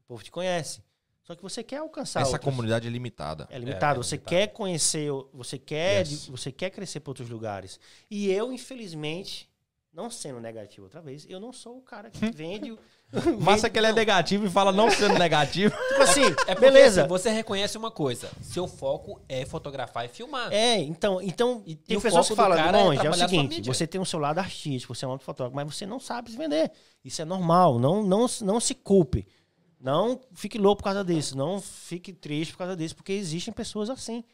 o 0.00 0.02
povo 0.04 0.22
te 0.22 0.30
conhece. 0.30 0.82
Só 1.22 1.34
que 1.34 1.42
você 1.42 1.62
quer 1.62 1.78
alcançar 1.78 2.20
Essa 2.20 2.32
outros. 2.32 2.44
comunidade 2.44 2.86
é 2.86 2.90
limitada. 2.90 3.46
É 3.50 3.58
limitado. 3.58 3.98
É, 3.98 4.00
é 4.00 4.02
você 4.02 4.16
limitado. 4.16 4.36
quer 4.36 4.46
conhecer, 4.48 5.10
o- 5.10 5.28
você 5.32 5.58
quer, 5.58 6.00
Yes. 6.06 6.26
você 6.28 6.50
quer 6.52 6.70
crescer 6.70 7.00
para 7.00 7.10
outros 7.10 7.28
lugares. 7.28 7.78
E 8.10 8.30
eu, 8.30 8.52
infelizmente, 8.52 9.48
não 9.94 10.10
sendo 10.10 10.40
negativo 10.40 10.84
outra 10.86 11.00
vez, 11.00 11.24
eu 11.28 11.38
não 11.38 11.52
sou 11.52 11.78
o 11.78 11.80
cara 11.80 12.10
que 12.10 12.30
vende. 12.30 12.72
o- 12.72 12.78
Massa 13.40 13.70
que 13.70 13.78
ele 13.78 13.86
é 13.86 13.92
negativo 13.92 14.44
e 14.46 14.50
fala 14.50 14.72
não 14.72 14.90
sendo 14.90 15.16
negativo. 15.18 15.72
Tipo 15.90 16.02
assim, 16.02 16.24
É 16.24 16.54
porque, 16.54 16.60
beleza. 16.60 17.02
assim, 17.02 17.08
você 17.08 17.30
reconhece 17.30 17.78
uma 17.78 17.90
coisa. 17.90 18.28
Seu 18.42 18.66
foco 18.66 19.20
é 19.28 19.46
fotografar 19.46 20.04
e 20.04 20.08
filmar. 20.08 20.52
É, 20.52 20.78
então, 20.78 21.22
então 21.22 21.62
E- 21.64 21.76
tem 21.76 21.96
o 21.96 22.00
pessoas 22.00 22.28
que 22.28 22.34
falam, 22.34 22.56
cara 22.58 22.76
é 22.80 22.82
longe, 22.84 23.06
é, 23.06 23.10
o 23.10 23.14
seguinte, 23.14 23.54
mídia." 23.56 23.72
você 23.72 23.86
tem 23.86 24.00
um 24.00 24.04
seu 24.04 24.18
lado 24.18 24.38
artístico, 24.40 24.92
você 24.94 25.04
é 25.04 25.08
um 25.08 25.16
fotógrafo, 25.18 25.54
mas 25.54 25.72
você 25.74 25.86
não 25.86 26.00
sabe 26.00 26.32
se 26.32 26.36
vender. 26.36 26.72
Isso 27.04 27.22
é 27.22 27.24
normal, 27.24 27.78
não, 27.78 28.02
não, 28.02 28.26
não 28.42 28.58
se 28.60 28.74
culpe. 28.74 29.26
Não 29.80 30.18
fique 30.34 30.58
louco 30.58 30.78
por 30.78 30.84
causa 30.84 31.04
disso, 31.04 31.36
não 31.36 31.60
fique 31.60 32.12
triste 32.12 32.52
por 32.52 32.58
causa 32.58 32.74
disso, 32.74 32.96
porque 32.96 33.12
existem 33.12 33.52
pessoas 33.54 33.90
assim. 33.90 34.24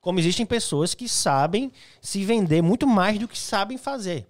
Como 0.00 0.18
existem 0.18 0.46
pessoas 0.46 0.94
que 0.94 1.08
sabem 1.08 1.70
se 2.00 2.24
vender 2.24 2.62
muito 2.62 2.86
mais 2.86 3.18
do 3.18 3.28
que 3.28 3.38
sabem 3.38 3.76
fazer. 3.76 4.26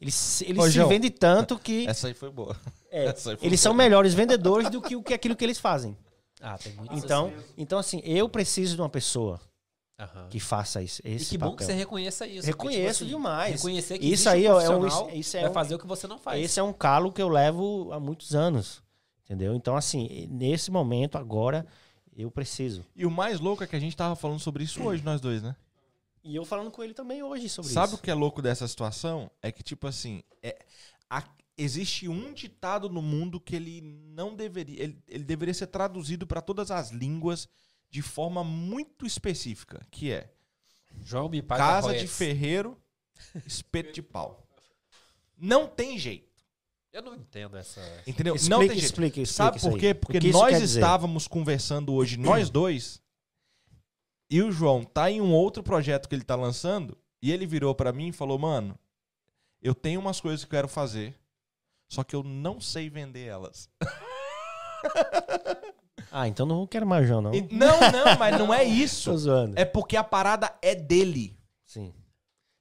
Eles, 0.00 0.42
eles 0.42 0.58
Ô, 0.62 0.66
se 0.66 0.72
João, 0.72 0.88
vendem 0.88 1.10
tanto 1.10 1.58
que 1.58 1.86
Essa 1.88 2.08
aí 2.08 2.14
foi 2.14 2.30
boa. 2.30 2.56
é, 2.90 3.06
essa 3.06 3.30
aí 3.30 3.36
foi 3.36 3.46
eles 3.46 3.60
boa. 3.60 3.62
são 3.64 3.74
melhores 3.74 4.12
vendedores 4.14 4.68
do 4.70 4.80
que, 4.82 4.94
o 4.96 5.02
que 5.02 5.14
aquilo 5.14 5.34
que 5.34 5.44
eles 5.44 5.58
fazem. 5.58 5.96
Ah, 6.40 6.58
tem 6.58 6.72
muito 6.74 6.94
Então, 6.94 7.32
então 7.56 7.78
assim, 7.78 8.00
eu 8.04 8.28
preciso 8.28 8.74
de 8.76 8.82
uma 8.82 8.90
pessoa 8.90 9.40
Aham. 9.98 10.28
que 10.28 10.38
faça 10.38 10.82
isso. 10.82 11.00
E 11.02 11.12
Esse 11.14 11.30
que 11.30 11.38
bom 11.38 11.46
que 11.52 11.62
papel. 11.62 11.66
você 11.68 11.72
reconheça 11.72 12.26
isso. 12.26 12.46
Reconheço 12.46 12.98
porque, 13.00 13.04
tipo 13.06 13.16
demais. 13.16 13.54
Reconhecer 13.54 13.98
que 13.98 14.06
Isso 14.12 14.28
aí 14.28 14.46
um 14.46 14.60
é 14.60 14.68
um- 14.76 14.86
isso 15.14 15.36
é 15.36 15.40
vai 15.40 15.50
um- 15.50 15.54
fazer 15.54 15.74
o 15.74 15.78
que 15.78 15.86
você 15.86 16.06
não 16.06 16.18
faz. 16.18 16.44
Esse 16.44 16.60
é 16.60 16.62
um 16.62 16.74
calo 16.74 17.10
que 17.10 17.22
eu 17.22 17.28
levo 17.28 17.90
há 17.92 17.98
muitos 17.98 18.34
anos. 18.34 18.82
Entendeu? 19.24 19.54
Então, 19.54 19.74
assim, 19.74 20.28
nesse 20.30 20.70
momento, 20.70 21.16
agora, 21.18 21.66
eu 22.16 22.30
preciso. 22.30 22.84
E 22.94 23.04
o 23.06 23.10
mais 23.10 23.40
louco 23.40 23.64
é 23.64 23.66
que 23.66 23.74
a 23.74 23.80
gente 23.80 23.96
tava 23.96 24.14
falando 24.14 24.38
sobre 24.38 24.62
isso 24.62 24.80
hoje, 24.82 25.02
nós 25.02 25.20
dois, 25.20 25.42
né? 25.42 25.56
E 26.26 26.34
eu 26.34 26.44
falando 26.44 26.70
com 26.70 26.82
ele 26.82 26.92
também 26.92 27.22
hoje 27.22 27.48
sobre 27.48 27.70
Sabe 27.72 27.88
isso. 27.88 27.96
o 27.96 27.98
que 28.02 28.10
é 28.10 28.14
louco 28.14 28.42
dessa 28.42 28.66
situação? 28.66 29.30
É 29.40 29.52
que, 29.52 29.62
tipo 29.62 29.86
assim, 29.86 30.22
é, 30.42 30.58
a- 31.08 31.22
existe 31.56 32.08
um 32.08 32.32
ditado 32.32 32.88
no 32.88 33.00
mundo 33.00 33.40
que 33.40 33.54
ele 33.54 33.80
não 33.80 34.34
deveria. 34.34 34.82
Ele, 34.82 35.02
ele 35.06 35.24
deveria 35.24 35.54
ser 35.54 35.68
traduzido 35.68 36.26
para 36.26 36.40
todas 36.42 36.70
as 36.72 36.90
línguas 36.90 37.48
de 37.88 38.02
forma 38.02 38.42
muito 38.42 39.06
específica, 39.06 39.80
que 39.90 40.10
é 40.10 40.32
João 41.00 41.28
me 41.28 41.40
paga 41.40 41.62
casa 41.62 41.94
de 41.94 42.08
ferreiro, 42.08 42.76
espeto 43.46 43.92
de 43.92 44.02
pau. 44.02 44.44
Não 45.38 45.68
tem 45.68 45.96
jeito. 45.98 46.26
Eu 46.92 47.02
não 47.02 47.14
entendo 47.14 47.56
essa. 47.56 47.80
Entendeu? 48.06 48.34
Explica, 48.34 48.50
não 48.54 48.60
tem 48.60 48.68
jeito. 48.70 48.84
explica, 48.84 49.20
explica 49.20 49.26
Sabe 49.36 49.60
por 49.60 49.78
quê? 49.78 49.94
Porque 49.94 50.18
nós 50.32 50.60
estávamos 50.60 51.28
conversando 51.28 51.92
hoje, 51.92 52.16
nós 52.16 52.48
dois, 52.50 53.00
e 54.30 54.42
o 54.42 54.50
João 54.52 54.82
tá 54.84 55.10
em 55.10 55.20
um 55.20 55.32
outro 55.32 55.62
projeto 55.62 56.08
que 56.08 56.14
ele 56.14 56.24
tá 56.24 56.34
lançando, 56.34 56.96
e 57.22 57.32
ele 57.32 57.46
virou 57.46 57.74
pra 57.74 57.92
mim 57.92 58.08
e 58.08 58.12
falou: 58.12 58.38
Mano, 58.38 58.78
eu 59.62 59.74
tenho 59.74 60.00
umas 60.00 60.20
coisas 60.20 60.40
que 60.44 60.46
eu 60.46 60.58
quero 60.58 60.68
fazer, 60.68 61.14
só 61.88 62.02
que 62.04 62.14
eu 62.14 62.22
não 62.22 62.60
sei 62.60 62.88
vender 62.90 63.26
elas. 63.26 63.68
Ah, 66.10 66.28
então 66.28 66.46
não 66.46 66.66
quero 66.66 66.86
mais 66.86 67.06
João, 67.06 67.20
não. 67.20 67.34
E- 67.34 67.42
não, 67.52 67.78
não, 67.92 68.16
mas 68.18 68.38
não 68.38 68.54
é 68.54 68.64
isso. 68.64 69.10
Tô 69.12 69.18
zoando. 69.18 69.58
É 69.58 69.66
porque 69.66 69.96
a 69.96 70.04
parada 70.04 70.50
é 70.62 70.74
dele. 70.74 71.38
Sim. 71.66 71.92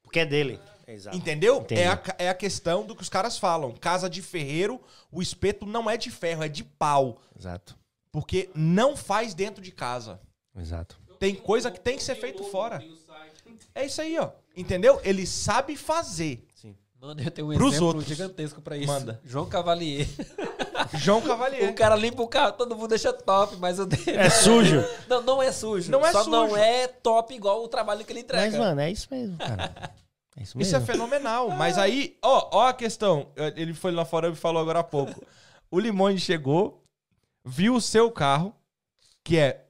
Porque 0.04 0.20
é 0.20 0.26
dele. 0.26 0.60
Exato. 0.86 1.16
Entendeu? 1.16 1.62
Entendi. 1.62 1.80
É 1.82 1.88
a, 1.88 2.02
é 2.18 2.30
a 2.30 2.34
questão 2.34 2.86
do 2.86 2.96
que 2.96 3.02
os 3.02 3.08
caras 3.08 3.38
falam. 3.38 3.72
Casa 3.72 4.10
de 4.10 4.22
ferreiro, 4.22 4.82
o 5.12 5.22
espeto 5.22 5.66
não 5.66 5.90
é 5.90 5.96
de 5.96 6.12
ferro, 6.12 6.44
é 6.44 6.50
de 6.50 6.64
pau. 6.64 7.22
Exato. 7.38 7.78
Porque 8.12 8.50
não 8.54 8.98
faz 8.98 9.34
dentro 9.34 9.64
de 9.64 9.72
casa. 9.72 10.20
Exato. 10.58 11.00
Tem 11.26 11.34
coisa 11.34 11.72
que 11.72 11.80
tem 11.80 11.98
que 11.98 12.04
ser 12.04 12.14
feito 12.14 12.44
fora. 12.44 12.84
É 13.74 13.84
isso 13.84 14.00
aí, 14.00 14.16
ó. 14.20 14.30
Entendeu? 14.56 15.02
Ele 15.04 15.26
sabe 15.26 15.76
fazer. 15.76 16.46
Sim. 16.54 16.76
Mano, 17.02 17.20
eu 17.20 17.32
tenho 17.32 17.52
um 17.52 17.56
Pros 17.56 17.72
exemplo 17.74 17.88
outros. 17.88 18.06
gigantesco 18.06 18.62
pra 18.62 18.78
isso. 18.78 18.86
Manda. 18.86 19.20
João 19.26 19.48
Cavalier. 19.48 20.08
João 20.94 21.18
O 21.18 21.22
Cavalier. 21.24 21.74
cara 21.74 21.96
limpa 21.96 22.22
o 22.22 22.28
carro, 22.28 22.52
todo 22.54 22.76
mundo 22.76 22.90
deixa 22.90 23.12
top, 23.12 23.56
mas 23.58 23.80
o 23.80 23.88
dele. 23.88 24.12
É 24.12 24.30
sujo. 24.30 24.84
Não, 25.10 25.24
não 25.24 25.42
é 25.42 25.52
sujo. 25.52 25.92
Não 25.92 26.06
é 26.06 26.12
Só 26.12 26.20
sujo. 26.20 26.30
não 26.30 26.56
é 26.56 26.88
top 26.88 27.34
igual 27.34 27.64
o 27.64 27.68
trabalho 27.68 28.06
que 28.06 28.14
ele 28.14 28.20
entrega. 28.20 28.46
Mas, 28.46 28.56
mano, 28.56 28.82
é 28.82 28.92
isso 28.92 29.08
mesmo, 29.10 29.36
cara. 29.40 29.74
É 30.38 30.44
isso 30.44 30.56
mesmo. 30.56 30.62
Isso 30.62 30.76
é 30.76 30.82
fenomenal. 30.82 31.50
Mas 31.50 31.80
aí, 31.80 32.16
ó, 32.22 32.50
ó 32.60 32.68
a 32.68 32.74
questão. 32.74 33.32
Ele 33.56 33.74
foi 33.74 33.92
lá 33.92 34.06
fora 34.06 34.30
e 34.30 34.36
falou 34.36 34.62
agora 34.62 34.80
há 34.80 34.84
pouco. 34.84 35.26
O 35.72 35.80
Limões 35.80 36.22
chegou, 36.22 36.84
viu 37.44 37.74
o 37.74 37.82
seu 37.82 38.12
carro, 38.12 38.56
que 39.24 39.38
é 39.40 39.65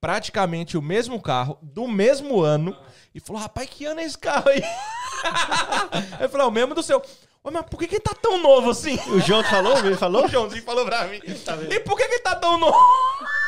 praticamente 0.00 0.76
o 0.76 0.82
mesmo 0.82 1.20
carro, 1.20 1.58
do 1.62 1.86
mesmo 1.88 2.40
ano, 2.42 2.76
e 3.14 3.20
falou: 3.20 3.40
rapaz, 3.42 3.68
que 3.68 3.84
ano 3.84 4.00
é 4.00 4.04
esse 4.04 4.18
carro 4.18 4.48
aí? 4.48 4.62
eu 6.20 6.28
falei: 6.28 6.46
"É 6.46 6.48
o 6.48 6.52
mesmo 6.52 6.74
do 6.74 6.82
seu. 6.82 7.02
Mas 7.44 7.64
por 7.66 7.78
que, 7.78 7.86
que 7.86 7.94
ele 7.94 8.02
tá 8.02 8.12
tão 8.14 8.42
novo 8.42 8.70
assim? 8.70 8.98
O 9.08 9.20
João 9.20 9.42
falou? 9.44 9.78
Ele 9.78 9.94
falou? 9.96 10.24
O 10.24 10.28
Joãozinho 10.28 10.64
falou 10.64 10.84
pra 10.84 11.06
mim. 11.06 11.20
Tá 11.44 11.56
e 11.70 11.78
por 11.78 11.96
que, 11.96 12.08
que 12.08 12.14
ele 12.14 12.22
tá 12.22 12.34
tão 12.34 12.58
novo? 12.58 12.76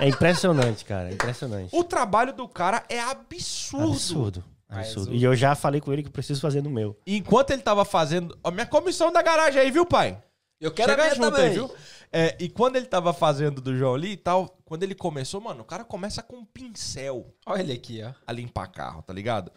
É 0.00 0.08
impressionante, 0.08 0.84
cara. 0.84 1.10
É 1.10 1.12
impressionante. 1.14 1.68
O 1.72 1.84
trabalho 1.84 2.32
do 2.32 2.48
cara 2.48 2.82
é 2.88 2.98
absurdo. 3.00 3.92
Absurdo. 3.92 4.44
Mas 4.68 4.88
Absurdo. 4.88 5.12
o- 5.12 5.14
E 5.14 5.22
eu 5.22 5.36
já 5.36 5.54
falei 5.54 5.80
com 5.80 5.92
ele 5.92 6.02
que 6.02 6.10
preciso 6.10 6.40
fazer 6.40 6.60
no 6.60 6.68
meu. 6.68 6.98
Enquanto 7.06 7.52
ele 7.52 7.62
tava 7.62 7.84
fazendo. 7.84 8.36
Ó, 8.42 8.50
minha 8.50 8.66
comissão 8.66 9.12
da 9.12 9.22
garagem 9.22 9.62
aí, 9.62 9.70
viu, 9.70 9.86
pai? 9.86 10.20
Eu 10.64 10.72
quero 10.72 10.90
Chega 10.90 11.02
a 11.02 11.04
minha 11.06 11.14
junto 11.16 11.30
também. 11.30 11.46
aí, 11.48 11.54
viu? 11.54 11.74
É, 12.12 12.36
e 12.40 12.48
quando 12.48 12.76
ele 12.76 12.86
tava 12.86 13.12
fazendo 13.12 13.60
do 13.60 13.76
João 13.76 13.94
ali 13.94 14.12
e 14.12 14.16
tal, 14.16 14.56
quando 14.64 14.82
ele 14.82 14.94
começou, 14.94 15.40
mano, 15.40 15.62
o 15.62 15.64
cara 15.64 15.84
começa 15.84 16.22
com 16.22 16.36
um 16.36 16.44
pincel 16.44 17.34
Olha 17.44 17.60
ele 17.60 17.72
aqui, 17.72 18.02
ó. 18.02 18.12
a 18.26 18.32
limpar 18.32 18.68
carro, 18.68 19.02
tá 19.02 19.12
ligado? 19.12 19.52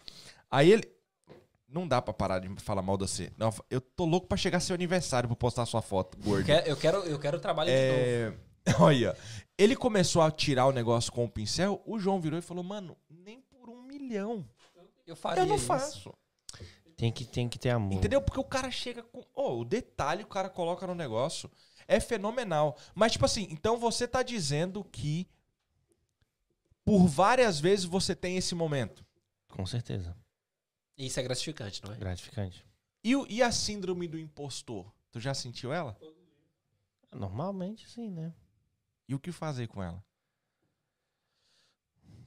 Aí 0.50 0.70
ele. 0.72 0.88
Não 1.70 1.86
dá 1.86 2.00
pra 2.00 2.14
parar 2.14 2.38
de 2.38 2.48
falar 2.62 2.80
mal 2.82 2.96
de 2.96 3.06
você. 3.06 3.30
Não, 3.36 3.52
eu 3.70 3.80
tô 3.80 4.04
louco 4.06 4.26
pra 4.26 4.36
chegar 4.38 4.58
seu 4.60 4.74
aniversário 4.74 5.28
pra 5.28 5.36
postar 5.36 5.66
sua 5.66 5.82
foto, 5.82 6.16
Eu 6.18 6.24
gordo. 6.24 6.46
quero, 6.46 6.66
eu 6.66 6.76
quero, 6.76 6.96
eu 7.04 7.18
quero 7.18 7.36
o 7.36 7.40
trabalho 7.40 7.70
de 7.70 7.76
novo. 7.76 8.00
É, 8.00 8.34
olha, 8.80 9.16
ele 9.56 9.76
começou 9.76 10.22
a 10.22 10.30
tirar 10.30 10.66
o 10.66 10.72
negócio 10.72 11.12
com 11.12 11.24
o 11.24 11.28
pincel, 11.28 11.82
o 11.86 11.98
João 11.98 12.20
virou 12.20 12.38
e 12.38 12.42
falou, 12.42 12.64
mano, 12.64 12.96
nem 13.10 13.40
por 13.42 13.68
um 13.68 13.82
milhão. 13.82 14.46
Eu 15.06 15.14
faria 15.14 15.42
Eu 15.42 15.46
não 15.46 15.56
isso. 15.56 15.66
faço. 15.66 16.14
Tem 16.98 17.12
que, 17.12 17.24
tem 17.24 17.48
que 17.48 17.58
ter 17.60 17.70
amor. 17.70 17.94
Entendeu? 17.94 18.20
Porque 18.20 18.40
o 18.40 18.44
cara 18.44 18.70
chega 18.72 19.04
com. 19.04 19.24
Oh, 19.32 19.60
o 19.60 19.64
detalhe 19.64 20.24
o 20.24 20.26
cara 20.26 20.50
coloca 20.50 20.84
no 20.84 20.96
negócio 20.96 21.48
é 21.86 22.00
fenomenal. 22.00 22.76
Mas, 22.92 23.12
tipo 23.12 23.24
assim, 23.24 23.46
então 23.50 23.76
você 23.78 24.06
tá 24.08 24.20
dizendo 24.22 24.82
que 24.84 25.26
por 26.84 27.06
várias 27.06 27.60
vezes 27.60 27.84
você 27.84 28.16
tem 28.16 28.36
esse 28.36 28.52
momento. 28.54 29.06
Com 29.48 29.64
certeza. 29.64 30.16
Isso 30.96 31.20
é 31.20 31.22
gratificante, 31.22 31.82
não 31.84 31.92
é? 31.92 31.96
Gratificante. 31.96 32.66
E, 33.04 33.14
o- 33.14 33.26
e 33.30 33.42
a 33.44 33.52
síndrome 33.52 34.08
do 34.08 34.18
impostor? 34.18 34.92
Tu 35.12 35.20
já 35.20 35.32
sentiu 35.34 35.72
ela? 35.72 35.96
Normalmente, 37.12 37.88
sim, 37.88 38.10
né? 38.10 38.34
E 39.08 39.14
o 39.14 39.20
que 39.20 39.30
fazer 39.30 39.68
com 39.68 39.80
ela? 39.80 40.04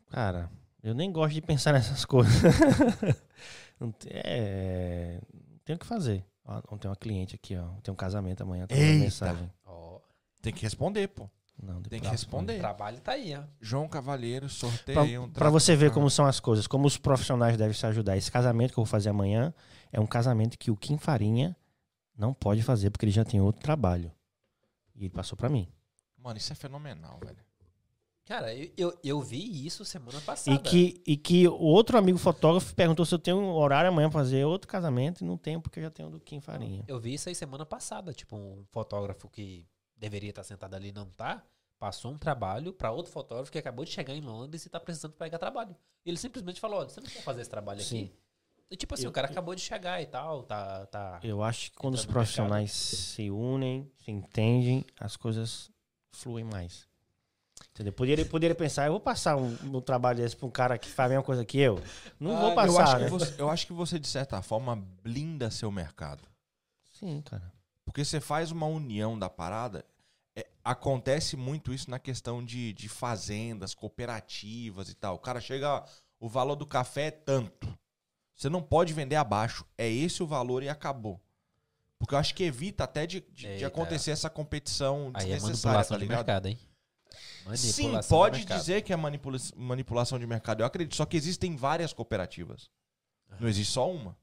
Cara, 0.09 0.50
eu 0.82 0.93
nem 0.93 1.11
gosto 1.11 1.33
de 1.33 1.41
pensar 1.41 1.74
nessas 1.74 2.06
coisas. 2.06 2.33
não, 3.82 3.92
te- 3.92 4.10
é, 4.11 5.19
não 5.34 5.58
tem 5.66 5.76
o 5.76 5.80
que 5.80 5.85
fazer. 5.85 6.26
Ó, 6.45 6.61
Ontem 6.72 6.88
uma 6.88 6.95
cliente 6.95 7.35
aqui, 7.35 7.56
ó. 7.58 7.68
Tem 7.84 7.92
um 7.92 7.95
casamento 7.98 8.42
amanhã. 8.43 8.66
Tá 8.68 8.76
Eita. 8.76 8.93
uma 8.95 9.03
mensagem. 9.03 9.51
Ó, 9.66 10.00
Tem 10.42 10.53
que 10.53 10.61
responder, 10.61 11.08
pô. 11.10 11.30
Não, 11.61 11.76
depois 11.80 11.90
Tem 11.90 12.00
que 12.00 12.06
eu 12.08 12.10
o 12.10 12.11
responder. 12.11 12.58
trabalho 12.58 13.00
tá 13.01 13.11
aí, 13.11 13.35
ó. 13.35 13.43
João 13.60 13.88
Cavalheiro, 13.88 14.48
Pra, 14.48 14.56
sorteio 14.56 15.22
um 15.24 15.30
pra 15.30 15.40
trato 15.42 15.51
você 15.51 15.76
ver 15.76 15.90
com- 15.90 15.95
como 15.95 16.10
são 16.10 16.26
as 16.26 16.40
coisas, 16.40 16.66
como 16.66 16.88
os 16.88 16.98
profissionais 16.98 17.56
devem 17.56 17.74
se 17.76 17.85
ajudar. 17.85 18.18
Esse 18.18 18.32
casamento 18.32 18.74
que 18.74 18.80
eu 18.80 18.84
vou 18.84 18.90
fazer 18.90 19.10
amanhã 19.10 19.53
é 19.92 20.00
um 20.00 20.08
casamento 20.08 20.58
que 20.58 20.72
o 20.72 20.76
Kim 20.76 20.98
Farinha 20.98 21.56
não 22.18 22.34
pode 22.34 22.64
fazer 22.64 22.90
porque 22.90 23.06
ele 23.06 23.11
já 23.11 23.24
tem 23.24 23.40
outro 23.40 23.61
trabalho. 23.61 24.11
E 24.95 25.01
ele 25.06 25.10
passou 25.11 25.38
pra 25.38 25.50
mim. 25.50 25.68
Mano, 26.18 26.38
isso 26.38 26.51
é 26.51 26.56
fenomenal, 26.56 27.19
velho. 27.24 27.38
Cara, 28.32 28.56
eu, 28.56 28.72
eu, 28.77 29.00
eu 29.03 29.22
vi 29.22 29.66
isso 29.66 29.84
semana 29.84 30.22
passada. 30.22 30.56
E 30.56 30.60
que, 30.60 31.03
e 31.06 31.18
que 31.18 31.50
outro 31.50 31.98
amigo 31.98 32.18
fotógrafo 32.18 32.74
perguntou 32.74 33.06
se 33.06 33.14
eu 33.14 33.19
tenho 33.19 33.35
um 33.35 33.51
horário 33.51 33.90
amanhã 33.90 34.10
pra 34.10 34.22
fazer 34.22 34.45
outro 34.45 34.69
casamento 34.69 35.19
e 35.19 35.26
não 35.26 35.38
tenho 35.38 35.60
porque 35.60 35.80
eu 35.80 35.84
já 35.84 35.90
tenho 35.90 36.10
do 36.10 36.18
Kim 36.18 36.40
Farinha. 36.40 36.85
Eu 36.88 36.98
vi 36.98 37.14
isso 37.14 37.27
aí 37.27 37.35
semana 37.35 37.66
passada. 37.66 38.14
Tipo, 38.14 38.38
um 38.38 38.64
fotógrafo 38.72 39.27
que 39.27 39.68
deveria 39.98 40.30
estar 40.30 40.43
sentado 40.43 40.74
ali 40.76 40.88
e 40.88 40.92
não 40.93 41.08
tá, 41.08 41.43
passou 41.77 42.14
um 42.14 42.18
trabalho 42.18 42.72
pra 42.72 42.90
outro 42.90 43.11
fotógrafo 43.11 43.51
que 43.51 43.58
acabou 43.58 43.84
de 43.84 43.92
chegar 43.92 44.16
em 44.16 44.22
Londres 44.22 44.66
e 44.66 44.69
tá 44.69 44.80
precisando 44.80 45.11
pegar 45.11 45.38
trabalho. 45.38 45.76
E 46.06 46.10
ele 46.10 46.18
simplesmente 46.18 46.61
falou: 46.61 46.80
olha, 46.80 46.88
você 46.88 47.01
não 47.01 47.10
quer 47.10 47.24
fazer 47.24 47.42
esse 47.42 47.50
trabalho 47.50 47.82
Sim. 47.82 48.14
aqui? 48.69 48.77
Tipo 48.77 48.93
assim, 48.93 49.08
o 49.08 49.11
cara 49.11 49.27
acabou 49.27 49.53
de 49.53 49.60
chegar 49.60 50.01
e 50.01 50.06
tal, 50.06 50.43
tá. 50.43 50.85
tá... 50.85 51.19
Eu 51.22 51.43
acho 51.43 51.69
que 51.69 51.77
quando 51.77 51.95
os 51.95 52.06
profissionais 52.06 52.72
se 52.72 53.30
unem, 53.30 53.92
se 53.98 54.10
entendem, 54.10 54.85
as 54.98 55.18
coisas 55.18 55.69
fluem 56.14 56.45
mais. 56.45 56.90
Entendeu? 57.74 57.93
Poderia, 57.93 58.25
poderia 58.25 58.56
pensar, 58.56 58.85
eu 58.88 58.91
vou 58.91 59.00
passar 59.00 59.38
um, 59.38 59.58
um 59.64 59.82
trabalho 59.82 60.17
desse 60.17 60.35
pra 60.35 60.45
um 60.45 60.51
cara 60.51 60.77
que 60.77 60.90
faz 60.90 61.08
a 61.08 61.09
mesma 61.09 61.24
coisa 61.24 61.45
que 61.45 61.58
eu? 61.58 61.82
Não 62.19 62.38
vou 62.38 62.50
eu, 62.50 62.56
passar, 62.56 62.83
acho 62.83 62.98
né? 63.00 63.06
que 63.06 63.11
você, 63.11 63.35
eu 63.41 63.50
acho 63.50 63.66
que 63.67 63.74
você, 63.74 63.98
de 63.98 64.08
certa 64.08 64.41
forma, 64.41 64.75
blinda 65.01 65.50
seu 65.50 65.72
mercado. 65.72 66.22
Sim, 67.00 67.22
cara. 67.22 67.51
Porque 67.85 68.03
você 68.03 68.19
faz 68.19 68.51
uma 68.51 68.66
união 68.66 69.17
da 69.17 69.30
parada. 69.30 69.85
é, 70.35 70.45
acontece 70.64 71.35
muito 71.38 71.74
isso 71.74 71.90
na 71.90 71.98
questão 71.98 72.43
de, 72.43 72.74
de 72.74 72.90
fazendas, 72.90 73.74
cooperativas 73.74 74.90
e 74.90 74.93
tal. 74.93 75.16
O 75.16 75.19
cara 75.19 75.40
chega, 75.40 75.83
o 76.19 76.27
valor 76.27 76.56
do 76.56 76.66
café 76.66 77.08
é 77.08 77.11
tanto. 77.11 77.74
Você 78.35 78.50
não 78.50 78.61
pode 78.61 78.93
vender 78.93 79.16
abaixo. 79.16 79.66
É 79.77 79.90
esse 79.90 80.22
o 80.22 80.27
valor 80.27 80.61
e 80.61 80.69
acabou. 80.69 81.19
Porque 81.98 82.16
eu 82.16 82.19
acho 82.19 82.35
que 82.35 82.43
evita 82.43 82.83
até 82.83 83.06
de, 83.08 83.22
de- 83.32 83.58
de 83.59 83.66
acontecer 83.66 84.11
essa 84.11 84.30
competição 84.30 85.11
Aí 85.14 85.32
é 85.32 85.35
desnecessária, 85.35 85.77
manipulação 85.77 85.95
tá 85.95 85.98
de 85.98 86.01
ligado? 86.03 86.17
mercado, 86.17 86.45
hein? 86.48 86.59
Sim, 87.56 87.92
pode 88.10 88.45
dizer 88.45 88.82
que 88.84 88.94
é 88.94 88.95
manipula- 88.95 89.38
manipulação 89.56 90.18
de 90.20 90.28
mercado. 90.28 90.61
Eu 90.61 90.66
acredito. 90.66 90.95
Só 90.95 91.06
que 91.06 91.18
existem 91.18 91.56
várias 91.56 91.92
cooperativas. 91.94 92.70
Não 93.40 93.48
existe 93.48 93.72
só 93.74 93.90
uma. 93.92 94.18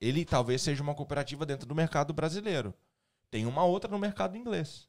Ele 0.00 0.24
talvez 0.24 0.62
seja 0.62 0.82
uma 0.82 0.94
cooperativa 0.94 1.44
dentro 1.44 1.66
do 1.66 1.74
mercado 1.74 2.12
brasileiro. 2.14 2.72
Tem 3.30 3.44
uma 3.44 3.64
outra 3.64 3.90
no 3.90 3.98
mercado 3.98 4.36
inglês. 4.36 4.88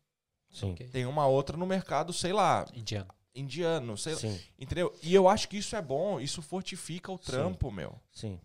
Sim. 0.50 0.72
Ok. 0.72 0.88
Tem 0.88 1.06
uma 1.06 1.28
outra 1.28 1.58
no 1.58 1.66
mercado, 1.66 2.14
sei 2.14 2.32
lá, 2.32 2.66
Indiano. 2.74 3.10
indiano, 3.36 3.98
sei 3.98 4.14
lá. 4.14 4.20
Sim, 4.20 4.40
Entendeu? 4.58 4.96
E 5.04 5.14
eu 5.14 5.28
acho 5.28 5.50
que 5.50 5.58
isso 5.58 5.76
é 5.76 5.82
bom, 5.82 6.20
isso 6.20 6.42
fortifica 6.42 7.12
o 7.12 7.18
trampo, 7.18 7.70
meu. 7.72 8.00
sim. 8.12 8.40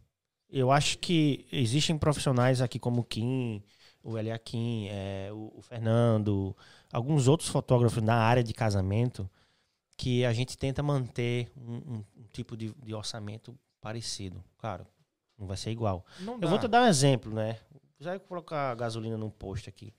Eu 0.50 0.70
acho 0.70 0.98
que 0.98 1.46
existem 1.50 1.96
profissionais 1.98 2.60
aqui 2.60 2.78
como 2.78 3.00
o 3.00 3.04
Kim, 3.04 3.62
o 4.04 4.16
Elia 4.18 4.38
Kim, 4.38 4.86
é, 4.90 5.30
o, 5.32 5.52
o 5.56 5.62
Fernando, 5.62 6.54
alguns 6.92 7.26
outros 7.26 7.48
fotógrafos 7.48 8.02
na 8.02 8.14
área 8.16 8.44
de 8.44 8.52
casamento 8.52 9.28
que 9.96 10.24
a 10.24 10.32
gente 10.32 10.56
tenta 10.58 10.82
manter 10.82 11.50
um, 11.56 11.74
um- 11.74 12.04
um 12.18 12.24
tipo 12.32 12.56
de, 12.56 12.72
de 12.82 12.94
orçamento 12.94 13.56
parecido. 13.80 14.44
Claro, 14.58 14.86
não 15.38 15.46
vai 15.46 15.56
ser 15.56 15.70
igual. 15.70 16.04
Não 16.20 16.38
Eu 16.40 16.48
vou 16.48 16.58
te 16.58 16.68
dar 16.68 16.82
um 16.82 16.86
exemplo, 16.86 17.32
né? 17.32 17.58
Já 17.98 18.12
vou 18.12 18.20
colocar 18.20 18.74
gasolina 18.74 19.16
num 19.16 19.30
posto 19.30 19.68
aqui. 19.68 19.92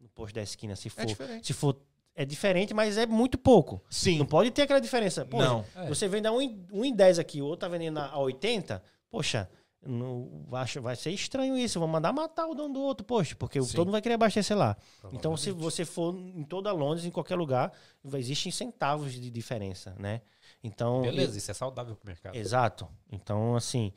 No 0.00 0.08
posto 0.08 0.34
da 0.34 0.42
esquina, 0.42 0.74
se 0.74 0.88
for. 0.90 1.02
É 1.02 1.06
diferente. 1.06 1.46
se 1.46 1.52
for 1.52 1.76
é 2.14 2.24
diferente, 2.24 2.72
mas 2.72 2.96
é 2.96 3.04
muito 3.06 3.36
pouco. 3.36 3.82
Sim. 3.90 4.18
Não 4.18 4.24
pode 4.26 4.50
ter 4.50 4.62
aquela 4.62 4.80
diferença. 4.80 5.24
Pô, 5.26 5.38
Não. 5.38 5.64
É. 5.74 5.86
Você 5.86 6.08
vende 6.08 6.26
a 6.26 6.30
1,10 6.32 7.18
aqui, 7.20 7.42
o 7.42 7.44
outro 7.44 7.60
tá 7.60 7.68
vendendo 7.68 7.98
a 7.98 8.18
80, 8.18 8.82
poxa, 9.10 9.48
não, 9.86 10.44
vai, 10.48 10.66
vai 10.80 10.96
ser 10.96 11.10
estranho 11.10 11.56
isso. 11.56 11.78
Vou 11.78 11.88
mandar 11.88 12.12
matar 12.12 12.46
o 12.46 12.54
dono 12.54 12.74
do 12.74 12.80
outro 12.80 13.04
posto, 13.04 13.36
porque 13.36 13.58
o 13.60 13.64
Sim. 13.64 13.76
todo 13.76 13.86
mundo 13.86 13.92
vai 13.92 14.02
querer 14.02 14.14
abastecer 14.14 14.56
lá. 14.56 14.76
Então, 15.12 15.36
se 15.36 15.50
você 15.50 15.84
for 15.84 16.14
em 16.14 16.42
toda 16.44 16.70
Londres, 16.72 17.04
em 17.04 17.10
qualquer 17.10 17.36
lugar, 17.36 17.72
existem 18.14 18.50
centavos 18.52 19.12
de 19.12 19.30
diferença, 19.30 19.94
né? 19.98 20.20
Então, 20.62 21.02
Beleza, 21.02 21.38
isso 21.38 21.50
é 21.50 21.54
saudável 21.54 21.94
pro 21.96 22.06
mercado. 22.08 22.34
Exato. 22.34 22.88
Então, 23.10 23.54
assim, 23.56 23.92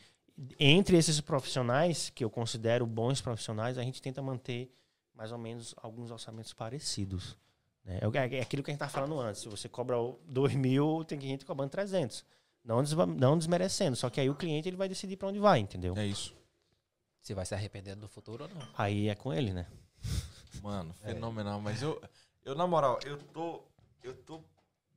entre 0.59 0.97
esses 0.97 1.19
profissionais, 1.21 2.09
que 2.09 2.23
eu 2.23 2.29
considero 2.29 2.85
bons 2.85 3.21
profissionais, 3.21 3.77
a 3.77 3.83
gente 3.83 4.01
tenta 4.01 4.21
manter 4.21 4.71
mais 5.13 5.31
ou 5.31 5.37
menos 5.37 5.73
alguns 5.81 6.11
orçamentos 6.11 6.53
parecidos. 6.53 7.35
né? 7.83 7.99
É 8.01 8.07
o- 8.07 8.15
é 8.15 8.39
aquilo 8.41 8.61
que 8.61 8.69
a 8.69 8.73
gente 8.73 8.81
estava 8.83 8.91
falando 8.91 9.19
antes. 9.19 9.41
Se 9.41 9.49
você 9.49 9.67
cobra 9.69 9.95
2 10.27 10.53
mil, 10.53 11.03
tem 11.05 11.19
gente 11.19 11.45
cobrando 11.45 11.71
300. 11.71 12.23
Não, 12.69 12.83
desva- 12.83 13.07
não 13.07 13.35
desmerecendo. 13.35 13.95
Só 13.95 14.11
que 14.11 14.21
aí 14.21 14.29
o 14.29 14.35
cliente 14.35 14.69
ele 14.69 14.77
vai 14.77 14.87
decidir 14.87 15.17
para 15.17 15.29
onde 15.29 15.39
vai, 15.39 15.57
entendeu? 15.57 15.97
É 15.97 16.05
isso. 16.05 16.35
Se 17.19 17.33
vai 17.33 17.43
se 17.43 17.55
arrependendo 17.55 18.01
no 18.01 18.07
futuro 18.07 18.43
ou 18.43 18.49
não. 18.49 18.61
Aí 18.77 19.09
é 19.09 19.15
com 19.15 19.33
ele, 19.33 19.51
né? 19.51 19.65
Mano, 20.61 20.93
fenomenal. 20.93 21.59
Mas 21.59 21.81
eu, 21.81 21.99
eu, 22.45 22.53
na 22.53 22.67
moral, 22.67 22.99
eu 23.03 23.17
tô. 23.17 23.63
Eu 24.03 24.13
tô 24.13 24.39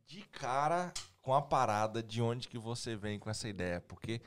de 0.06 0.20
cara 0.20 0.92
com 1.22 1.32
a 1.32 1.40
parada 1.40 2.02
de 2.02 2.20
onde 2.20 2.46
que 2.46 2.58
você 2.58 2.94
vem 2.94 3.18
com 3.18 3.30
essa 3.30 3.48
ideia. 3.48 3.80
Porque 3.80 4.20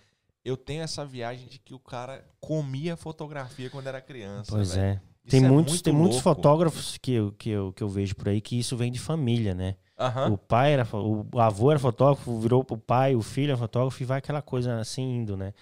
eu 0.43 0.57
tenho 0.57 0.81
essa 0.81 1.05
viagem 1.05 1.47
de 1.47 1.59
que 1.59 1.75
o 1.75 1.79
cara 1.79 2.27
comia 2.39 2.97
fotografia 2.97 3.69
quando 3.69 3.85
era 3.85 4.01
criança. 4.01 4.51
Pois 4.51 4.73
velho. 4.73 4.87
é. 4.87 5.01
Isso 5.23 5.31
Tem 5.31 5.45
é 5.45 5.47
muitos, 5.47 5.73
muito 5.73 5.83
tem 5.83 5.93
muitos 5.93 6.19
fotógrafos 6.19 6.97
que 6.97 7.11
eu, 7.11 7.31
que, 7.31 7.49
eu, 7.51 7.71
que 7.73 7.83
eu 7.83 7.89
vejo 7.89 8.15
por 8.15 8.27
aí 8.27 8.41
que 8.41 8.57
isso 8.59 8.75
vem 8.75 8.91
de 8.91 8.99
família, 8.99 9.53
né? 9.53 9.75
Aham. 9.97 10.33
O 10.33 10.37
pai 10.37 10.73
era, 10.73 10.85
o 10.93 11.39
avô 11.39 11.71
era 11.71 11.79
fotógrafo, 11.79 12.39
virou 12.39 12.63
pro 12.63 12.77
pai, 12.77 13.15
o 13.15 13.21
filho 13.21 13.53
é 13.53 13.57
fotógrafo 13.57 14.01
e 14.01 14.05
vai 14.05 14.19
aquela 14.19 14.41
coisa 14.41 14.79
assim 14.79 15.17
indo, 15.17 15.37
né? 15.37 15.53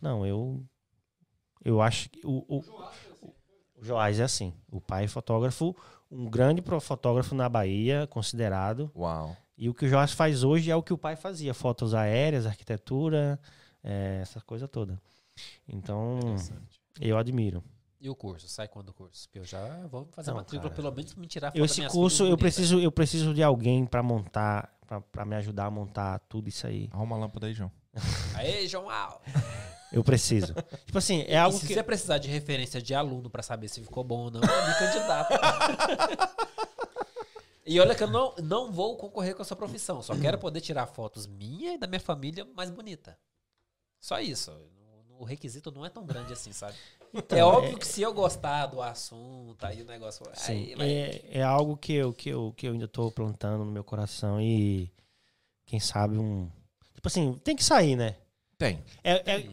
Não, 0.00 0.26
eu 0.26 0.64
eu 1.64 1.80
acho 1.80 2.10
que 2.10 2.26
o, 2.26 2.44
o, 2.48 2.58
o 3.78 3.84
Joás 3.84 4.18
é 4.18 4.24
assim. 4.24 4.52
O 4.70 4.80
pai 4.80 5.04
é 5.04 5.08
fotógrafo, 5.08 5.76
um 6.10 6.28
grande 6.28 6.62
fotógrafo 6.80 7.34
na 7.34 7.48
Bahia, 7.48 8.06
considerado. 8.08 8.90
Uau. 8.96 9.36
E 9.56 9.68
o 9.68 9.74
que 9.74 9.84
o 9.84 9.88
Joás 9.88 10.12
faz 10.12 10.42
hoje 10.42 10.70
é 10.70 10.76
o 10.76 10.82
que 10.82 10.92
o 10.92 10.98
pai 10.98 11.14
fazia: 11.14 11.54
fotos 11.54 11.94
aéreas, 11.94 12.46
arquitetura, 12.46 13.38
é, 13.82 14.18
essa 14.22 14.40
coisa 14.40 14.66
toda. 14.66 15.00
Então, 15.68 16.18
eu 17.00 17.16
admiro. 17.16 17.62
E 18.02 18.10
o 18.10 18.16
curso? 18.16 18.48
Sai 18.48 18.66
quando 18.66 18.88
o 18.88 18.92
curso? 18.92 19.28
Porque 19.28 19.38
eu 19.38 19.44
já 19.44 19.64
vou 19.86 20.08
fazer 20.10 20.32
Não, 20.32 20.38
matrícula, 20.38 20.68
cara. 20.68 20.74
pelo 20.82 20.92
menos 20.92 21.14
me 21.14 21.28
tirar 21.28 21.52
foto 21.52 21.64
esse 21.64 21.86
curso 21.86 22.24
eu 22.24 22.36
preciso, 22.36 22.80
eu 22.80 22.90
preciso 22.90 23.32
de 23.32 23.44
alguém 23.44 23.86
para 23.86 24.02
montar, 24.02 24.76
para 25.12 25.24
me 25.24 25.36
ajudar 25.36 25.66
a 25.66 25.70
montar 25.70 26.18
tudo 26.28 26.48
isso 26.48 26.66
aí. 26.66 26.88
Arruma 26.92 27.14
a 27.14 27.18
lâmpada 27.20 27.46
aí, 27.46 27.54
João. 27.54 27.70
Aê, 28.34 28.66
João 28.66 28.90
Al! 28.90 29.22
Eu 29.92 30.02
preciso. 30.02 30.54
tipo 30.86 30.96
assim, 30.96 31.20
é 31.28 31.32
E 31.32 31.36
algo 31.36 31.58
se 31.58 31.66
que. 31.66 31.74
você 31.74 31.82
precisar 31.82 32.16
de 32.16 32.26
referência 32.26 32.80
de 32.80 32.94
aluno 32.94 33.28
pra 33.28 33.42
saber 33.42 33.68
se 33.68 33.82
ficou 33.82 34.02
bom 34.02 34.20
ou 34.24 34.30
não, 34.30 34.40
eu 34.40 34.66
me 34.66 34.74
candidato. 34.78 35.34
e 37.66 37.78
olha 37.78 37.94
que 37.94 38.02
eu 38.02 38.08
não, 38.08 38.34
não 38.42 38.72
vou 38.72 38.96
concorrer 38.96 39.36
com 39.36 39.42
a 39.42 39.44
sua 39.44 39.54
profissão. 39.56 40.00
Só 40.00 40.16
quero 40.16 40.38
poder 40.38 40.62
tirar 40.62 40.86
fotos 40.86 41.26
minha 41.26 41.74
e 41.74 41.78
da 41.78 41.86
minha 41.86 42.00
família 42.00 42.42
mais 42.56 42.70
bonita. 42.70 43.18
Só 44.00 44.18
isso. 44.18 44.50
O 45.18 45.24
requisito 45.24 45.70
não 45.70 45.84
é 45.84 45.90
tão 45.90 46.06
grande 46.06 46.32
assim, 46.32 46.54
sabe? 46.54 46.74
É 47.28 47.44
óbvio 47.44 47.78
que 47.78 47.86
se 47.86 48.02
eu 48.02 48.12
gostar 48.12 48.66
do 48.66 48.80
assunto, 48.80 49.64
aí 49.64 49.82
o 49.82 49.84
negócio. 49.86 50.24
Sim, 50.34 50.52
Aí, 50.52 50.74
vai- 50.74 50.88
é, 50.90 51.20
é 51.38 51.42
algo 51.42 51.76
que 51.76 51.92
eu, 51.92 52.12
que, 52.12 52.28
eu, 52.30 52.52
que 52.56 52.66
eu 52.66 52.72
ainda 52.72 52.88
tô 52.88 53.10
plantando 53.10 53.64
no 53.64 53.70
meu 53.70 53.84
coração 53.84 54.40
e 54.40 54.90
quem 55.66 55.78
sabe 55.80 56.18
um. 56.18 56.48
Tipo 56.94 57.08
assim, 57.08 57.34
tem 57.44 57.56
que 57.56 57.64
sair, 57.64 57.96
né? 57.96 58.16
Tem. 58.58 58.78
É, 59.02 59.12
é, 59.32 59.46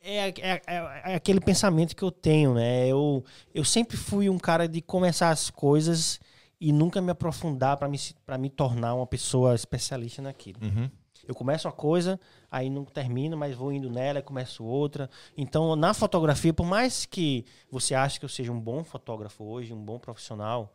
é, 0.00 0.28
é- 0.28 0.62
é- 0.66 1.12
é 1.12 1.14
aquele 1.14 1.40
pensamento 1.40 1.94
que 1.96 2.02
eu 2.02 2.10
tenho, 2.10 2.54
né? 2.54 2.86
Eu, 2.86 3.24
eu 3.54 3.64
sempre 3.64 3.96
fui 3.96 4.28
um 4.28 4.38
cara 4.38 4.68
de 4.68 4.80
começar 4.80 5.30
as 5.30 5.50
coisas 5.50 6.20
e 6.60 6.72
nunca 6.72 7.00
me 7.00 7.10
aprofundar 7.10 7.76
para 7.76 7.88
me, 7.88 7.98
pra 8.24 8.38
me 8.38 8.48
tornar 8.48 8.94
uma 8.94 9.06
pessoa 9.06 9.54
especialista 9.54 10.22
naquilo. 10.22 10.58
Uhum. 10.62 10.90
Eu 11.26 11.34
começo 11.34 11.66
uma 11.66 11.72
coisa, 11.72 12.20
aí 12.54 12.70
não 12.70 12.84
termino, 12.84 13.36
mas 13.36 13.56
vou 13.56 13.72
indo 13.72 13.90
nela 13.90 14.22
começo 14.22 14.64
outra. 14.64 15.10
Então, 15.36 15.74
na 15.74 15.92
fotografia, 15.92 16.54
por 16.54 16.64
mais 16.64 17.04
que 17.04 17.44
você 17.68 17.96
ache 17.96 18.20
que 18.20 18.24
eu 18.24 18.28
seja 18.28 18.52
um 18.52 18.60
bom 18.60 18.84
fotógrafo 18.84 19.42
hoje, 19.42 19.74
um 19.74 19.84
bom 19.84 19.98
profissional, 19.98 20.72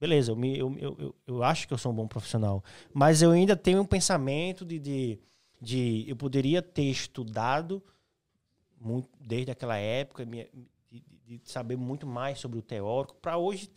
beleza, 0.00 0.30
eu, 0.30 0.36
me, 0.36 0.56
eu, 0.56 0.76
eu, 0.78 1.14
eu, 1.26 1.42
acho 1.42 1.66
que 1.66 1.74
eu 1.74 1.78
sou 1.78 1.90
um 1.90 1.94
bom 1.96 2.06
profissional. 2.06 2.62
Mas 2.94 3.22
eu 3.22 3.32
ainda 3.32 3.56
tenho 3.56 3.80
um 3.80 3.84
pensamento 3.84 4.64
de, 4.64 4.78
de, 4.78 5.18
de 5.60 6.04
eu 6.06 6.14
poderia 6.14 6.62
ter 6.62 6.84
estudado 6.84 7.82
muito, 8.80 9.08
desde 9.20 9.50
aquela 9.50 9.76
época, 9.76 10.24
de, 10.24 10.48
de- 10.92 11.04
de 11.26 11.40
saber 11.42 11.76
muito 11.76 12.06
mais 12.06 12.38
sobre 12.38 12.56
o 12.60 12.62
teórico, 12.62 13.16
para 13.16 13.36
hoje 13.36 13.68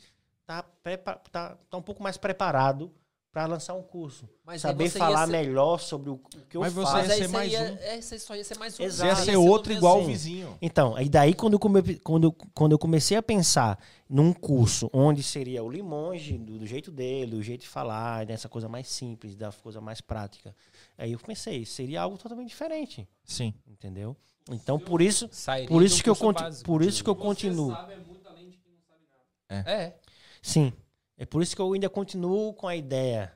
estar 0.41 0.61
tá, 0.83 1.15
tá, 1.31 1.57
tá 1.67 1.77
um 1.77 1.81
pouco 1.81 2.03
mais 2.03 2.15
preparado 2.15 2.91
para 3.31 3.45
lançar 3.45 3.75
um 3.75 3.83
curso 3.83 4.27
Mas 4.43 4.65
aí 4.65 4.71
saber 4.71 4.89
você 4.89 4.97
ia 4.97 5.05
falar 5.05 5.25
ser- 5.27 5.31
melhor 5.31 5.77
sobre 5.79 6.09
o, 6.09 6.17
que 6.49 6.57
eu 6.57 6.61
Mas 6.61 6.73
você 6.73 6.81
faço. 6.91 6.97
Mas 6.97 7.07
ia 7.07 7.13
aí 7.13 7.19
ser 7.19 7.27
você 7.27 7.33
mais 7.33 7.51
ia, 7.51 7.59
um. 7.61 7.77
é, 7.79 8.01
você 8.01 8.19
só 8.19 8.35
ia 8.35 8.43
ser 8.43 8.57
mais 8.57 8.79
um. 8.79 8.83
Exato. 8.83 9.15
Você 9.15 9.19
ia 9.19 9.25
ser 9.25 9.31
ia 9.33 9.39
outro 9.39 9.71
igual 9.71 10.01
o 10.01 10.05
vizinho. 10.05 10.57
Então, 10.61 10.99
e 10.99 11.07
daí 11.07 11.33
quando 11.35 11.53
eu, 11.53 11.59
come, 11.59 11.95
quando, 11.99 12.23
eu- 12.25 12.35
quando 12.55 12.71
eu 12.71 12.79
comecei 12.79 13.15
a 13.15 13.21
pensar 13.21 13.77
num 14.09 14.33
curso 14.33 14.89
onde 14.91 15.21
seria 15.21 15.63
o 15.63 15.69
limonge, 15.69 16.37
do, 16.39 16.57
do 16.57 16.65
jeito 16.65 16.89
dele, 16.91 17.31
do 17.31 17.43
jeito 17.43 17.61
de 17.61 17.67
falar, 17.67 18.25
dessa 18.25 18.49
coisa 18.49 18.67
mais 18.67 18.87
simples, 18.87 19.35
da 19.35 19.51
coisa 19.51 19.79
mais 19.79 20.01
prática, 20.01 20.55
aí 20.97 21.11
eu 21.11 21.19
pensei, 21.19 21.63
seria 21.65 22.01
algo 22.01 22.17
totalmente 22.17 22.49
diferente, 22.49 23.07
Sim. 23.23 23.53
entendeu? 23.67 24.15
Então, 24.51 24.79
por 24.79 24.99
isso, 25.03 25.29
Sairia 25.31 25.67
por 25.67 25.81
de 25.81 25.85
isso 25.85 26.03
que 26.03 26.09
eu 26.09 26.15
curso 26.15 26.25
conti- 26.25 26.43
básico 26.43 26.65
por 26.65 26.81
de- 26.81 26.89
isso 26.89 27.03
que 27.03 27.09
eu 27.11 27.15
continuo. 27.15 27.77
É. 29.47 29.93
Sim. 30.41 30.73
É 31.19 31.25
por 31.25 31.43
isso 31.43 31.53
que 31.55 31.61
eu 31.61 31.71
ainda 31.73 31.89
continuo 31.89 32.53
com 32.53 32.65
a 32.65 32.75
ideia, 32.77 33.35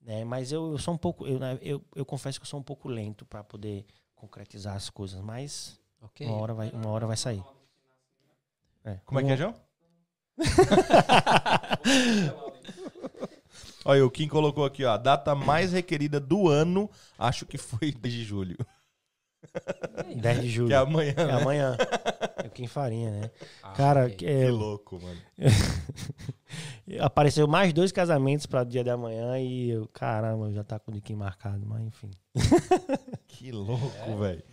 né? 0.00 0.24
Mas 0.24 0.52
eu, 0.52 0.70
eu 0.72 0.78
sou 0.78 0.94
um 0.94 0.96
pouco, 0.96 1.26
eu, 1.26 1.38
né, 1.40 1.58
eu, 1.60 1.82
eu 1.96 2.06
confesso 2.06 2.38
que 2.38 2.44
eu 2.44 2.48
sou 2.48 2.60
um 2.60 2.62
pouco 2.62 2.88
lento 2.88 3.26
para 3.26 3.42
poder 3.42 3.84
concretizar 4.14 4.76
as 4.76 4.88
coisas, 4.88 5.20
mas 5.20 5.78
Ok. 6.00 6.24
uma 6.26 6.40
hora 6.40 6.54
vai, 6.54 6.70
uma 6.70 6.88
hora 6.90 7.06
vai 7.08 7.16
sair. 7.16 7.42
Como 9.04 9.18
é 9.18 9.24
que 9.24 9.32
é, 9.32 9.36
João? 9.36 9.54
Olha, 13.84 14.06
o 14.06 14.10
Kim 14.10 14.28
colocou 14.28 14.64
aqui, 14.64 14.84
ó. 14.84 14.92
A 14.92 14.96
data 14.96 15.34
mais 15.34 15.72
requerida 15.72 16.18
do 16.20 16.48
ano, 16.48 16.88
acho 17.18 17.44
que 17.44 17.58
foi 17.58 17.90
de 17.92 18.24
julho. 18.24 18.56
10 20.16 20.40
de 20.40 20.48
julho. 20.48 20.68
Que 20.68 20.74
é 20.74 20.78
amanhã, 20.78 21.14
É 21.16 21.26
né? 21.26 21.32
amanhã. 21.32 21.76
É 22.44 22.46
o 22.46 22.50
Kim 22.50 22.66
Farinha, 22.66 23.10
né? 23.10 23.30
Ah, 23.62 23.72
Cara, 23.72 24.06
é, 24.06 24.10
Que 24.10 24.48
louco, 24.50 25.00
mano. 25.02 25.18
apareceu 27.00 27.48
mais 27.48 27.72
dois 27.72 27.90
casamentos 27.90 28.44
para 28.44 28.60
o 28.60 28.64
dia 28.66 28.84
de 28.84 28.90
amanhã 28.90 29.38
e 29.38 29.70
eu, 29.70 29.88
caramba, 29.88 30.52
já 30.52 30.62
tá 30.62 30.78
com 30.78 30.90
o 30.90 30.94
de 30.94 31.00
Kim 31.00 31.14
marcado, 31.14 31.64
mas 31.64 31.80
enfim. 31.86 32.10
Que 33.26 33.50
louco, 33.50 34.18
velho. 34.18 34.44